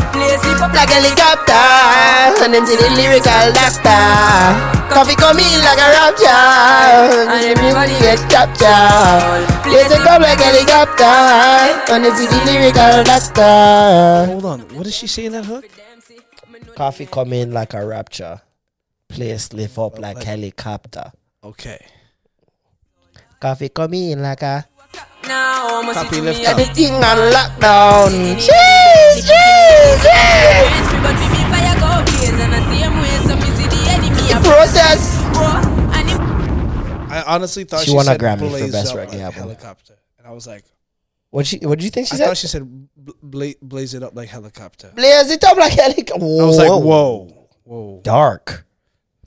Play 0.57 0.65
up 0.65 0.73
like 0.73 0.89
helicopter, 0.89 1.53
and 2.43 2.53
them 2.53 2.65
see 2.65 2.75
the 2.75 2.89
lyrical 2.97 3.53
doctor. 3.53 4.01
Koffee 4.89 5.15
come 5.15 5.37
in 5.37 5.61
like 5.61 5.77
a 5.77 5.89
rapture, 5.93 6.25
and 7.29 7.45
everybody 7.45 7.93
get 7.99 8.17
captured. 8.27 9.45
Yes, 9.69 9.91
it 9.91 10.01
come 10.01 10.23
like 10.23 10.39
helicopter, 10.39 11.93
and 11.93 12.05
them 12.05 12.15
see 12.15 12.25
the 12.25 12.41
lyrical 12.45 13.03
doctor. 13.03 14.31
Hold 14.31 14.45
on. 14.45 14.59
What 14.75 14.85
does 14.85 14.95
she 14.95 15.05
say 15.05 15.25
in 15.25 15.33
that 15.33 15.45
hook? 15.45 15.69
Koffee 16.75 17.05
come 17.09 17.33
in 17.33 17.53
like 17.53 17.75
a 17.75 17.85
rapture, 17.85 18.41
place 19.09 19.53
lift 19.53 19.77
up 19.77 19.99
like 19.99 20.23
helicopter. 20.23 21.11
Okay. 21.43 21.85
Koffee 23.39 23.71
come 23.71 23.93
in 23.93 24.23
like 24.23 24.41
a 24.41 24.65
now. 24.65 24.76
Must 24.76 24.76
Copy 25.27 26.21
left 26.21 26.37
me 26.39 26.43
the 26.43 26.49
everything 26.49 26.93
on 26.93 27.17
lockdown. 27.33 28.11
Go 31.77 32.03
blaze 32.05 32.39
and 32.41 32.53
the 32.53 32.63
same 32.69 32.95
way 32.97 33.15
so 33.27 33.35
me 33.35 33.49
see 33.55 33.67
the 33.67 33.81
enemy 33.91 34.31
a 34.31 34.39
Process. 34.43 35.21
bro. 35.33 35.47
And 35.93 36.09
him 36.09 36.21
I 37.11 37.23
honestly 37.27 37.63
thought 37.65 37.81
She 37.81 37.91
she, 37.91 37.95
won 37.95 38.07
a 38.07 38.15
Grammy 38.15 38.49
for 38.65 38.71
Best 38.71 38.93
up 38.93 38.99
Reggae 38.99 39.11
like 39.13 39.19
Album. 39.21 39.39
Helicopter, 39.41 39.95
and 40.17 40.27
I 40.27 40.31
was 40.31 40.47
like, 40.47 40.65
What 41.29 41.45
she? 41.45 41.57
What 41.59 41.77
did 41.79 41.85
you 41.85 41.91
think 41.91 42.07
she 42.07 42.13
I 42.13 42.17
said? 42.17 42.23
I 42.23 42.27
thought 42.27 42.37
she 42.37 42.47
said 42.47 42.87
bla- 42.95 43.13
bla- 43.21 43.53
blaze 43.61 43.93
it 43.93 44.03
up 44.03 44.15
like 44.15 44.29
helicopter. 44.29 44.91
Blaze 44.95 45.29
it 45.31 45.43
up 45.43 45.57
like 45.57 45.73
helicopter. 45.73 46.23
I 46.23 46.43
was 46.45 46.57
like, 46.57 46.69
whoa, 46.69 47.47
whoa. 47.63 48.01
Dark. 48.03 48.65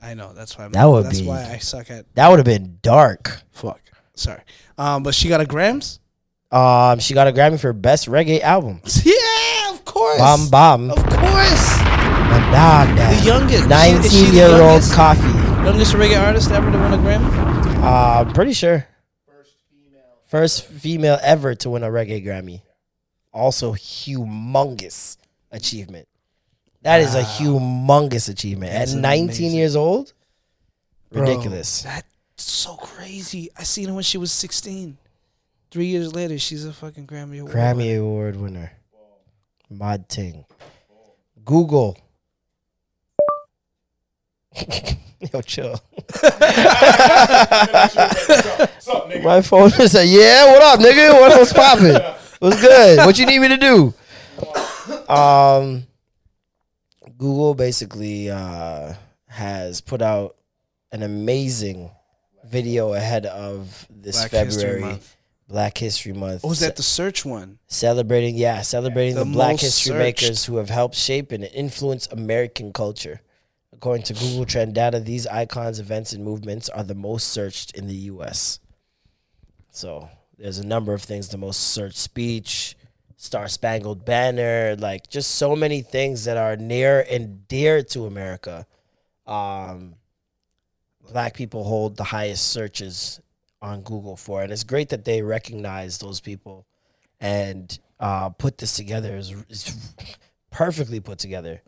I 0.02 0.14
know 0.14 0.32
that's 0.32 0.56
why. 0.56 0.64
I'm, 0.64 0.72
That 0.72 0.84
would 0.86 1.04
that's 1.06 1.20
be- 1.20 1.26
why 1.26 1.42
I 1.44 1.58
suck 1.58 1.90
at 1.90 2.12
That 2.14 2.28
would 2.28 2.38
have 2.38 2.46
been 2.46 2.78
dark. 2.82 3.42
fuck. 3.52 3.80
Sorry, 4.14 4.40
um, 4.80 5.02
but 5.02 5.14
she 5.14 5.28
got 5.28 5.40
a 5.40 5.46
Grams. 5.46 6.00
Um, 6.50 6.98
she 6.98 7.14
got 7.14 7.28
a 7.28 7.32
Grammy 7.32 7.60
for 7.60 7.72
best 7.72 8.08
reggae 8.08 8.40
album. 8.40 8.80
Yeah, 9.04 9.70
of 9.72 9.84
course. 9.84 10.18
Bomb 10.18 10.48
bomb. 10.50 10.90
Of 10.90 10.96
course. 11.04 11.66
My 11.78 12.38
dog, 12.52 12.96
that. 12.96 13.20
The 13.20 13.26
youngest. 13.26 13.64
Is 13.64 13.68
she- 13.68 13.68
is 13.68 14.12
she 14.12 14.22
Nineteen 14.22 14.34
year 14.34 14.46
old 14.50 14.60
youngest? 14.82 14.92
Koffee. 14.92 15.64
Youngest 15.64 15.92
reggae 15.94 16.20
artist 16.26 16.50
ever 16.50 16.70
to 16.70 16.78
win 16.78 16.92
a 16.92 16.96
Grammy. 16.98 17.82
Uh, 17.82 18.24
I'm 18.26 18.32
pretty 18.32 18.52
sure. 18.52 18.86
First 20.28 20.64
female 20.66 21.18
ever 21.22 21.54
to 21.56 21.70
win 21.70 21.82
a 21.82 21.88
reggae 21.88 22.24
Grammy. 22.24 22.62
Also, 23.32 23.74
humongous 23.74 25.16
achievement. 25.50 26.06
That 26.82 27.00
is 27.00 27.14
a 27.14 27.22
humongous 27.22 28.28
achievement. 28.28 28.72
That's 28.72 28.94
At 28.94 29.00
19 29.00 29.24
amazing. 29.26 29.50
years 29.52 29.76
old, 29.76 30.12
Bro, 31.12 31.22
ridiculous. 31.22 31.84
That's 32.40 32.52
so 32.52 32.74
crazy. 32.76 33.50
I 33.54 33.64
seen 33.64 33.88
her 33.88 33.92
when 33.92 34.02
she 34.02 34.16
was 34.16 34.32
16. 34.32 34.96
Three 35.70 35.84
years 35.84 36.14
later, 36.14 36.38
she's 36.38 36.64
a 36.64 36.72
fucking 36.72 37.06
Grammy 37.06 37.38
Award. 37.38 37.54
Grammy 37.54 38.00
Award 38.00 38.36
winner. 38.36 38.72
Mod 39.68 40.08
ting. 40.08 40.46
Google. 41.44 41.98
Yo, 44.56 45.42
chill. 45.42 45.82
My 49.22 49.42
phone 49.42 49.70
is 49.78 49.92
like, 49.92 50.08
yeah, 50.08 50.50
what 50.50 50.62
up, 50.62 50.80
nigga? 50.80 51.12
What 51.20 51.32
else 51.32 51.52
popping? 51.52 52.00
What's 52.38 52.58
good? 52.58 53.00
What 53.00 53.18
you 53.18 53.26
need 53.26 53.40
me 53.40 53.48
to 53.48 53.58
do? 53.58 53.92
Um, 55.12 55.86
Google 57.18 57.54
basically 57.54 58.30
uh, 58.30 58.94
has 59.28 59.82
put 59.82 60.00
out 60.00 60.36
an 60.90 61.02
amazing 61.02 61.90
video 62.50 62.92
ahead 62.94 63.26
of 63.26 63.86
this 63.90 64.16
Black 64.16 64.30
February. 64.30 64.98
Black 65.48 65.78
History 65.78 66.12
Month. 66.12 66.42
Oh, 66.44 66.48
was 66.48 66.60
that 66.60 66.76
the 66.76 66.82
search 66.82 67.24
one? 67.24 67.58
Celebrating, 67.66 68.36
yeah, 68.36 68.62
celebrating 68.62 69.16
the, 69.16 69.24
The 69.24 69.32
Black 69.32 69.58
history 69.58 69.90
searched. 69.90 69.98
makers 69.98 70.44
who 70.44 70.56
have 70.58 70.70
helped 70.70 70.94
shape 70.94 71.32
and 71.32 71.42
influence 71.42 72.06
American 72.06 72.72
culture. 72.72 73.20
According 73.72 74.04
to 74.04 74.14
Google 74.14 74.44
Trend 74.44 74.74
data, 74.74 75.00
these 75.00 75.26
icons, 75.26 75.80
events, 75.80 76.12
and 76.12 76.22
movements 76.22 76.68
are 76.68 76.84
the 76.84 76.94
most 76.94 77.28
searched 77.28 77.76
in 77.76 77.88
the 77.88 77.94
U.S. 78.12 78.60
So 79.70 80.08
there's 80.38 80.58
a 80.58 80.66
number 80.66 80.92
of 80.94 81.02
things. 81.02 81.28
The 81.28 81.38
most 81.38 81.58
searched 81.58 81.96
speech, 81.96 82.76
Star 83.16 83.48
Spangled 83.48 84.04
Banner, 84.04 84.76
like 84.78 85.08
just 85.08 85.32
so 85.32 85.56
many 85.56 85.82
things 85.82 86.24
that 86.26 86.36
are 86.36 86.56
near 86.56 87.04
and 87.10 87.48
dear 87.48 87.82
to 87.84 88.06
America. 88.06 88.66
Um, 89.26 89.96
black 91.10 91.34
people 91.34 91.64
hold 91.64 91.96
the 91.96 92.04
highest 92.04 92.48
searches 92.48 93.20
on 93.62 93.82
Google 93.82 94.16
for, 94.16 94.42
and 94.42 94.52
it's 94.52 94.64
great 94.64 94.88
that 94.90 95.04
they 95.04 95.22
recognize 95.22 95.98
those 95.98 96.20
people 96.20 96.66
and 97.20 97.78
uh, 97.98 98.30
put 98.30 98.58
this 98.58 98.74
together. 98.76 99.16
It's, 99.16 99.34
it's 99.48 99.94
perfectly 100.50 101.00
put 101.00 101.18
together, 101.18 101.62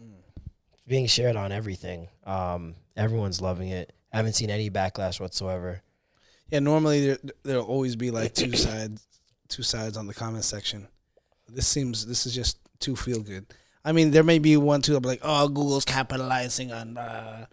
It's 0.72 0.86
being 0.86 1.06
shared 1.06 1.36
on 1.36 1.52
everything. 1.52 2.08
Um, 2.24 2.74
everyone's 2.96 3.40
loving 3.40 3.68
it. 3.68 3.92
I 4.12 4.16
haven't 4.16 4.34
seen 4.34 4.50
any 4.50 4.70
backlash 4.70 5.20
whatsoever. 5.20 5.82
Yeah, 6.50 6.58
normally 6.58 7.06
there 7.06 7.18
there'll 7.42 7.64
always 7.64 7.96
be 7.96 8.10
like 8.10 8.34
two 8.34 8.54
sides 8.56 9.06
two 9.52 9.62
sides 9.62 9.96
on 9.96 10.06
the 10.06 10.14
comment 10.14 10.44
section. 10.44 10.88
This 11.48 11.68
seems 11.68 12.06
this 12.06 12.26
is 12.26 12.34
just 12.34 12.58
too 12.80 12.96
feel 12.96 13.20
good. 13.20 13.46
I 13.84 13.92
mean, 13.92 14.10
there 14.10 14.22
may 14.22 14.38
be 14.38 14.56
one 14.56 14.80
that'll 14.80 15.00
be 15.00 15.08
like, 15.08 15.20
oh, 15.22 15.48
Google's 15.48 15.84
capitalizing 15.84 16.72
on, 16.72 16.96
uh, 16.96 17.46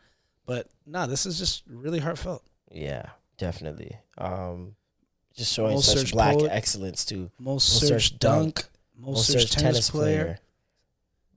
but 0.50 0.68
no, 0.88 1.06
this 1.06 1.28
is 1.28 1.38
just 1.38 1.62
really 1.68 2.00
heartfelt. 2.00 2.44
Yeah, 2.72 3.06
definitely. 3.38 3.96
Um, 4.18 4.76
just 5.36 5.54
showing 5.54 5.76
Most 5.76 5.96
such 5.96 6.12
black 6.12 6.38
poet, 6.40 6.50
excellence 6.52 7.06
too. 7.06 7.30
most 7.38 7.80
searched 7.80 8.18
dunk, 8.20 8.66
most 8.98 9.28
searched 9.32 9.54
tennis 9.54 9.92
player, 9.92 10.40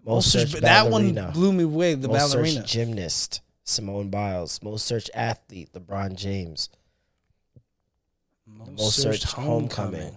most 0.03 0.15
most 0.25 0.33
searched- 0.33 0.53
searched 0.53 0.63
that 0.63 0.91
one 0.91 1.13
blew 1.33 1.53
me 1.53 1.65
away, 1.65 1.95
the 1.95 2.09
most 2.09 2.33
ballerina. 2.33 2.61
searched 2.61 2.69
gymnast 2.73 3.41
Simone 3.65 4.09
Biles, 4.09 4.63
most 4.63 4.87
searched 4.87 5.11
athlete 5.13 5.71
LeBron 5.75 6.15
James, 6.17 6.71
the 8.65 8.71
most 8.73 8.97
searched 8.97 9.25
homecoming. 9.25 10.17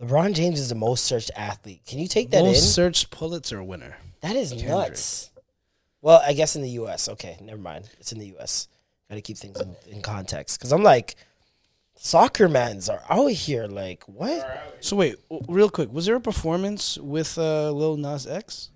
LeBron 0.00 0.34
James 0.34 0.60
is 0.60 0.68
the 0.68 0.74
most 0.76 1.04
searched 1.04 1.32
athlete. 1.36 1.82
Can 1.84 1.98
you 1.98 2.06
take 2.06 2.30
that 2.30 2.42
most 2.44 2.46
in? 2.46 2.62
Most 2.62 2.74
searched 2.74 3.10
Pulitzer 3.10 3.60
winner. 3.62 3.96
That 4.22 4.36
is 4.36 4.50
Kendrick. 4.50 4.70
nuts. 4.70 5.29
Well, 6.02 6.22
I 6.24 6.32
guess 6.32 6.56
in 6.56 6.62
the 6.62 6.70
U.S. 6.70 7.08
Okay, 7.08 7.36
never 7.42 7.60
mind. 7.60 7.88
It's 7.98 8.12
in 8.12 8.18
the 8.18 8.26
U.S. 8.28 8.68
Got 9.08 9.16
to 9.16 9.20
keep 9.22 9.36
things 9.36 9.60
in, 9.60 9.74
in 9.88 10.02
context 10.02 10.58
because 10.58 10.72
I'm 10.72 10.82
like, 10.82 11.16
soccer 11.94 12.48
mans 12.48 12.88
are 12.88 13.02
out 13.10 13.30
here. 13.32 13.66
Like 13.66 14.04
what? 14.04 14.76
So 14.80 14.96
wait, 14.96 15.16
w- 15.28 15.44
real 15.48 15.68
quick, 15.70 15.92
was 15.92 16.06
there 16.06 16.14
a 16.16 16.20
performance 16.20 16.96
with 16.98 17.36
uh, 17.38 17.70
Lil 17.70 17.96
Nas 17.96 18.26
X 18.26 18.70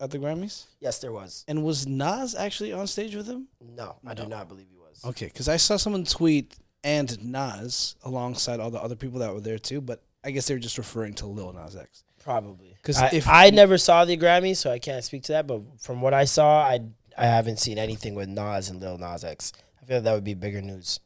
at 0.00 0.10
the 0.10 0.18
Grammys? 0.18 0.64
Yes, 0.80 0.98
there 0.98 1.12
was. 1.12 1.44
And 1.46 1.62
was 1.62 1.86
Nas 1.86 2.34
actually 2.34 2.72
on 2.72 2.86
stage 2.86 3.14
with 3.14 3.26
him? 3.26 3.48
No, 3.60 3.96
I 4.06 4.14
do 4.14 4.26
not 4.26 4.48
believe 4.48 4.66
he 4.70 4.76
was. 4.76 5.04
Okay, 5.04 5.26
because 5.26 5.48
I 5.48 5.56
saw 5.58 5.76
someone 5.76 6.04
tweet 6.04 6.56
and 6.82 7.22
Nas 7.24 7.96
alongside 8.02 8.60
all 8.60 8.70
the 8.70 8.80
other 8.82 8.96
people 8.96 9.20
that 9.20 9.32
were 9.32 9.40
there 9.40 9.58
too, 9.58 9.80
but 9.80 10.02
I 10.24 10.30
guess 10.32 10.48
they 10.48 10.54
were 10.54 10.60
just 10.60 10.78
referring 10.78 11.14
to 11.14 11.26
Lil 11.26 11.52
Nas 11.52 11.76
X. 11.76 12.02
Probably 12.26 12.74
Because 12.82 12.98
I, 13.00 13.10
if 13.12 13.28
I 13.28 13.50
never 13.50 13.78
saw 13.78 14.04
the 14.04 14.16
Grammys, 14.16 14.56
so 14.56 14.72
I 14.72 14.80
can't 14.80 15.04
speak 15.04 15.22
to 15.24 15.32
that. 15.32 15.46
But 15.46 15.60
from 15.78 16.00
what 16.00 16.12
I 16.12 16.24
saw, 16.24 16.60
I 16.60 16.80
I 17.16 17.26
haven't 17.26 17.60
seen 17.60 17.78
anything 17.78 18.16
with 18.16 18.28
Nas 18.28 18.68
and 18.68 18.80
Lil 18.80 18.98
Nas 18.98 19.22
X. 19.22 19.52
I 19.80 19.86
feel 19.86 19.98
like 19.98 20.04
that 20.04 20.14
would 20.14 20.24
be 20.24 20.34
bigger 20.34 20.60
news. 20.60 20.98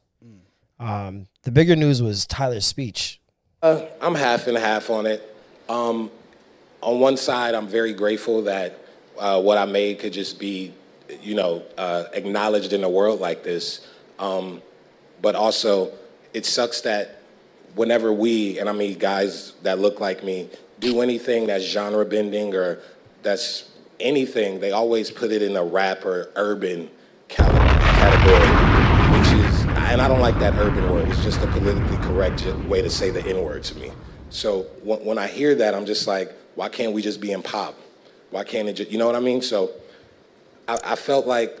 Um, 0.79 1.27
the 1.43 1.51
bigger 1.51 1.75
news 1.75 2.01
was 2.01 2.25
Tyler's 2.25 2.65
speech. 2.65 3.21
Uh, 3.61 3.85
I'm 4.01 4.15
half 4.15 4.47
and 4.47 4.57
half 4.57 4.89
on 4.89 5.05
it. 5.05 5.21
Um, 5.69 6.09
on 6.81 6.99
one 6.99 7.17
side, 7.17 7.53
I'm 7.53 7.67
very 7.67 7.93
grateful 7.93 8.41
that 8.45 8.83
uh, 9.19 9.39
what 9.39 9.59
I 9.59 9.65
made 9.65 9.99
could 9.99 10.13
just 10.13 10.39
be, 10.39 10.73
you 11.21 11.35
know, 11.35 11.61
uh, 11.77 12.05
acknowledged 12.13 12.73
in 12.73 12.83
a 12.83 12.89
world 12.89 13.19
like 13.19 13.43
this. 13.43 13.87
Um, 14.17 14.63
but 15.21 15.35
also, 15.35 15.91
it 16.33 16.47
sucks 16.47 16.81
that 16.81 17.21
whenever 17.75 18.11
we, 18.11 18.57
and 18.57 18.67
I 18.67 18.71
mean 18.71 18.97
guys 18.97 19.53
that 19.61 19.77
look 19.77 19.99
like 19.99 20.23
me, 20.23 20.49
do 20.81 21.01
anything 21.01 21.47
that's 21.47 21.63
genre 21.63 22.05
bending 22.05 22.53
or 22.53 22.79
that's 23.21 23.69
anything, 23.99 24.59
they 24.59 24.71
always 24.71 25.11
put 25.11 25.31
it 25.31 25.41
in 25.41 25.55
a 25.55 25.63
rap 25.63 26.03
or 26.03 26.31
urban 26.35 26.89
category, 27.29 28.49
which 29.15 29.27
is, 29.45 29.61
and 29.61 30.01
I 30.01 30.07
don't 30.07 30.19
like 30.19 30.37
that 30.39 30.55
urban 30.55 30.91
word. 30.91 31.07
It's 31.07 31.23
just 31.23 31.39
a 31.41 31.47
politically 31.47 31.97
correct 31.97 32.43
way 32.67 32.81
to 32.81 32.89
say 32.89 33.11
the 33.11 33.23
N 33.25 33.43
word 33.43 33.63
to 33.65 33.77
me. 33.77 33.91
So 34.31 34.63
when, 34.83 35.17
I 35.17 35.27
hear 35.27 35.53
that, 35.55 35.75
I'm 35.75 35.85
just 35.85 36.07
like, 36.07 36.33
why 36.55 36.67
can't 36.67 36.93
we 36.93 37.01
just 37.01 37.21
be 37.21 37.31
in 37.31 37.43
pop? 37.43 37.77
Why 38.31 38.43
can't 38.43 38.67
it 38.67 38.73
just, 38.73 38.91
you 38.91 38.97
know 38.97 39.05
what 39.05 39.15
I 39.15 39.19
mean? 39.19 39.41
So 39.41 39.71
I, 40.67 40.77
I 40.83 40.95
felt 40.95 41.27
like 41.27 41.59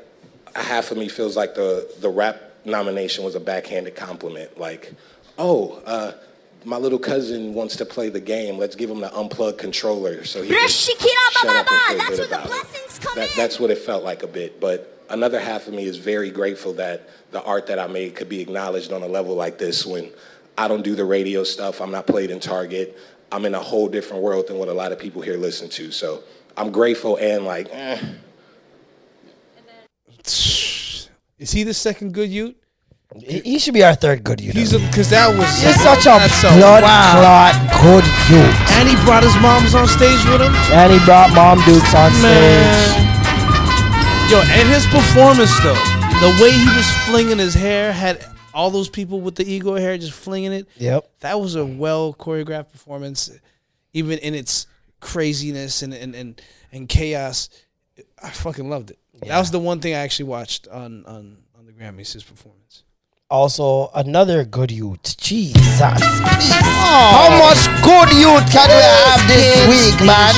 half 0.55 0.91
of 0.91 0.97
me 0.97 1.07
feels 1.07 1.37
like 1.37 1.53
the 1.55 1.89
the 1.99 2.09
rap 2.09 2.41
nomination 2.65 3.23
was 3.23 3.35
a 3.35 3.39
backhanded 3.39 3.95
compliment. 3.95 4.57
Like, 4.57 4.93
oh, 5.37 5.81
uh, 5.85 6.13
my 6.63 6.77
little 6.77 6.99
cousin 6.99 7.53
wants 7.53 7.75
to 7.77 7.85
play 7.85 8.09
the 8.09 8.19
game. 8.19 8.57
Let's 8.57 8.75
give 8.75 8.89
him 8.89 8.99
the 8.99 9.15
unplugged 9.17 9.57
controller 9.57 10.23
so 10.23 10.41
he 10.41 10.49
can 10.49 10.69
shut 10.69 11.55
up 11.55 11.71
and 11.71 11.99
feel 11.99 12.17
good 12.17 12.27
about 12.27 12.45
it. 12.45 13.15
That, 13.15 13.29
that's 13.35 13.59
what 13.59 13.71
it 13.71 13.79
felt 13.79 14.03
like 14.03 14.23
a 14.23 14.27
bit. 14.27 14.59
But 14.59 15.05
another 15.09 15.39
half 15.39 15.67
of 15.67 15.73
me 15.73 15.85
is 15.85 15.97
very 15.97 16.29
grateful 16.29 16.73
that 16.73 17.09
the 17.31 17.43
art 17.43 17.67
that 17.67 17.79
I 17.79 17.87
made 17.87 18.15
could 18.15 18.29
be 18.29 18.41
acknowledged 18.41 18.91
on 18.91 19.01
a 19.01 19.07
level 19.07 19.35
like 19.35 19.57
this 19.57 19.85
when 19.85 20.11
I 20.57 20.67
don't 20.67 20.83
do 20.83 20.95
the 20.95 21.05
radio 21.05 21.43
stuff. 21.43 21.81
I'm 21.81 21.91
not 21.91 22.05
played 22.05 22.29
in 22.29 22.39
Target. 22.39 22.97
I'm 23.31 23.45
in 23.45 23.55
a 23.55 23.59
whole 23.59 23.87
different 23.87 24.21
world 24.21 24.47
than 24.47 24.57
what 24.57 24.67
a 24.67 24.73
lot 24.73 24.91
of 24.91 24.99
people 24.99 25.21
here 25.21 25.37
listen 25.37 25.69
to. 25.69 25.91
So 25.91 26.23
I'm 26.57 26.71
grateful 26.71 27.17
and 27.17 27.45
like, 27.45 27.69
eh. 27.71 27.99
is 31.39 31.51
he 31.51 31.63
the 31.63 31.73
second 31.73 32.13
good 32.13 32.29
youth? 32.29 32.55
He, 33.19 33.59
should 33.59 33.73
be 33.73 33.83
our 33.83 33.93
third 33.93 34.23
good 34.23 34.39
youth. 34.39 34.55
He's 34.55 34.71
because 34.71 35.09
that 35.09 35.27
was 35.35 35.49
such 35.83 36.07
a 36.07 36.15
that's 36.15 36.41
blood 36.55 36.79
clot 36.79 37.51
good 37.83 38.07
youth. 38.31 38.55
And 38.79 38.87
he 38.87 38.95
brought 39.03 39.23
his 39.23 39.35
moms 39.43 39.75
on 39.75 39.87
stage 39.87 40.23
with 40.31 40.39
him. 40.39 40.55
And 40.71 40.93
he 40.93 40.99
brought 41.03 41.35
Mom 41.35 41.59
Dukes 41.67 41.91
on 41.91 42.11
Man. 42.23 42.71
stage. 42.71 43.11
Yo, 44.31 44.39
and 44.39 44.69
his 44.69 44.87
performance 44.87 45.51
though, 45.59 45.75
the 46.23 46.39
way 46.41 46.51
he 46.51 46.65
was 46.71 46.89
flinging 47.05 47.37
his 47.37 47.53
hair 47.53 47.91
had 47.91 48.25
all 48.53 48.71
those 48.71 48.87
people 48.87 49.19
with 49.19 49.35
the 49.35 49.43
ego 49.43 49.75
hair 49.75 49.97
just 49.97 50.13
flinging 50.13 50.53
it. 50.53 50.69
Yep. 50.77 51.11
That 51.19 51.39
was 51.39 51.55
a 51.55 51.65
well 51.65 52.13
choreographed 52.13 52.71
performance, 52.71 53.29
even 53.93 54.19
in 54.19 54.33
its 54.35 54.67
craziness 55.01 55.81
and 55.81 55.93
and 55.93 56.15
and, 56.15 56.41
and 56.71 56.87
chaos. 56.87 57.49
I 58.23 58.29
fucking 58.29 58.69
loved 58.69 58.91
it. 58.91 58.99
That 59.27 59.39
was 59.39 59.51
the 59.51 59.59
one 59.59 59.81
thing 59.81 59.93
I 59.93 59.97
actually 59.97 60.29
watched 60.29 60.69
on 60.69 61.05
on 61.05 61.37
on 61.59 61.65
the 61.65 61.73
Grammys. 61.73 62.13
His 62.13 62.23
performance. 62.23 62.83
Also, 63.31 63.89
another 63.95 64.43
good 64.43 64.71
youth. 64.71 65.15
Jesus. 65.17 65.79
How 65.79 67.29
much 67.39 67.63
good 67.81 68.11
youth 68.11 68.43
can 68.51 68.67
we 68.67 68.83
have 68.83 69.25
this 69.25 69.55
week, 69.71 70.05
man? 70.05 70.35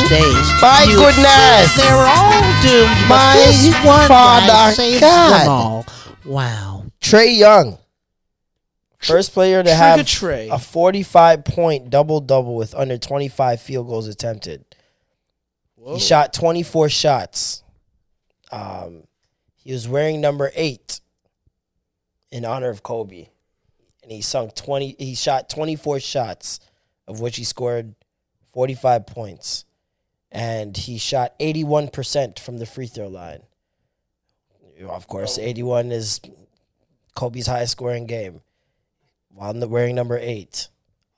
My 0.61 0.85
goodness. 0.85 1.75
They're 1.75 2.05
all 2.05 2.43
doomed, 2.61 3.09
My 3.09 3.81
one 3.83 4.07
father 4.07 4.99
God. 4.99 5.85
Wow. 6.23 6.85
Trae 7.01 7.35
Young. 7.35 7.79
First 8.99 9.33
player 9.33 9.63
to 9.63 9.73
have 9.73 10.05
Trey. 10.05 10.49
a 10.49 10.59
45 10.59 11.45
point 11.45 11.89
double 11.89 12.21
double 12.21 12.55
with 12.55 12.75
under 12.75 12.99
25 12.99 13.59
field 13.59 13.87
goals 13.87 14.07
attempted. 14.07 14.63
He 15.83 15.99
shot 15.99 16.31
24 16.31 16.89
shots. 16.89 17.63
Um, 18.51 19.03
he 19.57 19.73
was 19.73 19.89
wearing 19.89 20.21
number 20.21 20.51
eight 20.53 21.01
in 22.33 22.43
honor 22.45 22.69
of 22.69 22.81
Kobe. 22.81 23.27
And 24.01 24.11
he 24.11 24.21
sunk 24.21 24.55
20 24.55 24.95
he 24.97 25.15
shot 25.15 25.49
24 25.49 25.99
shots 25.99 26.59
of 27.07 27.21
which 27.21 27.37
he 27.37 27.43
scored 27.43 27.93
45 28.51 29.05
points. 29.05 29.65
And 30.31 30.75
he 30.75 30.97
shot 30.97 31.37
81% 31.39 32.39
from 32.39 32.57
the 32.57 32.65
free 32.65 32.87
throw 32.87 33.07
line. 33.07 33.43
Of 34.81 35.07
course, 35.07 35.37
81 35.37 35.91
is 35.91 36.19
Kobe's 37.13 37.45
highest 37.45 37.73
scoring 37.73 38.07
game. 38.07 38.41
While 39.29 39.53
wearing 39.67 39.95
number 39.95 40.17
8 40.17 40.67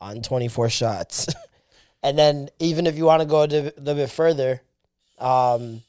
on 0.01 0.21
24 0.21 0.69
shots. 0.69 1.27
and 2.03 2.19
then 2.19 2.49
even 2.59 2.87
if 2.87 2.97
you 2.97 3.05
want 3.05 3.21
to 3.21 3.27
go 3.27 3.43
a 3.43 3.47
little 3.47 3.95
bit 3.95 4.09
further, 4.09 4.61
um, 5.17 5.81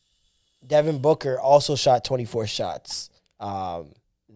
Devin 0.64 1.00
Booker 1.00 1.38
also 1.38 1.74
shot 1.74 2.05
24 2.05 2.46
shots 2.46 3.10
um, 3.40 3.88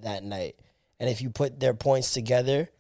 that 0.03 0.25
night. 0.25 0.57
And 1.01 1.09
if 1.11 1.21
you 1.23 1.31
put 1.31 1.59
their 1.59 1.75
points 1.75 2.13
together, 2.13 2.71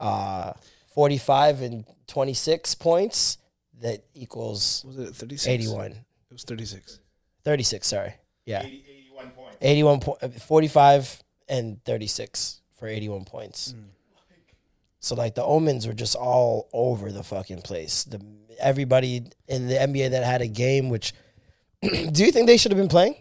uh, 0.00 0.54
45 0.94 1.60
and 1.60 1.84
26 2.08 2.74
points, 2.74 3.38
that 3.80 4.02
equals 4.14 4.84
Was 4.86 4.98
it 4.98 5.14
36? 5.14 5.46
81. 5.46 5.92
It 5.92 5.96
was 6.32 6.44
36. 6.44 7.00
36, 7.44 7.86
sorry. 7.86 8.14
Yeah. 8.46 8.62
81 8.64 9.30
points. 9.30 9.56
81 9.60 10.00
po- 10.00 10.18
uh, 10.22 10.28
45 10.28 11.22
and 11.48 11.84
36 11.84 12.60
for 12.78 12.88
81 12.88 13.24
points. 13.24 13.74
So 15.00 15.14
like 15.14 15.34
the 15.34 15.44
omens 15.44 15.86
were 15.86 15.94
just 15.94 16.14
all 16.14 16.68
over 16.72 17.10
the 17.10 17.22
fucking 17.22 17.62
place. 17.62 18.04
The 18.04 18.20
everybody 18.58 19.24
in 19.48 19.68
the 19.68 19.74
NBA 19.74 20.10
that 20.10 20.24
had 20.24 20.42
a 20.42 20.46
game 20.46 20.90
which 20.90 21.14
do 21.82 22.24
you 22.24 22.30
think 22.32 22.46
they 22.46 22.58
should 22.58 22.70
have 22.72 22.78
been 22.78 22.88
playing? 22.88 23.14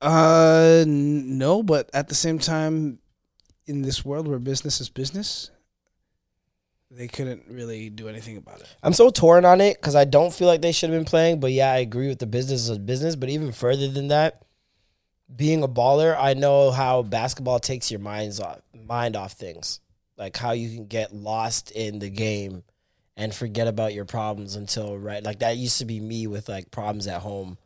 Uh, 0.00 0.84
no, 0.86 1.62
but 1.62 1.90
at 1.92 2.08
the 2.08 2.14
same 2.14 2.38
time, 2.38 2.98
in 3.66 3.82
this 3.82 4.04
world 4.04 4.26
where 4.26 4.38
business 4.38 4.80
is 4.80 4.88
business, 4.88 5.50
they 6.90 7.06
couldn't 7.06 7.44
really 7.48 7.88
do 7.88 8.08
anything 8.08 8.36
about 8.36 8.60
it. 8.60 8.66
I'm 8.82 8.92
so 8.92 9.10
torn 9.10 9.44
on 9.44 9.60
it 9.60 9.76
because 9.76 9.94
I 9.94 10.04
don't 10.04 10.32
feel 10.32 10.48
like 10.48 10.60
they 10.60 10.72
should 10.72 10.90
have 10.90 10.98
been 10.98 11.04
playing. 11.04 11.38
But 11.38 11.52
yeah, 11.52 11.70
I 11.70 11.78
agree 11.78 12.08
with 12.08 12.18
the 12.18 12.26
business 12.26 12.68
is 12.68 12.78
business. 12.78 13.14
But 13.14 13.28
even 13.28 13.52
further 13.52 13.88
than 13.88 14.08
that, 14.08 14.42
being 15.34 15.62
a 15.62 15.68
baller, 15.68 16.16
I 16.18 16.34
know 16.34 16.70
how 16.70 17.02
basketball 17.02 17.60
takes 17.60 17.90
your 17.90 18.00
minds 18.00 18.40
off 18.40 18.60
mind 18.74 19.16
off 19.16 19.32
things. 19.32 19.80
Like 20.16 20.36
how 20.36 20.52
you 20.52 20.74
can 20.74 20.86
get 20.86 21.14
lost 21.14 21.70
in 21.70 22.00
the 22.00 22.10
game 22.10 22.64
and 23.16 23.34
forget 23.34 23.68
about 23.68 23.94
your 23.94 24.04
problems 24.04 24.56
until 24.56 24.98
right. 24.98 25.22
Like 25.22 25.38
that 25.38 25.56
used 25.56 25.78
to 25.78 25.84
be 25.84 26.00
me 26.00 26.26
with 26.26 26.48
like 26.48 26.70
problems 26.70 27.06
at 27.06 27.20
home. 27.20 27.56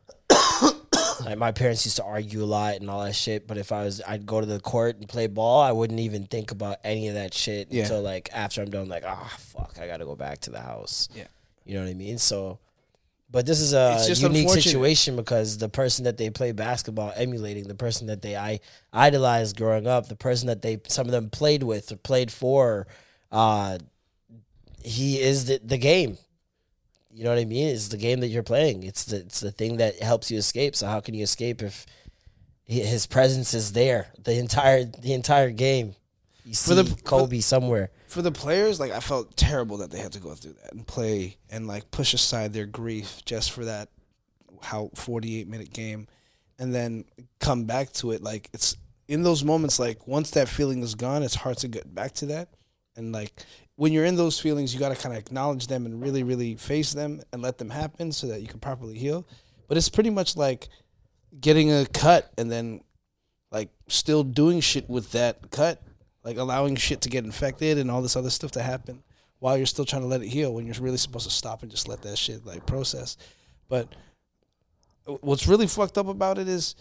Like 1.25 1.37
my 1.37 1.51
parents 1.51 1.85
used 1.85 1.97
to 1.97 2.03
argue 2.03 2.43
a 2.43 2.45
lot 2.45 2.75
and 2.75 2.89
all 2.89 3.03
that 3.03 3.15
shit. 3.15 3.47
But 3.47 3.57
if 3.57 3.71
I 3.71 3.83
was, 3.83 4.01
I'd 4.07 4.25
go 4.25 4.39
to 4.39 4.45
the 4.45 4.59
court 4.59 4.97
and 4.97 5.07
play 5.09 5.27
ball. 5.27 5.61
I 5.61 5.71
wouldn't 5.71 5.99
even 5.99 6.25
think 6.25 6.51
about 6.51 6.77
any 6.83 7.07
of 7.07 7.15
that 7.15 7.33
shit 7.33 7.67
Yeah. 7.71 7.83
until 7.83 8.01
like 8.01 8.29
after 8.33 8.61
I'm 8.61 8.69
done. 8.69 8.87
Like, 8.87 9.03
ah, 9.05 9.35
fuck, 9.39 9.75
I 9.81 9.87
got 9.87 9.97
to 9.97 10.05
go 10.05 10.15
back 10.15 10.39
to 10.41 10.51
the 10.51 10.59
house. 10.61 11.09
Yeah. 11.15 11.25
you 11.65 11.75
know 11.75 11.83
what 11.83 11.89
I 11.89 11.93
mean. 11.95 12.17
So, 12.19 12.59
but 13.31 13.45
this 13.45 13.59
is 13.59 13.73
a 13.73 13.97
unique 14.29 14.47
situation 14.63 15.15
because 15.15 15.57
the 15.57 15.67
person 15.67 16.05
that 16.05 16.17
they 16.17 16.29
play 16.29 16.51
basketball 16.51 17.11
emulating, 17.15 17.67
the 17.67 17.75
person 17.75 18.07
that 18.07 18.21
they 18.21 18.35
I 18.37 18.59
idolized 18.93 19.57
growing 19.57 19.87
up, 19.87 20.07
the 20.07 20.15
person 20.15 20.47
that 20.47 20.61
they 20.61 20.79
some 20.87 21.07
of 21.07 21.11
them 21.11 21.29
played 21.29 21.63
with 21.63 21.91
or 21.91 21.97
played 21.97 22.31
for, 22.31 22.87
uh, 23.31 23.79
he 24.83 25.19
is 25.19 25.45
the 25.45 25.59
the 25.63 25.77
game. 25.77 26.17
You 27.15 27.23
know 27.23 27.29
what 27.29 27.39
I 27.39 27.45
mean? 27.45 27.69
It's 27.69 27.87
the 27.87 27.97
game 27.97 28.19
that 28.19 28.27
you're 28.27 28.43
playing. 28.43 28.83
It's 28.83 29.05
the 29.05 29.17
it's 29.21 29.39
the 29.39 29.51
thing 29.51 29.77
that 29.77 30.01
helps 30.01 30.29
you 30.29 30.37
escape. 30.37 30.75
So 30.75 30.85
how 30.87 30.99
can 30.99 31.13
you 31.13 31.23
escape 31.23 31.61
if 31.63 31.85
his 32.65 33.07
presence 33.07 33.53
is 33.53 33.71
there 33.71 34.07
the 34.23 34.37
entire 34.37 34.83
the 34.83 35.13
entire 35.13 35.49
game? 35.51 35.95
You 36.43 36.53
see 36.53 36.71
For 36.71 36.83
the- 36.83 37.01
Kobe 37.03 37.39
somewhere. 37.39 37.89
for 38.07 38.21
the 38.21 38.31
players, 38.31 38.79
like 38.79 38.91
I 38.91 38.99
felt 38.99 39.35
terrible 39.37 39.77
that 39.77 39.91
they 39.91 39.99
had 39.99 40.11
to 40.13 40.19
go 40.19 40.35
through 40.35 40.53
that 40.61 40.73
and 40.73 40.85
play 40.85 41.37
and 41.49 41.67
like 41.67 41.89
push 41.89 42.13
aside 42.13 42.53
their 42.53 42.65
grief 42.65 43.21
just 43.25 43.51
for 43.51 43.65
that 43.65 43.89
how 44.61 44.89
48 44.95 45.47
minute 45.47 45.71
game 45.73 46.07
and 46.59 46.73
then 46.73 47.05
come 47.39 47.65
back 47.65 47.91
to 47.93 48.11
it 48.11 48.23
like 48.23 48.49
it's 48.53 48.75
in 49.07 49.21
those 49.23 49.43
moments 49.43 49.77
like 49.79 50.07
once 50.07 50.31
that 50.31 50.47
feeling 50.49 50.81
is 50.81 50.95
gone 50.95 51.21
it's 51.23 51.35
hard 51.35 51.57
to 51.57 51.67
get 51.67 51.93
back 51.93 52.13
to 52.13 52.25
that 52.27 52.49
and 52.95 53.11
like 53.11 53.31
when 53.77 53.91
you're 53.91 54.05
in 54.05 54.15
those 54.15 54.39
feelings 54.39 54.73
you 54.73 54.79
got 54.79 54.89
to 54.89 55.01
kind 55.01 55.13
of 55.13 55.19
acknowledge 55.19 55.67
them 55.67 55.85
and 55.85 56.01
really 56.01 56.23
really 56.23 56.55
face 56.55 56.93
them 56.93 57.21
and 57.31 57.41
let 57.41 57.57
them 57.57 57.69
happen 57.69 58.11
so 58.11 58.27
that 58.27 58.41
you 58.41 58.47
can 58.47 58.59
properly 58.59 58.97
heal 58.97 59.25
but 59.67 59.77
it's 59.77 59.89
pretty 59.89 60.09
much 60.09 60.35
like 60.35 60.69
getting 61.39 61.71
a 61.71 61.85
cut 61.85 62.31
and 62.37 62.51
then 62.51 62.81
like 63.51 63.69
still 63.87 64.23
doing 64.23 64.59
shit 64.59 64.89
with 64.89 65.11
that 65.11 65.51
cut, 65.51 65.81
like 66.23 66.37
allowing 66.37 66.75
shit 66.75 67.01
to 67.01 67.09
get 67.09 67.23
infected 67.23 67.77
and 67.77 67.89
all 67.89 68.01
this 68.01 68.15
other 68.15 68.29
stuff 68.29 68.51
to 68.51 68.61
happen 68.61 69.03
while 69.39 69.57
you're 69.57 69.65
still 69.65 69.85
trying 69.85 70.01
to 70.01 70.07
let 70.07 70.21
it 70.21 70.27
heal 70.27 70.53
when 70.53 70.65
you're 70.65 70.75
really 70.79 70.97
supposed 70.97 71.25
to 71.25 71.33
stop 71.33 71.61
and 71.61 71.71
just 71.71 71.87
let 71.87 72.01
that 72.01 72.17
shit 72.17 72.45
like 72.45 72.65
process. 72.65 73.17
But 73.69 73.93
what's 75.05 75.47
really 75.47 75.67
fucked 75.67 75.97
up 75.97 76.07
about 76.07 76.37
it 76.37 76.47
is 76.47 76.75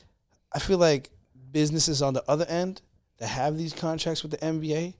I 0.52 0.58
feel 0.58 0.78
like 0.78 1.10
businesses 1.52 2.02
on 2.02 2.14
the 2.14 2.24
other 2.28 2.46
end 2.46 2.80
that 3.18 3.28
have 3.28 3.56
these 3.56 3.72
contracts 3.72 4.22
with 4.22 4.32
the 4.32 4.38
NBA 4.38 4.94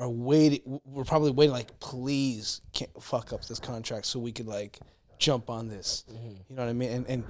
are 0.00 0.08
waiting. 0.08 0.80
We're 0.84 1.04
probably 1.04 1.30
waiting 1.30 1.52
like, 1.52 1.78
please 1.78 2.60
can't 2.72 2.90
fuck 3.02 3.32
up 3.32 3.44
this 3.44 3.58
contract 3.60 4.06
so 4.06 4.18
we 4.18 4.32
could 4.32 4.46
like 4.46 4.78
jump 5.18 5.50
on 5.50 5.68
this. 5.68 6.04
Mm-hmm. 6.10 6.28
You 6.48 6.56
know 6.56 6.62
what 6.62 6.70
I 6.70 6.72
mean? 6.72 6.90
And 6.90 7.06
and 7.06 7.24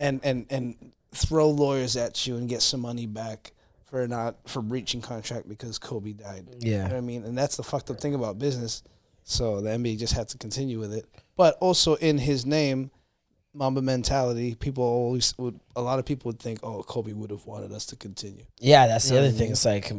and 0.00 0.20
and 0.24 0.46
and 0.50 0.92
throw 1.12 1.48
lawyers 1.50 1.96
at 1.96 2.26
you 2.26 2.36
and 2.36 2.48
get 2.48 2.62
some 2.62 2.80
money 2.80 3.06
back 3.06 3.52
for 3.84 4.06
not 4.08 4.36
for 4.48 4.62
breaching 4.62 5.00
contract 5.00 5.48
because 5.48 5.78
Kobe 5.78 6.12
died. 6.12 6.46
Mm-hmm. 6.46 6.58
Yeah. 6.66 6.70
you 6.70 6.78
know 6.78 6.84
what 6.84 6.94
I 6.94 7.00
mean, 7.00 7.24
and 7.24 7.38
that's 7.38 7.56
the 7.56 7.62
fucked 7.62 7.90
up 7.90 8.00
thing 8.00 8.14
about 8.14 8.38
business. 8.38 8.82
So 9.24 9.60
the 9.60 9.70
NBA 9.70 9.98
just 9.98 10.14
had 10.14 10.28
to 10.30 10.38
continue 10.38 10.80
with 10.80 10.92
it, 10.92 11.06
but 11.36 11.56
also 11.60 11.94
in 11.94 12.18
his 12.18 12.44
name, 12.44 12.90
Mamba 13.54 13.80
mentality. 13.82 14.54
People 14.56 14.82
always 14.82 15.36
would. 15.38 15.60
A 15.76 15.82
lot 15.82 15.98
of 16.00 16.04
people 16.04 16.30
would 16.30 16.40
think, 16.40 16.58
oh, 16.64 16.82
Kobe 16.82 17.12
would 17.12 17.30
have 17.30 17.46
wanted 17.46 17.70
us 17.72 17.86
to 17.86 17.96
continue. 17.96 18.44
Yeah, 18.58 18.86
that's 18.88 19.08
You 19.08 19.16
the 19.16 19.18
other 19.20 19.30
thing. 19.30 19.40
mean? 19.40 19.52
It's 19.52 19.64
like 19.64 19.92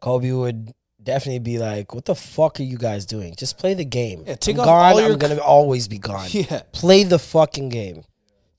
Kobe 0.00 0.30
would 0.30 0.72
definitely 1.06 1.38
be 1.38 1.58
like, 1.58 1.94
"What 1.94 2.04
the 2.04 2.14
fuck 2.14 2.60
are 2.60 2.64
you 2.64 2.76
guys 2.76 3.06
doing? 3.06 3.34
Just 3.36 3.56
play 3.58 3.72
the 3.72 3.84
game. 3.86 4.24
Yeah, 4.26 4.34
take 4.34 4.56
I'm 4.56 4.60
off 4.60 4.66
gone. 4.66 4.92
all 4.92 5.00
your 5.00 5.12
I'm 5.12 5.18
gonna 5.18 5.38
always 5.40 5.88
be 5.88 5.98
gone. 5.98 6.28
Yeah. 6.32 6.62
play 6.72 7.04
the 7.04 7.18
fucking 7.18 7.70
game. 7.70 8.04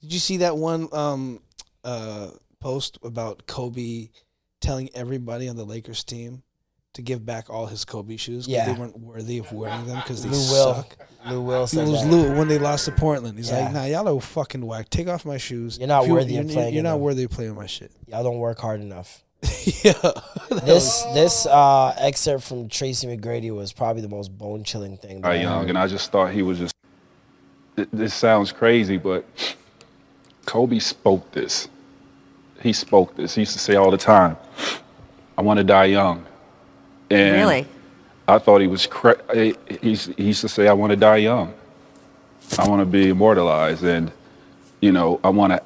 Did 0.01 0.14
you 0.14 0.19
see 0.19 0.38
that 0.38 0.58
one 0.58 0.88
um, 0.92 1.42
uh, 1.84 2.30
post 2.59 2.98
about 3.03 3.45
Kobe 3.45 4.09
telling 4.61 4.90
everybody 4.95 5.48
on 5.48 5.56
the 5.56 5.64
Lakers 5.66 6.03
team 6.03 6.42
to 6.93 7.01
give 7.03 7.24
back 7.24 7.48
all 7.51 7.67
his 7.67 7.85
Kobe 7.85 8.17
shoes 8.17 8.48
because 8.48 8.67
Yeah. 8.67 8.74
they 8.74 8.80
weren't 8.80 8.98
worthy 9.00 9.38
of 9.38 9.51
wearing 9.51 9.85
them 9.85 9.98
because 9.98 10.24
they 10.24 10.30
Lou 10.30 10.38
Will. 10.38 10.74
suck? 10.74 10.98
Lou 11.30 11.42
Will 11.42 11.64
It 11.66 11.67
said 11.67 11.88
was 11.88 12.01
that. 12.01 12.09
Lou 12.09 12.35
when 12.38 12.48
they 12.48 12.58
lost 12.58 12.85
to 12.85 12.92
Portland. 12.92 13.38
He's 13.38 13.50
Yeah. 13.51 13.66
like, 13.66 13.74
"Nah, 13.74 13.84
y'all 13.85 14.08
are 14.17 14.19
fucking 14.19 14.66
whack. 14.66 14.90
Take 14.90 15.08
off 15.08 15.24
my 15.26 15.38
shoes. 15.38 15.77
You're 15.77 15.88
not 15.88 16.06
If 16.06 16.09
worthy 16.11 16.38
of 16.38 16.45
you're- 16.45 16.53
playing 16.56 16.74
You're 16.74 16.84
not 16.84 16.93
them. 16.93 17.01
worthy 17.01 17.24
of 17.26 17.32
playing 17.32 17.53
my 17.56 17.67
shit." 17.67 17.92
Y'all 18.08 18.24
don't 18.24 18.40
work 18.40 18.58
hard 18.59 18.82
enough. 18.82 19.24
yeah. 19.83 19.93
This 20.64 21.03
this 21.14 21.45
uh, 21.45 21.93
excerpt 21.98 22.43
from 22.43 22.69
Tracy 22.69 23.07
McGrady 23.07 23.56
was 23.56 23.72
probably 23.74 24.01
the 24.01 24.09
most 24.09 24.35
bone 24.38 24.64
chilling 24.64 24.98
thing. 24.98 25.22
that 25.22 25.30
uh, 25.32 25.33
young, 25.33 25.69
and 25.69 25.77
I 25.77 25.88
just 25.88 26.11
thought 26.11 26.32
he 26.32 26.41
was 26.41 26.57
just. 26.59 26.74
This 27.93 28.14
sounds 28.14 28.51
crazy, 28.51 28.98
but 28.98 29.24
Kobe 30.45 30.80
spoke 30.80 31.32
this. 31.32 31.67
He 32.61 32.74
spoke 32.74 33.16
this. 33.16 33.35
He 33.35 33.41
used 33.41 33.53
to 33.53 33.59
say 33.59 33.75
all 33.75 33.91
the 33.91 33.98
time, 33.98 34.35
"I 35.38 35.41
want 35.43 35.57
to 35.59 35.64
die 35.64 35.85
young." 35.85 36.25
And 37.11 37.35
Really? 37.35 37.67
I 38.27 38.40
thought 38.40 38.61
he 38.61 38.67
was. 38.67 38.88
Cra- 38.88 39.22
he, 39.33 39.56
he's- 39.82 40.09
he 40.17 40.24
used 40.24 40.41
to 40.41 40.49
say, 40.49 40.67
"I 40.67 40.74
want 40.74 40.90
to 40.91 40.95
die 40.98 41.17
young. 41.17 41.53
I 42.57 42.67
want 42.67 42.82
to 42.82 42.85
be 42.85 43.09
immortalized, 43.09 43.83
and 43.83 44.11
you 44.82 44.91
know, 44.91 45.19
I 45.24 45.30
want 45.30 45.53
to 45.53 45.61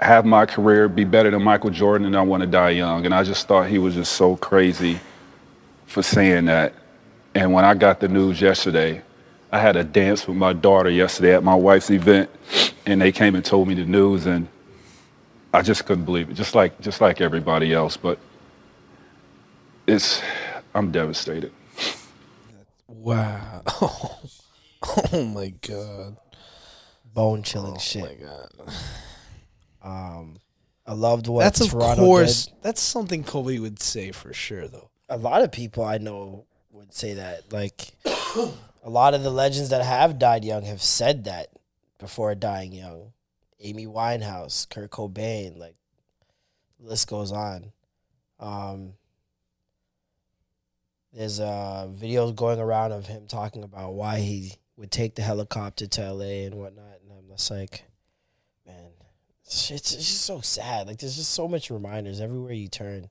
have 0.00 0.24
my 0.24 0.46
career 0.46 0.88
be 0.88 1.04
better 1.04 1.30
than 1.30 1.42
Michael 1.42 1.70
Jordan, 1.70 2.06
and 2.06 2.16
I 2.16 2.22
want 2.22 2.42
to 2.42 2.46
die 2.46 2.70
young." 2.70 3.06
And 3.06 3.14
I 3.14 3.22
just 3.22 3.48
thought 3.48 3.68
he 3.68 3.78
was 3.78 3.94
just 3.94 4.12
so 4.12 4.36
crazy 4.36 5.00
for 5.86 6.02
saying 6.02 6.46
that. 6.46 6.74
And 7.34 7.52
when 7.52 7.64
I 7.64 7.74
got 7.74 8.00
the 8.00 8.08
news 8.08 8.40
yesterday, 8.40 9.02
I 9.52 9.58
had 9.60 9.76
a 9.76 9.84
dance 9.84 10.26
with 10.26 10.36
my 10.36 10.52
daughter 10.52 10.90
yesterday 10.90 11.34
at 11.34 11.44
my 11.44 11.54
wife's 11.54 11.90
event, 11.90 12.30
and 12.86 13.00
they 13.00 13.12
came 13.12 13.34
and 13.34 13.44
told 13.44 13.68
me 13.68 13.74
the 13.74 13.84
news, 13.84 14.26
and 14.26 14.48
I 15.52 15.62
just 15.62 15.86
couldn't 15.86 16.04
believe 16.04 16.30
it. 16.30 16.34
Just 16.34 16.54
like 16.54 16.80
just 16.80 17.00
like 17.00 17.20
everybody 17.20 17.72
else, 17.72 17.96
but 17.96 18.18
it's 19.86 20.22
I'm 20.74 20.90
devastated. 20.90 21.52
Wow. 22.88 23.62
oh 25.12 25.24
my 25.34 25.54
god. 25.66 26.16
bone 27.14 27.42
chilling 27.42 27.78
shit. 27.78 28.02
Oh 28.02 28.06
my 28.06 28.14
god. 28.14 28.74
Um, 29.84 30.38
I 30.86 30.94
loved 30.94 31.28
what 31.28 31.44
that's 31.44 31.60
of 31.60 31.70
Toronto 31.70 32.02
course. 32.02 32.46
did. 32.46 32.54
That's 32.62 32.80
something 32.80 33.22
Kobe 33.22 33.58
would 33.58 33.80
say 33.80 34.10
for 34.10 34.32
sure, 34.32 34.66
though. 34.66 34.90
A 35.08 35.16
lot 35.16 35.42
of 35.42 35.52
people 35.52 35.84
I 35.84 35.98
know 35.98 36.46
would 36.72 36.92
say 36.92 37.14
that. 37.14 37.52
Like 37.52 37.92
a 38.04 38.90
lot 38.90 39.14
of 39.14 39.22
the 39.22 39.30
legends 39.30 39.68
that 39.68 39.84
have 39.84 40.18
died 40.18 40.44
young 40.44 40.64
have 40.64 40.82
said 40.82 41.24
that 41.24 41.48
before 41.98 42.34
dying 42.34 42.72
young. 42.72 43.12
Amy 43.60 43.86
Winehouse, 43.86 44.68
Kurt 44.68 44.90
Cobain, 44.90 45.56
like 45.58 45.76
the 46.80 46.88
list 46.88 47.08
goes 47.08 47.32
on. 47.32 47.72
Um, 48.40 48.94
there's 51.14 51.40
uh, 51.40 51.88
videos 51.90 52.34
going 52.34 52.58
around 52.58 52.92
of 52.92 53.06
him 53.06 53.26
talking 53.26 53.62
about 53.62 53.94
why 53.94 54.18
he 54.18 54.54
would 54.76 54.90
take 54.90 55.14
the 55.14 55.22
helicopter 55.22 55.86
to 55.86 56.12
LA 56.12 56.44
and 56.46 56.56
whatnot, 56.56 56.98
and 57.02 57.12
I'm 57.16 57.28
just 57.30 57.50
like, 57.50 57.84
it's, 59.44 59.70
it's 59.70 59.94
just 59.96 60.22
so 60.22 60.40
sad. 60.40 60.86
Like 60.86 60.98
there's 60.98 61.16
just 61.16 61.32
so 61.32 61.46
much 61.48 61.70
reminders 61.70 62.20
everywhere 62.20 62.52
you 62.52 62.68
turn. 62.68 63.08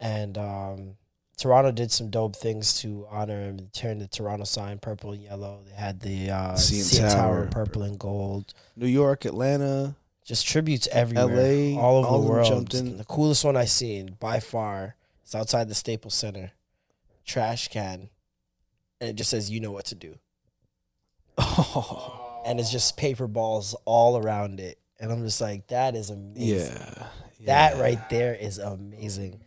And 0.00 0.38
um, 0.38 0.96
Toronto 1.36 1.72
did 1.72 1.90
some 1.90 2.10
dope 2.10 2.36
things 2.36 2.80
to 2.82 3.06
honor 3.10 3.40
him. 3.42 3.56
They 3.58 3.66
turned 3.72 4.00
the 4.00 4.06
Toronto 4.08 4.44
sign 4.44 4.78
purple 4.78 5.12
and 5.12 5.22
yellow. 5.22 5.60
They 5.66 5.74
had 5.74 6.00
the 6.00 6.30
uh, 6.30 6.52
CN 6.54 7.00
Tower, 7.00 7.10
Tower. 7.10 7.46
purple 7.50 7.82
and 7.82 7.98
gold. 7.98 8.54
New 8.76 8.86
York, 8.86 9.24
Atlanta, 9.24 9.96
Just 10.24 10.46
tributes 10.46 10.88
everywhere, 10.92 11.26
LA, 11.74 11.80
all 11.80 11.96
over 11.98 12.06
all 12.08 12.22
the 12.22 12.28
world. 12.28 12.46
jumped 12.46 12.74
in. 12.74 12.96
The 12.98 13.04
coolest 13.04 13.44
one 13.44 13.56
I 13.56 13.64
seen 13.64 14.16
by 14.20 14.40
far 14.40 14.94
is 15.26 15.34
outside 15.34 15.68
the 15.68 15.74
Staples 15.74 16.14
Center. 16.14 16.52
Trash 17.24 17.68
can, 17.68 18.08
and 19.00 19.10
it 19.10 19.16
just 19.16 19.30
says, 19.30 19.50
"You 19.50 19.60
know 19.60 19.72
what 19.72 19.84
to 19.86 19.94
do." 19.94 20.14
and 22.46 22.58
it's 22.58 22.70
just 22.70 22.96
paper 22.96 23.26
balls 23.26 23.74
all 23.84 24.16
around 24.16 24.60
it, 24.60 24.78
and 25.00 25.12
I'm 25.12 25.22
just 25.24 25.40
like, 25.40 25.66
that 25.68 25.94
is 25.94 26.10
amazing. 26.10 26.70
Yeah, 26.70 27.06
that 27.46 27.78
right 27.78 28.08
there 28.10 28.34
is 28.34 28.58
amazing. 28.58 29.40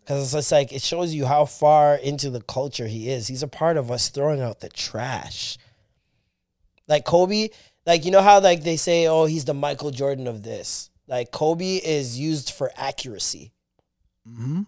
Because 0.00 0.22
it's 0.22 0.32
just 0.32 0.52
like 0.52 0.72
it 0.72 0.80
shows 0.80 1.12
you 1.12 1.26
how 1.26 1.44
far 1.44 1.96
into 1.96 2.30
the 2.30 2.40
culture 2.40 2.86
he 2.86 3.10
is. 3.10 3.26
He's 3.26 3.42
a 3.42 3.48
part 3.48 3.76
of 3.76 3.90
us 3.90 4.08
throwing 4.08 4.40
out 4.40 4.60
the 4.60 4.70
trash. 4.70 5.58
Like 6.86 7.04
Kobe, 7.04 7.50
like 7.84 8.06
you 8.06 8.10
know 8.10 8.22
how 8.22 8.40
like 8.40 8.62
they 8.62 8.78
say, 8.78 9.06
oh, 9.06 9.26
he's 9.26 9.44
the 9.44 9.52
Michael 9.52 9.90
Jordan 9.90 10.26
of 10.26 10.42
this. 10.42 10.88
Like 11.06 11.30
Kobe 11.30 11.76
is 11.76 12.18
used 12.18 12.52
for 12.52 12.70
accuracy. 12.76 13.52
Mm-hmm. 14.26 14.62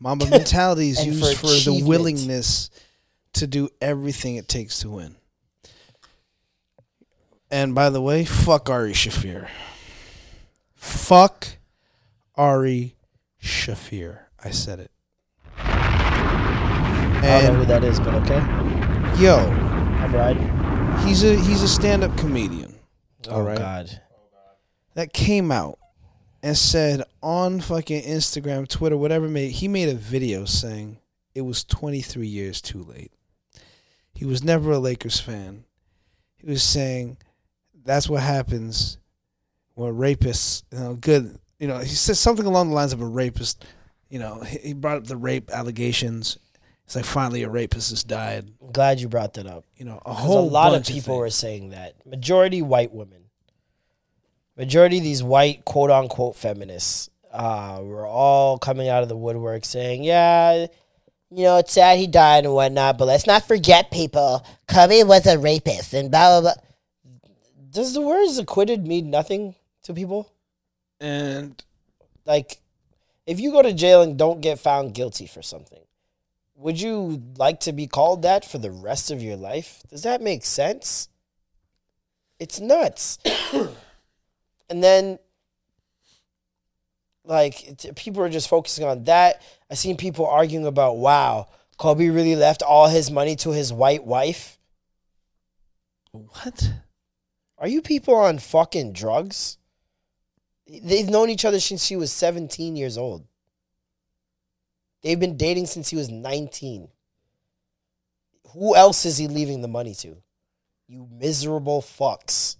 Mamba 0.00 0.26
mentality 0.30 0.88
is 0.88 1.04
used 1.04 1.36
for 1.36 1.48
for, 1.48 1.70
the 1.70 1.82
willingness 1.84 2.70
to 3.34 3.46
do 3.46 3.68
everything 3.82 4.36
it 4.36 4.48
takes 4.48 4.80
to 4.80 4.90
win. 4.90 5.16
And 7.50 7.74
by 7.74 7.90
the 7.90 8.02
way, 8.02 8.24
fuck 8.24 8.68
Ari 8.68 8.92
Shaffir. 8.92 9.48
Fuck 10.74 11.56
Ari 12.36 12.96
Shaffir. 13.42 14.20
I 14.42 14.50
said 14.50 14.80
it. 14.80 14.90
I 15.56 17.42
don't 17.42 17.54
know 17.54 17.58
who 17.60 17.66
that 17.66 17.84
is, 17.84 17.98
but 17.98 18.14
okay. 18.14 18.40
Yo, 19.20 19.36
I'm 19.38 20.14
riding. 20.14 21.06
he's 21.06 21.24
a 21.24 21.34
he's 21.36 21.62
a 21.62 21.68
stand 21.68 22.04
up 22.04 22.16
comedian. 22.16 22.74
Oh 23.28 23.36
all 23.36 23.42
right. 23.42 23.58
God. 23.58 24.00
that 24.94 25.12
came 25.12 25.50
out 25.50 25.78
and 26.42 26.56
said 26.56 27.02
on 27.22 27.60
fucking 27.60 28.02
Instagram, 28.02 28.68
Twitter, 28.68 28.96
whatever 28.96 29.26
made 29.26 29.52
he 29.52 29.68
made 29.68 29.88
a 29.88 29.94
video 29.94 30.44
saying 30.44 30.98
it 31.34 31.40
was 31.42 31.64
23 31.64 32.26
years 32.26 32.60
too 32.60 32.84
late. 32.84 33.12
He 34.14 34.24
was 34.24 34.44
never 34.44 34.72
a 34.72 34.78
Lakers 34.78 35.20
fan. 35.20 35.64
He 36.36 36.46
was 36.46 36.62
saying 36.62 37.18
that's 37.84 38.08
what 38.08 38.22
happens 38.22 38.98
when 39.74 39.94
rapists, 39.94 40.64
you 40.72 40.78
know, 40.78 40.94
good, 40.94 41.38
you 41.58 41.68
know, 41.68 41.78
he 41.78 41.88
said 41.88 42.16
something 42.16 42.46
along 42.46 42.70
the 42.70 42.74
lines 42.74 42.92
of 42.92 43.00
a 43.00 43.06
rapist, 43.06 43.64
you 44.08 44.18
know, 44.18 44.40
he 44.40 44.72
brought 44.74 44.96
up 44.96 45.06
the 45.06 45.16
rape 45.16 45.50
allegations. 45.50 46.38
It's 46.84 46.96
like 46.96 47.04
finally 47.04 47.42
a 47.42 47.48
rapist 47.50 47.90
has 47.90 48.02
died. 48.02 48.50
I'm 48.62 48.72
glad 48.72 49.00
you 49.00 49.08
brought 49.08 49.34
that 49.34 49.46
up. 49.46 49.64
You 49.76 49.84
know, 49.84 50.00
a 50.06 50.12
whole 50.14 50.48
a 50.48 50.50
lot 50.50 50.72
of 50.74 50.80
of 50.80 50.86
people 50.86 51.14
things. 51.14 51.18
were 51.18 51.30
saying 51.30 51.70
that. 51.70 51.94
Majority 52.06 52.62
white 52.62 52.92
women. 52.92 53.24
Majority 54.56 54.98
of 54.98 55.04
these 55.04 55.22
white 55.22 55.64
quote 55.64 55.90
unquote 55.90 56.34
feminists 56.34 57.10
uh, 57.32 57.78
were 57.82 58.06
all 58.06 58.58
coming 58.58 58.88
out 58.88 59.02
of 59.02 59.08
the 59.08 59.16
woodwork 59.16 59.64
saying, 59.64 60.02
Yeah, 60.02 60.66
you 61.30 61.44
know, 61.44 61.58
it's 61.58 61.74
sad 61.74 61.98
he 61.98 62.06
died 62.06 62.44
and 62.44 62.54
whatnot, 62.54 62.98
but 62.98 63.04
let's 63.04 63.26
not 63.26 63.46
forget 63.46 63.90
people. 63.90 64.44
Kobe 64.66 65.02
was 65.02 65.26
a 65.26 65.38
rapist 65.38 65.92
and 65.92 66.10
blah 66.10 66.40
blah 66.40 66.54
blah. 66.54 66.62
Does 67.70 67.94
the 67.94 68.00
words 68.00 68.38
acquitted 68.38 68.86
mean 68.86 69.10
nothing 69.10 69.54
to 69.84 69.94
people? 69.94 70.32
And 71.00 71.62
like 72.24 72.60
if 73.28 73.38
you 73.38 73.52
go 73.52 73.60
to 73.60 73.74
jail 73.74 74.00
and 74.00 74.16
don't 74.16 74.40
get 74.40 74.58
found 74.58 74.94
guilty 74.94 75.26
for 75.26 75.42
something, 75.42 75.82
would 76.54 76.80
you 76.80 77.22
like 77.36 77.60
to 77.60 77.72
be 77.74 77.86
called 77.86 78.22
that 78.22 78.42
for 78.42 78.56
the 78.56 78.70
rest 78.70 79.10
of 79.10 79.22
your 79.22 79.36
life? 79.36 79.82
Does 79.90 80.02
that 80.02 80.22
make 80.22 80.46
sense? 80.46 81.10
It's 82.40 82.58
nuts. 82.58 83.18
and 84.70 84.82
then, 84.82 85.18
like, 87.22 87.78
people 87.96 88.22
are 88.22 88.30
just 88.30 88.48
focusing 88.48 88.86
on 88.86 89.04
that. 89.04 89.42
I've 89.70 89.76
seen 89.76 89.98
people 89.98 90.26
arguing 90.26 90.66
about, 90.66 90.96
wow, 90.96 91.48
Kobe 91.76 92.08
really 92.08 92.34
left 92.34 92.62
all 92.62 92.88
his 92.88 93.10
money 93.10 93.36
to 93.36 93.50
his 93.50 93.74
white 93.74 94.04
wife. 94.04 94.58
What? 96.12 96.72
Are 97.58 97.68
you 97.68 97.82
people 97.82 98.14
on 98.14 98.38
fucking 98.38 98.92
drugs? 98.92 99.58
They've 100.66 101.08
known 101.08 101.30
each 101.30 101.44
other 101.44 101.60
since 101.60 101.84
she 101.84 101.96
was 101.96 102.12
17 102.12 102.76
years 102.76 102.98
old. 102.98 103.24
They've 105.02 105.18
been 105.18 105.36
dating 105.36 105.66
since 105.66 105.88
he 105.88 105.96
was 105.96 106.08
19. 106.10 106.88
Who 108.52 108.74
else 108.76 109.04
is 109.04 109.18
he 109.18 109.28
leaving 109.28 109.62
the 109.62 109.68
money 109.68 109.94
to? 109.96 110.16
You 110.86 111.08
miserable 111.10 111.82
fucks. 111.82 112.56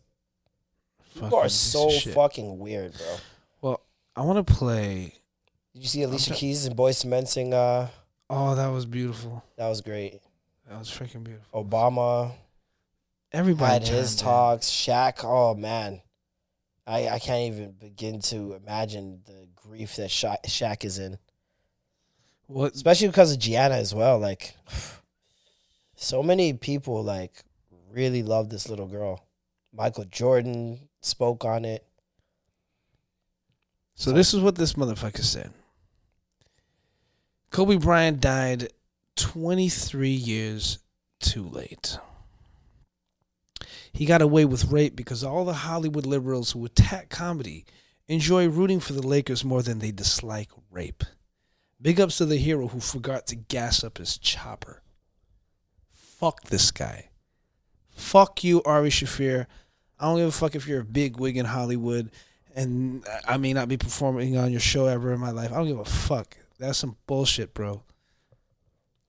Fucking 1.14 1.38
are 1.38 1.48
so 1.48 1.90
fucking 1.90 2.58
weird, 2.58 2.92
bro. 2.96 3.16
Well, 3.60 3.80
I 4.14 4.22
want 4.22 4.46
to 4.46 4.54
play. 4.54 5.14
Did 5.74 5.82
you 5.82 5.88
see 5.88 6.02
Alicia 6.02 6.30
try- 6.30 6.36
Keys 6.36 6.66
and 6.66 6.76
Men 7.06 7.26
sing? 7.26 7.54
Uh, 7.54 7.88
Oh, 8.30 8.54
that 8.54 8.68
was 8.68 8.84
beautiful. 8.84 9.42
that 9.56 9.68
was 9.68 9.80
great. 9.80 10.20
That 10.68 10.78
was 10.78 10.90
freaking 10.90 11.24
beautiful. 11.24 11.64
Obama 11.64 12.32
Everybody 13.32 13.72
had 13.72 13.88
his 13.88 14.16
talks. 14.16 14.66
Shaq, 14.70 15.24
oh 15.24 15.54
man, 15.54 16.00
I 16.86 17.08
I 17.08 17.18
can't 17.18 17.52
even 17.52 17.72
begin 17.72 18.20
to 18.22 18.54
imagine 18.54 19.20
the 19.26 19.48
grief 19.54 19.96
that 19.96 20.10
Sha- 20.10 20.36
Shaq 20.46 20.84
is 20.84 20.98
in. 20.98 21.18
What? 22.46 22.74
Especially 22.74 23.08
because 23.08 23.32
of 23.32 23.38
Gianna 23.38 23.74
as 23.74 23.94
well. 23.94 24.18
Like, 24.18 24.56
so 25.96 26.22
many 26.22 26.54
people 26.54 27.02
like 27.02 27.44
really 27.92 28.22
love 28.22 28.48
this 28.48 28.68
little 28.68 28.86
girl. 28.86 29.26
Michael 29.72 30.04
Jordan 30.04 30.88
spoke 31.02 31.44
on 31.44 31.64
it. 31.64 31.84
So 33.94 34.12
this 34.12 34.32
is 34.32 34.40
what 34.40 34.54
this 34.54 34.74
motherfucker 34.74 35.24
said. 35.24 35.52
Kobe 37.50 37.76
Bryant 37.76 38.20
died 38.20 38.68
23 39.16 40.10
years 40.10 40.78
too 41.20 41.48
late. 41.48 41.98
He 43.98 44.06
got 44.06 44.22
away 44.22 44.44
with 44.44 44.70
rape 44.70 44.94
because 44.94 45.24
all 45.24 45.44
the 45.44 45.52
Hollywood 45.52 46.06
liberals 46.06 46.52
who 46.52 46.64
attack 46.64 47.08
comedy 47.08 47.64
enjoy 48.06 48.48
rooting 48.48 48.78
for 48.78 48.92
the 48.92 49.04
Lakers 49.04 49.44
more 49.44 49.60
than 49.60 49.80
they 49.80 49.90
dislike 49.90 50.50
rape. 50.70 51.02
Big 51.82 52.00
ups 52.00 52.18
to 52.18 52.24
the 52.24 52.36
hero 52.36 52.68
who 52.68 52.78
forgot 52.78 53.26
to 53.26 53.34
gas 53.34 53.82
up 53.82 53.98
his 53.98 54.16
chopper. 54.16 54.82
Fuck 55.90 56.44
this 56.44 56.70
guy. 56.70 57.08
Fuck 57.90 58.44
you, 58.44 58.62
Ari 58.62 58.90
Shaffir. 58.90 59.46
I 59.98 60.04
don't 60.04 60.18
give 60.18 60.28
a 60.28 60.30
fuck 60.30 60.54
if 60.54 60.68
you're 60.68 60.82
a 60.82 60.84
big 60.84 61.18
wig 61.18 61.36
in 61.36 61.46
Hollywood 61.46 62.12
and 62.54 63.04
I 63.26 63.36
may 63.36 63.52
not 63.52 63.66
be 63.66 63.78
performing 63.78 64.36
on 64.36 64.52
your 64.52 64.60
show 64.60 64.86
ever 64.86 65.12
in 65.12 65.18
my 65.18 65.32
life. 65.32 65.50
I 65.50 65.56
don't 65.56 65.66
give 65.66 65.80
a 65.80 65.84
fuck. 65.84 66.36
That's 66.60 66.78
some 66.78 66.96
bullshit, 67.08 67.52
bro. 67.52 67.82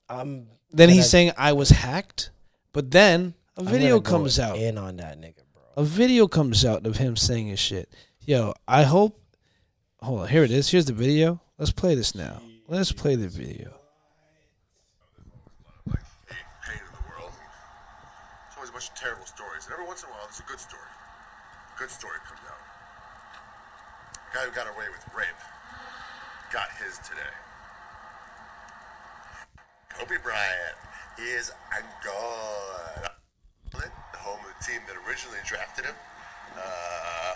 I'm 0.08 0.48
Then 0.72 0.88
he's 0.88 1.08
saying 1.08 1.30
I 1.38 1.52
was 1.52 1.70
hacked, 1.70 2.32
but 2.72 2.90
then 2.90 3.34
a 3.56 3.60
I'm 3.60 3.66
video 3.66 4.00
comes 4.00 4.38
out. 4.38 4.58
in 4.58 4.78
on 4.78 4.96
that 4.96 5.20
nigga, 5.20 5.42
bro. 5.52 5.62
A 5.76 5.84
video 5.84 6.26
comes 6.28 6.64
out 6.64 6.86
of 6.86 6.96
him 6.96 7.16
saying 7.16 7.48
his 7.48 7.58
shit. 7.58 7.88
Yo, 8.26 8.54
I 8.68 8.82
hope. 8.84 9.18
Hold 10.00 10.20
on, 10.20 10.28
here 10.28 10.44
it 10.44 10.50
is. 10.50 10.70
Here's 10.70 10.86
the 10.86 10.92
video. 10.92 11.40
Let's 11.58 11.72
play 11.72 11.94
this 11.94 12.14
now. 12.14 12.40
Let's 12.68 12.92
play 12.92 13.16
the 13.16 13.28
video. 13.28 13.74
There's 15.86 15.98
always 18.56 18.70
a 18.70 18.72
bunch 18.72 18.88
of 18.88 18.94
terrible 18.94 19.26
stories, 19.26 19.64
and 19.64 19.72
every 19.72 19.86
once 19.86 20.02
in 20.02 20.08
a 20.08 20.12
while, 20.12 20.22
there's 20.24 20.40
a 20.40 20.44
good 20.48 20.60
story. 20.60 20.82
A 21.74 21.78
good 21.78 21.90
story 21.90 22.18
comes 22.28 22.40
out. 22.46 22.60
A 24.14 24.34
guy 24.34 24.44
who 24.44 24.52
got 24.54 24.66
away 24.68 24.86
with 24.90 25.04
rape 25.16 25.26
got 26.52 26.68
his 26.78 26.98
today. 26.98 27.34
Kobe 29.90 30.16
Bryant 30.22 30.76
is 31.18 31.50
a 31.50 31.82
god. 32.04 33.02
The 33.02 33.09
home 34.30 34.40
of 34.46 34.54
the 34.54 34.62
team 34.64 34.80
that 34.86 34.94
originally 35.08 35.42
drafted 35.44 35.84
him. 35.86 35.94
Uh, 36.56 37.34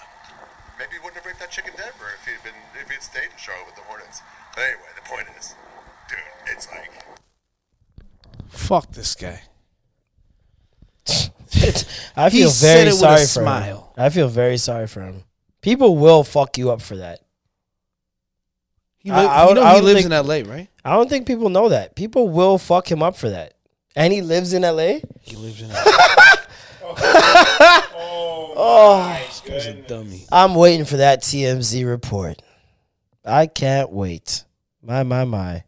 maybe 0.78 0.92
he 0.94 0.98
wouldn't 0.98 1.16
have 1.18 1.26
raped 1.26 1.40
that 1.40 1.50
chick 1.50 1.66
in 1.66 1.74
Denver 1.74 2.14
if 2.18 2.24
he 2.26 2.32
had 2.39 2.42
been 2.47 2.58
if 2.81 2.86
he 2.89 2.94
had 2.94 3.02
stayed 3.02 3.31
in 3.31 3.39
Charlotte 3.39 3.66
with 3.66 3.76
the 3.76 3.82
Hornets. 3.82 4.23
But 4.55 4.62
anyway, 4.64 4.90
the 4.94 5.06
point 5.08 5.26
is, 5.39 5.55
dude, 6.08 6.18
it's 6.55 6.68
like 6.70 6.90
Fuck 8.48 8.92
this 8.92 9.14
guy. 9.14 9.42
I 12.16 12.31
He 12.31 12.39
feel 12.40 12.50
said 12.50 12.74
very 12.74 12.89
it 12.89 12.92
with 12.92 12.94
a 12.94 12.98
sorry 12.98 13.20
for 13.20 13.26
smile. 13.26 13.92
him. 13.97 14.05
I 14.05 14.08
feel 14.10 14.28
very 14.28 14.56
sorry 14.56 14.86
for 14.86 15.02
him. 15.02 15.24
People 15.60 15.97
will 15.97 16.24
fuck 16.24 16.56
you 16.58 16.70
up 16.70 16.81
for 16.82 16.97
that. 16.97 17.20
He 18.98 19.10
li- 19.10 19.16
you 19.23 19.55
know 19.55 19.74
he 19.74 19.81
lives 19.82 20.05
in 20.06 20.12
LA, 20.12 20.40
right? 20.50 20.68
I 20.84 20.94
don't 20.94 21.08
think 21.10 21.26
people 21.26 21.48
know 21.50 21.68
that. 21.68 21.94
People 21.94 22.28
will 22.28 22.58
fuck 22.58 22.90
him 22.90 23.02
up 23.02 23.16
for 23.16 23.28
that. 23.31 23.55
And 23.97 24.12
he 24.12 24.23
lives 24.23 24.52
in 24.52 24.62
LA? 24.62 24.98
He 25.20 25.36
lives 25.36 25.60
in 25.62 25.68
oh, 26.98 28.52
guy's 29.47 29.66
a 29.66 29.74
dummy. 29.74 30.26
I'm 30.31 30.55
waiting 30.55 30.84
for 30.84 30.97
that 30.98 31.23
TMZ 31.23 31.86
report. 31.86 32.42
I 33.24 33.47
can't 33.47 33.90
wait. 33.90 34.44
My, 34.82 35.02
my, 35.02 35.24
my. 35.24 35.64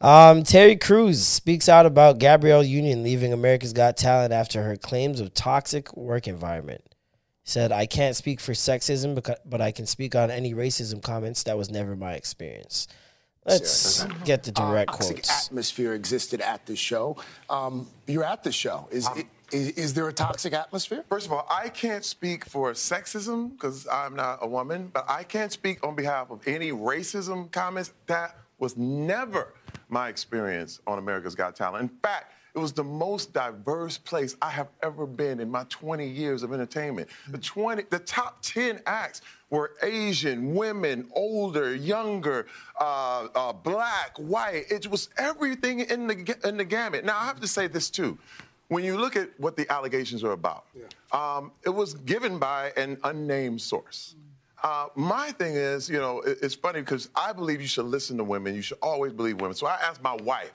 Um, 0.00 0.44
Terry 0.44 0.76
Crews 0.76 1.26
speaks 1.26 1.68
out 1.68 1.84
about 1.84 2.18
Gabrielle 2.18 2.62
Union 2.62 3.02
leaving 3.02 3.32
America's 3.32 3.72
Got 3.72 3.96
Talent 3.96 4.32
after 4.32 4.62
her 4.62 4.76
claims 4.76 5.20
of 5.20 5.34
toxic 5.34 5.94
work 5.96 6.26
environment. 6.26 6.82
Said, 7.44 7.72
I 7.72 7.86
can't 7.86 8.16
speak 8.16 8.40
for 8.40 8.52
sexism, 8.52 9.20
but 9.44 9.60
I 9.60 9.72
can 9.72 9.84
speak 9.86 10.14
on 10.14 10.30
any 10.30 10.54
racism 10.54 11.02
comments. 11.02 11.42
That 11.42 11.58
was 11.58 11.70
never 11.70 11.96
my 11.96 12.14
experience. 12.14 12.86
Let's 13.44 14.04
get 14.24 14.44
the 14.44 14.52
direct 14.52 14.92
toxic 14.92 15.16
quotes. 15.16 15.46
atmosphere 15.46 15.94
existed 15.94 16.40
at 16.40 16.66
the 16.66 16.76
show. 16.76 17.16
Um, 17.48 17.88
you're 18.06 18.24
at 18.24 18.44
the 18.44 18.52
show. 18.52 18.86
Is, 18.90 19.08
is 19.52 19.70
is 19.70 19.94
there 19.94 20.08
a 20.08 20.12
toxic 20.12 20.52
atmosphere? 20.52 21.04
First 21.08 21.26
of 21.26 21.32
all, 21.32 21.46
I 21.50 21.68
can't 21.68 22.04
speak 22.04 22.44
for 22.44 22.72
sexism 22.72 23.52
because 23.52 23.86
I'm 23.88 24.14
not 24.14 24.38
a 24.42 24.46
woman, 24.46 24.90
but 24.92 25.04
I 25.08 25.22
can't 25.24 25.52
speak 25.52 25.86
on 25.86 25.94
behalf 25.94 26.30
of 26.30 26.46
any 26.46 26.70
racism 26.70 27.50
comments. 27.50 27.92
That 28.06 28.36
was 28.58 28.76
never 28.76 29.54
my 29.88 30.08
experience 30.08 30.80
on 30.86 30.98
America's 30.98 31.34
Got 31.34 31.56
Talent. 31.56 31.82
In 31.82 31.96
fact, 32.02 32.32
it 32.54 32.58
was 32.58 32.72
the 32.72 32.84
most 32.84 33.32
diverse 33.32 33.96
place 33.96 34.36
I 34.42 34.50
have 34.50 34.68
ever 34.82 35.06
been 35.06 35.38
in 35.40 35.50
my 35.50 35.64
20 35.68 36.06
years 36.06 36.42
of 36.42 36.52
entertainment. 36.52 37.08
The 37.28 37.38
20, 37.38 37.84
the 37.90 38.00
top 38.00 38.42
10 38.42 38.80
acts 38.86 39.22
were 39.50 39.72
Asian, 39.82 40.54
women, 40.54 41.08
older, 41.12 41.74
younger, 41.74 42.46
uh, 42.80 43.28
uh, 43.34 43.52
black, 43.52 44.16
white. 44.16 44.64
It 44.68 44.88
was 44.88 45.10
everything 45.16 45.80
in 45.80 46.06
the 46.06 46.36
in 46.44 46.56
the 46.56 46.64
gamut. 46.64 47.04
Now 47.04 47.18
I 47.18 47.26
have 47.26 47.40
to 47.40 47.48
say 47.48 47.66
this 47.66 47.90
too. 47.90 48.18
When 48.70 48.84
you 48.84 48.96
look 48.96 49.16
at 49.16 49.28
what 49.38 49.56
the 49.56 49.68
allegations 49.70 50.22
are 50.22 50.30
about, 50.30 50.64
um, 51.10 51.50
it 51.64 51.70
was 51.70 51.94
given 51.94 52.38
by 52.38 52.72
an 52.76 52.98
unnamed 53.02 53.60
source. 53.60 54.14
Uh, 54.62 54.86
my 54.94 55.32
thing 55.32 55.54
is, 55.56 55.88
you 55.90 55.98
know, 55.98 56.20
it- 56.20 56.38
it's 56.40 56.54
funny 56.54 56.78
because 56.80 57.08
I 57.16 57.32
believe 57.32 57.60
you 57.60 57.66
should 57.66 57.86
listen 57.86 58.16
to 58.18 58.24
women. 58.24 58.54
You 58.54 58.62
should 58.62 58.78
always 58.80 59.12
believe 59.12 59.40
women. 59.40 59.56
So 59.56 59.66
I 59.66 59.74
asked 59.74 60.02
my 60.02 60.14
wife 60.14 60.52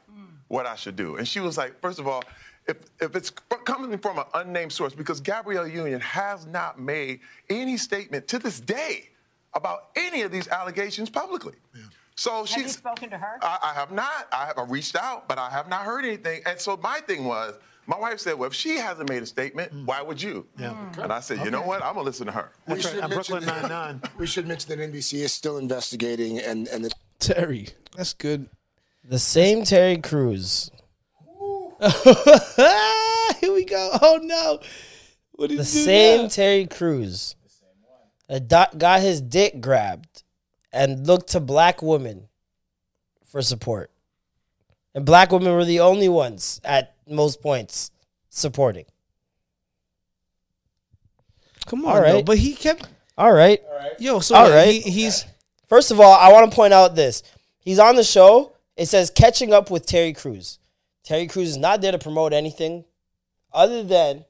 what 0.48 0.66
I 0.66 0.76
should 0.76 0.95
do, 0.95 1.18
and 1.18 1.27
she 1.27 1.42
was 1.42 1.58
like, 1.58 1.77
first 1.82 2.00
of 2.00 2.08
all, 2.08 2.24
if, 2.68 2.77
if 3.02 3.16
it's 3.18 3.32
coming 3.66 3.98
from 3.98 4.18
an 4.18 4.26
unnamed 4.34 4.72
source, 4.72 4.94
because 4.94 5.19
Gabrielle 5.19 5.68
Union 5.68 6.00
has 6.00 6.45
not 6.45 6.80
made 6.80 7.19
any 7.50 7.76
statement 7.77 8.27
to 8.30 8.40
this 8.40 8.61
day 8.61 9.10
about 9.53 9.90
any 9.98 10.22
of 10.22 10.32
these 10.32 10.48
allegations 10.48 11.10
publicly. 11.10 11.56
So 12.16 12.38
Have 12.40 12.48
she's 12.48 12.58
you 12.64 12.69
spoken 12.69 13.10
to 13.10 13.18
her? 13.18 13.40
I, 13.42 13.58
I 13.61 13.74
have 13.74 13.92
not. 13.92 14.27
I 14.32 14.45
have 14.56 14.72
reached 14.72 14.95
out, 14.95 15.27
but 15.27 15.38
I 15.38 15.50
have 15.50 15.68
not 15.68 15.82
heard 15.84 16.06
anything. 16.06 16.42
And 16.45 16.58
so 16.60 16.77
my 16.77 17.02
thing 17.02 17.26
was, 17.26 17.56
my 17.88 17.98
wife 17.98 18.20
said, 18.20 18.36
"Well, 18.40 18.48
if 18.48 18.54
she 18.54 18.78
hasn't 18.78 19.10
made 19.10 19.22
a 19.24 19.26
statement, 19.26 19.72
why 19.86 20.02
would 20.02 20.22
you?" 20.22 20.48
Yeah. 20.60 20.70
Mm. 20.72 21.04
And 21.04 21.14
I 21.14 21.20
said, 21.20 21.40
"You 21.46 21.52
know 21.52 21.62
what? 21.62 21.84
I'm 21.84 21.94
gonna 21.94 22.06
listen 22.06 22.26
to 22.28 22.32
her." 22.32 22.52
We 22.68 22.82
should 22.82 23.00
mention- 23.10 24.02
We 24.18 24.26
should 24.28 24.48
mention 24.48 24.70
that 24.78 24.92
NBC 24.92 25.20
is 25.22 25.32
still 25.34 25.58
investigating, 25.58 26.40
and 26.40 26.68
and 26.68 26.86
the 26.86 26.92
Terry, 27.20 27.70
that's 27.96 28.14
good. 28.14 28.50
The 29.08 29.20
same 29.20 29.64
Terry 29.64 29.98
Crews. 29.98 30.72
Here 31.80 33.54
we 33.54 33.66
go. 33.66 33.98
Oh 34.02 34.20
no. 34.22 34.60
What 35.34 35.50
did 35.50 35.60
The 35.60 35.64
you 35.64 35.70
do 35.72 35.84
same 35.86 36.22
now? 36.24 36.28
Terry 36.30 36.66
Crews. 36.66 37.36
A 38.30 38.40
dot 38.40 38.78
got 38.78 39.02
his 39.02 39.22
dick 39.22 39.62
grabbed 39.62 40.24
and 40.74 41.06
looked 41.06 41.30
to 41.30 41.40
black 41.40 41.82
women 41.82 42.28
for 43.26 43.42
support. 43.42 43.92
And 44.96 45.06
black 45.06 45.32
women 45.32 45.54
were 45.54 45.66
the 45.66 45.82
only 45.82 46.10
ones 46.10 46.60
at 46.64 46.95
most 47.08 47.42
points 47.42 47.92
supporting. 48.30 48.85
Come 51.66 51.85
All 51.85 51.98
on, 51.98 52.03
though, 52.03 52.24
but 52.24 52.38
he 52.38 52.53
kept. 52.56 52.88
All 53.17 53.32
right. 53.32 53.61
All 53.67 53.77
right. 53.77 54.00
Yo, 54.00 54.19
so 54.19 54.35
all 54.35 54.50
right. 54.50 54.67
he- 54.84 54.92
he's 54.92 55.25
First 55.67 55.92
of 55.92 56.00
all, 56.00 56.14
I 56.14 56.32
want 56.32 56.50
to 56.50 56.56
point 56.56 56.74
out 56.74 56.95
this. 56.95 57.24
He's 57.59 57.80
on 57.80 57.95
the 57.95 58.03
show. 58.03 58.53
It 58.77 58.85
says 58.88 59.09
catching 59.09 59.53
up 59.53 59.72
with 59.72 59.85
Terry 59.85 60.14
Crews. 60.14 60.59
Terry 61.03 61.27
Crews 61.27 61.50
is 61.50 61.58
not 61.58 61.82
there 61.82 61.92
to 61.92 61.98
promote 61.98 62.34
anything 62.34 62.85
other 63.53 63.84
than 63.84 64.25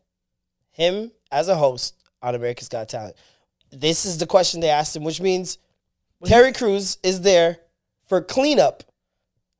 him 0.71 1.11
as 1.31 1.47
a 1.47 1.55
host 1.55 1.95
on 2.21 2.35
America's 2.35 2.69
Got 2.69 2.89
Talent. 2.89 3.15
This 3.71 4.05
is 4.05 4.17
the 4.17 4.27
question 4.27 4.59
they 4.61 4.69
asked 4.69 4.95
him, 4.95 5.03
which 5.03 5.19
means 5.19 5.57
Terry 6.23 6.53
Crews 6.53 6.97
is 7.03 7.21
there 7.21 7.57
for 8.07 8.21
cleanup 8.21 8.83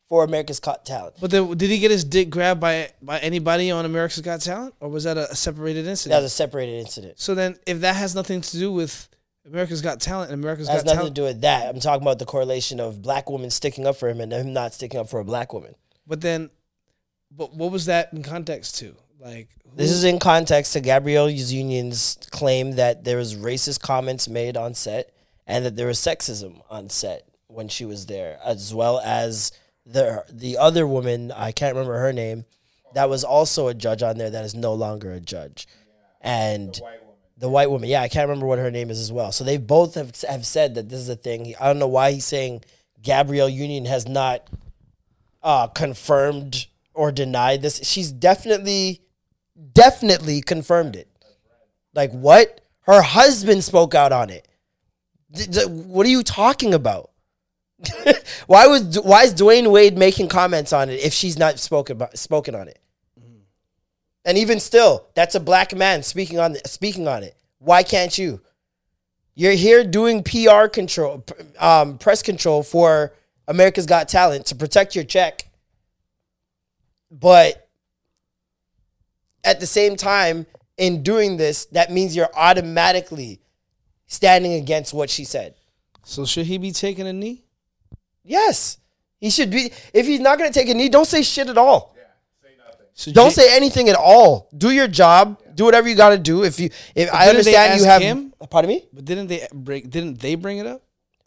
for 0.07 0.23
America's 0.23 0.59
Got 0.59 0.85
Talent. 0.85 1.15
But 1.19 1.31
then, 1.31 1.57
did 1.57 1.69
he 1.69 1.79
get 1.79 1.91
his 1.91 2.03
dick 2.03 2.29
grabbed 2.29 2.61
by 2.61 2.89
by 3.01 3.19
anybody 3.19 3.71
on 3.71 3.85
America's 3.85 4.21
Got 4.21 4.41
Talent, 4.41 4.75
or 4.79 4.89
was 4.89 5.03
that 5.05 5.17
a, 5.17 5.31
a 5.31 5.35
separated 5.35 5.87
incident? 5.87 6.11
That 6.17 6.23
was 6.23 6.31
a 6.31 6.35
separated 6.35 6.79
incident. 6.79 7.19
So 7.19 7.35
then, 7.35 7.57
if 7.65 7.81
that 7.81 7.95
has 7.95 8.13
nothing 8.15 8.41
to 8.41 8.57
do 8.57 8.71
with 8.71 9.07
America's 9.45 9.81
Got 9.81 9.99
Talent 10.01 10.31
and 10.31 10.41
America's 10.43 10.67
It 10.67 10.71
has 10.73 10.83
Got 10.83 10.87
nothing 10.87 10.97
Talent, 10.99 11.15
to 11.15 11.21
do 11.21 11.25
with 11.25 11.41
that. 11.41 11.67
I'm 11.73 11.79
talking 11.79 12.01
about 12.03 12.19
the 12.19 12.25
correlation 12.25 12.79
of 12.79 13.01
black 13.01 13.29
women 13.29 13.49
sticking 13.49 13.85
up 13.87 13.95
for 13.95 14.09
him 14.09 14.21
and 14.21 14.31
him 14.31 14.53
not 14.53 14.73
sticking 14.73 14.99
up 14.99 15.09
for 15.09 15.19
a 15.19 15.25
black 15.25 15.53
woman. 15.53 15.75
but 16.07 16.21
then, 16.21 16.49
but 17.31 17.53
what 17.55 17.71
was 17.71 17.85
that 17.85 18.13
in 18.13 18.23
context 18.23 18.77
to? 18.79 18.95
Like, 19.19 19.49
This 19.75 19.91
is 19.91 20.03
in 20.03 20.19
context 20.19 20.73
to 20.73 20.79
Gabrielle 20.81 21.29
Union's 21.29 22.17
claim 22.31 22.73
that 22.73 23.03
there 23.03 23.17
was 23.17 23.35
racist 23.35 23.81
comments 23.81 24.27
made 24.27 24.55
on 24.55 24.73
set 24.73 25.11
and 25.47 25.65
that 25.65 25.75
there 25.75 25.87
was 25.87 25.99
sexism 25.99 26.61
on 26.69 26.89
set 26.89 27.27
when 27.47 27.67
she 27.67 27.85
was 27.85 28.05
there, 28.05 28.39
as 28.43 28.73
well 28.73 28.99
as 28.99 29.51
the 29.85 30.23
the 30.31 30.57
other 30.57 30.87
woman, 30.87 31.31
I 31.31 31.51
can't 31.51 31.75
remember 31.75 31.97
her 31.99 32.13
name, 32.13 32.45
that 32.93 33.09
was 33.09 33.23
also 33.23 33.67
a 33.67 33.73
judge 33.73 34.01
on 34.01 34.17
there 34.17 34.29
that 34.29 34.45
is 34.45 34.55
no 34.55 34.73
longer 34.73 35.11
a 35.11 35.19
judge. 35.19 35.67
And 36.21 36.79
the 37.37 37.49
white 37.49 37.69
woman, 37.69 37.89
yeah, 37.89 38.01
I 38.01 38.07
can't 38.07 38.27
remember 38.27 38.47
what 38.47 38.59
her 38.59 38.71
name 38.71 38.89
is 38.89 38.99
as 38.99 39.11
well. 39.11 39.31
So 39.31 39.43
they 39.43 39.57
both 39.57 39.95
have 39.95 40.19
have 40.21 40.45
said 40.45 40.75
that 40.75 40.89
this 40.89 40.99
is 40.99 41.09
a 41.09 41.15
thing. 41.15 41.53
I 41.59 41.67
don't 41.67 41.79
know 41.79 41.87
why 41.87 42.11
he's 42.13 42.25
saying 42.25 42.63
Gabrielle 43.01 43.49
Union 43.49 43.85
has 43.85 44.07
not 44.07 44.47
uh, 45.43 45.67
confirmed 45.67 46.67
or 46.93 47.11
denied 47.11 47.61
this. 47.61 47.79
She's 47.83 48.11
definitely, 48.11 49.01
definitely 49.73 50.41
confirmed 50.41 50.95
it. 50.95 51.07
Like 51.93 52.11
what? 52.11 52.61
Her 52.81 53.01
husband 53.01 53.63
spoke 53.63 53.93
out 53.93 54.11
on 54.11 54.29
it. 54.29 54.47
D- 55.31 55.47
d- 55.47 55.65
what 55.65 56.05
are 56.05 56.09
you 56.09 56.23
talking 56.23 56.73
about? 56.73 57.11
why 58.47 58.67
was 58.67 58.99
why 59.01 59.23
is 59.23 59.33
Dwyane 59.33 59.71
Wade 59.71 59.97
making 59.97 60.29
comments 60.29 60.71
on 60.73 60.89
it 60.89 61.01
if 61.01 61.13
she's 61.13 61.37
not 61.37 61.59
spoken 61.59 61.97
about, 61.97 62.17
spoken 62.17 62.55
on 62.55 62.67
it? 62.67 62.79
And 64.23 64.37
even 64.37 64.59
still, 64.59 65.07
that's 65.13 65.35
a 65.35 65.39
black 65.39 65.75
man 65.75 66.01
speaking 66.01 66.39
on 66.39 66.55
speaking 66.65 67.07
on 67.07 67.23
it. 67.23 67.35
Why 67.59 67.83
can't 67.83 68.17
you? 68.17 68.41
You're 69.35 69.53
here 69.53 69.83
doing 69.83 70.23
PR 70.23 70.67
control, 70.67 71.23
um, 71.59 71.97
press 71.97 72.21
control 72.21 72.63
for 72.63 73.13
America's 73.47 73.85
Got 73.85 74.07
Talent 74.07 74.45
to 74.47 74.55
protect 74.55 74.95
your 74.95 75.03
check, 75.03 75.47
but 77.11 77.67
at 79.43 79.59
the 79.59 79.67
same 79.67 79.95
time, 79.95 80.47
in 80.77 81.03
doing 81.03 81.37
this, 81.37 81.65
that 81.67 81.91
means 81.91 82.15
you're 82.15 82.29
automatically 82.35 83.39
standing 84.07 84.53
against 84.53 84.93
what 84.93 85.09
she 85.09 85.23
said. 85.23 85.55
so 86.03 86.25
should 86.25 86.45
he 86.45 86.57
be 86.57 86.71
taking 86.71 87.07
a 87.07 87.13
knee? 87.13 87.44
Yes, 88.25 88.77
he 89.19 89.29
should 89.29 89.51
be. 89.51 89.71
If 89.93 90.05
he's 90.07 90.19
not 90.19 90.37
going 90.37 90.51
to 90.51 90.59
take 90.59 90.67
a 90.69 90.73
knee, 90.73 90.89
don't 90.89 91.05
say 91.05 91.21
shit 91.21 91.47
at 91.47 91.57
all. 91.57 91.95
Yeah, 91.95 92.03
say 92.41 92.49
So 92.93 93.11
Don't 93.11 93.29
J- 93.29 93.35
say 93.41 93.55
anything 93.55 93.87
at 93.89 93.95
all. 93.95 94.49
Do 94.57 94.71
your 94.71 94.87
job. 94.87 95.39
Do 95.53 95.63
whatever 95.65 95.87
you 95.87 95.95
got 95.95 96.09
to 96.09 96.17
do. 96.17 96.43
If 96.43 96.59
you, 96.59 96.69
if 96.95 97.13
I 97.13 97.27
Didn't 97.31 97.45
they 97.45 97.55
understand 97.55 97.79
you 97.79 97.85
ask 97.85 97.85
have, 97.85 98.01
him? 98.01 98.33
pardon 98.49 98.69
me. 98.69 98.85
But 98.91 99.05
didn't 99.05 99.27
they 99.27 99.47
break? 99.53 99.89
Didn't 99.89 100.19
they 100.19 100.35
bring 100.35 100.57
it 100.57 100.65
up? 100.67 100.81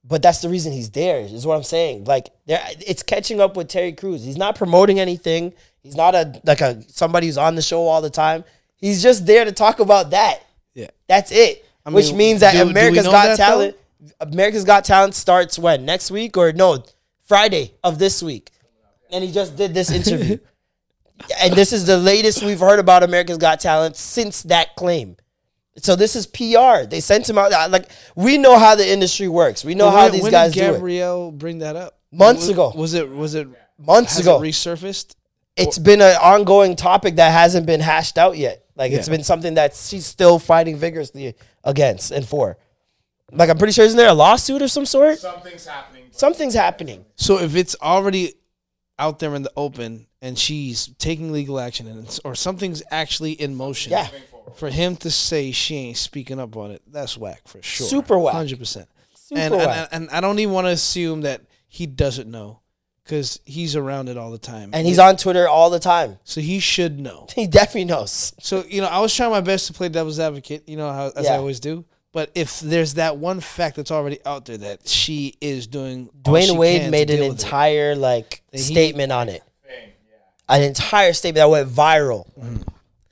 But 0.05 0.23
that's 0.23 0.41
the 0.41 0.49
reason 0.49 0.73
he's 0.73 0.91
there. 0.91 1.21
Is 1.21 1.47
what 1.47 1.57
I'm 1.57 1.63
saying. 1.63 2.05
Like, 2.05 2.29
there, 2.47 2.61
it's 2.87 3.03
catching 3.03 3.41
up 3.41 3.57
with 3.57 3.69
Terry 3.69 3.93
Crews. 3.93 4.25
He's 4.25 4.37
not 4.37 4.55
promoting 4.57 4.99
anything. 5.01 5.53
He's 5.83 5.97
not 5.97 6.15
a 6.15 6.41
like 6.45 6.61
a 6.61 6.83
somebody 6.89 7.27
who's 7.27 7.39
on 7.39 7.55
the 7.55 7.63
show 7.63 7.83
all 7.87 8.01
the 8.03 8.11
time. 8.11 8.45
He's 8.77 9.03
just 9.03 9.27
there 9.27 9.45
to 9.45 9.53
talk 9.53 9.81
about 9.81 10.11
that. 10.11 10.41
Yeah. 10.75 10.89
That's 11.09 11.31
it. 11.33 11.65
I 11.87 11.91
Which 11.91 12.13
means 12.13 12.41
that 12.41 12.53
do- 12.53 12.59
do 12.59 12.65
we 12.67 12.71
America's 12.71 13.05
know 13.05 13.11
Got 13.13 13.37
that, 13.39 13.55
though? 13.59 13.73
America's 14.21 14.65
Got 14.65 14.85
Talent 14.85 15.15
starts 15.15 15.59
when 15.59 15.85
next 15.85 16.11
week 16.11 16.37
or 16.37 16.53
no 16.53 16.85
Friday 17.27 17.75
of 17.83 17.99
this 17.99 18.23
week, 18.23 18.51
and 19.11 19.25
he 19.25 19.33
just 19.33 19.57
did 19.57 19.75
this 19.75 19.91
interview. 19.91 20.39
and 21.41 21.53
this 21.55 21.73
is 21.73 21.87
the 21.87 21.97
latest 21.99 22.43
we've 22.43 22.61
heard 22.61 22.79
about 22.79 23.03
America's 23.03 23.39
Got 23.39 23.61
Talent 23.61 23.97
since 23.97 24.43
that 24.45 24.77
claim. 24.77 25.17
So 25.79 25.95
this 25.95 26.17
is 26.17 26.27
PR. 26.27 26.87
They 26.89 27.01
sent 27.01 27.29
him 27.29 27.39
out. 27.39 27.51
Like 27.71 27.89
we 28.17 28.39
know 28.39 28.59
how 28.59 28.75
the 28.75 28.89
industry 28.89 29.29
works. 29.29 29.65
We 29.65 29.75
know 29.75 29.87
But 29.87 29.91
how 29.93 30.03
when- 30.05 30.13
these 30.13 30.23
when 30.23 30.33
guys 30.33 30.53
did. 30.53 30.73
Gabrielle 30.73 31.31
bring 31.31 31.59
that 31.59 31.77
up 31.77 31.99
Months 32.11 32.43
Was- 32.43 32.51
ago. 32.51 32.73
Was 32.75 32.95
it? 32.95 33.09
Was 33.11 33.35
it 33.35 33.49
Months 33.79 34.19
ago. 34.19 34.43
It 34.43 34.47
resurfaced. 34.49 35.15
It's 35.57 35.79
been 35.79 36.01
an 36.01 36.17
ongoing 36.23 36.77
topic 36.77 37.17
that 37.17 37.33
hasn't 37.33 37.67
been 37.67 37.81
hashed 37.81 38.17
out 38.17 38.37
yet. 38.37 38.65
Like 38.77 38.93
it's 38.93 39.09
been 39.09 39.25
something 39.25 39.55
that 39.55 39.75
she's 39.75 40.07
still 40.07 40.39
fighting 40.39 40.77
vigorously 40.77 41.35
against 41.65 42.13
and 42.13 42.27
for. 42.27 42.59
Like 43.33 43.51
I'm 43.51 43.59
pretty 43.59 43.73
sure 43.73 43.85
isn't 43.85 43.97
there 43.97 44.09
a 44.09 44.15
lawsuit 44.15 44.63
of 44.63 44.71
some 44.71 44.87
sort? 44.87 45.19
Something's 45.19 45.67
happening. 45.67 46.05
Something's 46.11 46.55
happening. 46.55 47.05
So 47.17 47.39
if 47.39 47.55
it's 47.55 47.77
already 47.83 48.35
out 48.99 49.19
there 49.19 49.35
in 49.35 49.43
the 49.43 49.53
open 49.57 50.07
and 50.23 50.39
she's 50.39 50.89
taking 50.99 51.31
legal 51.33 51.61
action 51.61 51.87
and 51.87 52.05
it's, 52.05 52.19
or 52.21 52.35
something's 52.35 52.83
actually 52.91 53.33
in 53.33 53.55
motion, 53.55 53.93
Yeah. 53.93 54.09
for 54.57 54.71
him 54.71 54.97
to 54.97 55.11
say 55.11 55.53
she 55.53 55.77
ain't 55.77 55.97
speaking 55.99 56.41
up 56.41 56.57
on 56.57 56.71
it, 56.71 56.83
that's 56.89 57.17
whack 57.19 57.43
for 57.47 57.63
sure. 57.63 57.87
Super 57.87 58.19
whack. 58.19 58.35
hundred 58.35 58.59
percent. 58.59 58.89
Super 59.15 59.41
And, 59.41 59.55
and 59.55 59.63
whack. 59.67 59.89
and 59.93 60.11
I 60.11 60.21
don't 60.21 60.39
even 60.39 60.55
want 60.55 60.67
to 60.67 60.71
assume 60.73 61.21
that 61.21 61.43
he 61.69 61.87
doesn't 61.87 62.31
know 62.31 62.61
because 63.05 63.41
he's 63.45 63.77
around 63.77 64.09
it 64.09 64.17
all 64.17 64.31
the 64.31 64.39
time 64.39 64.71
And 64.73 64.87
he's 64.87 64.99
on 64.99 65.17
Twitter 65.17 65.47
all 65.49 65.71
the 65.71 65.79
time. 65.79 66.19
so 66.25 66.41
he 66.41 66.59
should 66.61 66.99
know. 66.99 67.27
He 67.35 67.47
definitely 67.47 67.85
knows. 67.85 68.33
So 68.41 68.65
you 68.69 68.81
know, 68.81 68.89
I 68.89 69.01
was 69.01 69.15
trying 69.15 69.31
my 69.31 69.43
best 69.43 69.67
to 69.69 69.75
play 69.75 69.91
devil's 69.91 70.19
advocate, 70.19 70.67
you 70.69 70.77
know, 70.79 70.91
how, 70.91 71.13
as 71.15 71.27
Yeah. 71.27 71.35
I 71.35 71.37
always 71.37 71.61
do. 71.61 71.85
But 72.13 72.31
if 72.35 72.61
there's 72.61 72.95
that 72.95 73.19
one 73.19 73.41
fact 73.41 73.77
that's 73.77 73.91
already 73.91 74.19
out 74.25 74.47
there 74.47 74.57
that 74.59 74.89
she 74.89 75.35
is 75.41 75.67
doing, 75.67 76.09
all 76.25 76.35
she 76.37 76.49
Dwyane 76.49 76.57
Wade 76.59 76.81
can 76.81 76.85
to 76.87 76.91
made 76.91 77.11
an 77.11 77.17
deal 77.19 77.29
with 77.29 77.39
it, 77.39 77.43
entire 77.45 77.95
like 77.95 78.43
That 78.51 78.59
he- 78.59 78.65
statement 78.65 79.13
on 79.13 79.29
it. 79.29 79.43
An 80.49 80.63
entire 80.63 81.13
statement 81.13 81.37
that 81.43 81.51
went 81.51 81.69
viral. 81.69 82.27
Mm-hmm. 82.39 82.63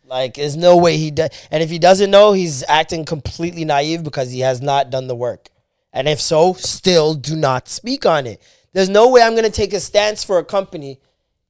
Like, 0.06 0.34
there's 0.34 0.56
no 0.56 0.76
way 0.78 0.96
he 0.96 1.10
does. 1.10 1.28
And 1.50 1.62
if 1.62 1.68
he 1.68 1.78
doesn't 1.78 2.10
know, 2.10 2.32
he's 2.32 2.64
acting 2.66 3.04
completely 3.04 3.64
naive 3.66 4.02
because 4.02 4.30
he 4.30 4.40
has 4.40 4.62
not 4.62 4.88
done 4.88 5.06
the 5.06 5.14
work. 5.16 5.50
And 5.92 6.08
if 6.08 6.20
so, 6.20 6.54
still 6.54 7.12
do 7.14 7.36
not 7.36 7.68
speak 7.68 8.06
on 8.06 8.26
it. 8.26 8.40
There's 8.72 8.88
no 8.88 9.10
way 9.10 9.22
I'm 9.22 9.32
going 9.32 9.44
to 9.44 9.50
take 9.50 9.74
a 9.74 9.80
stance 9.80 10.24
for 10.24 10.38
a 10.38 10.44
company, 10.44 11.00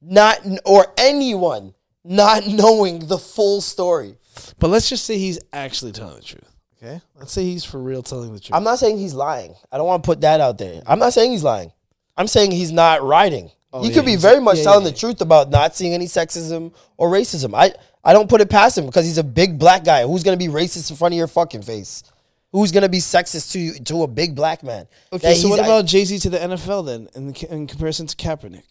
not 0.01 0.39
or 0.65 0.87
anyone 0.97 1.73
not 2.03 2.47
knowing 2.47 3.07
the 3.07 3.17
full 3.17 3.61
story. 3.61 4.17
But 4.59 4.69
let's 4.69 4.89
just 4.89 5.05
say 5.05 5.17
he's 5.17 5.39
actually 5.53 5.91
telling 5.91 6.15
the 6.15 6.23
truth. 6.23 6.55
Okay, 6.81 7.01
let's 7.17 7.31
say 7.31 7.43
he's 7.43 7.63
for 7.63 7.79
real 7.79 8.03
telling 8.03 8.33
the 8.33 8.39
truth. 8.39 8.55
I'm 8.55 8.63
not 8.63 8.79
saying 8.79 8.97
he's 8.97 9.13
lying. 9.13 9.55
I 9.71 9.77
don't 9.77 9.87
want 9.87 10.03
to 10.03 10.07
put 10.07 10.21
that 10.21 10.41
out 10.41 10.57
there. 10.57 10.81
I'm 10.85 10.99
not 10.99 11.13
saying 11.13 11.31
he's 11.31 11.43
lying. 11.43 11.71
I'm 12.15 12.27
saying 12.27 12.51
he's 12.51 12.71
not 12.71 13.03
writing. 13.03 13.49
Oh, 13.73 13.81
he 13.81 13.89
yeah, 13.89 13.95
could 13.95 14.05
be 14.05 14.15
very 14.15 14.39
much 14.39 14.57
yeah, 14.57 14.63
telling 14.63 14.85
yeah. 14.85 14.91
the 14.91 14.97
truth 14.97 15.21
about 15.21 15.49
not 15.49 15.75
seeing 15.75 15.93
any 15.93 16.05
sexism 16.05 16.73
or 16.97 17.09
racism. 17.09 17.53
I, 17.55 17.73
I 18.03 18.13
don't 18.13 18.29
put 18.29 18.41
it 18.41 18.49
past 18.49 18.77
him 18.77 18.85
because 18.85 19.05
he's 19.05 19.17
a 19.17 19.23
big 19.23 19.59
black 19.59 19.83
guy. 19.83 20.03
Who's 20.03 20.23
gonna 20.23 20.37
be 20.37 20.47
racist 20.47 20.89
in 20.89 20.95
front 20.95 21.13
of 21.13 21.17
your 21.17 21.27
fucking 21.27 21.63
face? 21.63 22.03
Who's 22.51 22.71
gonna 22.71 22.89
be 22.89 22.99
sexist 22.99 23.51
to 23.53 23.59
you, 23.59 23.73
to 23.73 24.03
a 24.03 24.07
big 24.07 24.35
black 24.35 24.63
man? 24.63 24.87
Okay, 25.11 25.35
so 25.35 25.49
what 25.49 25.59
about 25.59 25.85
Jay 25.85 26.05
Z 26.05 26.19
to 26.19 26.29
the 26.29 26.37
NFL 26.37 26.85
then, 26.85 27.09
in, 27.15 27.33
in 27.49 27.67
comparison 27.67 28.07
to 28.07 28.15
Kaepernick? 28.15 28.63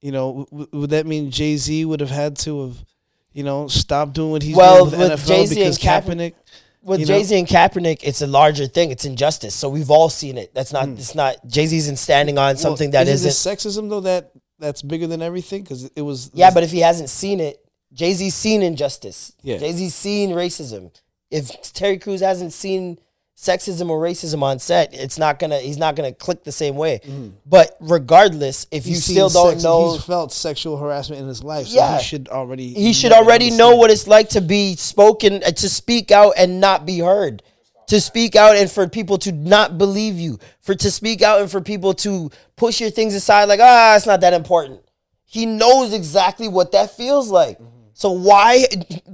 You 0.00 0.12
know, 0.12 0.46
w- 0.50 0.68
would 0.72 0.90
that 0.90 1.06
mean 1.06 1.30
Jay 1.30 1.56
Z 1.56 1.84
would 1.84 2.00
have 2.00 2.10
had 2.10 2.36
to 2.38 2.68
have 2.68 2.84
you 3.32 3.42
know, 3.42 3.68
stop 3.68 4.12
doing 4.12 4.30
what 4.30 4.42
he's 4.42 4.56
well, 4.56 4.86
doing 4.86 5.00
with, 5.00 5.10
with 5.10 5.20
NFL 5.20 5.26
Jay 5.26 5.46
Z 5.46 5.54
and 5.54 5.60
because 5.60 5.78
Kaepernick, 5.78 6.04
Kaepernick. 6.04 6.34
With? 6.82 7.06
Jay 7.06 7.22
Z 7.22 7.38
and 7.38 7.48
Kaepernick, 7.48 8.00
it's 8.02 8.22
a 8.22 8.26
larger 8.26 8.66
thing. 8.66 8.90
It's 8.90 9.04
injustice. 9.04 9.54
So 9.54 9.68
we've 9.68 9.90
all 9.90 10.08
seen 10.08 10.38
it. 10.38 10.54
That's 10.54 10.72
not. 10.72 10.86
Hmm. 10.86 10.94
It's 10.94 11.14
not. 11.14 11.36
Jay 11.46 11.66
Z 11.66 11.76
isn't 11.76 11.96
standing 11.98 12.38
on 12.38 12.56
something. 12.56 12.90
Well, 12.90 13.04
that 13.04 13.10
isn't 13.10 13.28
isn't. 13.28 13.56
sexism 13.56 13.88
though 13.88 14.00
that 14.00 14.32
that's 14.58 14.82
bigger 14.82 15.06
than 15.06 15.22
everything 15.22 15.62
because 15.62 15.84
it 15.96 16.02
was 16.02 16.30
Yeah, 16.34 16.50
but 16.52 16.62
if 16.62 16.70
he 16.70 16.80
hasn't 16.80 17.10
seen 17.10 17.40
it, 17.40 17.58
Jay 17.92 18.12
Z's 18.14 18.34
seen 18.34 18.62
injustice. 18.62 19.32
Yeah. 19.42 19.58
Jay 19.58 19.72
Z's 19.72 19.94
seen 19.94 20.30
racism. 20.30 20.90
If 21.30 21.72
Terry 21.72 21.98
Crews 21.98 22.20
hasn't 22.20 22.52
seen 22.52 22.98
sexism 23.42 23.90
or 23.90 24.00
racism 24.00 24.42
on 24.42 24.58
set, 24.60 24.94
it's 24.94 25.18
not 25.18 25.38
gonna. 25.40 25.58
He's 25.58 25.76
not 25.76 25.96
gonna 25.96 26.12
click 26.12 26.44
the 26.44 26.52
same 26.52 26.76
way. 26.76 27.00
But 27.44 27.76
regardless, 27.80 28.66
if 28.70 28.86
you 28.86 28.94
still 28.94 29.28
don't 29.28 29.52
sex- 29.54 29.64
know, 29.64 29.94
he's 29.94 30.04
felt 30.04 30.32
sexual 30.32 30.76
harassment 30.76 31.20
in 31.20 31.28
his 31.28 31.42
life. 31.42 31.66
So 31.66 31.76
Yeah. 31.76 31.98
he 31.98 32.04
should 32.04 32.28
already 32.28 32.72
he 32.72 32.92
should 32.92 33.12
already 33.12 33.50
know 33.50 33.76
what 33.76 33.90
it's 33.90 34.06
like 34.06 34.28
to 34.30 34.40
be 34.40 34.76
spoken, 34.76 35.42
uh, 35.44 35.50
to 35.50 35.68
speak 35.68 36.10
out 36.10 36.34
and 36.38 36.60
not 36.60 36.86
be 36.86 37.00
heard, 37.00 37.42
to 37.88 38.00
speak 38.00 38.36
out 38.36 38.56
and 38.56 38.70
for 38.70 38.86
people 38.88 39.18
to 39.18 39.32
not 39.32 39.76
believe 39.76 40.18
you, 40.18 40.38
for 40.60 40.74
to 40.76 40.90
speak 40.90 41.20
out 41.20 41.40
and 41.40 41.50
for 41.50 41.60
people 41.60 41.94
to 41.94 42.30
push 42.56 42.80
your 42.80 42.90
things 42.90 43.14
aside, 43.14 43.44
like 43.48 43.60
ah, 43.60 43.96
it's 43.96 44.06
not 44.06 44.20
that 44.20 44.32
important. 44.34 44.80
He 45.24 45.46
knows 45.46 45.92
exactly 45.92 46.46
what 46.46 46.72
that 46.72 46.96
feels 46.96 47.28
like. 47.30 47.58
So 47.94 48.12
why 48.12 48.66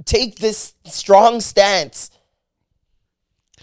take 0.05 0.35
this 0.37 0.73
strong 0.85 1.41
stance? 1.41 2.11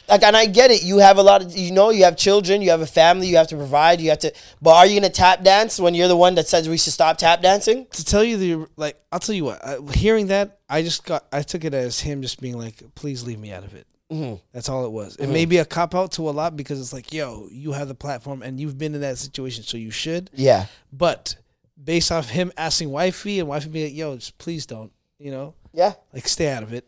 Like, 0.08 0.22
and 0.22 0.36
I 0.36 0.46
get 0.46 0.70
it. 0.70 0.82
You 0.84 0.98
have 0.98 1.18
a 1.18 1.22
lot 1.22 1.42
of, 1.42 1.56
you 1.56 1.72
know, 1.72 1.90
you 1.90 2.04
have 2.04 2.16
children, 2.16 2.62
you 2.62 2.70
have 2.70 2.80
a 2.80 2.86
family, 2.86 3.26
you 3.26 3.36
have 3.36 3.48
to 3.48 3.56
provide, 3.56 4.00
you 4.00 4.10
have 4.10 4.20
to. 4.20 4.32
But 4.62 4.74
are 4.76 4.86
you 4.86 4.98
gonna 5.00 5.10
tap 5.10 5.42
dance 5.42 5.78
when 5.80 5.94
you're 5.94 6.08
the 6.08 6.16
one 6.16 6.34
that 6.36 6.46
says 6.46 6.68
we 6.68 6.76
should 6.78 6.92
stop 6.92 7.18
tap 7.18 7.42
dancing? 7.42 7.86
to 7.90 8.04
tell 8.04 8.22
you 8.24 8.36
the 8.36 8.68
like 8.76 9.00
i'll 9.12 9.18
tell 9.18 9.34
you 9.34 9.44
what 9.44 9.64
I, 9.64 9.78
hearing 9.94 10.26
that 10.28 10.58
i 10.68 10.82
just 10.82 11.04
got 11.04 11.24
i 11.32 11.42
took 11.42 11.64
it 11.64 11.72
as 11.74 11.98
him 12.00 12.22
just 12.22 12.40
being 12.40 12.58
like 12.58 12.82
please 12.94 13.24
leave 13.24 13.38
me 13.38 13.50
out 13.52 13.64
of 13.64 13.74
it 13.74 13.86
Mhm. 14.12 14.40
that's 14.52 14.68
all 14.68 14.84
it 14.84 14.92
was 14.92 15.16
it 15.16 15.26
Mhm. 15.28 15.32
may 15.32 15.44
be 15.46 15.58
a 15.58 15.64
cop 15.64 15.94
out 15.94 16.12
to 16.12 16.28
a 16.28 16.32
lot 16.32 16.56
because 16.56 16.80
it's 16.80 16.92
like 16.92 17.12
yo 17.12 17.48
you 17.50 17.72
have 17.72 17.88
the 17.88 17.94
platform 17.94 18.42
and 18.42 18.60
you've 18.60 18.76
been 18.78 18.94
in 18.94 19.00
that 19.00 19.18
situation 19.18 19.64
so 19.64 19.76
you 19.76 19.90
should 19.90 20.30
Yeah. 20.34 20.66
but 20.92 21.36
based 21.82 22.12
off 22.12 22.28
him 22.30 22.52
asking 22.56 22.90
wifey 22.90 23.40
and 23.40 23.48
wifey 23.48 23.68
being 23.70 23.86
like 23.86 23.96
yo 23.96 24.14
just 24.16 24.36
please 24.38 24.66
don't 24.66 24.92
you 25.18 25.30
know 25.30 25.54
Yeah. 25.72 25.94
like 26.12 26.28
stay 26.28 26.48
out 26.48 26.62
of 26.62 26.72
it 26.72 26.86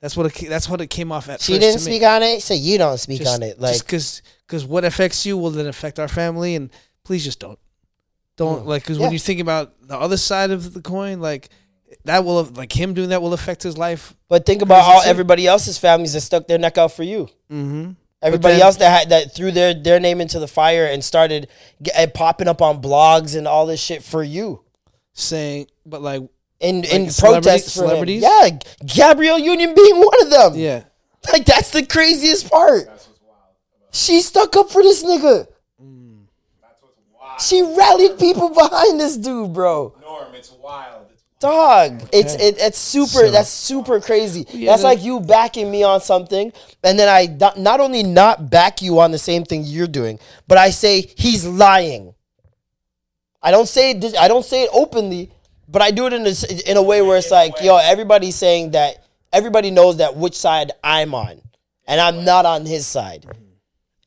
that's 0.00 0.16
what 0.16 0.26
it 0.26 0.48
that's 0.48 0.68
what 0.68 0.80
it 0.80 0.88
came 0.88 1.12
off 1.12 1.28
at 1.28 1.40
She 1.40 1.52
first 1.52 1.60
didn't 1.60 1.80
to 1.80 1.86
me. 1.86 1.96
speak 1.96 2.02
on 2.08 2.22
it, 2.22 2.42
so 2.42 2.54
you 2.54 2.78
don't 2.78 2.98
speak 2.98 3.18
Just- 3.18 3.34
on 3.34 3.42
it. 3.42 3.60
Like, 3.60 3.72
just 3.72 3.86
because 3.86 4.22
because 4.46 4.64
what 4.64 4.84
affects 4.84 5.24
you 5.26 5.36
will 5.38 5.50
then 5.50 5.66
affect 5.66 5.98
our 5.98 6.08
family 6.08 6.54
and 6.54 6.70
please 7.04 7.24
just 7.24 7.38
don't 7.40 7.58
don't 8.36 8.64
Mm. 8.64 8.66
like 8.66 8.82
because 8.82 8.96
Yeah. 8.98 9.04
when 9.04 9.12
you 9.12 9.18
think 9.18 9.40
about 9.40 9.72
the 9.86 9.98
other 9.98 10.16
side 10.16 10.50
of 10.50 10.72
the 10.74 10.80
coin 10.80 11.20
like 11.20 11.50
that 12.04 12.24
will 12.24 12.44
like 12.44 12.72
him 12.72 12.94
doing 12.94 13.08
that 13.10 13.20
will 13.20 13.32
affect 13.34 13.62
his 13.62 13.76
life 13.76 14.14
but 14.28 14.46
think 14.46 14.62
about 14.62 14.82
all 14.84 15.02
everybody 15.02 15.46
else's 15.46 15.76
families 15.76 16.12
that 16.14 16.20
stuck 16.22 16.46
their 16.46 16.58
neck 16.58 16.78
out 16.78 16.92
for 16.92 17.02
you. 17.02 17.28
mm-hmm. 17.50 17.90
Everybody 18.22 18.60
else 18.60 18.76
that 18.76 18.90
had 19.00 19.08
that 19.10 19.34
threw 19.34 19.50
their 19.50 19.72
their 19.74 19.98
name 19.98 20.20
into 20.20 20.38
the 20.38 20.46
fire 20.46 20.84
and 20.86 21.02
started 21.02 21.48
get, 21.82 22.12
popping 22.14 22.48
up 22.48 22.60
on 22.60 22.80
blogs 22.82 23.34
and 23.34 23.48
all 23.48 23.64
this 23.66 23.80
shit 23.80 24.02
for 24.02 24.22
you. 24.22 24.62
saying 25.14 25.66
but 25.86 26.00
like 26.02 26.22
in 26.60 26.82
like 26.82 26.92
in 26.92 27.10
protest 27.10 27.74
for 27.74 27.82
him. 27.84 27.88
celebrities? 27.88 28.22
Yeah, 28.22 28.50
Gabrielle 28.86 29.38
Union 29.38 29.74
being 29.74 29.96
one 29.96 30.22
of 30.22 30.30
them. 30.30 30.54
Yeah, 30.54 30.84
like 31.32 31.44
that's 31.44 31.70
the 31.70 31.84
craziest 31.84 32.50
part. 32.50 32.88
She 33.92 34.20
stuck 34.20 34.56
up 34.56 34.70
for 34.70 34.82
this 34.82 35.02
nigga. 35.02 35.48
Mm. 35.82 36.20
She 37.40 37.62
rallied 37.62 38.18
people 38.18 38.50
behind 38.50 39.00
this 39.00 39.16
dude, 39.16 39.52
bro. 39.52 39.96
Norm, 40.00 40.34
it's 40.34 40.52
wild. 40.52 41.06
Dog, 41.40 42.02
it's 42.12 42.34
it, 42.34 42.56
it's 42.58 42.78
super. 42.78 43.08
So- 43.08 43.30
that's 43.30 43.48
super 43.48 43.98
crazy. 43.98 44.46
Yeah, 44.50 44.72
that's 44.72 44.82
like 44.84 45.02
you 45.02 45.20
backing 45.20 45.70
me 45.70 45.82
on 45.82 46.02
something, 46.02 46.52
and 46.84 46.98
then 46.98 47.08
I 47.08 47.34
not, 47.34 47.58
not 47.58 47.80
only 47.80 48.02
not 48.02 48.50
back 48.50 48.82
you 48.82 49.00
on 49.00 49.10
the 49.10 49.18
same 49.18 49.44
thing 49.44 49.62
you're 49.64 49.86
doing, 49.88 50.18
but 50.46 50.58
I 50.58 50.68
say 50.68 51.10
he's 51.16 51.46
lying. 51.46 52.14
I 53.42 53.50
don't 53.50 53.66
say 53.66 53.92
it. 53.92 54.14
I 54.18 54.28
don't 54.28 54.44
say 54.44 54.64
it 54.64 54.70
openly, 54.70 55.32
but 55.70 55.82
I 55.82 55.90
do 55.92 56.06
it 56.06 56.12
in 56.12 56.26
a, 56.26 56.70
in 56.70 56.76
a 56.76 56.82
way 56.82 57.00
where 57.02 57.16
it's 57.16 57.30
like, 57.30 57.54
yo, 57.62 57.76
everybody's 57.76 58.36
saying 58.36 58.72
that 58.72 59.04
everybody 59.32 59.70
knows 59.70 59.98
that 59.98 60.16
which 60.16 60.36
side 60.36 60.72
I'm 60.82 61.14
on, 61.14 61.40
and 61.86 62.00
I'm 62.00 62.24
not 62.24 62.44
on 62.46 62.66
his 62.66 62.86
side, 62.86 63.26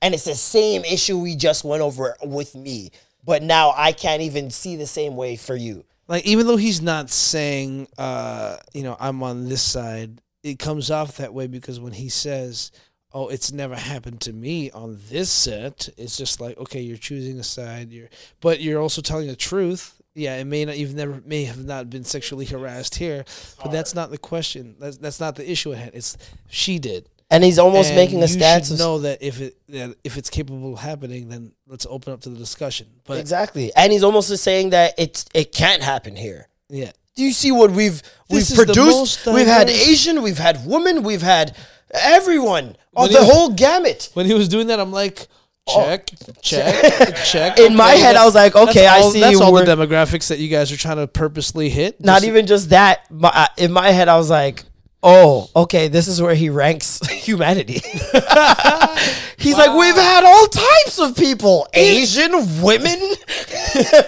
and 0.02 0.14
it's 0.14 0.26
the 0.26 0.36
same 0.36 0.84
issue 0.84 1.18
we 1.18 1.36
just 1.36 1.64
went 1.64 1.82
over 1.82 2.16
with 2.24 2.56
me, 2.56 2.92
but 3.24 3.42
now 3.42 3.74
I 3.76 3.94
can't 3.94 4.22
even 4.22 4.50
see 4.52 4.76
the 4.76 4.88
same 4.88 5.16
way 5.16 5.38
for 5.38 5.56
you. 5.56 5.86
like 6.08 6.26
even 6.26 6.46
though 6.48 6.58
he's 6.58 6.82
not 6.82 7.10
saying 7.10 7.88
uh 7.98 8.58
you 8.74 8.84
know 8.84 8.98
i'm 9.00 9.24
on 9.24 9.48
this 9.48 9.62
side 9.62 10.20
it 10.44 10.60
comes 10.60 10.92
off 10.92 11.16
that 11.18 11.34
way 11.34 11.48
because 11.48 11.80
when 11.80 11.94
he 11.94 12.10
says 12.10 12.72
oh 13.14 13.30
it's 13.30 13.54
never 13.54 13.76
happened 13.76 14.20
to 14.20 14.34
me 14.34 14.70
on 14.72 15.00
this 15.10 15.32
set 15.32 15.88
it's 15.98 16.18
just 16.18 16.42
like 16.42 16.58
okay 16.58 16.82
you're 16.82 16.98
choosing 16.98 17.40
a 17.40 17.44
side 17.44 17.90
you're 17.94 18.10
but 18.42 18.60
you're 18.60 18.82
also 18.82 19.02
telling 19.02 19.28
the 19.28 19.36
truth 19.36 20.02
yeah 20.16 20.38
it 20.38 20.46
may 20.46 20.64
not 20.66 20.78
you've 20.78 20.94
never 20.96 21.22
may 21.26 21.44
have 21.46 21.64
not 21.64 21.90
been 21.90 22.04
sexually 22.04 22.46
harassed 22.46 22.96
here 22.96 23.26
but 23.62 23.72
that's 23.72 23.96
not 23.96 24.12
the 24.12 24.18
question. 24.18 24.76
That's 24.80 24.98
that's 24.98 25.20
not 25.20 25.36
the 25.36 25.50
issue 25.50 25.72
at 25.74 25.80
hand. 25.80 25.92
It's 25.94 26.18
she 26.50 26.80
did. 26.80 27.10
And 27.32 27.44
he's 27.44 27.58
almost 27.58 27.88
And 27.90 27.96
making 27.96 28.20
a 28.20 28.28
you 28.28 28.28
stance 28.28 28.68
should 28.68 28.74
of- 28.74 28.80
know 28.80 29.00
that 29.00 29.24
if 29.24 29.42
it 29.42 29.58
that 29.70 29.96
if 30.04 30.18
it's 30.18 30.30
capable 30.30 30.74
of 30.74 30.80
happening 30.80 31.30
then 31.30 31.54
let's 31.68 31.88
open 31.90 32.14
up 32.14 32.22
to 32.22 32.30
the 32.30 32.38
discussion. 32.38 32.88
But 33.06 33.18
exactly, 33.20 33.72
and 33.76 33.92
he's 33.92 34.04
almost 34.04 34.30
just 34.30 34.44
saying 34.44 34.70
that 34.72 34.94
it's 35.00 35.26
it 35.34 35.52
can't 35.52 35.82
happen 35.82 36.16
here. 36.16 36.48
yeah. 36.70 36.92
Do 37.16 37.24
you 37.24 37.32
see 37.32 37.52
what 37.52 37.70
we've 37.70 38.02
This 38.28 38.50
we've 38.50 38.58
the 38.58 38.66
produced? 38.74 38.88
most 39.26 39.26
We've 39.28 39.46
had 39.46 39.68
diverse- 39.68 39.88
Asian, 39.88 40.22
we've 40.24 40.40
had 40.40 40.66
women, 40.66 41.04
we've 41.04 41.22
had 41.22 41.56
everyone, 41.94 42.76
oh, 42.96 43.04
When 43.04 43.12
the 43.14 43.24
he- 43.24 43.32
whole 43.32 43.50
gamut. 43.50 44.10
when 44.14 44.26
he 44.26 44.34
was 44.34 44.48
doing 44.50 44.68
that, 44.68 44.80
I'm 44.80 44.92
like, 44.92 45.28
check, 45.68 46.10
check, 46.42 47.16
check. 47.26 47.60
In 47.60 47.76
my 47.76 47.92
head, 47.92 48.16
I 48.16 48.26
was 48.26 48.36
like, 48.36 48.56
okay, 48.56 48.88
I 48.88 49.02
see 49.10 49.20
That's 49.22 49.40
all 49.40 49.54
the 49.54 49.64
demographics 49.64 50.28
that 50.30 50.40
you 50.40 50.50
guys 50.50 50.72
are 50.72 50.78
trying 50.78 50.98
to 50.98 51.08
purposely 51.08 51.70
hit. 51.70 52.00
Not 52.02 52.24
even 52.24 52.48
just 52.48 52.70
that. 52.72 53.10
My, 53.12 53.30
uh, 53.34 53.48
in 53.58 53.72
my 53.72 53.92
head, 53.92 54.08
I 54.10 54.18
was 54.18 54.30
like, 54.30 54.64
oh, 55.02 55.50
okay, 55.56 55.88
this 55.88 56.08
is 56.08 56.22
where 56.22 56.36
he 56.36 56.50
ranks 56.50 57.06
humanity. 57.10 57.82
He's 59.38 59.58
like, 59.58 59.78
we've 59.78 59.96
had 59.96 60.24
all 60.24 60.48
types 60.48 61.00
of 61.00 61.16
people: 61.16 61.68
Asian, 61.74 62.62
women, 62.62 63.00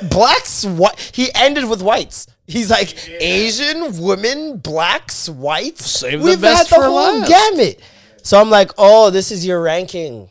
blacks. 0.09 0.65
What? 0.65 0.99
He 1.13 1.29
ended 1.35 1.69
with 1.69 1.81
whites. 1.81 2.27
He's 2.47 2.69
like 2.69 3.09
Asian, 3.09 4.01
women, 4.01 4.57
blacks, 4.57 5.27
whites. 5.27 5.85
Save 5.89 6.19
the 6.19 6.25
We've 6.25 6.41
best 6.41 6.69
had 6.69 6.77
the 6.77 6.83
for 6.83 6.87
whole 6.87 7.19
last. 7.19 7.29
gamut. 7.29 7.81
So 8.21 8.39
I'm 8.39 8.49
like, 8.49 8.71
oh, 8.77 9.09
this 9.09 9.31
is 9.31 9.45
your 9.45 9.61
ranking 9.61 10.29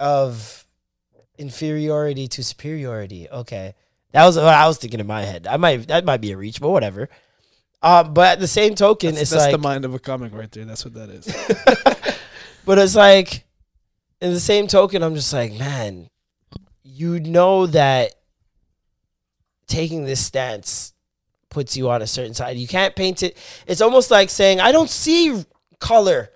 of 0.00 0.57
inferiority 1.38 2.28
to 2.28 2.42
superiority. 2.42 3.28
Okay, 3.30 3.74
that 4.12 4.24
was 4.24 4.36
what 4.36 4.46
I 4.46 4.66
was 4.66 4.78
thinking 4.78 5.00
in 5.00 5.06
my 5.06 5.22
head. 5.22 5.46
I 5.46 5.56
might 5.56 5.88
that 5.88 6.04
might 6.04 6.20
be 6.20 6.32
a 6.32 6.36
reach, 6.36 6.60
but 6.60 6.70
whatever. 6.70 7.08
Um, 7.82 8.12
but 8.12 8.32
at 8.32 8.40
the 8.40 8.48
same 8.48 8.74
token, 8.74 9.10
That's, 9.10 9.22
it's 9.22 9.30
that's 9.30 9.44
like, 9.44 9.52
the 9.52 9.58
mind 9.58 9.84
of 9.84 9.94
a 9.94 9.98
comic 9.98 10.34
right 10.34 10.50
there. 10.50 10.64
That's 10.64 10.84
what 10.84 10.94
that 10.94 11.10
is. 11.10 11.26
but 12.64 12.78
it's 12.78 12.96
like, 12.96 13.44
in 14.20 14.32
the 14.32 14.40
same 14.40 14.66
token, 14.66 15.02
I'm 15.02 15.14
just 15.14 15.32
like, 15.32 15.52
man, 15.52 16.10
you 16.82 17.20
know 17.20 17.66
that 17.66 18.14
taking 19.68 20.04
this 20.04 20.24
stance 20.24 20.92
puts 21.50 21.76
you 21.76 21.88
on 21.88 22.02
a 22.02 22.06
certain 22.06 22.34
side. 22.34 22.56
You 22.56 22.66
can't 22.66 22.96
paint 22.96 23.22
it. 23.22 23.36
It's 23.66 23.80
almost 23.80 24.10
like 24.10 24.30
saying, 24.30 24.60
I 24.60 24.72
don't 24.72 24.90
see 24.90 25.44
color. 25.78 26.30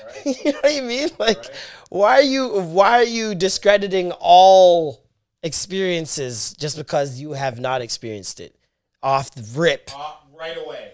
you 0.24 0.52
know 0.52 0.58
what 0.62 0.64
I 0.64 0.80
mean? 0.80 1.08
Like, 1.18 1.44
why 1.88 2.14
are 2.18 2.22
you 2.22 2.48
why 2.60 2.98
are 3.00 3.04
you 3.04 3.34
discrediting 3.34 4.12
all 4.20 5.02
experiences 5.42 6.54
just 6.58 6.76
because 6.76 7.20
you 7.20 7.32
have 7.32 7.58
not 7.60 7.82
experienced 7.82 8.40
it 8.40 8.54
off 9.02 9.30
the 9.32 9.42
rip? 9.58 9.90
Uh, 9.96 10.12
right 10.38 10.56
away. 10.56 10.92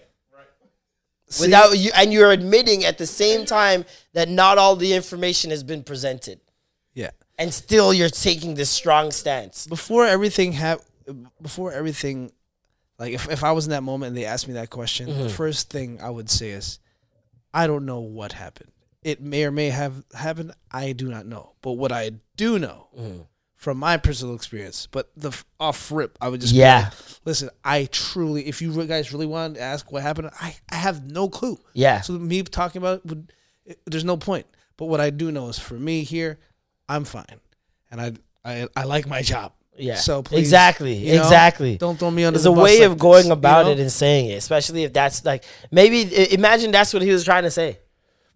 without 1.39 1.77
you 1.77 1.91
and 1.95 2.11
you're 2.13 2.31
admitting 2.31 2.83
at 2.85 2.97
the 2.97 3.05
same 3.07 3.45
time 3.45 3.85
that 4.13 4.27
not 4.29 4.57
all 4.57 4.75
the 4.75 4.93
information 4.93 5.51
has 5.51 5.63
been 5.63 5.83
presented 5.83 6.39
yeah. 6.95 7.11
and 7.37 7.53
still 7.53 7.93
you're 7.93 8.09
taking 8.09 8.55
this 8.55 8.69
strong 8.69 9.11
stance 9.11 9.67
Before 9.67 10.05
everything 10.05 10.53
hap- 10.53 10.81
before 11.41 11.71
everything, 11.71 12.31
like 12.99 13.13
if, 13.13 13.29
if 13.29 13.43
I 13.43 13.51
was 13.53 13.65
in 13.65 13.71
that 13.71 13.81
moment 13.83 14.09
and 14.09 14.17
they 14.17 14.25
asked 14.25 14.47
me 14.47 14.53
that 14.55 14.69
question, 14.69 15.07
the 15.07 15.25
Mhm. 15.29 15.31
first 15.31 15.69
thing 15.71 15.99
I 16.01 16.09
would 16.11 16.29
say 16.29 16.49
is, 16.51 16.77
I 17.53 17.65
don't 17.65 17.85
know 17.85 17.99
what 18.01 18.33
happened. 18.33 18.71
It 19.03 19.21
may 19.21 19.45
or 19.45 19.51
may 19.51 19.69
have 19.69 20.03
happened. 20.13 20.51
I 20.71 20.91
do 20.91 21.09
not 21.09 21.25
know. 21.25 21.53
But 21.61 21.73
what 21.73 21.91
I 21.91 22.11
do 22.35 22.59
know 22.59 22.87
Mhm. 22.99 23.25
from 23.55 23.77
my 23.77 23.97
personal 23.97 24.35
experience, 24.35 24.87
but 24.91 25.09
the 25.15 25.31
off 25.59 25.91
rip, 25.91 26.17
I 26.21 26.27
would 26.29 26.41
just 26.41 26.53
Yeah. 26.53 26.85
like, 26.85 26.93
listen, 27.25 27.49
I 27.63 27.85
truly, 27.91 28.47
if 28.47 28.61
you 28.61 28.85
guys 28.85 29.11
really 29.13 29.25
wanted 29.25 29.55
to 29.55 29.61
ask 29.61 29.91
what 29.91 30.01
happened, 30.03 30.29
I, 30.41 30.55
I 30.69 30.75
have 30.75 31.05
no 31.09 31.29
clue. 31.29 31.57
Yeah. 31.73 32.01
So 32.01 32.13
me 32.13 32.43
talking 32.43 32.81
about 32.81 32.99
it 32.99 33.05
would, 33.05 33.33
it, 33.65 33.79
there's 33.85 34.03
no 34.05 34.17
point. 34.17 34.45
But 34.77 34.85
what 34.85 34.99
I 35.01 35.09
do 35.09 35.31
know 35.31 35.47
is 35.49 35.59
for 35.59 35.73
me 35.75 36.03
here, 36.03 36.39
I'm 36.87 37.03
fine, 37.05 37.39
and 37.91 37.99
I 38.01 38.13
I, 38.45 38.67
I 38.75 38.83
like 38.85 39.05
my 39.07 39.21
job. 39.21 39.51
Yeah, 39.77 39.95
So 39.95 40.23
please, 40.23 40.39
exactly, 40.39 40.93
you 40.95 41.15
know, 41.15 41.21
exactly. 41.23 41.77
don't 41.77 41.97
throw 41.99 42.09
me 42.11 42.23
under 42.23 42.37
There's 42.37 42.43
the 42.45 42.51
a 42.51 42.63
way 42.63 42.79
like 42.79 42.89
of 42.91 42.97
going 42.97 43.23
this, 43.25 43.31
about 43.31 43.59
you 43.59 43.65
know? 43.65 43.71
it 43.71 43.79
and 43.81 43.91
saying 43.91 44.29
it, 44.29 44.35
especially 44.35 44.83
if 44.83 44.93
that's 44.93 45.23
like 45.25 45.43
maybe 45.71 46.33
imagine 46.33 46.71
that's 46.71 46.93
what 46.93 47.01
he 47.03 47.11
was 47.11 47.23
trying 47.25 47.43
to 47.43 47.51
say. 47.51 47.79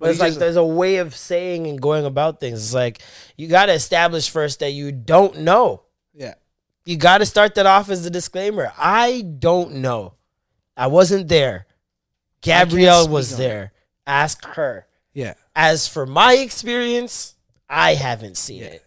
But 0.03 0.11
it's 0.11 0.19
like 0.19 0.33
there's 0.33 0.57
a 0.57 0.65
way 0.65 0.97
of 0.97 1.15
saying 1.15 1.65
and 1.65 1.81
going 1.81 2.03
about 2.03 2.41
things. 2.41 2.61
It's 2.61 2.73
like 2.73 3.01
you 3.37 3.47
got 3.47 3.67
to 3.67 3.71
establish 3.71 4.29
first 4.29 4.59
that 4.59 4.71
you 4.71 4.91
don't 4.91 5.39
know. 5.39 5.83
Yeah. 6.13 6.33
You 6.83 6.97
got 6.97 7.19
to 7.19 7.25
start 7.25 7.55
that 7.55 7.65
off 7.65 7.89
as 7.89 8.05
a 8.05 8.09
disclaimer. 8.09 8.73
I 8.77 9.21
don't 9.21 9.75
know. 9.75 10.15
I 10.75 10.87
wasn't 10.87 11.29
there. 11.29 11.67
Gabrielle 12.41 13.07
was 13.07 13.31
it. 13.31 13.37
there. 13.37 13.71
Ask 14.05 14.43
her. 14.43 14.87
Yeah. 15.13 15.35
As 15.55 15.87
for 15.87 16.05
my 16.05 16.33
experience, 16.33 17.35
I 17.69 17.95
haven't 17.95 18.35
seen 18.35 18.61
it. 18.63 18.85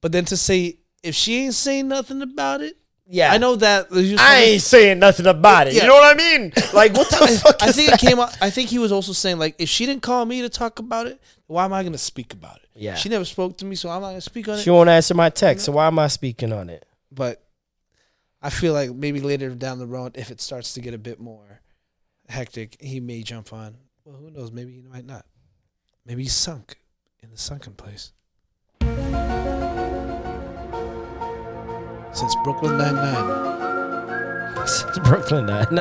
But 0.00 0.10
then 0.10 0.24
to 0.24 0.36
say 0.36 0.78
if 1.04 1.14
she 1.14 1.44
ain't 1.44 1.54
saying 1.54 1.86
nothing 1.86 2.22
about 2.22 2.60
it, 2.60 2.76
Yeah. 3.12 3.32
I 3.32 3.38
know 3.38 3.56
that. 3.56 3.88
I 4.18 4.36
ain't 4.42 4.62
saying 4.62 5.00
nothing 5.00 5.26
about 5.26 5.66
it. 5.66 5.74
You 5.74 5.82
know 5.82 5.94
what 5.94 6.14
I 6.14 6.16
mean? 6.16 6.52
Like 6.72 6.94
what 6.94 7.08
the 7.10 7.40
fuck 7.42 7.60
I 7.60 7.68
is 7.68 7.76
think 7.76 7.90
that? 7.90 8.02
it 8.02 8.06
came 8.06 8.20
out. 8.20 8.36
I 8.40 8.50
think 8.50 8.70
he 8.70 8.78
was 8.78 8.92
also 8.92 9.12
saying 9.12 9.38
like, 9.38 9.56
if 9.58 9.68
she 9.68 9.84
didn't 9.84 10.02
call 10.02 10.24
me 10.24 10.42
to 10.42 10.48
talk 10.48 10.78
about 10.78 11.08
it, 11.08 11.20
why 11.48 11.64
am 11.64 11.72
I 11.72 11.82
going 11.82 11.92
to 11.92 11.98
speak 11.98 12.32
about 12.32 12.56
it? 12.56 12.68
Yeah. 12.74 12.94
she 12.94 13.08
never 13.08 13.24
spoke 13.24 13.58
to 13.58 13.64
me, 13.64 13.74
so 13.74 13.90
I'm 13.90 14.00
not 14.00 14.08
going 14.10 14.18
to 14.18 14.20
speak 14.22 14.48
on 14.48 14.54
it. 14.58 14.62
She 14.62 14.70
won't 14.70 14.88
answer 14.88 15.14
my 15.14 15.28
text, 15.28 15.64
so 15.64 15.72
why 15.72 15.88
am 15.88 15.98
I 15.98 16.06
speaking 16.06 16.52
on 16.52 16.70
it? 16.70 16.86
But 17.10 17.42
I 18.40 18.48
feel 18.48 18.72
like 18.72 18.94
maybe 18.94 19.20
later 19.20 19.50
down 19.50 19.78
the 19.80 19.86
road, 19.86 20.16
if 20.16 20.30
it 20.30 20.40
starts 20.40 20.72
to 20.74 20.80
get 20.80 20.94
a 20.94 20.98
bit 20.98 21.20
more 21.20 21.60
hectic, 22.28 22.76
he 22.80 23.00
may 23.00 23.22
jump 23.22 23.52
on. 23.52 23.76
Well, 24.04 24.16
who 24.16 24.30
knows? 24.30 24.52
Maybe 24.52 24.72
he 24.72 24.82
might 24.82 25.04
not. 25.04 25.26
Maybe 26.06 26.22
he's 26.22 26.32
sunk 26.32 26.76
in 27.22 27.30
the 27.32 27.38
sunken 27.38 27.74
place. 27.74 28.12
Since 32.12 32.34
Brooklyn 32.42 32.76
Nine 32.76 32.96
Nine. 32.96 34.66
Since 34.66 34.98
Brooklyn 34.98 35.46
Nine. 35.46 35.80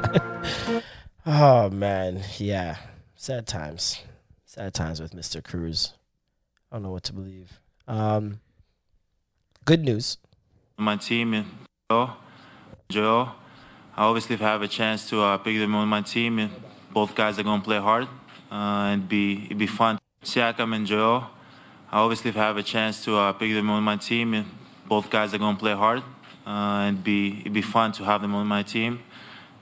oh 1.26 1.70
man, 1.72 2.22
yeah. 2.38 2.78
Sad 3.16 3.48
times. 3.48 4.02
Sad 4.46 4.74
times 4.74 5.02
with 5.02 5.14
Mr. 5.14 5.44
Crews. 5.44 5.94
I 6.72 6.76
don't 6.76 6.84
know 6.84 6.92
what 6.92 7.04
to 7.06 7.14
believe. 7.14 7.60
Um, 7.88 8.40
good 9.66 9.84
news. 9.84 10.18
my 10.78 10.98
team 10.98 11.34
and 11.34 11.48
Joe, 11.90 12.12
Joe. 12.90 13.32
I 13.98 14.04
obviously 14.04 14.36
have 14.38 14.62
a 14.62 14.68
chance 14.68 15.10
to 15.10 15.22
uh, 15.22 15.38
pick 15.40 15.58
them 15.58 15.74
on 15.76 15.88
my 15.88 16.02
team, 16.02 16.38
and 16.40 16.52
both 16.94 17.16
guys 17.16 17.40
are 17.40 17.44
gonna 17.44 17.64
play 17.64 17.80
hard 17.80 18.08
uh, 18.52 18.94
and 18.94 19.10
be 19.10 19.46
it'd 19.46 19.58
be 19.58 19.68
fun. 19.68 19.98
Siakam 20.24 20.76
and 20.76 20.86
Joe. 20.86 21.26
I 21.92 22.00
obviously 22.00 22.32
have 22.32 22.56
a 22.58 22.64
chance 22.64 23.04
to 23.06 23.16
uh, 23.18 23.34
pick 23.34 23.52
them 23.52 23.70
on 23.72 23.84
my 23.84 23.98
team, 23.98 24.36
and 24.36 24.46
both 24.88 25.10
guys 25.10 25.34
are 25.34 25.40
gonna 25.40 25.58
play 25.58 25.74
hard 25.74 26.04
uh, 26.46 26.86
and 26.88 27.04
be 27.04 27.40
it'd 27.42 27.54
be 27.54 27.62
fun 27.62 27.92
to 27.94 28.04
have 28.04 28.22
them 28.22 28.34
on 28.36 28.48
my 28.48 28.64
team, 28.64 29.00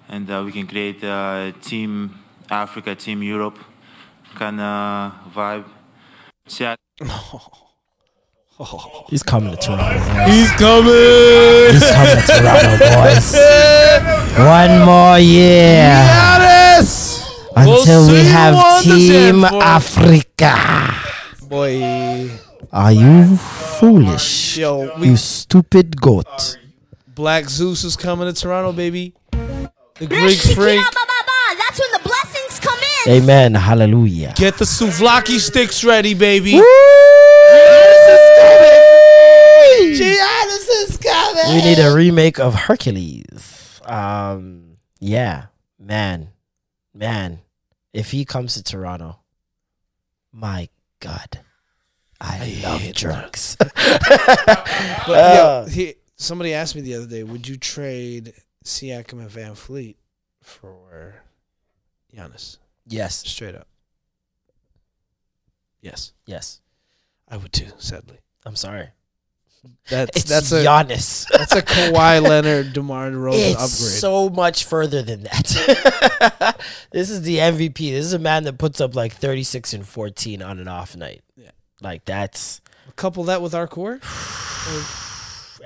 and 0.09 0.29
uh, 0.29 0.41
we 0.45 0.51
can 0.51 0.67
create 0.67 1.03
a 1.03 1.53
team 1.61 2.19
Africa, 2.49 2.95
team 2.95 3.21
Europe 3.23 3.57
kind 4.35 4.59
of 4.61 5.13
vibe. 5.33 5.65
Siakam. 6.47 6.77
He's 9.09 9.21
coming 9.21 9.51
to 9.51 9.57
Toronto. 9.57 9.99
Boys. 9.99 10.33
He's 10.33 10.51
coming. 10.57 11.73
He's 11.73 11.85
coming 11.91 12.17
to 12.17 12.25
Toronto, 12.25 12.77
boys. 12.89 13.35
One 14.39 14.85
more 14.85 15.19
year 15.19 15.93
Giannis! 15.93 17.21
until 17.55 18.07
We'll 18.07 18.13
we 18.13 18.25
have 18.25 18.81
Team 18.83 19.43
Africa. 19.45 20.55
Boy, 21.47 22.31
Are 22.73 22.91
you 22.91 23.37
foolish? 23.37 24.57
Yo, 24.57 24.91
we- 24.97 25.09
you 25.09 25.17
stupid 25.17 26.01
goat. 26.01 26.57
Black 27.17 27.49
Zeus 27.49 27.83
is 27.83 27.95
coming 27.95 28.31
to 28.31 28.39
Toronto, 28.39 28.71
baby. 28.71 29.11
The 29.31 30.05
Greek 30.05 30.37
freak. 30.37 30.79
That's 31.57 31.79
when 31.79 31.91
the 31.91 32.01
blessings 32.03 32.59
come 32.59 32.77
in. 33.07 33.23
Amen. 33.23 33.55
Hallelujah. 33.55 34.33
Get 34.35 34.57
the 34.59 34.65
souvlaki 34.65 35.39
sticks 35.39 35.83
ready, 35.83 36.13
baby. 36.13 36.51
Giannis 36.51 38.07
is 38.13 38.29
coming. 38.37 39.93
Giannis 39.97 40.67
is 40.83 40.97
coming. 40.97 41.55
We 41.55 41.61
need 41.63 41.79
a 41.79 41.91
remake 41.91 42.39
of 42.39 42.53
Hercules. 42.53 43.81
Um, 43.83 44.77
yeah, 44.99 45.47
man, 45.79 46.29
man. 46.93 47.39
If 47.93 48.11
he 48.11 48.25
comes 48.25 48.53
to 48.53 48.61
Toronto, 48.63 49.21
my 50.31 50.69
God, 50.99 51.39
I, 52.21 52.59
love 52.63 52.93
drugs. 52.93 53.57
But 55.07 55.15
Uh, 55.15 55.65
yeah, 55.67 55.73
he, 55.73 55.95
somebody 56.17 56.53
asked 56.53 56.75
me 56.75 56.81
the 56.81 56.95
other 56.95 57.07
day, 57.07 57.23
would 57.23 57.47
you 57.47 57.57
trade 57.57 58.33
Siakam 58.65 59.19
and 59.21 59.29
VanVleet 59.29 59.95
for 60.41 61.15
Giannis? 62.13 62.57
Yes. 62.85 63.17
Straight 63.27 63.55
up. 63.55 63.67
Yes. 65.81 66.13
Yes. 66.25 66.59
I 67.29 67.37
would 67.37 67.53
too, 67.53 67.71
sadly. 67.77 68.17
I'm 68.45 68.55
sorry. 68.55 68.89
That's 69.89 70.21
It's 70.21 70.29
that's 70.29 70.51
a 70.53 70.63
Giannis. 70.63 71.25
That's 71.29 71.53
a 71.53 71.61
Kawhi 71.61 72.21
Leonard, 72.27 72.73
DeMar 72.73 73.11
DeRozan 73.11 73.51
It's 73.51 73.55
upgrade. 73.55 73.99
so 73.99 74.29
much 74.29 74.63
further 74.65 75.01
than 75.01 75.23
that. 75.23 76.57
this 76.91 77.09
is 77.09 77.23
the 77.23 77.37
MVP. 77.37 77.75
This 77.91 78.05
is 78.05 78.13
a 78.13 78.19
man 78.19 78.43
that 78.45 78.57
puts 78.57 78.79
up 78.79 78.95
like 78.95 79.13
36 79.13 79.73
and 79.73 79.85
14 79.85 80.41
on 80.41 80.59
an 80.59 80.67
off 80.67 80.95
night. 80.95 81.21
Yeah. 81.35 81.51
Like 81.81 82.05
that's 82.05 82.61
Couple 82.95 83.25
that 83.25 83.41
with 83.41 83.53
our 83.53 83.67
core. 83.67 83.99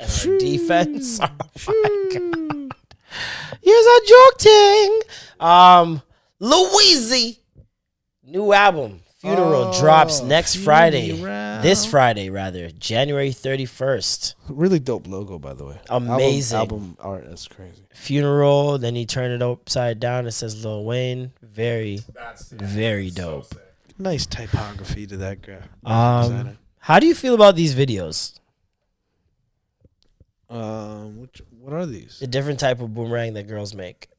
and 0.02 0.34
our 0.34 0.38
defense. 0.40 1.20
Oh 1.68 1.82
my 1.84 2.20
god. 2.20 2.72
Here's 3.62 3.86
a 3.86 4.00
joke 4.08 4.40
thing. 4.40 5.00
Um 5.40 6.02
Louise. 6.40 7.38
New 8.26 8.54
album. 8.54 9.02
Funeral 9.20 9.66
Oh, 9.72 9.80
drops 9.80 10.22
next 10.24 10.56
Friday. 10.56 11.12
This 11.62 11.86
Friday, 11.86 12.32
rather. 12.32 12.72
January 12.72 13.30
31st. 13.30 14.34
Really 14.50 14.80
dope 14.80 15.06
logo, 15.08 15.38
by 15.38 15.54
the 15.54 15.64
way. 15.66 15.80
Amazing. 15.92 16.58
Album, 16.58 16.78
album 16.78 16.98
art. 17.00 17.26
That's 17.30 17.48
crazy. 17.48 17.84
Funeral, 17.94 18.80
then 18.80 18.96
you 18.96 19.06
turn 19.06 19.30
it 19.30 19.44
upside 19.44 20.00
down. 20.00 20.26
It 20.26 20.32
says 20.32 20.66
Lil 20.66 20.84
Wayne. 20.86 21.34
Very, 21.44 22.00
very 22.50 23.12
dope. 23.12 23.54
Nice 24.00 24.26
typography 24.26 25.06
to 25.06 25.18
that 25.18 25.44
graph. 25.44 25.68
Um, 25.86 26.58
how 26.80 27.00
do 27.00 27.06
you 27.06 27.14
feel 27.14 27.36
about 27.36 27.56
these 27.56 27.76
videos? 27.76 28.40
Um, 30.52 31.22
which, 31.22 31.42
what 31.60 31.72
are 31.74 31.86
these? 31.86 32.20
The 32.20 32.28
different 32.28 32.60
type 32.60 32.82
of 32.82 32.94
boomerang 32.94 33.34
that 33.36 33.48
girls 33.48 33.74
make. 33.74 34.10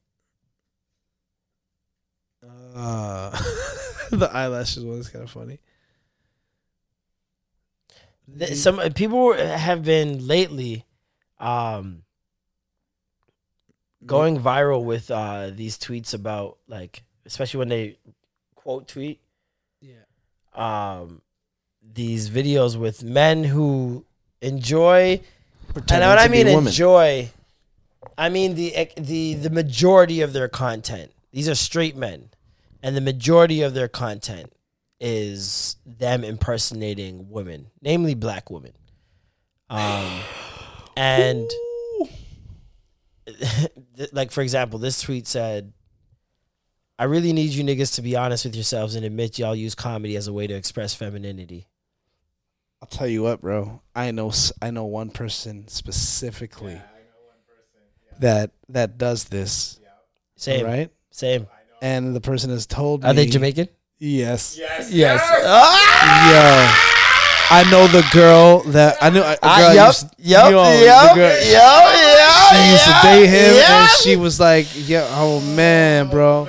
Uh, 2.74 3.30
the 4.10 4.30
eyelashes 4.32 4.84
one 4.84 4.98
is 4.98 5.08
kind 5.08 5.22
of 5.22 5.30
funny. 5.30 5.60
Th- 8.38 8.54
Some 8.54 8.78
people 8.94 9.34
have 9.34 9.84
been 9.84 10.26
lately, 10.26 10.86
um, 11.38 12.02
going 14.04 14.38
viral 14.40 14.82
with 14.84 15.10
uh 15.12 15.50
these 15.50 15.78
tweets 15.78 16.12
about 16.14 16.58
like, 16.66 17.04
especially 17.26 17.58
when 17.58 17.68
they 17.68 17.98
quote 18.56 18.88
tweet. 18.88 19.20
Yeah. 19.80 20.02
Um, 20.54 21.22
these 21.82 22.30
videos 22.30 22.76
with 22.76 23.02
men 23.04 23.44
who 23.44 24.04
enjoy, 24.40 25.20
Pretending 25.72 26.08
and 26.08 26.10
when 26.10 26.18
to 26.18 26.24
I 26.24 26.28
be 26.28 26.44
mean 26.44 26.54
women. 26.54 26.68
enjoy, 26.68 27.30
I 28.18 28.28
mean 28.28 28.54
the 28.54 28.88
the 28.96 29.34
the 29.34 29.50
majority 29.50 30.20
of 30.20 30.32
their 30.32 30.48
content. 30.48 31.12
These 31.32 31.48
are 31.48 31.54
straight 31.54 31.96
men, 31.96 32.30
and 32.82 32.94
the 32.96 33.00
majority 33.00 33.62
of 33.62 33.74
their 33.74 33.88
content 33.88 34.52
is 35.00 35.76
them 35.84 36.22
impersonating 36.24 37.30
women, 37.30 37.68
namely 37.80 38.14
black 38.14 38.50
women. 38.50 38.72
Um, 39.70 40.20
and 40.96 41.50
like 44.12 44.30
for 44.30 44.42
example, 44.42 44.78
this 44.78 45.00
tweet 45.00 45.26
said, 45.26 45.72
"I 46.98 47.04
really 47.04 47.32
need 47.32 47.50
you 47.50 47.64
niggas 47.64 47.94
to 47.96 48.02
be 48.02 48.14
honest 48.14 48.44
with 48.44 48.54
yourselves 48.54 48.94
and 48.94 49.04
admit 49.04 49.38
y'all 49.38 49.56
use 49.56 49.74
comedy 49.74 50.16
as 50.16 50.28
a 50.28 50.32
way 50.32 50.46
to 50.46 50.54
express 50.54 50.94
femininity." 50.94 51.66
I'll 52.82 52.88
tell 52.88 53.06
you 53.06 53.22
what, 53.22 53.40
bro. 53.40 53.80
I 53.94 54.10
know 54.10 54.30
s- 54.30 54.52
I 54.60 54.72
know 54.72 54.84
one 54.86 55.10
person 55.10 55.68
specifically 55.68 56.80
that 58.18 58.50
that 58.70 58.98
does 58.98 59.24
this. 59.24 59.78
Same. 60.36 60.66
right? 60.66 60.90
Same. 61.12 61.46
And 61.80 62.14
the 62.16 62.20
person 62.20 62.50
has 62.50 62.66
told 62.66 63.04
me 63.04 63.08
Are 63.08 63.14
they 63.14 63.26
Jamaican? 63.26 63.68
Yes. 63.98 64.56
Yes. 64.58 64.90
Yes. 64.92 65.20
Ah! 65.24 66.30
Yo. 66.32 66.88
I 67.56 67.70
know 67.70 67.86
the 67.86 68.04
girl 68.12 68.60
that 68.72 68.96
I 69.00 69.10
knew. 69.10 69.20
A 69.20 69.24
girl 69.24 69.36
Ah, 69.44 69.68
I 69.70 69.74
yup, 69.74 69.86
used, 69.88 70.06
yup, 70.18 70.50
yo, 70.50 70.64
the 70.64 70.84
yup, 70.84 71.14
girl- 71.14 71.44
yup, 71.44 71.94
yup, 72.18 72.52
She 72.52 72.70
used 72.72 72.84
to 72.84 72.94
date 73.02 73.26
him, 73.28 73.54
and 73.62 73.90
she 74.02 74.16
was 74.16 74.40
like, 74.40 74.66
"Yeah, 74.88 75.06
oh 75.10 75.40
man, 75.54 76.08
bro." 76.08 76.46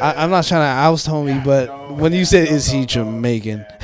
I, 0.00 0.14
I'm 0.24 0.30
not 0.30 0.44
trying 0.46 0.62
to 0.62 0.80
oust 0.88 1.06
homie, 1.06 1.44
but 1.44 1.92
when 1.94 2.12
you 2.12 2.24
said, 2.24 2.48
"Is 2.48 2.66
he 2.66 2.86
Jamaican?" 2.86 3.66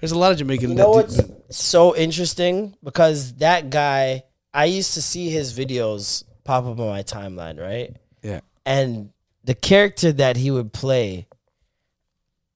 There's 0.00 0.12
a 0.12 0.18
lot 0.18 0.32
of 0.32 0.38
Jamaican. 0.38 0.70
You 0.70 0.76
that 0.76 0.82
know 0.82 0.90
what's 0.90 1.20
so 1.50 1.96
interesting? 1.96 2.76
Because 2.84 3.34
that 3.34 3.70
guy, 3.70 4.22
I 4.54 4.66
used 4.66 4.94
to 4.94 5.02
see 5.02 5.28
his 5.30 5.56
videos 5.56 6.24
pop 6.44 6.64
up 6.64 6.78
on 6.78 6.88
my 6.88 7.02
timeline, 7.02 7.60
right? 7.60 7.96
Yeah. 8.22 8.40
And 8.64 9.10
the 9.44 9.54
character 9.54 10.12
that 10.12 10.36
he 10.36 10.50
would 10.50 10.72
play, 10.72 11.26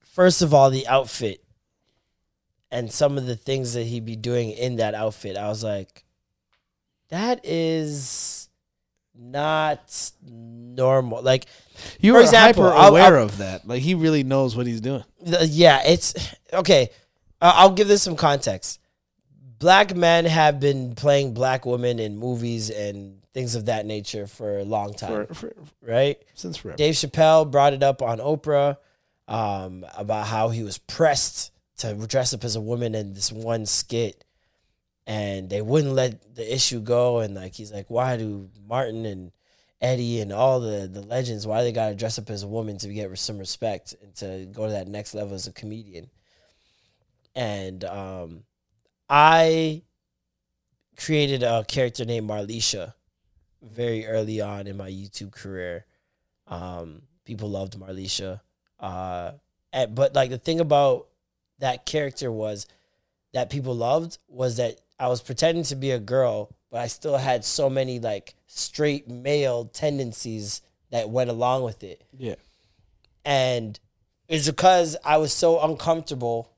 first 0.01 0.43
of 0.43 0.55
all, 0.55 0.71
the 0.71 0.87
outfit 0.87 1.43
and 2.71 2.91
some 2.93 3.19
of 3.19 3.27
the 3.27 3.37
things 3.37 3.75
that 3.75 3.85
he'd 3.85 4.05
be 4.07 4.17
doing 4.17 4.51
in 4.51 4.77
that 4.77 4.95
outfit, 4.95 5.37
I 5.37 5.49
was 5.49 5.65
like, 5.65 6.05
that 7.09 7.41
is 7.45 8.49
not 9.19 10.11
normal. 10.25 11.23
Like, 11.23 11.47
You 12.01 12.15
were 12.15 12.21
example, 12.21 12.65
hyper 12.65 12.75
I'll- 12.77 12.91
aware 12.91 13.19
I'll- 13.19 13.25
of 13.25 13.39
that. 13.39 13.67
Like 13.67 13.83
he 13.83 13.95
really 13.95 14.23
knows 14.23 14.57
what 14.57 14.67
he's 14.67 14.81
doing. 14.81 15.05
yeah, 15.21 15.83
it's 15.85 16.15
okay. 16.53 16.91
Uh, 17.43 17.53
I'll 17.57 17.73
give 17.73 17.89
this 17.89 18.03
some 18.03 18.15
context. 18.17 18.79
Black 19.59 19.95
men 19.97 20.25
have 20.27 20.61
been 20.61 20.95
playing 20.95 21.35
black 21.35 21.67
women 21.67 21.99
in 21.99 22.17
movies 22.17 22.71
and 22.71 23.21
things 23.35 23.55
of 23.57 23.67
that 23.67 23.85
nature 23.85 24.27
for 24.29 24.59
a 24.59 24.65
long 24.65 24.95
time, 24.95 25.27
For- 25.27 25.35
for- 25.35 25.55
right? 25.81 26.23
since 26.35 26.57
forever. 26.57 26.77
Dave 26.77 26.95
Chappelle 26.95 27.51
brought 27.51 27.73
it 27.73 27.83
up 27.83 28.01
on 28.01 28.19
Oprah 28.19 28.77
um, 29.27 29.85
about 29.97 30.27
how 30.29 30.51
he 30.51 30.63
was 30.63 30.79
pressed 30.79 31.51
to 31.79 31.95
dress 32.07 32.33
up 32.33 32.45
as 32.45 32.55
a 32.55 32.61
woman 32.61 32.95
in 32.95 33.13
this 33.15 33.33
one 33.33 33.67
skit, 33.67 34.25
and 35.07 35.51
they 35.51 35.63
wouldn't 35.63 35.95
let 35.95 36.37
the 36.37 36.55
issue 36.55 36.81
go. 36.81 37.19
And 37.21 37.35
like 37.35 37.55
he's 37.55 37.73
like, 37.73 37.87
why 37.89 38.17
do 38.17 38.51
Martin 38.69 39.05
and 39.05 39.33
Eddie 39.81 40.21
and 40.21 40.33
all 40.33 40.61
the 40.61 40.87
the 40.87 41.03
legends 41.03 41.45
why 41.47 41.63
they 41.65 41.73
got 41.73 41.89
to 41.89 41.95
dress 41.97 42.19
up 42.19 42.31
as 42.31 42.45
a 42.45 42.49
woman 42.49 42.79
to 42.79 42.89
get 42.93 43.17
some 43.19 43.39
respect 43.39 43.97
and 44.01 44.15
to 44.17 44.47
go 44.53 44.67
to 44.67 44.73
that 44.73 44.87
next 44.87 45.15
level 45.15 45.35
as 45.35 45.49
a 45.49 45.53
comedian? 45.53 46.09
And 47.35 47.85
um, 47.85 48.45
I 49.09 49.83
created 50.97 51.43
a 51.43 51.65
character 51.65 52.05
named 52.05 52.29
Marlisha 52.29 52.95
very 53.63 54.07
early 54.07 54.41
on 54.41 54.67
in 54.67 54.77
my 54.77 54.91
YouTube 54.91 55.33
career. 55.33 55.87
Um, 56.47 57.03
people 57.25 57.49
loved 57.51 57.79
Marlisha. 57.79 58.41
Uh, 58.79 59.33
and, 59.73 59.95
but 59.95 60.15
like 60.15 60.31
the 60.31 60.39
thing 60.39 60.61
about 60.61 61.09
that 61.61 61.87
character 61.87 62.31
was 62.31 62.67
that 63.33 63.51
people 63.51 63.75
loved 63.75 64.19
was 64.29 64.57
that 64.57 64.81
I 64.99 65.09
was 65.09 65.23
pretending 65.23 65.65
to 65.65 65.77
be 65.77 65.91
a 65.93 65.99
girl, 65.99 66.55
but 66.71 66.81
I 66.81 66.87
still 66.87 67.17
had 67.17 67.45
so 67.45 67.71
many 67.71 67.99
like 67.99 68.35
straight 68.47 69.09
male 69.09 69.65
tendencies 69.67 70.63
that 70.91 71.09
went 71.09 71.31
along 71.31 71.63
with 71.63 71.83
it. 71.83 72.05
Yeah. 72.17 72.35
And 73.25 73.79
it's 74.29 74.47
because 74.47 74.97
I 75.05 75.17
was 75.17 75.33
so 75.33 75.61
uncomfortable 75.61 76.52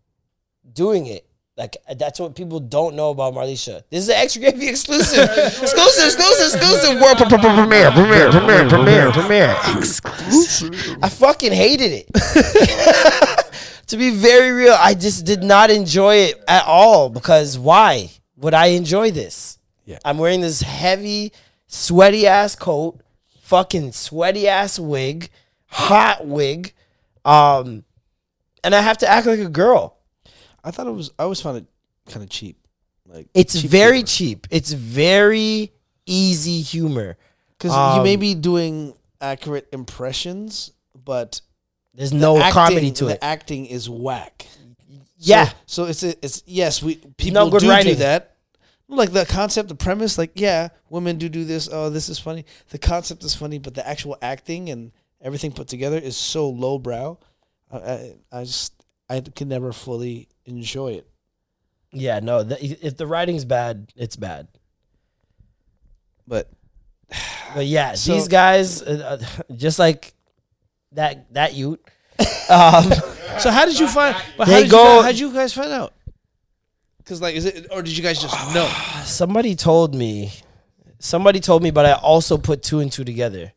doing 0.73 1.07
it. 1.07 1.27
Like 1.57 1.77
that's 1.97 2.19
what 2.19 2.35
people 2.35 2.59
don't 2.59 2.97
know 2.97 3.11
about 3.11 3.33
Marlisha. 3.35 3.85
This 3.89 4.03
is 4.05 4.09
an 4.09 4.17
extra 4.17 4.43
gravy 4.43 4.69
exclusive, 4.69 5.23
exclusive, 5.23 6.05
exclusive, 6.07 6.61
exclusive 6.61 7.01
world 7.01 7.17
pre- 7.17 7.29
pre- 7.29 7.39
pre- 7.39 7.55
premiere, 7.55 7.91
premiere, 7.93 8.31
premiere, 8.31 8.69
premiere, 8.69 9.13
premiere. 9.13 9.57
Exclusive. 9.77 10.99
I 11.01 11.09
fucking 11.09 11.53
hated 11.53 12.05
it. 12.09 13.47
to 13.87 13.97
be 13.97 14.11
very 14.11 14.51
real, 14.51 14.77
I 14.77 14.95
just 14.95 15.25
did 15.25 15.45
not 15.45 15.71
enjoy 15.71 16.17
it 16.17 16.43
at 16.49 16.65
all. 16.67 17.09
Because 17.09 17.57
why 17.57 18.11
would 18.37 18.55
I 18.55 18.67
enjoy 18.67 19.13
this? 19.13 19.59
Yeah. 19.85 19.99
I'm 20.05 20.19
wearing 20.19 20.41
this 20.41 20.61
heavy, 20.61 21.33
sweaty 21.69 22.27
ass 22.27 22.57
coat, 22.57 23.01
fucking 23.43 23.93
sweaty 23.93 24.49
ass 24.49 24.79
wig, 24.79 25.31
hot 25.67 26.27
wig, 26.27 26.73
um, 27.25 27.85
and 28.65 28.75
I 28.75 28.81
have 28.81 28.99
to 28.99 29.09
act 29.09 29.27
like 29.27 29.39
a 29.39 29.49
girl. 29.49 29.94
I 30.65 30.71
thought 30.71 30.87
it 30.87 30.95
was. 30.95 31.11
I 31.19 31.25
always 31.25 31.41
found 31.41 31.59
it 31.59 31.67
kind 32.11 32.23
of 32.25 32.31
cheap. 32.31 32.57
Like 33.07 33.29
It's 33.35 33.61
cheap 33.61 33.71
very 33.71 33.97
humor. 33.99 34.07
cheap. 34.07 34.47
It's 34.51 34.73
very 34.73 35.73
easy 36.07 36.61
humor. 36.63 37.17
because 37.59 37.97
you 37.97 38.03
may 38.03 38.15
Um, 38.15 38.21
be 38.21 38.35
doing 38.35 38.95
accurate 39.21 39.69
impressions, 39.73 40.73
but 41.05 41.41
There's 41.95 42.11
the 42.11 42.17
no 42.19 42.37
acting- 42.39 42.53
comedy 42.53 42.91
to 42.93 43.07
it. 43.09 43.21
the 43.21 43.25
acting 43.25 43.67
is 43.67 43.89
whack. 43.89 44.47
Yeah. 45.19 45.47
So, 45.67 45.85
so 45.85 45.87
it's 45.87 46.03
a, 46.03 46.25
it's 46.25 46.43
yes, 46.47 46.83
we 46.83 46.97
people 47.17 47.49
good 47.51 47.61
do 47.61 47.71
writing. 47.71 47.95
do 47.95 47.99
that. 48.01 48.33
Like 48.89 49.13
the 49.13 49.25
concept, 49.25 49.69
the 49.71 49.75
premise, 49.75 50.19
like 50.19 50.33
yeah, 50.35 50.69
women 50.91 51.17
do 51.17 51.29
do 51.31 51.45
this. 51.45 51.69
Oh, 51.73 51.89
this 51.89 52.09
is 52.11 52.19
funny. 52.19 52.45
The 52.69 52.79
concept 52.79 53.25
is 53.25 53.35
funny, 53.35 53.59
but 53.59 53.75
the 53.75 53.87
actual 53.89 54.19
acting 54.21 54.69
and 54.69 54.93
everything 55.23 55.53
put 55.53 55.69
together 55.69 55.97
is 55.99 56.17
so 56.19 56.51
lowbrow. 56.51 57.19
I, 57.73 57.77
I, 57.79 58.15
I 58.33 58.45
just 58.45 58.74
I 59.09 59.21
can 59.21 59.49
never 59.49 59.73
fully 59.73 60.29
enjoy 60.45 60.93
it. 60.93 61.07
Yeah, 61.93 62.21
no. 62.21 62.43
The, 62.43 62.57
if 62.85 62.97
the 62.97 63.07
writing's 63.07 63.45
bad, 63.45 63.93
it's 63.97 64.17
bad. 64.17 64.49
But 66.27 66.51
but 67.55 67.67
yeah, 67.67 67.95
So- 67.95 68.15
these 68.15 68.29
guys, 68.29 68.83
uh, 68.83 69.19
uh, 69.21 69.43
just 69.57 69.79
like 69.79 70.15
that 70.93 71.33
that 71.35 71.55
Ute. 71.55 71.81
Um, 72.49 72.93
So 73.41 73.51
how 73.51 73.65
did 73.65 73.79
you 73.79 73.89
find? 73.89 74.15
But 74.37 74.47
how 74.49 74.55
They 74.55 74.63
did 74.63 74.71
go- 74.71 74.97
You 74.97 75.03
how 75.03 75.09
did 75.09 75.19
you 75.19 75.33
guys 75.33 75.53
find 75.53 75.73
out? 75.73 75.93
Because 76.99 77.21
like, 77.21 77.35
is 77.35 77.45
it 77.47 77.67
or 77.71 77.83
did 77.83 77.97
you 77.97 78.03
guys 78.03 78.21
just 78.21 78.35
know? 78.55 78.67
somebody 79.05 79.55
told 79.55 79.95
me. 79.95 80.33
Somebody 80.99 81.41
told 81.41 81.63
me, 81.63 81.71
but 81.71 81.85
I 81.85 81.93
also 81.93 82.39
put 82.39 82.63
two 82.63 82.81
and 82.81 82.91
two 82.91 83.05
together. 83.05 83.53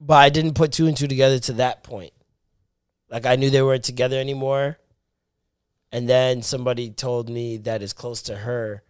But 0.00 0.14
I 0.14 0.28
didn't 0.30 0.54
put 0.54 0.72
two 0.72 0.86
and 0.86 0.96
two 0.96 1.06
together 1.06 1.38
to 1.40 1.52
that 1.54 1.82
point. 1.82 2.12
Like 3.10 3.26
I 3.26 3.36
knew 3.36 3.50
they 3.50 3.62
weren't 3.62 3.84
together 3.84 4.18
anymore. 4.18 4.78
And 5.92 6.08
then 6.08 6.42
somebody 6.42 6.90
told 6.90 7.28
me 7.28 7.56
that 7.58 7.82
it's 7.82 7.92
close 7.92 8.22
to 8.22 8.36
her. 8.36 8.82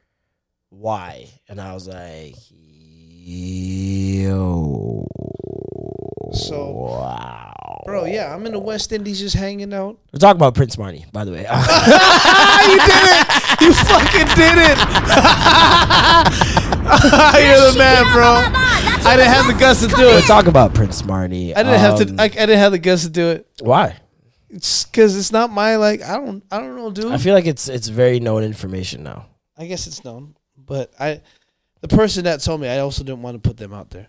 Why? 0.70 1.28
And 1.48 1.60
I 1.60 1.74
was 1.74 1.86
like, 1.86 2.34
yo. 4.24 5.06
So, 6.32 6.66
wow. 6.70 7.82
bro, 7.84 8.06
yeah, 8.06 8.34
I'm 8.34 8.44
in 8.46 8.52
the 8.52 8.58
West 8.58 8.90
Indies 8.92 9.20
just 9.20 9.36
hanging 9.36 9.72
out. 9.74 9.98
We're 10.12 10.18
talking 10.18 10.38
about 10.38 10.54
Prince 10.54 10.76
Marnie, 10.76 11.10
by 11.12 11.24
the 11.24 11.30
way. 11.32 11.40
you 11.42 11.46
did 12.80 13.04
it! 13.12 13.60
You 13.60 13.72
fucking 13.72 14.26
did 14.34 14.58
it! 14.58 14.78
You're 17.44 17.70
the 17.70 17.74
man, 17.78 18.04
bro. 18.12 18.42
I 19.06 19.14
didn't 19.16 19.32
have 19.32 19.46
the 19.46 19.54
guts 19.58 19.80
to 19.82 19.88
do 19.88 19.94
it. 20.08 20.12
We're 20.12 20.18
it. 20.18 20.24
talking 20.24 20.48
about 20.48 20.74
Prince 20.74 21.02
Marnie. 21.02 21.52
I 21.56 21.62
didn't 21.62 21.78
have 21.80 22.00
Um, 22.00 22.16
to. 22.16 22.22
I, 22.22 22.24
I 22.24 22.28
didn't 22.28 22.58
have 22.58 22.72
the 22.72 22.78
guts 22.78 23.02
to 23.04 23.10
do 23.10 23.28
it. 23.28 23.46
Why? 23.60 23.96
It's 24.50 24.84
because 24.84 25.16
it's 25.16 25.32
not 25.32 25.50
my 25.50 25.76
like. 25.76 26.02
I 26.02 26.16
don't. 26.16 26.44
I 26.50 26.58
don't 26.60 26.76
know, 26.76 26.90
dude. 26.90 27.12
I 27.12 27.18
feel 27.18 27.34
like 27.34 27.46
it's 27.46 27.68
it's 27.68 27.88
very 27.88 28.20
known 28.20 28.42
information 28.44 29.02
now. 29.02 29.26
I 29.56 29.66
guess 29.66 29.86
it's 29.86 30.04
known, 30.04 30.36
but 30.56 30.92
I, 30.98 31.20
the 31.80 31.88
person 31.88 32.24
that 32.24 32.40
told 32.40 32.60
me, 32.60 32.68
I 32.68 32.78
also 32.80 33.04
didn't 33.04 33.22
want 33.22 33.40
to 33.42 33.48
put 33.48 33.56
them 33.56 33.72
out 33.72 33.90
there, 33.90 34.08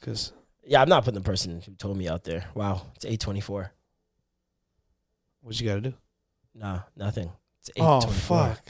because 0.00 0.32
Yeah, 0.66 0.80
I'm 0.82 0.88
not 0.88 1.04
putting 1.04 1.20
the 1.20 1.24
person 1.24 1.60
who 1.60 1.72
told 1.72 1.96
me 1.96 2.08
out 2.08 2.24
there. 2.24 2.44
Wow, 2.54 2.82
it's 2.96 3.04
eight 3.04 3.20
twenty 3.20 3.40
four. 3.40 3.70
what 5.42 5.60
you 5.60 5.66
got 5.68 5.74
to 5.74 5.80
do? 5.80 5.94
Nah, 6.54 6.80
nothing. 6.96 7.30
It's 7.60 7.70
eight 7.76 7.82
Oh 7.82 8.00
twenty 8.00 8.18
four. 8.18 8.48
fuck! 8.48 8.62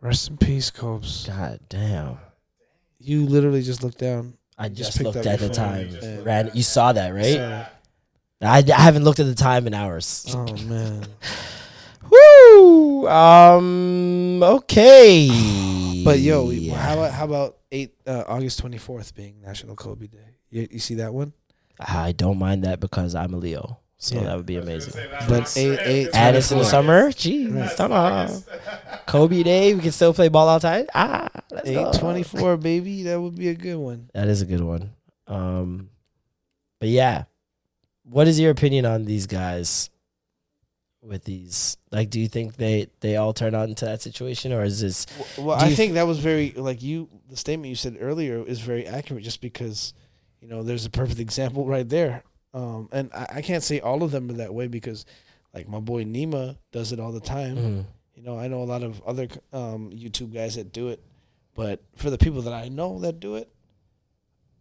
Rest 0.00 0.28
in 0.30 0.36
peace, 0.36 0.70
Cobes. 0.70 1.26
God 1.26 1.60
damn. 1.68 2.18
You 2.98 3.26
literally 3.26 3.62
just 3.62 3.82
looked 3.82 3.98
down. 3.98 4.34
I 4.58 4.68
just, 4.68 4.92
picked 4.96 5.04
looked 5.06 5.18
up 5.18 5.26
at 5.26 5.40
your 5.40 5.48
the 5.48 5.54
phone. 5.54 6.00
time. 6.00 6.24
Ran, 6.24 6.50
you 6.54 6.62
saw 6.62 6.92
that, 6.92 7.08
right? 7.14 7.66
I, 8.42 8.58
I 8.58 8.80
haven't 8.80 9.04
looked 9.04 9.20
at 9.20 9.26
the 9.26 9.34
time 9.34 9.66
in 9.66 9.74
hours. 9.74 10.26
Oh 10.36 10.44
man. 10.66 11.04
Woo! 12.10 13.08
Um. 13.08 14.42
Okay. 14.42 16.02
But 16.04 16.18
yo, 16.18 16.46
we- 16.46 16.68
how 16.68 16.94
about 16.94 17.12
how 17.12 17.24
about 17.24 17.56
eight 17.70 17.94
uh, 18.06 18.24
August 18.26 18.58
twenty 18.58 18.78
fourth 18.78 19.14
being 19.14 19.40
National 19.40 19.76
Kobe 19.76 20.08
Day? 20.08 20.18
You, 20.50 20.68
you 20.70 20.78
see 20.78 20.96
that 20.96 21.14
one? 21.14 21.32
I 21.78 22.12
don't 22.12 22.38
mind 22.38 22.64
that 22.64 22.80
because 22.80 23.14
I'm 23.14 23.32
a 23.34 23.36
Leo, 23.38 23.78
so 23.96 24.16
Yeah. 24.16 24.24
that 24.24 24.36
would 24.36 24.46
be 24.46 24.56
amazing. 24.56 25.00
But 25.28 25.56
eight 25.56 25.78
eight 25.80 26.08
Add 26.12 26.36
us 26.36 26.52
in 26.52 26.58
the 26.58 26.64
summer. 26.64 27.08
Jeez, 27.10 27.76
come 27.76 27.92
on. 27.92 28.28
Kobe 29.06 29.42
Day, 29.42 29.74
we 29.74 29.80
can 29.80 29.92
still 29.92 30.12
play 30.12 30.28
ball 30.28 30.48
outside. 30.48 30.86
Ah, 30.94 31.28
let's. 31.50 31.68
Eight 31.68 31.92
twenty 31.94 32.22
four, 32.24 32.56
baby. 32.56 33.04
That 33.04 33.20
would 33.20 33.36
be 33.36 33.48
a 33.48 33.54
good 33.54 33.76
one. 33.76 34.10
That 34.14 34.28
is 34.28 34.42
a 34.42 34.46
good 34.46 34.60
one. 34.62 34.92
Um, 35.26 35.90
but 36.78 36.88
yeah, 36.88 37.24
what 38.12 38.28
is 38.28 38.38
your 38.38 38.50
opinion 38.50 38.84
on 38.86 39.04
these 39.04 39.26
guys? 39.26 39.88
With 41.04 41.24
these, 41.24 41.76
like, 41.90 42.10
do 42.10 42.20
you 42.20 42.28
think 42.28 42.54
they 42.54 42.86
they 43.00 43.16
all 43.16 43.32
turn 43.32 43.56
out 43.56 43.68
into 43.68 43.84
that 43.86 44.00
situation, 44.00 44.52
or 44.52 44.62
is 44.62 44.80
this? 44.80 45.04
Well, 45.36 45.58
do 45.58 45.64
I 45.64 45.74
think 45.74 45.94
that 45.94 46.06
was 46.06 46.20
very 46.20 46.52
like 46.52 46.80
you. 46.80 47.08
The 47.28 47.36
statement 47.36 47.70
you 47.70 47.74
said 47.74 47.96
earlier 48.00 48.46
is 48.46 48.60
very 48.60 48.86
accurate, 48.86 49.24
just 49.24 49.40
because 49.40 49.94
you 50.40 50.46
know 50.46 50.62
there's 50.62 50.86
a 50.86 50.90
perfect 50.90 51.18
example 51.18 51.66
right 51.66 51.88
there. 51.88 52.22
Um, 52.54 52.88
and 52.92 53.10
I, 53.12 53.26
I 53.36 53.42
can't 53.42 53.64
say 53.64 53.80
all 53.80 54.04
of 54.04 54.12
them 54.12 54.30
are 54.30 54.34
that 54.34 54.54
way 54.54 54.68
because, 54.68 55.04
like 55.52 55.68
my 55.68 55.80
boy 55.80 56.04
Nima 56.04 56.56
does 56.70 56.92
it 56.92 57.00
all 57.00 57.10
the 57.10 57.18
time. 57.18 57.56
Mhm. 57.56 57.84
You 58.14 58.22
know, 58.22 58.38
I 58.38 58.46
know 58.46 58.62
a 58.62 58.70
lot 58.70 58.84
of 58.84 59.02
other 59.02 59.26
um, 59.52 59.90
YouTube 59.90 60.32
guys 60.32 60.54
that 60.54 60.72
do 60.72 60.86
it, 60.90 61.02
but 61.56 61.82
for 61.96 62.10
the 62.10 62.18
people 62.18 62.42
that 62.42 62.52
I 62.52 62.68
know 62.68 63.00
that 63.00 63.18
do 63.18 63.34
it, 63.34 63.50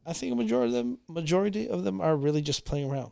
I 0.07 0.13
think 0.13 0.33
a 0.33 0.35
majority 0.35 0.69
of 0.69 0.73
them, 0.73 0.97
majority 1.07 1.69
of 1.69 1.83
them 1.83 2.01
are 2.01 2.15
really 2.15 2.41
just 2.41 2.65
playing 2.65 2.89
around. 2.89 3.11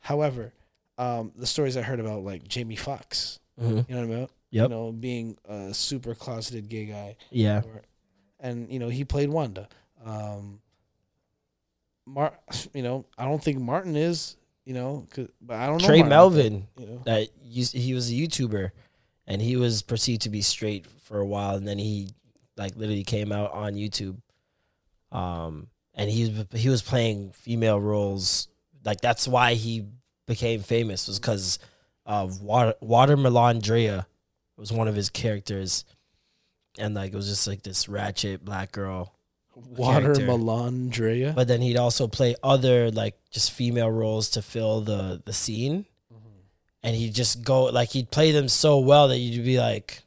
However, 0.00 0.52
um, 0.96 1.32
the 1.36 1.46
stories 1.46 1.76
I 1.76 1.82
heard 1.82 2.00
about 2.00 2.22
like 2.24 2.46
Jamie 2.48 2.76
Foxx, 2.76 3.38
Mhm. 3.60 3.88
you 3.88 3.94
know 3.94 4.00
what 4.06 4.14
I 4.14 4.18
mean? 4.18 4.28
Yep. 4.50 4.62
You 4.64 4.68
know, 4.68 4.92
being 4.92 5.36
a 5.46 5.74
super 5.74 6.14
closeted 6.14 6.68
gay 6.68 6.86
guy. 6.86 7.16
Yeah. 7.30 7.62
Or- 7.64 7.82
and 8.40 8.70
you 8.72 8.78
know 8.78 8.88
he 8.88 9.04
played 9.04 9.28
Wanda. 9.30 9.68
Um, 10.04 10.60
Mar, 12.06 12.38
you 12.72 12.82
know, 12.82 13.04
I 13.18 13.24
don't 13.24 13.42
think 13.42 13.58
Martin 13.60 13.96
is. 13.96 14.36
You 14.64 14.74
know, 14.74 15.06
'cause- 15.10 15.28
but 15.40 15.56
I 15.56 15.66
don't 15.66 15.80
know. 15.80 15.86
Trey 15.88 16.02
Melvin, 16.02 16.68
but, 16.74 16.82
you 16.84 16.90
know. 16.90 17.02
that 17.06 17.28
used, 17.42 17.72
he 17.72 17.94
was 17.94 18.10
a 18.10 18.12
YouTuber, 18.12 18.70
and 19.26 19.40
he 19.40 19.56
was 19.56 19.80
perceived 19.80 20.20
to 20.22 20.28
be 20.28 20.42
straight 20.42 20.86
for 20.86 21.20
a 21.20 21.26
while, 21.26 21.56
and 21.56 21.66
then 21.66 21.78
he 21.78 22.10
like 22.58 22.76
literally 22.76 23.02
came 23.04 23.32
out 23.32 23.50
on 23.52 23.74
YouTube, 23.76 24.20
um, 25.10 25.68
and 25.94 26.10
he 26.10 26.28
was 26.30 26.46
he 26.60 26.68
was 26.68 26.82
playing 26.82 27.32
female 27.32 27.80
roles. 27.80 28.48
Like 28.88 29.02
that's 29.02 29.28
why 29.28 29.52
he 29.52 29.84
became 30.26 30.62
famous 30.62 31.08
was 31.08 31.18
because 31.18 31.58
of 32.06 32.40
Water 32.40 32.72
Watermelon 32.80 33.60
Drea 33.60 34.06
was 34.56 34.72
one 34.72 34.88
of 34.88 34.94
his 34.94 35.10
characters, 35.10 35.84
and 36.78 36.94
like 36.94 37.12
it 37.12 37.16
was 37.16 37.28
just 37.28 37.46
like 37.46 37.62
this 37.62 37.86
ratchet 37.86 38.42
black 38.42 38.72
girl. 38.72 39.12
character. 39.76 40.08
Watermelon 40.26 40.88
Drea. 40.88 41.34
But 41.36 41.48
then 41.48 41.60
he'd 41.60 41.76
also 41.76 42.08
play 42.08 42.34
other 42.42 42.90
like 42.90 43.14
just 43.30 43.52
female 43.52 43.90
roles 43.90 44.30
to 44.30 44.40
fill 44.40 44.80
the 44.80 45.20
the 45.22 45.34
scene. 45.34 45.84
And 46.82 46.96
he'd 46.96 47.14
just 47.14 47.42
go 47.44 47.64
like 47.64 47.90
he'd 47.90 48.10
play 48.10 48.32
them 48.32 48.48
so 48.48 48.78
well 48.78 49.08
that 49.08 49.18
you'd 49.18 49.44
be 49.44 49.58
like, 49.58 50.02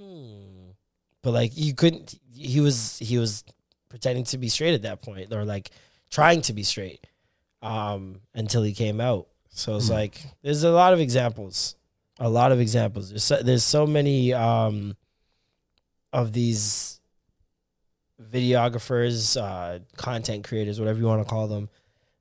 hmm. 0.00 0.70
But 1.22 1.32
like 1.32 1.50
you 1.56 1.74
couldn't 1.74 2.20
he 2.32 2.60
was 2.60 3.00
he 3.00 3.18
was 3.18 3.42
pretending 3.88 4.22
to 4.26 4.38
be 4.38 4.48
straight 4.48 4.74
at 4.74 4.82
that 4.82 5.02
point, 5.02 5.32
or 5.32 5.44
like 5.44 5.70
trying 6.08 6.42
to 6.42 6.52
be 6.52 6.62
straight. 6.62 7.04
Um, 7.62 8.20
until 8.34 8.62
he 8.62 8.72
came 8.72 9.00
out. 9.00 9.26
So 9.50 9.76
it's 9.76 9.88
Hmm. 9.88 9.94
like 9.94 10.22
there's 10.42 10.62
a 10.64 10.70
lot 10.70 10.92
of 10.94 11.00
examples. 11.00 11.76
A 12.18 12.28
lot 12.28 12.52
of 12.52 12.60
examples. 12.60 13.10
There's 13.10 13.24
so, 13.24 13.42
there's 13.42 13.64
so 13.64 13.86
many 13.86 14.32
um 14.32 14.96
of 16.12 16.32
these 16.32 17.00
videographers, 18.22 19.40
uh, 19.40 19.80
content 19.96 20.44
creators, 20.44 20.78
whatever 20.78 20.98
you 20.98 21.06
want 21.06 21.22
to 21.22 21.28
call 21.28 21.48
them, 21.48 21.68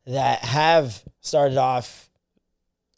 that 0.06 0.40
have 0.40 1.04
started 1.22 1.58
off 1.58 2.10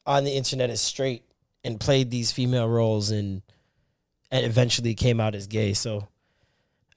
on 0.06 0.24
the 0.24 0.32
internet 0.32 0.70
as 0.70 0.82
straight 0.82 1.24
and 1.64 1.80
played 1.80 2.10
these 2.10 2.32
female 2.32 2.68
roles 2.68 3.12
and 3.12 3.42
and 4.32 4.46
eventually 4.46 4.94
came 4.96 5.20
out 5.20 5.36
as 5.36 5.48
gay. 5.48 5.74
So 5.74 6.08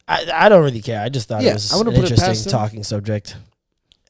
I 0.06 0.30
I 0.32 0.48
don't 0.48 0.62
really 0.62 0.82
care. 0.82 1.00
I 1.00 1.08
just 1.08 1.28
thought 1.28 1.42
Yeah, 1.42 1.50
it 1.50 1.54
was 1.54 1.72
an 1.72 1.78
wouldn't 1.78 1.96
put 1.96 2.04
it 2.06 2.10
past 2.10 2.22
interesting 2.22 2.50
talking 2.50 2.84
subject. 2.84 3.36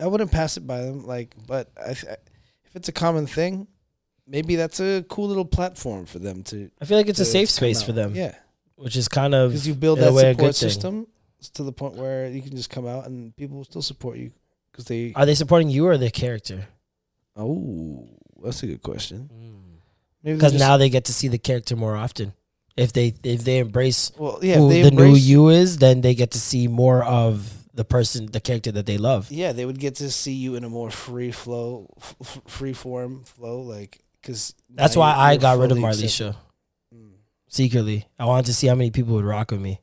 I 0.00 0.06
wouldn't 0.06 0.32
pass 0.32 0.56
it 0.56 0.66
by 0.66 0.82
them. 0.82 1.06
Like, 1.06 1.34
but 1.47 1.70
I, 1.78 1.90
if 1.90 2.06
it's 2.74 2.89
a 2.89 2.92
common 2.92 3.26
thing, 3.26 3.66
maybe 4.26 4.56
that's 4.56 4.81
a 4.81 5.05
cool 5.08 5.28
little 5.28 5.44
platform 5.44 6.06
for 6.06 6.18
them 6.18 6.42
to. 6.44 6.70
I 6.81 6.84
feel 6.84 6.97
like 6.98 7.08
it's 7.08 7.20
a 7.20 7.24
safe 7.24 7.50
space 7.50 7.81
out. 7.81 7.86
for 7.86 7.92
them. 7.92 8.14
Yeah, 8.14 8.34
Which 8.76 8.97
is 8.97 9.08
kind 9.08 9.34
of 9.34 9.50
because 9.50 9.66
you 9.66 9.74
build 9.74 9.98
that 10.00 10.12
way, 10.12 10.31
a 10.31 10.32
support 10.32 10.36
good 10.36 10.56
thing. 10.56 10.70
system 10.70 11.06
to 11.55 11.62
the 11.62 11.73
point 11.73 11.94
where 11.94 12.28
you 12.28 12.40
can 12.40 12.56
just 12.56 12.70
come 12.70 12.86
out 12.86 13.06
and 13.06 13.36
people 13.36 13.58
will 13.58 13.64
still 13.64 13.82
support 13.82 14.16
you 14.16 14.32
because 14.73 14.86
they. 14.86 15.12
Are 15.14 15.26
they 15.26 15.34
supporting 15.34 15.68
you 15.68 15.86
or 15.86 15.97
their 15.98 16.10
character? 16.10 16.66
Oh, 17.36 18.08
that's 18.42 18.62
a 18.62 18.66
good 18.66 18.82
question. 18.82 19.31
Hmm. 19.32 19.50
Because 20.23 20.52
they're 20.52 20.58
now 20.58 20.78
they 20.78 20.89
get 20.89 21.05
to 21.06 21.12
see 21.12 21.28
the 21.28 21.39
character 21.39 21.76
more 21.76 21.94
often. 21.97 22.32
If 22.76 22.92
they 22.92 23.14
if 23.23 23.44
they 23.44 23.58
embrace 23.58 24.10
Well, 24.16 24.39
yeah, 24.42 24.56
who 24.56 24.68
they 24.68 24.82
the 24.82 24.90
new 24.90 25.14
you 25.14 25.50
is, 25.50 25.78
then 25.78 26.00
they 26.00 26.14
get 26.14 26.32
to 26.32 26.40
see 26.40 26.66
more 26.66 27.05
of 27.05 27.52
the 27.74 27.84
person, 27.84 28.26
the 28.26 28.40
character 28.40 28.70
that 28.72 28.86
they 28.86 28.96
love. 28.98 29.30
yeah, 29.30 29.52
they 29.52 29.66
would 29.66 29.80
get 29.80 29.96
to 29.96 30.10
see 30.10 30.32
you 30.32 30.54
in 30.54 30.64
a 30.64 30.68
more 30.68 30.90
free 30.90 31.32
flow, 31.32 31.92
f- 32.00 32.40
free 32.46 32.72
form 32.72 33.24
flow, 33.24 33.60
like 33.60 34.00
because 34.22 34.54
That's 34.70 34.96
why 34.96 35.12
I 35.14 35.36
got 35.36 35.58
rid 35.58 35.72
of 35.72 35.78
Marlisha. 35.78 36.36
Mm. 36.94 37.10
Secretly, 37.48 38.06
I 38.18 38.26
wanted 38.26 38.46
to 38.46 38.54
see 38.54 38.68
how 38.68 38.74
many 38.74 38.90
people 38.90 39.14
would 39.14 39.24
rock 39.24 39.50
with 39.50 39.60
me. 39.60 39.80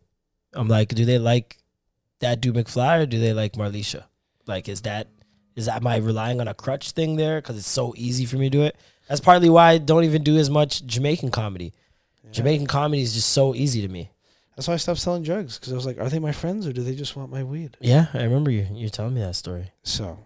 I'm 0.53 0.67
like, 0.67 0.89
do 0.89 1.05
they 1.05 1.19
like 1.19 1.57
that 2.19 2.41
dude 2.41 2.55
McFly 2.55 3.03
or 3.03 3.05
do 3.05 3.19
they 3.19 3.33
like 3.33 3.53
Marlisha? 3.53 4.05
Like, 4.47 4.67
is 4.69 4.81
that 4.81 5.07
is 5.55 5.65
that 5.65 5.77
am 5.77 5.87
I 5.87 5.97
relying 5.97 6.39
on 6.39 6.47
a 6.47 6.53
crutch 6.53 6.91
thing 6.91 7.17
there 7.17 7.41
because 7.41 7.57
it's 7.57 7.69
so 7.69 7.93
easy 7.97 8.25
for 8.25 8.37
me 8.37 8.49
to 8.49 8.57
do 8.57 8.63
it? 8.63 8.77
That's 9.07 9.21
partly 9.21 9.49
why 9.49 9.71
I 9.71 9.77
don't 9.77 10.05
even 10.05 10.23
do 10.23 10.37
as 10.37 10.49
much 10.49 10.85
Jamaican 10.85 11.31
comedy. 11.31 11.73
Jamaican 12.31 12.67
comedy 12.67 13.01
is 13.01 13.13
just 13.13 13.29
so 13.29 13.53
easy 13.53 13.81
to 13.81 13.89
me. 13.89 14.10
That's 14.55 14.67
why 14.67 14.73
I 14.75 14.77
stopped 14.77 14.99
selling 14.99 15.23
drugs 15.23 15.57
because 15.57 15.71
I 15.73 15.75
was 15.75 15.85
like, 15.85 15.97
are 15.99 16.09
they 16.09 16.19
my 16.19 16.31
friends 16.33 16.67
or 16.67 16.73
do 16.73 16.83
they 16.83 16.93
just 16.95 17.15
want 17.15 17.31
my 17.31 17.43
weed? 17.43 17.77
Yeah, 17.80 18.07
I 18.13 18.23
remember 18.23 18.51
you. 18.51 18.67
You 18.73 18.89
telling 18.89 19.13
me 19.13 19.21
that 19.21 19.35
story. 19.35 19.71
So 19.83 20.19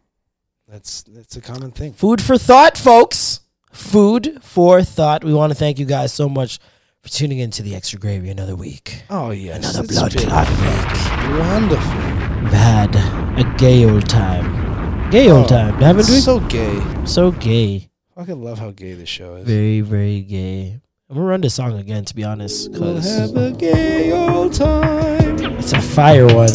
that's 0.68 1.04
that's 1.04 1.36
a 1.38 1.42
common 1.42 1.72
thing. 1.72 1.94
Food 1.94 2.22
for 2.22 2.38
thought, 2.38 2.78
folks. 2.78 3.42
Food 3.72 4.40
for 4.42 4.82
thought. 4.82 5.24
We 5.24 5.34
want 5.34 5.52
to 5.52 5.56
thank 5.58 5.80
you 5.80 5.86
guys 5.86 6.14
so 6.14 6.28
much 6.28 6.60
for 7.02 7.10
tuning 7.10 7.40
in 7.40 7.52
to 7.52 7.62
the 7.64 7.76
extra 7.76 8.00
gravy 8.00 8.30
another 8.30 8.56
week. 8.56 9.04
Oh 9.10 9.30
yes, 9.32 9.58
Another 9.76 9.84
it's 9.84 9.94
blood 9.94 10.16
clot 10.18 10.50
week. 10.50 11.40
Wonderful. 11.40 12.42
We've 12.44 12.54
had 12.54 12.96
a 13.40 13.56
gay 13.58 13.86
old 13.86 14.10
time. 14.10 15.10
Gay 15.12 15.30
old 15.30 15.46
Oh, 15.46 15.50
time, 15.50 15.76
haven't 15.76 16.08
we? 16.10 16.20
So 16.20 16.40
gay. 16.40 16.82
So 17.06 17.32
gay. 17.32 17.90
I 18.18 18.22
Fucking 18.22 18.42
love 18.44 18.60
how 18.60 18.72
gay 18.72 18.94
this 18.94 19.10
show 19.10 19.36
is. 19.36 19.46
Very, 19.46 19.82
very 19.82 20.22
gay. 20.22 20.80
I'm 21.16 21.20
gonna 21.22 21.30
run 21.32 21.40
this 21.40 21.54
song 21.54 21.80
again, 21.80 22.04
to 22.04 22.14
be 22.14 22.26
honest, 22.26 22.72
We'll 22.72 23.00
have 23.00 23.38
a 23.38 23.52
gay 23.54 24.12
old 24.12 24.52
time. 24.52 25.40
it's 25.58 25.72
a 25.72 25.82
fire 25.82 26.26
one. 26.28 26.50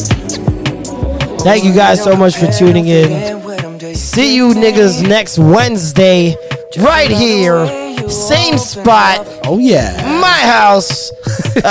Thank 1.39 1.65
you 1.65 1.73
guys 1.73 2.05
so 2.05 2.15
much 2.15 2.37
for 2.37 2.47
tuning 2.53 2.87
in. 2.89 3.95
See 3.95 4.37
you 4.37 4.49
niggas 4.49 5.03
next 5.09 5.39
Wednesday, 5.39 6.37
right 6.79 7.11
here, 7.11 7.67
same 8.11 8.59
spot. 8.59 9.27
Oh 9.45 9.57
yeah, 9.57 9.97
my 10.21 10.29
house. 10.29 11.11
Fuck. 11.55 11.65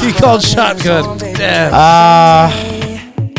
he 0.00 0.12
called 0.14 0.42
shotgun. 0.42 1.16
Damn. 1.18 1.72
Uh, 1.72 2.50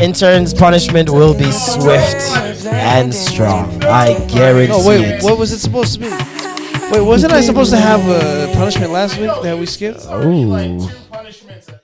intern's 0.01 0.53
punishment 0.53 1.09
will 1.09 1.37
be 1.37 1.51
swift 1.51 2.65
and 2.67 3.13
strong. 3.13 3.83
I 3.83 4.13
guarantee 4.29 4.71
it. 4.71 4.77
Oh 4.81 4.87
wait, 4.87 5.03
it. 5.03 5.23
what 5.23 5.37
was 5.37 5.51
it 5.51 5.59
supposed 5.59 5.95
to 5.95 5.99
be? 5.99 6.37
Wait, 6.91 7.01
wasn't 7.01 7.33
I 7.33 7.41
supposed 7.41 7.71
to 7.71 7.77
have 7.77 7.99
a 8.07 8.51
punishment 8.55 8.91
last 8.91 9.17
week 9.19 9.29
that 9.43 9.57
we 9.57 9.65
skipped? 9.65 10.05
Ooh. 10.09 10.87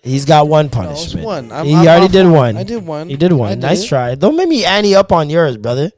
He's 0.01 0.25
got 0.25 0.47
one 0.47 0.69
punishment. 0.69 1.25
one. 1.25 1.51
I'm- 1.51 1.65
he 1.65 1.73
I'm 1.75 1.85
already 1.87 2.05
off 2.05 2.11
did 2.11 2.23
one. 2.25 2.33
one. 2.33 2.57
I 2.57 2.63
did 2.63 2.85
one. 2.85 3.09
He 3.09 3.15
did 3.17 3.31
one. 3.33 3.51
I 3.51 3.55
nice 3.55 3.81
did. 3.81 3.89
try. 3.89 4.15
Don't 4.15 4.35
make 4.37 4.47
me 4.49 4.63
Annie 4.65 4.95
up 4.95 5.11
on 5.11 5.29
yours, 5.29 5.57
brother. 5.57 5.91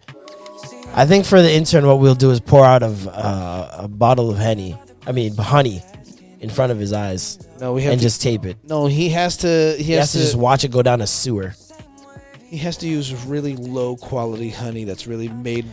I 0.93 1.06
think 1.06 1.25
for 1.25 1.42
the 1.42 1.51
intern, 1.53 1.85
what 1.85 2.00
we'll 2.00 2.16
do 2.16 2.32
is 2.32 2.40
pour 2.40 2.66
out 2.66 2.82
of 2.84 3.08
uh, 3.08 3.69
a 3.74 3.88
bottle 3.88 4.30
of 4.32 4.38
henny. 4.38 4.75
I 5.06 5.11
mean, 5.11 5.35
honey, 5.35 5.84
in 6.40 6.50
front 6.50 6.72
of 6.72 6.80
his 6.80 6.92
eyes. 6.93 7.38
No, 7.59 7.74
we 7.74 7.84
have 7.84 7.93
and 7.93 8.01
to- 8.01 8.06
just 8.06 8.22
tape 8.22 8.45
it. 8.45 8.58
No, 8.67 8.88
he 8.88 9.09
has 9.09 9.38
to. 9.38 9.75
He 9.77 9.84
He 9.84 9.92
has, 9.93 10.11
has 10.11 10.11
to 10.14 10.17
just 10.19 10.35
watch 10.35 10.64
it 10.64 10.72
go 10.72 10.82
down 10.82 11.01
a 11.01 11.08
sewer. 11.08 11.53
He 12.48 12.58
has 12.58 12.77
to 12.77 12.88
use 12.88 13.14
really 13.25 13.56
low 13.56 13.95
quality 13.98 14.50
honey 14.50 14.84
that's 14.84 15.06
really 15.08 15.30
made. 15.30 15.66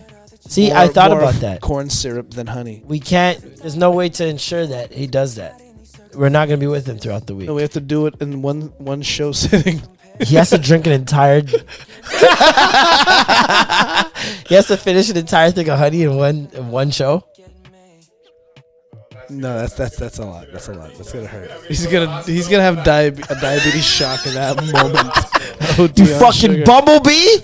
See, 0.48 0.68
more- 0.68 0.76
I 0.78 0.88
thought 0.88 1.12
about 1.12 1.34
that. 1.34 1.60
Corn 1.60 1.88
syrup 1.90 2.30
than 2.30 2.46
honey. 2.46 2.82
We 2.86 3.00
can't. 3.00 3.40
There's 3.56 3.76
no 3.76 3.90
way 3.90 4.08
to 4.10 4.26
ensure 4.26 4.66
that 4.66 4.92
he 4.92 5.06
does 5.06 5.36
that. 5.36 5.60
We're 6.14 6.28
not 6.28 6.48
gonna 6.48 6.58
be 6.58 6.66
with 6.66 6.86
him 6.86 6.98
throughout 6.98 7.26
the 7.26 7.34
week. 7.34 7.46
No, 7.48 7.54
we 7.54 7.62
have 7.62 7.70
to 7.72 7.80
do 7.80 8.06
it 8.06 8.14
in 8.20 8.42
one 8.42 8.72
one 8.78 9.02
show 9.02 9.32
sitting. 9.44 9.80
He 10.20 10.34
has 10.36 10.50
to 10.50 10.58
drink 10.58 10.86
an 10.86 10.92
entire. 10.92 11.40
he 14.46 14.54
has 14.54 14.66
to 14.66 14.76
finish 14.76 15.08
an 15.10 15.16
entire 15.16 15.50
thing 15.50 15.68
of 15.68 15.78
honey 15.78 16.02
in 16.02 16.16
one 16.16 16.50
in 16.52 16.70
one 16.70 16.90
show. 16.90 17.24
No, 19.32 19.58
that's 19.58 19.74
that's 19.74 19.96
that's 19.96 20.18
a 20.18 20.24
lot. 20.24 20.46
That's 20.52 20.68
a 20.68 20.74
lot. 20.74 20.94
That's 20.94 21.12
gonna 21.12 21.26
hurt. 21.26 21.50
He's 21.66 21.86
gonna 21.86 22.22
he's 22.24 22.48
gonna 22.48 22.62
have 22.62 22.78
diabe- 22.78 23.28
a 23.30 23.40
diabetes 23.40 23.84
shock 23.84 24.26
in 24.26 24.34
that 24.34 24.56
moment. 24.56 25.08
OD 25.78 25.78
oh, 25.78 26.04
You 26.04 26.14
on 26.14 26.20
fucking 26.20 26.32
sugar. 26.50 26.64
bumblebee! 26.64 27.38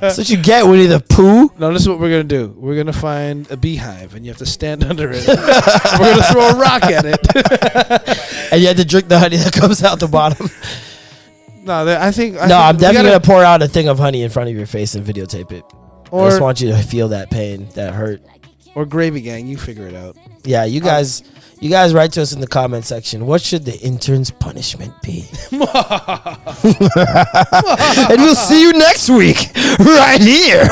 That's 0.00 0.18
what 0.18 0.28
you 0.28 0.36
get, 0.36 0.66
Winnie 0.66 0.86
the 0.86 1.00
Pooh. 1.00 1.50
No, 1.58 1.72
this 1.72 1.82
is 1.82 1.88
what 1.88 2.00
we're 2.00 2.10
gonna 2.10 2.24
do. 2.24 2.54
We're 2.58 2.76
gonna 2.76 2.92
find 2.92 3.48
a 3.50 3.56
beehive, 3.56 4.14
and 4.14 4.24
you 4.24 4.30
have 4.32 4.38
to 4.38 4.46
stand 4.46 4.82
under 4.90 5.10
it. 5.12 5.26
we're 5.28 5.36
gonna 5.36 6.22
throw 6.32 6.48
a 6.48 6.56
rock 6.56 6.82
at 6.84 7.04
it. 7.06 8.18
And 8.50 8.62
you 8.62 8.66
had 8.68 8.78
to 8.78 8.84
drink 8.84 9.08
the 9.08 9.18
honey 9.18 9.36
that 9.36 9.52
comes 9.52 9.82
out 9.84 10.00
the 10.00 10.08
bottom. 10.08 10.48
no, 11.64 11.84
that- 11.84 12.00
I 12.02 12.10
think. 12.12 12.36
I 12.36 12.46
no, 12.46 12.48
think 12.48 12.52
I'm 12.52 12.74
we 12.76 12.80
definitely 12.80 13.10
gotta- 13.10 13.26
gonna 13.26 13.34
pour 13.34 13.44
out 13.44 13.62
a 13.62 13.68
thing 13.68 13.88
of 13.88 13.98
honey 13.98 14.22
in 14.22 14.30
front 14.30 14.48
of 14.48 14.56
your 14.56 14.66
face 14.66 14.94
and 14.94 15.06
videotape 15.06 15.52
it. 15.52 15.64
I 16.06 16.08
Or- 16.10 16.30
just 16.30 16.40
want 16.40 16.60
you 16.62 16.68
to 16.68 16.78
feel 16.78 17.08
that 17.08 17.30
pain, 17.30 17.68
that 17.74 17.92
hurt. 17.94 18.22
Or 18.78 18.86
gravy 18.86 19.20
gang, 19.22 19.48
you 19.48 19.56
figure 19.56 19.88
it 19.88 19.96
out. 19.96 20.16
Yeah, 20.44 20.62
you 20.64 20.80
um, 20.82 20.86
guys, 20.86 21.24
you 21.58 21.68
guys 21.68 21.92
write 21.92 22.12
to 22.12 22.22
us 22.22 22.32
in 22.32 22.38
the 22.40 22.46
comment 22.46 22.84
section. 22.84 23.26
What 23.26 23.40
should 23.40 23.64
the 23.64 23.76
intern's 23.80 24.30
punishment 24.30 24.94
be? 25.02 25.26
and 25.50 25.60
we'll 28.22 28.36
see 28.36 28.62
you 28.62 28.72
next 28.74 29.10
week, 29.10 29.50
right 29.80 30.20
here. 30.20 30.62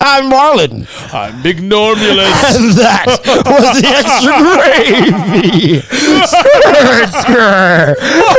I'm 0.00 0.32
Marlon. 0.32 0.88
I'm 1.12 1.42
Big 1.42 1.58
Normulus. 1.58 2.56
And 2.56 2.72
that 2.78 3.04
was 3.44 3.82
the 3.82 3.88
extra 3.92 4.32
gravy. 4.40 5.82
Skirt, 6.24 7.12
skirt. 7.20 7.98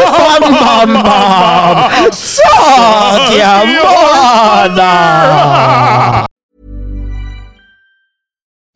Bum, 0.10 0.42
bum, 0.42 1.04
bum. 1.04 2.12
Suck 2.12 3.30
ya 3.38 3.64
mother. 4.74 6.33